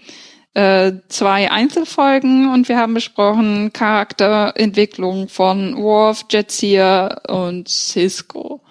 äh, 0.53 0.93
zwei 1.09 1.51
Einzelfolgen 1.51 2.51
und 2.53 2.69
wir 2.69 2.77
haben 2.77 2.93
besprochen 2.93 3.73
Charakterentwicklung 3.73 5.27
von 5.27 5.75
Worf, 5.77 6.25
Jetseer 6.29 7.21
und 7.27 7.67
Cisco. 7.67 8.61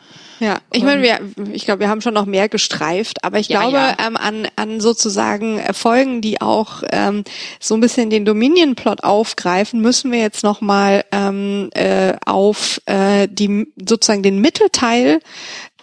Ja, 0.43 0.59
ich 0.73 0.83
meine, 0.83 1.03
wir, 1.03 1.21
ich 1.53 1.67
glaube, 1.67 1.81
wir 1.81 1.89
haben 1.89 2.01
schon 2.01 2.15
noch 2.15 2.27
mehr 2.27 2.49
gestreift, 2.49 3.23
aber 3.23 3.39
ich 3.39 3.47
ja, 3.47 3.61
glaube 3.61 3.77
ja. 3.77 3.97
Ähm, 4.05 4.17
an, 4.17 4.49
an 4.57 4.81
sozusagen 4.81 5.61
Folgen, 5.73 6.21
die 6.21 6.41
auch 6.41 6.83
ähm, 6.91 7.23
so 7.61 7.77
ein 7.77 7.81
bisschen 7.81 8.11
den 8.11 8.25
Dominion-Plot 8.25 9.05
aufgreifen, 9.05 9.81
müssen 9.81 10.11
wir 10.11 10.19
jetzt 10.19 10.43
noch 10.43 10.61
mal 10.61 11.05
ähm, 11.13 11.71
äh, 11.75 12.15
auf 12.27 12.81
äh, 12.87 13.29
die 13.31 13.69
sozusagen 13.89 14.25
den 14.25 14.41
Mittelteil 14.41 15.21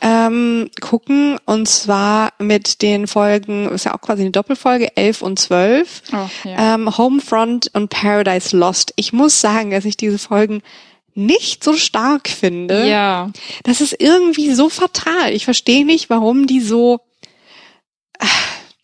ähm, 0.02 0.70
gucken 0.80 1.38
und 1.46 1.68
zwar 1.68 2.34
mit 2.40 2.82
den 2.82 3.08
Folgen, 3.08 3.70
ist 3.70 3.86
ja 3.86 3.94
auch 3.94 4.02
quasi 4.02 4.22
eine 4.22 4.32
Doppelfolge, 4.32 4.96
11 4.96 5.22
und 5.22 5.40
12, 5.40 6.04
oh, 6.14 6.16
ja. 6.48 6.76
ähm, 6.76 6.98
Homefront 6.98 7.72
und 7.74 7.90
Paradise 7.90 8.56
Lost. 8.56 8.94
Ich 8.96 9.14
muss 9.14 9.42
sagen, 9.42 9.72
dass 9.72 9.86
ich 9.86 9.98
diese 9.98 10.20
Folgen 10.20 10.62
nicht 11.16 11.64
so 11.64 11.74
stark 11.74 12.30
finde. 12.30 12.88
Ja. 12.88 13.32
Das 13.64 13.82
ist 13.82 13.96
irgendwie 14.00 14.54
so 14.54 14.70
fatal. 14.70 15.34
Ich 15.34 15.46
verstehe 15.46 15.86
nicht, 15.86 16.10
warum 16.10 16.48
die 16.48 16.62
so 16.62 17.02
äh, 18.20 18.26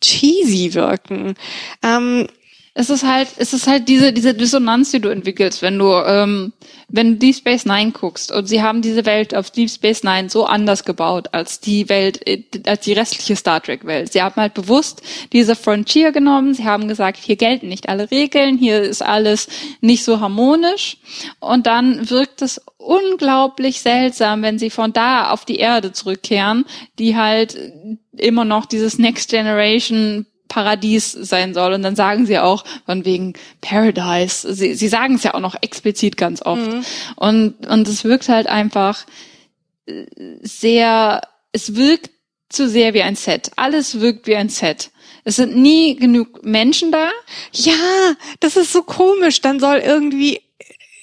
cheesy 0.00 0.74
wirken. 0.74 1.34
Ähm, 1.82 2.26
es 2.78 2.90
ist 2.90 3.04
halt, 3.04 3.28
es 3.38 3.54
ist 3.54 3.66
halt 3.66 3.88
diese, 3.88 4.12
diese 4.12 4.34
Dissonanz, 4.34 4.90
die 4.90 5.00
du 5.00 5.08
entwickelst, 5.08 5.62
wenn 5.62 5.78
du, 5.78 5.92
ähm, 5.92 6.52
wenn 6.90 7.12
du 7.12 7.16
Deep 7.16 7.34
Space 7.34 7.64
Nine 7.64 7.92
guckst 7.92 8.30
und 8.30 8.46
sie 8.48 8.62
haben 8.62 8.82
diese 8.82 9.06
Welt 9.06 9.34
auf 9.34 9.50
Deep 9.50 9.70
Space 9.70 10.02
Nine 10.02 10.28
so 10.28 10.44
anders 10.44 10.84
gebaut 10.84 11.28
als 11.32 11.58
die 11.58 11.88
Welt, 11.88 12.26
äh, 12.28 12.42
als 12.66 12.84
die 12.84 12.92
restliche 12.92 13.34
Star 13.34 13.62
Trek 13.62 13.86
Welt. 13.86 14.12
Sie 14.12 14.20
haben 14.20 14.36
halt 14.36 14.52
bewusst 14.52 15.00
diese 15.32 15.56
Frontier 15.56 16.12
genommen. 16.12 16.52
Sie 16.52 16.66
haben 16.66 16.86
gesagt, 16.86 17.16
hier 17.16 17.36
gelten 17.36 17.68
nicht 17.68 17.88
alle 17.88 18.10
Regeln, 18.10 18.58
hier 18.58 18.82
ist 18.82 19.00
alles 19.00 19.48
nicht 19.80 20.04
so 20.04 20.20
harmonisch. 20.20 20.98
Und 21.40 21.66
dann 21.66 22.10
wirkt 22.10 22.42
es 22.42 22.60
unglaublich 22.76 23.80
seltsam, 23.80 24.42
wenn 24.42 24.58
sie 24.58 24.68
von 24.68 24.92
da 24.92 25.30
auf 25.30 25.46
die 25.46 25.56
Erde 25.56 25.92
zurückkehren, 25.92 26.66
die 26.98 27.16
halt 27.16 27.56
immer 28.18 28.44
noch 28.44 28.66
dieses 28.66 28.98
Next 28.98 29.30
Generation 29.30 30.26
Paradies 30.48 31.12
sein 31.12 31.54
soll. 31.54 31.72
Und 31.74 31.82
dann 31.82 31.96
sagen 31.96 32.26
sie 32.26 32.38
auch 32.38 32.64
von 32.84 33.04
wegen 33.04 33.34
Paradise. 33.60 34.52
Sie, 34.54 34.74
sie 34.74 34.88
sagen 34.88 35.14
es 35.14 35.22
ja 35.22 35.34
auch 35.34 35.40
noch 35.40 35.56
explizit 35.60 36.16
ganz 36.16 36.42
oft. 36.42 36.70
Mhm. 36.70 36.84
Und, 37.16 37.66
und 37.66 37.88
es 37.88 38.04
wirkt 38.04 38.28
halt 38.28 38.46
einfach 38.46 39.04
äh, 39.86 40.04
sehr, 40.42 41.22
es 41.52 41.74
wirkt 41.74 42.10
zu 42.48 42.68
sehr 42.68 42.94
wie 42.94 43.02
ein 43.02 43.16
Set. 43.16 43.50
Alles 43.56 44.00
wirkt 44.00 44.26
wie 44.26 44.36
ein 44.36 44.48
Set. 44.48 44.90
Es 45.24 45.36
sind 45.36 45.56
nie 45.56 45.96
genug 45.96 46.44
Menschen 46.44 46.92
da. 46.92 47.10
Ja, 47.52 48.14
das 48.40 48.56
ist 48.56 48.72
so 48.72 48.82
komisch. 48.82 49.40
Dann 49.40 49.58
soll 49.58 49.78
irgendwie 49.78 50.40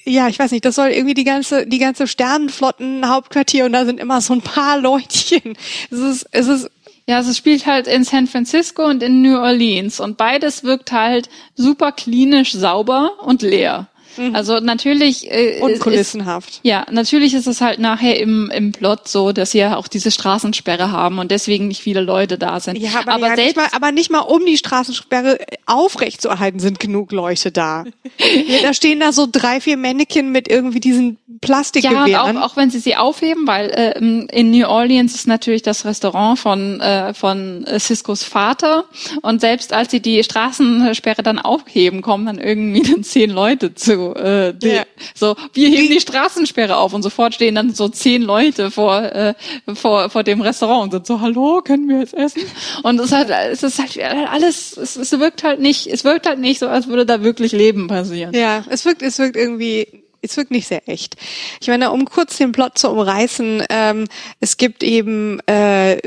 ja, 0.06 0.28
ich 0.28 0.38
weiß 0.38 0.50
nicht, 0.50 0.64
das 0.64 0.74
soll 0.74 0.90
irgendwie 0.90 1.14
die 1.14 1.24
ganze, 1.24 1.66
die 1.66 1.78
ganze 1.78 2.06
Sternenflotten 2.06 3.08
Hauptquartier 3.08 3.64
und 3.64 3.72
da 3.72 3.86
sind 3.86 3.98
immer 3.98 4.20
so 4.20 4.34
ein 4.34 4.42
paar 4.42 4.78
Leutchen. 4.78 5.56
Es 5.90 5.98
ist, 5.98 6.26
es 6.30 6.46
ist 6.46 6.70
ja, 7.06 7.16
also 7.16 7.30
es 7.30 7.36
spielt 7.36 7.66
halt 7.66 7.86
in 7.86 8.04
San 8.04 8.26
Francisco 8.26 8.84
und 8.86 9.02
in 9.02 9.20
New 9.20 9.36
Orleans 9.36 10.00
und 10.00 10.16
beides 10.16 10.64
wirkt 10.64 10.92
halt 10.92 11.28
super 11.54 11.92
klinisch 11.92 12.52
sauber 12.52 13.18
und 13.22 13.42
leer. 13.42 13.88
Mhm. 14.16 14.34
Also 14.34 14.60
natürlich 14.60 15.30
äh, 15.30 15.60
und 15.60 15.78
kulissenhaft. 15.80 16.50
Ist, 16.50 16.60
ja, 16.62 16.86
natürlich 16.90 17.34
ist 17.34 17.46
es 17.46 17.60
halt 17.60 17.78
nachher 17.78 18.18
im 18.20 18.50
im 18.50 18.72
Plot 18.72 19.08
so, 19.08 19.32
dass 19.32 19.52
sie 19.52 19.58
ja 19.58 19.76
auch 19.76 19.88
diese 19.88 20.10
Straßensperre 20.10 20.90
haben 20.90 21.18
und 21.18 21.30
deswegen 21.30 21.68
nicht 21.68 21.82
viele 21.82 22.00
Leute 22.00 22.38
da 22.38 22.60
sind. 22.60 22.78
Ja, 22.78 23.00
aber, 23.00 23.12
aber, 23.12 23.26
ja, 23.28 23.36
selbst, 23.36 23.44
nicht 23.44 23.56
mal, 23.56 23.68
aber 23.72 23.92
nicht 23.92 24.10
mal 24.10 24.20
um 24.20 24.44
die 24.44 24.56
Straßensperre 24.56 25.38
aufrecht 25.66 26.20
zu 26.20 26.28
erhalten 26.28 26.58
sind 26.58 26.80
genug 26.80 27.12
Leute 27.12 27.52
da. 27.52 27.84
ja, 28.18 28.62
da 28.62 28.74
stehen 28.74 29.00
da 29.00 29.12
so 29.12 29.26
drei 29.30 29.60
vier 29.60 29.76
Männchen 29.76 30.32
mit 30.32 30.48
irgendwie 30.48 30.80
diesen 30.80 31.18
Plastikgewehren. 31.40 32.08
Ja, 32.08 32.24
und 32.24 32.36
auch, 32.38 32.52
auch 32.52 32.56
wenn 32.56 32.70
sie 32.70 32.78
sie 32.78 32.96
aufheben, 32.96 33.46
weil 33.46 33.70
äh, 33.70 33.98
in 33.98 34.50
New 34.50 34.66
Orleans 34.66 35.14
ist 35.14 35.26
natürlich 35.26 35.62
das 35.62 35.84
Restaurant 35.84 36.38
von 36.38 36.80
äh, 36.80 37.14
von 37.14 37.64
äh, 37.66 37.78
Ciscos 37.78 38.22
Vater 38.22 38.84
und 39.22 39.40
selbst 39.40 39.72
als 39.72 39.90
sie 39.90 40.00
die 40.00 40.22
Straßensperre 40.22 41.22
dann 41.22 41.38
aufheben, 41.38 42.02
kommen 42.02 42.26
dann 42.26 42.38
irgendwie 42.38 42.82
dann 42.82 43.02
zehn 43.04 43.30
Leute 43.30 43.74
zu 43.74 44.03
äh, 44.12 44.52
die, 44.52 44.68
ja. 44.68 44.84
so 45.14 45.34
wir 45.52 45.68
heben 45.68 45.88
die 45.88 46.00
Straßensperre 46.00 46.76
auf 46.76 46.92
und 46.92 47.02
sofort 47.02 47.34
stehen 47.34 47.54
dann 47.54 47.72
so 47.72 47.88
zehn 47.88 48.22
Leute 48.22 48.70
vor 48.70 49.02
äh, 49.02 49.34
vor 49.74 50.10
vor 50.10 50.22
dem 50.22 50.40
Restaurant 50.40 50.84
und 50.84 50.90
sind 50.92 51.06
so 51.06 51.20
hallo 51.20 51.62
können 51.64 51.88
wir 51.88 52.00
jetzt 52.00 52.14
essen 52.14 52.42
und 52.82 53.00
es 53.00 53.06
ist 53.06 53.12
halt 53.12 53.30
es 53.30 53.62
ist 53.62 53.78
halt 53.78 53.98
alles 54.30 54.76
es, 54.76 54.96
es 54.96 55.18
wirkt 55.18 55.42
halt 55.42 55.60
nicht 55.60 55.86
es 55.86 56.04
wirkt 56.04 56.26
halt 56.26 56.38
nicht 56.38 56.58
so 56.58 56.68
als 56.68 56.88
würde 56.88 57.06
da 57.06 57.22
wirklich 57.22 57.52
Leben 57.52 57.88
passieren 57.88 58.34
ja 58.34 58.64
es 58.68 58.84
wirkt 58.84 59.02
es 59.02 59.18
wirkt 59.18 59.36
irgendwie 59.36 60.04
es 60.24 60.36
wirkt 60.36 60.50
nicht 60.50 60.66
sehr 60.66 60.88
echt. 60.88 61.16
Ich 61.60 61.68
meine, 61.68 61.90
um 61.90 62.06
kurz 62.06 62.38
den 62.38 62.52
Plot 62.52 62.78
zu 62.78 62.90
umreißen, 62.90 63.64
ähm, 63.68 64.06
es 64.40 64.56
gibt 64.56 64.82
eben 64.82 65.38
äh, 65.46 65.98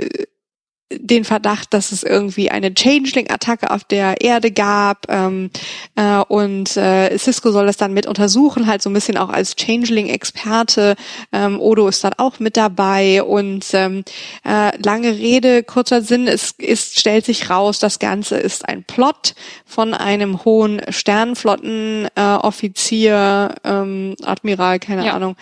den 0.91 1.23
Verdacht, 1.25 1.73
dass 1.73 1.91
es 1.91 2.03
irgendwie 2.03 2.49
eine 2.49 2.73
Changeling-Attacke 2.73 3.71
auf 3.71 3.83
der 3.83 4.21
Erde 4.21 4.51
gab 4.51 5.07
ähm, 5.09 5.49
äh, 5.95 6.19
und 6.19 6.77
äh, 6.77 7.17
Cisco 7.17 7.51
soll 7.51 7.65
das 7.65 7.75
dann 7.75 7.93
mit 7.93 8.07
untersuchen, 8.07 8.67
halt 8.67 8.81
so 8.81 8.89
ein 8.89 8.93
bisschen 8.93 9.17
auch 9.17 9.27
als 9.29 9.57
Changeling-Experte. 9.57 10.95
Ähm, 11.33 11.59
Odo 11.59 11.89
ist 11.89 12.05
dann 12.05 12.13
auch 12.17 12.39
mit 12.39 12.55
dabei 12.55 13.21
und 13.23 13.65
ähm, 13.73 14.05
äh, 14.45 14.71
lange 14.81 15.11
Rede, 15.11 15.63
kurzer 15.63 16.01
Sinn, 16.01 16.25
es 16.27 16.51
ist, 16.57 16.97
stellt 16.99 17.25
sich 17.25 17.49
raus, 17.49 17.79
das 17.79 17.99
Ganze 17.99 18.37
ist 18.37 18.65
ein 18.67 18.85
Plot 18.85 19.35
von 19.65 19.93
einem 19.93 20.45
hohen 20.45 20.81
Sternflottenoffizier, 20.87 23.55
äh, 23.63 23.69
ähm, 23.69 24.15
Admiral, 24.23 24.79
keine 24.79 25.05
ja. 25.05 25.15
Ahnung, 25.15 25.35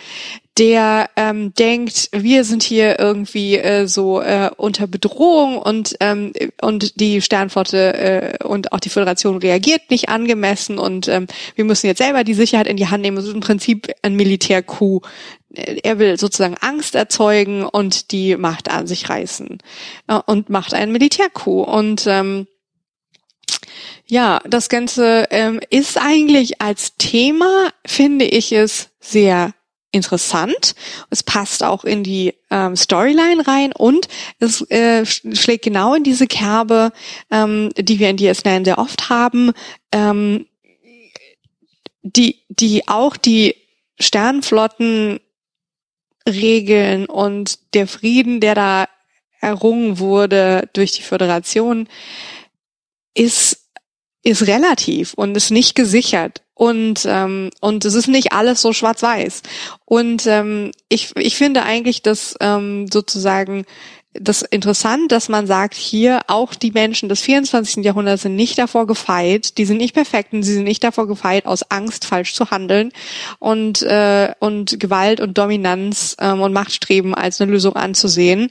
der 0.58 1.10
ähm, 1.18 1.54
denkt, 1.54 2.10
wir 2.14 2.46
sind 2.46 2.64
hier 2.64 2.98
irgendwie 2.98 3.58
äh, 3.58 3.88
so 3.88 4.22
äh, 4.22 4.50
unter 4.56 4.88
Bedrohung 4.88 5.58
und 5.58 5.98
ähm, 6.00 6.32
und 6.62 7.00
die 7.00 7.22
Sternflotte 7.22 7.94
äh, 7.94 8.44
und 8.44 8.72
auch 8.72 8.80
die 8.80 8.90
Föderation 8.90 9.38
reagiert 9.38 9.92
nicht 9.92 10.08
angemessen 10.08 10.78
und 10.80 11.10
ähm, 11.10 11.28
wir 11.56 11.66
müssen 11.66 11.88
jetzt 11.88 11.98
selber 11.98 12.24
die 12.24 12.34
Sicherheit 12.34 12.68
in 12.68 12.78
die 12.78 12.88
Hand 12.88 13.04
nehmen. 13.04 13.18
Es 13.18 13.26
ist 13.26 13.34
im 13.34 13.42
Prinzip 13.42 13.92
ein 14.02 14.16
Militärcoup. 14.16 15.08
Er 15.52 16.00
will 16.00 16.18
sozusagen 16.18 16.56
Angst 16.60 16.96
erzeugen 16.96 17.64
und 17.64 18.12
die 18.12 18.36
Macht 18.38 18.70
an 18.70 18.88
sich 18.88 19.10
reißen 19.10 19.58
äh, 20.08 20.20
und 20.26 20.50
macht 20.50 20.74
einen 20.74 20.94
Militärcoup 20.94 21.68
und 21.68 22.06
ähm, 22.08 22.48
ja, 24.08 24.40
das 24.48 24.70
Ganze 24.70 25.28
ähm, 25.32 25.60
ist 25.70 25.98
eigentlich 26.00 26.62
als 26.62 26.96
Thema, 26.98 27.72
finde 27.86 28.26
ich 28.26 28.52
es 28.52 28.90
sehr 29.00 29.54
interessant. 29.96 30.76
Es 31.10 31.24
passt 31.24 31.64
auch 31.64 31.86
in 31.86 32.04
die 32.04 32.34
ähm, 32.52 32.76
Storyline 32.76 33.48
rein 33.48 33.72
und 33.72 34.08
es 34.40 34.62
äh, 34.70 35.06
schlägt 35.06 35.64
genau 35.64 35.96
in 35.96 36.04
diese 36.04 36.28
Kerbe, 36.28 36.92
ähm, 37.32 37.72
die 37.78 37.98
wir 38.00 38.10
in 38.10 38.18
DS9 38.18 38.66
sehr 38.66 38.78
oft 38.78 39.10
haben, 39.10 39.54
ähm, 39.92 40.46
die, 42.04 42.44
die 42.50 42.88
auch 42.88 43.18
die 43.18 43.56
Sternflottenregeln 44.00 45.22
und 47.08 47.74
der 47.74 47.88
Frieden, 47.88 48.42
der 48.42 48.56
da 48.56 48.88
errungen 49.40 50.00
wurde 50.00 50.70
durch 50.74 50.92
die 50.92 51.04
Föderation, 51.04 51.88
ist 53.14 53.65
ist 54.26 54.48
relativ 54.48 55.14
und 55.14 55.38
ist 55.38 55.52
nicht 55.52 55.76
gesichert 55.76 56.42
und 56.56 57.06
ähm, 57.06 57.52
und 57.62 57.86
es 57.86 57.94
ist 57.94 58.08
nicht 58.08 58.34
alles 58.34 58.62
so 58.62 58.74
schwarz-weiß 58.74 59.44
und 59.86 60.26
ähm, 60.26 60.72
ich 60.90 61.12
ich 61.16 61.38
finde 61.38 61.64
eigentlich, 61.64 62.02
dass 62.02 62.36
ähm, 62.42 62.88
sozusagen 62.92 63.66
das 64.20 64.42
interessant, 64.42 65.12
dass 65.12 65.30
man 65.30 65.46
sagt, 65.46 65.74
hier 65.74 66.22
auch 66.28 66.56
die 66.56 66.72
Menschen 66.72 67.10
des 67.10 67.22
24. 67.22 67.84
Jahrhunderts 67.84 68.24
sind 68.24 68.36
nicht 68.36 68.58
davor 68.58 68.88
gefeit, 68.88 69.58
die 69.58 69.66
sind 69.66 69.78
nicht 69.78 69.94
perfekt 69.94 70.34
und 70.34 70.42
sie 70.42 70.54
sind 70.54 70.64
nicht 70.64 70.84
davor 70.84 71.08
gefeit, 71.08 71.46
aus 71.46 71.70
Angst 71.70 72.06
falsch 72.06 72.34
zu 72.34 72.50
handeln 72.50 72.92
und 73.40 73.84
äh, 73.84 74.34
und 74.40 74.80
Gewalt 74.80 75.20
und 75.20 75.38
Dominanz 75.38 76.16
ähm, 76.20 76.42
und 76.42 76.54
Machtstreben 76.54 77.14
als 77.14 77.42
eine 77.42 77.52
Lösung 77.52 77.76
anzusehen. 77.76 78.50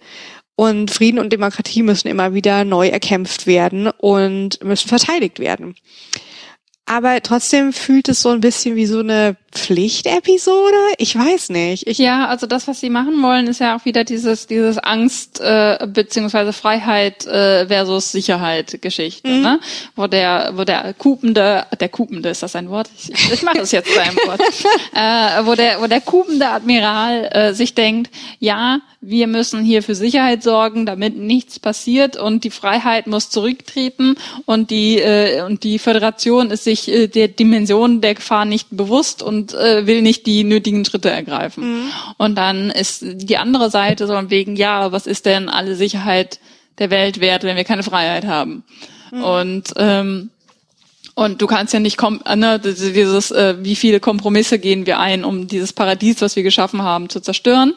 Und 0.57 0.91
Frieden 0.91 1.19
und 1.19 1.33
Demokratie 1.33 1.83
müssen 1.83 2.09
immer 2.09 2.33
wieder 2.33 2.65
neu 2.65 2.89
erkämpft 2.89 3.47
werden 3.47 3.89
und 3.89 4.63
müssen 4.63 4.89
verteidigt 4.89 5.41
werden. 5.41 5.75
Aber 6.87 7.23
trotzdem 7.23 7.73
fühlt 7.73 8.11
es 8.11 8.21
so 8.21 8.29
ein 8.29 8.41
bisschen 8.41 8.77
wie 8.77 8.85
so 8.85 8.99
eine 8.99 9.37
Pflichtepisode? 9.55 10.77
Ich 10.99 11.17
weiß 11.17 11.49
nicht. 11.51 11.87
Ich 11.87 11.99
ja, 11.99 12.27
also 12.27 12.47
das, 12.47 12.69
was 12.69 12.81
sie 12.81 12.91
machen 12.91 13.23
wollen, 13.23 13.47
ist 13.47 13.61
ja 13.61 13.77
auch 13.77 13.85
wieder 13.85 14.05
dieses 14.05 14.47
dieses 14.47 14.79
Angst 14.79 15.41
äh, 15.41 15.87
beziehungsweise 15.87 16.53
Freiheit 16.53 17.25
äh, 17.27 17.67
versus 17.69 18.13
Sicherheit 18.13 18.83
Geschichte, 18.83 19.29
mhm. 19.29 19.43
ne? 19.43 19.61
Wo 19.97 20.09
der 20.09 20.53
wo 20.57 20.65
der 20.65 20.93
Kupende, 20.95 21.65
der 21.79 21.89
Kupende 21.89 22.29
ist 22.29 22.43
das 22.43 22.57
ein 22.57 22.69
Wort? 22.69 22.91
Ich, 22.99 23.33
ich 23.33 23.43
mache 23.43 23.59
das 23.59 23.73
jetzt 23.73 23.93
zu 23.93 24.01
einem 24.01 24.17
Wort. 24.17 24.41
äh, 24.95 25.47
wo 25.47 25.55
der 25.55 25.81
wo 25.81 25.87
der 25.87 26.01
Kupende 26.01 26.49
Admiral 26.49 27.31
äh, 27.33 27.55
sich 27.55 27.75
denkt, 27.75 28.11
ja, 28.41 28.81
wir 29.01 29.27
müssen 29.27 29.63
hier 29.63 29.83
für 29.83 29.95
Sicherheit 29.95 30.43
sorgen, 30.43 30.85
damit 30.85 31.17
nichts 31.17 31.61
passiert 31.61 32.17
und 32.17 32.45
die 32.45 32.51
Freiheit 32.51 33.07
muss 33.07 33.31
zurücktreten 33.31 34.17
und 34.47 34.71
die 34.71 34.99
äh, 34.99 35.43
und 35.43 35.63
die 35.63 35.79
Föderation 35.79 36.51
ist 36.51 36.65
sich 36.65 36.74
äh, 36.89 37.09
der 37.09 37.29
Dimension 37.29 38.01
der 38.01 38.15
Gefahr 38.15 38.47
nicht 38.47 38.69
bewusst 38.71 39.23
und 39.23 39.35
und 39.35 39.55
äh, 39.55 39.87
will 39.87 40.03
nicht 40.03 40.27
die 40.27 40.45
nötigen 40.45 40.85
Schritte 40.85 41.11
ergreifen. 41.11 41.65
Mhm. 41.65 41.89
Und 42.19 42.37
dann 42.37 42.71
ist 42.71 43.03
die 43.05 43.37
andere 43.37 43.71
Seite 43.71 44.07
so 44.07 44.15
wegen, 44.31 44.57
ja, 44.57 44.93
was 44.93 45.07
ist 45.07 45.27
denn 45.27 45.49
alle 45.49 45.75
Sicherheit 45.75 46.39
der 46.79 46.91
Welt 46.91 47.21
wert, 47.21 47.43
wenn 47.43 47.57
wir 47.57 47.65
keine 47.65 47.83
Freiheit 47.83 48.27
haben? 48.27 48.65
Mhm. 49.11 49.25
Und 49.25 49.65
ähm, 49.77 50.31
und 51.17 51.41
du 51.41 51.47
kannst 51.47 51.73
ja 51.73 51.79
nicht 51.79 51.97
kom 51.97 52.21
ne, 52.35 52.59
dieses, 52.59 53.31
äh, 53.31 53.55
wie 53.61 53.77
viele 53.77 54.01
Kompromisse 54.01 54.59
gehen 54.59 54.85
wir 54.85 54.99
ein, 54.99 55.25
um 55.25 55.47
dieses 55.47 55.73
Paradies, 55.73 56.21
was 56.21 56.35
wir 56.35 56.43
geschaffen 56.43 56.83
haben, 56.83 57.09
zu 57.09 57.21
zerstören 57.21 57.75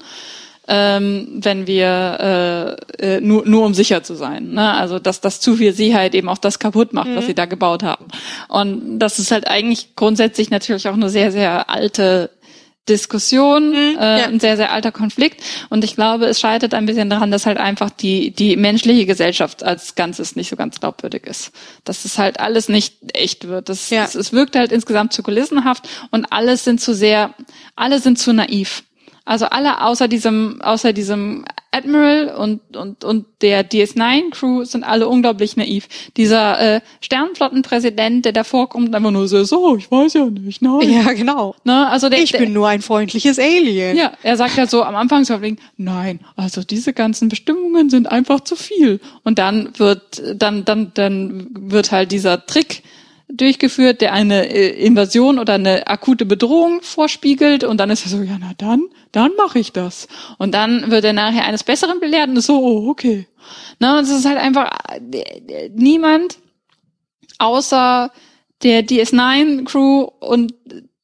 ähm, 0.67 1.39
wenn 1.41 1.65
wir 1.67 2.77
äh, 2.99 3.15
äh, 3.17 3.21
nur, 3.21 3.45
nur 3.45 3.65
um 3.65 3.73
sicher 3.73 4.03
zu 4.03 4.15
sein. 4.15 4.51
Ne? 4.51 4.73
Also 4.73 4.99
dass 4.99 5.21
das 5.21 5.39
zu 5.39 5.55
viel 5.55 5.73
Sicherheit 5.73 6.13
eben 6.13 6.29
auch 6.29 6.37
das 6.37 6.59
kaputt 6.59 6.93
macht, 6.93 7.07
mhm. 7.07 7.15
was 7.15 7.25
sie 7.25 7.35
da 7.35 7.45
gebaut 7.45 7.83
haben. 7.83 8.05
Und 8.49 8.99
das 8.99 9.19
ist 9.19 9.31
halt 9.31 9.47
eigentlich 9.47 9.95
grundsätzlich 9.95 10.49
natürlich 10.49 10.87
auch 10.87 10.93
eine 10.93 11.09
sehr, 11.09 11.31
sehr 11.31 11.69
alte 11.69 12.29
Diskussion, 12.89 13.69
mhm, 13.69 13.97
äh, 13.99 14.19
ja. 14.19 14.25
ein 14.27 14.39
sehr, 14.39 14.55
sehr 14.57 14.71
alter 14.71 14.91
Konflikt. 14.91 15.41
Und 15.69 15.83
ich 15.83 15.95
glaube, 15.95 16.25
es 16.25 16.39
scheitert 16.39 16.73
ein 16.73 16.85
bisschen 16.85 17.09
daran, 17.09 17.31
dass 17.31 17.45
halt 17.45 17.57
einfach 17.57 17.89
die, 17.89 18.31
die 18.31 18.55
menschliche 18.55 19.05
Gesellschaft 19.05 19.63
als 19.63 19.95
Ganzes 19.95 20.35
nicht 20.35 20.49
so 20.49 20.55
ganz 20.55 20.79
glaubwürdig 20.79 21.25
ist. 21.25 21.51
Dass 21.83 22.05
es 22.05 22.17
halt 22.17 22.39
alles 22.39 22.69
nicht 22.69 22.95
echt 23.13 23.47
wird. 23.47 23.69
Das, 23.69 23.89
ja. 23.89 24.05
es, 24.05 24.15
es 24.15 24.31
wirkt 24.31 24.55
halt 24.55 24.71
insgesamt 24.71 25.13
zu 25.13 25.21
kulissenhaft 25.23 25.87
und 26.11 26.31
alles 26.31 26.63
sind 26.63 26.79
zu 26.79 26.93
sehr, 26.93 27.33
alle 27.75 27.99
sind 27.99 28.19
zu 28.19 28.33
naiv. 28.33 28.83
Also 29.27 29.45
alle 29.47 29.81
außer 29.81 30.07
diesem, 30.07 30.61
außer 30.61 30.93
diesem 30.93 31.43
Admiral 31.71 32.29
und, 32.29 32.77
und, 32.77 33.03
und 33.03 33.25
der 33.41 33.69
DS9-Crew 33.69 34.63
sind 34.63 34.85
alle 34.85 35.09
unglaublich 35.09 35.57
naiv. 35.57 35.89
Dieser 36.15 36.77
äh, 36.77 36.81
Sternflottenpräsident, 37.01 38.23
der 38.23 38.31
davor 38.31 38.69
kommt, 38.69 38.95
einfach 38.95 39.11
nur 39.11 39.27
so, 39.27 39.43
so, 39.43 39.75
ich 39.75 39.91
weiß 39.91 40.13
ja 40.13 40.25
nicht, 40.27 40.61
nein. 40.61 40.89
Ja, 40.89 41.11
genau. 41.11 41.55
Ne? 41.65 41.89
Also 41.89 42.07
der, 42.07 42.23
ich 42.23 42.31
bin 42.31 42.53
nur 42.53 42.69
ein 42.69 42.81
freundliches 42.81 43.37
Alien. 43.37 43.97
Ja, 43.97 44.13
er 44.23 44.37
sagt 44.37 44.55
ja 44.55 44.65
so 44.65 44.81
am 44.83 44.95
Anfang 44.95 45.25
so, 45.25 45.37
nein, 45.75 46.21
also 46.37 46.63
diese 46.63 46.93
ganzen 46.93 47.27
Bestimmungen 47.27 47.89
sind 47.89 48.09
einfach 48.09 48.39
zu 48.39 48.55
viel. 48.55 49.01
Und 49.25 49.39
dann 49.39 49.77
wird, 49.77 50.23
dann, 50.35 50.63
dann, 50.63 50.91
dann 50.93 51.47
wird 51.51 51.91
halt 51.91 52.13
dieser 52.13 52.45
Trick 52.45 52.81
durchgeführt, 53.29 54.01
der 54.01 54.13
eine 54.13 54.49
äh, 54.49 54.69
Invasion 54.85 55.39
oder 55.39 55.55
eine 55.55 55.87
akute 55.87 56.25
Bedrohung 56.25 56.81
vorspiegelt 56.81 57.63
und 57.63 57.77
dann 57.77 57.89
ist 57.89 58.05
er 58.05 58.09
so, 58.09 58.21
ja, 58.21 58.37
na 58.39 58.51
dann, 58.57 58.83
dann 59.11 59.31
mache 59.37 59.59
ich 59.59 59.73
das. 59.73 60.07
Und 60.37 60.53
dann 60.53 60.91
wird 60.91 61.03
er 61.03 61.13
nachher 61.13 61.45
eines 61.45 61.63
Besseren 61.63 61.99
belehrt 61.99 62.29
und 62.29 62.37
ist 62.37 62.47
so, 62.47 62.59
oh, 62.59 62.89
okay. 62.89 63.27
Na, 63.79 63.97
und 63.97 64.05
es 64.05 64.09
ist 64.11 64.25
halt 64.25 64.37
einfach 64.37 64.69
äh, 65.11 65.69
niemand 65.73 66.39
außer 67.39 68.11
der 68.63 68.85
DS9-Crew 68.85 70.09
und 70.19 70.53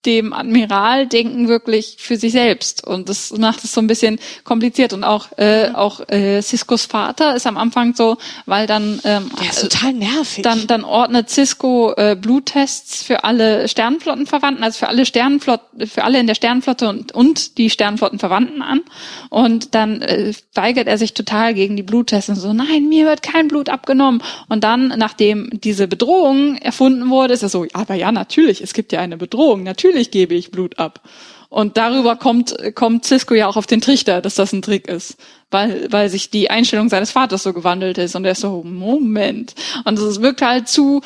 dem 0.06 0.34
Admiral 0.34 1.08
denken 1.08 1.48
wirklich 1.48 1.98
für 2.00 2.18
sich 2.18 2.32
selbst. 2.32 2.86
Und 2.86 3.10
das 3.10 3.32
macht 3.38 3.64
es 3.64 3.74
so 3.74 3.82
ein 3.82 3.88
bisschen 3.88 4.20
kompliziert. 4.44 4.94
Und 4.94 5.04
auch 5.04 5.28
äh, 5.38 5.70
auch 5.74 6.02
äh, 6.10 6.42
Ciscos 6.42 6.86
Vater 6.86 7.36
ist 7.36 7.48
am 7.48 7.58
Anfang 7.58 7.96
so, 7.96 8.18
weil 8.46 8.68
dann 8.68 9.00
ähm, 9.04 9.32
Der 9.40 9.50
ist 9.50 9.62
total 9.62 9.94
nervig. 9.94 10.44
Dann 10.44 10.68
dann 10.68 10.84
ordnet 10.84 11.30
Cisco 11.30 11.94
äh, 11.96 12.16
Bluttests 12.20 13.04
für 13.04 13.24
alle 13.24 13.68
Sternenflottenverwandten, 13.68 14.64
also 14.64 14.80
für 14.80 14.88
alle 14.88 15.06
Sternenflotten, 15.06 15.88
für 15.88 16.04
alle 16.04 16.20
in 16.20 16.28
der 16.28 16.36
Sternenflotte 16.36 16.90
und 16.90 17.14
und 17.14 17.58
die 17.58 17.70
Sternenflottenverwandten 17.70 18.62
an. 18.62 18.82
Und 19.30 19.76
dann 19.76 20.02
äh, 20.02 20.34
weigert 20.54 20.88
er 20.88 20.98
sich 20.98 21.14
total 21.14 21.54
gegen 21.54 21.76
die 21.76 21.84
Bluttests 21.84 22.30
und 22.30 22.36
so 22.36 22.54
nein, 22.54 22.90
mir 22.90 23.06
wird 23.06 23.24
kein 23.24 23.48
Blut 23.48 23.70
abgenommen. 23.70 24.22
Und 24.50 24.64
dann 24.64 24.94
nachdem 24.98 25.50
diese 25.52 25.88
Bedrohung 25.88 26.58
erfunden 26.58 27.10
wurde, 27.10 27.34
ist 27.34 27.44
er 27.44 27.50
so, 27.50 27.66
aber 27.74 27.96
ja, 27.96 28.12
natürlich, 28.12 28.62
es 28.62 28.74
gibt 28.74 28.92
ja 28.92 29.00
eine 29.00 29.18
Bedrohung, 29.18 29.64
natürlich 29.64 29.93
natürlich 29.94 30.12
gebe 30.12 30.34
ich 30.36 30.52
Blut 30.52 30.80
ab. 30.80 31.02
Und 31.50 31.78
darüber 31.78 32.16
kommt, 32.16 32.56
kommt 32.74 33.06
Cisco 33.06 33.36
ja 33.36 33.48
auch 33.48 33.58
auf 33.58 33.68
den 33.68 33.80
Trichter, 33.80 34.22
dass 34.22 34.34
das 34.34 34.54
ein 34.54 34.64
Trick 34.64 34.88
ist. 34.88 35.18
Weil, 35.52 35.88
weil 35.92 36.10
sich 36.10 36.32
die 36.32 36.50
Einstellung 36.50 36.90
seines 36.90 37.12
Vaters 37.12 37.44
so 37.44 37.54
gewandelt 37.54 38.00
ist. 38.00 38.16
Und 38.16 38.26
er 38.26 38.32
ist 38.32 38.42
so, 38.42 38.64
Moment. 38.64 39.54
Und 39.86 40.00
es 40.00 40.20
wirkt 40.20 40.42
halt 40.42 40.68
zu, 40.68 41.02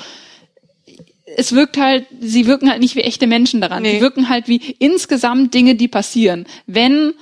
es 1.36 1.52
wirkt 1.52 1.78
halt, 1.78 2.06
sie 2.22 2.48
wirken 2.48 2.70
halt 2.70 2.80
nicht 2.80 2.96
wie 2.96 3.02
echte 3.02 3.28
Menschen 3.28 3.60
daran. 3.60 3.84
Nee. 3.84 3.96
Die 3.96 4.02
wirken 4.02 4.30
halt 4.30 4.48
wie 4.48 4.76
insgesamt 4.80 5.54
Dinge, 5.54 5.76
die 5.76 5.90
passieren. 5.90 6.46
Wenn 6.66 7.14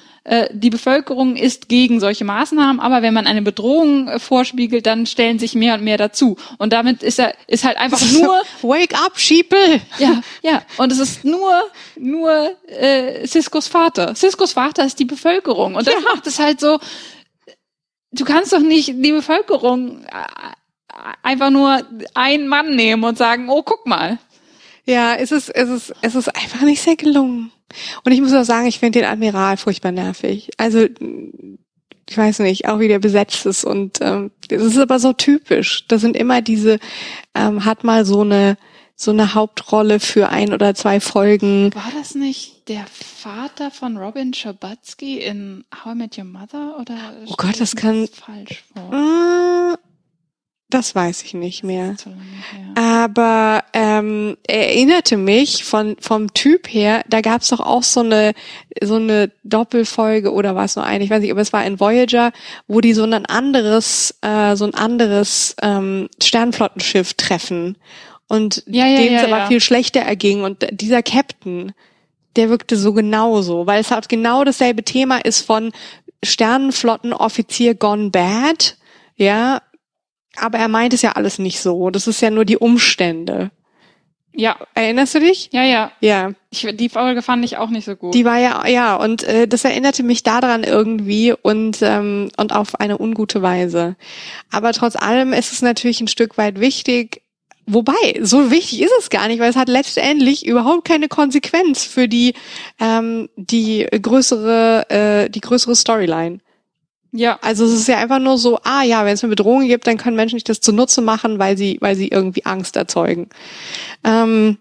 die 0.52 0.72
Bevölkerung 0.72 1.36
ist 1.36 1.70
gegen 1.70 2.00
solche 2.00 2.26
Maßnahmen, 2.26 2.80
aber 2.80 3.04
wenn 3.04 3.14
man 3.14 3.28
eine 3.28 3.44
Bedrohung 3.44 4.08
äh, 4.08 4.20
vorspiegelt, 4.20 4.88
dann 4.88 5.06
stellen 5.06 5.38
sich 5.38 5.54
mehr 5.54 5.76
und 5.76 5.84
mehr 5.84 5.98
dazu. 5.98 6.36
Und 6.58 6.74
damit 6.74 7.04
ist 7.04 7.20
er 7.20 7.36
ist 7.48 7.64
halt 7.64 7.78
einfach 7.78 8.02
nur 8.12 8.42
Wake 8.64 8.96
up, 8.96 9.20
Sheeple. 9.20 9.82
Ja, 10.00 10.22
ja. 10.42 10.64
Und 10.78 10.92
es 10.92 10.98
ist 10.98 11.26
nur 11.26 11.52
nur 11.96 12.56
äh, 12.68 13.28
Ciscos 13.28 13.68
Vater. 13.68 14.16
Ciscos 14.16 14.54
Vater 14.54 14.86
ist 14.86 14.98
die 14.98 15.06
Bevölkerung 15.06 15.76
und 15.76 15.86
das 15.86 15.94
ja. 15.94 16.00
macht 16.02 16.26
es 16.26 16.40
halt 16.40 16.60
so. 16.60 16.80
Du 18.12 18.26
kannst 18.26 18.52
doch 18.52 18.60
nicht 18.60 18.88
die 18.96 19.12
Bevölkerung 19.12 20.06
äh, 20.06 21.06
einfach 21.22 21.52
nur 21.52 21.86
einen 22.16 22.48
Mann 22.48 22.76
nehmen 22.76 23.04
und 23.04 23.18
sagen, 23.18 23.50
oh, 23.50 23.62
guck 23.62 23.86
mal. 23.86 24.18
Ja, 24.86 25.16
es 25.16 25.32
ist, 25.32 25.50
es 25.50 25.70
ist, 25.70 25.94
es 26.02 26.16
ist 26.16 26.30
einfach 26.30 26.62
nicht 26.62 26.82
sehr 26.82 26.96
gelungen. 26.96 27.52
Und 28.04 28.12
ich 28.12 28.22
muss 28.22 28.34
auch 28.34 28.44
sagen, 28.44 28.68
ich 28.68 28.80
finde 28.80 29.00
den 29.00 29.08
Admiral 29.08 29.58
furchtbar 29.58 29.92
nervig. 29.92 30.50
Also, 30.58 30.88
ich 32.08 32.18
weiß 32.18 32.40
nicht, 32.40 32.68
auch 32.68 32.80
wie 32.80 32.88
der 32.88 33.00
besetzt 33.00 33.46
ist. 33.46 33.64
Und 33.64 34.00
ähm, 34.02 34.32
das 34.50 34.62
ist 34.62 34.78
aber 34.78 35.00
so 35.00 35.14
typisch. 35.14 35.88
Das 35.88 36.02
sind 36.02 36.16
immer 36.16 36.42
diese, 36.42 36.80
ähm, 37.34 37.66
hat 37.66 37.84
mal 37.84 38.06
so 38.06 38.22
eine 38.22 38.58
so 38.96 39.12
eine 39.12 39.34
Hauptrolle 39.34 40.00
für 40.00 40.30
ein 40.30 40.54
oder 40.54 40.74
zwei 40.74 41.00
Folgen. 41.02 41.74
War 41.76 41.92
das 41.98 42.16
nicht 42.16 42.70
der 42.70 42.86
Vater 42.88 43.70
von 43.70 43.98
Robin 43.98 44.34
Schabatsky 44.34 45.20
in 45.20 45.66
How 45.84 45.94
I 45.94 45.98
Met 45.98 46.18
Your 46.18 46.24
Mother? 46.24 46.78
Oder 46.80 46.96
oh 47.28 47.36
Gott, 47.38 47.60
das 47.60 47.76
kann 47.76 48.08
falsch 48.08 48.64
vor. 48.74 49.78
Das 50.70 50.96
weiß 50.96 51.22
ich 51.24 51.36
nicht 51.36 51.64
mehr. 51.64 51.96
Aber 52.76 53.64
ähm, 53.74 54.36
erinnerte 54.48 55.16
mich 55.16 55.64
von 55.64 55.96
vom 56.00 56.34
Typ 56.34 56.68
her, 56.68 57.04
da 57.08 57.22
gab 57.22 57.42
es 57.42 57.50
doch 57.50 57.60
auch 57.60 57.84
so 57.84 58.00
eine 58.00 58.34
so 58.82 58.96
eine 58.96 59.32
Doppelfolge 59.44 60.34
oder 60.34 60.56
war 60.56 60.66
es 60.66 60.76
nur 60.76 60.84
eine, 60.84 61.04
ich 61.04 61.12
weiß 61.12 61.22
nicht, 61.22 61.32
aber 61.32 61.42
es 61.42 61.54
war 61.54 61.64
in 61.66 61.80
Voyager, 61.80 62.32
wo 62.68 62.82
die 62.82 62.94
so 62.94 63.04
ein 63.04 63.26
anderes 63.28 64.18
äh, 64.22 64.56
so 64.56 64.66
ein 64.66 64.74
anderes 64.74 65.56
ähm, 65.62 66.10
Sternflottenschiff 66.22 67.14
treffen. 67.14 67.78
Und 68.28 68.64
ja, 68.66 68.88
ja, 68.88 68.98
denen 68.98 69.16
es 69.16 69.22
ja, 69.22 69.28
aber 69.28 69.48
viel 69.48 69.62
schlechter 69.62 70.02
erging. 70.02 70.44
Und 70.44 70.66
dieser 70.72 71.04
Captain, 71.04 71.74
der 72.36 72.50
wirkte 72.50 72.76
so 72.76 72.92
genauso, 72.92 73.68
weil 73.68 73.82
es 73.82 73.92
halt 73.92 74.10
genau 74.10 74.44
dasselbe 74.44 74.84
Thema 74.84 75.18
ist 75.18 75.42
von 75.42 75.72
Sternenflottenoffizier 76.24 77.76
gone 77.76 78.10
bad, 78.10 78.78
ja, 79.16 79.62
aber 80.38 80.58
er 80.58 80.68
meint 80.68 80.94
es 80.94 81.02
ja 81.02 81.14
alles 81.14 81.40
nicht 81.40 81.60
so. 81.60 81.90
Das 81.90 82.08
ist 82.08 82.22
ja 82.22 82.30
nur 82.30 82.46
die 82.46 82.58
Umstände. 82.58 83.52
Ja. 84.38 84.58
Erinnerst 84.74 85.16
du 85.16 85.20
dich? 85.20 85.50
Ja, 85.52 85.64
ja. 85.64 85.92
Ja. 86.02 86.32
Ich, 86.50 86.68
die 86.74 86.90
Folge 86.90 87.22
fand 87.22 87.46
ich 87.46 87.58
auch 87.58 87.70
nicht 87.70 87.86
so 87.86 87.96
gut. 87.96 88.14
Die 88.14 88.26
war 88.26 88.38
ja, 88.38 88.68
ja, 88.68 88.96
und 88.96 89.24
äh, 89.24 89.48
das 89.48 89.64
erinnerte 89.64 90.04
mich 90.04 90.24
daran 90.24 90.64
irgendwie 90.64 91.34
und, 91.34 91.80
ähm, 91.82 92.30
und 92.38 92.54
auf 92.54 92.80
eine 92.80 92.98
ungute 93.00 93.42
Weise. 93.42 93.96
Aber 94.52 94.74
trotz 94.74 94.96
allem 94.96 95.34
ist 95.34 95.54
es 95.54 95.62
natürlich 95.62 96.02
ein 96.02 96.08
Stück 96.08 96.38
weit 96.38 96.60
wichtig, 96.60 97.22
Wobei, 97.68 98.20
so 98.22 98.52
wichtig 98.52 98.84
ist 98.84 98.94
es 99.00 99.10
gar 99.10 99.28
nicht, 99.28 99.40
weil 99.40 99.50
es 99.50 99.56
hat 99.56 99.70
letztendlich 99.70 100.46
überhaupt 100.46 100.86
keine 100.86 101.08
Konsequenz 101.08 101.84
für 101.84 102.08
die, 102.08 102.36
ähm, 102.80 103.28
die 103.38 103.88
größere, 103.90 104.90
äh, 104.92 105.30
die 105.32 105.42
größere 105.42 105.76
Storyline. 105.76 106.42
Ja. 107.16 107.40
Also 107.42 107.66
es 107.66 107.74
ist 107.74 107.88
ja 107.88 107.98
einfach 107.98 108.20
nur 108.20 108.38
so, 108.38 108.60
ah 108.64 108.84
ja, 108.84 109.06
wenn 109.06 109.14
es 109.14 109.24
eine 109.24 109.30
Bedrohung 109.30 109.68
gibt, 109.68 109.88
dann 109.88 109.98
können 109.98 110.18
Menschen 110.18 110.38
sich 110.38 110.44
das 110.44 110.60
zunutze 110.60 111.02
machen, 111.02 111.40
weil 111.40 111.58
sie, 111.58 111.78
weil 111.80 111.96
sie 111.96 112.10
irgendwie 112.10 112.46
Angst 112.46 112.76
erzeugen. 112.76 113.30
Ähm, 114.04 114.58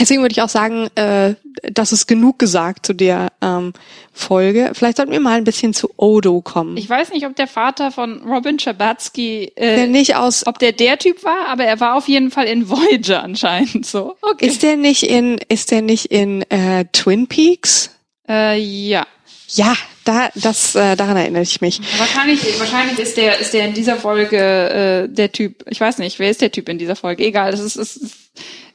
deswegen 0.00 0.22
würde 0.22 0.32
ich 0.32 0.40
auch 0.40 0.48
sagen, 0.48 0.88
äh, 0.94 1.34
das 1.70 1.92
ist 1.92 2.06
genug 2.06 2.38
gesagt 2.38 2.86
zu 2.86 2.94
der 2.94 3.32
ähm, 3.42 3.74
Folge. 4.12 4.70
Vielleicht 4.72 4.96
sollten 4.96 5.12
wir 5.12 5.20
mal 5.20 5.36
ein 5.36 5.44
bisschen 5.44 5.74
zu 5.74 5.90
Odo 5.96 6.40
kommen. 6.40 6.78
Ich 6.78 6.88
weiß 6.88 7.10
nicht, 7.10 7.26
ob 7.26 7.36
der 7.36 7.46
Vater 7.46 7.90
von 7.90 8.22
Robin 8.22 8.58
Schabatsky, 8.58 9.52
äh, 9.56 9.76
der 9.76 9.86
nicht 9.86 10.16
aus, 10.16 10.46
ob 10.46 10.58
der 10.58 10.72
der 10.72 10.98
Typ 10.98 11.22
war, 11.22 11.48
aber 11.48 11.64
er 11.64 11.80
war 11.80 11.96
auf 11.96 12.08
jeden 12.08 12.30
Fall 12.30 12.46
in 12.46 12.70
Voyager 12.70 13.22
anscheinend 13.22 13.84
so. 13.84 14.16
Okay. 14.22 14.46
Ist 14.46 14.62
der 14.62 14.76
nicht 14.76 15.02
in, 15.02 15.38
ist 15.48 15.70
der 15.70 15.82
nicht 15.82 16.06
in 16.06 16.42
äh, 16.50 16.86
Twin 16.92 17.26
Peaks? 17.26 17.90
Äh, 18.26 18.58
ja. 18.58 19.06
Ja, 19.48 19.74
da, 20.08 20.30
das, 20.34 20.74
äh, 20.74 20.96
daran 20.96 21.18
erinnere 21.18 21.42
ich 21.42 21.60
mich. 21.60 21.80
Wahrscheinlich, 21.98 22.40
wahrscheinlich 22.58 22.98
ist 22.98 23.18
der, 23.18 23.38
ist 23.40 23.52
der 23.52 23.66
in 23.66 23.74
dieser 23.74 23.96
Folge 23.96 24.38
äh, 24.38 25.06
der 25.06 25.30
Typ. 25.32 25.64
Ich 25.68 25.78
weiß 25.78 25.98
nicht, 25.98 26.18
wer 26.18 26.30
ist 26.30 26.40
der 26.40 26.50
Typ 26.50 26.70
in 26.70 26.78
dieser 26.78 26.96
Folge? 26.96 27.26
Egal, 27.26 27.50
das 27.50 27.60
ist, 27.60 27.76
ist, 27.76 28.00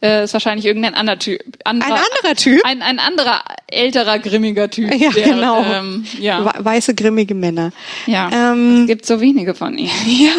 äh, 0.03 0.25
ist 0.25 0.33
wahrscheinlich 0.33 0.67
irgendein 0.67 0.93
anderer 0.93 1.17
Typ. 1.17 1.41
Anderer, 1.63 1.95
ein 1.95 1.99
anderer 1.99 2.35
Typ? 2.35 2.61
Ein, 2.63 2.83
ein 2.83 2.99
anderer 2.99 3.43
älterer 3.65 4.19
grimmiger 4.19 4.69
Typ. 4.69 4.93
Ja, 4.93 5.09
der, 5.09 5.23
genau. 5.23 5.63
Ähm, 5.63 6.05
ja. 6.19 6.53
Weiße 6.63 6.93
grimmige 6.93 7.33
Männer. 7.33 7.71
Ja. 8.05 8.29
Ähm, 8.31 8.81
es 8.81 8.87
gibt 8.87 9.05
so 9.07 9.19
wenige 9.19 9.55
von 9.55 9.75
ihnen. 9.75 9.89
Ja. 10.05 10.33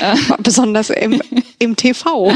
Äh. 0.00 0.16
Besonders 0.38 0.90
im, 0.90 1.20
im 1.58 1.76
TV. 1.76 2.32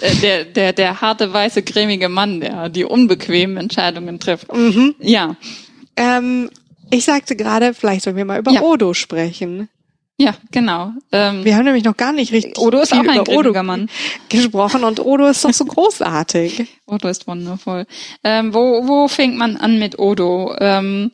Äh, 0.00 0.14
der, 0.22 0.44
der, 0.44 0.72
der 0.72 1.00
harte, 1.00 1.32
weiße, 1.32 1.62
cremige 1.62 2.08
Mann, 2.08 2.40
der 2.40 2.68
die 2.68 2.84
unbequemen 2.84 3.56
Entscheidungen 3.56 4.18
trifft. 4.18 4.52
Mhm. 4.52 4.94
Ja. 5.00 5.36
Ähm, 5.96 6.50
ich 6.90 7.04
sagte 7.04 7.36
gerade, 7.36 7.74
vielleicht 7.74 8.04
sollen 8.04 8.16
wir 8.16 8.24
mal 8.24 8.38
über 8.38 8.52
Ja. 8.52 8.62
Odo 8.62 8.94
sprechen. 8.94 9.68
Ja, 10.18 10.34
genau. 10.50 10.92
Ähm, 11.10 11.44
Wir 11.44 11.56
haben 11.56 11.64
nämlich 11.64 11.84
noch 11.84 11.96
gar 11.96 12.12
nicht 12.12 12.32
richtig 12.32 12.58
Odo 12.58 12.80
ist 12.80 12.92
auch 12.92 12.98
ein 12.98 13.20
über 13.20 13.28
Odo 13.28 13.62
Mann. 13.62 13.88
gesprochen 14.28 14.84
und 14.84 15.00
Odo 15.00 15.26
ist 15.26 15.44
doch 15.44 15.52
so 15.52 15.64
großartig. 15.64 16.66
Odo 16.86 17.08
ist 17.08 17.26
wundervoll. 17.26 17.86
Ähm, 18.22 18.54
wo, 18.54 18.86
wo 18.86 19.08
fängt 19.08 19.36
man 19.36 19.56
an 19.56 19.78
mit 19.78 19.98
Odo? 19.98 20.54
Ähm, 20.60 21.10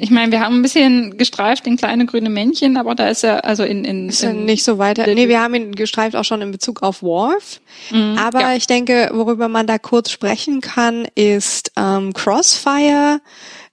ich 0.00 0.10
meine, 0.10 0.30
wir 0.30 0.40
haben 0.40 0.54
ein 0.56 0.62
bisschen 0.62 1.18
gestreift 1.18 1.66
den 1.66 1.76
kleine 1.76 2.06
grüne 2.06 2.30
Männchen, 2.30 2.76
aber 2.76 2.94
da 2.94 3.08
ist 3.08 3.24
er 3.24 3.44
also 3.44 3.64
in 3.64 3.84
in, 3.84 4.08
Ist 4.08 4.22
in 4.22 4.44
nicht 4.44 4.62
so 4.64 4.78
weiter. 4.78 5.06
Nee, 5.12 5.28
wir 5.28 5.40
haben 5.42 5.54
ihn 5.54 5.72
gestreift 5.74 6.14
auch 6.14 6.24
schon 6.24 6.40
in 6.40 6.52
Bezug 6.52 6.82
auf 6.82 7.02
Worf. 7.02 7.60
Aber 7.90 8.38
Mhm. 8.38 8.40
ja. 8.44 8.54
ich 8.54 8.66
denke, 8.66 9.10
worüber 9.12 9.48
man 9.48 9.66
da 9.66 9.78
kurz 9.78 10.10
sprechen 10.10 10.60
kann, 10.60 11.06
ist 11.14 11.72
ähm, 11.76 12.12
Crossfire. 12.12 13.20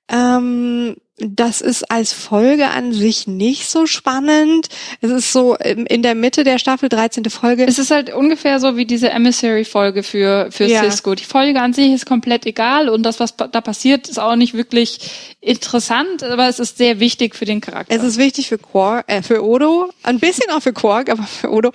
Ähm, 0.10 0.96
das 1.18 1.62
ist 1.62 1.90
als 1.90 2.12
Folge 2.12 2.68
an 2.72 2.92
sich 2.92 3.26
nicht 3.26 3.70
so 3.70 3.86
spannend. 3.86 4.68
Es 5.00 5.12
ist 5.12 5.32
so 5.32 5.56
im- 5.56 5.86
in 5.86 6.02
der 6.04 6.14
Mitte 6.14 6.44
der 6.44 6.60
Staffel, 6.60 6.90
13. 6.90 7.30
Folge. 7.30 7.66
Es 7.66 7.80
ist 7.80 7.90
halt 7.90 8.14
ungefähr 8.14 8.60
so 8.60 8.76
wie 8.76 8.86
diese 8.86 9.10
Emissary-Folge 9.12 10.04
für, 10.04 10.50
für 10.52 10.66
Ja. 10.66 10.84
Cisco. 10.84 11.16
Die 11.16 11.24
Folge 11.24 11.62
an 11.62 11.72
sich 11.72 11.94
ist 11.94 12.06
komplett 12.06 12.46
egal 12.46 12.90
und 12.90 13.04
das, 13.04 13.22
was 13.22 13.36
da 13.38 13.48
passiert, 13.62 14.10
ist 14.10 14.20
auch 14.20 14.36
nicht 14.36 14.56
wirklich 14.56 15.00
interessant, 15.40 16.22
aber 16.24 16.50
es 16.50 16.60
ist 16.60 16.78
sehr 16.78 17.00
wichtig 17.00 17.36
für 17.36 17.46
den 17.46 17.62
Charakter. 17.62 17.96
Es 17.96 18.04
ist 18.04 18.18
wichtig 18.18 18.50
für 18.50 18.58
Quark, 18.58 19.06
äh, 19.08 19.22
für 19.22 19.42
Odo, 19.46 19.90
ein 20.04 20.20
bisschen 20.20 20.50
auch 20.52 20.62
für 20.62 20.74
Quark, 20.74 21.10
aber 21.10 21.24
für 21.24 21.50
Odo, 21.50 21.72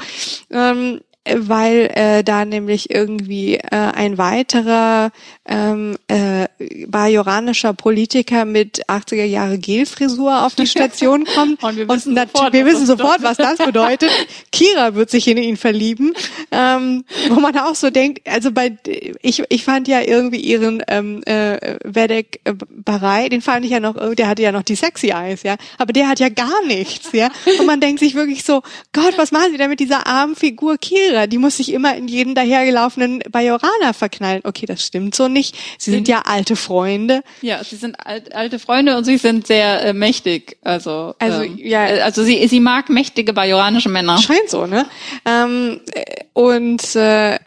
ähm, 0.50 1.00
äh, 1.00 1.09
weil 1.28 1.90
äh, 1.94 2.24
da 2.24 2.44
nämlich 2.46 2.90
irgendwie 2.90 3.56
äh, 3.56 3.68
ein 3.70 4.16
weiterer 4.16 5.10
ähm, 5.46 5.96
äh, 6.08 6.46
bajoranischer 6.86 7.74
Politiker 7.74 8.46
mit 8.46 8.86
80er 8.88 9.24
Jahre 9.24 9.58
Gelfrisur 9.58 10.46
auf 10.46 10.54
die 10.54 10.66
Station 10.66 11.24
kommt 11.34 11.62
Und 11.62 11.76
wir 11.76 11.88
wissen 11.88 12.14
nat- 12.14 12.30
sofort, 12.32 12.52
wir 12.54 12.64
was 12.64 12.72
wissen 12.72 12.86
das 12.86 12.98
sofort, 12.98 13.22
was 13.22 13.36
das 13.36 13.58
bedeutet. 13.58 14.10
Kira 14.52 14.94
wird 14.94 15.10
sich 15.10 15.28
in 15.28 15.36
ihn 15.36 15.58
verlieben, 15.58 16.14
ähm, 16.52 17.04
wo 17.28 17.38
man 17.38 17.56
auch 17.58 17.74
so 17.74 17.90
denkt, 17.90 18.26
also 18.26 18.50
bei 18.50 18.76
ich 19.20 19.42
ich 19.50 19.64
fand 19.64 19.88
ja 19.88 20.00
irgendwie 20.00 20.40
ihren 20.40 20.82
ähm, 20.88 21.22
äh, 21.24 21.76
Vedek 21.84 22.40
äh, 22.44 22.54
Barai, 22.70 23.28
den 23.28 23.42
fand 23.42 23.66
ich 23.66 23.72
ja 23.72 23.80
noch, 23.80 23.96
äh, 23.96 24.14
der 24.14 24.26
hatte 24.28 24.42
ja 24.42 24.52
noch 24.52 24.62
die 24.62 24.74
sexy 24.74 25.08
Eyes, 25.10 25.42
ja, 25.42 25.56
aber 25.76 25.92
der 25.92 26.08
hat 26.08 26.18
ja 26.18 26.30
gar 26.30 26.64
nichts, 26.66 27.12
ja, 27.12 27.28
und 27.58 27.66
man 27.66 27.80
denkt 27.80 28.00
sich 28.00 28.14
wirklich 28.14 28.42
so, 28.42 28.62
Gott, 28.94 29.14
was 29.18 29.32
machen 29.32 29.50
sie 29.52 29.58
denn 29.58 29.68
mit 29.68 29.80
dieser 29.80 30.06
armen 30.06 30.34
Figur 30.34 30.78
Kira? 30.78 31.09
Die 31.28 31.38
muss 31.38 31.56
sich 31.56 31.72
immer 31.72 31.96
in 31.96 32.08
jeden 32.08 32.34
dahergelaufenen 32.34 33.20
Bajoraner 33.30 33.92
verknallen. 33.94 34.40
Okay, 34.44 34.66
das 34.66 34.84
stimmt 34.84 35.14
so 35.14 35.28
nicht. 35.28 35.56
Sie 35.78 35.90
sind 35.90 36.08
ja 36.08 36.22
alte 36.26 36.56
Freunde. 36.56 37.22
ja, 37.42 37.62
sie 37.64 37.76
sind 37.76 37.96
alt, 38.04 38.34
alte 38.34 38.58
Freunde 38.58 38.96
und 38.96 39.04
sie 39.04 39.16
sind 39.16 39.46
sehr 39.46 39.84
äh, 39.84 39.92
mächtig. 39.92 40.56
Also, 40.62 41.14
Also, 41.18 41.42
ähm, 41.42 41.58
ja. 41.58 41.86
äh, 41.86 42.00
also 42.00 42.22
sie, 42.22 42.46
sie 42.48 42.60
mag 42.60 42.88
mächtige 42.88 43.32
bajoranische 43.32 43.88
Männer. 43.88 44.18
Scheint 44.18 44.48
so, 44.48 44.66
ne? 44.66 44.86
Ähm, 45.24 45.80
äh, 45.92 46.04
und 46.32 46.94
äh, 46.96 47.38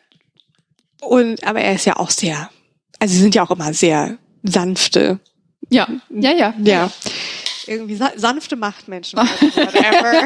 und 1.02 1.44
aber 1.45 1.60
er 1.61 1.76
ist 1.76 1.85
ja 1.85 1.98
auch 1.98 2.10
sehr, 2.10 2.49
also 2.99 3.14
sie 3.14 3.19
sind 3.22 3.35
ja 3.35 3.44
auch 3.44 3.52
immer 3.52 3.73
sehr 3.73 4.18
sanfte, 4.44 5.19
Ja, 5.69 5.88
ja, 6.10 6.31
ja. 6.31 6.53
ja. 6.64 6.91
Irgendwie 7.68 7.95
sa 7.95 8.11
sanfte 8.15 8.56
Machtmenschen. 8.56 9.19
Whatever. 9.19 10.26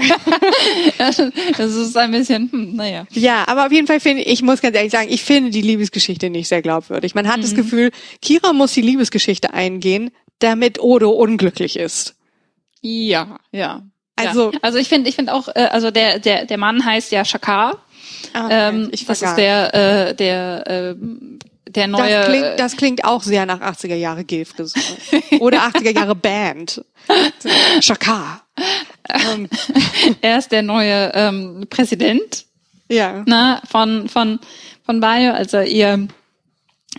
Das 1.58 1.76
ist 1.76 1.96
ein 1.98 2.12
bisschen, 2.12 2.50
hm, 2.52 2.76
naja. 2.76 3.06
ja, 3.12 3.44
aber 3.48 3.66
auf 3.66 3.72
jeden 3.72 3.88
Fall 3.88 4.00
finde 4.00 4.24
ich, 4.24 4.28
ich 4.34 4.42
muss 4.42 4.62
ganz 4.62 4.76
ehrlich 4.76 4.92
sagen, 4.92 5.08
ich 5.12 5.24
finde 5.24 5.50
die 5.52 5.62
Liebesgeschichte 5.62 6.30
nicht 6.30 6.48
sehr 6.48 6.62
glaubwürdig. 6.62 7.16
Man 7.16 7.28
hat 7.28 7.44
das 7.44 7.52
Mhm. 7.52 7.58
Gefühl, 7.58 7.92
Kira 8.22 8.54
muss 8.54 8.74
die 8.74 8.82
Liebesgeschichte 8.82 9.54
eingehen, 9.54 10.12
damit 10.40 10.80
Odo 10.82 11.12
unglücklich 11.12 11.78
ist. 11.78 12.16
Ja, 12.82 13.38
ja. 13.52 13.82
Also- 14.16 14.52
ja. 14.52 14.60
also 14.62 14.78
ich 14.80 14.90
finde, 14.90 15.10
ich 15.10 15.16
finde 15.16 15.34
auch, 15.34 15.48
äh, 15.50 15.68
also 15.72 15.92
der 15.92 16.20
der 16.20 16.46
der 16.46 16.58
Mann 16.58 16.84
heißt 16.84 17.12
ja 17.12 17.24
Shakar. 17.24 17.84
Ah, 18.34 18.48
Ähm, 18.70 18.90
ich 18.92 19.06
das 19.06 19.22
ist 19.22 19.36
der 19.36 19.74
äh, 20.10 20.16
der 20.16 20.64
äh, 20.68 20.96
der 21.78 21.88
neue. 21.88 22.10
Das 22.10 22.28
klingt, 22.28 22.60
das 22.60 22.76
klingt 22.76 23.06
auch 23.06 23.24
sehr 23.24 23.46
nach 23.46 23.62
80er 23.62 23.96
Jahre 23.96 24.26
Gelfrisur. 24.26 24.82
Oder 25.40 25.60
80er 25.68 25.96
Jahre 25.96 26.16
Band. 26.16 26.84
Shakar. 27.80 28.42
Ähm, 29.10 29.48
er 30.22 30.40
ist 30.40 30.52
der 30.52 30.64
neue 30.64 31.12
ähm, 31.14 31.66
Präsident 31.70 32.46
ja. 32.90 33.24
ne, 33.26 33.62
von 33.70 34.10
von 34.10 34.40
von 34.86 35.00
Bayo, 35.00 35.32
also 35.32 35.62
ihr 35.62 36.08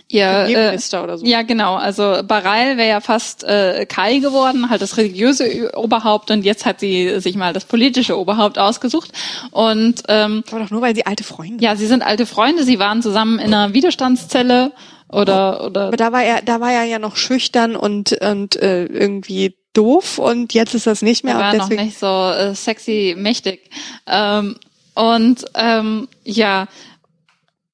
ihr 0.07 0.25
äh, 0.25 0.45
Premierminister 0.45 1.03
oder 1.03 1.17
so. 1.17 1.25
Ja, 1.25 1.41
genau. 1.41 1.75
Also 1.75 2.21
Bareil 2.23 2.77
wäre 2.77 2.89
ja 2.89 3.01
fast 3.01 3.43
äh, 3.43 3.85
Kai 3.85 4.19
geworden, 4.19 4.69
halt 4.69 4.81
das 4.81 4.97
religiöse 4.97 5.71
Oberhaupt 5.75 6.31
und 6.31 6.43
jetzt 6.45 6.65
hat 6.65 6.79
sie 6.79 7.19
sich 7.19 7.35
mal 7.35 7.53
das 7.53 7.65
politische 7.65 8.17
Oberhaupt 8.17 8.57
ausgesucht 8.57 9.11
und 9.51 10.03
ähm, 10.07 10.43
Aber 10.51 10.61
doch 10.61 10.71
nur, 10.71 10.81
weil 10.81 10.95
sie 10.95 11.05
alte 11.05 11.23
Freunde 11.23 11.63
ja, 11.63 11.75
sie 11.75 11.87
sind 11.87 12.03
alte 12.03 12.25
Freunde, 12.25 12.63
sie 12.63 12.79
waren 12.79 13.01
zusammen 13.01 13.39
in 13.39 13.53
einer 13.53 13.73
Widerstandszelle 13.73 14.71
oder 15.09 15.65
oder 15.65 15.87
Aber 15.87 15.97
da 15.97 16.11
war 16.11 16.23
er, 16.23 16.41
da 16.41 16.61
war 16.61 16.71
er 16.71 16.83
ja 16.83 16.99
noch 16.99 17.15
schüchtern 17.15 17.75
und, 17.75 18.13
und 18.13 18.55
äh, 18.57 18.85
irgendwie 18.85 19.55
doof 19.73 20.17
und 20.17 20.53
jetzt 20.53 20.75
ist 20.75 20.87
das 20.87 21.01
nicht 21.01 21.23
mehr. 21.23 21.35
Er 21.35 21.39
war 21.39 21.55
noch 21.55 21.69
nicht 21.69 21.97
so 21.97 22.31
äh, 22.31 22.55
sexy 22.55 23.15
mächtig. 23.17 23.69
Ähm, 24.07 24.55
und 24.95 25.45
ähm, 25.55 26.07
ja, 26.25 26.67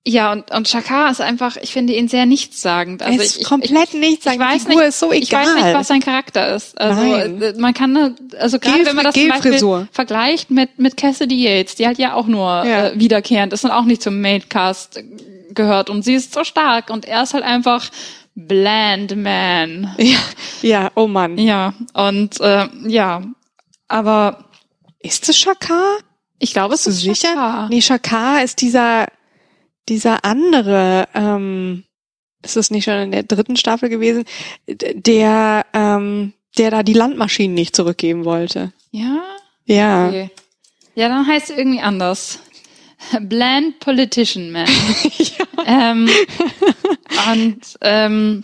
ja, 0.08 0.32
und, 0.32 0.52
und 0.52 0.68
Shakar 0.68 1.10
ist 1.10 1.20
einfach, 1.20 1.58
ich 1.58 1.72
finde 1.74 1.94
ihn 1.94 2.08
sehr 2.08 2.26
nichtssagend. 2.28 3.02
Also 3.02 3.22
ist 3.22 3.38
ich, 3.42 3.44
komplett 3.46 3.90
ich, 3.94 4.00
nichts. 4.00 4.26
ich 4.26 4.32
Seine 4.34 4.44
weiß 4.44 4.64
Figur 4.64 4.82
nicht, 4.82 4.90
ist 4.90 5.00
so 5.00 5.12
ich 5.12 5.32
weiß 5.32 5.48
nicht, 5.56 5.58
egal. 5.66 5.74
was 5.74 5.88
sein 5.88 6.00
Charakter 6.00 6.56
ist. 6.56 6.80
Also 6.80 7.02
Nein. 7.02 7.42
äh, 7.42 7.54
man 7.58 7.74
kann, 7.74 8.16
also 8.40 8.60
gerade 8.60 8.78
Gel- 8.78 8.86
wenn 8.86 8.96
man 8.96 9.06
das 9.06 9.16
zum. 9.16 9.28
Beispiel 9.30 9.88
vergleicht 9.92 10.52
mit 10.52 10.78
mit 10.78 10.96
Cassidy 10.96 11.44
Yates, 11.44 11.76
die 11.76 11.88
halt 11.88 11.98
ja 11.98 12.14
auch 12.14 12.28
nur 12.28 12.48
Ja. 12.66 12.88
äh, 12.90 13.00
wiederkehrend 13.00 13.52
ist 13.54 13.66
und 13.66 13.72
auch 13.72 13.86
nicht 13.86 14.02
zum 14.04 14.22
Maincast 14.22 15.00
gehört 15.56 15.90
und 15.90 16.04
sie 16.04 16.14
ist 16.16 16.34
so 16.34 16.44
stark 16.44 16.90
und 16.92 17.06
er 17.06 17.24
ist 17.24 17.34
halt 17.34 17.44
einfach 17.44 17.90
bland 18.36 19.16
man. 19.16 19.96
Ja, 19.98 20.18
ja, 20.62 20.92
oh 20.96 21.08
Mann. 21.08 21.38
Ja, 21.38 21.74
und 21.94 22.40
äh, 22.42 22.68
ja, 22.86 23.22
aber 23.88 24.46
Ist 25.00 25.30
es 25.30 25.38
Shakar? 25.40 25.98
ich 26.40 26.52
glaube, 26.54 26.74
es 26.76 26.86
ist 26.86 27.00
sicher? 27.00 27.30
Shakar. 27.30 27.70
Nee, 27.70 27.82
Shakar 27.82 28.44
ist 28.44 28.60
dieser, 28.62 29.08
dieser 29.90 30.26
andere, 30.26 31.08
ähm, 31.14 31.84
ist 32.44 32.56
das 32.56 32.72
nicht 32.72 32.86
schon 32.86 32.96
in 32.96 33.12
der 33.12 33.24
dritten 33.24 33.56
Staffel 33.56 33.90
gewesen, 33.90 34.26
der, 34.68 35.66
ähm, 35.74 36.34
der 36.58 36.72
da 36.72 36.84
die 36.84 36.94
Landmaschinen 36.94 37.54
nicht 37.54 37.76
zurückgeben 37.76 38.26
wollte. 38.26 38.72
Ja? 38.92 39.24
Ja. 39.66 40.08
Okay. 40.08 40.30
Ja, 40.96 41.10
dann 41.10 41.28
heißt 41.28 41.50
es 41.50 41.58
irgendwie 41.58 41.82
anders. 41.82 42.40
Bland 43.22 43.80
Politician 43.80 44.52
Man. 44.52 44.68
ja. 45.18 45.46
ähm, 45.66 46.10
und 47.34 47.62
ähm, 47.82 48.44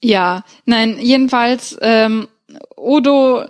ja, 0.00 0.44
nein, 0.64 0.98
jedenfalls 1.00 1.76
ähm, 1.80 2.28
Odo 2.76 3.42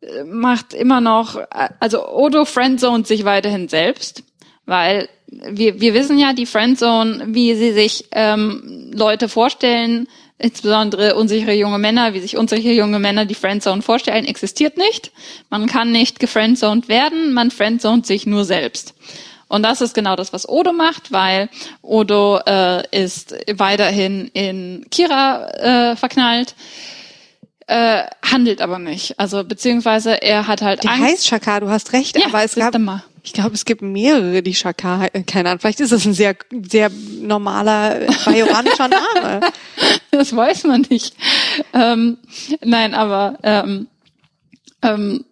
äh, 0.00 0.24
macht 0.24 0.74
immer 0.74 1.00
noch, 1.00 1.40
also 1.80 2.08
Odo 2.08 2.44
friendzone 2.44 3.04
sich 3.04 3.24
weiterhin 3.24 3.68
selbst, 3.68 4.22
weil 4.66 5.08
wir, 5.50 5.80
wir 5.80 5.94
wissen 5.94 6.18
ja, 6.18 6.32
die 6.32 6.46
Friendzone, 6.46 7.24
wie 7.28 7.54
sie 7.54 7.72
sich 7.72 8.06
ähm, 8.12 8.90
Leute 8.94 9.28
vorstellen, 9.28 10.06
insbesondere 10.38 11.14
unsichere 11.14 11.54
junge 11.54 11.78
Männer, 11.78 12.12
wie 12.14 12.20
sich 12.20 12.36
unsichere 12.36 12.72
junge 12.72 12.98
Männer 12.98 13.24
die 13.24 13.34
Friendzone 13.34 13.82
vorstellen, 13.82 14.24
existiert 14.24 14.76
nicht. 14.76 15.12
Man 15.50 15.66
kann 15.66 15.92
nicht 15.92 16.20
gefriendzoned 16.20 16.88
werden, 16.88 17.32
man 17.32 17.50
friendzoned 17.50 18.04
sich 18.06 18.26
nur 18.26 18.44
selbst. 18.44 18.94
Und 19.48 19.62
das 19.62 19.80
ist 19.80 19.94
genau 19.94 20.16
das, 20.16 20.32
was 20.32 20.48
Odo 20.48 20.72
macht, 20.72 21.12
weil 21.12 21.48
Odo 21.82 22.38
äh, 22.46 22.82
ist 22.90 23.34
weiterhin 23.54 24.28
in 24.32 24.86
Kira 24.90 25.92
äh, 25.92 25.96
verknallt, 25.96 26.54
äh, 27.66 28.02
handelt 28.22 28.60
aber 28.60 28.78
nicht. 28.78 29.18
Also 29.18 29.44
beziehungsweise 29.44 30.20
er 30.22 30.46
hat 30.46 30.62
halt 30.62 30.82
Der 30.84 30.90
Angst. 30.90 31.04
heißt 31.04 31.26
Shakar, 31.28 31.60
du 31.60 31.68
hast 31.68 31.92
recht, 31.92 32.18
Ja, 32.18 32.26
aber 32.26 32.42
es 32.42 32.54
gab, 32.54 32.76
mal. 32.78 33.04
Ich 33.24 33.32
glaube, 33.32 33.54
es 33.54 33.64
gibt 33.64 33.82
mehrere, 33.82 34.42
die 34.42 34.54
Shakar, 34.54 35.02
he- 35.12 35.22
keine 35.24 35.48
Ahnung, 35.48 35.60
vielleicht 35.60 35.80
ist 35.80 35.92
es 35.92 36.04
ein 36.06 36.12
sehr, 36.14 36.36
sehr 36.68 36.90
normaler 37.20 38.00
bajoranischer 38.24 38.88
Name. 38.88 39.40
das 40.12 40.36
weiß 40.36 40.64
man 40.64 40.86
nicht. 40.90 41.16
Ähm, 41.72 42.18
nein, 42.62 42.94
aber 42.94 43.38
ähm, 43.42 43.88
ähm, 44.82 45.24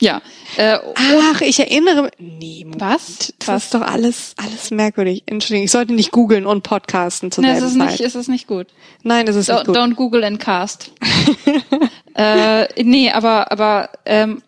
ja. 0.00 0.22
Äh, 0.56 0.78
Ach, 0.94 1.40
ich 1.42 1.60
erinnere 1.60 2.04
mich. 2.04 2.12
Nee. 2.18 2.66
Was? 2.78 3.34
Das 3.38 3.48
Was? 3.48 3.64
ist 3.64 3.74
doch 3.74 3.82
alles, 3.82 4.34
alles 4.38 4.70
merkwürdig. 4.70 5.24
Entschuldigung, 5.26 5.64
ich 5.66 5.70
sollte 5.72 5.92
nicht 5.92 6.10
googeln 6.12 6.46
und 6.46 6.62
podcasten 6.62 7.30
zur 7.30 7.44
ne, 7.44 7.50
es 7.52 7.58
selben 7.58 7.72
ist 7.72 7.78
Zeit. 7.78 7.90
nicht, 7.90 8.00
es 8.00 8.14
ist 8.14 8.28
nicht 8.28 8.46
gut. 8.46 8.68
Nein, 9.02 9.28
es 9.28 9.36
ist 9.36 9.50
Don't, 9.50 9.56
nicht 9.56 9.66
gut. 9.66 9.76
don't 9.76 9.94
Google 9.96 10.24
and 10.24 10.38
cast. 10.40 10.92
äh, 12.14 12.82
nee, 12.82 13.10
aber 13.10 13.50
aber 13.52 13.90
ähm, 14.06 14.42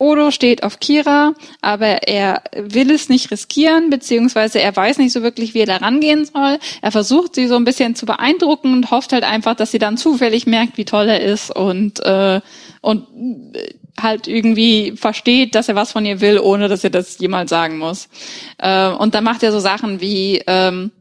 Odo 0.00 0.30
steht 0.30 0.62
auf 0.62 0.80
Kira, 0.80 1.34
aber 1.60 2.08
er 2.08 2.42
will 2.54 2.90
es 2.90 3.10
nicht 3.10 3.30
riskieren, 3.30 3.90
beziehungsweise 3.90 4.58
er 4.58 4.74
weiß 4.74 4.96
nicht 4.96 5.12
so 5.12 5.22
wirklich, 5.22 5.52
wie 5.52 5.60
er 5.60 5.66
da 5.66 5.76
rangehen 5.76 6.24
soll. 6.24 6.58
Er 6.80 6.90
versucht 6.90 7.34
sie 7.34 7.46
so 7.46 7.56
ein 7.56 7.64
bisschen 7.64 7.94
zu 7.94 8.06
beeindrucken 8.06 8.72
und 8.72 8.90
hofft 8.90 9.12
halt 9.12 9.24
einfach, 9.24 9.54
dass 9.54 9.72
sie 9.72 9.78
dann 9.78 9.98
zufällig 9.98 10.46
merkt, 10.46 10.78
wie 10.78 10.86
toll 10.86 11.06
er 11.06 11.20
ist 11.20 11.54
und 11.54 12.00
äh, 12.00 12.40
und 12.80 13.06
äh, 13.54 13.74
halt 14.00 14.26
irgendwie 14.26 14.92
versteht, 14.96 15.54
dass 15.54 15.68
er 15.68 15.74
was 15.74 15.92
von 15.92 16.06
ihr 16.06 16.22
will, 16.22 16.38
ohne 16.38 16.68
dass 16.68 16.82
er 16.82 16.88
das 16.88 17.18
jemals 17.18 17.50
sagen 17.50 17.76
muss. 17.76 18.08
Äh, 18.56 18.88
und 18.88 19.14
dann 19.14 19.24
macht 19.24 19.42
er 19.42 19.52
so 19.52 19.60
Sachen 19.60 20.00
wie 20.00 20.42
ähm, 20.46 20.92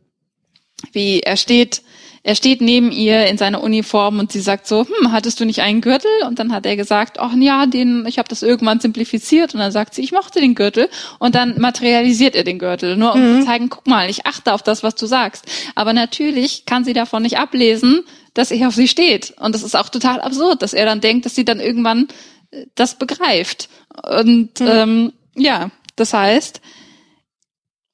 wie 0.92 1.22
er 1.22 1.38
steht, 1.38 1.84
er 2.24 2.36
steht 2.36 2.62
neben 2.62 2.92
ihr 2.92 3.28
in 3.28 3.38
seiner 3.38 3.64
Uniform 3.64 4.20
und 4.20 4.32
sie 4.32 4.42
sagt 4.42 4.68
so, 4.68 4.86
hm, 4.86 5.12
hattest 5.12 5.40
du 5.40 5.46
nicht 5.46 5.62
einen 5.62 5.82
Gürtel? 5.82 6.12
Und 6.28 6.40
dann 6.40 6.52
hat 6.52 6.66
er 6.66 6.76
gesagt, 6.76 7.20
ach 7.20 7.34
ja, 7.36 7.66
den, 7.66 8.06
ich 8.08 8.18
habe 8.18 8.28
das 8.28 8.44
irgendwann 8.44 8.80
simplifiziert. 8.80 9.54
Und 9.54 9.62
dann 9.62 9.72
sagt 9.72 9.94
sie, 9.94 10.02
ich 10.02 10.12
mochte 10.12 10.40
den 10.40 10.56
Gürtel. 10.56 10.90
Und 11.20 11.36
dann 11.36 11.60
materialisiert 11.60 12.36
er 12.36 12.44
den 12.44 12.60
Gürtel, 12.60 12.98
nur 12.98 13.14
um 13.14 13.40
zu 13.40 13.46
zeigen, 13.46 13.70
guck 13.70 13.88
mal, 13.88 14.10
ich 14.10 14.26
achte 14.26 14.54
auf 14.54 14.62
das, 14.62 14.84
was 14.84 14.96
du 14.96 15.06
sagst. 15.06 15.46
Aber 15.76 15.94
natürlich 15.94 16.66
kann 16.66 16.84
sie 16.84 16.94
davon 16.94 17.24
nicht 17.24 17.38
ablesen, 17.38 18.02
dass 18.34 18.52
er 18.52 18.68
auf 18.68 18.76
sie 18.76 18.88
steht. 18.88 19.34
Und 19.40 19.56
das 19.56 19.64
ist 19.64 19.76
auch 19.76 19.90
total 19.90 20.22
absurd, 20.22 20.62
dass 20.62 20.74
er 20.74 20.86
dann 20.86 21.02
denkt, 21.02 21.26
dass 21.26 21.36
sie 21.36 21.46
dann 21.46 21.60
irgendwann 21.60 22.08
äh, 22.52 22.66
das 22.76 22.96
begreift. 22.96 23.70
Und 24.04 24.62
ähm, 24.62 25.14
ja, 25.36 25.72
das 25.96 26.14
heißt, 26.14 26.62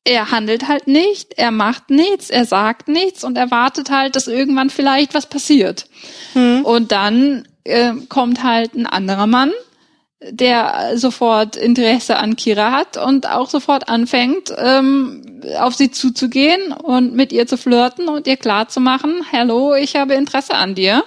er 0.06 0.32
handelt 0.32 0.68
halt 0.68 0.88
nicht, 0.88 1.34
er 1.38 1.52
macht 1.52 1.90
nichts, 1.90 2.30
er 2.30 2.46
sagt 2.46 2.88
nichts 2.88 3.24
und 3.24 3.38
erwartet 3.38 3.90
halt, 3.90 4.16
dass 4.16 4.28
irgendwann 4.28 4.70
vielleicht 4.70 5.14
was 5.16 5.26
passiert. 5.26 5.88
Und 6.64 6.92
dann 6.92 7.48
äh, 7.64 7.94
kommt 8.08 8.44
halt 8.44 8.76
ein 8.76 8.86
anderer 8.86 9.26
Mann, 9.26 9.52
der 10.22 10.92
sofort 10.96 11.56
Interesse 11.56 12.18
an 12.18 12.36
Kira 12.36 12.72
hat 12.72 12.98
und 12.98 13.28
auch 13.28 13.50
sofort 13.50 13.90
anfängt, 13.90 14.54
ähm, 14.58 15.42
auf 15.60 15.76
sie 15.76 15.92
zuzugehen 15.92 16.72
und 16.72 17.16
mit 17.16 17.32
ihr 17.32 17.48
zu 17.48 17.58
flirten 17.58 18.08
und 18.08 18.28
ihr 18.28 18.38
klarzumachen, 18.38 19.26
hallo, 19.32 19.74
ich 19.74 19.96
habe 19.96 20.14
Interesse 20.14 20.54
an 20.54 20.76
dir. 20.76 21.04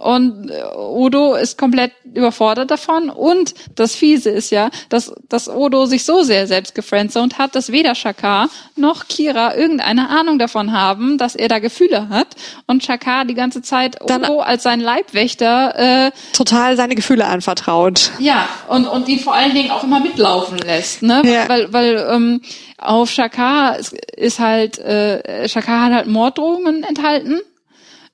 Und 0.00 0.50
äh, 0.50 0.62
Odo 0.76 1.34
ist 1.34 1.58
komplett 1.58 1.92
überfordert 2.14 2.70
davon. 2.70 3.10
Und 3.10 3.54
das 3.74 3.94
Fiese 3.94 4.30
ist 4.30 4.50
ja, 4.50 4.70
dass, 4.88 5.12
dass 5.28 5.48
Odo 5.48 5.84
sich 5.86 6.04
so 6.04 6.22
sehr 6.22 6.46
selbst 6.46 6.74
gefriendzoned 6.74 7.38
hat, 7.38 7.54
dass 7.54 7.70
weder 7.70 7.94
Shakar 7.94 8.48
noch 8.76 9.08
Kira 9.08 9.54
irgendeine 9.56 10.08
Ahnung 10.08 10.38
davon 10.38 10.72
haben, 10.72 11.18
dass 11.18 11.34
er 11.34 11.48
da 11.48 11.58
Gefühle 11.58 12.08
hat. 12.08 12.28
Und 12.66 12.82
Shakar 12.82 13.24
die 13.26 13.34
ganze 13.34 13.60
Zeit 13.62 13.96
Dann- 14.06 14.24
Odo 14.24 14.40
als 14.40 14.62
sein 14.62 14.80
Leibwächter 14.80 16.06
äh, 16.06 16.10
Total 16.32 16.76
seine 16.76 16.94
Gefühle 16.94 17.26
anvertraut. 17.26 18.10
ja, 18.18 18.48
und, 18.68 18.86
und 18.86 19.06
ihn 19.08 19.20
vor 19.20 19.34
allen 19.34 19.54
Dingen 19.54 19.70
auch 19.70 19.84
immer 19.84 20.00
mitlaufen 20.00 20.58
lässt, 20.58 21.02
ne? 21.02 21.22
Ja. 21.24 21.48
Weil, 21.48 21.72
weil 21.72 22.08
ähm, 22.10 22.40
auf 22.78 23.10
Shakar 23.10 23.78
ist, 23.78 23.92
ist 24.16 24.38
halt, 24.40 24.78
äh, 24.78 25.46
Shakar 25.48 25.84
hat 25.84 25.92
halt 25.92 26.06
Morddrohungen 26.06 26.82
enthalten. 26.84 27.40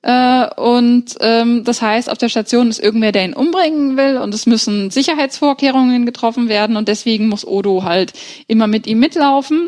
Äh, 0.09 0.47
und 0.55 1.15
ähm, 1.19 1.65
das 1.65 1.81
heißt, 1.81 2.09
auf 2.09 2.17
der 2.17 2.29
Station 2.29 2.69
ist 2.69 2.79
irgendwer, 2.79 3.11
der 3.11 3.25
ihn 3.25 3.33
umbringen 3.33 3.97
will 3.97 4.15
und 4.17 4.33
es 4.33 4.45
müssen 4.45 4.89
Sicherheitsvorkehrungen 4.89 6.05
getroffen 6.05 6.47
werden 6.47 6.77
und 6.77 6.87
deswegen 6.87 7.27
muss 7.27 7.45
Odo 7.45 7.83
halt 7.83 8.13
immer 8.47 8.67
mit 8.67 8.87
ihm 8.87 8.99
mitlaufen. 8.99 9.67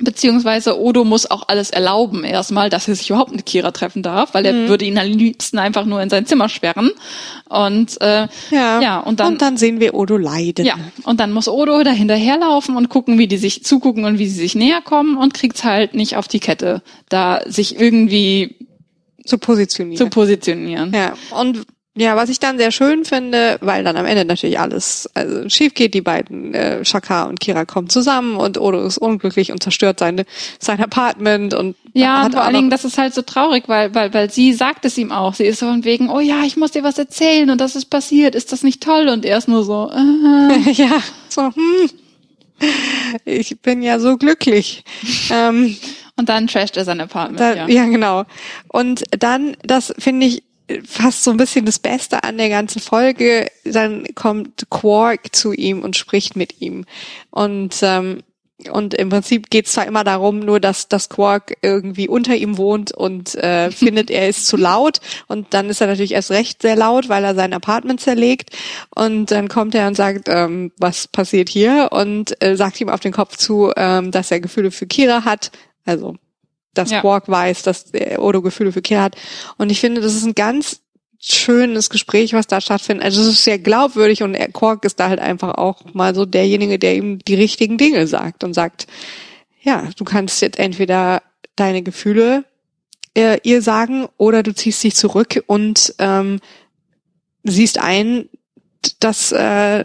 Beziehungsweise 0.00 0.80
Odo 0.80 1.04
muss 1.04 1.30
auch 1.30 1.48
alles 1.48 1.70
erlauben 1.70 2.24
erstmal, 2.24 2.70
dass 2.70 2.88
er 2.88 2.94
sich 2.96 3.10
überhaupt 3.10 3.30
mit 3.32 3.44
Kira 3.46 3.70
treffen 3.72 4.02
darf, 4.02 4.32
weil 4.34 4.44
er 4.46 4.52
Mhm. 4.54 4.68
würde 4.68 4.84
ihn 4.86 4.98
am 4.98 5.06
liebsten 5.06 5.58
einfach 5.58 5.84
nur 5.84 6.00
in 6.02 6.08
sein 6.10 6.24
Zimmer 6.26 6.48
sperren. 6.48 6.90
Und 7.48 8.00
äh, 8.00 8.26
Ja. 8.50 8.80
ja 8.80 9.00
und 9.00 9.20
dann 9.20 9.34
und 9.34 9.42
dann 9.42 9.56
sehen 9.58 9.80
wir 9.80 9.94
Odo 9.94 10.16
leiden. 10.16 10.64
ja, 10.64 10.74
und 11.04 11.20
dann 11.20 11.30
muss 11.32 11.46
Odo 11.46 11.82
da 11.82 11.90
hinterherlaufen 11.90 12.76
und 12.76 12.88
gucken, 12.88 13.18
wie 13.18 13.26
die 13.28 13.36
sich 13.36 13.64
zugucken 13.64 14.04
und 14.06 14.18
wie 14.18 14.26
sie 14.28 14.40
sich 14.40 14.54
näher 14.54 14.80
kommen 14.82 15.16
und 15.18 15.34
kriegt's 15.34 15.62
halt 15.62 15.94
nicht 15.94 16.16
auf 16.16 16.26
die 16.26 16.40
Kette, 16.40 16.82
da 17.10 17.40
sich 17.46 17.78
irgendwie 17.78 18.56
Zu 19.24 19.38
positionieren. 19.38 19.96
zu 19.96 20.08
positionieren. 20.08 20.92
Ja, 20.94 21.14
und 21.38 21.66
ja, 21.94 22.16
was 22.16 22.30
ich 22.30 22.40
dann 22.40 22.56
sehr 22.56 22.70
schön 22.70 23.04
finde, 23.04 23.58
weil 23.60 23.84
dann 23.84 23.98
am 23.98 24.06
Ende 24.06 24.24
natürlich 24.24 24.58
alles 24.58 25.10
also 25.12 25.46
schief 25.50 25.74
geht, 25.74 25.92
die 25.92 26.00
beiden, 26.00 26.54
äh, 26.54 26.82
Shaka 26.86 27.24
und 27.24 27.38
Kira 27.38 27.66
kommen 27.66 27.90
zusammen 27.90 28.36
und 28.36 28.58
Odo 28.58 28.82
ist 28.86 28.96
unglücklich 28.96 29.52
und 29.52 29.62
zerstört 29.62 29.98
seine, 29.98 30.24
sein 30.58 30.80
Apartment 30.80 31.52
und 31.52 31.76
Ja, 31.92 32.24
und 32.24 32.32
vor 32.32 32.44
allen 32.44 32.54
Dingen, 32.54 32.70
das 32.70 32.86
ist 32.86 32.96
halt 32.96 33.12
so 33.12 33.20
traurig, 33.20 33.64
weil, 33.66 33.94
weil, 33.94 34.14
weil 34.14 34.30
sie 34.30 34.54
sagt 34.54 34.86
es 34.86 34.96
ihm 34.96 35.12
auch. 35.12 35.34
Sie 35.34 35.44
ist 35.44 35.58
so 35.58 35.66
von 35.66 35.84
wegen, 35.84 36.08
oh 36.08 36.20
ja, 36.20 36.44
ich 36.44 36.56
muss 36.56 36.70
dir 36.70 36.82
was 36.82 36.96
erzählen 36.96 37.50
und 37.50 37.60
das 37.60 37.76
ist 37.76 37.90
passiert, 37.90 38.34
ist 38.34 38.52
das 38.52 38.62
nicht 38.62 38.82
toll? 38.82 39.08
Und 39.08 39.26
er 39.26 39.36
ist 39.36 39.48
nur 39.48 39.62
so, 39.62 39.90
äh, 39.92 40.70
ja, 40.72 40.98
so, 41.28 41.42
hm, 41.54 41.90
ich 43.26 43.60
bin 43.60 43.82
ja 43.82 43.98
so 43.98 44.16
glücklich. 44.16 44.84
ähm, 45.30 45.76
und 46.16 46.28
dann 46.28 46.46
trasht 46.46 46.76
er 46.76 46.84
sein 46.84 47.00
Apartment, 47.00 47.40
Da, 47.40 47.54
ja. 47.54 47.68
ja. 47.68 47.86
genau. 47.86 48.24
Und 48.68 49.04
dann, 49.10 49.56
das 49.62 49.92
finde 49.98 50.26
ich 50.26 50.42
fast 50.84 51.24
so 51.24 51.30
ein 51.30 51.36
bisschen 51.36 51.64
das 51.64 51.78
Beste 51.78 52.24
an 52.24 52.38
der 52.38 52.48
ganzen 52.48 52.80
Folge, 52.80 53.48
dann 53.64 54.06
kommt 54.14 54.66
Quark 54.70 55.34
zu 55.34 55.52
ihm 55.52 55.82
und 55.82 55.96
spricht 55.96 56.36
mit 56.36 56.60
ihm. 56.60 56.84
Und 57.30 57.76
ähm, 57.82 58.22
und 58.70 58.94
im 58.94 59.08
Prinzip 59.08 59.50
geht 59.50 59.66
es 59.66 59.72
zwar 59.72 59.86
immer 59.86 60.04
darum, 60.04 60.38
nur 60.38 60.60
dass 60.60 60.88
das 60.88 61.08
Quark 61.08 61.56
irgendwie 61.62 62.08
unter 62.08 62.36
ihm 62.36 62.58
wohnt 62.58 62.92
und 62.92 63.34
äh, 63.34 63.70
findet, 63.72 64.10
er 64.10 64.28
ist 64.28 64.46
zu 64.46 64.56
laut. 64.56 65.00
Und 65.26 65.52
dann 65.54 65.68
ist 65.68 65.80
er 65.80 65.88
natürlich 65.88 66.12
erst 66.12 66.30
recht 66.30 66.62
sehr 66.62 66.76
laut, 66.76 67.08
weil 67.08 67.24
er 67.24 67.34
sein 67.34 67.52
Apartment 67.52 68.00
zerlegt. 68.00 68.50
Und 68.94 69.30
dann 69.30 69.48
kommt 69.48 69.74
er 69.74 69.86
und 69.88 69.96
sagt, 69.96 70.28
ähm, 70.28 70.72
was 70.78 71.08
passiert 71.08 71.48
hier? 71.48 71.88
Und 71.90 72.40
äh, 72.42 72.56
sagt 72.56 72.80
ihm 72.80 72.88
auf 72.88 73.00
den 73.00 73.12
Kopf 73.12 73.36
zu, 73.36 73.72
ähm, 73.76 74.10
dass 74.10 74.30
er 74.30 74.40
Gefühle 74.40 74.70
für 74.70 74.86
Kira 74.86 75.24
hat. 75.24 75.50
Also 75.84 76.16
dass 76.74 76.90
Ja. 76.90 77.00
Quark 77.00 77.28
weiß, 77.28 77.62
dass 77.62 77.92
Odo 78.18 78.42
Gefühle 78.42 78.72
für 78.72 78.82
Kira 78.82 79.02
hat. 79.02 79.16
Und 79.58 79.70
ich 79.70 79.80
finde, 79.80 80.00
das 80.00 80.14
ist 80.14 80.24
ein 80.24 80.34
ganz 80.34 80.80
schönes 81.20 81.90
Gespräch, 81.90 82.32
was 82.32 82.46
da 82.46 82.60
stattfindet. 82.60 83.04
Also 83.04 83.20
es 83.20 83.28
ist 83.28 83.44
sehr 83.44 83.58
glaubwürdig 83.58 84.22
und 84.22 84.36
Quark 84.52 84.84
ist 84.84 84.98
da 84.98 85.08
halt 85.08 85.20
einfach 85.20 85.54
auch 85.54 85.94
mal 85.94 86.14
so 86.14 86.24
derjenige, 86.24 86.78
der 86.78 86.96
ihm 86.96 87.20
die 87.20 87.34
richtigen 87.34 87.78
Dinge 87.78 88.06
sagt 88.06 88.42
und 88.42 88.54
sagt, 88.54 88.86
ja, 89.60 89.88
du 89.96 90.04
kannst 90.04 90.42
jetzt 90.42 90.58
entweder 90.58 91.22
deine 91.54 91.82
Gefühle 91.82 92.44
äh, 93.14 93.38
ihr 93.44 93.62
sagen 93.62 94.08
oder 94.16 94.42
du 94.42 94.54
ziehst 94.54 94.82
dich 94.82 94.96
zurück 94.96 95.44
und 95.46 95.94
ähm, 95.98 96.40
siehst 97.44 97.78
ein, 97.78 98.28
dass 98.98 99.30
äh, 99.30 99.84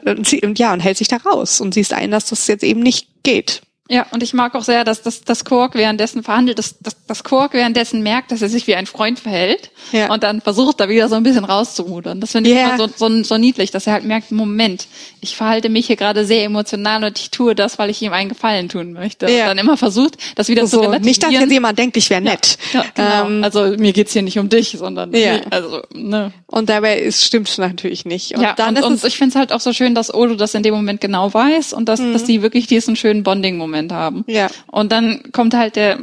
ja 0.55 0.73
und 0.73 0.79
hält 0.79 0.97
sich 0.97 1.07
da 1.07 1.17
raus 1.17 1.61
und 1.61 1.73
siehst 1.73 1.93
ein, 1.93 2.09
dass 2.09 2.27
das 2.27 2.47
jetzt 2.47 2.63
eben 2.63 2.79
nicht 2.79 3.23
geht. 3.23 3.61
Ja, 3.89 4.05
und 4.11 4.22
ich 4.22 4.34
mag 4.34 4.55
auch 4.55 4.64
sehr, 4.64 4.84
dass 4.84 5.01
das, 5.01 5.22
das 5.22 5.45
Quark 5.45 5.76
währenddessen 5.76 6.23
verhandelt, 6.23 6.59
dass, 6.59 6.77
dass 6.80 6.97
das 7.07 7.23
Quark 7.23 7.53
währenddessen 7.53 8.03
merkt, 8.03 8.31
dass 8.31 8.41
er 8.41 8.49
sich 8.49 8.68
wie 8.68 8.76
ein 8.76 8.85
Freund 8.85 9.19
verhält 9.19 9.72
ja. 9.91 10.11
und 10.11 10.23
dann 10.23 10.41
versucht, 10.41 10.80
da 10.80 10.89
wieder 10.89 11.07
so 11.07 11.15
ein 11.15 11.23
bisschen 11.23 11.45
rauszumudern. 11.45 12.19
Das 12.19 12.34
finde 12.34 12.49
ich 12.49 12.55
yeah. 12.55 12.76
immer 12.76 12.77
so, 12.77 12.89
so, 13.09 13.23
so 13.23 13.38
niedlich, 13.38 13.72
dass 13.72 13.88
er 13.88 13.93
halt 13.93 14.03
merkt, 14.03 14.31
Moment, 14.31 14.88
ich 15.22 15.35
verhalte 15.38 15.69
mich 15.69 15.88
hier 15.88 15.95
gerade 15.95 16.26
sehr 16.26 16.43
emotional 16.43 17.03
und 17.05 17.18
ich 17.18 17.31
tue 17.31 17.55
das, 17.55 17.80
weil 17.80 17.89
ich 17.89 18.01
ihm 18.01 18.11
einen 18.11 18.30
Gefallen 18.30 18.68
tun 18.68 18.91
möchte. 18.93 19.30
Ja. 19.31 19.43
Und 19.43 19.47
dann 19.49 19.57
immer 19.57 19.77
versucht, 19.77 20.18
das 20.35 20.49
wieder 20.49 20.68
so, 20.68 20.77
zu 20.77 20.80
relativieren. 20.81 21.05
Nicht, 21.05 21.23
dass 21.23 21.31
jetzt 21.31 21.51
jemand 21.51 21.80
denkt, 21.80 21.95
ich 21.95 22.09
wäre 22.09 22.22
nett. 22.22 22.57
Ja, 22.73 22.81
ja 22.81 22.85
genau. 22.93 23.27
Ähm, 23.27 23.43
also 23.43 23.61
mir 23.77 23.93
geht's 23.93 24.11
hier 24.11 24.22
nicht 24.22 24.38
um 24.38 24.49
dich, 24.49 24.76
sondern 24.77 25.14
ja. 25.14 25.39
also, 25.49 25.81
ne. 25.93 26.34
Und 26.47 26.69
dabei 26.69 26.99
ist, 26.99 27.23
stimmt's 27.23 27.57
natürlich 27.57 28.05
nicht. 28.05 28.35
Und 28.35 28.41
ja, 28.41 28.53
dann 28.53 28.76
und, 28.77 28.84
und 28.84 29.03
ich 29.05 29.18
finde 29.18 29.30
es 29.30 29.35
halt 29.35 29.53
auch 29.53 29.61
so 29.61 29.72
schön, 29.72 29.95
dass 29.95 30.14
Odo 30.14 30.35
das 30.35 30.53
in 30.55 30.64
dem 30.64 30.73
Moment 30.73 30.99
genau 30.99 31.34
weiß 31.34 31.73
und 31.73 31.88
dass, 31.88 32.01
mhm. 32.01 32.14
dass 32.14 32.26
die 32.26 32.41
wirklich 32.41 32.68
diesen 32.68 32.95
schönen 32.95 33.23
Bonding-Moment 33.23 33.76
Moment 33.77 33.91
haben. 33.91 34.23
Ja. 34.27 34.47
Und 34.67 34.91
dann 34.91 35.31
kommt 35.31 35.53
halt 35.53 35.75
der, 35.75 35.99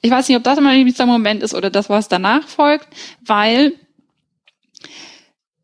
ich 0.00 0.10
weiß 0.10 0.28
nicht, 0.28 0.36
ob 0.36 0.44
das 0.44 0.60
mein 0.60 0.84
liebster 0.84 1.06
Moment 1.06 1.42
ist 1.42 1.54
oder 1.54 1.70
das, 1.70 1.88
was 1.88 2.08
danach 2.08 2.48
folgt, 2.48 2.88
weil 3.24 3.74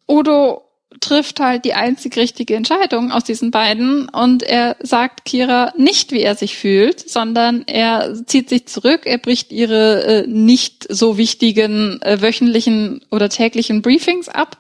Odo 0.07 0.63
trifft 1.01 1.41
halt 1.41 1.65
die 1.65 1.75
einzig 1.75 2.17
richtige 2.17 2.55
Entscheidung 2.55 3.11
aus 3.11 3.25
diesen 3.25 3.51
beiden 3.51 4.09
und 4.09 4.43
er 4.43 4.77
sagt 4.81 5.25
Kira 5.25 5.73
nicht, 5.77 6.13
wie 6.13 6.21
er 6.21 6.37
sich 6.37 6.57
fühlt, 6.57 7.09
sondern 7.09 7.65
er 7.67 8.15
zieht 8.27 8.49
sich 8.49 8.67
zurück, 8.67 9.01
er 9.05 9.19
bricht 9.19 9.51
ihre 9.51 10.05
äh, 10.05 10.27
nicht 10.27 10.87
so 10.89 11.17
wichtigen 11.17 12.01
äh, 12.03 12.21
wöchentlichen 12.21 13.05
oder 13.11 13.31
täglichen 13.31 13.83
Briefings 13.83 14.29
ab 14.29 14.59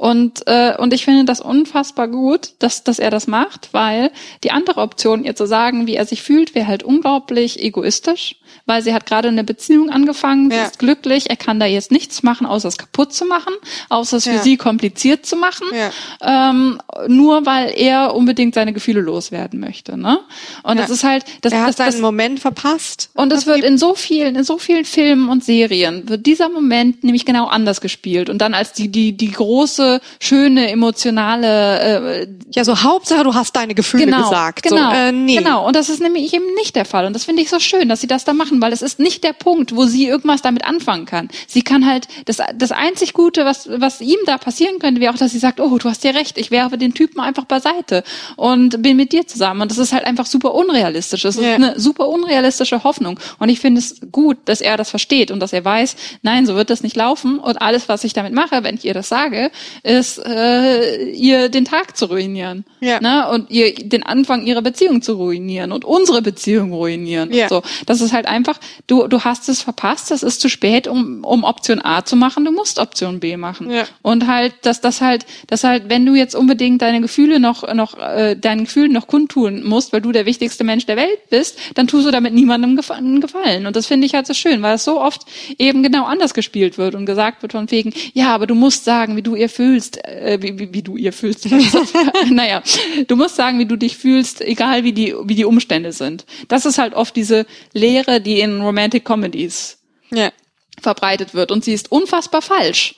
und, 0.00 0.46
äh, 0.46 0.78
und 0.78 0.94
ich 0.94 1.04
finde 1.04 1.26
das 1.26 1.42
unfassbar 1.42 2.08
gut, 2.08 2.54
dass, 2.58 2.84
dass 2.84 2.98
er 2.98 3.10
das 3.10 3.26
macht, 3.26 3.68
weil 3.72 4.10
die 4.42 4.50
andere 4.50 4.80
Option, 4.80 5.24
ihr 5.24 5.36
zu 5.36 5.44
sagen, 5.44 5.86
wie 5.86 5.94
er 5.94 6.06
sich 6.06 6.22
fühlt, 6.22 6.54
wäre 6.54 6.68
halt 6.68 6.82
unglaublich 6.82 7.62
egoistisch 7.62 8.36
weil 8.70 8.82
sie 8.82 8.94
hat 8.94 9.04
gerade 9.04 9.26
eine 9.26 9.42
Beziehung 9.42 9.90
angefangen, 9.90 10.48
sie 10.48 10.56
ja. 10.56 10.66
ist 10.66 10.78
glücklich, 10.78 11.28
er 11.28 11.34
kann 11.34 11.58
da 11.58 11.66
jetzt 11.66 11.90
nichts 11.90 12.22
machen, 12.22 12.46
außer 12.46 12.68
es 12.68 12.78
kaputt 12.78 13.12
zu 13.12 13.24
machen, 13.24 13.52
außer 13.88 14.18
es 14.18 14.26
ja. 14.26 14.34
für 14.34 14.38
sie 14.38 14.56
kompliziert 14.56 15.26
zu 15.26 15.34
machen, 15.34 15.66
ja. 15.72 16.50
ähm, 16.50 16.80
nur 17.08 17.46
weil 17.46 17.72
er 17.76 18.14
unbedingt 18.14 18.54
seine 18.54 18.72
Gefühle 18.72 19.00
loswerden 19.00 19.58
möchte. 19.58 19.98
Ne? 19.98 20.20
Und 20.62 20.78
das 20.78 20.88
ist 20.88 21.02
halt, 21.02 21.24
das, 21.40 21.52
er 21.52 21.62
hat 21.62 21.68
das, 21.70 21.76
seinen 21.78 21.92
das, 21.92 22.00
Moment 22.00 22.38
verpasst. 22.38 23.10
Und 23.14 23.32
es 23.32 23.44
wird 23.44 23.64
in 23.64 23.76
so 23.76 23.96
vielen, 23.96 24.36
in 24.36 24.44
so 24.44 24.56
vielen 24.56 24.84
Filmen 24.84 25.28
und 25.28 25.42
Serien 25.42 26.08
wird 26.08 26.24
dieser 26.26 26.48
Moment 26.48 27.02
nämlich 27.02 27.24
genau 27.24 27.46
anders 27.46 27.80
gespielt 27.80 28.30
und 28.30 28.38
dann 28.38 28.54
als 28.54 28.72
die 28.72 28.88
die 28.88 29.16
die 29.16 29.32
große, 29.32 29.89
schöne, 30.20 30.70
emotionale. 30.70 32.20
Äh, 32.20 32.26
ja, 32.52 32.64
so 32.64 32.82
Hauptsache 32.82 33.24
du 33.24 33.34
hast 33.34 33.56
deine 33.56 33.74
Gefühle 33.74 34.04
genau, 34.04 34.22
gesagt. 34.22 34.62
Genau, 34.62 34.90
so, 34.90 34.96
äh, 34.96 35.12
nee. 35.12 35.36
genau. 35.36 35.66
Und 35.66 35.74
das 35.74 35.88
ist 35.88 36.00
nämlich 36.00 36.32
eben 36.32 36.54
nicht 36.54 36.76
der 36.76 36.84
Fall. 36.84 37.06
Und 37.06 37.14
das 37.14 37.24
finde 37.24 37.42
ich 37.42 37.50
so 37.50 37.58
schön, 37.58 37.88
dass 37.88 38.00
sie 38.00 38.06
das 38.06 38.24
da 38.24 38.32
machen 38.32 38.60
weil 38.60 38.72
es 38.72 38.82
ist 38.82 38.98
nicht 38.98 39.24
der 39.24 39.32
Punkt, 39.32 39.74
wo 39.74 39.84
sie 39.84 40.06
irgendwas 40.06 40.42
damit 40.42 40.64
anfangen 40.64 41.06
kann. 41.06 41.28
Sie 41.46 41.62
kann 41.62 41.86
halt, 41.86 42.08
das, 42.26 42.38
das 42.54 42.72
einzig 42.72 43.12
Gute, 43.12 43.44
was, 43.44 43.68
was 43.70 44.00
ihm 44.00 44.18
da 44.26 44.38
passieren 44.38 44.78
könnte, 44.78 45.00
wäre 45.00 45.12
auch, 45.12 45.18
dass 45.18 45.32
sie 45.32 45.38
sagt, 45.38 45.60
oh, 45.60 45.78
du 45.78 45.88
hast 45.88 46.04
ja 46.04 46.10
recht, 46.12 46.38
ich 46.38 46.50
werfe 46.50 46.78
den 46.78 46.94
Typen 46.94 47.20
einfach 47.20 47.44
beiseite 47.44 48.04
und 48.36 48.82
bin 48.82 48.96
mit 48.96 49.12
dir 49.12 49.26
zusammen. 49.26 49.62
Und 49.62 49.70
das 49.70 49.78
ist 49.78 49.92
halt 49.92 50.04
einfach 50.04 50.26
super 50.26 50.54
unrealistisch. 50.54 51.22
Das 51.22 51.36
ist 51.36 51.44
ja. 51.44 51.54
eine 51.54 51.78
super 51.78 52.08
unrealistische 52.08 52.84
Hoffnung. 52.84 53.18
Und 53.38 53.48
ich 53.48 53.60
finde 53.60 53.80
es 53.80 54.00
gut, 54.12 54.38
dass 54.44 54.60
er 54.60 54.76
das 54.76 54.90
versteht 54.90 55.30
und 55.30 55.40
dass 55.40 55.52
er 55.52 55.64
weiß, 55.64 55.96
nein, 56.22 56.46
so 56.46 56.54
wird 56.54 56.70
das 56.70 56.82
nicht 56.82 56.96
laufen. 56.96 57.38
Und 57.38 57.60
alles, 57.60 57.88
was 57.88 58.04
ich 58.04 58.12
damit 58.12 58.32
mache, 58.32 58.62
wenn 58.62 58.74
ich 58.74 58.84
ihr 58.84 58.94
das 58.94 59.08
sage, 59.08 59.50
ist, 59.82 60.18
äh, 60.18 61.10
ihr 61.10 61.48
den 61.48 61.64
Tag 61.64 61.96
zu 61.96 62.06
ruinieren. 62.06 62.64
Ja. 62.80 63.00
Ne? 63.00 63.28
Und 63.30 63.50
ihr 63.50 63.74
den 63.74 64.02
Anfang 64.02 64.46
ihrer 64.46 64.62
Beziehung 64.62 65.02
zu 65.02 65.14
ruinieren 65.14 65.72
und 65.72 65.84
unsere 65.84 66.22
Beziehung 66.22 66.72
ruinieren. 66.72 67.32
Ja. 67.32 67.48
So. 67.48 67.62
Das 67.86 68.00
ist 68.00 68.12
halt 68.12 68.26
einfach 68.26 68.58
du, 68.86 69.06
du 69.06 69.20
hast 69.22 69.48
es 69.48 69.62
verpasst, 69.62 70.10
es 70.10 70.22
ist 70.22 70.40
zu 70.40 70.48
spät, 70.48 70.86
um, 70.88 71.24
um 71.24 71.44
Option 71.44 71.84
A 71.84 72.04
zu 72.04 72.16
machen, 72.16 72.44
du 72.44 72.52
musst 72.52 72.78
Option 72.78 73.20
B 73.20 73.36
machen. 73.36 73.70
Ja. 73.70 73.84
Und 74.02 74.26
halt, 74.26 74.54
dass 74.62 74.80
das 74.80 75.00
halt, 75.00 75.26
dass 75.46 75.64
halt, 75.64 75.84
wenn 75.88 76.06
du 76.06 76.14
jetzt 76.14 76.34
unbedingt 76.34 76.82
deine 76.82 77.00
Gefühle 77.00 77.40
noch, 77.40 77.72
noch, 77.74 77.98
äh, 77.98 78.36
deinen 78.36 78.64
Gefühlen 78.64 78.92
noch 78.92 79.06
kundtun 79.06 79.64
musst, 79.64 79.92
weil 79.92 80.00
du 80.00 80.12
der 80.12 80.26
wichtigste 80.26 80.64
Mensch 80.64 80.86
der 80.86 80.96
Welt 80.96 81.30
bist, 81.30 81.58
dann 81.74 81.86
tust 81.86 82.06
du 82.06 82.10
damit 82.10 82.34
niemandem 82.34 82.78
einen 82.90 83.20
Gefallen. 83.20 83.66
Und 83.66 83.76
das 83.76 83.86
finde 83.86 84.06
ich 84.06 84.14
halt 84.14 84.26
so 84.26 84.34
schön, 84.34 84.62
weil 84.62 84.74
es 84.74 84.84
so 84.84 85.00
oft 85.00 85.22
eben 85.58 85.82
genau 85.82 86.04
anders 86.04 86.34
gespielt 86.34 86.78
wird 86.78 86.94
und 86.94 87.06
gesagt 87.06 87.42
wird 87.42 87.52
von 87.52 87.70
wegen, 87.70 87.92
ja, 88.12 88.34
aber 88.34 88.46
du 88.46 88.54
musst 88.54 88.84
sagen, 88.84 89.16
wie 89.16 89.22
du 89.22 89.34
ihr 89.34 89.48
fühlst, 89.60 90.02
äh, 90.06 90.38
wie, 90.40 90.58
wie, 90.58 90.72
wie 90.72 90.82
du 90.82 90.96
ihr 90.96 91.12
fühlst. 91.12 91.46
naja, 92.30 92.62
du 93.06 93.14
musst 93.14 93.36
sagen, 93.36 93.58
wie 93.58 93.66
du 93.66 93.76
dich 93.76 93.98
fühlst, 93.98 94.40
egal 94.40 94.84
wie 94.84 94.94
die, 94.94 95.14
wie 95.24 95.34
die 95.34 95.44
Umstände 95.44 95.92
sind. 95.92 96.24
Das 96.48 96.64
ist 96.64 96.78
halt 96.78 96.94
oft 96.94 97.14
diese 97.14 97.44
Lehre, 97.74 98.22
die 98.22 98.40
in 98.40 98.62
Romantic 98.62 99.04
Comedies 99.04 99.76
ja. 100.10 100.32
verbreitet 100.80 101.34
wird. 101.34 101.52
Und 101.52 101.62
sie 101.62 101.74
ist 101.74 101.92
unfassbar 101.92 102.40
falsch. 102.40 102.94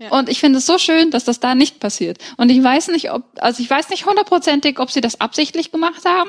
Ja. 0.00 0.10
Und 0.10 0.28
ich 0.28 0.38
finde 0.38 0.58
es 0.58 0.66
so 0.66 0.76
schön, 0.76 1.10
dass 1.10 1.24
das 1.24 1.40
da 1.40 1.54
nicht 1.54 1.80
passiert. 1.80 2.18
Und 2.36 2.50
ich 2.50 2.62
weiß 2.62 2.88
nicht, 2.88 3.10
ob, 3.10 3.22
also 3.38 3.62
ich 3.62 3.70
weiß 3.70 3.88
nicht 3.88 4.04
hundertprozentig, 4.04 4.80
ob 4.80 4.90
sie 4.90 5.00
das 5.00 5.18
absichtlich 5.18 5.72
gemacht 5.72 6.04
haben 6.04 6.28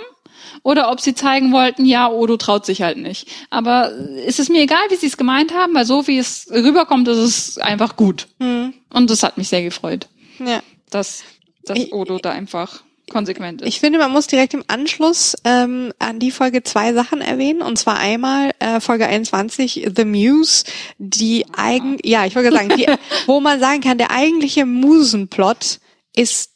oder 0.62 0.92
ob 0.92 1.02
sie 1.02 1.16
zeigen 1.16 1.52
wollten, 1.52 1.86
ja, 1.86 2.10
Odo 2.10 2.38
traut 2.38 2.66
sich 2.66 2.82
halt 2.82 2.98
nicht. 2.98 3.28
Aber 3.50 3.92
ist 4.26 4.40
es 4.40 4.50
mir 4.50 4.62
egal, 4.62 4.84
wie 4.90 4.96
sie 4.96 5.08
es 5.08 5.18
gemeint 5.18 5.54
haben, 5.54 5.74
weil 5.74 5.86
so 5.86 6.08
wie 6.08 6.18
es 6.18 6.48
rüberkommt, 6.52 7.08
ist 7.08 7.18
es 7.18 7.58
einfach 7.58 7.96
gut. 7.96 8.28
Mhm. 8.40 8.74
Und 8.92 9.10
das 9.10 9.24
hat 9.24 9.38
mich 9.38 9.50
sehr 9.50 9.64
gefreut. 9.64 10.08
Ja. 10.40 10.62
Dass, 10.90 11.24
dass 11.66 11.92
Odo 11.92 12.20
da 12.20 12.32
einfach 12.32 12.84
konsequent 13.10 13.62
ist. 13.62 13.68
Ich 13.68 13.80
finde, 13.80 14.00
man 14.00 14.12
muss 14.12 14.28
direkt 14.28 14.54
im 14.54 14.64
Anschluss 14.68 15.36
ähm, 15.44 15.94
an 16.00 16.20
die 16.20 16.32
Folge 16.32 16.64
zwei 16.64 16.94
Sachen 16.94 17.22
erwähnen. 17.22 17.62
Und 17.62 17.78
zwar 17.78 17.98
einmal 17.98 18.52
äh, 18.60 18.80
Folge 18.80 19.08
21, 19.08 19.90
The 19.96 20.06
Muse, 20.06 20.66
die 20.98 21.46
eigen, 21.56 21.98
ja, 22.04 22.26
ich 22.26 22.36
wollte 22.36 22.52
sagen, 22.52 22.70
die, 22.78 22.88
wo 23.26 23.40
man 23.40 23.60
sagen 23.60 23.82
kann, 23.82 23.98
der 23.98 24.12
eigentliche 24.12 24.66
Musenplot 24.66 25.80
ist 26.16 26.53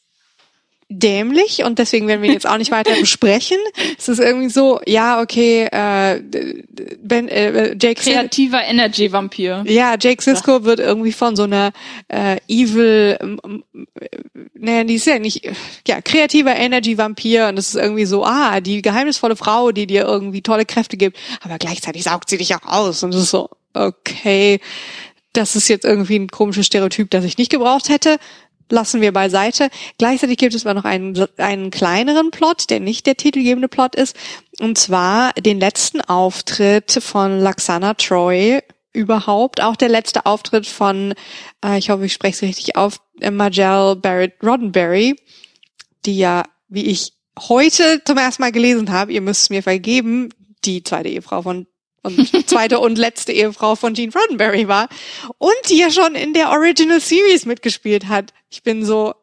dämlich 0.89 1.63
und 1.65 1.79
deswegen 1.79 2.07
werden 2.07 2.21
wir 2.21 2.31
jetzt 2.31 2.47
auch 2.47 2.57
nicht 2.57 2.71
weiter 2.71 2.93
besprechen. 2.99 3.57
Es 3.97 4.07
ist 4.07 4.19
irgendwie 4.19 4.49
so, 4.49 4.79
ja, 4.85 5.21
okay, 5.21 5.67
äh, 5.69 6.21
ben, 7.01 7.27
äh, 7.27 7.75
Jake 7.79 8.01
kreativer 8.01 8.63
Energy 8.63 9.11
Vampir. 9.11 9.63
Ja, 9.67 9.95
Jake 9.99 10.23
Sisko 10.23 10.51
ja. 10.51 10.63
wird 10.63 10.79
irgendwie 10.79 11.11
von 11.11 11.35
so 11.35 11.43
einer 11.43 11.71
äh, 12.07 12.37
evil, 12.47 13.17
naja, 14.53 14.83
die 14.85 14.95
ist 14.95 15.07
ja 15.07 15.19
nicht, 15.19 15.49
ja, 15.87 16.01
kreativer 16.01 16.55
Energy 16.55 16.97
Vampir 16.97 17.47
und 17.47 17.59
es 17.59 17.69
ist 17.69 17.75
irgendwie 17.75 18.05
so, 18.05 18.23
ah, 18.23 18.61
die 18.61 18.81
geheimnisvolle 18.81 19.35
Frau, 19.35 19.71
die 19.71 19.87
dir 19.87 20.05
irgendwie 20.05 20.41
tolle 20.41 20.65
Kräfte 20.65 20.95
gibt, 20.95 21.17
aber 21.41 21.57
gleichzeitig 21.57 22.03
saugt 22.03 22.29
sie 22.29 22.37
dich 22.37 22.55
auch 22.55 22.65
aus 22.65 23.03
und 23.03 23.13
es 23.13 23.23
ist 23.23 23.31
so, 23.31 23.49
okay, 23.73 24.61
das 25.33 25.55
ist 25.55 25.67
jetzt 25.67 25.85
irgendwie 25.85 26.17
ein 26.17 26.29
komisches 26.29 26.65
Stereotyp, 26.65 27.11
das 27.11 27.25
ich 27.25 27.37
nicht 27.37 27.51
gebraucht 27.51 27.89
hätte 27.89 28.17
lassen 28.69 29.01
wir 29.01 29.11
beiseite. 29.11 29.69
Gleichzeitig 29.97 30.37
gibt 30.37 30.53
es 30.53 30.65
aber 30.65 30.73
noch 30.73 30.85
einen, 30.85 31.27
einen 31.37 31.71
kleineren 31.71 32.31
Plot, 32.31 32.69
der 32.69 32.79
nicht 32.79 33.05
der 33.05 33.17
titelgebende 33.17 33.67
Plot 33.67 33.95
ist, 33.95 34.15
und 34.59 34.77
zwar 34.77 35.33
den 35.33 35.59
letzten 35.59 36.01
Auftritt 36.01 36.91
von 37.01 37.39
Laxana 37.39 37.93
Troy 37.93 38.61
überhaupt, 38.93 39.61
auch 39.61 39.75
der 39.75 39.89
letzte 39.89 40.25
Auftritt 40.25 40.65
von, 40.65 41.13
äh, 41.63 41.77
ich 41.77 41.89
hoffe, 41.89 42.05
ich 42.05 42.13
spreche 42.13 42.35
es 42.35 42.41
richtig 42.41 42.75
auf, 42.75 42.99
äh, 43.21 43.31
Majel 43.31 43.95
Barrett 43.95 44.33
Roddenberry, 44.43 45.15
die 46.05 46.17
ja, 46.17 46.43
wie 46.67 46.85
ich 46.87 47.13
heute 47.39 48.01
zum 48.03 48.17
ersten 48.17 48.41
Mal 48.41 48.51
gelesen 48.51 48.91
habe, 48.91 49.13
ihr 49.13 49.21
müsst 49.21 49.43
es 49.43 49.49
mir 49.51 49.61
vergeben, 49.61 50.29
die 50.65 50.83
zweite 50.83 51.09
Ehefrau 51.09 51.43
von 51.43 51.67
und 52.07 52.49
zweite 52.49 52.79
und 52.79 52.97
letzte 52.97 53.31
Ehefrau 53.31 53.75
von 53.75 53.93
Gene 53.93 54.11
Roddenberry 54.13 54.67
war 54.67 54.89
und 55.37 55.55
die 55.69 55.77
ja 55.77 55.91
schon 55.91 56.15
in 56.15 56.33
der 56.33 56.49
Original 56.49 56.99
Series 56.99 57.45
mitgespielt 57.45 58.07
hat. 58.07 58.33
Ich 58.49 58.63
bin 58.63 58.85
so, 58.85 59.13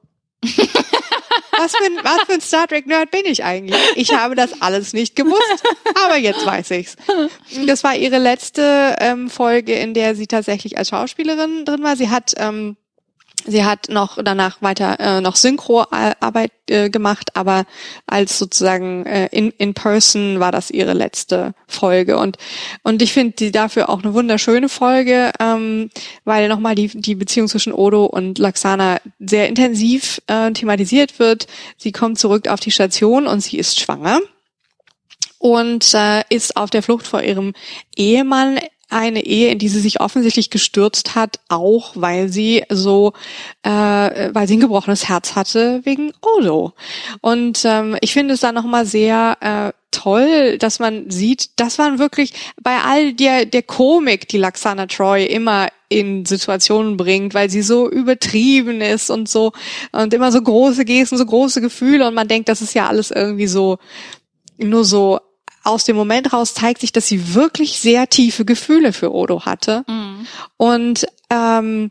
was 1.58 1.74
für, 1.76 1.84
ein, 1.84 1.98
was 2.02 2.20
für 2.26 2.34
ein 2.34 2.40
Star 2.40 2.66
Trek 2.66 2.86
Nerd 2.86 3.10
bin 3.10 3.24
ich 3.24 3.44
eigentlich? 3.44 3.80
Ich 3.96 4.12
habe 4.12 4.34
das 4.34 4.60
alles 4.60 4.92
nicht 4.92 5.16
gewusst, 5.16 5.64
aber 6.04 6.16
jetzt 6.16 6.44
weiß 6.44 6.70
ich's. 6.72 6.96
Das 7.66 7.84
war 7.84 7.96
ihre 7.96 8.18
letzte 8.18 8.96
ähm, 9.00 9.30
Folge, 9.30 9.74
in 9.74 9.94
der 9.94 10.14
sie 10.14 10.26
tatsächlich 10.26 10.78
als 10.78 10.90
Schauspielerin 10.90 11.64
drin 11.64 11.82
war. 11.82 11.96
Sie 11.96 12.10
hat 12.10 12.32
ähm, 12.36 12.76
Sie 13.46 13.64
hat 13.64 13.88
noch 13.90 14.18
danach 14.22 14.62
weiter 14.62 14.98
äh, 15.00 15.20
noch 15.20 15.36
Synchroarbeit 15.36 16.52
äh, 16.70 16.88
gemacht, 16.88 17.36
aber 17.36 17.66
als 18.06 18.38
sozusagen 18.38 19.04
äh, 19.04 19.28
in, 19.32 19.50
in 19.58 19.74
person 19.74 20.40
war 20.40 20.50
das 20.50 20.70
ihre 20.70 20.94
letzte 20.94 21.54
Folge 21.66 22.16
und 22.16 22.38
und 22.84 23.02
ich 23.02 23.12
finde 23.12 23.34
die 23.34 23.52
dafür 23.52 23.90
auch 23.90 24.02
eine 24.02 24.14
wunderschöne 24.14 24.70
Folge, 24.70 25.30
ähm, 25.40 25.90
weil 26.24 26.48
nochmal 26.48 26.74
die 26.74 26.88
die 26.88 27.14
Beziehung 27.14 27.48
zwischen 27.48 27.74
Odo 27.74 28.06
und 28.06 28.38
Laxana 28.38 28.98
sehr 29.20 29.48
intensiv 29.48 30.22
äh, 30.26 30.50
thematisiert 30.52 31.18
wird. 31.18 31.46
Sie 31.76 31.92
kommt 31.92 32.18
zurück 32.18 32.48
auf 32.48 32.60
die 32.60 32.70
Station 32.70 33.26
und 33.26 33.40
sie 33.40 33.58
ist 33.58 33.78
schwanger 33.78 34.20
und 35.38 35.92
äh, 35.92 36.22
ist 36.30 36.56
auf 36.56 36.70
der 36.70 36.82
Flucht 36.82 37.06
vor 37.06 37.22
ihrem 37.22 37.52
Ehemann 37.94 38.58
eine 38.94 39.24
Ehe, 39.24 39.50
in 39.50 39.58
die 39.58 39.68
sie 39.68 39.80
sich 39.80 40.00
offensichtlich 40.00 40.50
gestürzt 40.50 41.16
hat, 41.16 41.40
auch 41.48 41.92
weil 41.96 42.28
sie 42.28 42.62
so, 42.70 43.12
äh, 43.64 43.70
weil 43.70 44.46
sie 44.46 44.56
ein 44.56 44.60
gebrochenes 44.60 45.08
Herz 45.08 45.34
hatte 45.34 45.80
wegen 45.84 46.12
Odo. 46.22 46.72
Und 47.20 47.64
ähm, 47.64 47.96
ich 48.00 48.12
finde 48.12 48.34
es 48.34 48.40
da 48.40 48.52
nochmal 48.52 48.86
sehr 48.86 49.36
äh, 49.40 49.72
toll, 49.90 50.58
dass 50.58 50.78
man 50.78 51.10
sieht, 51.10 51.50
das 51.56 51.78
waren 51.78 51.98
wirklich 51.98 52.32
bei 52.62 52.78
all 52.84 53.14
der, 53.14 53.46
der 53.46 53.62
Komik, 53.62 54.28
die 54.28 54.38
Laxana 54.38 54.86
Troy 54.86 55.24
immer 55.24 55.68
in 55.88 56.24
Situationen 56.24 56.96
bringt, 56.96 57.34
weil 57.34 57.50
sie 57.50 57.62
so 57.62 57.90
übertrieben 57.90 58.80
ist 58.80 59.10
und 59.10 59.28
so 59.28 59.52
und 59.92 60.14
immer 60.14 60.30
so 60.30 60.40
große 60.40 60.84
Gesten, 60.84 61.16
so 61.16 61.26
große 61.26 61.60
Gefühle 61.60 62.06
und 62.06 62.14
man 62.14 62.28
denkt, 62.28 62.48
das 62.48 62.62
ist 62.62 62.74
ja 62.74 62.88
alles 62.88 63.10
irgendwie 63.10 63.48
so 63.48 63.78
nur 64.56 64.84
so 64.84 65.18
aus 65.64 65.84
dem 65.84 65.96
Moment 65.96 66.32
raus 66.32 66.54
zeigt 66.54 66.80
sich, 66.80 66.92
dass 66.92 67.08
sie 67.08 67.34
wirklich 67.34 67.78
sehr 67.78 68.08
tiefe 68.08 68.44
Gefühle 68.44 68.92
für 68.92 69.12
Odo 69.12 69.44
hatte. 69.44 69.84
Mhm. 69.88 70.26
Und 70.56 71.06
ähm, 71.30 71.90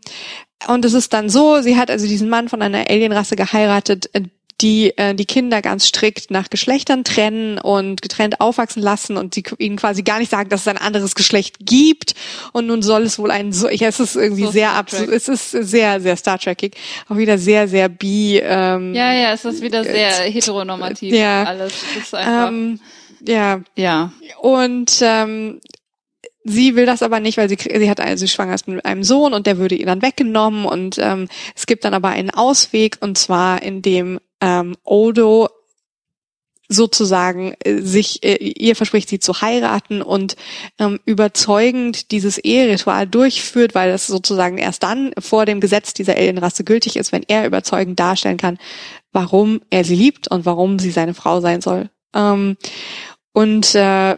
und 0.68 0.86
es 0.86 0.94
ist 0.94 1.12
dann 1.12 1.30
so, 1.30 1.62
sie 1.62 1.78
hat 1.78 1.92
also 1.92 2.08
diesen 2.08 2.30
Mann 2.30 2.48
von 2.48 2.62
einer 2.62 2.90
Alienrasse 2.90 3.36
geheiratet, 3.36 4.10
die 4.62 4.98
äh, 4.98 5.14
die 5.14 5.26
Kinder 5.26 5.62
ganz 5.62 5.88
strikt 5.88 6.32
nach 6.32 6.50
Geschlechtern 6.50 7.04
trennen 7.04 7.58
und 7.58 8.02
getrennt 8.02 8.40
aufwachsen 8.40 8.82
lassen 8.82 9.18
und 9.18 9.34
sie 9.34 9.44
ihnen 9.58 9.76
quasi 9.76 10.04
gar 10.04 10.20
nicht 10.20 10.32
sagen, 10.32 10.50
dass 10.50 10.62
es 10.62 10.68
ein 10.68 10.78
anderes 10.78 11.16
Geschlecht 11.16 11.58
gibt. 11.60 12.14
Und 12.54 12.68
nun 12.68 12.82
soll 12.82 13.04
es 13.04 13.20
wohl 13.20 13.32
ein 13.32 13.52
so, 13.52 13.70
ja, 13.70 13.88
es 13.88 14.00
ist 14.00 14.16
irgendwie 14.16 14.46
so 14.46 14.52
sehr 14.52 14.72
absurd, 14.72 15.10
es 15.10 15.28
ist 15.28 15.52
sehr, 15.52 16.00
sehr 16.00 16.16
Star 16.16 16.40
Trekig, 16.40 16.76
auch 17.10 17.18
wieder 17.18 17.38
sehr, 17.38 17.68
sehr 17.68 17.90
bi. 17.90 18.40
Ähm, 18.42 18.94
ja, 18.94 19.12
ja, 19.14 19.34
es 19.34 19.44
ist 19.44 19.62
wieder 19.62 19.84
sehr 19.84 20.12
heteronormativ. 20.12 21.14
Ja, 21.14 21.44
alles. 21.44 21.74
Es 21.98 22.04
ist 22.04 22.16
einfach, 22.16 22.48
ähm, 22.50 22.80
ja, 23.26 23.62
ja. 23.76 24.12
Und 24.42 25.00
ähm, 25.02 25.60
Sie 26.46 26.76
will 26.76 26.86
das 26.86 27.02
aber 27.02 27.22
nicht, 27.22 27.38
weil 27.38 27.48
sie, 27.48 27.58
sie 27.58 27.90
hat 27.90 28.02
also 28.02 28.28
schwanger 28.28 28.56
ist 28.56 28.68
mit 28.68 28.84
einem 28.84 29.04
Sohn 29.04 29.34
und 29.34 29.48
der 29.48 29.58
würde 29.58 29.76
ihr 29.76 29.86
dann 29.86 30.02
weggenommen 30.02 30.66
und 30.66 30.98
ähm, 31.00 31.30
es 31.56 31.66
gibt 31.66 31.86
dann 31.86 31.94
aber 31.94 32.10
einen 32.10 32.32
Ausweg 32.32 32.98
und 33.00 33.18
zwar 33.18 33.62
in 33.62 33.82
dem 33.82 34.20
ähm, 34.42 34.76
Odo 34.84 35.48
sozusagen 36.68 37.54
äh, 37.64 37.80
sich 37.82 38.24
äh, 38.24 38.36
ihr 38.36 38.76
verspricht, 38.76 39.08
sie 39.08 39.20
zu 39.20 39.40
heiraten 39.42 40.02
und 40.02 40.36
ähm, 40.80 41.00
überzeugend 41.06 42.12
dieses 42.12 42.38
Eheritual 42.44 43.08
durchführt, 43.08 43.74
weil 43.74 43.92
das 43.92 44.08
sozusagen 44.08 44.58
erst 44.58 44.84
dann 44.84 45.14
vor 45.20 45.46
dem 45.46 45.62
Gesetz 45.62 45.94
dieser 45.94 46.16
Alienrasse 46.16 46.66
gültig 46.66 46.98
ist, 46.98 47.14
wenn 47.14 47.24
er 47.26 47.46
überzeugend 47.46 48.00
darstellen 48.00 48.38
kann, 48.38 48.58
warum 49.14 49.62
er 49.70 49.86
sie 49.86 49.96
liebt 49.96 50.28
und 50.30 50.46
warum 50.46 50.78
sie 50.80 50.92
seine 50.92 51.14
Frau 51.14 51.40
sein 51.40 51.62
soll. 51.62 51.90
Ähm, 52.14 52.58
und 53.34 53.76
äh, 53.76 54.18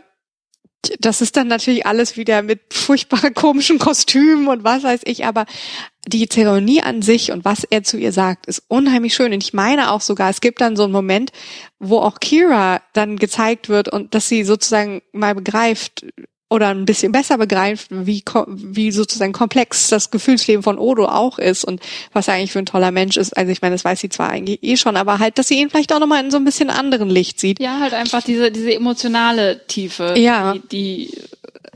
das 0.99 1.21
ist 1.21 1.35
dann 1.35 1.47
natürlich 1.47 1.85
alles 1.85 2.17
wieder 2.17 2.41
mit 2.41 2.73
furchtbar 2.73 3.31
komischen 3.33 3.79
Kostümen 3.79 4.47
und 4.47 4.63
was 4.63 4.83
weiß 4.83 5.01
ich, 5.05 5.25
aber 5.25 5.45
die 6.07 6.29
Zeremonie 6.29 6.81
an 6.81 7.01
sich 7.01 7.31
und 7.31 7.45
was 7.45 7.63
er 7.63 7.83
zu 7.83 7.97
ihr 7.97 8.11
sagt, 8.11 8.45
ist 8.45 8.63
unheimlich 8.67 9.15
schön. 9.15 9.33
Und 9.33 9.43
ich 9.43 9.53
meine 9.53 9.91
auch 9.91 10.01
sogar, 10.01 10.29
es 10.29 10.41
gibt 10.41 10.61
dann 10.61 10.75
so 10.75 10.83
einen 10.83 10.91
Moment, 10.91 11.31
wo 11.79 11.99
auch 11.99 12.19
Kira 12.19 12.81
dann 12.93 13.17
gezeigt 13.17 13.69
wird 13.69 13.89
und 13.89 14.13
dass 14.13 14.29
sie 14.29 14.43
sozusagen 14.43 15.01
mal 15.13 15.33
begreift, 15.33 16.05
oder 16.49 16.67
ein 16.69 16.85
bisschen 16.85 17.11
besser 17.11 17.37
begreift, 17.37 17.87
wie, 17.89 18.23
wie 18.47 18.91
sozusagen 18.91 19.33
komplex 19.33 19.87
das 19.87 20.11
Gefühlsleben 20.11 20.61
von 20.61 20.77
Odo 20.77 21.05
auch 21.05 21.39
ist 21.39 21.65
und 21.65 21.81
was 22.13 22.27
er 22.27 22.35
eigentlich 22.35 22.51
für 22.51 22.59
ein 22.59 22.67
toller 22.67 22.91
Mensch 22.91 23.17
ist. 23.17 23.35
Also 23.35 23.51
ich 23.51 23.61
meine, 23.61 23.73
das 23.73 23.83
weiß 23.83 23.99
sie 23.99 24.09
zwar 24.09 24.29
eigentlich 24.29 24.61
eh 24.61 24.77
schon, 24.77 24.95
aber 24.95 25.19
halt, 25.19 25.39
dass 25.39 25.47
sie 25.47 25.59
ihn 25.59 25.69
vielleicht 25.69 25.91
auch 25.91 25.99
nochmal 25.99 26.23
in 26.23 26.31
so 26.31 26.37
ein 26.37 26.45
bisschen 26.45 26.69
anderen 26.69 27.09
Licht 27.09 27.39
sieht. 27.39 27.59
Ja, 27.59 27.79
halt 27.79 27.93
einfach 27.93 28.21
diese, 28.21 28.51
diese 28.51 28.73
emotionale 28.73 29.65
Tiefe, 29.65 30.13
ja. 30.17 30.53
die, 30.53 30.67
die 30.67 31.21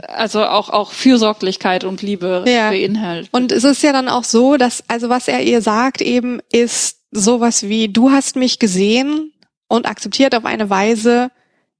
also 0.07 0.45
auch 0.45 0.69
auch 0.69 0.91
Fürsorglichkeit 0.91 1.83
und 1.83 2.01
Liebe 2.01 2.45
ja. 2.47 2.69
beinhaltet. 2.69 3.29
Und 3.31 3.51
es 3.51 3.63
ist 3.63 3.83
ja 3.83 3.91
dann 3.91 4.07
auch 4.07 4.23
so, 4.23 4.55
dass 4.55 4.83
also 4.87 5.09
was 5.09 5.27
er 5.27 5.41
ihr 5.41 5.61
sagt 5.61 6.01
eben 6.01 6.41
ist 6.51 6.99
sowas 7.11 7.63
wie 7.63 7.89
du 7.89 8.11
hast 8.11 8.35
mich 8.35 8.59
gesehen 8.59 9.33
und 9.67 9.87
akzeptiert 9.87 10.35
auf 10.35 10.45
eine 10.45 10.69
Weise, 10.69 11.31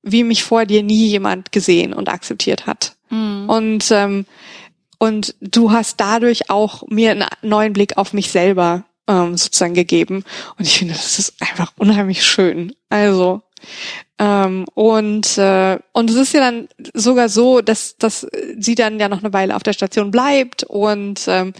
wie 0.01 0.23
mich 0.23 0.43
vor 0.43 0.65
dir 0.65 0.83
nie 0.83 1.07
jemand 1.07 1.51
gesehen 1.51 1.93
und 1.93 2.09
akzeptiert 2.09 2.67
hat. 2.67 2.95
Mhm. 3.09 3.49
Und 3.49 3.91
ähm, 3.91 4.25
und 4.97 5.35
du 5.39 5.71
hast 5.71 5.99
dadurch 5.99 6.49
auch 6.49 6.83
mir 6.87 7.11
einen 7.11 7.25
neuen 7.41 7.73
Blick 7.73 7.97
auf 7.97 8.11
mich 8.11 8.31
selber 8.31 8.83
ähm, 9.07 9.37
sozusagen 9.37 9.73
gegeben. 9.73 10.25
Und 10.57 10.67
ich 10.67 10.77
finde, 10.79 10.93
das 10.93 11.19
ist 11.19 11.35
einfach 11.41 11.71
unheimlich 11.77 12.23
schön. 12.23 12.73
Also 12.89 13.41
ähm, 14.19 14.65
und 14.73 15.37
äh, 15.37 15.79
und 15.93 16.09
es 16.09 16.15
ist 16.15 16.33
ja 16.33 16.41
dann 16.41 16.67
sogar 16.93 17.29
so, 17.29 17.61
dass 17.61 17.97
dass 17.97 18.27
sie 18.57 18.75
dann 18.75 18.99
ja 18.99 19.09
noch 19.09 19.19
eine 19.19 19.33
Weile 19.33 19.55
auf 19.55 19.63
der 19.63 19.73
Station 19.73 20.11
bleibt 20.11 20.63
und 20.63 21.25
ähm, 21.27 21.53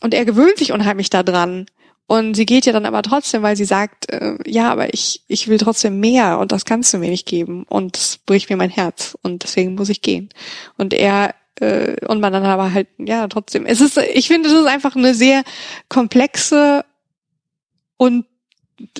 und 0.00 0.14
er 0.14 0.24
gewöhnt 0.24 0.58
sich 0.58 0.72
unheimlich 0.72 1.10
daran. 1.10 1.66
Und 2.06 2.34
sie 2.34 2.46
geht 2.46 2.66
ja 2.66 2.72
dann 2.72 2.84
aber 2.84 3.02
trotzdem, 3.02 3.42
weil 3.42 3.56
sie 3.56 3.64
sagt, 3.64 4.10
äh, 4.10 4.36
ja, 4.46 4.70
aber 4.70 4.92
ich, 4.92 5.22
ich 5.28 5.48
will 5.48 5.58
trotzdem 5.58 6.00
mehr 6.00 6.38
und 6.38 6.52
das 6.52 6.64
kannst 6.64 6.92
du 6.92 6.98
mir 6.98 7.10
nicht 7.10 7.26
geben 7.26 7.64
und 7.68 7.96
das 7.96 8.18
bricht 8.18 8.50
mir 8.50 8.56
mein 8.56 8.70
Herz 8.70 9.16
und 9.22 9.44
deswegen 9.44 9.74
muss 9.74 9.88
ich 9.88 10.02
gehen. 10.02 10.28
Und 10.76 10.92
er 10.92 11.34
äh, 11.60 12.04
und 12.06 12.20
man 12.20 12.32
dann 12.32 12.44
aber 12.44 12.72
halt, 12.72 12.88
ja, 12.98 13.26
trotzdem. 13.28 13.66
Es 13.66 13.80
ist, 13.80 13.96
ich 13.96 14.28
finde, 14.28 14.48
es 14.48 14.54
ist 14.54 14.66
einfach 14.66 14.96
eine 14.96 15.14
sehr 15.14 15.42
komplexe 15.88 16.84
und 17.96 18.26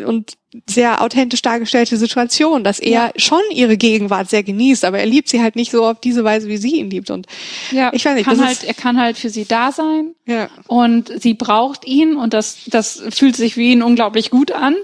und 0.04 0.36
sehr 0.68 1.00
authentisch 1.00 1.42
dargestellte 1.42 1.96
Situation, 1.96 2.62
dass 2.62 2.78
er 2.78 2.90
ja. 2.90 3.10
schon 3.16 3.40
ihre 3.50 3.76
Gegenwart 3.76 4.28
sehr 4.28 4.42
genießt, 4.42 4.84
aber 4.84 4.98
er 4.98 5.06
liebt 5.06 5.28
sie 5.28 5.42
halt 5.42 5.56
nicht 5.56 5.70
so 5.70 5.86
auf 5.86 6.00
diese 6.00 6.24
Weise, 6.24 6.48
wie 6.48 6.58
sie 6.58 6.76
ihn 6.76 6.90
liebt. 6.90 7.10
Und 7.10 7.26
ja, 7.70 7.90
ich 7.92 8.04
weiß 8.04 8.14
nicht, 8.14 8.26
kann 8.26 8.44
halt, 8.44 8.62
er 8.64 8.74
kann 8.74 9.00
halt 9.00 9.16
für 9.16 9.30
sie 9.30 9.46
da 9.46 9.72
sein. 9.72 10.14
Ja. 10.26 10.48
Und 10.66 11.10
sie 11.20 11.34
braucht 11.34 11.86
ihn 11.86 12.16
und 12.16 12.34
das, 12.34 12.58
das 12.66 13.02
fühlt 13.10 13.36
sich 13.36 13.56
wie 13.56 13.72
ihn 13.72 13.82
unglaublich 13.82 14.30
gut 14.30 14.52
an. 14.52 14.76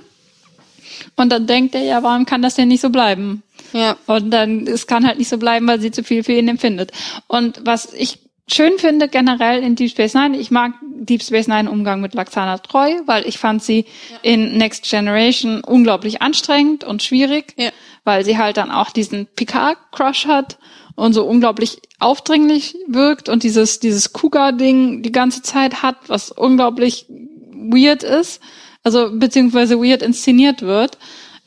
Und 1.16 1.30
dann 1.30 1.46
denkt 1.46 1.74
er, 1.74 1.82
ja, 1.82 2.02
warum 2.02 2.26
kann 2.26 2.42
das 2.42 2.54
denn 2.54 2.68
nicht 2.68 2.80
so 2.80 2.90
bleiben? 2.90 3.42
Ja. 3.72 3.96
Und 4.06 4.30
dann, 4.30 4.66
es 4.66 4.86
kann 4.86 5.06
halt 5.06 5.18
nicht 5.18 5.28
so 5.28 5.38
bleiben, 5.38 5.66
weil 5.66 5.80
sie 5.80 5.90
zu 5.90 6.02
viel 6.02 6.24
für 6.24 6.32
ihn 6.32 6.48
empfindet. 6.48 6.92
Und 7.26 7.60
was 7.64 7.92
ich 7.92 8.20
schön 8.48 8.78
finde 8.78 9.08
generell 9.08 9.62
in 9.62 9.76
Deep 9.76 9.90
Space 9.90 10.14
Nine. 10.14 10.36
Ich 10.36 10.50
mag 10.50 10.72
Deep 10.82 11.22
Space 11.22 11.48
Nine 11.48 11.70
Umgang 11.70 12.00
mit 12.00 12.14
Laxana 12.14 12.58
treu, 12.58 12.96
weil 13.06 13.26
ich 13.26 13.38
fand 13.38 13.62
sie 13.62 13.86
ja. 14.10 14.18
in 14.22 14.56
Next 14.56 14.88
Generation 14.88 15.62
unglaublich 15.62 16.22
anstrengend 16.22 16.84
und 16.84 17.02
schwierig, 17.02 17.54
ja. 17.56 17.70
weil 18.04 18.24
sie 18.24 18.38
halt 18.38 18.56
dann 18.56 18.70
auch 18.70 18.90
diesen 18.90 19.26
Picard-Crush 19.26 20.26
hat 20.26 20.58
und 20.96 21.12
so 21.12 21.24
unglaublich 21.24 21.80
aufdringlich 22.00 22.76
wirkt 22.86 23.28
und 23.28 23.42
dieses, 23.42 23.80
dieses 23.80 24.12
Cougar-Ding 24.12 25.02
die 25.02 25.12
ganze 25.12 25.42
Zeit 25.42 25.82
hat, 25.82 25.96
was 26.08 26.30
unglaublich 26.30 27.06
weird 27.52 28.02
ist, 28.02 28.40
also 28.82 29.10
beziehungsweise 29.12 29.78
weird 29.78 30.02
inszeniert 30.02 30.62
wird. 30.62 30.98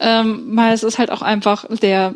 Ähm, 0.03 0.55
weil 0.55 0.73
es 0.73 0.81
ist 0.81 0.97
halt 0.97 1.11
auch 1.11 1.21
einfach 1.21 1.65
der 1.77 2.15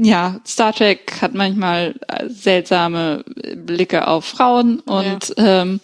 ja, 0.00 0.40
Star 0.46 0.72
Trek 0.72 1.20
hat 1.20 1.34
manchmal 1.34 1.94
äh, 2.08 2.28
seltsame 2.28 3.24
Blicke 3.56 4.06
auf 4.06 4.24
Frauen 4.24 4.80
und 4.80 5.34
ja. 5.36 5.62
ähm, 5.62 5.80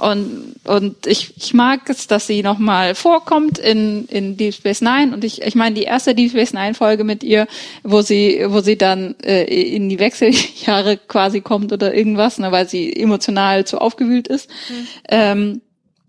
und 0.00 0.54
und 0.64 1.06
ich, 1.06 1.32
ich 1.38 1.54
mag 1.54 1.88
es, 1.88 2.06
dass 2.06 2.26
sie 2.26 2.42
nochmal 2.42 2.94
vorkommt 2.94 3.58
in 3.58 4.04
in 4.06 4.36
Deep 4.36 4.52
Space 4.52 4.82
Nine 4.82 5.14
und 5.14 5.24
ich 5.24 5.40
ich 5.40 5.54
meine 5.54 5.74
die 5.74 5.84
erste 5.84 6.14
Deep 6.14 6.30
Space 6.30 6.52
Nine 6.52 6.74
Folge 6.74 7.04
mit 7.04 7.24
ihr, 7.24 7.46
wo 7.82 8.02
sie 8.02 8.44
wo 8.48 8.60
sie 8.60 8.76
dann 8.76 9.14
äh, 9.24 9.44
in 9.44 9.88
die 9.88 9.98
Wechseljahre 9.98 10.98
quasi 10.98 11.40
kommt 11.40 11.72
oder 11.72 11.94
irgendwas, 11.94 12.38
ne, 12.38 12.52
weil 12.52 12.68
sie 12.68 12.94
emotional 12.94 13.66
zu 13.66 13.78
aufgewühlt 13.78 14.28
ist. 14.28 14.50
Mhm. 14.68 14.86
Ähm, 15.08 15.60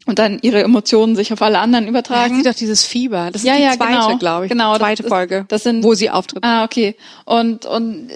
und 0.07 0.19
dann 0.19 0.39
ihre 0.41 0.63
Emotionen 0.63 1.15
sich 1.15 1.31
auf 1.31 1.41
alle 1.41 1.59
anderen 1.59 1.87
übertragen. 1.87 2.37
Ja, 2.37 2.43
sie 2.43 2.49
doch 2.49 2.55
dieses 2.55 2.83
Fieber. 2.83 3.29
Das 3.31 3.43
ist 3.43 3.47
ja, 3.47 3.55
die 3.57 3.63
ja, 3.63 3.73
zweite, 3.73 3.91
genau, 3.91 4.17
glaube 4.17 4.45
ich. 4.45 4.49
Genau, 4.49 4.77
zweite 4.77 5.03
das, 5.03 5.09
Folge, 5.09 5.45
das 5.47 5.63
sind, 5.63 5.83
wo 5.83 5.93
sie 5.93 6.09
auftritt. 6.09 6.43
Ah, 6.43 6.63
okay. 6.63 6.95
Und 7.25 7.65
und 7.65 8.09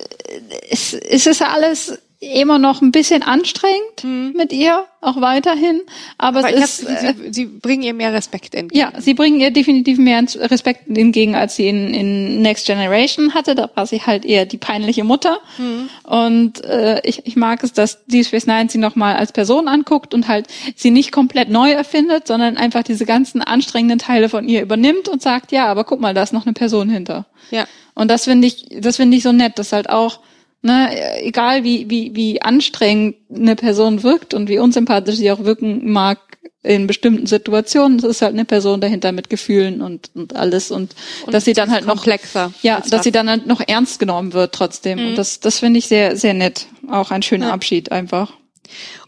es, 0.70 0.94
es 0.94 1.28
ist 1.28 1.42
alles 1.42 2.00
immer 2.22 2.60
noch 2.60 2.84
ein 2.84 2.92
bisschen 2.92 3.24
anstrengend 3.24 4.04
mhm. 4.04 4.34
mit 4.38 4.54
ihr, 4.54 4.86
auch 5.02 5.20
weiterhin. 5.22 5.82
Aber, 6.20 6.40
aber 6.40 6.54
es 6.54 6.80
ist, 6.80 6.88
hab, 6.88 7.00
sie, 7.00 7.08
äh, 7.08 7.34
sie, 7.34 7.46
bringen 7.46 7.82
ihr 7.82 7.96
mehr 7.96 8.14
Respekt 8.14 8.54
entgegen. 8.54 8.80
Ja, 8.80 8.94
sie 9.02 9.16
bringen 9.16 9.40
ihr 9.40 9.50
definitiv 9.50 9.98
mehr 9.98 10.24
Respekt 10.36 10.88
entgegen, 10.96 11.34
als 11.34 11.56
sie 11.56 11.68
in, 11.68 11.96
in 11.96 12.44
Next 12.44 12.68
Generation 12.68 13.34
hatte. 13.34 13.56
Da 13.56 13.72
war 13.74 13.88
sie 13.88 14.04
halt 14.04 14.24
eher 14.24 14.46
die 14.46 14.60
peinliche 14.60 15.04
Mutter. 15.04 15.40
Mhm. 15.58 15.90
Und 16.04 16.64
äh, 16.64 17.02
ich, 17.04 17.26
ich 17.26 17.36
mag 17.36 17.64
es, 17.64 17.74
dass 17.74 18.06
Deep 18.06 18.28
Space 18.28 18.46
Nine 18.46 18.70
sie 18.70 18.78
nochmal 18.78 19.16
als 19.16 19.32
Person 19.32 19.68
anguckt 19.68 20.14
und 20.14 20.28
halt 20.28 20.46
sie 20.76 20.92
nicht 20.92 21.12
komplett 21.12 21.50
neu 21.50 21.72
erfindet, 21.72 22.28
sondern 22.28 22.56
einfach 22.56 22.84
diese 22.84 23.08
ganzen 23.08 23.42
anstrengenden 23.42 23.98
Teile 23.98 24.30
von 24.30 24.48
ihr 24.48 24.62
übernimmt 24.62 25.10
und 25.10 25.24
sagt, 25.24 25.52
ja, 25.52 25.66
aber 25.66 25.86
guck 25.86 26.00
mal, 26.00 26.14
da 26.14 26.22
ist 26.22 26.34
noch 26.34 26.46
eine 26.46 26.54
Person 26.54 26.88
hinter. 26.88 27.26
Ja. 27.50 27.66
Und 27.96 28.10
das 28.12 28.26
finde 28.26 28.46
ich, 28.48 28.68
das 28.80 28.98
finde 28.98 29.18
ich 29.18 29.24
so 29.24 29.32
nett, 29.32 29.58
dass 29.58 29.74
halt 29.74 29.90
auch 29.90 30.20
Ne, 30.64 31.24
egal 31.24 31.64
wie, 31.64 31.90
wie, 31.90 32.16
wie 32.16 32.42
anstrengend 32.42 33.16
eine 33.34 33.56
Person 33.56 34.04
wirkt 34.04 34.36
und 34.36 34.48
wie 34.48 34.60
unsympathisch 34.60 35.16
sie 35.16 35.32
auch 35.32 35.44
wirken 35.44 35.92
mag 35.92 36.20
in 36.64 36.86
bestimmten 36.86 37.26
Situationen, 37.26 37.98
es 37.98 38.04
ist 38.04 38.22
halt 38.22 38.34
eine 38.34 38.46
Person 38.46 38.82
dahinter 38.82 39.12
mit 39.12 39.30
Gefühlen 39.32 39.82
und, 39.82 40.12
und 40.14 40.36
alles 40.36 40.70
und, 40.70 40.96
und 41.26 41.34
dass 41.34 41.46
sie 41.46 41.54
dann 41.54 41.72
halt 41.72 41.86
noch 41.86 41.96
komplexer. 41.96 42.54
Ja, 42.62 42.80
dass 42.80 42.90
das. 42.90 43.04
sie 43.04 43.12
dann 43.12 43.30
halt 43.30 43.48
noch 43.48 43.62
ernst 43.66 44.00
genommen 44.00 44.34
wird 44.34 44.54
trotzdem. 44.54 45.00
Mhm. 45.00 45.08
Und 45.08 45.16
das, 45.18 45.40
das 45.40 45.60
finde 45.60 45.80
ich 45.80 45.88
sehr, 45.88 46.16
sehr 46.16 46.36
nett. 46.36 46.68
Auch 46.88 47.10
ein 47.10 47.24
schöner 47.24 47.48
ja. 47.48 47.54
Abschied 47.54 47.92
einfach. 47.92 48.34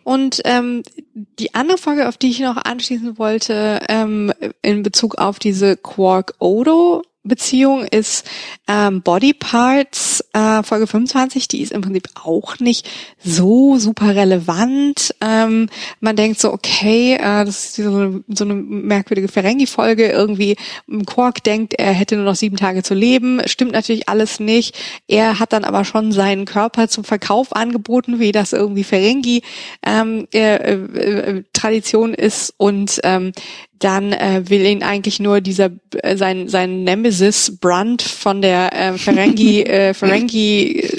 Und 0.03 0.41
ähm, 0.45 0.83
die 1.13 1.53
andere 1.53 1.77
Frage, 1.77 2.09
auf 2.09 2.17
die 2.17 2.31
ich 2.31 2.39
noch 2.39 2.57
anschließen 2.57 3.17
wollte, 3.17 3.79
ähm, 3.87 4.33
in 4.61 4.83
Bezug 4.83 5.19
auf 5.19 5.37
diese 5.37 5.77
Quark-Odo 5.77 7.03
Beziehung 7.23 7.85
ist 7.85 8.25
ähm, 8.67 9.01
Body 9.01 9.33
Parts, 9.33 10.23
äh, 10.33 10.61
Folge 10.63 10.87
25, 10.87 11.47
die 11.47 11.61
ist 11.61 11.71
im 11.71 11.81
Prinzip 11.81 12.09
auch 12.21 12.59
nicht 12.59 12.89
so 13.23 13.77
super 13.77 14.15
relevant. 14.15 15.15
Ähm, 15.21 15.69
man 16.01 16.15
denkt 16.15 16.39
so, 16.39 16.51
okay, 16.51 17.13
äh, 17.15 17.45
das 17.45 17.65
ist 17.65 17.75
so 17.75 17.95
eine, 17.95 18.23
so 18.27 18.43
eine 18.43 18.55
merkwürdige 18.55 19.29
Ferengi-Folge. 19.29 20.07
Irgendwie 20.09 20.57
Quark 21.05 21.43
denkt, 21.43 21.73
er 21.75 21.93
hätte 21.93 22.15
nur 22.15 22.25
noch 22.25 22.35
sieben 22.35 22.57
Tage 22.57 22.83
zu 22.83 22.93
leben. 22.93 23.41
Stimmt 23.45 23.71
natürlich 23.71 24.09
alles 24.09 24.39
nicht. 24.39 24.77
Er 25.07 25.39
hat 25.39 25.53
dann 25.53 25.63
aber 25.63 25.85
schon 25.85 26.11
seinen 26.11 26.45
Körper 26.45 26.89
zum 26.89 27.05
Verkauf 27.05 27.55
angeboten, 27.55 28.19
wie 28.19 28.33
das 28.33 28.51
irgendwie 28.51 28.83
Ferengi 28.83 29.43
ähm, 29.85 30.27
äh, 30.33 30.55
äh, 30.55 31.43
Tradition 31.63 32.13
ist. 32.13 32.53
Und 32.57 32.99
ähm, 33.03 33.31
dann 33.79 34.11
äh, 34.11 34.43
will 34.47 34.65
ihn 34.65 34.83
eigentlich 34.83 35.19
nur 35.19 35.39
dieser 35.39 35.71
äh, 36.01 36.17
sein 36.17 36.49
sein 36.49 36.83
Nemesis 36.83 37.57
Brunt 37.59 38.01
von 38.01 38.41
der 38.41 38.73
äh, 38.73 38.97
Ferengi 38.97 39.61
äh, 39.63 39.93
Ferengi 39.93 40.89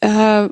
äh, 0.00 0.48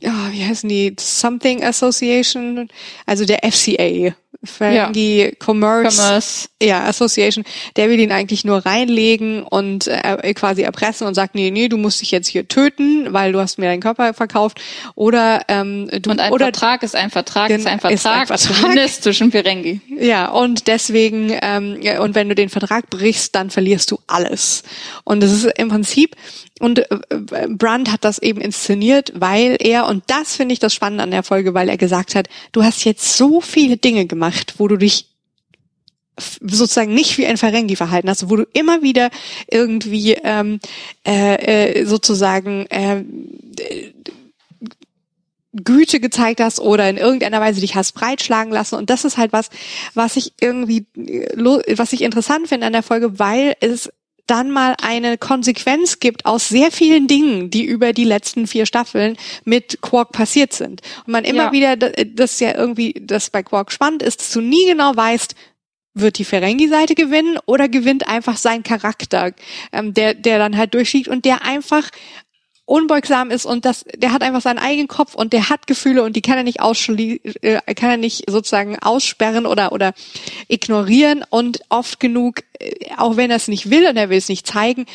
äh, 0.00 0.06
ja, 0.06 0.28
wie 0.30 0.44
heißen 0.44 0.68
die 0.68 0.94
Something 0.98 1.64
Association, 1.64 2.68
also 3.06 3.24
der 3.24 3.40
FCA 3.50 4.14
Ferengi 4.46 5.24
ja. 5.24 5.30
Commerce, 5.44 6.00
Commerce, 6.00 6.48
ja, 6.62 6.84
Association, 6.84 7.44
der 7.76 7.88
will 7.88 8.00
ihn 8.00 8.12
eigentlich 8.12 8.44
nur 8.44 8.64
reinlegen 8.64 9.42
und 9.42 9.86
äh, 9.88 10.34
quasi 10.34 10.62
erpressen 10.62 11.06
und 11.06 11.14
sagt, 11.14 11.34
nee, 11.34 11.50
nee, 11.50 11.68
du 11.68 11.76
musst 11.76 12.00
dich 12.00 12.10
jetzt 12.10 12.28
hier 12.28 12.48
töten, 12.48 13.12
weil 13.12 13.32
du 13.32 13.40
hast 13.40 13.58
mir 13.58 13.66
deinen 13.66 13.80
Körper 13.80 14.14
verkauft. 14.14 14.60
Oder 14.94 15.42
ähm, 15.48 15.88
du 16.00 16.10
und 16.10 16.20
ein 16.20 16.32
oder 16.32 16.46
Vertrag 16.46 16.82
ist 16.82 16.94
ein 16.94 17.10
Vertrag 17.10 17.50
ist 17.50 17.66
ein 17.66 17.80
Vertrag, 17.80 17.92
ist 17.92 18.06
ein 18.06 18.26
Vertrag 18.26 18.38
zumindest 18.38 19.02
zwischen 19.02 19.30
Ferengi. 19.30 19.80
Ja, 19.98 20.28
und 20.30 20.66
deswegen 20.66 21.36
ähm, 21.42 21.80
und 22.00 22.14
wenn 22.14 22.28
du 22.28 22.34
den 22.34 22.48
Vertrag 22.48 22.88
brichst, 22.90 23.34
dann 23.34 23.50
verlierst 23.50 23.90
du 23.90 23.98
alles. 24.06 24.62
Und 25.04 25.22
das 25.22 25.32
ist 25.32 25.44
im 25.56 25.68
Prinzip 25.68 26.16
und 26.60 26.78
äh, 26.78 27.48
Brandt 27.48 27.92
hat 27.92 28.04
das 28.04 28.18
eben 28.18 28.40
inszeniert, 28.40 29.12
weil 29.14 29.56
er, 29.60 29.86
und 29.86 30.04
das 30.06 30.36
finde 30.36 30.54
ich 30.54 30.58
das 30.58 30.72
Spannende 30.72 31.04
an 31.04 31.10
der 31.10 31.22
Folge, 31.22 31.54
weil 31.54 31.68
er 31.68 31.76
gesagt 31.76 32.14
hat, 32.14 32.28
du 32.52 32.64
hast 32.64 32.84
jetzt 32.84 33.16
so 33.16 33.40
viele 33.40 33.76
Dinge 33.76 34.06
gemacht, 34.06 34.54
wo 34.58 34.68
du 34.68 34.76
dich 34.76 35.06
sozusagen 36.40 36.94
nicht 36.94 37.18
wie 37.18 37.26
ein 37.26 37.36
Ferengi 37.36 37.76
verhalten 37.76 38.08
hast, 38.08 38.30
wo 38.30 38.36
du 38.36 38.46
immer 38.54 38.82
wieder 38.82 39.10
irgendwie 39.50 40.14
ähm, 40.14 40.60
äh, 41.06 41.80
äh, 41.80 41.84
sozusagen 41.84 42.66
äh, 42.66 43.04
Güte 45.52 46.00
gezeigt 46.00 46.40
hast 46.40 46.60
oder 46.60 46.88
in 46.88 46.96
irgendeiner 46.96 47.40
Weise 47.40 47.60
dich 47.60 47.74
hast 47.74 47.92
breitschlagen 47.92 48.52
lassen. 48.52 48.76
Und 48.76 48.90
das 48.90 49.04
ist 49.04 49.16
halt 49.16 49.32
was, 49.32 49.50
was 49.94 50.16
ich 50.16 50.34
irgendwie, 50.40 50.86
was 50.94 51.92
ich 51.92 52.02
interessant 52.02 52.48
finde 52.48 52.66
an 52.66 52.72
der 52.72 52.82
Folge, 52.82 53.18
weil 53.18 53.54
es 53.60 53.90
dann 54.26 54.50
mal 54.50 54.74
eine 54.82 55.18
Konsequenz 55.18 56.00
gibt 56.00 56.26
aus 56.26 56.48
sehr 56.48 56.72
vielen 56.72 57.06
Dingen, 57.06 57.50
die 57.50 57.64
über 57.64 57.92
die 57.92 58.04
letzten 58.04 58.46
vier 58.46 58.66
Staffeln 58.66 59.16
mit 59.44 59.80
Quark 59.82 60.12
passiert 60.12 60.52
sind. 60.52 60.82
Und 61.06 61.12
man 61.12 61.24
immer 61.24 61.44
ja. 61.44 61.52
wieder, 61.52 61.76
das 61.76 62.40
ja 62.40 62.56
irgendwie, 62.56 62.94
das 63.00 63.30
bei 63.30 63.42
Quark 63.42 63.72
spannend 63.72 64.02
ist, 64.02 64.20
dass 64.20 64.32
du 64.32 64.40
nie 64.40 64.66
genau 64.66 64.94
weißt, 64.94 65.34
wird 65.94 66.18
die 66.18 66.24
Ferengi-Seite 66.24 66.94
gewinnen 66.94 67.38
oder 67.46 67.68
gewinnt 67.68 68.06
einfach 68.06 68.36
sein 68.36 68.62
Charakter, 68.62 69.32
ähm, 69.72 69.94
der, 69.94 70.14
der 70.14 70.38
dann 70.38 70.56
halt 70.56 70.74
durchschießt 70.74 71.08
und 71.08 71.24
der 71.24 71.42
einfach 71.42 71.88
unbeugsam 72.66 73.30
ist 73.30 73.46
und 73.46 73.64
das, 73.64 73.84
der 73.96 74.12
hat 74.12 74.22
einfach 74.22 74.42
seinen 74.42 74.58
eigenen 74.58 74.88
Kopf 74.88 75.14
und 75.14 75.32
der 75.32 75.48
hat 75.48 75.68
Gefühle 75.68 76.02
und 76.02 76.16
die 76.16 76.20
kann 76.20 76.36
er 76.36 76.42
nicht 76.42 76.60
ausschli 76.60 77.20
äh, 77.40 77.60
kann 77.74 77.90
er 77.90 77.96
nicht 77.96 78.28
sozusagen 78.28 78.76
aussperren 78.80 79.46
oder 79.46 79.72
oder 79.72 79.94
ignorieren 80.48 81.24
und 81.30 81.60
oft 81.68 82.00
genug, 82.00 82.42
äh, 82.58 82.74
auch 82.96 83.16
wenn 83.16 83.30
er 83.30 83.36
es 83.36 83.46
nicht 83.46 83.70
will 83.70 83.86
und 83.86 83.96
er 83.96 84.10
will 84.10 84.18
es 84.18 84.28
nicht 84.28 84.48
zeigen, 84.48 84.86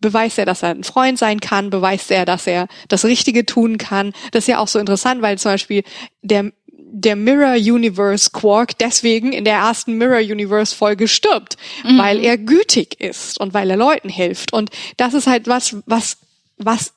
beweist 0.00 0.38
er, 0.38 0.44
dass 0.44 0.64
er 0.64 0.70
ein 0.70 0.84
Freund 0.84 1.18
sein 1.18 1.40
kann, 1.40 1.70
beweist 1.70 2.10
er, 2.10 2.24
dass 2.24 2.48
er 2.48 2.66
das 2.88 3.04
Richtige 3.04 3.46
tun 3.46 3.78
kann. 3.78 4.12
Das 4.32 4.44
ist 4.44 4.48
ja 4.48 4.58
auch 4.58 4.68
so 4.68 4.80
interessant, 4.80 5.22
weil 5.22 5.38
zum 5.38 5.52
Beispiel 5.52 5.84
der 6.22 6.52
der 6.90 7.16
Mirror 7.16 7.54
Universe 7.54 8.30
Quark 8.32 8.78
deswegen 8.78 9.32
in 9.32 9.44
der 9.44 9.58
ersten 9.58 9.98
Mirror 9.98 10.20
Universe 10.20 10.74
Folge 10.74 11.06
stirbt, 11.06 11.56
mhm. 11.84 11.98
weil 11.98 12.24
er 12.24 12.38
gütig 12.38 12.98
ist 12.98 13.38
und 13.38 13.52
weil 13.52 13.70
er 13.70 13.76
Leuten 13.76 14.08
hilft. 14.08 14.54
Und 14.54 14.70
das 14.96 15.12
ist 15.12 15.26
halt 15.26 15.46
was, 15.46 15.76
was 15.84 16.16
was 16.58 16.94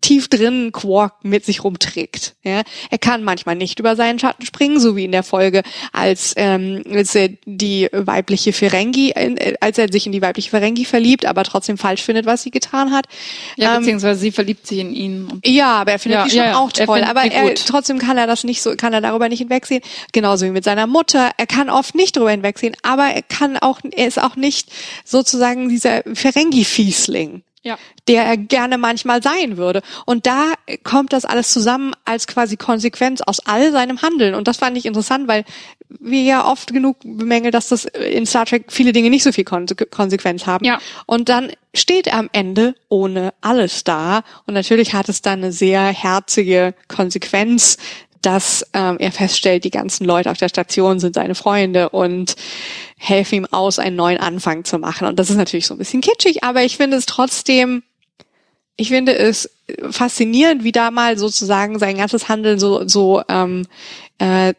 tief 0.00 0.28
drin 0.28 0.72
Quark 0.72 1.24
mit 1.24 1.44
sich 1.44 1.64
rumträgt. 1.64 2.34
Ja, 2.42 2.62
er 2.90 2.98
kann 2.98 3.24
manchmal 3.24 3.56
nicht 3.56 3.78
über 3.78 3.96
seinen 3.96 4.18
Schatten 4.18 4.44
springen, 4.44 4.80
so 4.80 4.96
wie 4.96 5.04
in 5.04 5.12
der 5.12 5.22
Folge, 5.22 5.62
als, 5.92 6.34
ähm, 6.36 6.82
als 6.90 7.14
er 7.14 7.30
die 7.44 7.88
weibliche 7.92 8.52
Ferengi, 8.52 9.10
äh, 9.10 9.54
als 9.60 9.78
er 9.78 9.90
sich 9.90 10.06
in 10.06 10.12
die 10.12 10.22
weibliche 10.22 10.50
Ferengi 10.50 10.84
verliebt, 10.84 11.26
aber 11.26 11.44
trotzdem 11.44 11.78
falsch 11.78 12.02
findet, 12.02 12.26
was 12.26 12.42
sie 12.42 12.50
getan 12.50 12.92
hat. 12.92 13.06
Ja, 13.56 13.74
ähm, 13.74 13.80
beziehungsweise 13.80 14.20
sie 14.20 14.32
verliebt 14.32 14.66
sich 14.66 14.78
in 14.78 14.94
ihn. 14.94 15.40
Ja, 15.44 15.74
aber 15.74 15.92
er 15.92 15.98
findet 15.98 16.20
ja, 16.20 16.24
die 16.24 16.30
schon 16.30 16.38
ja, 16.40 16.58
auch 16.58 16.72
toll. 16.72 17.02
Aber 17.02 17.24
er, 17.24 17.54
trotzdem 17.54 17.98
kann 17.98 18.16
er 18.16 18.26
das 18.26 18.44
nicht 18.44 18.62
so, 18.62 18.76
kann 18.76 18.92
er 18.92 19.00
darüber 19.00 19.28
nicht 19.28 19.40
hinwegsehen. 19.40 19.82
Genauso 20.12 20.46
wie 20.46 20.50
mit 20.50 20.64
seiner 20.64 20.86
Mutter. 20.86 21.32
Er 21.36 21.46
kann 21.46 21.68
oft 21.70 21.94
nicht 21.94 22.16
darüber 22.16 22.30
hinwegsehen, 22.30 22.76
aber 22.82 23.08
er 23.08 23.22
kann 23.22 23.56
auch, 23.56 23.80
er 23.90 24.06
ist 24.06 24.20
auch 24.22 24.36
nicht 24.36 24.70
sozusagen 25.04 25.68
dieser 25.68 26.02
Ferengi-Fiesling 26.14 27.42
ja. 27.62 27.78
der 28.06 28.24
er 28.24 28.36
gerne 28.36 28.78
manchmal 28.78 29.22
sein 29.22 29.56
würde. 29.56 29.82
Und 30.06 30.26
da 30.26 30.52
kommt 30.84 31.12
das 31.12 31.24
alles 31.24 31.52
zusammen 31.52 31.92
als 32.04 32.26
quasi 32.26 32.56
Konsequenz 32.56 33.20
aus 33.20 33.40
all 33.40 33.72
seinem 33.72 34.02
Handeln. 34.02 34.34
Und 34.34 34.48
das 34.48 34.58
fand 34.58 34.76
ich 34.76 34.86
interessant, 34.86 35.28
weil 35.28 35.44
wir 35.88 36.22
ja 36.22 36.46
oft 36.46 36.72
genug 36.72 36.98
bemängeln, 37.02 37.52
dass 37.52 37.68
das 37.68 37.84
in 37.84 38.26
Star 38.26 38.46
Trek 38.46 38.66
viele 38.68 38.92
Dinge 38.92 39.10
nicht 39.10 39.24
so 39.24 39.32
viel 39.32 39.44
Konsequenz 39.44 40.46
haben. 40.46 40.64
Ja. 40.64 40.78
Und 41.06 41.28
dann 41.28 41.50
steht 41.74 42.06
er 42.06 42.18
am 42.18 42.28
Ende 42.32 42.74
ohne 42.88 43.32
alles 43.40 43.84
da. 43.84 44.22
Und 44.46 44.54
natürlich 44.54 44.94
hat 44.94 45.08
es 45.08 45.22
dann 45.22 45.40
eine 45.40 45.52
sehr 45.52 45.82
herzige 45.82 46.74
Konsequenz, 46.88 47.78
dass 48.22 48.66
ähm, 48.72 48.96
er 48.98 49.12
feststellt, 49.12 49.64
die 49.64 49.70
ganzen 49.70 50.04
Leute 50.04 50.30
auf 50.30 50.38
der 50.38 50.48
Station 50.48 50.98
sind 50.98 51.14
seine 51.14 51.34
Freunde 51.34 51.90
und 51.90 52.34
helfen 52.98 53.36
ihm 53.36 53.46
aus, 53.46 53.78
einen 53.78 53.96
neuen 53.96 54.18
Anfang 54.18 54.64
zu 54.64 54.78
machen. 54.78 55.06
Und 55.06 55.18
das 55.18 55.30
ist 55.30 55.36
natürlich 55.36 55.66
so 55.66 55.74
ein 55.74 55.78
bisschen 55.78 56.00
kitschig, 56.00 56.44
aber 56.44 56.64
ich 56.64 56.76
finde 56.76 56.96
es 56.96 57.06
trotzdem, 57.06 57.82
ich 58.76 58.88
finde 58.88 59.16
es 59.16 59.50
faszinierend, 59.90 60.64
wie 60.64 60.72
da 60.72 60.90
mal 60.90 61.16
sozusagen 61.16 61.78
sein 61.78 61.96
ganzes 61.96 62.28
Handeln 62.28 62.58
so, 62.58 62.86
so 62.86 63.22
ähm, 63.28 63.66
äh, 64.18 64.52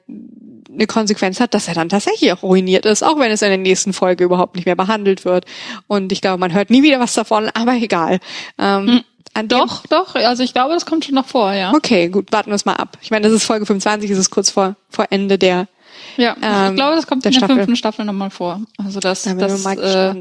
eine 0.72 0.88
Konsequenz 0.88 1.40
hat, 1.40 1.54
dass 1.54 1.68
er 1.68 1.74
dann 1.74 1.90
tatsächlich 1.90 2.32
auch 2.32 2.44
ruiniert 2.44 2.86
ist, 2.86 3.04
auch 3.04 3.20
wenn 3.20 3.32
es 3.32 3.42
in 3.42 3.50
der 3.50 3.58
nächsten 3.58 3.92
Folge 3.92 4.24
überhaupt 4.24 4.56
nicht 4.56 4.66
mehr 4.66 4.76
behandelt 4.76 5.26
wird. 5.26 5.46
Und 5.88 6.12
ich 6.12 6.22
glaube, 6.22 6.40
man 6.40 6.54
hört 6.54 6.70
nie 6.70 6.84
wieder 6.84 7.00
was 7.00 7.14
davon, 7.14 7.50
aber 7.54 7.74
egal. 7.74 8.20
Ähm, 8.58 8.88
hm. 8.88 9.04
Doch, 9.48 9.86
doch. 9.88 10.16
Also 10.16 10.44
ich 10.44 10.54
glaube, 10.54 10.74
das 10.74 10.86
kommt 10.86 11.06
schon 11.06 11.16
noch 11.16 11.28
vor, 11.28 11.54
ja. 11.54 11.74
Okay, 11.74 12.10
gut, 12.10 12.32
warten 12.32 12.50
wir 12.52 12.56
es 12.56 12.66
mal 12.66 12.74
ab. 12.74 12.98
Ich 13.02 13.12
meine, 13.12 13.26
das 13.26 13.34
ist 13.34 13.46
Folge 13.46 13.66
25, 13.66 14.10
es 14.12 14.18
ist 14.18 14.32
kurz 14.32 14.50
vor, 14.50 14.76
vor 14.90 15.06
Ende 15.12 15.38
der 15.38 15.68
Ja, 16.18 16.36
ähm, 16.42 16.72
ich 16.72 16.76
glaube, 16.76 16.96
das 16.96 17.08
kommt 17.08 17.26
in 17.26 17.32
der 17.32 17.38
Staffel. 17.38 17.56
fünften 17.56 17.76
Staffel 17.76 18.06
nochmal 18.06 18.30
vor. 18.30 18.62
Also 18.78 19.00
dass, 19.00 19.24
da 19.24 19.34
dass 19.34 19.66
äh, 19.66 20.16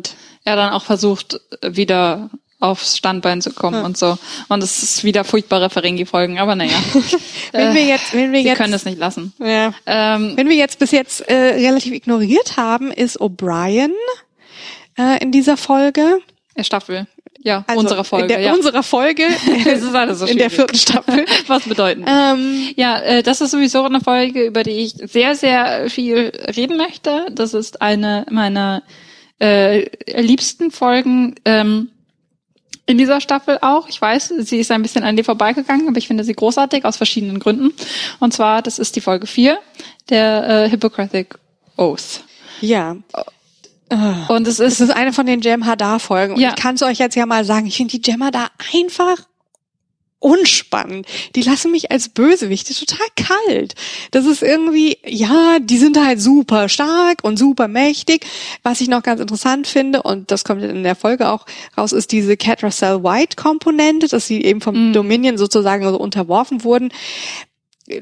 er 0.45 0.57
dann 0.57 0.73
auch 0.73 0.85
versucht, 0.85 1.41
wieder 1.63 2.31
aufs 2.61 2.97
Standbein 2.97 3.41
zu 3.41 3.53
kommen 3.53 3.77
ja. 3.77 3.85
und 3.85 3.97
so. 3.97 4.19
Und 4.49 4.63
es 4.63 4.83
ist 4.83 5.05
wieder 5.05 5.25
furchtbare 5.25 5.71
Ferengi-Folgen, 5.71 6.39
aber 6.39 6.57
naja. 6.57 6.77
wenn 7.53 7.75
wir 7.75 7.85
jetzt, 7.85 8.13
wenn 8.15 8.33
wir 8.33 8.43
Sie 8.43 8.49
jetzt, 8.49 8.59
können 8.59 8.73
es 8.73 8.85
nicht 8.85 8.99
lassen. 8.99 9.33
Ja. 9.39 9.73
Ähm, 9.87 10.33
wenn 10.37 10.49
wir 10.49 10.57
jetzt 10.57 10.79
bis 10.79 10.91
jetzt 10.91 11.21
äh, 11.29 11.35
relativ 11.35 11.93
ignoriert 11.93 12.57
haben, 12.57 12.91
ist 12.91 13.21
O'Brien 13.21 13.93
äh, 14.99 15.23
in 15.23 15.31
dieser 15.31 15.57
Folge. 15.57 16.21
Staffel. 16.61 17.07
Ja, 17.43 17.65
also 17.67 17.81
unserer 17.81 18.05
Folge. 18.05 18.25
In 18.25 18.29
der, 18.29 18.41
ja. 18.41 18.53
unserer 18.53 18.83
Folge. 18.83 19.25
das 19.65 19.83
ist 19.83 19.95
alles 19.95 20.19
so 20.19 20.27
in 20.27 20.39
der 20.39 20.51
vierten 20.51 20.77
Staffel. 20.77 21.25
Was 21.47 21.65
bedeuten? 21.65 22.05
Ähm, 22.07 22.71
ja, 22.77 22.99
äh, 23.01 23.23
das 23.23 23.41
ist 23.41 23.53
sowieso 23.53 23.85
eine 23.85 24.01
Folge, 24.01 24.45
über 24.45 24.63
die 24.65 24.73
ich 24.73 24.95
sehr, 24.95 25.35
sehr 25.35 25.89
viel 25.89 26.33
reden 26.57 26.77
möchte. 26.77 27.27
Das 27.33 27.55
ist 27.55 27.81
eine 27.81 28.27
meiner 28.31 28.83
äh, 29.41 29.89
liebsten 30.21 30.71
Folgen 30.71 31.37
ähm, 31.45 31.91
in 32.87 32.99
dieser 32.99 33.21
Staffel 33.21 33.59
auch. 33.61 33.89
Ich 33.89 34.01
weiß, 34.01 34.33
sie 34.39 34.59
ist 34.59 34.71
ein 34.71 34.83
bisschen 34.83 35.05
an 35.05 35.17
dir 35.17 35.25
vorbeigegangen, 35.25 35.89
aber 35.89 35.99
ich 35.99 36.09
finde 36.09 36.25
sie 36.25 36.33
großartig 36.33 36.85
aus 36.85 36.97
verschiedenen 36.97 37.39
Gründen. 37.39 37.73
Und 38.19 38.33
zwar, 38.33 38.63
das 38.63 38.79
ist 38.79 38.97
die 38.97 39.01
Folge 39.01 39.27
4, 39.27 39.59
der 40.09 40.49
äh, 40.49 40.69
Hippocratic 40.71 41.39
Oath. 41.77 42.25
Ja. 42.61 42.97
Und 44.29 44.47
es 44.47 44.61
ist, 44.61 44.75
es 44.75 44.81
ist 44.81 44.91
eine 44.91 45.13
von 45.13 45.27
den 45.27 45.41
Jam 45.41 45.67
Hadar 45.67 46.01
Folgen. 46.01 46.35
Und 46.35 46.41
ja. 46.41 46.51
ich 46.51 46.57
kann 46.57 46.75
es 46.75 46.83
euch 46.83 46.99
jetzt 46.99 47.17
ja 47.17 47.27
mal 47.27 47.45
sagen, 47.45 47.67
ich 47.67 47.77
finde 47.77 47.99
die 47.99 48.11
Jam 48.11 48.23
Hadar 48.23 48.51
einfach 48.75 49.19
unspannend. 50.21 51.07
Die 51.37 51.43
lassen 51.43 51.71
mich 51.71 51.91
als 51.91 52.09
Bösewichte 52.09 52.75
total 52.75 53.07
kalt. 53.15 53.75
Das 54.11 54.27
ist 54.27 54.43
irgendwie, 54.43 54.99
ja, 55.07 55.59
die 55.61 55.79
sind 55.79 56.03
halt 56.03 56.21
super 56.21 56.69
stark 56.69 57.23
und 57.23 57.39
super 57.39 57.69
mächtig. 57.69 58.27
Was 58.63 58.81
ich 58.81 58.89
noch 58.89 59.03
ganz 59.03 59.21
interessant 59.21 59.67
finde, 59.67 60.03
und 60.03 60.31
das 60.31 60.45
kommt 60.45 60.63
in 60.63 60.83
der 60.83 60.97
Folge 60.97 61.29
auch 61.29 61.47
raus, 61.77 61.93
ist 61.93 62.11
diese 62.13 62.37
Cat 62.37 62.65
Russell 62.65 63.05
White 63.05 63.37
Komponente, 63.37 64.09
dass 64.09 64.27
sie 64.27 64.43
eben 64.43 64.61
vom 64.61 64.91
mm. 64.91 64.93
Dominion 64.93 65.39
sozusagen 65.39 65.89
so 65.89 65.99
unterworfen 65.99 66.65
wurden 66.65 66.93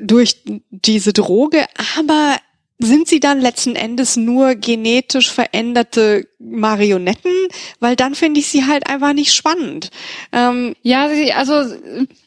durch 0.01 0.43
diese 0.71 1.13
Droge. 1.13 1.67
Aber 1.99 2.37
sind 2.79 3.09
sie 3.09 3.21
dann 3.21 3.41
letzten 3.41 3.75
Endes 3.75 4.17
nur 4.17 4.55
genetisch 4.55 5.31
veränderte 5.31 6.29
Marionetten, 6.39 7.33
weil 7.81 7.97
dann 7.97 8.15
finde 8.15 8.41
ich 8.41 8.49
sie 8.49 8.67
halt 8.67 8.87
einfach 8.89 9.15
nicht 9.15 9.33
spannend. 9.33 9.91
Ähm, 10.33 10.75
ja, 10.83 11.09
also 11.37 11.75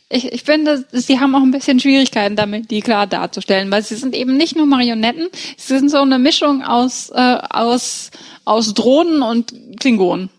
ich, 0.10 0.32
ich 0.34 0.44
finde, 0.44 0.86
sie 0.92 1.20
haben 1.20 1.36
auch 1.36 1.44
ein 1.44 1.52
bisschen 1.52 1.80
Schwierigkeiten 1.80 2.36
damit, 2.36 2.72
die 2.72 2.82
klar 2.82 3.06
darzustellen, 3.06 3.70
weil 3.70 3.84
sie 3.84 3.96
sind 3.96 4.16
eben 4.16 4.38
nicht 4.38 4.56
nur 4.56 4.66
Marionetten, 4.66 5.30
sie 5.56 5.78
sind 5.78 5.90
so 5.90 6.00
eine 6.00 6.18
Mischung 6.18 6.64
aus, 6.64 7.12
äh, 7.14 7.38
aus, 7.50 8.10
aus 8.44 8.74
Drohnen 8.74 9.22
und 9.22 9.54
Klingonen. 9.80 10.30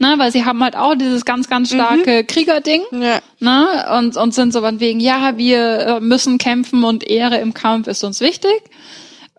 Ne, 0.00 0.14
weil 0.16 0.30
sie 0.30 0.44
haben 0.44 0.62
halt 0.62 0.76
auch 0.76 0.94
dieses 0.94 1.24
ganz, 1.24 1.48
ganz 1.48 1.70
starke 1.70 2.22
mhm. 2.22 2.26
Kriegerding. 2.28 2.82
Ja. 2.92 3.18
Ne, 3.40 3.98
und, 3.98 4.16
und 4.16 4.32
sind 4.32 4.52
so 4.52 4.60
von 4.60 4.78
wegen, 4.78 5.00
ja, 5.00 5.36
wir 5.36 5.78
äh, 5.80 6.00
müssen 6.00 6.38
kämpfen 6.38 6.84
und 6.84 7.02
Ehre 7.02 7.38
im 7.38 7.52
Kampf 7.52 7.88
ist 7.88 8.04
uns 8.04 8.20
wichtig. 8.20 8.62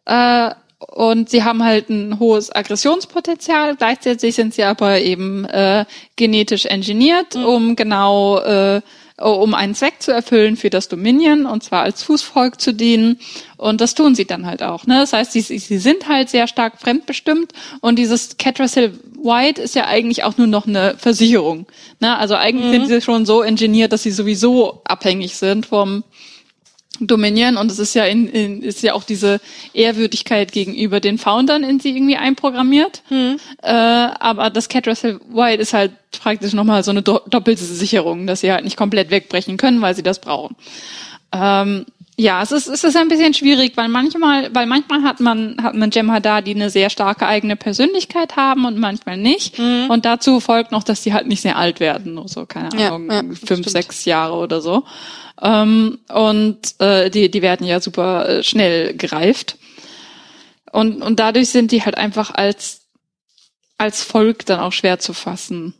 Äh, 0.10 0.56
und 0.80 1.30
sie 1.30 1.44
haben 1.44 1.64
halt 1.64 1.90
ein 1.90 2.20
hohes 2.20 2.54
Aggressionspotenzial. 2.56 3.76
Gleichzeitig 3.76 4.34
sind 4.36 4.54
sie 4.54 4.64
aber 4.64 5.00
eben 5.00 5.46
äh, 5.46 5.86
genetisch 6.16 6.66
engineert, 6.66 7.36
mhm. 7.36 7.46
um 7.46 7.76
genau 7.76 8.40
äh, 8.40 8.82
um 9.22 9.54
einen 9.54 9.76
Zweck 9.76 9.96
zu 10.00 10.12
erfüllen 10.14 10.56
für 10.56 10.70
das 10.70 10.88
Dominion 10.88 11.46
und 11.46 11.62
zwar 11.62 11.82
als 11.82 12.04
Fußvolk 12.04 12.62
zu 12.62 12.74
dienen. 12.74 13.20
Und 13.58 13.82
das 13.82 13.94
tun 13.94 14.16
sie 14.16 14.26
dann 14.26 14.46
halt 14.46 14.64
auch. 14.64 14.88
Ne? 14.88 15.00
Das 15.00 15.12
heißt, 15.12 15.34
sie, 15.34 15.42
sie 15.42 15.78
sind 15.78 16.08
halt 16.08 16.30
sehr 16.30 16.48
stark 16.48 16.80
fremdbestimmt 16.80 17.52
und 17.82 18.00
dieses 18.00 18.38
Catrasil 18.38 18.98
White 19.22 19.62
ist 19.62 19.76
ja 19.76 19.86
eigentlich 19.86 20.24
auch 20.24 20.38
nur 20.38 20.48
noch 20.48 20.66
eine 20.66 20.96
Versicherung. 20.98 21.66
Ne? 22.00 22.18
Also 22.18 22.36
eigentlich 22.36 22.68
mhm. 22.68 22.72
sind 22.72 22.88
sie 22.88 23.02
schon 23.02 23.26
so 23.26 23.42
ingeniert, 23.42 23.92
dass 23.92 24.04
sie 24.04 24.12
sowieso 24.12 24.82
abhängig 24.86 25.36
sind 25.36 25.66
vom 25.66 26.06
dominieren 27.08 27.58
und 27.58 27.72
es 27.72 27.80
ist 27.80 27.94
ja 27.94 28.06
in, 28.06 28.28
in 28.30 28.62
ist 28.62 28.84
ja 28.84 28.94
auch 28.94 29.04
diese 29.04 29.40
Ehrwürdigkeit 29.74 30.52
gegenüber 30.52 31.00
den 31.00 31.18
Foundern 31.18 31.64
in 31.64 31.80
sie 31.80 31.96
irgendwie 31.96 32.18
einprogrammiert. 32.18 33.02
Hm. 33.10 33.38
Äh, 33.62 33.70
aber 33.72 34.50
das 34.50 34.70
Cat 34.70 34.88
Russell 34.88 35.20
White 35.30 35.62
ist 35.62 35.74
halt 35.74 35.92
praktisch 36.12 36.54
nochmal 36.54 36.84
so 36.84 36.92
eine 36.92 37.02
do 37.02 37.20
doppelte 37.28 37.64
Sicherung, 37.64 38.28
dass 38.28 38.42
sie 38.42 38.52
halt 38.52 38.64
nicht 38.64 38.78
komplett 38.78 39.12
wegbrechen 39.12 39.58
können, 39.58 39.82
weil 39.82 39.96
sie 39.96 40.04
das 40.04 40.20
brauchen. 40.20 40.56
Ähm, 41.32 41.86
ja, 42.20 42.42
es 42.42 42.52
ist, 42.52 42.68
es 42.68 42.84
ist 42.84 42.98
ein 42.98 43.08
bisschen 43.08 43.34
schwierig, 43.34 43.78
weil 43.78 43.88
manchmal, 43.88 44.54
weil 44.54 44.66
manchmal 44.66 45.04
hat 45.04 45.22
man, 45.22 45.56
hat 45.64 45.74
man 45.74 45.90
Jem'Hadar, 45.90 46.42
die 46.42 46.54
eine 46.54 46.70
sehr 46.70 46.90
starke 46.90 47.26
eigene 47.26 47.56
Persönlichkeit 47.56 48.36
haben 48.36 48.66
und 48.66 48.78
manchmal 48.78 49.16
nicht. 49.16 49.58
Mhm. 49.58 49.90
Und 49.90 50.04
dazu 50.04 50.42
folgt 50.42 50.74
noch, 50.74 50.84
dass 50.84 51.02
die 51.02 51.14
halt 51.14 51.28
nicht 51.28 51.42
sehr 51.42 51.56
alt 51.56 51.80
werden, 51.80 52.22
so, 52.28 52.46
keine 52.46 52.74
Ahnung, 52.74 53.10
ja, 53.10 53.16
ja, 53.16 53.22
fünf, 53.22 53.46
stimmt. 53.46 53.70
sechs 53.70 54.04
Jahre 54.04 54.36
oder 54.36 54.60
so. 54.60 54.84
Ähm, 55.42 56.00
und 56.10 56.60
äh, 56.80 57.10
die, 57.10 57.32
die 57.32 57.42
werden 57.42 57.66
ja 57.66 57.80
super 57.80 58.28
äh, 58.28 58.44
schnell 58.44 58.98
gereift. 58.98 59.58
Und, 60.74 61.02
und 61.02 61.22
dadurch 61.22 61.48
sind 61.48 61.72
die 61.72 61.86
halt 61.86 61.98
einfach 61.98 62.32
als, 62.32 62.82
als 63.78 64.04
Volk 64.04 64.46
dann 64.46 64.60
auch 64.60 64.74
schwer 64.74 65.00
zu 65.00 65.14
fassen. 65.14 65.74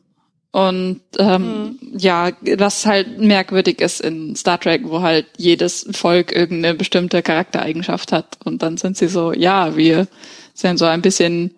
Und 0.52 1.02
ähm, 1.20 1.42
mhm. 1.42 1.80
ja, 1.98 2.32
was 2.58 2.86
halt 2.86 3.20
merkwürdig 3.20 3.82
ist 3.82 4.02
in 4.02 4.36
Star 4.36 4.60
Trek, 4.60 4.82
wo 4.86 5.02
halt 5.02 5.28
jedes 5.38 5.88
Volk 5.92 6.32
irgendeine 6.32 6.74
bestimmte 6.76 7.22
Charaktereigenschaft 7.22 8.12
hat. 8.12 8.38
Und 8.44 8.64
dann 8.64 8.78
sind 8.78 8.98
sie 8.98 9.08
so, 9.08 9.32
ja, 9.32 9.78
wir 9.78 10.08
sind 10.56 10.78
so 10.78 10.86
ein 10.86 11.04
bisschen 11.04 11.56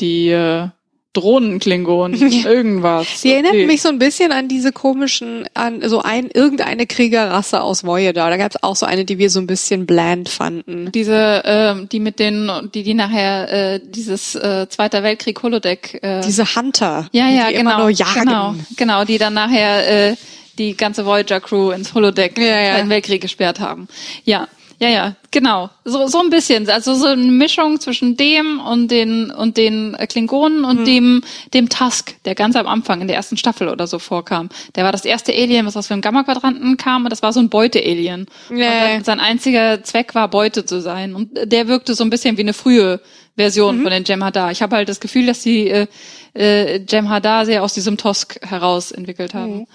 die 0.00 0.30
äh, 0.30 0.68
Drohnenklingonen, 1.12 2.32
irgendwas. 2.44 3.20
Die 3.22 3.32
erinnert 3.32 3.52
okay. 3.52 3.66
mich 3.66 3.82
so 3.82 3.88
ein 3.88 3.98
bisschen 3.98 4.32
an 4.32 4.48
diese 4.48 4.72
komischen, 4.72 5.46
an 5.54 5.86
so 5.88 6.00
ein, 6.00 6.30
irgendeine 6.32 6.86
Kriegerrasse 6.86 7.62
aus 7.62 7.84
Voyager. 7.84 8.30
Da 8.30 8.36
gab 8.36 8.52
es 8.52 8.62
auch 8.62 8.76
so 8.76 8.86
eine, 8.86 9.04
die 9.04 9.18
wir 9.18 9.28
so 9.28 9.38
ein 9.38 9.46
bisschen 9.46 9.84
bland 9.86 10.28
fanden. 10.28 10.90
Diese, 10.92 11.44
äh, 11.44 11.86
die 11.86 12.00
mit 12.00 12.18
den, 12.18 12.50
die, 12.74 12.82
die 12.82 12.94
nachher 12.94 13.74
äh, 13.74 13.80
dieses 13.82 14.34
äh, 14.34 14.66
Zweiter 14.68 15.02
Weltkrieg 15.02 15.42
Holodeck. 15.42 15.98
Äh, 16.02 16.22
diese 16.22 16.44
Hunter. 16.56 17.08
Ja, 17.12 17.28
ja, 17.28 17.48
die 17.48 17.56
genau. 17.56 17.70
Immer 17.70 17.78
nur 17.78 17.90
jagen. 17.90 18.20
Genau, 18.20 18.54
genau, 18.76 19.04
die 19.04 19.18
dann 19.18 19.34
nachher 19.34 20.10
äh, 20.10 20.16
die 20.58 20.76
ganze 20.76 21.04
Voyager 21.04 21.40
Crew 21.40 21.70
ins 21.70 21.94
Holodeck 21.94 22.38
ja, 22.38 22.44
ja. 22.44 22.74
Zweiten 22.74 22.90
Weltkrieg 22.90 23.20
gesperrt 23.20 23.60
haben. 23.60 23.88
Ja. 24.24 24.48
Ja, 24.82 24.88
ja, 24.88 25.14
genau. 25.30 25.70
So, 25.84 26.08
so 26.08 26.18
ein 26.18 26.28
bisschen. 26.28 26.68
Also 26.68 26.94
so 26.94 27.06
eine 27.06 27.22
Mischung 27.22 27.78
zwischen 27.78 28.16
dem 28.16 28.58
und 28.58 28.90
den 28.90 29.30
und 29.30 29.56
den 29.56 29.96
Klingonen 30.08 30.64
und 30.64 30.80
mhm. 30.80 30.84
dem 30.84 31.24
dem 31.54 31.68
Tusk, 31.68 32.16
der 32.24 32.34
ganz 32.34 32.56
am 32.56 32.66
Anfang 32.66 33.00
in 33.00 33.06
der 33.06 33.14
ersten 33.14 33.36
Staffel 33.36 33.68
oder 33.68 33.86
so 33.86 34.00
vorkam. 34.00 34.48
Der 34.74 34.82
war 34.82 34.90
das 34.90 35.04
erste 35.04 35.32
Alien, 35.32 35.66
was 35.66 35.76
aus 35.76 35.86
dem 35.86 36.00
Gamma-Quadranten 36.00 36.76
kam 36.78 37.04
und 37.04 37.10
das 37.10 37.22
war 37.22 37.32
so 37.32 37.38
ein 37.38 37.48
Beute-Alien. 37.48 38.26
Nee. 38.50 39.00
sein 39.04 39.20
einziger 39.20 39.84
Zweck 39.84 40.16
war 40.16 40.26
Beute 40.26 40.66
zu 40.66 40.80
sein 40.80 41.14
und 41.14 41.30
der 41.44 41.68
wirkte 41.68 41.94
so 41.94 42.02
ein 42.02 42.10
bisschen 42.10 42.36
wie 42.36 42.42
eine 42.42 42.52
frühe 42.52 43.00
Version 43.36 43.78
mhm. 43.78 43.82
von 43.82 43.92
den 43.92 44.02
Jem'Hadar. 44.02 44.50
Ich 44.50 44.62
habe 44.62 44.74
halt 44.74 44.88
das 44.88 44.98
Gefühl, 44.98 45.26
dass 45.26 45.42
die 45.44 45.68
äh, 45.68 45.86
äh, 46.34 46.78
Jem'Hadar 46.84 47.44
sehr 47.44 47.62
aus 47.62 47.72
diesem 47.72 47.98
Tusk 47.98 48.40
heraus 48.44 48.90
entwickelt 48.90 49.32
haben. 49.32 49.58
Mhm. 49.58 49.66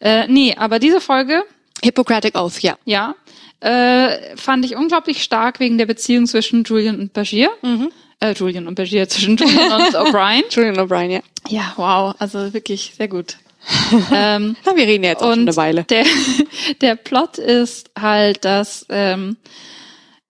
Äh, 0.00 0.26
nee, 0.28 0.54
aber 0.54 0.78
diese 0.78 1.00
Folge 1.00 1.44
Hippocratic 1.82 2.38
Oath, 2.38 2.60
ja. 2.60 2.76
Ja 2.84 3.14
äh, 3.60 4.36
fand 4.36 4.64
ich 4.64 4.76
unglaublich 4.76 5.22
stark 5.22 5.60
wegen 5.60 5.78
der 5.78 5.86
Beziehung 5.86 6.26
zwischen 6.26 6.64
Julian 6.64 6.98
und 6.98 7.12
Bashir. 7.12 7.50
Mhm. 7.62 7.90
Äh, 8.20 8.32
Julian 8.32 8.66
und 8.66 8.74
Bashir, 8.74 9.08
zwischen 9.08 9.36
Julian 9.36 9.72
und 9.72 9.96
O'Brien. 9.96 10.42
Julian 10.50 10.78
und 10.78 10.90
O'Brien, 10.90 11.10
ja. 11.10 11.20
Ja, 11.48 11.72
wow, 11.76 12.14
also 12.18 12.52
wirklich 12.52 12.92
sehr 12.96 13.08
gut. 13.08 13.36
ähm, 14.12 14.56
Na, 14.64 14.74
wir 14.74 14.86
reden 14.86 15.04
jetzt 15.04 15.22
auch 15.22 15.30
schon 15.30 15.40
eine 15.40 15.56
Weile. 15.56 15.84
Der, 15.84 16.04
der 16.80 16.96
Plot 16.96 17.38
ist 17.38 17.90
halt, 17.98 18.44
dass 18.44 18.86
ähm, 18.88 19.36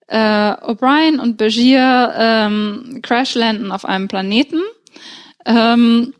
äh, 0.07 0.17
O'Brien 0.17 1.19
und 1.19 1.37
Bashir 1.37 2.13
ähm, 2.17 2.99
crash 3.01 3.35
landen 3.35 3.71
auf 3.71 3.85
einem 3.85 4.09
Planeten. 4.09 4.61
Ähm, 5.45 6.13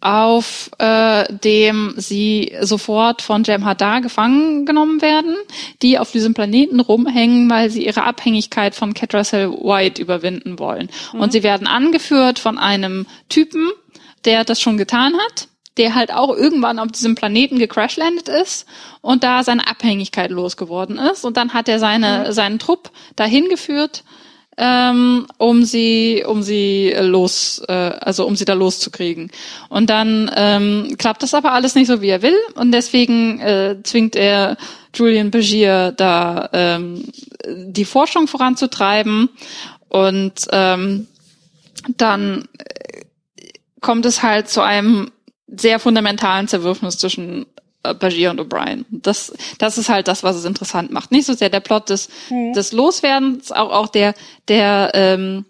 auf 0.00 0.70
äh, 0.78 1.24
dem 1.32 1.94
sie 1.96 2.56
sofort 2.62 3.20
von 3.20 3.44
Jem'Hadar 3.44 4.00
gefangen 4.00 4.64
genommen 4.64 5.02
werden, 5.02 5.36
die 5.82 5.98
auf 5.98 6.10
diesem 6.10 6.32
Planeten 6.32 6.80
rumhängen, 6.80 7.50
weil 7.50 7.70
sie 7.70 7.84
ihre 7.84 8.04
Abhängigkeit 8.04 8.74
von 8.74 8.94
Catracel 8.94 9.50
White 9.50 10.00
überwinden 10.00 10.58
wollen. 10.58 10.88
Mhm. 11.12 11.20
Und 11.20 11.32
sie 11.32 11.42
werden 11.42 11.66
angeführt 11.66 12.38
von 12.38 12.56
einem 12.56 13.06
Typen, 13.28 13.70
der 14.24 14.44
das 14.44 14.60
schon 14.60 14.78
getan 14.78 15.14
hat, 15.14 15.48
der 15.76 15.94
halt 15.94 16.12
auch 16.12 16.34
irgendwann 16.34 16.78
auf 16.78 16.92
diesem 16.92 17.14
Planeten 17.14 17.58
gecrashlandet 17.58 18.28
ist 18.28 18.66
und 19.02 19.22
da 19.22 19.44
seine 19.44 19.66
Abhängigkeit 19.66 20.30
losgeworden 20.30 20.98
ist. 20.98 21.24
Und 21.24 21.36
dann 21.36 21.52
hat 21.52 21.68
er 21.68 21.78
seine, 21.78 22.26
mhm. 22.26 22.32
seinen 22.32 22.58
Trupp 22.58 22.90
dahin 23.16 23.48
geführt 23.48 24.02
ähm, 24.62 25.26
um 25.38 25.64
sie, 25.64 26.22
um 26.26 26.42
sie 26.42 26.94
los, 27.00 27.62
äh, 27.66 27.72
also 27.72 28.26
um 28.26 28.36
sie 28.36 28.44
da 28.44 28.52
loszukriegen. 28.52 29.30
Und 29.70 29.88
dann 29.88 30.30
ähm, 30.36 30.96
klappt 30.98 31.22
das 31.22 31.32
aber 31.32 31.52
alles 31.52 31.74
nicht 31.74 31.86
so, 31.86 32.02
wie 32.02 32.10
er 32.10 32.20
will, 32.20 32.36
und 32.56 32.70
deswegen 32.70 33.40
äh, 33.40 33.76
zwingt 33.82 34.14
er 34.16 34.58
Julian 34.94 35.30
Begier 35.30 35.92
da 35.96 36.50
ähm, 36.52 37.04
die 37.46 37.86
Forschung 37.86 38.26
voranzutreiben 38.26 39.30
und 39.88 40.46
ähm, 40.52 41.06
dann 41.96 42.44
äh, 42.58 43.02
kommt 43.80 44.04
es 44.04 44.22
halt 44.22 44.50
zu 44.50 44.60
einem 44.60 45.10
sehr 45.46 45.78
fundamentalen 45.78 46.48
Zerwürfnis 46.48 46.98
zwischen 46.98 47.46
äh, 47.82 47.94
Bashir 47.94 48.30
und 48.30 48.40
O'Brien. 48.40 48.84
Das, 48.90 49.32
das 49.58 49.78
ist 49.78 49.88
halt 49.88 50.08
das, 50.08 50.22
was 50.22 50.36
es 50.36 50.44
interessant 50.44 50.90
macht. 50.90 51.10
Nicht 51.12 51.26
so 51.26 51.34
sehr 51.34 51.48
der 51.48 51.60
Plot 51.60 51.88
des, 51.90 52.08
mhm. 52.28 52.52
des 52.52 52.72
Loswerdens, 52.72 53.52
auch, 53.52 53.70
auch 53.70 53.88
der, 53.88 54.14
der, 54.48 54.90
ähm, 54.94 55.46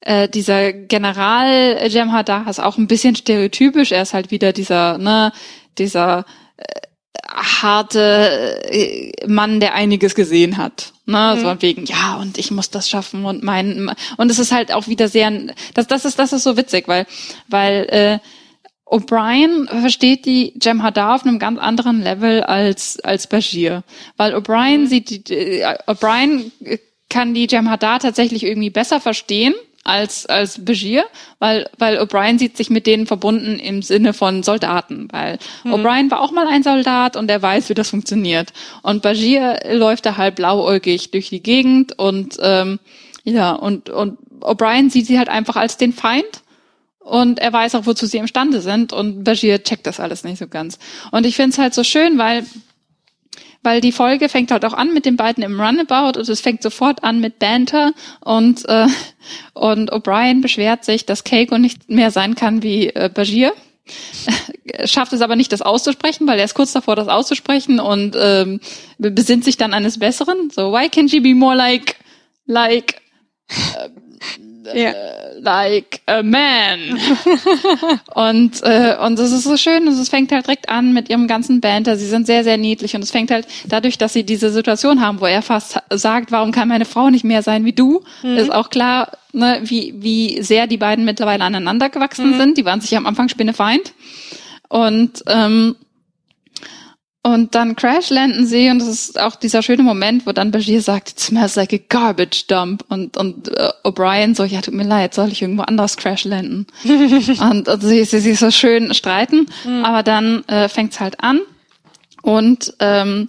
äh, 0.00 0.28
dieser 0.28 0.72
General 0.72 1.78
Jem'Hadar 1.86 2.48
ist 2.48 2.60
auch 2.60 2.78
ein 2.78 2.86
bisschen 2.86 3.16
stereotypisch. 3.16 3.92
Er 3.92 4.02
ist 4.02 4.14
halt 4.14 4.30
wieder 4.30 4.52
dieser, 4.52 4.98
ne, 4.98 5.32
dieser 5.78 6.24
äh, 6.56 6.64
harte 7.28 8.62
äh, 8.70 9.12
Mann, 9.26 9.60
der 9.60 9.74
einiges 9.74 10.14
gesehen 10.14 10.56
hat. 10.56 10.92
Ne, 11.06 11.36
mhm. 11.36 11.40
so 11.40 11.62
wegen, 11.62 11.84
ja, 11.86 12.16
und 12.16 12.38
ich 12.38 12.50
muss 12.50 12.70
das 12.70 12.88
schaffen 12.88 13.24
und 13.24 13.42
mein, 13.42 13.90
und 14.16 14.30
es 14.30 14.38
ist 14.38 14.52
halt 14.52 14.72
auch 14.72 14.88
wieder 14.88 15.08
sehr, 15.08 15.32
das, 15.74 15.86
das 15.86 16.04
ist, 16.04 16.18
das 16.18 16.32
ist 16.32 16.44
so 16.44 16.56
witzig, 16.56 16.86
weil, 16.86 17.06
weil, 17.48 17.86
äh, 17.90 18.18
O'Brien 18.90 19.68
versteht 19.68 20.26
die 20.26 20.52
Jem'Hadar 20.60 21.14
auf 21.14 21.24
einem 21.24 21.38
ganz 21.38 21.60
anderen 21.60 22.02
Level 22.02 22.42
als 22.42 22.98
als 23.00 23.28
Bashir, 23.28 23.84
weil 24.16 24.34
O'Brien 24.34 24.80
mhm. 24.80 24.86
sieht 24.86 25.28
die, 25.28 25.60
äh, 25.60 25.76
O'Brien 25.86 26.50
kann 27.08 27.32
die 27.32 27.46
Jem'Hadar 27.46 28.00
tatsächlich 28.00 28.44
irgendwie 28.44 28.70
besser 28.70 29.00
verstehen 29.00 29.54
als 29.84 30.26
als 30.26 30.64
Bashir, 30.64 31.04
weil 31.38 31.70
weil 31.78 31.98
O'Brien 31.98 32.40
sieht 32.40 32.56
sich 32.56 32.68
mit 32.68 32.88
denen 32.88 33.06
verbunden 33.06 33.60
im 33.60 33.82
Sinne 33.82 34.12
von 34.12 34.42
Soldaten, 34.42 35.06
weil 35.12 35.38
mhm. 35.62 35.74
O'Brien 35.74 36.10
war 36.10 36.20
auch 36.20 36.32
mal 36.32 36.48
ein 36.48 36.64
Soldat 36.64 37.16
und 37.16 37.30
er 37.30 37.40
weiß, 37.40 37.68
wie 37.68 37.74
das 37.74 37.90
funktioniert. 37.90 38.52
Und 38.82 39.02
Bashir 39.02 39.60
läuft 39.70 40.04
da 40.04 40.16
halt 40.16 40.34
blauäugig 40.34 41.12
durch 41.12 41.28
die 41.28 41.44
Gegend 41.44 41.96
und 41.96 42.38
ähm, 42.42 42.80
ja 43.22 43.52
und 43.52 43.88
und 43.88 44.18
O'Brien 44.40 44.90
sieht 44.90 45.06
sie 45.06 45.18
halt 45.18 45.28
einfach 45.28 45.54
als 45.54 45.76
den 45.76 45.92
Feind 45.92 46.42
und 47.10 47.40
er 47.40 47.52
weiß 47.52 47.74
auch, 47.74 47.86
wozu 47.86 48.06
sie 48.06 48.18
imstande 48.18 48.60
sind 48.60 48.92
und 48.92 49.24
Bashir 49.24 49.62
checkt 49.62 49.86
das 49.86 49.98
alles 49.98 50.22
nicht 50.22 50.38
so 50.38 50.46
ganz. 50.46 50.78
Und 51.10 51.26
ich 51.26 51.36
finde 51.36 51.50
es 51.50 51.58
halt 51.58 51.74
so 51.74 51.84
schön, 51.84 52.18
weil 52.18 52.44
weil 53.62 53.82
die 53.82 53.92
Folge 53.92 54.30
fängt 54.30 54.52
halt 54.52 54.64
auch 54.64 54.72
an 54.72 54.94
mit 54.94 55.04
den 55.04 55.16
beiden 55.16 55.42
im 55.42 55.60
Runabout 55.60 56.18
und 56.18 56.28
es 56.28 56.40
fängt 56.40 56.62
sofort 56.62 57.04
an 57.04 57.20
mit 57.20 57.38
Banter 57.38 57.92
und 58.20 58.66
äh, 58.68 58.86
und 59.54 59.92
O'Brien 59.92 60.40
beschwert 60.40 60.84
sich, 60.84 61.04
dass 61.04 61.24
Keiko 61.24 61.58
nicht 61.58 61.90
mehr 61.90 62.10
sein 62.10 62.36
kann 62.36 62.62
wie 62.62 62.88
äh, 62.88 63.10
Bashir 63.12 63.52
schafft 64.84 65.12
es 65.12 65.20
aber 65.20 65.34
nicht, 65.34 65.50
das 65.50 65.62
auszusprechen, 65.62 66.28
weil 66.28 66.38
er 66.38 66.44
ist 66.44 66.54
kurz 66.54 66.72
davor, 66.72 66.94
das 66.94 67.08
auszusprechen 67.08 67.80
und 67.80 68.16
ähm, 68.16 68.60
besinnt 68.98 69.44
sich 69.44 69.56
dann 69.56 69.74
eines 69.74 69.98
Besseren. 69.98 70.50
So, 70.50 70.72
why 70.72 70.86
can't 70.86 71.10
she 71.10 71.20
be 71.20 71.34
more 71.34 71.56
like, 71.56 71.96
like, 72.46 73.02
äh, 74.74 74.82
yeah. 74.82 74.94
like 75.40 76.00
a 76.06 76.22
man. 76.22 76.98
und 78.14 78.62
äh, 78.62 78.96
und 79.04 79.18
das 79.18 79.32
ist 79.32 79.44
so 79.44 79.56
schön 79.56 79.88
und 79.88 79.94
es 79.94 80.08
fängt 80.08 80.32
halt 80.32 80.46
direkt 80.46 80.68
an 80.68 80.92
mit 80.92 81.08
ihrem 81.08 81.26
ganzen 81.26 81.60
Banter. 81.60 81.96
Sie 81.96 82.06
sind 82.06 82.26
sehr 82.26 82.44
sehr 82.44 82.56
niedlich 82.56 82.94
und 82.94 83.02
es 83.02 83.10
fängt 83.10 83.30
halt 83.30 83.46
dadurch, 83.66 83.98
dass 83.98 84.12
sie 84.12 84.24
diese 84.24 84.50
Situation 84.50 85.00
haben, 85.00 85.20
wo 85.20 85.26
er 85.26 85.42
fast 85.42 85.78
sagt, 85.90 86.32
warum 86.32 86.52
kann 86.52 86.68
meine 86.68 86.84
Frau 86.84 87.10
nicht 87.10 87.24
mehr 87.24 87.42
sein 87.42 87.64
wie 87.64 87.72
du, 87.72 88.02
mhm. 88.22 88.36
ist 88.36 88.52
auch 88.52 88.70
klar, 88.70 89.12
ne, 89.32 89.60
wie 89.62 89.94
wie 89.96 90.42
sehr 90.42 90.66
die 90.66 90.78
beiden 90.78 91.04
mittlerweile 91.04 91.44
aneinander 91.44 91.88
gewachsen 91.88 92.32
mhm. 92.32 92.36
sind. 92.38 92.58
Die 92.58 92.64
waren 92.64 92.80
sich 92.80 92.96
am 92.96 93.06
Anfang 93.06 93.28
Spinnefeind 93.28 93.92
und 94.68 95.22
ähm, 95.26 95.76
und 97.22 97.54
dann 97.54 97.76
crash 97.76 98.08
landen 98.08 98.46
sie 98.46 98.70
und 98.70 98.78
das 98.78 98.88
ist 98.88 99.20
auch 99.20 99.36
dieser 99.36 99.62
schöne 99.62 99.82
Moment, 99.82 100.26
wo 100.26 100.32
dann 100.32 100.50
Bashir 100.50 100.80
sagt, 100.80 101.10
it 101.10 101.20
smells 101.20 101.54
like 101.54 101.72
a 101.72 101.78
garbage 101.88 102.46
dump 102.46 102.84
und, 102.88 103.16
und 103.16 103.48
äh, 103.48 103.70
O'Brien 103.84 104.34
so, 104.34 104.44
ja 104.44 104.62
tut 104.62 104.74
mir 104.74 104.84
leid, 104.84 105.12
soll 105.14 105.28
ich 105.28 105.42
irgendwo 105.42 105.62
anders 105.62 105.96
crash 105.96 106.24
landen? 106.24 106.66
und, 106.84 107.68
und 107.68 107.80
sie, 107.82 108.04
sie, 108.04 108.20
sie 108.20 108.34
so 108.34 108.50
schön 108.50 108.94
streiten, 108.94 109.46
mhm. 109.64 109.84
aber 109.84 110.02
dann 110.02 110.44
äh, 110.48 110.68
fängt's 110.68 110.98
halt 110.98 111.22
an 111.22 111.40
und 112.22 112.74
ähm, 112.80 113.28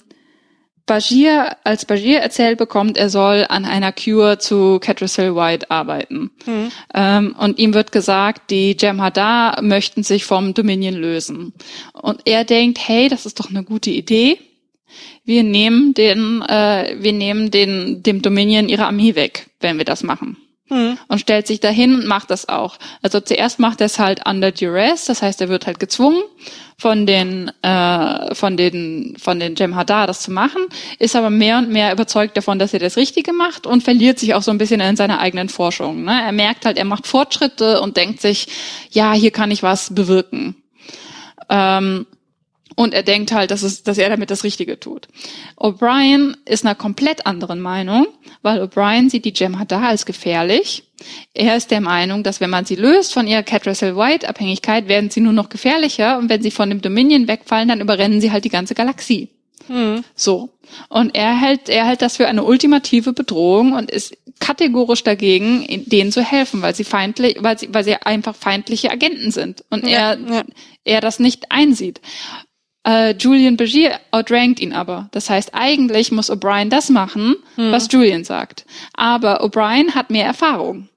Bashir, 0.91 1.55
als 1.63 1.85
Bashir 1.85 2.19
erzählt 2.19 2.57
bekommt, 2.57 2.97
er 2.97 3.09
soll 3.09 3.45
an 3.47 3.63
einer 3.63 3.93
Cure 3.93 4.39
zu 4.39 4.77
Catracil 4.79 5.33
White 5.35 5.71
arbeiten. 5.71 6.31
Mhm. 6.45 6.71
Ähm, 6.93 7.35
und 7.39 7.59
ihm 7.59 7.73
wird 7.73 7.93
gesagt, 7.93 8.51
die 8.51 8.75
Jem'Hadar 8.75 9.61
möchten 9.61 10.03
sich 10.03 10.25
vom 10.25 10.53
Dominion 10.53 10.95
lösen. 10.95 11.53
Und 11.93 12.23
er 12.25 12.43
denkt, 12.43 12.77
hey, 12.85 13.07
das 13.07 13.25
ist 13.25 13.39
doch 13.39 13.49
eine 13.49 13.63
gute 13.63 13.89
Idee. 13.89 14.37
Wir 15.23 15.43
nehmen 15.43 15.93
den, 15.93 16.41
äh, 16.41 16.97
wir 16.99 17.13
nehmen 17.13 17.51
den, 17.51 18.03
dem 18.03 18.21
Dominion 18.21 18.67
ihre 18.67 18.85
Armee 18.85 19.15
weg, 19.15 19.49
wenn 19.61 19.77
wir 19.77 19.85
das 19.85 20.03
machen 20.03 20.35
mhm. 20.71 20.97
und 21.07 21.19
stellt 21.19 21.45
sich 21.45 21.59
dahin 21.59 21.93
und 21.93 22.07
macht 22.07 22.31
das 22.31 22.49
auch. 22.49 22.77
Also 23.03 23.19
zuerst 23.19 23.59
macht 23.59 23.81
er 23.81 23.85
es 23.85 23.99
halt 23.99 24.27
under 24.27 24.51
duress, 24.51 25.05
das 25.05 25.21
heißt, 25.21 25.41
er 25.41 25.49
wird 25.49 25.67
halt 25.67 25.79
gezwungen 25.79 26.23
von 26.77 27.05
den 27.05 27.51
äh, 27.61 28.33
von 28.33 28.57
den 28.57 29.15
von 29.21 29.39
den 29.39 29.55
Jem'Hadar 29.55 30.07
das 30.07 30.21
zu 30.21 30.31
machen, 30.31 30.65
ist 30.97 31.15
aber 31.15 31.29
mehr 31.29 31.59
und 31.59 31.69
mehr 31.69 31.93
überzeugt 31.93 32.35
davon, 32.37 32.57
dass 32.57 32.73
er 32.73 32.79
das 32.79 32.97
Richtige 32.97 33.33
macht 33.33 33.67
und 33.67 33.83
verliert 33.83 34.17
sich 34.17 34.33
auch 34.33 34.41
so 34.41 34.49
ein 34.49 34.57
bisschen 34.57 34.81
in 34.81 34.95
seiner 34.95 35.19
eigenen 35.19 35.49
Forschung. 35.49 36.03
Ne? 36.05 36.19
Er 36.23 36.31
merkt 36.31 36.65
halt, 36.65 36.79
er 36.79 36.85
macht 36.85 37.05
Fortschritte 37.05 37.81
und 37.81 37.97
denkt 37.97 38.21
sich, 38.21 38.47
ja, 38.89 39.13
hier 39.13 39.31
kann 39.31 39.51
ich 39.51 39.61
was 39.61 39.93
bewirken. 39.93 40.55
Ähm, 41.49 42.07
und 42.75 42.93
er 42.93 43.03
denkt 43.03 43.31
halt, 43.31 43.51
dass, 43.51 43.63
es, 43.63 43.83
dass 43.83 43.97
er 43.97 44.09
damit 44.09 44.31
das 44.31 44.43
Richtige 44.43 44.79
tut. 44.79 45.07
O'Brien 45.57 46.35
ist 46.45 46.65
einer 46.65 46.75
komplett 46.75 47.25
anderen 47.25 47.59
Meinung, 47.59 48.07
weil 48.41 48.61
O'Brien 48.61 49.09
sieht 49.09 49.25
die 49.25 49.33
Jem'Hadar 49.33 49.87
als 49.87 50.05
gefährlich. 50.05 50.83
Er 51.33 51.55
ist 51.57 51.71
der 51.71 51.81
Meinung, 51.81 52.23
dass 52.23 52.41
wenn 52.41 52.49
man 52.49 52.65
sie 52.65 52.75
löst 52.75 53.13
von 53.13 53.27
ihrer 53.27 53.43
Catracel 53.43 53.97
White 53.97 54.27
Abhängigkeit, 54.27 54.87
werden 54.87 55.09
sie 55.09 55.21
nur 55.21 55.33
noch 55.33 55.49
gefährlicher 55.49 56.17
und 56.17 56.29
wenn 56.29 56.41
sie 56.41 56.51
von 56.51 56.69
dem 56.69 56.81
Dominion 56.81 57.27
wegfallen, 57.27 57.69
dann 57.69 57.81
überrennen 57.81 58.21
sie 58.21 58.31
halt 58.31 58.45
die 58.45 58.49
ganze 58.49 58.75
Galaxie. 58.75 59.29
Mhm. 59.67 60.03
So. 60.15 60.49
Und 60.89 61.15
er 61.15 61.39
hält, 61.39 61.69
er 61.69 61.85
hält 61.85 62.01
das 62.01 62.17
für 62.17 62.27
eine 62.27 62.43
ultimative 62.43 63.13
Bedrohung 63.13 63.73
und 63.73 63.91
ist 63.91 64.15
kategorisch 64.39 65.03
dagegen, 65.03 65.65
denen 65.85 66.11
zu 66.11 66.21
helfen, 66.21 66.61
weil 66.61 66.75
sie 66.75 66.83
feindlich, 66.83 67.37
weil 67.39 67.59
sie, 67.59 67.73
weil 67.73 67.83
sie 67.83 67.95
einfach 67.95 68.35
feindliche 68.35 68.91
Agenten 68.91 69.31
sind 69.31 69.63
und 69.69 69.85
ja, 69.85 70.13
er, 70.13 70.19
ja. 70.19 70.43
er 70.83 71.01
das 71.01 71.19
nicht 71.19 71.51
einsieht. 71.51 72.01
Äh, 72.83 73.11
Julian 73.11 73.57
Begier 73.57 73.99
outrankt 74.11 74.59
ihn 74.59 74.73
aber. 74.73 75.09
Das 75.11 75.29
heißt, 75.29 75.53
eigentlich 75.53 76.11
muss 76.11 76.31
O'Brien 76.31 76.69
das 76.69 76.89
machen, 76.89 77.35
hm. 77.55 77.71
was 77.71 77.87
Julian 77.91 78.23
sagt. 78.23 78.65
Aber 78.93 79.43
O'Brien 79.43 79.93
hat 79.93 80.09
mehr 80.09 80.25
Erfahrung. 80.25 80.89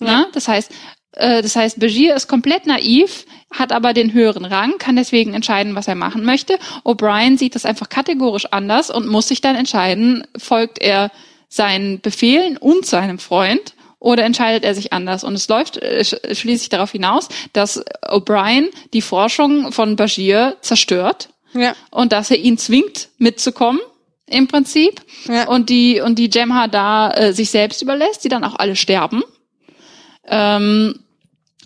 Ja. 0.00 0.26
Das 0.32 0.46
heißt, 0.46 0.70
äh, 1.12 1.42
das 1.42 1.56
heißt, 1.56 1.80
Begier 1.80 2.14
ist 2.14 2.28
komplett 2.28 2.66
naiv, 2.66 3.26
hat 3.50 3.72
aber 3.72 3.92
den 3.92 4.12
höheren 4.12 4.44
Rang, 4.44 4.78
kann 4.78 4.96
deswegen 4.96 5.34
entscheiden, 5.34 5.74
was 5.74 5.88
er 5.88 5.94
machen 5.94 6.24
möchte. 6.24 6.58
O'Brien 6.84 7.38
sieht 7.38 7.54
das 7.54 7.66
einfach 7.66 7.88
kategorisch 7.88 8.46
anders 8.52 8.90
und 8.90 9.08
muss 9.08 9.28
sich 9.28 9.40
dann 9.40 9.56
entscheiden, 9.56 10.26
folgt 10.36 10.80
er 10.80 11.10
seinen 11.48 12.00
Befehlen 12.00 12.56
und 12.56 12.86
seinem 12.86 13.18
Freund 13.18 13.75
oder 13.98 14.24
entscheidet 14.24 14.64
er 14.64 14.74
sich 14.74 14.92
anders? 14.92 15.24
Und 15.24 15.34
es 15.34 15.48
läuft 15.48 15.78
äh, 15.78 16.04
schließlich 16.04 16.68
darauf 16.68 16.92
hinaus, 16.92 17.28
dass 17.52 17.84
O'Brien 18.02 18.68
die 18.92 19.02
Forschung 19.02 19.72
von 19.72 19.96
Bashir 19.96 20.56
zerstört 20.60 21.30
ja. 21.54 21.74
und 21.90 22.12
dass 22.12 22.30
er 22.30 22.38
ihn 22.38 22.58
zwingt, 22.58 23.08
mitzukommen 23.18 23.80
im 24.28 24.48
Prinzip 24.48 25.00
ja. 25.28 25.46
und 25.48 25.70
die 25.70 26.00
und 26.00 26.18
die 26.18 26.28
Jemha 26.32 26.66
da 26.66 27.10
äh, 27.12 27.32
sich 27.32 27.50
selbst 27.50 27.80
überlässt, 27.82 28.24
die 28.24 28.28
dann 28.28 28.44
auch 28.44 28.56
alle 28.56 28.76
sterben. 28.76 29.22
Ähm, 30.26 30.98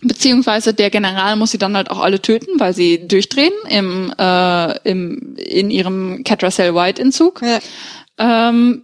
beziehungsweise 0.01 0.73
der 0.73 0.89
General 0.89 1.35
muss 1.35 1.51
sie 1.51 1.57
dann 1.57 1.75
halt 1.75 1.89
auch 1.89 1.99
alle 1.99 2.21
töten, 2.21 2.59
weil 2.59 2.73
sie 2.73 3.07
durchdrehen 3.07 3.53
im, 3.69 4.13
äh, 4.17 4.89
im 4.89 5.35
in 5.37 5.71
ihrem 5.71 6.23
Catracel 6.23 6.75
White 6.75 7.01
Entzug. 7.01 7.41
Ja. 7.41 7.59
Ähm, 8.17 8.83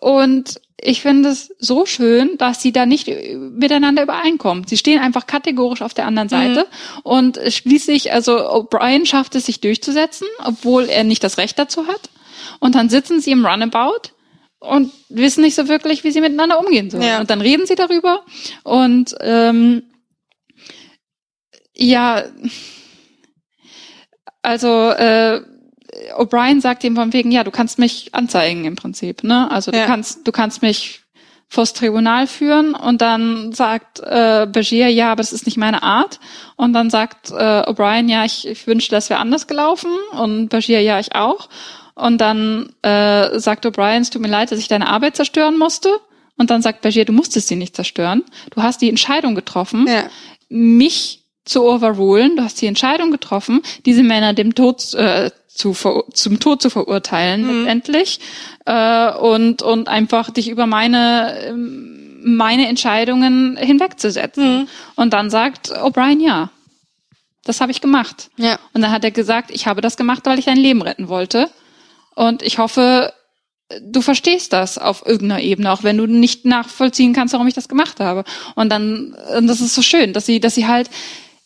und 0.00 0.60
ich 0.84 1.00
finde 1.00 1.28
es 1.28 1.54
so 1.58 1.86
schön, 1.86 2.36
dass 2.38 2.60
sie 2.60 2.72
da 2.72 2.86
nicht 2.86 3.08
miteinander 3.08 4.02
übereinkommen. 4.02 4.66
Sie 4.66 4.76
stehen 4.76 4.98
einfach 4.98 5.26
kategorisch 5.26 5.80
auf 5.80 5.94
der 5.94 6.06
anderen 6.06 6.28
Seite 6.28 6.60
mhm. 6.60 7.00
und 7.02 7.40
schließlich, 7.48 8.12
also 8.12 8.38
O'Brien 8.38 9.06
schafft 9.06 9.36
es, 9.36 9.46
sich 9.46 9.60
durchzusetzen, 9.60 10.26
obwohl 10.44 10.84
er 10.88 11.04
nicht 11.04 11.22
das 11.22 11.38
Recht 11.38 11.58
dazu 11.58 11.86
hat. 11.86 12.10
Und 12.58 12.74
dann 12.74 12.88
sitzen 12.88 13.20
sie 13.20 13.30
im 13.30 13.46
Runabout 13.46 14.10
und 14.58 14.92
wissen 15.08 15.42
nicht 15.42 15.54
so 15.54 15.68
wirklich, 15.68 16.02
wie 16.02 16.10
sie 16.10 16.20
miteinander 16.20 16.58
umgehen 16.58 16.90
sollen. 16.90 17.04
Ja. 17.04 17.20
Und 17.20 17.30
dann 17.30 17.40
reden 17.40 17.66
sie 17.66 17.76
darüber 17.76 18.24
und 18.64 19.14
ähm, 19.20 19.84
ja, 21.74 22.24
also 24.42 24.90
äh, 24.90 25.42
O'Brien 26.16 26.60
sagt 26.60 26.84
ihm 26.84 26.96
von 26.96 27.12
wegen, 27.12 27.30
ja, 27.30 27.44
du 27.44 27.50
kannst 27.50 27.78
mich 27.78 28.14
anzeigen 28.14 28.64
im 28.64 28.76
Prinzip, 28.76 29.24
ne? 29.24 29.50
Also 29.50 29.70
du 29.70 29.78
ja. 29.78 29.86
kannst, 29.86 30.26
du 30.26 30.32
kannst 30.32 30.62
mich 30.62 31.02
vors 31.52 31.74
Tribunal 31.74 32.26
führen 32.26 32.74
und 32.74 33.02
dann 33.02 33.52
sagt 33.52 34.00
äh, 34.00 34.46
Bashir, 34.46 34.88
ja, 34.88 35.12
aber 35.12 35.22
das 35.22 35.34
ist 35.34 35.44
nicht 35.44 35.58
meine 35.58 35.82
Art. 35.82 36.18
Und 36.56 36.72
dann 36.72 36.88
sagt 36.88 37.30
äh, 37.30 37.34
O'Brien, 37.34 38.08
ja, 38.08 38.24
ich, 38.24 38.48
ich 38.48 38.66
wünsche, 38.66 38.90
das 38.90 39.10
wäre 39.10 39.20
anders 39.20 39.46
gelaufen. 39.46 39.90
Und 40.12 40.48
Bashir, 40.48 40.80
ja, 40.80 40.98
ich 40.98 41.14
auch. 41.14 41.50
Und 41.94 42.22
dann 42.22 42.72
äh, 42.80 43.38
sagt 43.38 43.66
O'Brien, 43.66 44.00
es 44.00 44.08
tut 44.08 44.22
mir 44.22 44.28
leid, 44.28 44.50
dass 44.50 44.58
ich 44.58 44.68
deine 44.68 44.88
Arbeit 44.88 45.14
zerstören 45.14 45.58
musste. 45.58 45.90
Und 46.38 46.50
dann 46.50 46.62
sagt 46.62 46.80
Bashir, 46.80 47.04
du 47.04 47.12
musstest 47.12 47.48
sie 47.48 47.56
nicht 47.56 47.76
zerstören. 47.76 48.24
Du 48.50 48.62
hast 48.62 48.80
die 48.80 48.88
Entscheidung 48.88 49.34
getroffen, 49.34 49.86
ja. 49.86 50.04
mich 50.48 51.26
zu 51.44 51.64
overrulen. 51.64 52.36
Du 52.36 52.44
hast 52.44 52.62
die 52.62 52.66
Entscheidung 52.66 53.10
getroffen, 53.10 53.60
diese 53.84 54.02
Männer 54.02 54.32
dem 54.32 54.54
Tod 54.54 54.94
äh, 54.94 55.30
zu 55.54 55.74
zum 56.12 56.40
Tod 56.40 56.62
zu 56.62 56.70
verurteilen 56.70 57.42
mhm. 57.42 57.64
letztendlich 57.64 58.20
äh, 58.66 59.12
und 59.12 59.62
und 59.62 59.88
einfach 59.88 60.30
dich 60.30 60.48
über 60.48 60.66
meine 60.66 61.38
ähm, 61.48 61.92
meine 62.24 62.68
Entscheidungen 62.68 63.56
hinwegzusetzen. 63.56 64.60
Mhm. 64.60 64.68
Und 64.96 65.12
dann 65.12 65.30
sagt 65.30 65.72
O'Brien 65.72 66.20
ja. 66.20 66.50
Das 67.44 67.60
habe 67.60 67.72
ich 67.72 67.80
gemacht. 67.80 68.30
Ja. 68.36 68.58
Und 68.72 68.82
dann 68.82 68.92
hat 68.92 69.02
er 69.02 69.10
gesagt, 69.10 69.50
ich 69.50 69.66
habe 69.66 69.80
das 69.80 69.96
gemacht, 69.96 70.22
weil 70.24 70.38
ich 70.38 70.44
dein 70.44 70.56
Leben 70.56 70.80
retten 70.80 71.08
wollte. 71.08 71.50
Und 72.14 72.42
ich 72.42 72.58
hoffe, 72.58 73.12
du 73.80 74.00
verstehst 74.00 74.52
das 74.52 74.78
auf 74.78 75.04
irgendeiner 75.04 75.42
Ebene, 75.42 75.72
auch 75.72 75.82
wenn 75.82 75.96
du 75.96 76.06
nicht 76.06 76.44
nachvollziehen 76.44 77.12
kannst, 77.12 77.34
warum 77.34 77.48
ich 77.48 77.54
das 77.54 77.68
gemacht 77.68 77.98
habe. 78.00 78.24
Und 78.54 78.70
dann, 78.70 79.16
und 79.36 79.46
das 79.48 79.60
ist 79.60 79.74
so 79.74 79.82
schön, 79.82 80.12
dass 80.12 80.26
sie, 80.26 80.38
dass 80.38 80.54
sie 80.54 80.68
halt 80.68 80.88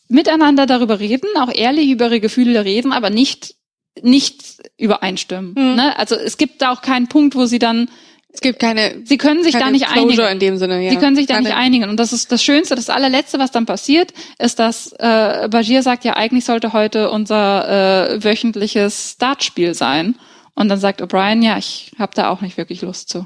miteinander 0.07 0.65
darüber 0.65 0.99
reden, 0.99 1.27
auch 1.37 1.53
ehrlich 1.53 1.89
über 1.89 2.05
ihre 2.05 2.19
Gefühle 2.19 2.63
reden, 2.63 2.93
aber 2.93 3.09
nicht 3.09 3.55
nicht 4.03 4.57
übereinstimmen. 4.77 5.53
Mhm. 5.57 5.75
Ne? 5.75 5.97
Also 5.97 6.15
es 6.15 6.37
gibt 6.37 6.61
da 6.61 6.71
auch 6.71 6.81
keinen 6.81 7.07
Punkt, 7.07 7.35
wo 7.35 7.45
sie 7.45 7.59
dann 7.59 7.89
es 8.37 8.41
gibt 8.41 8.59
keine. 8.59 9.01
Sie 9.03 9.17
können 9.17 9.43
sich 9.43 9.55
da 9.55 9.71
nicht 9.71 9.89
einigen. 9.89 10.21
In 10.27 10.39
dem 10.39 10.57
Sinne, 10.57 10.83
ja. 10.83 10.91
Sie 10.91 10.97
können 10.97 11.15
sich 11.15 11.25
da 11.25 11.35
keine. 11.35 11.47
nicht 11.47 11.57
einigen. 11.57 11.89
Und 11.89 11.97
das 11.97 12.13
ist 12.13 12.31
das 12.31 12.43
Schönste, 12.43 12.75
das 12.75 12.91
allerletzte, 12.91 13.39
was 13.39 13.49
dann 13.49 13.65
passiert, 13.65 14.13
ist, 14.37 14.59
dass 14.59 14.91
äh, 14.99 15.47
Bajir 15.49 15.81
sagt, 15.81 16.05
ja, 16.05 16.13
eigentlich 16.13 16.45
sollte 16.45 16.71
heute 16.71 17.09
unser 17.09 18.11
äh, 18.11 18.23
wöchentliches 18.23 19.13
Startspiel 19.13 19.73
sein. 19.73 20.15
Und 20.53 20.69
dann 20.69 20.77
sagt 20.77 21.01
O'Brien, 21.01 21.43
ja, 21.43 21.57
ich 21.57 21.93
habe 21.97 22.11
da 22.13 22.29
auch 22.29 22.41
nicht 22.41 22.57
wirklich 22.57 22.83
Lust 22.83 23.09
zu. 23.09 23.25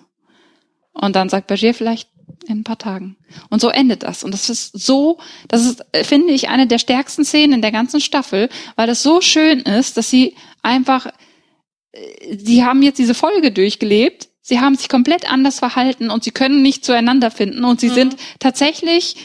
Und 0.93 1.15
dann 1.17 1.27
sagt 1.27 1.47
Bajir 1.47 1.73
vielleicht 1.73 2.09
in 2.47 2.59
ein 2.59 2.63
paar 2.63 2.77
Tagen. 2.77 3.17
Und 3.49 3.61
so 3.61 3.69
endet 3.69 4.03
das. 4.03 4.23
Und 4.23 4.33
das 4.33 4.49
ist 4.49 4.77
so, 4.77 5.19
das 5.47 5.65
ist, 5.65 5.85
finde 6.03 6.33
ich, 6.33 6.49
eine 6.49 6.67
der 6.67 6.79
stärksten 6.79 7.23
Szenen 7.23 7.53
in 7.53 7.61
der 7.61 7.71
ganzen 7.71 8.01
Staffel, 8.01 8.49
weil 8.75 8.87
das 8.87 9.03
so 9.03 9.21
schön 9.21 9.59
ist, 9.59 9.97
dass 9.97 10.09
sie 10.09 10.35
einfach 10.61 11.07
sie 12.37 12.63
haben 12.63 12.81
jetzt 12.81 12.99
diese 12.99 13.13
Folge 13.13 13.51
durchgelebt, 13.51 14.29
sie 14.41 14.59
haben 14.59 14.75
sich 14.75 14.89
komplett 14.89 15.31
anders 15.31 15.59
verhalten 15.59 16.09
und 16.09 16.23
sie 16.23 16.31
können 16.31 16.61
nicht 16.61 16.85
zueinander 16.85 17.31
finden 17.31 17.63
und 17.63 17.79
sie 17.79 17.89
mhm. 17.89 17.93
sind 17.93 18.15
tatsächlich 18.39 19.17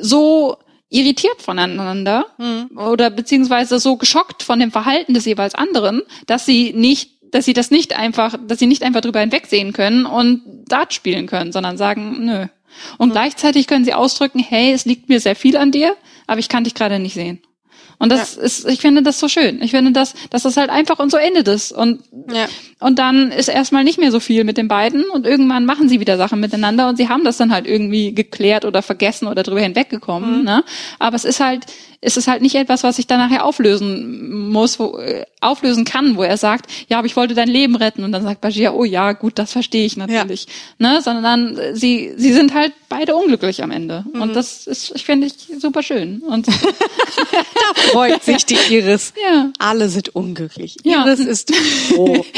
so 0.00 0.56
irritiert 0.88 1.42
voneinander 1.42 2.26
mhm. 2.38 2.78
oder 2.78 3.10
beziehungsweise 3.10 3.78
so 3.78 3.96
geschockt 3.96 4.42
von 4.42 4.58
dem 4.58 4.70
Verhalten 4.70 5.14
des 5.14 5.24
jeweils 5.24 5.54
anderen, 5.54 6.02
dass 6.26 6.46
sie 6.46 6.72
nicht 6.72 7.14
dass 7.30 7.46
sie 7.46 7.52
das 7.52 7.72
nicht 7.72 7.98
einfach, 7.98 8.36
dass 8.46 8.60
sie 8.60 8.68
nicht 8.68 8.84
einfach 8.84 9.00
drüber 9.00 9.18
hinwegsehen 9.18 9.72
können 9.72 10.06
und 10.06 10.42
Dart 10.68 10.94
spielen 10.94 11.26
können, 11.26 11.50
sondern 11.50 11.76
sagen, 11.76 12.24
nö. 12.24 12.46
Und 12.98 13.08
mhm. 13.08 13.12
gleichzeitig 13.12 13.66
können 13.66 13.84
sie 13.84 13.94
ausdrücken, 13.94 14.38
hey, 14.38 14.72
es 14.72 14.84
liegt 14.84 15.08
mir 15.08 15.20
sehr 15.20 15.36
viel 15.36 15.56
an 15.56 15.72
dir, 15.72 15.96
aber 16.26 16.38
ich 16.38 16.48
kann 16.48 16.64
dich 16.64 16.74
gerade 16.74 16.98
nicht 16.98 17.14
sehen. 17.14 17.40
Und 17.98 18.10
das 18.10 18.36
ja. 18.36 18.42
ist, 18.42 18.68
ich 18.68 18.80
finde 18.80 19.02
das 19.02 19.20
so 19.20 19.28
schön. 19.28 19.62
Ich 19.62 19.70
finde 19.70 19.92
das, 19.92 20.14
dass 20.30 20.42
das 20.42 20.56
halt 20.56 20.70
einfach 20.70 20.98
und 20.98 21.10
so 21.10 21.16
endet 21.16 21.48
ist. 21.48 21.72
Und, 21.72 22.02
ja. 22.30 22.46
und 22.80 22.98
dann 22.98 23.30
ist 23.30 23.48
erstmal 23.48 23.84
nicht 23.84 23.98
mehr 23.98 24.10
so 24.10 24.20
viel 24.20 24.44
mit 24.44 24.56
den 24.56 24.68
beiden 24.68 25.04
und 25.04 25.26
irgendwann 25.26 25.64
machen 25.64 25.88
sie 25.88 26.00
wieder 26.00 26.16
Sachen 26.16 26.40
miteinander 26.40 26.88
und 26.88 26.96
sie 26.96 27.08
haben 27.08 27.24
das 27.24 27.36
dann 27.36 27.52
halt 27.52 27.66
irgendwie 27.66 28.14
geklärt 28.14 28.64
oder 28.64 28.82
vergessen 28.82 29.28
oder 29.28 29.42
drüber 29.42 29.60
hinweggekommen. 29.60 30.38
Mhm. 30.40 30.44
Ne? 30.44 30.64
Aber 30.98 31.16
es 31.16 31.24
ist 31.24 31.40
halt, 31.40 31.66
ist 32.00 32.16
es 32.16 32.28
halt 32.28 32.42
nicht 32.42 32.56
etwas, 32.56 32.82
was 32.82 32.98
ich 32.98 33.06
dann 33.06 33.18
nachher 33.18 33.44
auflösen 33.44 34.50
muss, 34.50 34.78
wo, 34.78 34.98
äh, 34.98 35.24
auflösen 35.44 35.84
kann, 35.84 36.16
wo 36.16 36.22
er 36.22 36.36
sagt, 36.36 36.70
ja, 36.88 36.98
aber 36.98 37.06
ich 37.06 37.16
wollte 37.16 37.34
dein 37.34 37.48
Leben 37.48 37.76
retten 37.76 38.04
und 38.04 38.12
dann 38.12 38.22
sagt 38.22 38.40
Bajir, 38.40 38.74
oh 38.74 38.84
ja, 38.84 39.12
gut, 39.12 39.38
das 39.38 39.52
verstehe 39.52 39.86
ich 39.86 39.96
natürlich, 39.96 40.46
ja. 40.78 40.92
ne, 40.92 41.02
sondern 41.02 41.22
dann 41.22 41.74
sie 41.74 42.12
sie 42.16 42.32
sind 42.32 42.54
halt 42.54 42.72
beide 42.88 43.14
unglücklich 43.14 43.62
am 43.62 43.70
Ende 43.70 44.04
mhm. 44.12 44.22
und 44.22 44.34
das 44.34 44.66
ist, 44.66 44.92
ich 44.94 45.04
finde 45.04 45.26
ich 45.26 45.34
super 45.60 45.82
schön 45.82 46.20
und 46.20 46.46
da 47.32 47.82
freut 47.92 48.22
sich 48.22 48.44
die 48.46 48.58
Iris. 48.70 49.12
Ja. 49.22 49.50
Alle 49.58 49.88
sind 49.88 50.14
unglücklich. 50.14 50.76
Iris 50.84 51.18
ja. 51.18 51.26
ist 51.26 51.54
froh. 51.54 52.24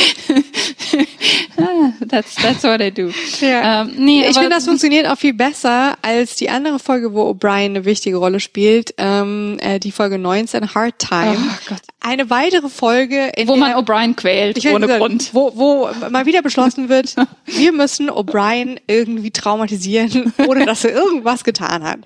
Ah, 1.58 1.92
that's, 2.06 2.34
that's 2.34 2.64
what 2.64 2.80
I 2.80 2.90
do. 2.90 3.10
Ja. 3.40 3.82
Ähm, 3.82 3.92
nee, 3.96 4.26
ich 4.28 4.34
finde, 4.34 4.50
das 4.50 4.66
funktioniert 4.66 5.06
auch 5.06 5.16
viel 5.16 5.32
besser 5.32 5.96
als 6.02 6.36
die 6.36 6.50
andere 6.50 6.78
Folge, 6.78 7.14
wo 7.14 7.30
O'Brien 7.30 7.66
eine 7.66 7.84
wichtige 7.84 8.16
Rolle 8.16 8.40
spielt. 8.40 8.94
Ähm, 8.98 9.56
äh, 9.60 9.78
die 9.80 9.90
Folge 9.90 10.18
19, 10.18 10.74
Hard 10.74 10.98
Time. 10.98 11.38
Oh 11.38 11.58
Gott. 11.68 11.80
Eine 12.06 12.30
weitere 12.30 12.68
Folge, 12.68 13.32
in 13.36 13.48
wo 13.48 13.56
man 13.56 13.72
O'Brien 13.72 14.14
quält, 14.14 14.64
ohne 14.66 14.86
sagen, 14.86 15.00
Grund. 15.00 15.34
Wo, 15.34 15.50
wo 15.56 15.90
mal 16.08 16.24
wieder 16.24 16.40
beschlossen 16.40 16.88
wird, 16.88 17.16
wir 17.46 17.72
müssen 17.72 18.08
O'Brien 18.08 18.78
irgendwie 18.86 19.32
traumatisieren, 19.32 20.32
ohne 20.46 20.66
dass 20.66 20.84
er 20.84 20.92
irgendwas 20.94 21.42
getan 21.42 21.82
hat. 21.82 21.98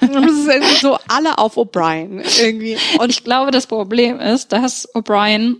Und 0.00 0.24
es 0.24 0.38
ist 0.38 0.48
irgendwie 0.48 0.80
so 0.80 0.98
alle 1.06 1.38
auf 1.38 1.56
O'Brien 1.56 2.24
irgendwie. 2.42 2.76
Und 2.98 3.10
ich 3.10 3.22
glaube, 3.22 3.52
das 3.52 3.68
Problem 3.68 4.18
ist, 4.18 4.50
dass 4.50 4.92
O'Brien 4.96 5.58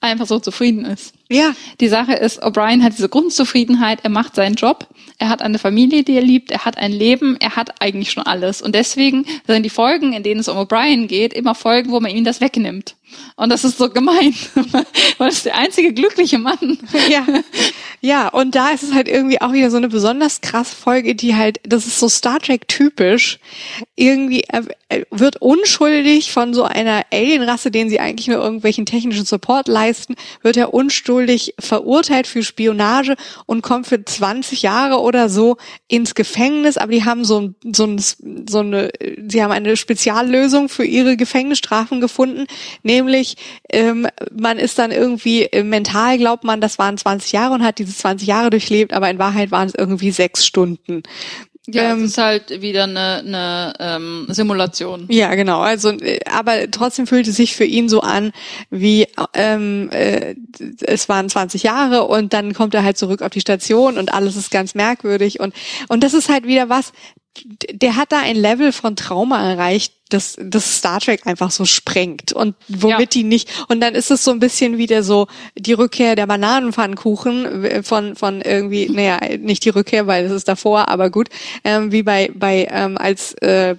einfach 0.00 0.26
so 0.26 0.38
zufrieden 0.38 0.86
ist. 0.86 1.12
Ja. 1.32 1.54
Die 1.80 1.88
Sache 1.88 2.14
ist, 2.14 2.42
O'Brien 2.42 2.82
hat 2.82 2.92
diese 2.96 3.08
Grundzufriedenheit, 3.08 4.00
er 4.02 4.10
macht 4.10 4.34
seinen 4.34 4.54
Job, 4.54 4.86
er 5.18 5.28
hat 5.28 5.42
eine 5.42 5.58
Familie, 5.58 6.02
die 6.02 6.14
er 6.14 6.22
liebt, 6.22 6.50
er 6.50 6.64
hat 6.64 6.78
ein 6.78 6.92
Leben, 6.92 7.36
er 7.40 7.56
hat 7.56 7.80
eigentlich 7.80 8.10
schon 8.10 8.24
alles. 8.24 8.60
Und 8.60 8.74
deswegen 8.74 9.24
sind 9.46 9.62
die 9.62 9.70
Folgen, 9.70 10.12
in 10.12 10.22
denen 10.22 10.40
es 10.40 10.48
um 10.48 10.58
O'Brien 10.58 11.06
geht, 11.06 11.32
immer 11.32 11.54
Folgen, 11.54 11.90
wo 11.90 12.00
man 12.00 12.10
ihm 12.10 12.24
das 12.24 12.40
wegnimmt. 12.40 12.96
Und 13.36 13.50
das 13.50 13.64
ist 13.64 13.78
so 13.78 13.88
gemein, 13.88 14.34
weil 15.18 15.28
es 15.28 15.42
der 15.42 15.56
einzige 15.56 15.92
glückliche 15.92 16.38
Mann. 16.38 16.78
Ja. 17.08 17.26
Ja, 18.04 18.28
und 18.28 18.56
da 18.56 18.70
ist 18.70 18.82
es 18.82 18.94
halt 18.94 19.06
irgendwie 19.06 19.40
auch 19.40 19.52
wieder 19.52 19.70
so 19.70 19.76
eine 19.76 19.88
besonders 19.88 20.40
krasse 20.40 20.74
Folge, 20.74 21.14
die 21.14 21.36
halt, 21.36 21.60
das 21.62 21.86
ist 21.86 22.00
so 22.00 22.08
Star 22.08 22.40
Trek 22.40 22.66
typisch, 22.66 23.38
irgendwie 23.94 24.44
wird 25.10 25.36
unschuldig 25.40 26.32
von 26.32 26.52
so 26.52 26.64
einer 26.64 27.04
Alienrasse, 27.12 27.70
denen 27.70 27.90
sie 27.90 28.00
eigentlich 28.00 28.26
nur 28.26 28.38
irgendwelchen 28.42 28.86
technischen 28.86 29.24
Support 29.24 29.68
leisten, 29.68 30.16
wird 30.42 30.56
er 30.56 30.74
unschuldig 30.74 31.21
verurteilt 31.58 32.26
für 32.26 32.42
Spionage 32.42 33.16
und 33.46 33.62
kommt 33.62 33.86
für 33.86 34.04
20 34.04 34.62
Jahre 34.62 35.00
oder 35.00 35.28
so 35.28 35.56
ins 35.88 36.14
Gefängnis, 36.14 36.76
aber 36.76 36.92
die 36.92 37.04
haben 37.04 37.24
so, 37.24 37.50
so, 37.64 37.96
so 38.48 38.58
eine, 38.58 38.90
sie 39.28 39.42
haben 39.42 39.52
eine 39.52 39.76
Speziallösung 39.76 40.68
für 40.68 40.84
ihre 40.84 41.16
Gefängnisstrafen 41.16 42.00
gefunden, 42.00 42.46
nämlich 42.82 43.36
ähm, 43.70 44.06
man 44.32 44.58
ist 44.58 44.78
dann 44.78 44.90
irgendwie 44.90 45.44
äh, 45.44 45.62
mental 45.62 46.18
glaubt 46.18 46.44
man, 46.44 46.60
das 46.60 46.78
waren 46.78 46.96
20 46.96 47.32
Jahre 47.32 47.54
und 47.54 47.62
hat 47.62 47.78
diese 47.78 47.94
20 47.94 48.26
Jahre 48.26 48.50
durchlebt, 48.50 48.92
aber 48.92 49.10
in 49.10 49.18
Wahrheit 49.18 49.50
waren 49.50 49.68
es 49.68 49.74
irgendwie 49.74 50.10
sechs 50.10 50.46
Stunden. 50.46 51.02
Ja, 51.68 51.92
ähm, 51.92 52.02
es 52.02 52.10
ist 52.10 52.18
halt 52.18 52.60
wieder 52.60 52.84
eine, 52.84 53.22
eine 53.24 53.72
ähm, 53.78 54.26
Simulation. 54.28 55.06
Ja, 55.10 55.32
genau. 55.36 55.60
Also, 55.60 55.90
äh, 55.90 56.18
aber 56.28 56.68
trotzdem 56.70 57.06
fühlte 57.06 57.30
es 57.30 57.36
sich 57.36 57.54
für 57.54 57.64
ihn 57.64 57.88
so 57.88 58.00
an, 58.00 58.32
wie 58.70 59.06
ähm, 59.34 59.88
äh, 59.92 60.34
es 60.80 61.08
waren 61.08 61.28
20 61.28 61.62
Jahre 61.62 62.04
und 62.04 62.32
dann 62.32 62.52
kommt 62.52 62.74
er 62.74 62.82
halt 62.82 62.98
zurück 62.98 63.22
auf 63.22 63.30
die 63.30 63.40
Station 63.40 63.96
und 63.96 64.12
alles 64.12 64.34
ist 64.34 64.50
ganz 64.50 64.74
merkwürdig 64.74 65.38
und 65.38 65.54
und 65.88 66.02
das 66.02 66.14
ist 66.14 66.28
halt 66.28 66.46
wieder 66.46 66.68
was 66.68 66.92
der 67.44 67.96
hat 67.96 68.12
da 68.12 68.20
ein 68.20 68.36
Level 68.36 68.72
von 68.72 68.96
Trauma 68.96 69.50
erreicht, 69.50 69.94
das, 70.10 70.36
das 70.38 70.76
Star 70.76 71.00
Trek 71.00 71.26
einfach 71.26 71.50
so 71.50 71.64
sprengt 71.64 72.32
und 72.32 72.54
womit 72.68 73.00
ja. 73.00 73.06
die 73.06 73.24
nicht, 73.24 73.48
und 73.68 73.80
dann 73.80 73.94
ist 73.94 74.10
es 74.10 74.24
so 74.24 74.30
ein 74.30 74.38
bisschen 74.38 74.76
wieder 74.76 75.02
so 75.02 75.28
die 75.56 75.72
Rückkehr 75.72 76.14
der 76.16 76.26
Bananenpfannkuchen 76.26 77.64
äh, 77.64 77.82
von, 77.82 78.16
von 78.16 78.42
irgendwie, 78.42 78.88
naja, 78.90 79.20
nicht 79.38 79.64
die 79.64 79.70
Rückkehr, 79.70 80.06
weil 80.06 80.26
es 80.26 80.32
ist 80.32 80.48
davor, 80.48 80.88
aber 80.88 81.10
gut, 81.10 81.28
ähm, 81.64 81.92
wie 81.92 82.02
bei, 82.02 82.30
bei, 82.34 82.68
ähm, 82.70 82.98
als, 82.98 83.32
äh, 83.34 83.76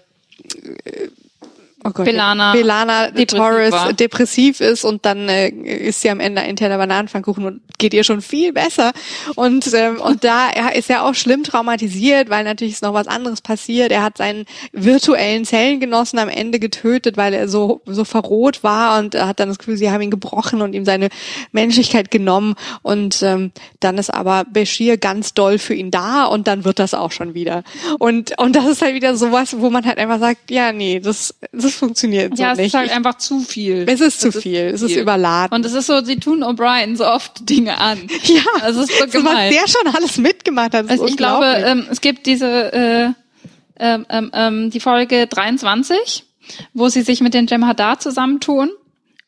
oh 1.83 1.91
Gott, 1.91 2.05
Belana, 2.05 2.53
Belana 2.53 3.11
depressiv 3.11 3.37
Torres 3.37 3.71
war. 3.71 3.93
depressiv 3.93 4.61
ist 4.61 4.83
und 4.83 5.05
dann 5.05 5.29
äh, 5.29 5.49
ist 5.49 6.01
sie 6.01 6.09
am 6.09 6.19
Ende 6.19 6.41
ein 6.41 6.55
Teller 6.55 6.77
Bananenpfannkuchen 6.77 7.45
und 7.45 7.61
geht 7.77 7.93
ihr 7.93 8.03
schon 8.03 8.21
viel 8.21 8.53
besser. 8.53 8.93
Und, 9.35 9.73
ähm, 9.73 9.99
und 9.99 10.23
da 10.23 10.49
er 10.49 10.75
ist 10.75 10.89
er 10.89 11.03
auch 11.03 11.15
schlimm 11.15 11.43
traumatisiert, 11.43 12.29
weil 12.29 12.43
natürlich 12.43 12.73
ist 12.73 12.83
noch 12.83 12.93
was 12.93 13.07
anderes 13.07 13.41
passiert. 13.41 13.91
Er 13.91 14.03
hat 14.03 14.17
seinen 14.17 14.45
virtuellen 14.71 15.45
Zellengenossen 15.45 16.19
am 16.19 16.29
Ende 16.29 16.59
getötet, 16.59 17.17
weil 17.17 17.33
er 17.33 17.47
so, 17.47 17.81
so 17.85 18.05
verroht 18.05 18.63
war 18.63 18.99
und 18.99 19.15
hat 19.15 19.39
dann 19.39 19.49
das 19.49 19.57
Gefühl, 19.57 19.77
sie 19.77 19.91
haben 19.91 20.01
ihn 20.01 20.11
gebrochen 20.11 20.61
und 20.61 20.73
ihm 20.73 20.85
seine 20.85 21.09
Menschlichkeit 21.51 22.11
genommen. 22.11 22.55
Und 22.81 23.21
ähm, 23.23 23.51
dann 23.79 23.97
ist 23.97 24.13
aber 24.13 24.45
Bashir 24.45 24.97
ganz 24.97 25.33
doll 25.33 25.57
für 25.57 25.73
ihn 25.73 25.91
da 25.91 26.25
und 26.25 26.47
dann 26.47 26.65
wird 26.65 26.79
das 26.79 26.93
auch 26.93 27.11
schon 27.11 27.33
wieder. 27.33 27.63
Und, 27.99 28.37
und 28.39 28.55
das 28.55 28.65
ist 28.65 28.81
halt 28.81 28.95
wieder 28.95 29.15
sowas, 29.15 29.59
wo 29.59 29.69
man 29.69 29.85
halt 29.85 29.97
einfach 29.97 30.19
sagt, 30.19 30.51
ja, 30.51 30.71
nee, 30.71 30.99
das, 30.99 31.35
das 31.51 31.72
das 31.73 31.79
funktioniert 31.79 32.37
so 32.37 32.43
ja, 32.43 32.53
nicht. 32.55 32.57
Ja, 32.57 32.63
es 32.63 32.67
ist 32.67 32.73
halt 32.73 32.91
einfach 32.91 33.17
zu 33.17 33.39
viel. 33.39 33.85
Es 33.87 34.01
ist 34.01 34.21
zu 34.21 34.31
viel. 34.31 34.41
viel. 34.41 34.61
Es 34.73 34.81
ist 34.81 34.95
überladen. 34.95 35.55
Und 35.55 35.65
es 35.65 35.73
ist 35.73 35.87
so, 35.87 36.03
sie 36.03 36.17
tun 36.17 36.43
O'Brien 36.43 36.95
so 36.95 37.05
oft 37.05 37.49
Dinge 37.49 37.77
an. 37.77 37.99
Ja, 38.23 38.69
es 38.69 38.77
ist 38.77 38.91
so, 38.97 39.19
so 39.19 39.25
was 39.25 39.49
der 39.49 39.67
schon 39.67 39.95
alles 39.95 40.17
mitgemacht 40.17 40.73
hat. 40.73 40.89
Also 40.89 41.05
ich 41.05 41.17
glaube, 41.17 41.45
ähm, 41.45 41.85
es 41.91 41.99
gibt 41.99 42.25
diese 42.25 42.73
äh, 42.73 43.09
ähm, 43.79 44.05
ähm, 44.09 44.31
ähm, 44.33 44.69
die 44.69 44.79
Folge 44.79 45.27
23, 45.27 46.23
wo 46.73 46.87
sie 46.89 47.01
sich 47.01 47.21
mit 47.21 47.33
den 47.33 47.47
Jem'Hadar 47.47 47.99
zusammentun 47.99 48.71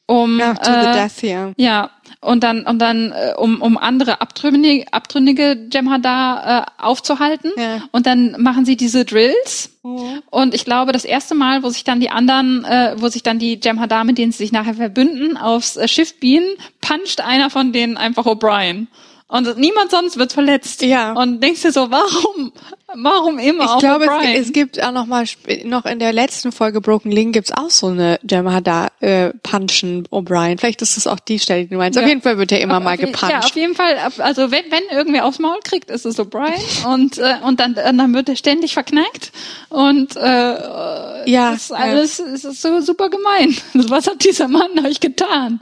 um 0.08 0.40
ja, 0.40 0.54
to 0.54 0.72
äh, 0.72 0.94
death, 0.94 1.24
yeah. 1.24 1.54
ja 1.58 1.90
und 2.22 2.44
dann 2.44 2.66
und 2.66 2.80
dann 2.80 3.12
äh, 3.12 3.34
um 3.38 3.62
um 3.62 3.78
andere 3.78 4.22
abtrünnige 4.22 4.86
abtrünnige 4.94 5.68
Jem'Hadar 5.72 6.62
äh, 6.62 6.66
aufzuhalten 6.78 7.52
ja. 7.58 7.82
und 7.92 8.06
dann 8.06 8.36
machen 8.40 8.66
sie 8.66 8.78
diese 8.78 9.04
Drills 9.04 9.72
mhm. 9.86 10.22
und 10.30 10.54
ich 10.54 10.66
glaube 10.66 10.92
das 10.92 11.06
erste 11.06 11.36
Mal 11.36 11.64
wo 11.64 11.70
sich 11.70 11.84
dann 11.84 12.00
die 12.00 12.10
anderen 12.10 12.66
äh, 12.66 12.96
wo 12.98 13.08
sich 13.08 13.24
dann 13.24 13.40
die 13.40 13.58
Jem'Hadar 13.58 14.04
mit 14.04 14.18
denen 14.18 14.32
sie 14.32 14.40
sich 14.40 14.52
nachher 14.52 14.74
verbünden 14.74 15.38
aufs 15.38 15.78
äh, 15.78 15.88
Schiff 15.88 16.20
bienen 16.20 16.48
puncht 16.82 17.22
einer 17.22 17.50
von 17.50 17.72
denen 17.72 17.96
einfach 17.98 18.26
O'Brien 18.26 18.88
und 19.28 19.58
niemand 19.58 19.92
sonst 19.92 20.18
wird 20.18 20.34
verletzt. 20.34 20.82
Ja. 20.84 21.14
Und 21.14 21.42
denkst 21.42 21.64
du 21.64 21.72
so, 21.72 21.90
warum, 21.90 22.52
warum 22.94 23.40
immer 23.40 23.66
Ich 23.66 23.80
glaube, 23.80 24.06
es, 24.06 24.48
es, 24.48 24.54
gibt 24.54 24.82
auch 24.82 24.92
noch 24.92 25.06
mal, 25.06 25.26
noch 25.64 25.86
in 25.86 26.00
der 26.00 26.14
letzten 26.14 26.52
Folge 26.52 26.82
Broken 26.82 27.12
Link 27.12 27.34
gibt's 27.34 27.52
auch 27.52 27.70
so 27.70 27.88
eine 27.88 28.20
Jamada 28.28 28.90
äh, 29.00 29.32
Punchen 29.44 30.08
O'Brien. 30.10 30.60
Vielleicht 30.60 30.82
ist 30.82 30.96
das 30.98 31.08
auch 31.08 31.20
die 31.20 31.40
Stelle, 31.40 31.64
die 31.64 31.70
du 31.70 31.78
meinst. 31.78 31.98
Ja. 31.98 32.04
Auf 32.04 32.10
jeden 32.10 32.22
Fall 32.22 32.38
wird 32.38 32.52
er 32.52 32.62
immer 32.62 32.78
auf, 32.78 32.84
mal 32.84 32.98
gepuncht. 32.98 33.30
Ja, 33.30 33.40
auf 33.40 33.56
jeden 33.56 33.76
Fall. 33.76 33.98
Also 34.20 34.52
wenn, 34.52 34.66
wenn 34.70 34.84
irgendwer 34.92 35.26
aufs 35.26 35.40
Maul 35.40 35.60
kriegt, 35.64 35.90
ist 35.90 36.06
es 36.06 36.20
O'Brien 36.20 36.86
und 36.94 37.18
äh, 37.18 37.36
und 37.44 37.60
dann 37.60 37.76
dann 37.76 38.14
wird 38.14 38.30
er 38.30 38.36
ständig 38.36 38.74
verknackt 38.74 39.32
und 39.70 40.16
äh, 40.16 41.30
ja, 41.30 41.52
das 41.52 41.64
ist 41.64 41.72
alles 41.72 42.18
ja. 42.20 42.26
ist 42.26 42.62
so 42.62 42.82
super 42.82 43.10
gemein. 43.10 43.56
Was 43.90 44.08
hat 44.08 44.24
dieser 44.24 44.48
Mann 44.48 44.86
euch 44.86 45.00
getan? 45.00 45.62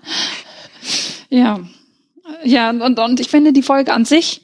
Ja. 1.30 1.60
Ja, 2.44 2.70
und, 2.70 3.00
und 3.00 3.20
ich 3.20 3.28
finde 3.28 3.52
die 3.52 3.64
Folge 3.64 3.94
an 3.94 4.06
sich, 4.06 4.43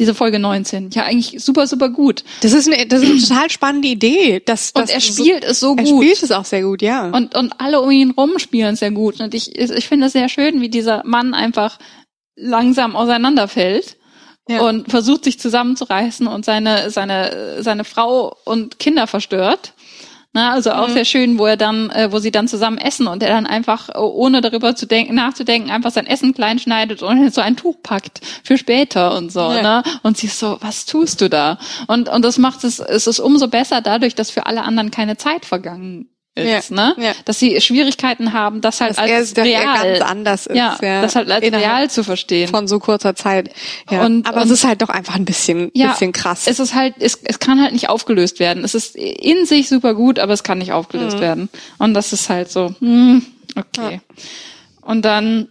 diese 0.00 0.14
Folge 0.14 0.38
19, 0.38 0.90
ja 0.90 1.04
eigentlich 1.04 1.44
super, 1.44 1.66
super 1.66 1.90
gut. 1.90 2.24
Das 2.40 2.54
ist 2.54 2.66
eine, 2.66 2.86
das 2.86 3.02
ist 3.02 3.10
eine 3.10 3.20
total 3.20 3.50
spannende 3.50 3.88
Idee. 3.88 4.40
Dass, 4.40 4.72
und 4.72 4.88
er 4.90 5.00
spielt 5.00 5.44
so, 5.44 5.50
es 5.50 5.60
so 5.60 5.76
gut. 5.76 5.86
Er 5.86 5.96
spielt 5.96 6.22
es 6.22 6.32
auch 6.32 6.46
sehr 6.46 6.62
gut, 6.62 6.82
ja. 6.82 7.10
Und, 7.10 7.36
und 7.36 7.52
alle 7.60 7.80
um 7.80 7.90
ihn 7.90 8.10
rum 8.12 8.38
spielen 8.38 8.74
sehr 8.76 8.90
gut. 8.90 9.20
Und 9.20 9.34
ich, 9.34 9.56
ich 9.56 9.88
finde 9.88 10.06
es 10.06 10.14
sehr 10.14 10.30
schön, 10.30 10.60
wie 10.62 10.70
dieser 10.70 11.02
Mann 11.04 11.34
einfach 11.34 11.78
langsam 12.34 12.96
auseinanderfällt. 12.96 13.96
Ja. 14.48 14.62
und 14.62 14.90
versucht 14.90 15.22
sich 15.22 15.38
zusammenzureißen 15.38 16.26
und 16.26 16.44
seine 16.44 16.90
seine 16.90 17.62
seine 17.62 17.84
Frau 17.84 18.36
und 18.44 18.80
Kinder 18.80 19.06
verstört 19.06 19.74
Na, 20.32 20.52
also 20.52 20.70
auch 20.70 20.86
mhm. 20.86 20.92
sehr 20.92 21.04
schön, 21.04 21.38
wo 21.38 21.46
er 21.46 21.56
dann, 21.56 21.90
äh, 21.90 22.12
wo 22.12 22.20
sie 22.20 22.30
dann 22.30 22.46
zusammen 22.46 22.78
essen 22.78 23.08
und 23.08 23.20
er 23.22 23.30
dann 23.30 23.46
einfach, 23.46 23.88
ohne 23.96 24.40
darüber 24.40 24.76
zu 24.76 24.86
denken, 24.86 25.16
nachzudenken, 25.16 25.70
einfach 25.70 25.90
sein 25.90 26.06
Essen 26.06 26.34
klein 26.34 26.60
schneidet 26.60 27.02
und 27.02 27.34
so 27.34 27.40
ein 27.40 27.56
Tuch 27.56 27.82
packt 27.82 28.20
für 28.44 28.56
später 28.56 29.16
und 29.16 29.32
so, 29.32 29.40
ja. 29.40 29.62
ne? 29.62 29.82
Und 30.04 30.18
sie 30.18 30.28
ist 30.28 30.38
so, 30.38 30.58
was 30.60 30.86
tust 30.86 31.20
du 31.20 31.28
da? 31.28 31.58
Und, 31.88 32.08
und 32.08 32.24
das 32.24 32.38
macht 32.38 32.62
es, 32.62 32.78
es 32.78 33.08
ist 33.08 33.18
umso 33.18 33.48
besser 33.48 33.80
dadurch, 33.80 34.14
dass 34.14 34.30
für 34.30 34.46
alle 34.46 34.62
anderen 34.62 34.92
keine 34.92 35.16
Zeit 35.16 35.44
vergangen 35.44 36.09
ist, 36.36 36.70
ja, 36.70 36.76
ne? 36.76 36.94
Ja. 36.98 37.12
Dass 37.24 37.38
sie 37.38 37.60
Schwierigkeiten 37.60 38.32
haben, 38.32 38.60
das 38.60 38.80
halt 38.80 38.92
dass 38.92 38.98
als 38.98 39.32
er, 39.32 39.44
real 39.44 39.84
er 39.84 39.98
ganz 39.98 40.10
anders 40.10 40.46
ist, 40.46 40.56
ja, 40.56 40.78
ja. 40.80 41.02
das 41.02 41.16
halt 41.16 41.30
als 41.30 41.42
real 41.44 41.90
zu 41.90 42.04
verstehen 42.04 42.48
von 42.48 42.68
so 42.68 42.78
kurzer 42.78 43.16
Zeit. 43.16 43.50
Ja. 43.90 44.04
Und, 44.06 44.26
aber 44.26 44.42
und, 44.42 44.44
es 44.44 44.50
ist 44.50 44.64
halt 44.64 44.80
doch 44.80 44.90
einfach 44.90 45.16
ein 45.16 45.24
bisschen, 45.24 45.70
ja, 45.74 45.88
bisschen 45.88 46.12
krass. 46.12 46.46
Es 46.46 46.60
ist 46.60 46.74
halt, 46.74 46.94
es, 47.00 47.18
es 47.24 47.40
kann 47.40 47.60
halt 47.60 47.72
nicht 47.72 47.88
aufgelöst 47.88 48.38
werden. 48.38 48.62
Es 48.62 48.74
ist 48.74 48.94
in 48.96 49.44
sich 49.44 49.68
super 49.68 49.94
gut, 49.94 50.18
aber 50.20 50.32
es 50.32 50.44
kann 50.44 50.58
nicht 50.58 50.72
aufgelöst 50.72 51.16
mhm. 51.16 51.20
werden. 51.20 51.48
Und 51.78 51.94
das 51.94 52.12
ist 52.12 52.30
halt 52.30 52.50
so, 52.50 52.74
hm, 52.78 53.26
okay. 53.56 54.00
Und 54.82 55.04
dann 55.04 55.48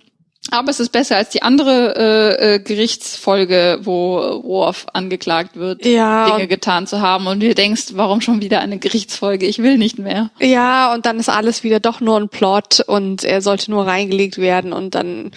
aber 0.52 0.70
es 0.70 0.80
ist 0.80 0.92
besser 0.92 1.18
als 1.18 1.30
die 1.30 1.42
andere 1.42 1.96
äh, 1.96 2.56
äh, 2.56 2.60
Gerichtsfolge, 2.60 3.80
wo 3.82 4.44
Worf 4.44 4.88
angeklagt 4.94 5.56
wird, 5.56 5.86
ja, 5.86 6.30
Dinge 6.32 6.48
getan 6.48 6.88
zu 6.88 7.02
haben. 7.02 7.28
Und 7.28 7.42
du 7.42 7.54
denkst, 7.54 7.94
warum 7.94 8.22
schon 8.22 8.42
wieder 8.42 8.60
eine 8.60 8.80
Gerichtsfolge? 8.80 9.46
Ich 9.46 9.60
will 9.60 9.78
nicht 9.78 10.00
mehr. 10.00 10.30
Ja, 10.40 10.94
und 10.94 11.06
dann 11.06 11.20
ist 11.20 11.30
alles 11.30 11.64
wieder 11.64 11.80
doch 11.80 12.02
nur 12.02 12.18
ein 12.18 12.30
Plot 12.30 12.82
und 12.86 13.24
er 13.24 13.42
sollte 13.42 13.72
nur 13.72 13.86
reingelegt 13.88 14.38
werden 14.38 14.74
und 14.74 14.96
dann, 14.96 15.32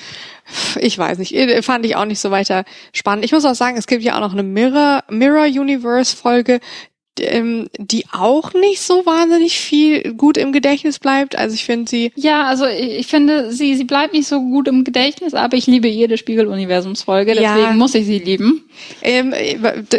ich 0.79 0.99
weiß 0.99 1.19
nicht, 1.19 1.37
fand 1.65 1.87
ich 1.87 1.97
auch 1.97 2.05
nicht 2.05 2.21
so 2.21 2.31
weiter 2.31 2.65
spannend. 2.93 3.25
Ich 3.25 3.33
muss 3.33 3.45
auch 3.45 3.55
sagen, 3.55 3.77
es 3.77 3.87
gibt 3.87 4.03
ja 4.03 4.17
auch 4.17 4.21
noch 4.21 4.33
eine 4.33 4.43
Mirror, 4.43 5.05
Mirror 5.09 5.47
Universe 5.47 6.17
Folge, 6.17 6.61
ähm, 7.21 7.69
die 7.79 8.07
auch 8.13 8.55
nicht 8.55 8.81
so 8.81 9.05
wahnsinnig 9.05 9.59
viel 9.59 10.15
gut 10.15 10.37
im 10.37 10.53
Gedächtnis 10.53 10.99
bleibt. 10.99 11.37
Also 11.37 11.55
ich 11.55 11.65
finde 11.65 11.89
sie. 11.89 12.13
Ja, 12.17 12.45
also 12.45 12.67
ich 12.67 13.07
finde 13.07 13.53
sie, 13.53 13.77
sie 13.77 13.85
bleibt 13.85 14.15
nicht 14.15 14.27
so 14.27 14.41
gut 14.41 14.69
im 14.69 14.85
Gedächtnis, 14.85 15.35
aber 15.35 15.57
ich 15.57 15.67
liebe 15.67 15.89
jede 15.89 16.17
Spiegel-Universums-Folge, 16.17 17.35
deswegen 17.35 17.59
ja. 17.59 17.73
muss 17.73 17.95
ich 17.95 18.07
sie 18.07 18.19
lieben. 18.19 18.65
Ähm, 19.03 19.35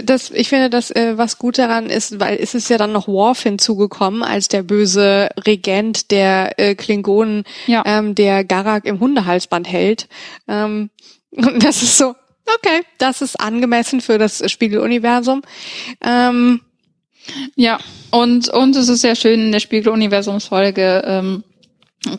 das, 0.05 0.31
ich 0.31 0.49
finde, 0.49 0.69
das, 0.69 0.91
äh, 0.91 1.17
was 1.17 1.37
gut 1.37 1.57
daran 1.57 1.87
ist, 1.87 2.19
weil 2.19 2.37
es 2.41 2.55
ist 2.55 2.69
ja 2.69 2.77
dann 2.77 2.91
noch 2.91 3.07
Worf 3.07 3.43
hinzugekommen 3.43 4.23
als 4.23 4.47
der 4.47 4.63
böse 4.63 5.29
Regent 5.45 6.11
der 6.11 6.59
äh, 6.59 6.75
Klingonen, 6.75 7.43
ja. 7.67 7.83
ähm, 7.85 8.15
der 8.15 8.43
Garak 8.43 8.85
im 8.85 8.99
Hundehalsband 8.99 9.71
hält. 9.71 10.07
Ähm, 10.47 10.89
und 11.31 11.63
das 11.63 11.81
ist 11.81 11.97
so, 11.97 12.15
okay, 12.55 12.81
das 12.97 13.21
ist 13.21 13.39
angemessen 13.39 14.01
für 14.01 14.17
das 14.17 14.49
Spiegeluniversum. 14.51 15.41
Ähm, 16.03 16.61
ja, 17.55 17.79
und, 18.11 18.49
und 18.49 18.75
es 18.75 18.89
ist 18.89 19.01
sehr 19.01 19.15
schön 19.15 19.39
in 19.39 19.51
der 19.51 19.59
Spiegel-Universums-Folge, 19.59 21.03
ähm, 21.05 21.43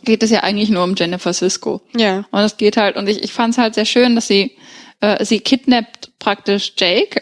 geht 0.04 0.22
es 0.22 0.30
ja 0.30 0.40
eigentlich 0.40 0.70
nur 0.70 0.84
um 0.84 0.94
Jennifer 0.96 1.32
Cisco. 1.32 1.82
Ja. 1.96 2.24
Und 2.30 2.40
es 2.40 2.56
geht 2.56 2.76
halt, 2.76 2.96
und 2.96 3.08
ich, 3.08 3.22
ich 3.22 3.32
fand 3.32 3.52
es 3.52 3.58
halt 3.58 3.74
sehr 3.74 3.84
schön, 3.84 4.14
dass 4.14 4.26
sie, 4.26 4.52
äh, 5.00 5.24
sie 5.24 5.40
kidnappt 5.40 6.18
praktisch 6.18 6.72
Jake 6.76 7.20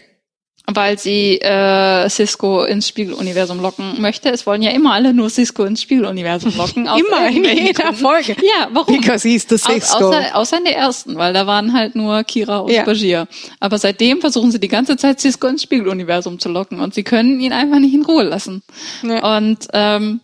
weil 0.76 0.98
sie 0.98 1.38
äh, 1.40 2.08
Cisco 2.08 2.64
ins 2.64 2.88
Spiegeluniversum 2.88 3.60
locken 3.60 4.00
möchte. 4.00 4.30
Es 4.30 4.46
wollen 4.46 4.62
ja 4.62 4.70
immer 4.70 4.92
alle 4.92 5.12
nur 5.12 5.30
Cisco 5.30 5.64
ins 5.64 5.82
Spiegeluniversum 5.82 6.56
locken. 6.56 6.86
immer 6.96 7.28
in 7.28 7.44
jeder 7.44 7.92
Folge. 7.92 8.36
Ja, 8.40 8.68
warum? 8.72 8.98
Because 8.98 9.28
he's 9.28 9.46
the 9.48 9.58
Cisco. 9.58 10.08
außer, 10.08 10.36
außer 10.36 10.58
in 10.58 10.64
der 10.64 10.76
ersten, 10.76 11.16
weil 11.16 11.32
da 11.32 11.46
waren 11.46 11.72
halt 11.72 11.94
nur 11.94 12.22
Kira 12.24 12.58
und 12.58 12.72
ja. 12.72 12.84
Bashir. 12.84 13.26
Aber 13.60 13.78
seitdem 13.78 14.20
versuchen 14.20 14.50
sie 14.50 14.60
die 14.60 14.68
ganze 14.68 14.96
Zeit 14.96 15.20
Cisco 15.20 15.46
ins 15.46 15.62
Spiegeluniversum 15.62 16.38
zu 16.38 16.48
locken 16.48 16.80
und 16.80 16.94
sie 16.94 17.02
können 17.02 17.40
ihn 17.40 17.52
einfach 17.52 17.78
nicht 17.78 17.94
in 17.94 18.04
Ruhe 18.04 18.24
lassen. 18.24 18.62
Ja. 19.02 19.36
Und 19.36 19.68
ähm, 19.72 20.20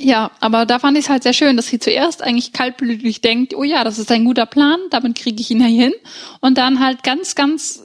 ja, 0.00 0.30
aber 0.40 0.64
da 0.64 0.78
fand 0.78 0.96
ich 0.96 1.06
es 1.06 1.10
halt 1.10 1.24
sehr 1.24 1.32
schön, 1.32 1.56
dass 1.56 1.66
sie 1.66 1.80
zuerst 1.80 2.22
eigentlich 2.22 2.52
kaltblütig 2.52 3.20
denkt, 3.20 3.54
oh 3.54 3.64
ja, 3.64 3.82
das 3.82 3.98
ist 3.98 4.12
ein 4.12 4.24
guter 4.24 4.46
Plan, 4.46 4.78
damit 4.90 5.18
kriege 5.18 5.40
ich 5.40 5.50
ihn 5.50 5.60
ja 5.60 5.66
hin. 5.66 5.92
Und 6.40 6.56
dann 6.56 6.78
halt 6.78 7.02
ganz, 7.02 7.34
ganz 7.34 7.82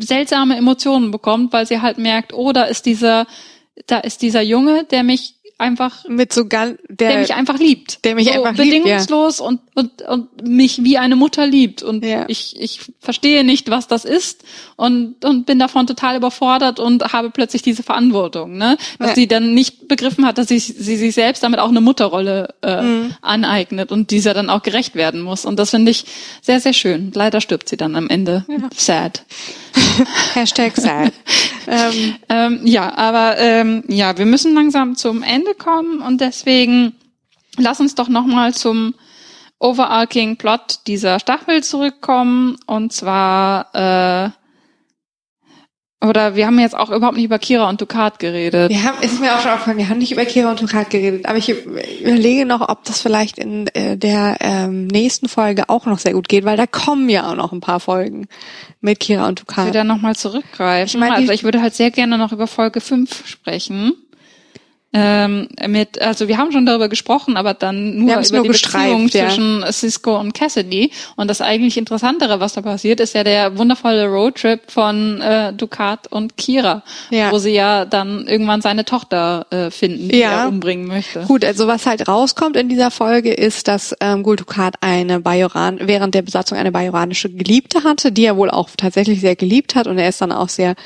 seltsame 0.00 0.56
Emotionen 0.56 1.10
bekommt, 1.10 1.52
weil 1.52 1.66
sie 1.66 1.80
halt 1.80 1.98
merkt, 1.98 2.32
oh, 2.32 2.52
da 2.52 2.64
ist 2.64 2.86
dieser, 2.86 3.26
da 3.86 3.98
ist 3.98 4.22
dieser 4.22 4.42
Junge, 4.42 4.84
der 4.84 5.02
mich 5.02 5.34
einfach 5.58 6.04
mit 6.08 6.32
so 6.32 6.46
ganz, 6.46 6.78
der, 6.88 7.10
der 7.10 7.18
mich 7.20 7.34
einfach 7.34 7.58
liebt, 7.58 8.04
der 8.04 8.14
mich 8.14 8.26
so 8.26 8.32
einfach 8.32 8.56
bedingungslos 8.56 9.38
liebt, 9.38 9.40
ja. 9.40 9.46
und, 9.46 9.60
und 9.74 10.02
und 10.02 10.48
mich 10.48 10.82
wie 10.82 10.98
eine 10.98 11.16
Mutter 11.16 11.46
liebt 11.46 11.82
und 11.82 12.04
ja. 12.04 12.24
ich 12.28 12.60
ich 12.60 12.80
verstehe 12.98 13.44
nicht, 13.44 13.70
was 13.70 13.86
das 13.86 14.04
ist 14.04 14.42
und 14.76 15.24
und 15.24 15.46
bin 15.46 15.58
davon 15.58 15.86
total 15.86 16.16
überfordert 16.16 16.80
und 16.80 17.12
habe 17.12 17.30
plötzlich 17.30 17.62
diese 17.62 17.82
Verantwortung, 17.82 18.56
ne, 18.56 18.76
dass 18.98 19.10
ja. 19.10 19.14
sie 19.14 19.28
dann 19.28 19.54
nicht 19.54 19.86
begriffen 19.86 20.26
hat, 20.26 20.38
dass 20.38 20.48
sie 20.48 20.58
sie 20.58 20.96
sich 20.96 21.14
selbst 21.14 21.42
damit 21.42 21.60
auch 21.60 21.68
eine 21.68 21.80
Mutterrolle 21.80 22.54
äh, 22.62 22.82
mhm. 22.82 23.14
aneignet 23.22 23.92
und 23.92 24.10
dieser 24.10 24.34
dann 24.34 24.50
auch 24.50 24.62
gerecht 24.62 24.96
werden 24.96 25.20
muss 25.20 25.44
und 25.44 25.58
das 25.58 25.70
finde 25.70 25.92
ich 25.92 26.04
sehr 26.42 26.60
sehr 26.60 26.72
schön. 26.72 27.12
Leider 27.14 27.40
stirbt 27.40 27.68
sie 27.68 27.76
dann 27.76 27.94
am 27.96 28.08
Ende. 28.08 28.44
Sad. 28.76 29.24
Hashtag 30.34 30.76
sad. 30.76 31.12
ähm, 31.66 32.16
ähm, 32.28 32.60
ja, 32.64 32.94
aber 32.96 33.38
ähm, 33.38 33.84
ja, 33.88 34.16
wir 34.18 34.26
müssen 34.26 34.54
langsam 34.54 34.96
zum 34.96 35.22
Ende 35.22 35.54
kommen 35.54 36.00
und 36.00 36.20
deswegen 36.20 36.94
lass 37.56 37.80
uns 37.80 37.94
doch 37.94 38.08
nochmal 38.08 38.54
zum 38.54 38.94
overarching 39.58 40.36
Plot 40.36 40.80
dieser 40.86 41.18
Staffel 41.20 41.62
zurückkommen 41.62 42.56
und 42.66 42.92
zwar 42.92 43.74
äh, 43.74 44.30
oder 46.04 46.36
wir 46.36 46.46
haben 46.46 46.58
jetzt 46.58 46.76
auch 46.76 46.90
überhaupt 46.90 47.16
nicht 47.16 47.24
über 47.24 47.38
Kira 47.38 47.68
und 47.68 47.80
Ducat 47.80 48.18
geredet. 48.18 48.70
Wir 48.70 48.82
haben, 48.84 49.02
ist 49.02 49.20
mir 49.20 49.34
auch 49.34 49.40
schon 49.40 49.50
aufgefallen, 49.50 49.78
wir 49.78 49.88
haben 49.88 49.98
nicht 49.98 50.12
über 50.12 50.24
Kira 50.24 50.50
und 50.50 50.60
Ducat 50.60 50.90
geredet, 50.90 51.26
aber 51.26 51.38
ich 51.38 51.48
überlege 51.48 52.46
noch, 52.46 52.68
ob 52.68 52.84
das 52.84 53.00
vielleicht 53.00 53.38
in 53.38 53.66
äh, 53.68 53.96
der 53.96 54.36
ähm, 54.40 54.86
nächsten 54.86 55.28
Folge 55.28 55.68
auch 55.68 55.86
noch 55.86 55.98
sehr 55.98 56.12
gut 56.12 56.28
geht, 56.28 56.44
weil 56.44 56.56
da 56.56 56.66
kommen 56.66 57.08
ja 57.08 57.30
auch 57.30 57.36
noch 57.36 57.52
ein 57.52 57.60
paar 57.60 57.80
Folgen 57.80 58.26
mit 58.80 59.00
Kira 59.00 59.28
und 59.28 59.40
Ducat. 59.40 59.58
Ich 59.58 59.64
würde 59.66 59.78
da 59.78 59.84
nochmal 59.84 60.14
zurückgreifen. 60.14 60.86
Ich 60.86 60.96
meine, 60.98 61.16
also 61.16 61.32
ich 61.32 61.44
würde 61.44 61.62
halt 61.62 61.74
sehr 61.74 61.90
gerne 61.90 62.18
noch 62.18 62.32
über 62.32 62.46
Folge 62.46 62.80
5 62.80 63.26
sprechen 63.26 63.94
ähm, 64.96 65.48
mit, 65.66 66.00
also 66.00 66.28
wir 66.28 66.38
haben 66.38 66.52
schon 66.52 66.66
darüber 66.66 66.88
gesprochen, 66.88 67.36
aber 67.36 67.52
dann 67.52 67.96
nur 67.96 68.14
über 68.14 68.36
nur 68.36 68.42
die 68.44 68.48
Beziehung 68.50 69.08
ja. 69.08 69.28
zwischen 69.28 69.64
Cisco 69.72 70.16
und 70.20 70.34
Cassidy. 70.34 70.92
Und 71.16 71.28
das 71.28 71.40
eigentlich 71.40 71.76
Interessantere, 71.76 72.38
was 72.38 72.52
da 72.52 72.62
passiert, 72.62 73.00
ist 73.00 73.12
ja 73.12 73.24
der 73.24 73.58
wundervolle 73.58 74.06
Roadtrip 74.06 74.70
von 74.70 75.20
äh, 75.20 75.52
Ducat 75.52 76.06
und 76.12 76.36
Kira, 76.36 76.84
ja. 77.10 77.32
wo 77.32 77.38
sie 77.38 77.50
ja 77.50 77.84
dann 77.86 78.28
irgendwann 78.28 78.60
seine 78.60 78.84
Tochter 78.84 79.46
äh, 79.50 79.72
finden, 79.72 80.10
die 80.10 80.18
ja. 80.18 80.42
er 80.42 80.48
umbringen 80.48 80.86
möchte. 80.86 81.22
Gut, 81.22 81.44
also 81.44 81.66
was 81.66 81.86
halt 81.86 82.06
rauskommt 82.06 82.56
in 82.56 82.68
dieser 82.68 82.92
Folge 82.92 83.32
ist, 83.32 83.66
dass 83.66 83.96
ähm, 84.00 84.22
Gul 84.22 84.36
Dukat 84.36 84.76
eine 84.80 85.18
Bajoran 85.18 85.80
während 85.82 86.14
der 86.14 86.22
Besatzung 86.22 86.56
eine 86.56 86.70
bajoranische 86.70 87.30
Geliebte 87.30 87.82
hatte, 87.82 88.12
die 88.12 88.26
er 88.26 88.36
wohl 88.36 88.50
auch 88.50 88.68
tatsächlich 88.76 89.20
sehr 89.20 89.34
geliebt 89.34 89.74
hat 89.74 89.88
und 89.88 89.98
er 89.98 90.08
ist 90.08 90.20
dann 90.20 90.30
auch 90.30 90.48
sehr, 90.48 90.76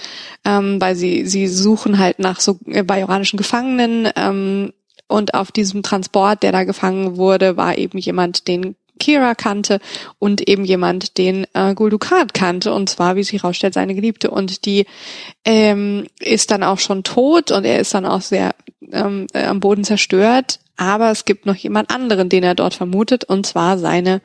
ähm, 0.46 0.80
weil 0.80 0.96
sie 0.96 1.26
sie 1.26 1.46
suchen 1.46 1.98
halt 1.98 2.20
nach 2.20 2.40
so 2.40 2.58
äh, 2.66 2.82
bajoranischen 2.82 3.36
Gefangenen 3.36 3.97
ähm, 4.16 4.72
und 5.08 5.34
auf 5.34 5.50
diesem 5.50 5.82
Transport, 5.82 6.42
der 6.42 6.52
da 6.52 6.64
gefangen 6.64 7.16
wurde, 7.16 7.56
war 7.56 7.78
eben 7.78 7.98
jemand, 7.98 8.46
den 8.46 8.76
Kira 8.98 9.34
kannte 9.34 9.80
und 10.18 10.46
eben 10.48 10.64
jemand, 10.64 11.18
den 11.18 11.46
äh, 11.54 11.74
Guldukat 11.74 12.34
kannte, 12.34 12.72
und 12.72 12.90
zwar, 12.90 13.16
wie 13.16 13.22
sich 13.22 13.42
herausstellt, 13.42 13.74
seine 13.74 13.94
Geliebte. 13.94 14.30
Und 14.30 14.66
die 14.66 14.86
ähm, 15.44 16.06
ist 16.20 16.50
dann 16.50 16.62
auch 16.62 16.78
schon 16.78 17.04
tot 17.04 17.50
und 17.50 17.64
er 17.64 17.78
ist 17.78 17.94
dann 17.94 18.04
auch 18.06 18.20
sehr 18.20 18.54
ähm, 18.92 19.26
äh, 19.32 19.44
am 19.44 19.60
Boden 19.60 19.84
zerstört. 19.84 20.60
Aber 20.76 21.10
es 21.10 21.24
gibt 21.24 21.46
noch 21.46 21.56
jemand 21.56 21.90
anderen, 21.90 22.28
den 22.28 22.44
er 22.44 22.54
dort 22.54 22.74
vermutet, 22.74 23.24
und 23.24 23.46
zwar 23.46 23.78
seine 23.78 24.20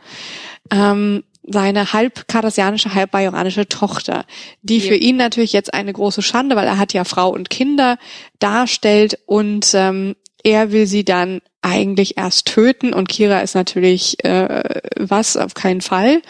ähm, 0.69 1.23
seine 1.45 1.93
halb 1.93 2.27
kardassianische, 2.27 2.93
halb 2.93 3.11
bajoranische 3.11 3.67
Tochter, 3.67 4.25
die 4.61 4.77
ja. 4.77 4.87
für 4.87 4.95
ihn 4.95 5.17
natürlich 5.17 5.53
jetzt 5.53 5.73
eine 5.73 5.93
große 5.93 6.21
Schande, 6.21 6.55
weil 6.55 6.67
er 6.67 6.77
hat 6.77 6.93
ja 6.93 7.03
Frau 7.03 7.29
und 7.29 7.49
Kinder 7.49 7.97
darstellt 8.39 9.19
und 9.25 9.71
ähm, 9.73 10.15
er 10.43 10.71
will 10.71 10.87
sie 10.87 11.05
dann 11.05 11.41
eigentlich 11.61 12.17
erst 12.17 12.47
töten 12.47 12.93
und 12.93 13.07
Kira 13.07 13.39
ist 13.39 13.55
natürlich 13.55 14.23
äh, 14.25 14.81
was 14.97 15.37
auf 15.37 15.53
keinen 15.53 15.81
Fall 15.81 16.21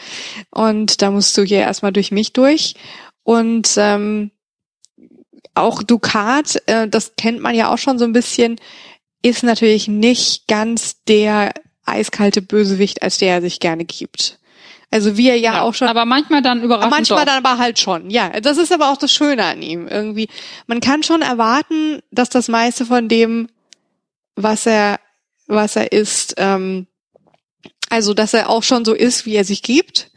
und 0.52 1.02
da 1.02 1.10
musst 1.12 1.38
du 1.38 1.44
hier 1.44 1.60
erstmal 1.60 1.92
durch 1.92 2.12
mich 2.12 2.34
durch 2.34 2.76
und 3.24 3.74
ähm, 3.78 4.32
auch 5.56 5.84
Ducat, 5.84 6.62
äh, 6.68 6.88
das 6.88 7.16
kennt 7.16 7.40
man 7.40 7.56
ja 7.56 7.72
auch 7.72 7.78
schon 7.78 8.00
so 8.00 8.06
ein 8.06 8.14
bisschen, 8.14 8.60
ist 9.22 9.44
natürlich 9.44 9.88
nicht 9.88 10.48
ganz 10.48 11.04
der 11.08 11.54
eiskalte 11.86 12.42
Bösewicht, 12.42 13.02
als 13.02 13.18
der 13.18 13.36
er 13.36 13.42
sich 13.42 13.60
gerne 13.60 13.86
gibt. 13.86 14.40
Also 14.94 15.18
wie 15.18 15.28
er 15.28 15.38
ja, 15.38 15.54
ja, 15.56 15.62
auch 15.64 15.74
schon. 15.74 15.88
Aber 15.88 16.06
manchmal 16.06 16.44
dann 16.44 16.62
überraschend. 16.62 16.92
Manchmal 16.92 17.26
doch. 17.26 17.34
dann 17.34 17.44
aber 17.44 17.58
halt 17.58 17.80
schon. 17.80 18.12
Ja, 18.12 18.30
das 18.40 18.60
ist 18.60 18.72
aber 18.72 18.92
auch 18.92 18.98
das 18.98 19.12
Schöne 19.12 19.44
an 19.44 19.64
ihm 19.64 19.88
irgendwie. 19.88 20.28
Man 20.68 20.82
kann 20.82 21.02
schon 21.02 21.24
erwarten, 21.24 22.04
dass 22.12 22.30
das 22.30 22.48
meiste 22.48 22.86
von 22.86 23.10
dem, 23.10 23.48
was 24.36 24.68
er, 24.68 25.00
was 25.48 25.76
er 25.78 25.92
ist, 25.92 26.36
ähm, 26.38 26.86
also 27.90 28.14
dass 28.14 28.36
er 28.36 28.52
auch 28.52 28.62
schon 28.62 28.86
so 28.86 28.94
ist, 28.94 29.26
wie 29.26 29.34
er 29.34 29.46
sich 29.46 29.64
gibt. 29.64 30.12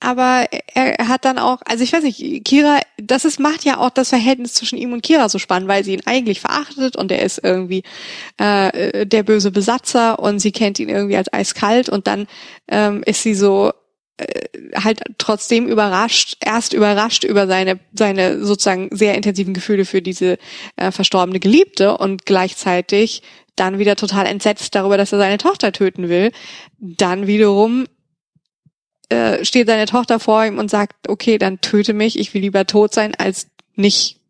aber 0.00 0.46
er 0.74 1.08
hat 1.08 1.24
dann 1.24 1.38
auch, 1.38 1.60
also 1.66 1.82
ich 1.82 1.92
weiß 1.92 2.02
nicht, 2.02 2.44
Kira, 2.44 2.80
das 2.98 3.24
ist, 3.24 3.40
macht 3.40 3.64
ja 3.64 3.78
auch 3.78 3.90
das 3.90 4.10
Verhältnis 4.10 4.52
zwischen 4.52 4.76
ihm 4.78 4.92
und 4.92 5.02
Kira 5.02 5.30
so 5.30 5.38
spannend, 5.38 5.68
weil 5.68 5.84
sie 5.84 5.94
ihn 5.94 6.02
eigentlich 6.06 6.40
verachtet 6.40 6.96
und 6.96 7.10
er 7.10 7.22
ist 7.22 7.40
irgendwie 7.42 7.84
äh, 8.38 9.06
der 9.06 9.22
böse 9.22 9.50
Besatzer 9.50 10.18
und 10.18 10.40
sie 10.40 10.52
kennt 10.52 10.78
ihn 10.78 10.90
irgendwie 10.90 11.16
als 11.16 11.32
eiskalt 11.32 11.88
und 11.88 12.06
dann 12.06 12.26
ähm, 12.68 13.02
ist 13.04 13.22
sie 13.22 13.34
so 13.34 13.72
halt 14.74 15.02
trotzdem 15.18 15.66
überrascht, 15.68 16.36
erst 16.44 16.72
überrascht 16.72 17.24
über 17.24 17.46
seine, 17.46 17.78
seine 17.92 18.44
sozusagen 18.44 18.88
sehr 18.92 19.14
intensiven 19.14 19.54
Gefühle 19.54 19.84
für 19.84 20.02
diese 20.02 20.38
äh, 20.76 20.90
verstorbene 20.90 21.40
Geliebte 21.40 21.96
und 21.96 22.26
gleichzeitig 22.26 23.22
dann 23.56 23.78
wieder 23.78 23.96
total 23.96 24.26
entsetzt 24.26 24.74
darüber, 24.74 24.96
dass 24.96 25.12
er 25.12 25.18
seine 25.18 25.38
Tochter 25.38 25.72
töten 25.72 26.08
will. 26.08 26.32
Dann 26.78 27.26
wiederum 27.26 27.86
äh, 29.08 29.44
steht 29.44 29.66
seine 29.66 29.86
Tochter 29.86 30.20
vor 30.20 30.44
ihm 30.44 30.58
und 30.58 30.70
sagt, 30.70 31.08
okay, 31.08 31.36
dann 31.36 31.60
töte 31.60 31.92
mich, 31.92 32.18
ich 32.18 32.32
will 32.32 32.42
lieber 32.42 32.66
tot 32.66 32.94
sein, 32.94 33.14
als 33.16 33.48
nicht 33.74 34.20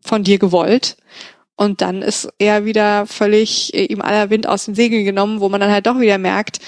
von 0.00 0.24
dir 0.24 0.38
gewollt. 0.38 0.96
Und 1.56 1.82
dann 1.82 2.00
ist 2.00 2.30
er 2.38 2.64
wieder 2.64 3.06
völlig 3.06 3.74
äh, 3.74 3.84
ihm 3.84 4.00
aller 4.00 4.30
Wind 4.30 4.46
aus 4.46 4.64
den 4.64 4.74
Segeln 4.74 5.04
genommen, 5.04 5.40
wo 5.40 5.48
man 5.48 5.60
dann 5.60 5.70
halt 5.70 5.86
doch 5.86 6.00
wieder 6.00 6.18
merkt, 6.18 6.58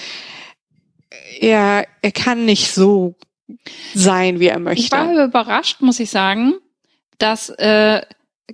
er, 1.39 1.85
er 2.01 2.11
kann 2.11 2.45
nicht 2.45 2.71
so 2.71 3.15
sein, 3.93 4.39
wie 4.39 4.47
er 4.47 4.59
möchte. 4.59 4.83
Ich 4.83 4.91
war 4.91 5.25
überrascht, 5.25 5.81
muss 5.81 5.99
ich 5.99 6.09
sagen, 6.09 6.53
dass 7.17 7.49
äh, 7.49 8.01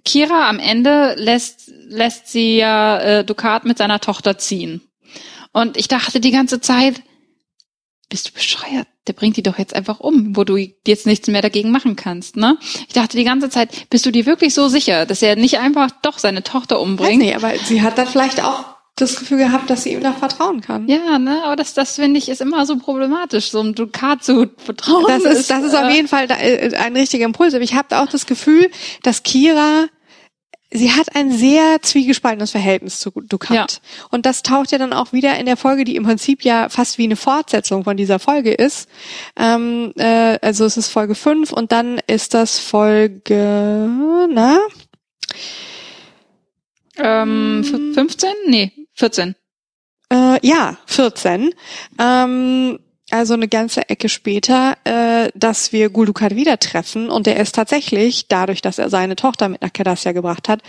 Kira 0.03 0.49
am 0.49 0.59
Ende 0.59 1.15
lässt, 1.17 1.71
lässt 1.87 2.27
sie 2.27 2.57
ja 2.57 2.99
äh, 2.99 3.25
Ducat 3.25 3.65
mit 3.65 3.77
seiner 3.77 3.99
Tochter 3.99 4.37
ziehen. 4.37 4.81
Und 5.51 5.77
ich 5.77 5.87
dachte 5.87 6.19
die 6.19 6.31
ganze 6.31 6.61
Zeit, 6.61 7.01
bist 8.09 8.29
du 8.29 8.33
bescheuert? 8.33 8.87
Der 9.07 9.13
bringt 9.13 9.37
die 9.37 9.43
doch 9.43 9.57
jetzt 9.57 9.75
einfach 9.75 9.99
um, 9.99 10.35
wo 10.35 10.43
du 10.43 10.57
jetzt 10.57 11.07
nichts 11.07 11.27
mehr 11.27 11.41
dagegen 11.41 11.71
machen 11.71 11.95
kannst, 11.95 12.35
ne? 12.35 12.57
Ich 12.87 12.93
dachte 12.93 13.17
die 13.17 13.23
ganze 13.23 13.49
Zeit, 13.49 13.89
bist 13.89 14.05
du 14.05 14.11
dir 14.11 14.25
wirklich 14.25 14.53
so 14.53 14.67
sicher, 14.67 15.05
dass 15.05 15.21
er 15.21 15.35
nicht 15.35 15.59
einfach 15.59 15.89
doch 16.03 16.19
seine 16.19 16.43
Tochter 16.43 16.79
umbringt? 16.79 17.11
Weiß 17.11 17.17
nicht, 17.17 17.35
aber 17.35 17.57
sie 17.57 17.81
hat 17.81 17.97
dann 17.97 18.07
vielleicht 18.07 18.43
auch 18.43 18.65
das 19.01 19.17
Gefühl 19.17 19.37
gehabt, 19.37 19.69
dass 19.69 19.83
sie 19.83 19.93
ihm 19.93 20.01
da 20.01 20.13
vertrauen 20.13 20.61
kann. 20.61 20.87
Ja, 20.87 21.19
ne, 21.19 21.41
aber 21.43 21.55
das, 21.55 21.73
das 21.73 21.95
finde 21.95 22.17
ich 22.17 22.29
ist 22.29 22.41
immer 22.41 22.65
so 22.65 22.77
problematisch, 22.77 23.51
so 23.51 23.61
ein 23.61 23.75
Dukat 23.75 24.23
zu 24.23 24.49
vertrauen. 24.57 25.05
Das 25.07 25.23
ist, 25.23 25.49
das 25.49 25.63
ist 25.63 25.75
auf 25.75 25.89
äh, 25.89 25.93
jeden 25.93 26.07
Fall 26.07 26.27
äh, 26.29 26.75
ein 26.75 26.95
richtiger 26.95 27.25
Impuls. 27.25 27.53
Aber 27.53 27.63
ich 27.63 27.75
habe 27.75 27.99
auch 27.99 28.07
das 28.07 28.25
Gefühl, 28.25 28.69
dass 29.03 29.23
Kira 29.23 29.87
sie 30.71 30.91
hat 30.91 31.15
ein 31.15 31.31
sehr 31.31 31.81
zwiegespaltenes 31.81 32.51
Verhältnis 32.51 32.99
zu 32.99 33.11
Ducat. 33.11 33.51
Ja. 33.51 33.65
Und 34.11 34.25
das 34.25 34.43
taucht 34.43 34.71
ja 34.71 34.77
dann 34.77 34.93
auch 34.93 35.13
wieder 35.13 35.37
in 35.39 35.45
der 35.45 35.57
Folge, 35.57 35.83
die 35.83 35.95
im 35.95 36.03
Prinzip 36.03 36.43
ja 36.43 36.69
fast 36.69 36.97
wie 36.97 37.05
eine 37.05 37.15
Fortsetzung 37.15 37.83
von 37.83 37.97
dieser 37.97 38.19
Folge 38.19 38.51
ist. 38.51 38.87
Ähm, 39.35 39.93
äh, 39.97 40.37
also 40.41 40.65
es 40.65 40.77
ist 40.77 40.89
Folge 40.89 41.15
5 41.15 41.51
und 41.51 41.71
dann 41.71 41.99
ist 42.07 42.33
das 42.33 42.59
Folge, 42.59 43.89
na? 44.31 44.59
Ähm, 46.97 47.63
15? 47.93 48.29
Nee, 48.47 48.71
14. 48.99 49.35
Äh, 50.11 50.45
ja, 50.45 50.77
14. 50.87 51.51
Ähm, 51.99 52.79
also 53.11 53.33
eine 53.33 53.47
ganze 53.47 53.89
Ecke 53.89 54.09
später, 54.09 54.77
äh, 54.83 55.31
dass 55.33 55.71
wir 55.71 55.89
Gulukat 55.89 56.35
wieder 56.35 56.59
treffen 56.59 57.09
und 57.09 57.25
er 57.27 57.37
ist 57.37 57.55
tatsächlich, 57.55 58.27
dadurch, 58.27 58.61
dass 58.61 58.77
er 58.77 58.89
seine 58.89 59.15
Tochter 59.15 59.49
mit 59.49 59.61
nach 59.61 59.73
Cardassia 59.73 60.11
gebracht 60.11 60.49
hat, 60.49 60.61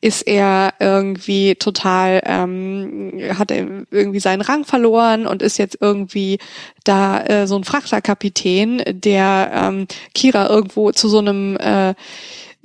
ist 0.00 0.22
er 0.22 0.74
irgendwie 0.78 1.56
total, 1.56 2.22
ähm, 2.24 3.12
hat 3.36 3.50
er 3.50 3.86
irgendwie 3.90 4.20
seinen 4.20 4.42
Rang 4.42 4.64
verloren 4.64 5.26
und 5.26 5.42
ist 5.42 5.58
jetzt 5.58 5.78
irgendwie 5.80 6.38
da 6.84 7.24
äh, 7.24 7.46
so 7.46 7.56
ein 7.56 7.64
Frachterkapitän, 7.64 8.82
der 8.86 9.50
ähm, 9.54 9.86
Kira 10.14 10.48
irgendwo 10.48 10.92
zu 10.92 11.08
so 11.08 11.18
einem 11.18 11.56
äh, 11.56 11.94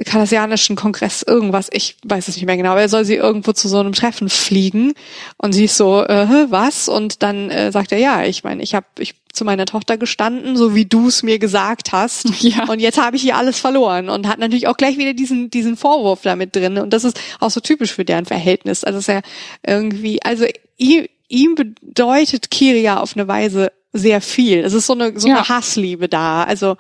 kardassianischen 0.04 0.76
Kongress 0.76 1.24
irgendwas, 1.24 1.70
ich 1.72 1.98
weiß 2.04 2.28
es 2.28 2.36
nicht 2.36 2.46
mehr 2.46 2.58
genau, 2.58 2.72
aber 2.72 2.82
er 2.82 2.90
soll 2.90 3.06
sie 3.06 3.16
irgendwo 3.16 3.54
zu 3.54 3.68
so 3.68 3.80
einem 3.80 3.94
Treffen 3.94 4.30
fliegen 4.30 4.94
und 5.38 5.54
sie 5.54 5.66
ist 5.66 5.78
so, 5.78 6.04
äh, 6.04 6.48
was? 6.50 6.90
Und 6.90 7.24
dann 7.24 7.50
äh, 7.50 7.72
sagt 7.72 7.92
er, 7.92 8.00
ja, 8.00 8.24
ich 8.24 8.44
meine, 8.44 8.64
ich 8.64 8.76
habe 8.76 8.86
ich 9.00 9.16
zu 9.34 9.46
meiner 9.46 9.66
Tochter 9.66 9.98
gestanden, 9.98 10.56
so 10.56 10.76
wie 10.76 10.86
du 10.86 11.08
es 11.08 11.24
mir 11.24 11.40
gesagt 11.40 11.92
hast. 11.92 12.28
Ja. 12.44 12.66
Und 12.70 12.80
jetzt 12.80 13.00
habe 13.00 13.16
ich 13.16 13.22
hier 13.22 13.38
alles 13.38 13.60
verloren 13.60 14.10
und 14.10 14.28
hat 14.28 14.38
natürlich 14.38 14.68
auch 14.68 14.76
gleich 14.76 14.98
wieder 14.98 15.14
diesen 15.14 15.50
diesen 15.50 15.78
Vorwurf 15.78 16.22
damit 16.24 16.56
drin. 16.56 16.78
Und 16.78 16.92
das 16.92 17.06
ist 17.06 17.20
auch 17.40 17.50
so 17.50 17.62
typisch 17.62 17.94
für 17.94 18.04
deren 18.04 18.26
Verhältnis. 18.26 18.84
Also 18.84 19.00
ist 19.00 19.08
ja 19.08 19.22
irgendwie, 19.66 20.22
also 20.22 20.46
ihm, 20.78 21.06
ihm 21.30 21.56
bedeutet 21.56 22.52
Kiria 22.52 23.00
auf 23.00 23.16
eine 23.16 23.28
Weise 23.28 23.72
sehr 23.94 24.22
viel. 24.22 24.60
Es 24.60 24.74
ist 24.74 24.88
so 24.88 24.94
eine, 24.94 25.18
so 25.20 25.28
ja. 25.28 25.38
eine 25.38 25.50
Hassliebe 25.50 26.10
da. 26.10 26.44
Also 26.44 26.78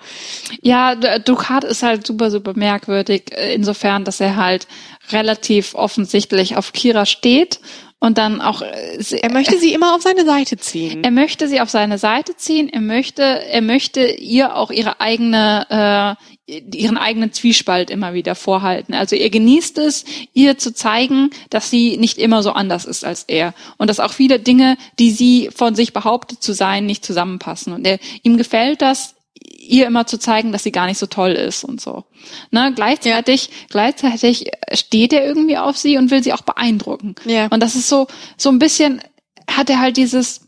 ja, 0.62 0.96
Ducat 1.20 1.64
ist 1.64 1.84
halt 1.84 2.06
super, 2.08 2.32
super 2.32 2.54
merkwürdig 2.56 3.32
äh, 3.32 3.54
insofern, 3.54 4.04
dass 4.04 4.20
er 4.20 4.36
halt 4.36 4.68
relativ 5.12 5.76
offensichtlich 5.76 6.58
auf 6.58 6.74
Kira 6.74 7.06
steht 7.06 7.60
und 8.04 8.18
dann 8.18 8.42
auch 8.42 8.62
äh, 8.62 9.02
er 9.22 9.32
möchte 9.32 9.58
sie 9.58 9.74
immer 9.74 9.96
auf 9.96 10.02
seine 10.02 10.26
Seite 10.26 10.58
ziehen. 10.58 11.06
Er 11.06 11.12
möchte 11.12 11.48
sie 11.48 11.62
auf 11.62 11.70
seine 11.70 11.98
Seite 11.98 12.36
ziehen. 12.36 12.68
Er 12.68 12.82
möchte 12.82 13.24
er 13.24 13.62
möchte 13.62 14.06
ihr 14.06 14.58
auch 14.58 14.72
ihre 14.72 15.00
eigene 15.00 16.18
äh, 16.50 16.56
ihren 16.76 16.98
eigenen 16.98 17.32
Zwiespalt 17.32 17.90
immer 17.90 18.14
wieder 18.14 18.36
vorhalten. 18.36 18.94
Also 18.94 19.16
er 19.16 19.30
genießt 19.30 19.78
es, 19.78 20.04
ihr 20.34 20.58
zu 20.58 20.74
zeigen, 20.74 21.30
dass 21.50 21.70
sie 21.70 21.96
nicht 21.96 22.18
immer 22.18 22.44
so 22.44 22.52
anders 22.52 22.84
ist 22.84 23.06
als 23.06 23.24
er 23.24 23.54
und 23.78 23.90
dass 23.90 24.02
auch 24.02 24.12
viele 24.12 24.38
Dinge, 24.38 24.76
die 25.00 25.12
sie 25.12 25.50
von 25.56 25.74
sich 25.74 25.94
behauptet 25.94 26.44
zu 26.44 26.52
sein, 26.52 26.86
nicht 26.86 27.06
zusammenpassen. 27.06 27.72
Und 27.72 27.88
er, 27.88 28.00
ihm 28.22 28.36
gefällt 28.36 28.82
das, 28.82 29.13
ihr 29.46 29.88
immer 29.88 30.06
zu 30.06 30.20
zeigen, 30.20 30.52
dass 30.52 30.64
sie 30.64 30.72
gar 30.72 30.86
nicht 30.86 30.98
so 30.98 31.06
toll 31.06 31.32
ist 31.32 31.64
und 31.64 31.82
so. 31.82 32.04
Ne, 32.52 32.72
gleichzeitig, 32.76 33.48
ja. 33.48 33.54
gleichzeitig 33.70 34.52
steht 34.74 35.14
er 35.14 35.26
irgendwie 35.26 35.58
auf 35.58 35.78
sie 35.78 35.98
und 35.98 36.12
will 36.12 36.24
sie 36.24 36.34
auch 36.34 36.42
beeindrucken. 36.42 37.16
Ja. 37.26 37.48
Und 37.48 37.62
das 37.62 37.76
ist 37.76 37.90
so, 37.90 38.08
so 38.38 38.50
ein 38.50 38.60
bisschen, 38.60 39.02
hat 39.50 39.70
er 39.70 39.80
halt 39.80 39.98
dieses, 39.98 40.48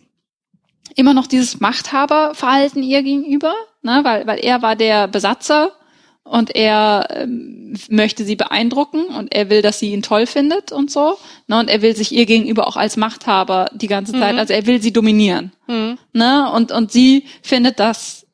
immer 0.96 1.14
noch 1.14 1.28
dieses 1.28 1.60
Machthaberverhalten 1.60 2.84
ihr 2.84 3.04
gegenüber, 3.04 3.54
ne, 3.82 4.02
weil, 4.04 4.28
weil 4.28 4.40
er 4.40 4.62
war 4.62 4.76
der 4.76 5.08
Besatzer 5.08 5.72
und 6.26 6.56
er 6.56 7.08
ähm, 7.12 7.76
möchte 7.90 8.26
sie 8.26 8.36
beeindrucken 8.36 9.06
und 9.06 9.34
er 9.34 9.50
will, 9.52 9.62
dass 9.62 9.80
sie 9.80 9.92
ihn 9.92 10.02
toll 10.02 10.26
findet 10.26 10.72
und 10.72 10.90
so. 10.90 11.18
Ne? 11.48 11.60
Und 11.60 11.70
er 11.70 11.84
will 11.84 11.96
sich 11.96 12.12
ihr 12.12 12.26
gegenüber 12.26 12.68
auch 12.68 12.78
als 12.78 12.98
Machthaber 12.98 13.70
die 13.74 13.88
ganze 13.88 14.14
Zeit, 14.14 14.34
mhm. 14.34 14.40
also 14.40 14.54
er 14.54 14.66
will 14.66 14.82
sie 14.82 14.92
dominieren. 14.92 15.52
Mhm. 15.68 16.00
Ne? 16.14 16.52
Und, 16.52 16.72
und 16.72 16.92
sie 16.92 17.26
findet 17.44 17.80
das, 17.80 18.25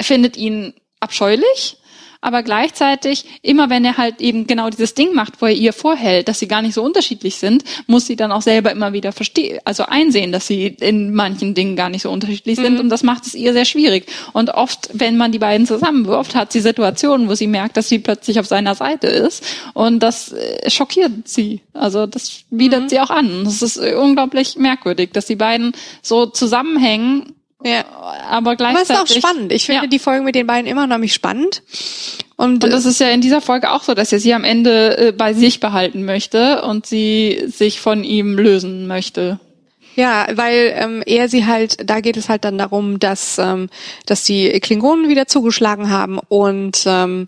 findet 0.00 0.36
ihn 0.36 0.74
abscheulich 1.00 1.78
aber 2.20 2.42
gleichzeitig, 2.42 3.24
immer 3.42 3.70
wenn 3.70 3.84
er 3.84 3.96
halt 3.96 4.20
eben 4.20 4.46
genau 4.46 4.70
dieses 4.70 4.94
Ding 4.94 5.14
macht, 5.14 5.40
wo 5.40 5.46
er 5.46 5.52
ihr 5.52 5.72
vorhält, 5.72 6.26
dass 6.26 6.40
sie 6.40 6.48
gar 6.48 6.62
nicht 6.62 6.74
so 6.74 6.82
unterschiedlich 6.82 7.36
sind, 7.36 7.62
muss 7.86 8.06
sie 8.06 8.16
dann 8.16 8.32
auch 8.32 8.42
selber 8.42 8.72
immer 8.72 8.92
wieder 8.92 9.12
verstehen, 9.12 9.60
also 9.64 9.84
einsehen, 9.84 10.32
dass 10.32 10.46
sie 10.46 10.66
in 10.66 11.14
manchen 11.14 11.54
Dingen 11.54 11.76
gar 11.76 11.90
nicht 11.90 12.02
so 12.02 12.10
unterschiedlich 12.10 12.58
mhm. 12.58 12.62
sind 12.62 12.80
und 12.80 12.88
das 12.88 13.04
macht 13.04 13.26
es 13.26 13.34
ihr 13.34 13.52
sehr 13.52 13.64
schwierig. 13.64 14.06
Und 14.32 14.50
oft, 14.50 14.90
wenn 14.94 15.16
man 15.16 15.30
die 15.30 15.38
beiden 15.38 15.66
zusammenwirft, 15.66 16.34
hat 16.34 16.52
sie 16.52 16.60
Situationen, 16.60 17.28
wo 17.28 17.34
sie 17.34 17.46
merkt, 17.46 17.76
dass 17.76 17.88
sie 17.88 18.00
plötzlich 18.00 18.40
auf 18.40 18.46
seiner 18.46 18.74
Seite 18.74 19.06
ist 19.06 19.44
und 19.74 20.00
das 20.00 20.32
äh, 20.32 20.68
schockiert 20.70 21.28
sie. 21.28 21.60
Also 21.72 22.06
das 22.06 22.42
widert 22.50 22.84
mhm. 22.84 22.88
sie 22.88 23.00
auch 23.00 23.10
an. 23.10 23.44
Das 23.44 23.62
ist 23.62 23.78
unglaublich 23.78 24.56
merkwürdig, 24.56 25.10
dass 25.12 25.26
die 25.26 25.36
beiden 25.36 25.72
so 26.02 26.26
zusammenhängen 26.26 27.34
ja. 27.64 27.84
Aber 28.28 28.56
gleichzeitig. 28.56 28.90
Aber 28.90 29.04
es 29.04 29.10
ist 29.10 29.16
auch 29.16 29.30
spannend. 29.30 29.52
Ich 29.52 29.66
finde 29.66 29.82
ja. 29.82 29.88
die 29.88 29.98
Folge 29.98 30.24
mit 30.24 30.34
den 30.34 30.46
beiden 30.46 30.70
immer 30.70 30.86
noch 30.86 30.98
nicht 30.98 31.14
spannend. 31.14 31.62
Und, 32.36 32.64
und 32.64 32.72
das 32.72 32.86
ist 32.86 33.00
ja 33.00 33.08
in 33.08 33.20
dieser 33.20 33.40
Folge 33.40 33.72
auch 33.72 33.82
so, 33.82 33.94
dass 33.94 34.12
er 34.12 34.20
sie 34.20 34.32
am 34.32 34.44
Ende 34.44 34.98
äh, 34.98 35.12
bei 35.12 35.34
sich 35.34 35.58
behalten 35.58 36.04
möchte 36.04 36.62
und 36.62 36.86
sie 36.86 37.44
sich 37.46 37.80
von 37.80 38.04
ihm 38.04 38.36
lösen 38.38 38.86
möchte. 38.86 39.40
Ja, 39.96 40.28
weil 40.32 40.74
ähm, 40.76 41.02
er 41.04 41.28
sie 41.28 41.46
halt, 41.46 41.90
da 41.90 41.98
geht 41.98 42.16
es 42.16 42.28
halt 42.28 42.44
dann 42.44 42.56
darum, 42.56 43.00
dass 43.00 43.36
ähm, 43.38 43.68
dass 44.06 44.22
die 44.22 44.48
Klingonen 44.60 45.08
wieder 45.08 45.26
zugeschlagen 45.26 45.90
haben 45.90 46.20
und 46.28 46.84
ähm, 46.86 47.26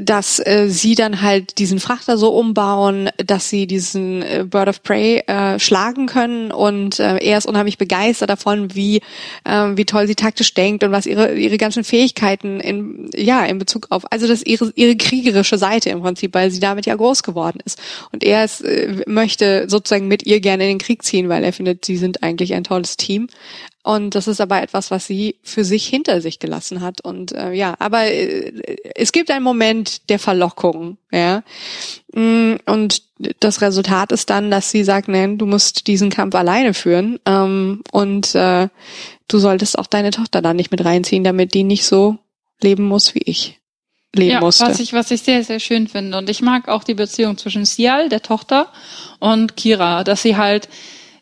dass 0.00 0.38
äh, 0.38 0.68
sie 0.68 0.94
dann 0.94 1.22
halt 1.22 1.58
diesen 1.58 1.80
Frachter 1.80 2.16
so 2.16 2.30
umbauen, 2.30 3.10
dass 3.16 3.48
sie 3.48 3.66
diesen 3.66 4.22
äh, 4.22 4.44
Bird 4.48 4.68
of 4.68 4.82
Prey 4.82 5.22
äh, 5.26 5.58
schlagen 5.58 6.06
können. 6.06 6.52
Und 6.52 6.98
äh, 6.98 7.18
er 7.18 7.38
ist 7.38 7.46
unheimlich 7.46 7.78
begeistert 7.78 8.30
davon, 8.30 8.74
wie 8.74 9.02
äh, 9.44 9.68
wie 9.74 9.84
toll 9.84 10.06
sie 10.06 10.14
taktisch 10.14 10.54
denkt 10.54 10.84
und 10.84 10.92
was 10.92 11.06
ihre 11.06 11.34
ihre 11.34 11.58
ganzen 11.58 11.84
Fähigkeiten 11.84 12.60
in 12.60 13.10
ja 13.14 13.44
in 13.44 13.58
Bezug 13.58 13.86
auf 13.90 14.10
also 14.10 14.26
das 14.26 14.42
ihre 14.42 14.72
ihre 14.74 14.96
kriegerische 14.96 15.58
Seite 15.58 15.90
im 15.90 16.00
Prinzip, 16.00 16.34
weil 16.34 16.50
sie 16.50 16.60
damit 16.60 16.86
ja 16.86 16.94
groß 16.94 17.22
geworden 17.22 17.60
ist. 17.64 17.78
Und 18.12 18.24
er 18.24 18.44
ist, 18.44 18.62
äh, 18.62 19.02
möchte 19.06 19.68
sozusagen 19.68 20.08
mit 20.08 20.26
ihr 20.26 20.40
gerne 20.40 20.64
in 20.64 20.70
den 20.70 20.78
Krieg 20.78 21.02
ziehen, 21.02 21.28
weil 21.28 21.44
er 21.44 21.52
findet, 21.52 21.84
sie 21.84 21.96
sind 21.96 22.22
eigentlich 22.22 22.54
ein 22.54 22.64
tolles 22.64 22.96
Team, 22.96 23.28
Und 23.82 24.14
das 24.14 24.28
ist 24.28 24.40
aber 24.42 24.62
etwas, 24.62 24.90
was 24.90 25.06
sie 25.06 25.36
für 25.42 25.64
sich 25.64 25.86
hinter 25.86 26.20
sich 26.20 26.38
gelassen 26.38 26.82
hat. 26.82 27.00
Und 27.02 27.32
äh, 27.32 27.52
ja, 27.52 27.74
aber 27.78 28.04
äh, 28.04 28.52
es 28.94 29.10
gibt 29.12 29.30
einen 29.30 29.44
Moment 29.44 30.10
der 30.10 30.18
Verlockung, 30.18 30.98
ja. 31.10 31.42
Mm, 32.12 32.56
und 32.66 33.02
das 33.40 33.62
Resultat 33.62 34.12
ist 34.12 34.28
dann, 34.28 34.50
dass 34.50 34.70
sie 34.70 34.84
sagt, 34.84 35.08
nein, 35.08 35.38
du 35.38 35.46
musst 35.46 35.86
diesen 35.86 36.10
Kampf 36.10 36.34
alleine 36.34 36.74
führen. 36.74 37.18
Ähm, 37.24 37.82
und 37.90 38.34
äh, 38.34 38.68
du 39.28 39.38
solltest 39.38 39.78
auch 39.78 39.86
deine 39.86 40.10
Tochter 40.10 40.42
da 40.42 40.52
nicht 40.52 40.70
mit 40.70 40.84
reinziehen, 40.84 41.24
damit 41.24 41.54
die 41.54 41.64
nicht 41.64 41.86
so 41.86 42.18
leben 42.62 42.84
muss 42.84 43.14
wie 43.14 43.22
ich 43.24 43.60
leben 44.14 44.32
ja, 44.32 44.40
musste. 44.40 44.66
Was 44.66 44.80
ich, 44.80 44.92
was 44.92 45.10
ich 45.10 45.22
sehr, 45.22 45.44
sehr 45.44 45.60
schön 45.60 45.88
finde. 45.88 46.18
Und 46.18 46.28
ich 46.28 46.42
mag 46.42 46.68
auch 46.68 46.84
die 46.84 46.94
Beziehung 46.94 47.38
zwischen 47.38 47.64
Sial, 47.64 48.08
der 48.08 48.22
Tochter, 48.22 48.72
und 49.18 49.56
Kira, 49.56 50.04
dass 50.04 50.22
sie 50.22 50.36
halt 50.36 50.68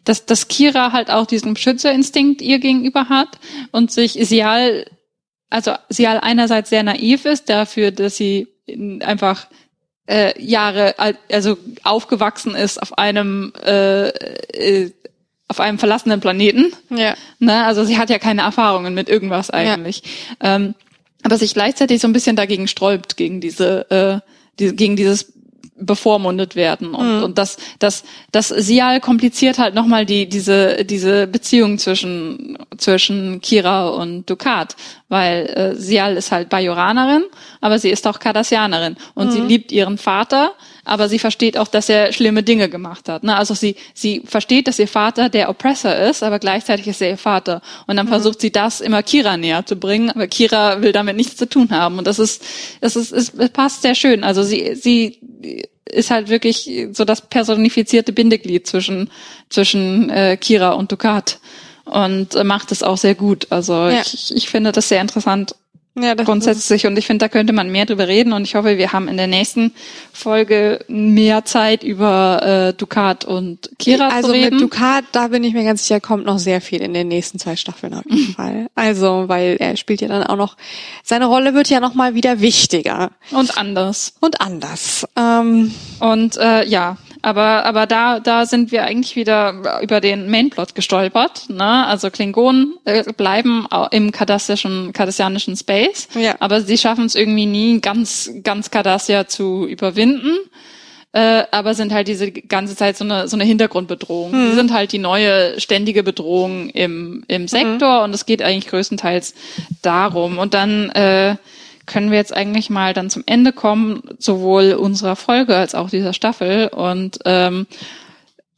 dass, 0.05 0.27
dass 0.27 0.49
Kira 0.49 0.93
halt 0.93 1.11
auch 1.11 1.27
diesen 1.27 1.55
Beschützerinstinkt 1.55 2.43
ihr 2.43 2.59
gegenüber 2.59 3.09
hat 3.09 3.39
und 3.73 3.91
sich 3.91 4.13
Sial, 4.13 4.87
also 5.51 5.73
Sial 5.89 6.19
einerseits 6.21 6.71
sehr 6.71 6.83
naiv 6.83 7.25
ist 7.25 7.49
dafür, 7.49 7.91
dass 7.91 8.17
sie 8.17 8.49
einfach 9.01 9.47
äh, 10.07 10.41
Jahre, 10.43 10.95
also 11.31 11.59
aufgewachsen 11.85 12.55
ist 12.55 12.81
auf 12.81 12.97
einem 12.97 13.53
äh, 13.65 14.09
äh, 14.09 14.93
auf 15.49 15.61
einem 15.61 15.79
verlassenen 15.79 16.21
Planeten. 16.21 16.73
Ja. 16.91 17.15
Ne? 17.39 17.65
Also 17.65 17.85
sie 17.85 17.99
hat 17.99 18.11
ja 18.11 18.19
keine 18.19 18.43
Erfahrungen 18.43 18.93
mit 18.95 19.09
irgendwas 19.09 19.51
eigentlich. 19.51 20.03
Ja. 20.43 20.57
Ähm, 20.57 20.75
aber 21.23 21.39
sich 21.39 21.55
gleichzeitig 21.55 22.01
so 22.01 22.09
ein 22.09 22.13
bisschen 22.13 22.37
dagegen 22.37 22.69
sträubt, 22.69 23.17
gegen 23.17 23.41
diese, 23.41 23.91
äh, 23.91 24.21
die, 24.59 24.77
gegen 24.77 24.95
dieses 24.95 25.33
bevormundet 25.81 26.57
werden 26.57 26.95
und, 26.95 27.19
mhm. 27.19 27.23
und 27.25 27.39
das 27.39 27.57
das 27.79 28.05
das 28.33 28.49
Sial 28.49 29.01
kompliziert 29.01 29.59
halt 29.59 29.75
nochmal 29.75 30.07
die 30.07 30.29
diese 30.29 30.85
diese 30.85 31.27
Beziehung 31.27 31.79
zwischen 31.79 32.59
zwischen 32.77 33.41
Kira 33.41 33.89
und 33.89 34.29
Ducat 34.29 34.77
weil 35.09 35.47
äh, 35.47 35.75
Sial 35.75 36.17
ist 36.17 36.33
halt 36.33 36.49
Bajoranerin 36.49 37.25
aber 37.61 37.79
sie 37.79 37.91
ist 37.91 38.07
auch 38.07 38.19
Cardassianerin 38.19 38.97
und 39.15 39.29
mhm. 39.29 39.31
sie 39.33 39.41
liebt 39.41 39.73
ihren 39.73 39.99
Vater 39.99 40.53
aber 40.89 41.09
sie 41.09 41.19
versteht 41.19 41.57
auch 41.59 41.69
dass 41.69 41.89
er 41.89 42.13
schlimme 42.13 42.43
Dinge 42.43 42.69
gemacht 42.69 43.09
hat 43.09 43.25
ne? 43.25 43.37
also 43.37 43.55
sie 43.55 43.77
sie 43.95 44.23
versteht 44.25 44.69
dass 44.69 44.79
ihr 44.79 44.89
Vater 44.89 45.29
der 45.29 45.51
Oppressor 45.51 45.95
ist 45.95 46.23
aber 46.23 46.39
gleichzeitig 46.39 46.89
ist 46.89 47.03
er 47.03 47.11
ihr 47.11 47.19
Vater 47.19 47.63
und 47.87 47.97
dann 47.97 48.07
mhm. 48.07 48.11
versucht 48.11 48.41
sie 48.41 48.51
das 48.51 48.81
immer 48.81 49.03
Kira 49.03 49.37
näher 49.37 49.65
zu 49.67 49.77
bringen 49.77 50.11
aber 50.11 50.27
Kira 50.27 50.83
will 50.83 50.93
damit 50.93 51.17
nichts 51.17 51.37
zu 51.37 51.49
tun 51.49 51.71
haben 51.71 51.99
und 51.99 52.07
das 52.07 52.19
ist 52.19 52.43
das 52.81 52.97
ist 52.97 53.13
es 53.13 53.33
passt 53.51 53.83
sehr 53.83 53.95
schön 53.95 54.25
also 54.25 54.43
sie 54.43 54.75
sie 54.75 55.19
ist 55.91 56.11
halt 56.11 56.29
wirklich 56.29 56.71
so 56.93 57.05
das 57.05 57.23
personifizierte 57.23 58.13
Bindeglied 58.13 58.67
zwischen 58.67 59.11
zwischen 59.49 60.11
äh, 60.11 60.37
Kira 60.37 60.73
und 60.73 60.93
Ducat 60.93 61.39
und 61.89 62.35
äh, 62.35 62.45
macht 62.45 62.73
es 62.73 62.83
auch 62.83 62.97
sehr 62.97 63.15
gut. 63.15 63.47
Also 63.51 63.73
ja. 63.89 64.03
ich, 64.03 64.35
ich 64.35 64.49
finde 64.49 64.73
das 64.73 64.89
sehr 64.89 65.01
interessant 65.01 65.55
ja, 66.03 66.15
das 66.15 66.27
grundsätzlich. 66.27 66.87
Und 66.87 66.99
ich 66.99 67.07
finde, 67.07 67.25
da 67.25 67.29
könnte 67.29 67.53
man 67.53 67.71
mehr 67.71 67.87
drüber 67.87 68.09
reden. 68.09 68.33
Und 68.33 68.45
ich 68.45 68.55
hoffe, 68.55 68.79
wir 68.79 68.93
haben 68.93 69.09
in 69.09 69.17
der 69.17 69.27
nächsten 69.27 69.73
Folge 70.13 70.85
mehr 70.89 71.45
Zeit 71.45 71.83
über 71.83 72.69
äh, 72.71 72.73
Ducat 72.75 73.25
und 73.25 73.71
Kira 73.79 74.09
also 74.09 74.29
zu 74.29 74.35
reden. 74.35 74.55
Also 74.55 74.65
mit 74.65 74.73
Ducat, 74.73 75.05
da 75.13 75.29
bin 75.29 75.45
ich 75.45 75.55
mir 75.55 75.65
ganz 75.65 75.87
sicher, 75.87 76.01
kommt 76.01 76.27
noch 76.27 76.39
sehr 76.39 76.61
viel 76.61 76.81
in 76.81 76.95
den 76.95 77.09
nächsten 77.09 77.39
zwei 77.39 77.57
Staffeln 77.57 77.95
auf 77.95 78.05
jeden 78.09 78.33
Fall. 78.35 78.69
Also, 78.75 79.25
weil 79.29 79.57
er 79.59 79.77
spielt 79.77 80.01
ja 80.01 80.09
dann 80.09 80.23
auch 80.25 80.37
noch, 80.37 80.57
seine 81.03 81.27
Rolle 81.27 81.55
wird 81.55 81.69
ja 81.69 81.81
noch 81.81 81.95
mal 81.95 82.15
wieder 82.15 82.41
wichtiger. 82.41 83.11
Und 83.31 83.57
anders. 83.59 84.15
Und 84.21 84.41
anders. 84.41 85.07
Ähm, 85.17 85.75
und 86.01 86.37
äh, 86.37 86.65
ja, 86.65 86.97
aber, 87.23 87.65
aber 87.65 87.87
da, 87.87 88.21
da 88.21 88.47
sind 88.47 88.73
wir 88.73 88.85
eigentlich 88.85 89.17
wieder 89.17 89.81
über 89.83 90.01
den 90.01 90.31
Mainplot 90.31 90.75
gestolpert. 90.75 91.49
Ne? 91.49 91.87
Also 91.87 92.11
Klingonen 92.11 92.75
äh, 92.85 93.05
bleiben 93.13 93.67
im 93.91 94.13
kardassischen, 94.13 94.93
kardassianischen 94.93 95.57
Space, 95.57 96.09
ja. 96.15 96.37
aber 96.41 96.61
sie 96.61 96.79
schaffen 96.79 97.07
es 97.07 97.15
irgendwie 97.15 97.47
nie, 97.47 97.81
ganz, 97.81 98.31
ganz 98.43 98.71
Cardassia 98.71 99.27
zu 99.27 99.67
überwinden. 99.67 100.37
Äh, 101.13 101.45
aber 101.53 101.75
sind 101.75 101.93
halt 101.93 102.07
diese 102.07 102.31
ganze 102.31 102.77
Zeit 102.77 102.99
so 102.99 103.05
eine, 103.05 103.29
so 103.29 103.37
eine 103.37 103.45
Hintergrundbedrohung. 103.45 104.33
Hm. 104.33 104.51
Die 104.51 104.55
sind 104.55 104.73
halt 104.73 104.93
die 104.93 104.99
neue 104.99 105.59
ständige 105.59 106.03
Bedrohung 106.03 106.69
im, 106.69 107.25
im 107.29 107.49
Sektor 107.49 107.99
mhm. 107.99 108.05
und 108.05 108.15
es 108.15 108.27
geht 108.27 108.43
eigentlich 108.43 108.69
größtenteils 108.69 109.35
darum. 109.81 110.37
Und 110.37 110.53
dann 110.53 110.91
äh, 110.91 111.37
können 111.89 112.13
wir 112.13 112.19
jetzt 112.19 112.35
eigentlich 112.35 112.71
mal 112.71 112.95
dann 112.95 113.11
zum 113.11 113.25
Ende 113.27 113.53
kommen, 113.53 114.03
sowohl 114.19 114.75
unserer 114.75 115.17
Folge 115.17 115.57
als 115.57 115.75
auch 115.75 115.91
dieser 115.91 116.13
Staffel 116.13 116.69
und 116.69 117.19
ähm, 117.25 117.67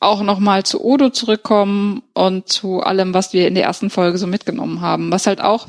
auch 0.00 0.22
nochmal 0.22 0.64
zu 0.64 0.84
Odo 0.84 1.10
zurückkommen 1.10 2.02
und 2.12 2.48
zu 2.48 2.80
allem, 2.80 3.14
was 3.14 3.32
wir 3.32 3.48
in 3.48 3.54
der 3.54 3.64
ersten 3.64 3.88
Folge 3.88 4.18
so 4.18 4.26
mitgenommen 4.26 4.80
haben, 4.80 5.12
was 5.12 5.26
halt 5.26 5.40
auch 5.40 5.66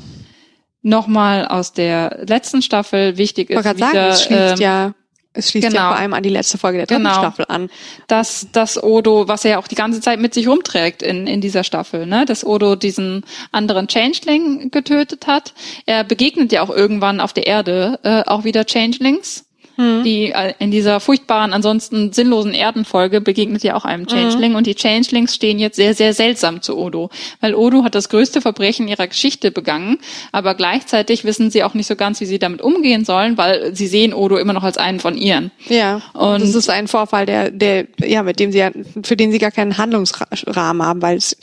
nochmal 0.82 1.46
aus 1.46 1.72
der 1.72 2.24
letzten 2.26 2.60
Staffel 2.60 3.16
wichtig 3.16 3.50
ist. 3.50 3.64
Ich 3.64 3.76
wieder, 3.76 3.78
sagen, 3.78 3.98
es 4.10 4.22
schließt 4.24 4.52
ähm, 4.54 4.60
ja 4.60 4.94
es 5.34 5.50
schließt 5.50 5.68
genau. 5.68 5.80
ja 5.80 5.88
vor 5.88 5.98
allem 5.98 6.14
an 6.14 6.22
die 6.22 6.28
letzte 6.28 6.58
Folge 6.58 6.78
der 6.78 6.86
dritten 6.86 7.04
genau. 7.04 7.14
Staffel 7.14 7.46
an. 7.48 7.70
Dass, 8.06 8.48
dass 8.52 8.82
Odo, 8.82 9.28
was 9.28 9.44
er 9.44 9.52
ja 9.52 9.58
auch 9.58 9.68
die 9.68 9.74
ganze 9.74 10.00
Zeit 10.00 10.20
mit 10.20 10.34
sich 10.34 10.46
rumträgt 10.46 11.02
in, 11.02 11.26
in 11.26 11.40
dieser 11.40 11.64
Staffel, 11.64 12.06
ne, 12.06 12.24
dass 12.26 12.44
Odo 12.44 12.76
diesen 12.76 13.24
anderen 13.50 13.88
Changeling 13.88 14.70
getötet 14.70 15.26
hat. 15.26 15.54
Er 15.86 16.04
begegnet 16.04 16.52
ja 16.52 16.62
auch 16.62 16.70
irgendwann 16.70 17.20
auf 17.20 17.32
der 17.32 17.46
Erde 17.46 17.98
äh, 18.02 18.22
auch 18.26 18.44
wieder 18.44 18.66
Changelings 18.66 19.44
hm. 19.76 20.02
Die 20.04 20.32
äh, 20.32 20.52
in 20.58 20.70
dieser 20.70 21.00
furchtbaren, 21.00 21.52
ansonsten 21.52 22.12
sinnlosen 22.12 22.52
Erdenfolge 22.52 23.20
begegnet 23.20 23.62
ja 23.62 23.74
auch 23.74 23.84
einem 23.84 24.06
Changeling 24.06 24.50
hm. 24.50 24.56
und 24.56 24.66
die 24.66 24.74
Changelings 24.74 25.34
stehen 25.34 25.58
jetzt 25.58 25.76
sehr, 25.76 25.94
sehr 25.94 26.12
seltsam 26.12 26.60
zu 26.62 26.76
Odo, 26.76 27.10
weil 27.40 27.54
Odo 27.54 27.84
hat 27.84 27.94
das 27.94 28.08
größte 28.08 28.40
Verbrechen 28.40 28.88
ihrer 28.88 29.06
Geschichte 29.06 29.50
begangen, 29.50 29.98
aber 30.30 30.54
gleichzeitig 30.54 31.24
wissen 31.24 31.50
sie 31.50 31.64
auch 31.64 31.74
nicht 31.74 31.86
so 31.86 31.96
ganz, 31.96 32.20
wie 32.20 32.26
sie 32.26 32.38
damit 32.38 32.60
umgehen 32.60 33.04
sollen, 33.04 33.38
weil 33.38 33.74
sie 33.74 33.86
sehen 33.86 34.12
Odo 34.12 34.36
immer 34.36 34.52
noch 34.52 34.64
als 34.64 34.78
einen 34.78 35.00
von 35.00 35.16
ihren. 35.16 35.50
Ja. 35.68 36.02
Und 36.12 36.42
das 36.42 36.54
ist 36.54 36.68
ein 36.68 36.88
Vorfall, 36.88 37.26
der, 37.26 37.50
der, 37.50 37.86
ja, 37.98 38.22
mit 38.22 38.40
dem 38.40 38.52
sie 38.52 38.58
ja, 38.58 38.70
für 39.02 39.16
den 39.16 39.32
sie 39.32 39.38
gar 39.38 39.50
keinen 39.50 39.78
Handlungsrahmen 39.78 40.86
haben, 40.86 41.02
weil 41.02 41.16
es 41.16 41.36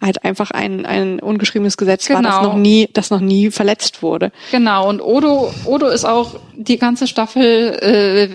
halt 0.00 0.24
einfach 0.24 0.50
ein, 0.50 0.86
ein 0.86 1.20
ungeschriebenes 1.20 1.76
Gesetz 1.76 2.06
genau. 2.06 2.18
war, 2.18 2.22
das 2.22 2.38
genau. 2.38 2.52
noch 2.52 2.58
nie, 2.58 2.88
das 2.92 3.10
noch 3.10 3.20
nie 3.20 3.50
verletzt 3.50 4.02
wurde. 4.02 4.30
Genau. 4.50 4.88
Und 4.88 5.00
Odo, 5.00 5.52
Odo 5.64 5.88
ist 5.88 6.04
auch 6.04 6.36
die 6.54 6.78
ganze 6.78 7.06
Staffel 7.06 7.71
äh, 7.80 8.28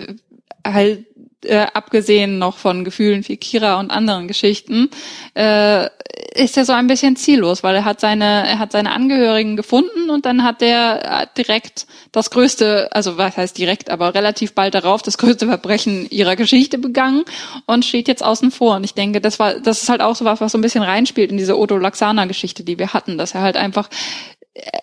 halt 0.64 1.06
äh, 1.44 1.66
abgesehen 1.72 2.38
noch 2.38 2.58
von 2.58 2.84
Gefühlen 2.84 3.26
wie 3.28 3.36
Kira 3.36 3.78
und 3.78 3.90
anderen 3.90 4.28
Geschichten, 4.28 4.90
äh, 5.34 5.88
ist 6.34 6.56
er 6.56 6.64
so 6.64 6.72
ein 6.72 6.86
bisschen 6.86 7.16
ziellos, 7.16 7.62
weil 7.62 7.74
er 7.74 7.84
hat 7.84 8.00
seine, 8.00 8.46
er 8.46 8.58
hat 8.58 8.72
seine 8.72 8.92
Angehörigen 8.92 9.56
gefunden 9.56 10.10
und 10.10 10.24
dann 10.24 10.42
hat 10.42 10.62
er 10.62 11.26
direkt 11.36 11.86
das 12.12 12.30
größte, 12.30 12.88
also 12.92 13.18
was 13.18 13.36
heißt 13.36 13.58
direkt, 13.58 13.90
aber 13.90 14.14
relativ 14.14 14.54
bald 14.54 14.74
darauf 14.74 15.02
das 15.02 15.18
größte 15.18 15.46
Verbrechen 15.46 16.06
ihrer 16.10 16.36
Geschichte 16.36 16.78
begangen 16.78 17.24
und 17.66 17.84
steht 17.84 18.08
jetzt 18.08 18.24
außen 18.24 18.50
vor. 18.50 18.76
Und 18.76 18.84
ich 18.84 18.94
denke, 18.94 19.20
das 19.20 19.38
war, 19.38 19.60
das 19.60 19.82
ist 19.82 19.88
halt 19.88 20.00
auch 20.00 20.16
so 20.16 20.24
was, 20.24 20.40
was 20.40 20.52
so 20.52 20.58
ein 20.58 20.62
bisschen 20.62 20.82
reinspielt 20.82 21.30
in 21.30 21.38
diese 21.38 21.58
Odo 21.58 21.76
Laxana 21.76 22.24
Geschichte, 22.24 22.64
die 22.64 22.78
wir 22.78 22.94
hatten, 22.94 23.18
dass 23.18 23.34
er 23.34 23.42
halt 23.42 23.56
einfach 23.56 23.88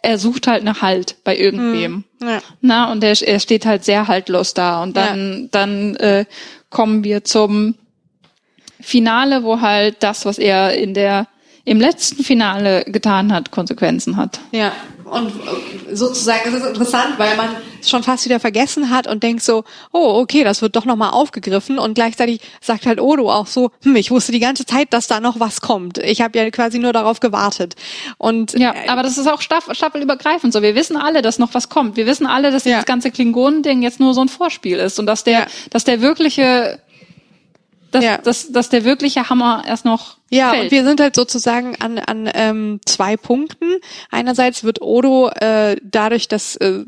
er 0.01 0.17
sucht 0.17 0.47
halt 0.47 0.63
nach 0.63 0.81
Halt 0.81 1.17
bei 1.25 1.35
irgendwem. 1.35 2.05
Hm, 2.21 2.29
ja. 2.29 2.41
Na, 2.61 2.91
und 2.91 3.03
er, 3.03 3.21
er 3.21 3.39
steht 3.41 3.65
halt 3.65 3.83
sehr 3.83 4.07
haltlos 4.07 4.53
da. 4.53 4.81
Und 4.81 4.95
dann, 4.95 5.41
ja. 5.41 5.47
dann 5.51 5.95
äh, 5.97 6.25
kommen 6.69 7.03
wir 7.03 7.25
zum 7.25 7.75
Finale, 8.81 9.43
wo 9.43 9.61
halt 9.61 9.97
das, 10.01 10.25
was 10.25 10.37
er 10.37 10.73
in 10.73 10.93
der 10.93 11.27
im 11.65 11.79
letzten 11.79 12.23
Finale 12.23 12.83
getan 12.85 13.33
hat, 13.33 13.49
Konsequenzen 13.49 14.17
hat. 14.17 14.39
Ja, 14.51 14.71
und 15.05 15.27
äh, 15.27 15.95
sozusagen, 15.95 16.41
es 16.47 16.61
ist 16.61 16.67
interessant, 16.67 17.13
weil 17.17 17.37
man 17.37 17.49
es 17.79 17.89
schon 17.89 18.01
fast 18.01 18.25
wieder 18.25 18.39
vergessen 18.39 18.89
hat 18.89 19.05
und 19.05 19.21
denkt 19.21 19.43
so, 19.43 19.63
oh, 19.91 20.19
okay, 20.19 20.43
das 20.43 20.63
wird 20.63 20.75
doch 20.75 20.85
nochmal 20.85 21.11
aufgegriffen 21.11 21.77
und 21.77 21.93
gleichzeitig 21.93 22.41
sagt 22.59 22.87
halt 22.87 22.99
Odo 22.99 23.31
auch 23.31 23.45
so, 23.45 23.69
hm, 23.83 23.95
ich 23.95 24.09
wusste 24.09 24.31
die 24.31 24.39
ganze 24.39 24.65
Zeit, 24.65 24.93
dass 24.93 25.05
da 25.07 25.19
noch 25.19 25.39
was 25.39 25.61
kommt. 25.61 25.99
Ich 25.99 26.21
habe 26.21 26.37
ja 26.37 26.49
quasi 26.49 26.79
nur 26.79 26.91
darauf 26.91 27.19
gewartet. 27.19 27.75
Und 28.17 28.53
Ja, 28.53 28.73
äh, 28.73 28.87
aber 28.87 29.03
das 29.03 29.17
ist 29.17 29.27
auch 29.27 29.41
staff 29.41 29.67
staffelübergreifend 29.71 30.53
so. 30.53 30.63
Wir 30.63 30.73
wissen 30.73 30.97
alle, 30.97 31.21
dass 31.21 31.37
noch 31.37 31.53
was 31.53 31.69
kommt. 31.69 31.97
Wir 31.97 32.07
wissen 32.07 32.25
alle, 32.25 32.51
dass 32.51 32.65
ja. 32.65 32.73
dieses 32.73 32.85
ganze 32.85 33.11
Klingonen-Ding 33.11 33.83
jetzt 33.83 33.99
nur 33.99 34.15
so 34.15 34.21
ein 34.21 34.29
Vorspiel 34.29 34.79
ist 34.79 34.99
und 34.99 35.05
dass 35.05 35.23
der, 35.23 35.39
ja. 35.39 35.47
dass 35.69 35.83
der 35.83 36.01
wirkliche 36.01 36.79
dass, 37.95 38.03
ja. 38.03 38.17
dass, 38.17 38.51
dass 38.51 38.69
der 38.69 38.83
wirkliche 38.83 39.29
Hammer 39.29 39.63
erst 39.65 39.85
noch 39.85 40.17
ja, 40.29 40.51
fällt. 40.51 40.65
und 40.65 40.71
wir 40.71 40.83
sind 40.83 40.99
halt 40.99 41.15
sozusagen 41.15 41.75
an, 41.77 41.99
an 41.99 42.29
ähm, 42.33 42.79
zwei 42.85 43.15
Punkten. 43.17 43.77
Einerseits 44.11 44.63
wird 44.63 44.81
Odo 44.81 45.29
äh, 45.29 45.77
dadurch, 45.81 46.27
dass 46.27 46.55
äh, 46.57 46.83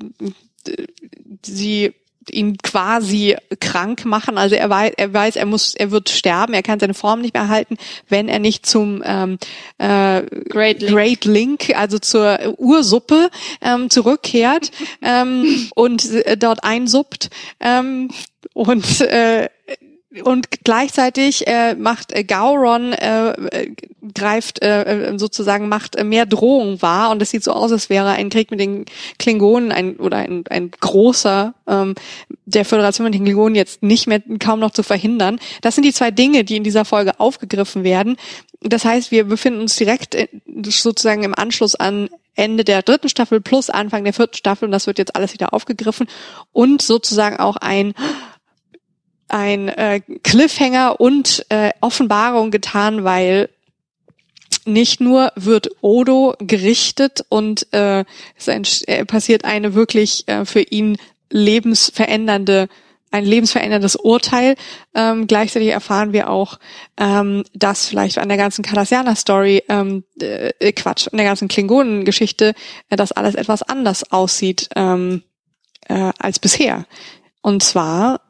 sie 1.45 1.94
ihn 2.30 2.58
quasi 2.58 3.38
krank 3.61 4.03
machen. 4.03 4.38
Also 4.38 4.56
er 4.56 4.69
weiß, 4.69 4.94
er 4.98 5.14
weiß, 5.14 5.36
er 5.38 5.45
muss, 5.45 5.76
er 5.76 5.92
wird 5.92 6.10
sterben. 6.10 6.53
Er 6.53 6.64
kann 6.64 6.80
seine 6.80 6.94
Form 6.94 7.22
nicht 7.22 7.34
mehr 7.34 7.48
halten, 7.48 7.77
wenn 8.10 8.27
er 8.27 8.40
nicht 8.40 8.66
zum 8.66 9.02
ähm, 9.06 9.38
äh, 9.77 10.24
Great, 10.50 10.82
Link. 10.82 10.94
Great 10.94 11.26
Link, 11.26 11.74
also 11.77 12.00
zur 12.00 12.38
Ursuppe 12.58 13.30
ähm, 13.61 13.90
zurückkehrt 13.90 14.72
ähm, 15.02 15.69
und 15.74 16.11
äh, 16.11 16.36
dort 16.36 16.66
einsuppt. 16.66 17.30
Ähm, 17.61 18.10
und 18.53 19.02
äh, 19.02 19.48
und 20.24 20.64
gleichzeitig 20.64 21.48
äh, 21.48 21.76
macht 21.76 22.14
äh, 22.14 22.24
Gauron 22.24 22.94
äh, 22.94 23.32
äh, 23.32 23.76
greift 24.14 24.61
äh, 24.61 24.84
äh, 24.84 25.19
sozusagen 25.19 25.68
macht 25.68 25.98
äh, 25.98 26.06
mehr 26.06 26.26
Drohung 26.26 26.82
wahr 26.82 27.11
und 27.11 27.22
es 27.22 27.32
sieht 27.32 27.44
so 27.44 27.52
aus, 27.52 27.74
als 27.74 27.90
wäre 27.90 28.11
ein 28.11 28.30
Krieg 28.30 28.50
mit 28.50 28.60
den 28.60 28.86
Klingonen 29.19 29.72
ein 29.74 29.98
oder 29.98 30.18
ein, 30.18 30.45
ein 30.50 30.72
großer 30.72 31.53
ähm, 31.68 31.95
der 32.45 32.64
Föderation 32.64 33.03
mit 33.03 33.16
den 33.16 33.26
Klingonen 33.26 33.56
jetzt 33.56 33.84
nicht 33.84 34.08
mehr 34.08 34.22
kaum 34.40 34.60
noch 34.61 34.72
zu 34.72 34.82
verhindern. 34.82 35.40
Das 35.61 35.76
sind 35.76 35.84
die 35.84 35.94
zwei 35.94 36.11
Dinge, 36.11 36.45
die 36.45 36.56
in 36.56 36.64
dieser 36.64 36.86
Folge 36.86 37.19
aufgegriffen 37.19 37.84
werden. 37.84 38.16
Das 38.61 38.86
heißt, 38.86 39.11
wir 39.11 39.26
befinden 39.26 39.60
uns 39.60 39.76
direkt 39.76 40.16
äh, 40.16 40.27
sozusagen 40.66 41.24
im 41.24 41.36
Anschluss 41.36 41.76
an 41.76 42.10
Ende 42.36 42.64
der 42.64 42.84
dritten 42.84 43.10
Staffel 43.10 43.42
plus 43.42 43.69
Anfang 43.69 44.03
der 44.03 44.14
vierten 44.14 44.38
Staffel 44.38 44.66
und 44.66 44.72
das 44.72 44.88
wird 44.88 45.00
jetzt 45.00 45.16
alles 45.16 45.34
wieder 45.34 45.53
aufgegriffen 45.53 46.08
und 46.53 46.82
sozusagen 46.82 47.38
auch 47.38 47.58
ein 47.58 47.94
ein 49.27 49.69
äh, 49.69 50.01
Cliffhanger 50.23 50.99
und 50.99 51.45
äh, 51.49 51.72
Offenbarung 51.81 52.51
getan, 52.51 53.03
weil 53.03 53.49
nicht 54.65 54.99
nur 55.01 55.31
wird 55.35 55.69
Odo 55.81 56.35
gerichtet 56.39 57.25
und 57.30 57.72
äh, 57.73 58.06
es 58.35 58.47
äh, 58.83 59.06
passiert 59.06 59.45
eine 59.45 59.73
wirklich 59.73 60.27
äh, 60.27 60.45
für 60.45 60.61
ihn 60.61 60.97
lebensverändernde 61.30 62.69
ein 63.09 63.25
lebensveränderndes 63.25 63.95
Urteil. 63.95 64.56
Ähm, 64.93 65.27
gleichzeitig 65.27 65.69
erfahren 65.69 66.14
wir 66.14 66.30
auch, 66.30 66.59
ähm, 66.97 67.43
dass 67.53 67.88
vielleicht 67.88 68.17
an 68.17 68.27
der 68.27 68.38
ganzen 68.38 68.64
Cardassianer-Story, 68.64 69.64
ähm, 69.69 70.03
äh, 70.19 70.73
Quatsch, 70.73 71.07
an 71.11 71.17
der 71.17 71.25
ganzen 71.25 71.47
Klingonen-Geschichte, 71.47 72.53
äh, 72.89 72.95
dass 72.95 73.14
alles 73.14 73.35
etwas 73.35 73.64
anders 73.64 74.11
aussieht 74.11 74.67
ähm, 74.75 75.23
äh, 75.88 76.11
als 76.19 76.39
bisher. 76.39 76.85
Und 77.41 77.64
zwar 77.64 78.26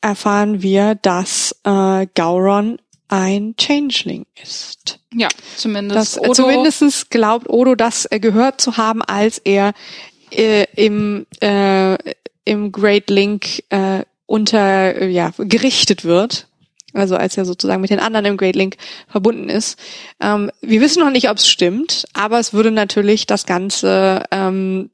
erfahren 0.00 0.62
wir, 0.62 0.94
dass 0.94 1.54
äh, 1.64 2.06
Gauron 2.14 2.78
ein 3.08 3.54
Changeling 3.56 4.26
ist. 4.42 5.00
Ja, 5.14 5.28
zumindest. 5.56 5.96
Das, 5.96 6.16
äh, 6.16 6.32
zumindest 6.32 7.10
glaubt 7.10 7.48
Odo, 7.48 7.74
das 7.74 8.06
äh, 8.10 8.20
gehört 8.20 8.60
zu 8.60 8.76
haben, 8.76 9.02
als 9.02 9.38
er 9.38 9.72
äh, 10.30 10.66
im, 10.76 11.26
äh, 11.40 11.96
im 12.44 12.72
Great 12.72 13.08
Link 13.10 13.64
äh, 13.70 14.04
unter 14.26 15.00
äh, 15.00 15.08
ja 15.08 15.32
gerichtet 15.38 16.04
wird 16.04 16.48
also 16.94 17.16
als 17.16 17.36
er 17.36 17.44
sozusagen 17.44 17.80
mit 17.80 17.90
den 17.90 18.00
anderen 18.00 18.26
im 18.26 18.36
Great 18.36 18.56
Link 18.56 18.76
verbunden 19.08 19.48
ist. 19.48 19.78
Ähm, 20.20 20.50
wir 20.60 20.80
wissen 20.80 21.00
noch 21.00 21.10
nicht, 21.10 21.28
ob 21.30 21.36
es 21.36 21.48
stimmt, 21.48 22.06
aber 22.12 22.38
es 22.38 22.52
würde 22.52 22.70
natürlich 22.70 23.26
das 23.26 23.46
Ganze 23.46 24.24
ähm, 24.30 24.90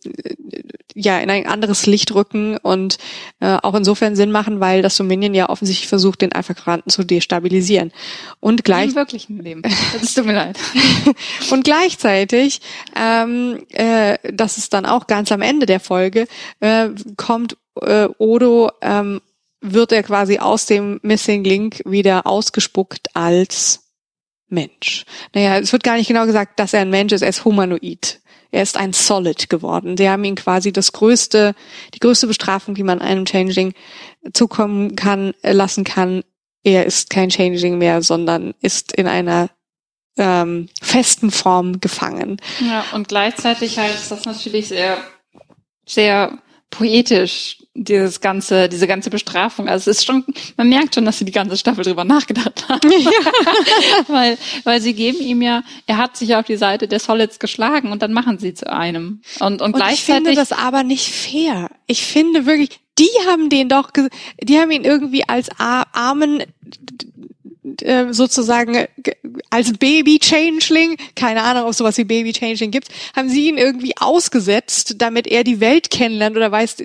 ja 0.95 1.19
in 1.19 1.29
ein 1.29 1.47
anderes 1.47 1.87
Licht 1.87 2.15
rücken 2.15 2.57
und 2.57 2.99
äh, 3.41 3.57
auch 3.63 3.75
insofern 3.75 4.17
Sinn 4.17 4.31
machen, 4.31 4.61
weil 4.61 4.81
das 4.81 4.97
Dominion 4.97 5.35
ja 5.35 5.49
offensichtlich 5.49 5.89
versucht, 5.89 6.23
den 6.23 6.33
Alpha-Quadranten 6.33 6.91
zu 6.91 7.05
destabilisieren. 7.05 7.93
Und 8.41 8.65
gleich 8.65 8.91
Im 8.91 8.97
wirklichen 8.97 9.43
Leben. 9.43 9.63
Das 10.01 10.15
tut 10.15 10.27
mir 10.27 10.35
leid. 10.35 10.59
und 11.51 11.65
gleichzeitig, 11.65 12.61
ähm, 12.97 13.65
äh, 13.71 14.19
das 14.33 14.57
ist 14.57 14.73
dann 14.73 14.87
auch 14.87 15.07
ganz 15.07 15.33
am 15.33 15.43
Ende 15.43 15.67
der 15.67 15.81
Folge, 15.81 16.27
äh, 16.61 16.91
kommt 17.17 17.57
äh, 17.81 18.09
Odo 18.19 18.71
ähm, 18.81 19.21
wird 19.61 19.93
er 19.93 20.03
quasi 20.03 20.39
aus 20.39 20.67
dem 20.67 21.01
Missing 21.03 21.43
Link 21.43 21.81
wieder 21.87 22.27
ausgespuckt 22.27 23.09
als 23.15 23.85
Mensch. 24.49 25.05
Naja, 25.35 25.59
es 25.59 25.73
wird 25.73 25.83
gar 25.83 25.97
nicht 25.97 26.09
genau 26.09 26.27
gesagt, 26.27 26.59
dass 26.61 26.75
er 26.75 26.83
ein 26.83 26.91
Mensch 26.91 27.13
ist, 27.13 27.23
er 27.23 27.31
ist 27.31 27.45
humanoid. 27.45 28.21
Er 28.55 28.63
ist 28.63 28.77
ein 28.77 28.93
Solid 28.93 29.51
geworden. 29.51 29.97
Sie 29.97 30.09
haben 30.09 30.23
ihn 30.23 30.37
quasi 30.37 30.73
das 30.73 30.93
größte, 30.93 31.57
die 31.93 31.99
größte 31.99 32.29
Bestrafung, 32.29 32.77
die 32.77 32.85
man 32.85 33.01
einem 33.01 33.27
Changeling 33.27 33.75
zukommen 34.33 34.95
kann, 34.95 35.35
äh, 35.43 35.51
lassen 35.53 35.83
kann. 35.83 36.23
Er 36.63 36.87
ist 36.87 37.11
kein 37.11 37.31
Changeling 37.31 37.79
mehr, 37.79 38.01
sondern 38.01 38.55
ist 38.61 38.93
in 38.93 39.09
einer 39.09 39.51
ähm, 40.17 40.69
festen 40.81 41.33
Form 41.33 41.81
gefangen. 41.81 42.41
Ja, 42.61 42.85
und 42.93 43.09
gleichzeitig 43.09 43.77
ist 43.77 44.13
das 44.13 44.25
natürlich 44.25 44.69
sehr, 44.69 44.99
sehr 45.85 46.39
poetisch, 46.71 47.59
dieses 47.75 48.21
ganze, 48.21 48.69
diese 48.69 48.87
ganze 48.87 49.11
Bestrafung. 49.11 49.69
Also 49.69 49.91
es 49.91 49.99
ist 49.99 50.07
schon, 50.07 50.25
man 50.57 50.69
merkt 50.69 50.95
schon, 50.95 51.05
dass 51.05 51.19
sie 51.19 51.25
die 51.25 51.33
ganze 51.33 51.57
Staffel 51.57 51.85
drüber 51.85 52.05
nachgedacht 52.05 52.69
haben. 52.69 52.91
Ja. 53.05 53.11
weil, 54.09 54.39
weil 54.63 54.81
sie 54.81 54.95
geben 54.95 55.21
ihm 55.21 55.43
ja, 55.43 55.63
er 55.87 55.97
hat 55.97 56.17
sich 56.17 56.37
auf 56.37 56.47
die 56.47 56.57
Seite 56.57 56.87
der 56.87 57.01
Solids 57.01 57.39
geschlagen 57.39 57.93
und 57.93 58.03
dann 58.03 58.13
machen 58.13 58.39
sie 58.39 58.55
zu 58.55 58.73
einem. 58.73 59.21
Und, 59.41 59.55
und, 59.55 59.63
und 59.63 59.73
gleichzeitig. 59.73 59.99
Ich 59.99 60.15
finde 60.15 60.35
das 60.35 60.53
aber 60.53 60.85
nicht 60.85 61.11
fair. 61.11 61.71
Ich 61.87 62.05
finde 62.05 62.47
wirklich, 62.47 62.81
die 62.99 63.11
haben 63.27 63.51
den 63.51 63.69
doch, 63.69 63.91
die 64.41 64.59
haben 64.59 64.71
ihn 64.71 64.85
irgendwie 64.85 65.29
als 65.29 65.49
armen 65.59 66.43
äh, 67.83 68.13
sozusagen 68.13 68.75
äh, 68.75 68.89
als 69.51 69.73
Baby-Changeling, 69.73 70.97
keine 71.15 71.43
Ahnung, 71.43 71.65
ob 71.65 71.71
es 71.71 71.79
sowas 71.79 71.97
wie 71.99 72.05
Baby-Changeling 72.05 72.71
gibt, 72.71 72.89
haben 73.15 73.29
sie 73.29 73.49
ihn 73.49 73.59
irgendwie 73.59 73.97
ausgesetzt, 73.99 74.97
damit 74.99 75.27
er 75.27 75.45
die 75.45 75.61
Welt 75.61 75.91
kennenlernt 75.91 76.37
oder 76.37 76.51
weiß, 76.53 76.77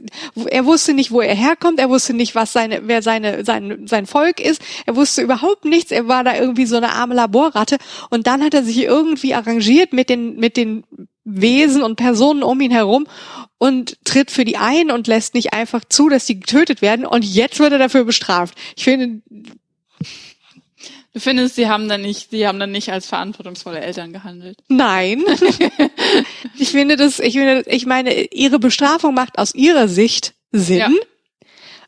er 0.48 0.66
wusste 0.66 0.94
nicht, 0.94 1.12
wo 1.12 1.22
er 1.22 1.36
herkommt, 1.36 1.80
er 1.80 1.90
wusste 1.90 2.14
nicht, 2.14 2.36
was 2.36 2.54
seine, 2.54 2.88
wer 2.88 3.02
seine, 3.02 3.46
sein, 3.46 3.88
sein 3.88 4.06
Volk 4.06 4.40
ist, 4.40 4.62
er 4.86 4.96
wusste 4.96 5.22
überhaupt 5.22 5.66
nichts, 5.66 5.92
er 5.92 6.08
war 6.08 6.24
da 6.24 6.36
irgendwie 6.36 6.66
so 6.66 6.78
eine 6.78 6.94
arme 6.94 7.16
Laborratte 7.16 7.78
und 8.10 8.28
dann 8.28 8.44
hat 8.44 8.54
er 8.54 8.64
sich 8.64 8.78
irgendwie 8.80 9.34
arrangiert 9.34 9.94
mit 9.94 10.10
den, 10.10 10.36
mit 10.38 10.58
den 10.58 10.84
Wesen 11.24 11.84
und 11.84 11.96
Personen 11.96 12.44
um 12.44 12.60
ihn 12.62 12.72
herum 12.72 13.08
und 13.58 14.04
tritt 14.06 14.32
für 14.32 14.46
die 14.46 14.58
ein 14.58 14.90
und 14.90 15.08
lässt 15.08 15.34
nicht 15.34 15.54
einfach 15.54 15.84
zu, 15.88 16.10
dass 16.10 16.26
die 16.26 16.40
getötet 16.40 16.82
werden 16.82 17.06
und 17.06 17.24
jetzt 17.24 17.60
wird 17.60 17.74
er 17.74 17.78
dafür 17.78 18.06
bestraft. 18.06 18.56
Ich 18.76 18.84
finde, 18.84 19.22
Du 21.14 21.20
findest, 21.20 21.56
sie 21.56 21.68
haben 21.68 21.90
dann 21.90 22.02
nicht, 22.02 22.30
sie 22.30 22.48
haben 22.48 22.60
dann 22.60 22.72
nicht 22.72 22.92
als 22.92 23.08
verantwortungsvolle 23.08 23.80
Eltern 23.80 24.14
gehandelt? 24.14 24.60
Nein. 24.68 25.24
ich 26.60 26.70
finde 26.70 26.98
das, 26.98 27.20
ich 27.20 27.34
finde, 27.34 27.64
ich 27.68 27.86
meine, 27.86 28.26
ihre 28.32 28.60
Bestrafung 28.60 29.16
macht 29.16 29.40
aus 29.40 29.56
ihrer 29.56 29.88
Sicht 29.88 30.34
Sinn. 30.52 30.78
Ja. 30.78 30.90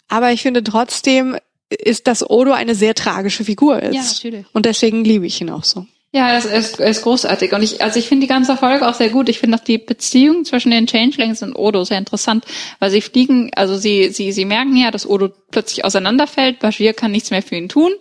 Aber 0.07 0.31
ich 0.31 0.41
finde 0.41 0.63
trotzdem 0.63 1.37
ist, 1.69 2.07
dass 2.07 2.29
Odo 2.29 2.51
eine 2.51 2.75
sehr 2.75 2.95
tragische 2.95 3.45
Figur 3.45 3.81
ist. 3.81 3.95
Ja, 3.95 4.03
natürlich. 4.03 4.45
Und 4.53 4.65
deswegen 4.65 5.03
liebe 5.03 5.25
ich 5.25 5.39
ihn 5.39 5.49
auch 5.49 5.63
so. 5.63 5.85
Ja, 6.13 6.29
er 6.29 6.39
ist, 6.39 6.77
ist 6.77 7.03
großartig. 7.03 7.53
Und 7.53 7.63
ich, 7.63 7.81
also 7.81 7.97
ich 7.97 8.09
finde 8.09 8.25
die 8.25 8.29
ganze 8.29 8.57
Folge 8.57 8.85
auch 8.85 8.95
sehr 8.95 9.09
gut. 9.09 9.29
Ich 9.29 9.39
finde 9.39 9.57
auch 9.57 9.63
die 9.63 9.77
Beziehung 9.77 10.43
zwischen 10.43 10.71
den 10.71 10.85
Changelings 10.85 11.41
und 11.41 11.55
Odo 11.55 11.85
sehr 11.85 11.97
interessant, 11.97 12.43
weil 12.79 12.91
sie 12.91 12.99
fliegen, 12.99 13.49
also 13.55 13.77
sie, 13.77 14.09
sie, 14.09 14.33
sie 14.33 14.43
merken 14.43 14.75
ja, 14.75 14.91
dass 14.91 15.07
Odo 15.07 15.29
plötzlich 15.51 15.85
auseinanderfällt. 15.85 16.59
Bashir 16.59 16.91
kann 16.91 17.11
nichts 17.11 17.31
mehr 17.31 17.41
für 17.41 17.55
ihn 17.55 17.69
tun. 17.69 17.93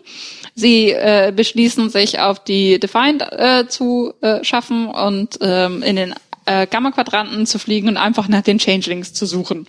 Sie 0.61 0.91
äh, 0.91 1.33
beschließen 1.35 1.89
sich 1.89 2.21
auf 2.21 2.45
die 2.45 2.79
Defiant 2.79 3.23
äh, 3.33 3.67
zu 3.67 4.13
äh, 4.21 4.45
schaffen 4.45 4.87
und 4.89 5.39
ähm, 5.41 5.83
in 5.83 5.97
den 5.97 6.15
äh, 6.45 6.67
Gamma-Quadranten 6.67 7.47
zu 7.47 7.59
fliegen 7.59 7.89
und 7.89 7.97
einfach 7.97 8.29
nach 8.29 8.43
den 8.43 8.59
Changelings 8.59 9.13
zu 9.15 9.27
suchen. 9.27 9.67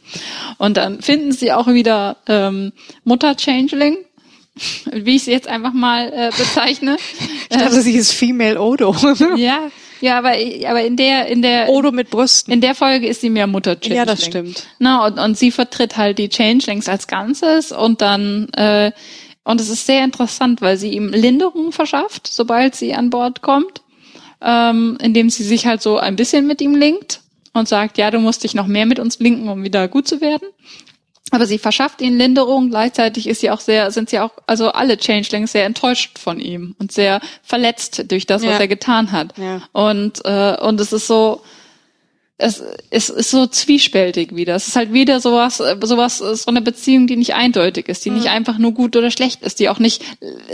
Und 0.58 0.78
dann 0.78 1.02
finden 1.02 1.32
sie 1.32 1.54
auch 1.54 1.68
wieder 1.68 2.18
ähm, 2.28 2.74
Mutter-Changeling, 3.04 3.98
wie 4.92 5.16
ich 5.16 5.24
sie 5.24 5.32
jetzt 5.32 5.48
einfach 5.48 5.74
mal 5.74 6.12
äh, 6.14 6.32
bezeichne. 6.38 6.98
Ich 7.50 7.58
dachte, 7.58 7.82
sie 7.82 7.98
ist 7.98 8.14
Female 8.14 8.62
Odo. 8.62 8.96
ja, 9.36 9.70
ja, 10.00 10.18
aber 10.18 10.36
aber 10.68 10.86
in 10.86 10.96
der 10.96 11.28
in 11.28 11.42
der 11.42 11.68
Odo 11.68 11.92
mit 11.92 12.10
Brüsten. 12.10 12.54
In 12.54 12.62
der 12.62 12.76
Folge 12.76 13.08
ist 13.08 13.20
sie 13.20 13.30
mehr 13.30 13.46
Mutter 13.46 13.74
Changeling. 13.76 13.98
Ja, 13.98 14.06
das 14.06 14.24
stimmt. 14.24 14.68
Na 14.80 15.06
und, 15.06 15.20
und 15.20 15.38
sie 15.38 15.52
vertritt 15.52 15.98
halt 15.98 16.18
die 16.18 16.30
Changelings 16.30 16.88
als 16.88 17.08
Ganzes 17.08 17.74
und 17.74 18.02
dann 18.02 18.48
äh, 18.54 18.94
und 19.44 19.60
es 19.60 19.70
ist 19.70 19.86
sehr 19.86 20.04
interessant, 20.04 20.62
weil 20.62 20.78
sie 20.78 20.92
ihm 20.94 21.10
Linderung 21.10 21.72
verschafft, 21.72 22.28
sobald 22.28 22.76
sie 22.76 22.94
an 22.94 23.10
Bord 23.10 23.42
kommt, 23.42 23.82
ähm, 24.42 24.98
indem 25.02 25.30
sie 25.30 25.44
sich 25.44 25.66
halt 25.66 25.82
so 25.82 25.98
ein 25.98 26.16
bisschen 26.16 26.48
mit 26.48 26.62
ihm 26.62 26.76
linkt 26.76 27.22
und 27.54 27.68
sagt, 27.68 27.98
ja, 27.98 28.12
du 28.12 28.20
musst 28.20 28.44
dich 28.44 28.54
noch 28.54 28.68
mehr 28.68 28.86
mit 28.86 29.00
uns 29.00 29.20
linken, 29.20 29.50
um 29.50 29.64
wieder 29.64 29.88
gut 29.88 30.08
zu 30.08 30.22
werden. 30.22 30.48
Aber 31.32 31.46
sie 31.46 31.60
verschafft 31.60 32.02
ihnen 32.02 32.18
Linderung. 32.18 32.70
Gleichzeitig 32.70 33.26
ist 33.26 33.40
sie 33.40 33.50
auch 33.50 33.62
sehr, 33.62 33.90
sind 33.92 34.10
sie 34.10 34.20
auch, 34.20 34.32
also 34.48 34.72
alle 34.74 34.98
Changelings 34.98 35.54
sehr 35.54 35.66
enttäuscht 35.66 36.20
von 36.20 36.40
ihm 36.40 36.76
und 36.78 36.92
sehr 36.92 37.22
verletzt 37.42 38.12
durch 38.12 38.26
das, 38.26 38.44
was 38.44 38.60
er 38.60 38.68
getan 38.68 39.14
hat. 39.14 39.38
Ja. 39.38 39.62
Und 39.72 40.24
äh, 40.26 40.58
und 40.58 40.80
es 40.82 40.92
ist 40.92 41.08
so, 41.08 41.42
es, 42.42 42.64
es 42.90 43.10
ist 43.10 43.32
so 43.32 43.46
zwiespältig 43.46 44.36
wieder. 44.36 44.56
Es 44.56 44.68
ist 44.68 44.76
halt 44.76 44.92
wieder 44.94 45.20
sowas, 45.20 45.58
sowas, 45.58 46.18
so 46.18 46.48
eine 46.48 46.62
Beziehung, 46.62 47.08
die 47.08 47.16
nicht 47.16 47.36
eindeutig 47.36 47.88
ist, 47.88 48.04
die 48.04 48.10
mhm. 48.10 48.18
nicht 48.18 48.30
einfach 48.30 48.58
nur 48.58 48.74
gut 48.74 48.96
oder 48.96 49.12
schlecht 49.12 49.44
ist, 49.44 49.60
die 49.60 49.70
auch 49.70 49.80
nicht, 49.80 50.04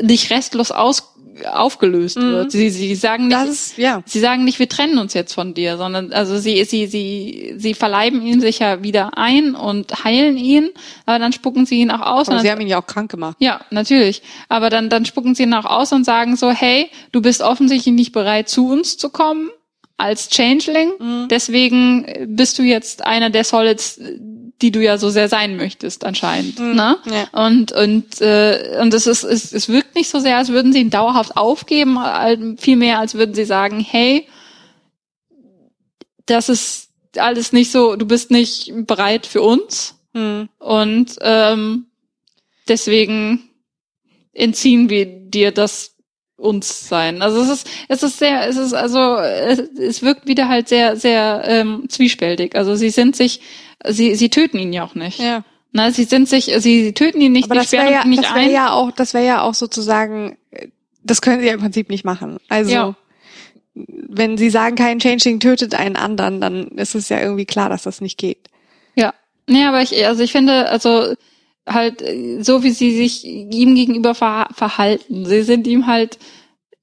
nicht 0.02 0.30
restlos 0.30 0.72
aus, 0.72 1.14
aufgelöst 1.46 2.18
mhm. 2.18 2.32
wird. 2.32 2.52
Sie, 2.52 2.70
sie 2.70 2.96
sagen 2.96 3.28
nicht, 3.28 3.46
ist, 3.46 3.78
ja. 3.78 4.02
sie 4.06 4.20
sagen 4.20 4.44
nicht, 4.44 4.60
wir 4.60 4.68
trennen 4.68 4.98
uns 4.98 5.14
jetzt 5.14 5.34
von 5.34 5.54
dir, 5.54 5.78
sondern, 5.78 6.12
also 6.12 6.38
sie, 6.38 6.64
sie, 6.66 6.88
sie, 6.88 7.54
sie 7.58 7.74
verleiben 7.74 8.22
ihn 8.22 8.42
sicher 8.42 8.84
wieder 8.84 9.18
ein 9.18 9.56
und 9.56 10.04
heilen 10.04 10.38
ihn, 10.38 10.70
aber 11.06 11.20
dann 11.20 11.34
spucken 11.34 11.66
sie 11.66 11.80
ihn 11.80 11.92
auch 11.92 12.02
aus. 12.02 12.28
Aber 12.28 12.40
sie 12.40 12.52
haben 12.52 12.62
ihn 12.62 12.68
ja 12.68 12.82
auch 12.82 12.88
krank 12.88 13.12
gemacht. 13.12 13.38
Ja, 13.40 13.62
natürlich. 13.70 14.24
Aber 14.50 14.70
dann, 14.70 14.90
dann 14.90 15.06
spucken 15.06 15.36
sie 15.36 15.44
ihn 15.44 15.54
auch 15.54 15.66
aus 15.66 15.94
und 15.94 16.04
sagen 16.04 16.36
so, 16.36 16.50
hey, 16.50 16.90
du 17.12 17.22
bist 17.22 17.42
offensichtlich 17.42 17.94
nicht 17.94 18.12
bereit, 18.12 18.50
zu 18.50 18.70
uns 18.70 18.98
zu 18.98 19.10
kommen 19.10 19.50
als 19.98 20.30
Changeling. 20.30 20.92
Mhm. 21.00 21.28
Deswegen 21.30 22.06
bist 22.28 22.58
du 22.60 22.64
jetzt 22.64 23.06
einer 23.06 23.30
der 23.30 23.44
Solids, 23.44 24.00
die 24.62 24.72
du 24.72 24.82
ja 24.82 24.98
so 24.98 25.10
sehr 25.10 25.28
sein 25.28 25.58
möchtest 25.58 26.06
anscheinend. 26.06 26.60
Mhm. 26.60 26.76
Ne? 26.76 26.98
Ja. 27.06 27.46
Und 27.48 27.72
und 27.72 28.22
äh, 28.22 28.78
und 28.82 28.94
es 28.94 29.08
ist 29.08 29.24
es, 29.24 29.52
es 29.52 29.70
wirkt 29.70 29.96
nicht 29.96 30.10
so 30.10 30.20
sehr, 30.20 30.38
als 30.38 30.50
würden 30.50 30.72
sie 30.72 30.80
ihn 30.80 30.90
dauerhaft 30.90 31.36
aufgeben, 31.36 31.98
vielmehr 32.58 33.00
als 33.00 33.16
würden 33.16 33.36
sie 33.36 33.46
sagen, 33.46 33.80
hey, 33.80 34.28
das 36.26 36.50
ist 36.50 36.90
alles 37.18 37.52
nicht 37.54 37.72
so, 37.72 37.96
du 37.96 38.06
bist 38.06 38.32
nicht 38.32 38.72
bereit 38.86 39.26
für 39.26 39.42
uns 39.42 39.96
mhm. 40.14 40.50
und 40.60 41.16
ähm, 41.22 41.88
deswegen 42.68 43.50
entziehen 44.34 44.90
wir 44.90 45.06
dir 45.06 45.52
das 45.52 45.97
uns 46.38 46.88
sein. 46.88 47.22
Also 47.22 47.42
es 47.42 47.50
ist, 47.50 47.70
es 47.88 48.04
ist 48.04 48.20
sehr, 48.20 48.48
es 48.48 48.58
ist 48.58 48.74
also, 48.74 49.16
es, 49.18 49.60
es 49.78 50.02
wirkt 50.04 50.28
wieder 50.28 50.48
halt 50.48 50.70
sehr, 50.70 50.96
sehr 50.96 51.42
ähm, 51.46 51.86
zwiespältig. 51.90 52.56
Also 52.56 52.76
sie 52.76 52.92
sind 52.92 53.16
sich, 53.16 53.42
sie, 53.86 54.16
sie 54.16 54.30
töten 54.30 54.60
ihn 54.60 54.72
ja 54.72 54.86
auch 54.86 54.96
nicht. 54.96 55.20
Ja. 55.20 55.44
Na, 55.72 55.92
sie 55.92 56.06
sind 56.06 56.30
sich, 56.30 56.46
sie, 56.46 56.84
sie 56.84 56.94
töten 56.94 57.20
ihn 57.20 57.32
nicht, 57.32 57.46
Aber 57.46 57.56
das 57.56 57.72
wäre 57.72 57.92
ja, 57.92 58.06
nicht 58.06 58.24
das 58.24 58.36
wäre 58.36 58.52
ja 58.52 58.72
auch, 58.72 58.92
das 58.92 59.14
wäre 59.14 59.26
ja 59.26 59.42
auch 59.42 59.54
sozusagen, 59.54 60.38
das 61.04 61.22
können 61.22 61.42
sie 61.42 61.48
ja 61.48 61.54
im 61.54 61.60
Prinzip 61.60 61.90
nicht 61.90 62.06
machen. 62.06 62.38
Also 62.48 62.72
ja. 62.72 62.96
wenn 63.74 64.38
sie 64.38 64.50
sagen, 64.50 64.76
kein 64.76 65.00
Changing 65.00 65.40
tötet 65.40 65.76
einen 65.76 65.96
anderen, 65.96 66.40
dann 66.40 66.68
ist 66.70 66.96
es 66.96 67.10
ja 67.10 67.20
irgendwie 67.20 67.46
klar, 67.46 67.70
dass 67.70 67.84
das 67.84 68.00
nicht 68.00 68.18
geht. 68.18 68.50
Ja. 68.96 69.14
Nee, 69.48 69.66
aber 69.66 69.82
ich, 69.82 70.06
also 70.06 70.24
ich 70.24 70.32
finde, 70.32 70.70
also 70.70 71.16
halt 71.68 72.02
äh, 72.02 72.42
so 72.42 72.64
wie 72.64 72.72
sie 72.72 72.96
sich 72.96 73.26
ihm 73.26 73.76
gegenüber 73.76 74.16
ver 74.16 74.48
verhalten. 74.54 75.26
Sie 75.26 75.44
sind 75.44 75.68
ihm 75.68 75.88
halt 75.88 76.18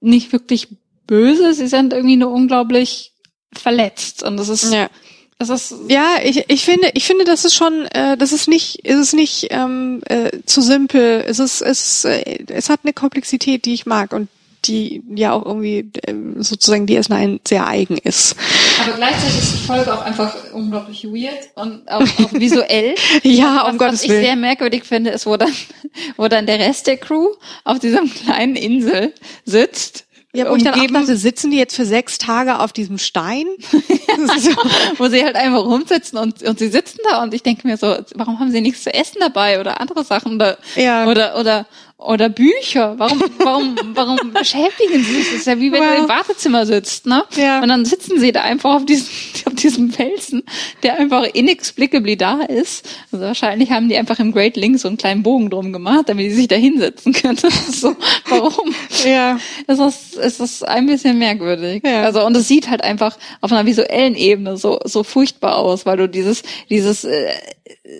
nicht 0.00 0.32
wirklich 0.32 0.68
böse, 1.06 1.54
sie 1.54 1.66
sind 1.66 1.92
irgendwie 1.92 2.16
nur 2.16 2.30
unglaublich 2.30 3.12
verletzt 3.52 4.22
und 4.22 4.36
das 4.36 4.48
ist 4.48 4.72
ja. 4.72 4.88
Das 5.36 5.50
ist 5.50 5.74
ja, 5.88 6.18
ich, 6.22 6.44
ich 6.48 6.64
finde, 6.64 6.90
ich 6.94 7.04
finde, 7.04 7.24
das 7.24 7.44
ist 7.44 7.54
schon, 7.54 7.86
äh, 7.86 8.16
das 8.16 8.32
ist 8.32 8.46
nicht, 8.46 8.86
ist 8.86 8.98
es 8.98 9.12
nicht 9.12 9.48
ähm, 9.50 10.00
äh, 10.06 10.30
zu 10.46 10.62
simpel. 10.62 11.24
Es 11.26 11.40
ist, 11.40 11.60
es, 11.60 12.04
äh, 12.04 12.44
es 12.48 12.70
hat 12.70 12.80
eine 12.84 12.92
Komplexität, 12.92 13.64
die 13.64 13.74
ich 13.74 13.84
mag 13.84 14.12
und 14.12 14.28
die 14.66 15.02
ja 15.14 15.32
auch 15.32 15.44
irgendwie 15.44 15.90
ähm, 16.06 16.42
sozusagen 16.42 16.86
die 16.86 16.98
DS9 16.98 17.40
sehr 17.46 17.66
eigen 17.66 17.98
ist. 17.98 18.36
Aber 18.82 18.96
gleichzeitig 18.96 19.38
ist 19.38 19.52
die 19.54 19.66
Folge 19.66 19.92
auch 19.92 20.02
einfach 20.02 20.34
unglaublich 20.52 21.04
weird 21.04 21.50
und 21.54 21.88
auch, 21.88 22.00
auch 22.00 22.32
visuell. 22.32 22.94
ja, 23.22 23.62
um 23.62 23.72
was, 23.72 23.78
Gottes 23.78 24.02
was 24.02 24.08
Willen. 24.08 24.18
Was 24.18 24.20
ich 24.20 24.26
sehr 24.26 24.36
merkwürdig 24.36 24.84
finde, 24.84 25.10
ist, 25.10 25.26
wo 25.26 25.36
dann, 25.36 25.52
wo 26.16 26.28
dann 26.28 26.46
der 26.46 26.58
Rest 26.58 26.86
der 26.86 26.96
Crew 26.96 27.28
auf 27.64 27.78
dieser 27.78 28.02
kleinen 28.02 28.56
Insel 28.56 29.12
sitzt 29.44 30.04
ja, 30.34 30.50
wo 30.50 30.56
ich 30.56 30.64
dann 30.64 30.74
auch 30.74 30.86
dachte, 30.86 31.16
sitzen 31.16 31.52
die 31.52 31.58
jetzt 31.58 31.76
für 31.76 31.84
sechs 31.84 32.18
Tage 32.18 32.58
auf 32.58 32.72
diesem 32.72 32.98
Stein? 32.98 33.46
wo 34.98 35.08
sie 35.08 35.22
halt 35.22 35.36
einfach 35.36 35.64
rumsitzen 35.64 36.18
und, 36.18 36.42
und 36.42 36.58
sie 36.58 36.68
sitzen 36.68 36.98
da 37.08 37.22
und 37.22 37.32
ich 37.34 37.44
denke 37.44 37.66
mir 37.66 37.76
so, 37.76 37.96
warum 38.16 38.40
haben 38.40 38.50
sie 38.50 38.60
nichts 38.60 38.82
zu 38.82 38.92
essen 38.92 39.18
dabei 39.20 39.60
oder 39.60 39.80
andere 39.80 40.02
Sachen 40.02 40.34
oder, 40.34 40.58
ja. 40.74 41.06
oder, 41.06 41.38
oder, 41.38 41.66
oder 41.98 42.28
Bücher. 42.28 42.98
Warum, 42.98 43.22
warum, 43.38 43.76
warum 43.94 44.32
beschäftigen 44.34 45.02
sie 45.02 45.14
sich? 45.14 45.26
Das 45.26 45.34
ist 45.40 45.46
ja 45.46 45.58
wie 45.60 45.72
wenn 45.72 45.82
wow. 45.82 45.96
du 45.96 46.02
im 46.02 46.08
Wartezimmer 46.08 46.66
sitzt, 46.66 47.06
ne? 47.06 47.24
Ja. 47.36 47.62
Und 47.62 47.68
dann 47.68 47.84
sitzen 47.84 48.18
sie 48.18 48.32
da 48.32 48.42
einfach 48.42 48.74
auf 48.74 48.84
diesem, 48.84 49.08
auf 49.46 49.54
diesem 49.54 49.90
Felsen, 49.90 50.42
der 50.82 50.98
einfach 50.98 51.24
inexplicably 51.24 52.16
da 52.16 52.42
ist. 52.42 52.86
Also 53.12 53.24
wahrscheinlich 53.24 53.70
haben 53.70 53.88
die 53.88 53.96
einfach 53.96 54.18
im 54.18 54.32
Great 54.32 54.56
Link 54.56 54.78
so 54.78 54.88
einen 54.88 54.96
kleinen 54.96 55.22
Bogen 55.22 55.50
drum 55.50 55.72
gemacht, 55.72 56.08
damit 56.08 56.26
die 56.26 56.34
sich 56.34 56.48
da 56.48 56.56
hinsetzen 56.56 57.12
können. 57.12 57.38
Das 57.44 57.80
so, 57.80 57.94
warum? 58.28 58.74
Ja. 59.04 59.38
Das 59.66 59.78
ist, 59.78 60.16
es 60.16 60.40
ist 60.40 60.62
ein 60.66 60.86
bisschen 60.86 61.18
merkwürdig. 61.18 61.82
Ja. 61.86 62.02
Also, 62.02 62.24
und 62.24 62.36
es 62.36 62.48
sieht 62.48 62.68
halt 62.68 62.82
einfach 62.82 63.18
auf 63.40 63.52
einer 63.52 63.66
visuellen 63.66 64.14
Ebene 64.16 64.56
so, 64.56 64.80
so 64.84 65.04
furchtbar 65.04 65.56
aus, 65.56 65.86
weil 65.86 65.96
du 65.96 66.08
dieses, 66.08 66.42
dieses, 66.70 67.04
äh, 67.04 67.32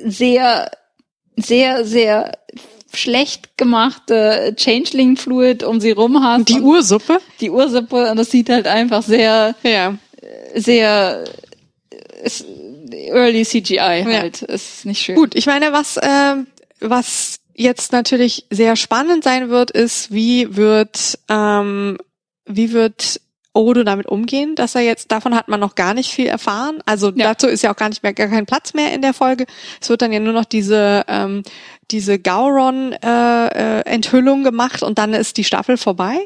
sehr, 0.07 0.71
sehr, 1.37 1.85
sehr 1.85 2.33
schlecht 2.97 3.57
gemachte 3.57 4.55
Changeling 4.57 5.17
Fluid 5.17 5.63
um 5.63 5.81
sie 5.81 5.93
rum 5.93 6.23
hast. 6.23 6.49
Die 6.49 6.61
Ursuppe? 6.61 7.19
Die 7.41 7.51
Ursuppe 7.51 8.11
und 8.11 8.17
das 8.17 8.31
sieht 8.31 8.49
halt 8.51 8.67
einfach 8.67 9.03
sehr, 9.03 9.55
ja. 9.63 9.95
sehr 10.55 11.25
ist 12.23 12.47
early 13.11 13.45
CGI 13.45 14.05
halt. 14.05 14.41
Ja. 14.41 14.49
Ist 14.49 14.87
nicht 14.87 15.03
schön. 15.03 15.15
Gut, 15.15 15.35
ich 15.35 15.47
meine, 15.47 15.73
was, 15.73 15.97
äh, 15.97 16.37
was 16.81 17.41
jetzt 17.55 17.93
natürlich 17.93 18.47
sehr 18.51 18.77
spannend 18.77 19.25
sein 19.25 19.49
wird, 19.49 19.71
ist, 19.71 20.13
wie 20.13 20.57
wird, 20.57 21.19
ähm, 21.29 21.99
wie 22.47 22.73
wird 22.73 23.21
Odo 23.53 23.85
damit 23.85 24.07
umgehen, 24.07 24.57
dass 24.57 24.75
er 24.75 24.81
jetzt, 24.81 25.13
davon 25.13 25.35
hat 25.37 25.47
man 25.47 25.61
noch 25.61 25.77
gar 25.77 25.95
nicht 25.95 26.11
viel 26.11 26.27
erfahren. 26.27 26.79
Also 26.87 27.11
ja. 27.11 27.33
dazu 27.33 27.47
ist 27.47 27.63
ja 27.63 27.73
auch 27.73 27.77
gar 27.77 27.89
nicht 27.89 28.03
mehr, 28.03 28.13
gar 28.13 28.27
kein 28.27 28.47
Platz 28.47 28.75
mehr 28.75 28.93
in 28.93 29.01
der 29.01 29.15
Folge. 29.15 29.47
Es 29.81 29.89
wird 29.89 30.03
dann 30.03 30.13
ja 30.13 30.19
nur 30.19 30.33
noch 30.33 30.45
diese 30.45 31.05
ähm, 31.07 31.45
diese 31.91 32.19
Gauron-Enthüllung 32.19 34.41
äh, 34.41 34.45
gemacht 34.45 34.83
und 34.83 34.99
dann 34.99 35.15
ist 35.15 35.37
die 35.37 35.45
Staffel 35.45 35.77
vorbei. 35.77 36.17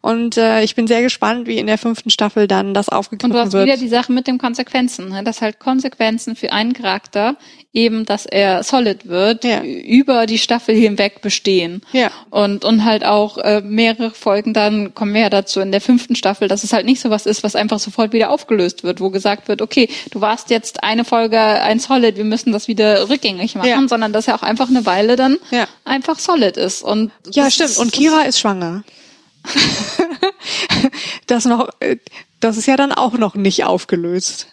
Und 0.00 0.36
äh, 0.36 0.62
ich 0.62 0.74
bin 0.74 0.86
sehr 0.86 1.02
gespannt, 1.02 1.46
wie 1.46 1.58
in 1.58 1.66
der 1.66 1.78
fünften 1.78 2.10
Staffel 2.10 2.46
dann 2.46 2.74
das 2.74 2.88
aufgegriffen 2.88 3.32
wird. 3.32 3.44
Und 3.44 3.52
du 3.52 3.58
hast 3.58 3.66
wieder 3.66 3.76
die 3.76 3.88
Sache 3.88 4.12
mit 4.12 4.26
den 4.26 4.38
Konsequenzen, 4.38 5.10
ne? 5.10 5.22
dass 5.24 5.42
halt 5.42 5.58
Konsequenzen 5.58 6.36
für 6.36 6.52
einen 6.52 6.72
Charakter 6.72 7.36
eben, 7.72 8.06
dass 8.06 8.26
er 8.26 8.62
solid 8.62 9.06
wird, 9.06 9.44
ja. 9.44 9.62
über 9.62 10.26
die 10.26 10.38
Staffel 10.38 10.74
hinweg 10.74 11.20
bestehen. 11.20 11.82
Ja. 11.92 12.10
Und, 12.30 12.64
und 12.64 12.84
halt 12.84 13.04
auch 13.04 13.36
äh, 13.38 13.60
mehrere 13.60 14.12
Folgen 14.12 14.54
dann, 14.54 14.94
kommen 14.94 15.12
wir 15.12 15.22
ja 15.22 15.30
dazu 15.30 15.60
in 15.60 15.72
der 15.72 15.82
fünften 15.82 16.16
Staffel, 16.16 16.48
dass 16.48 16.64
es 16.64 16.72
halt 16.72 16.86
nicht 16.86 17.00
so 17.00 17.10
was 17.10 17.26
ist, 17.26 17.44
was 17.44 17.54
einfach 17.54 17.78
sofort 17.78 18.14
wieder 18.14 18.30
aufgelöst 18.30 18.82
wird, 18.82 19.00
wo 19.00 19.10
gesagt 19.10 19.48
wird, 19.48 19.60
okay, 19.60 19.90
du 20.10 20.22
warst 20.22 20.48
jetzt 20.50 20.82
eine 20.82 21.04
Folge 21.04 21.38
ein 21.38 21.78
Solid, 21.78 22.16
wir 22.16 22.24
müssen 22.24 22.52
das 22.52 22.66
wieder 22.66 23.10
rückgängig 23.10 23.54
machen, 23.54 23.68
ja. 23.68 23.88
sondern 23.88 24.12
dass 24.12 24.26
er 24.26 24.36
auch 24.36 24.42
einfach 24.42 24.70
eine 24.70 24.86
Weile 24.86 25.05
dann 25.14 25.38
ja. 25.52 25.68
einfach 25.84 26.18
solid 26.18 26.56
ist. 26.56 26.82
Und 26.82 27.12
ja, 27.30 27.48
stimmt. 27.50 27.76
Und 27.76 27.92
Kira 27.92 28.22
ist 28.22 28.40
schwanger. 28.40 28.82
das 31.28 31.44
noch, 31.44 31.68
äh, 31.78 31.98
das 32.40 32.56
ist 32.56 32.66
ja 32.66 32.76
dann 32.76 32.90
auch 32.90 33.12
noch 33.12 33.36
nicht 33.36 33.64
aufgelöst. 33.64 34.48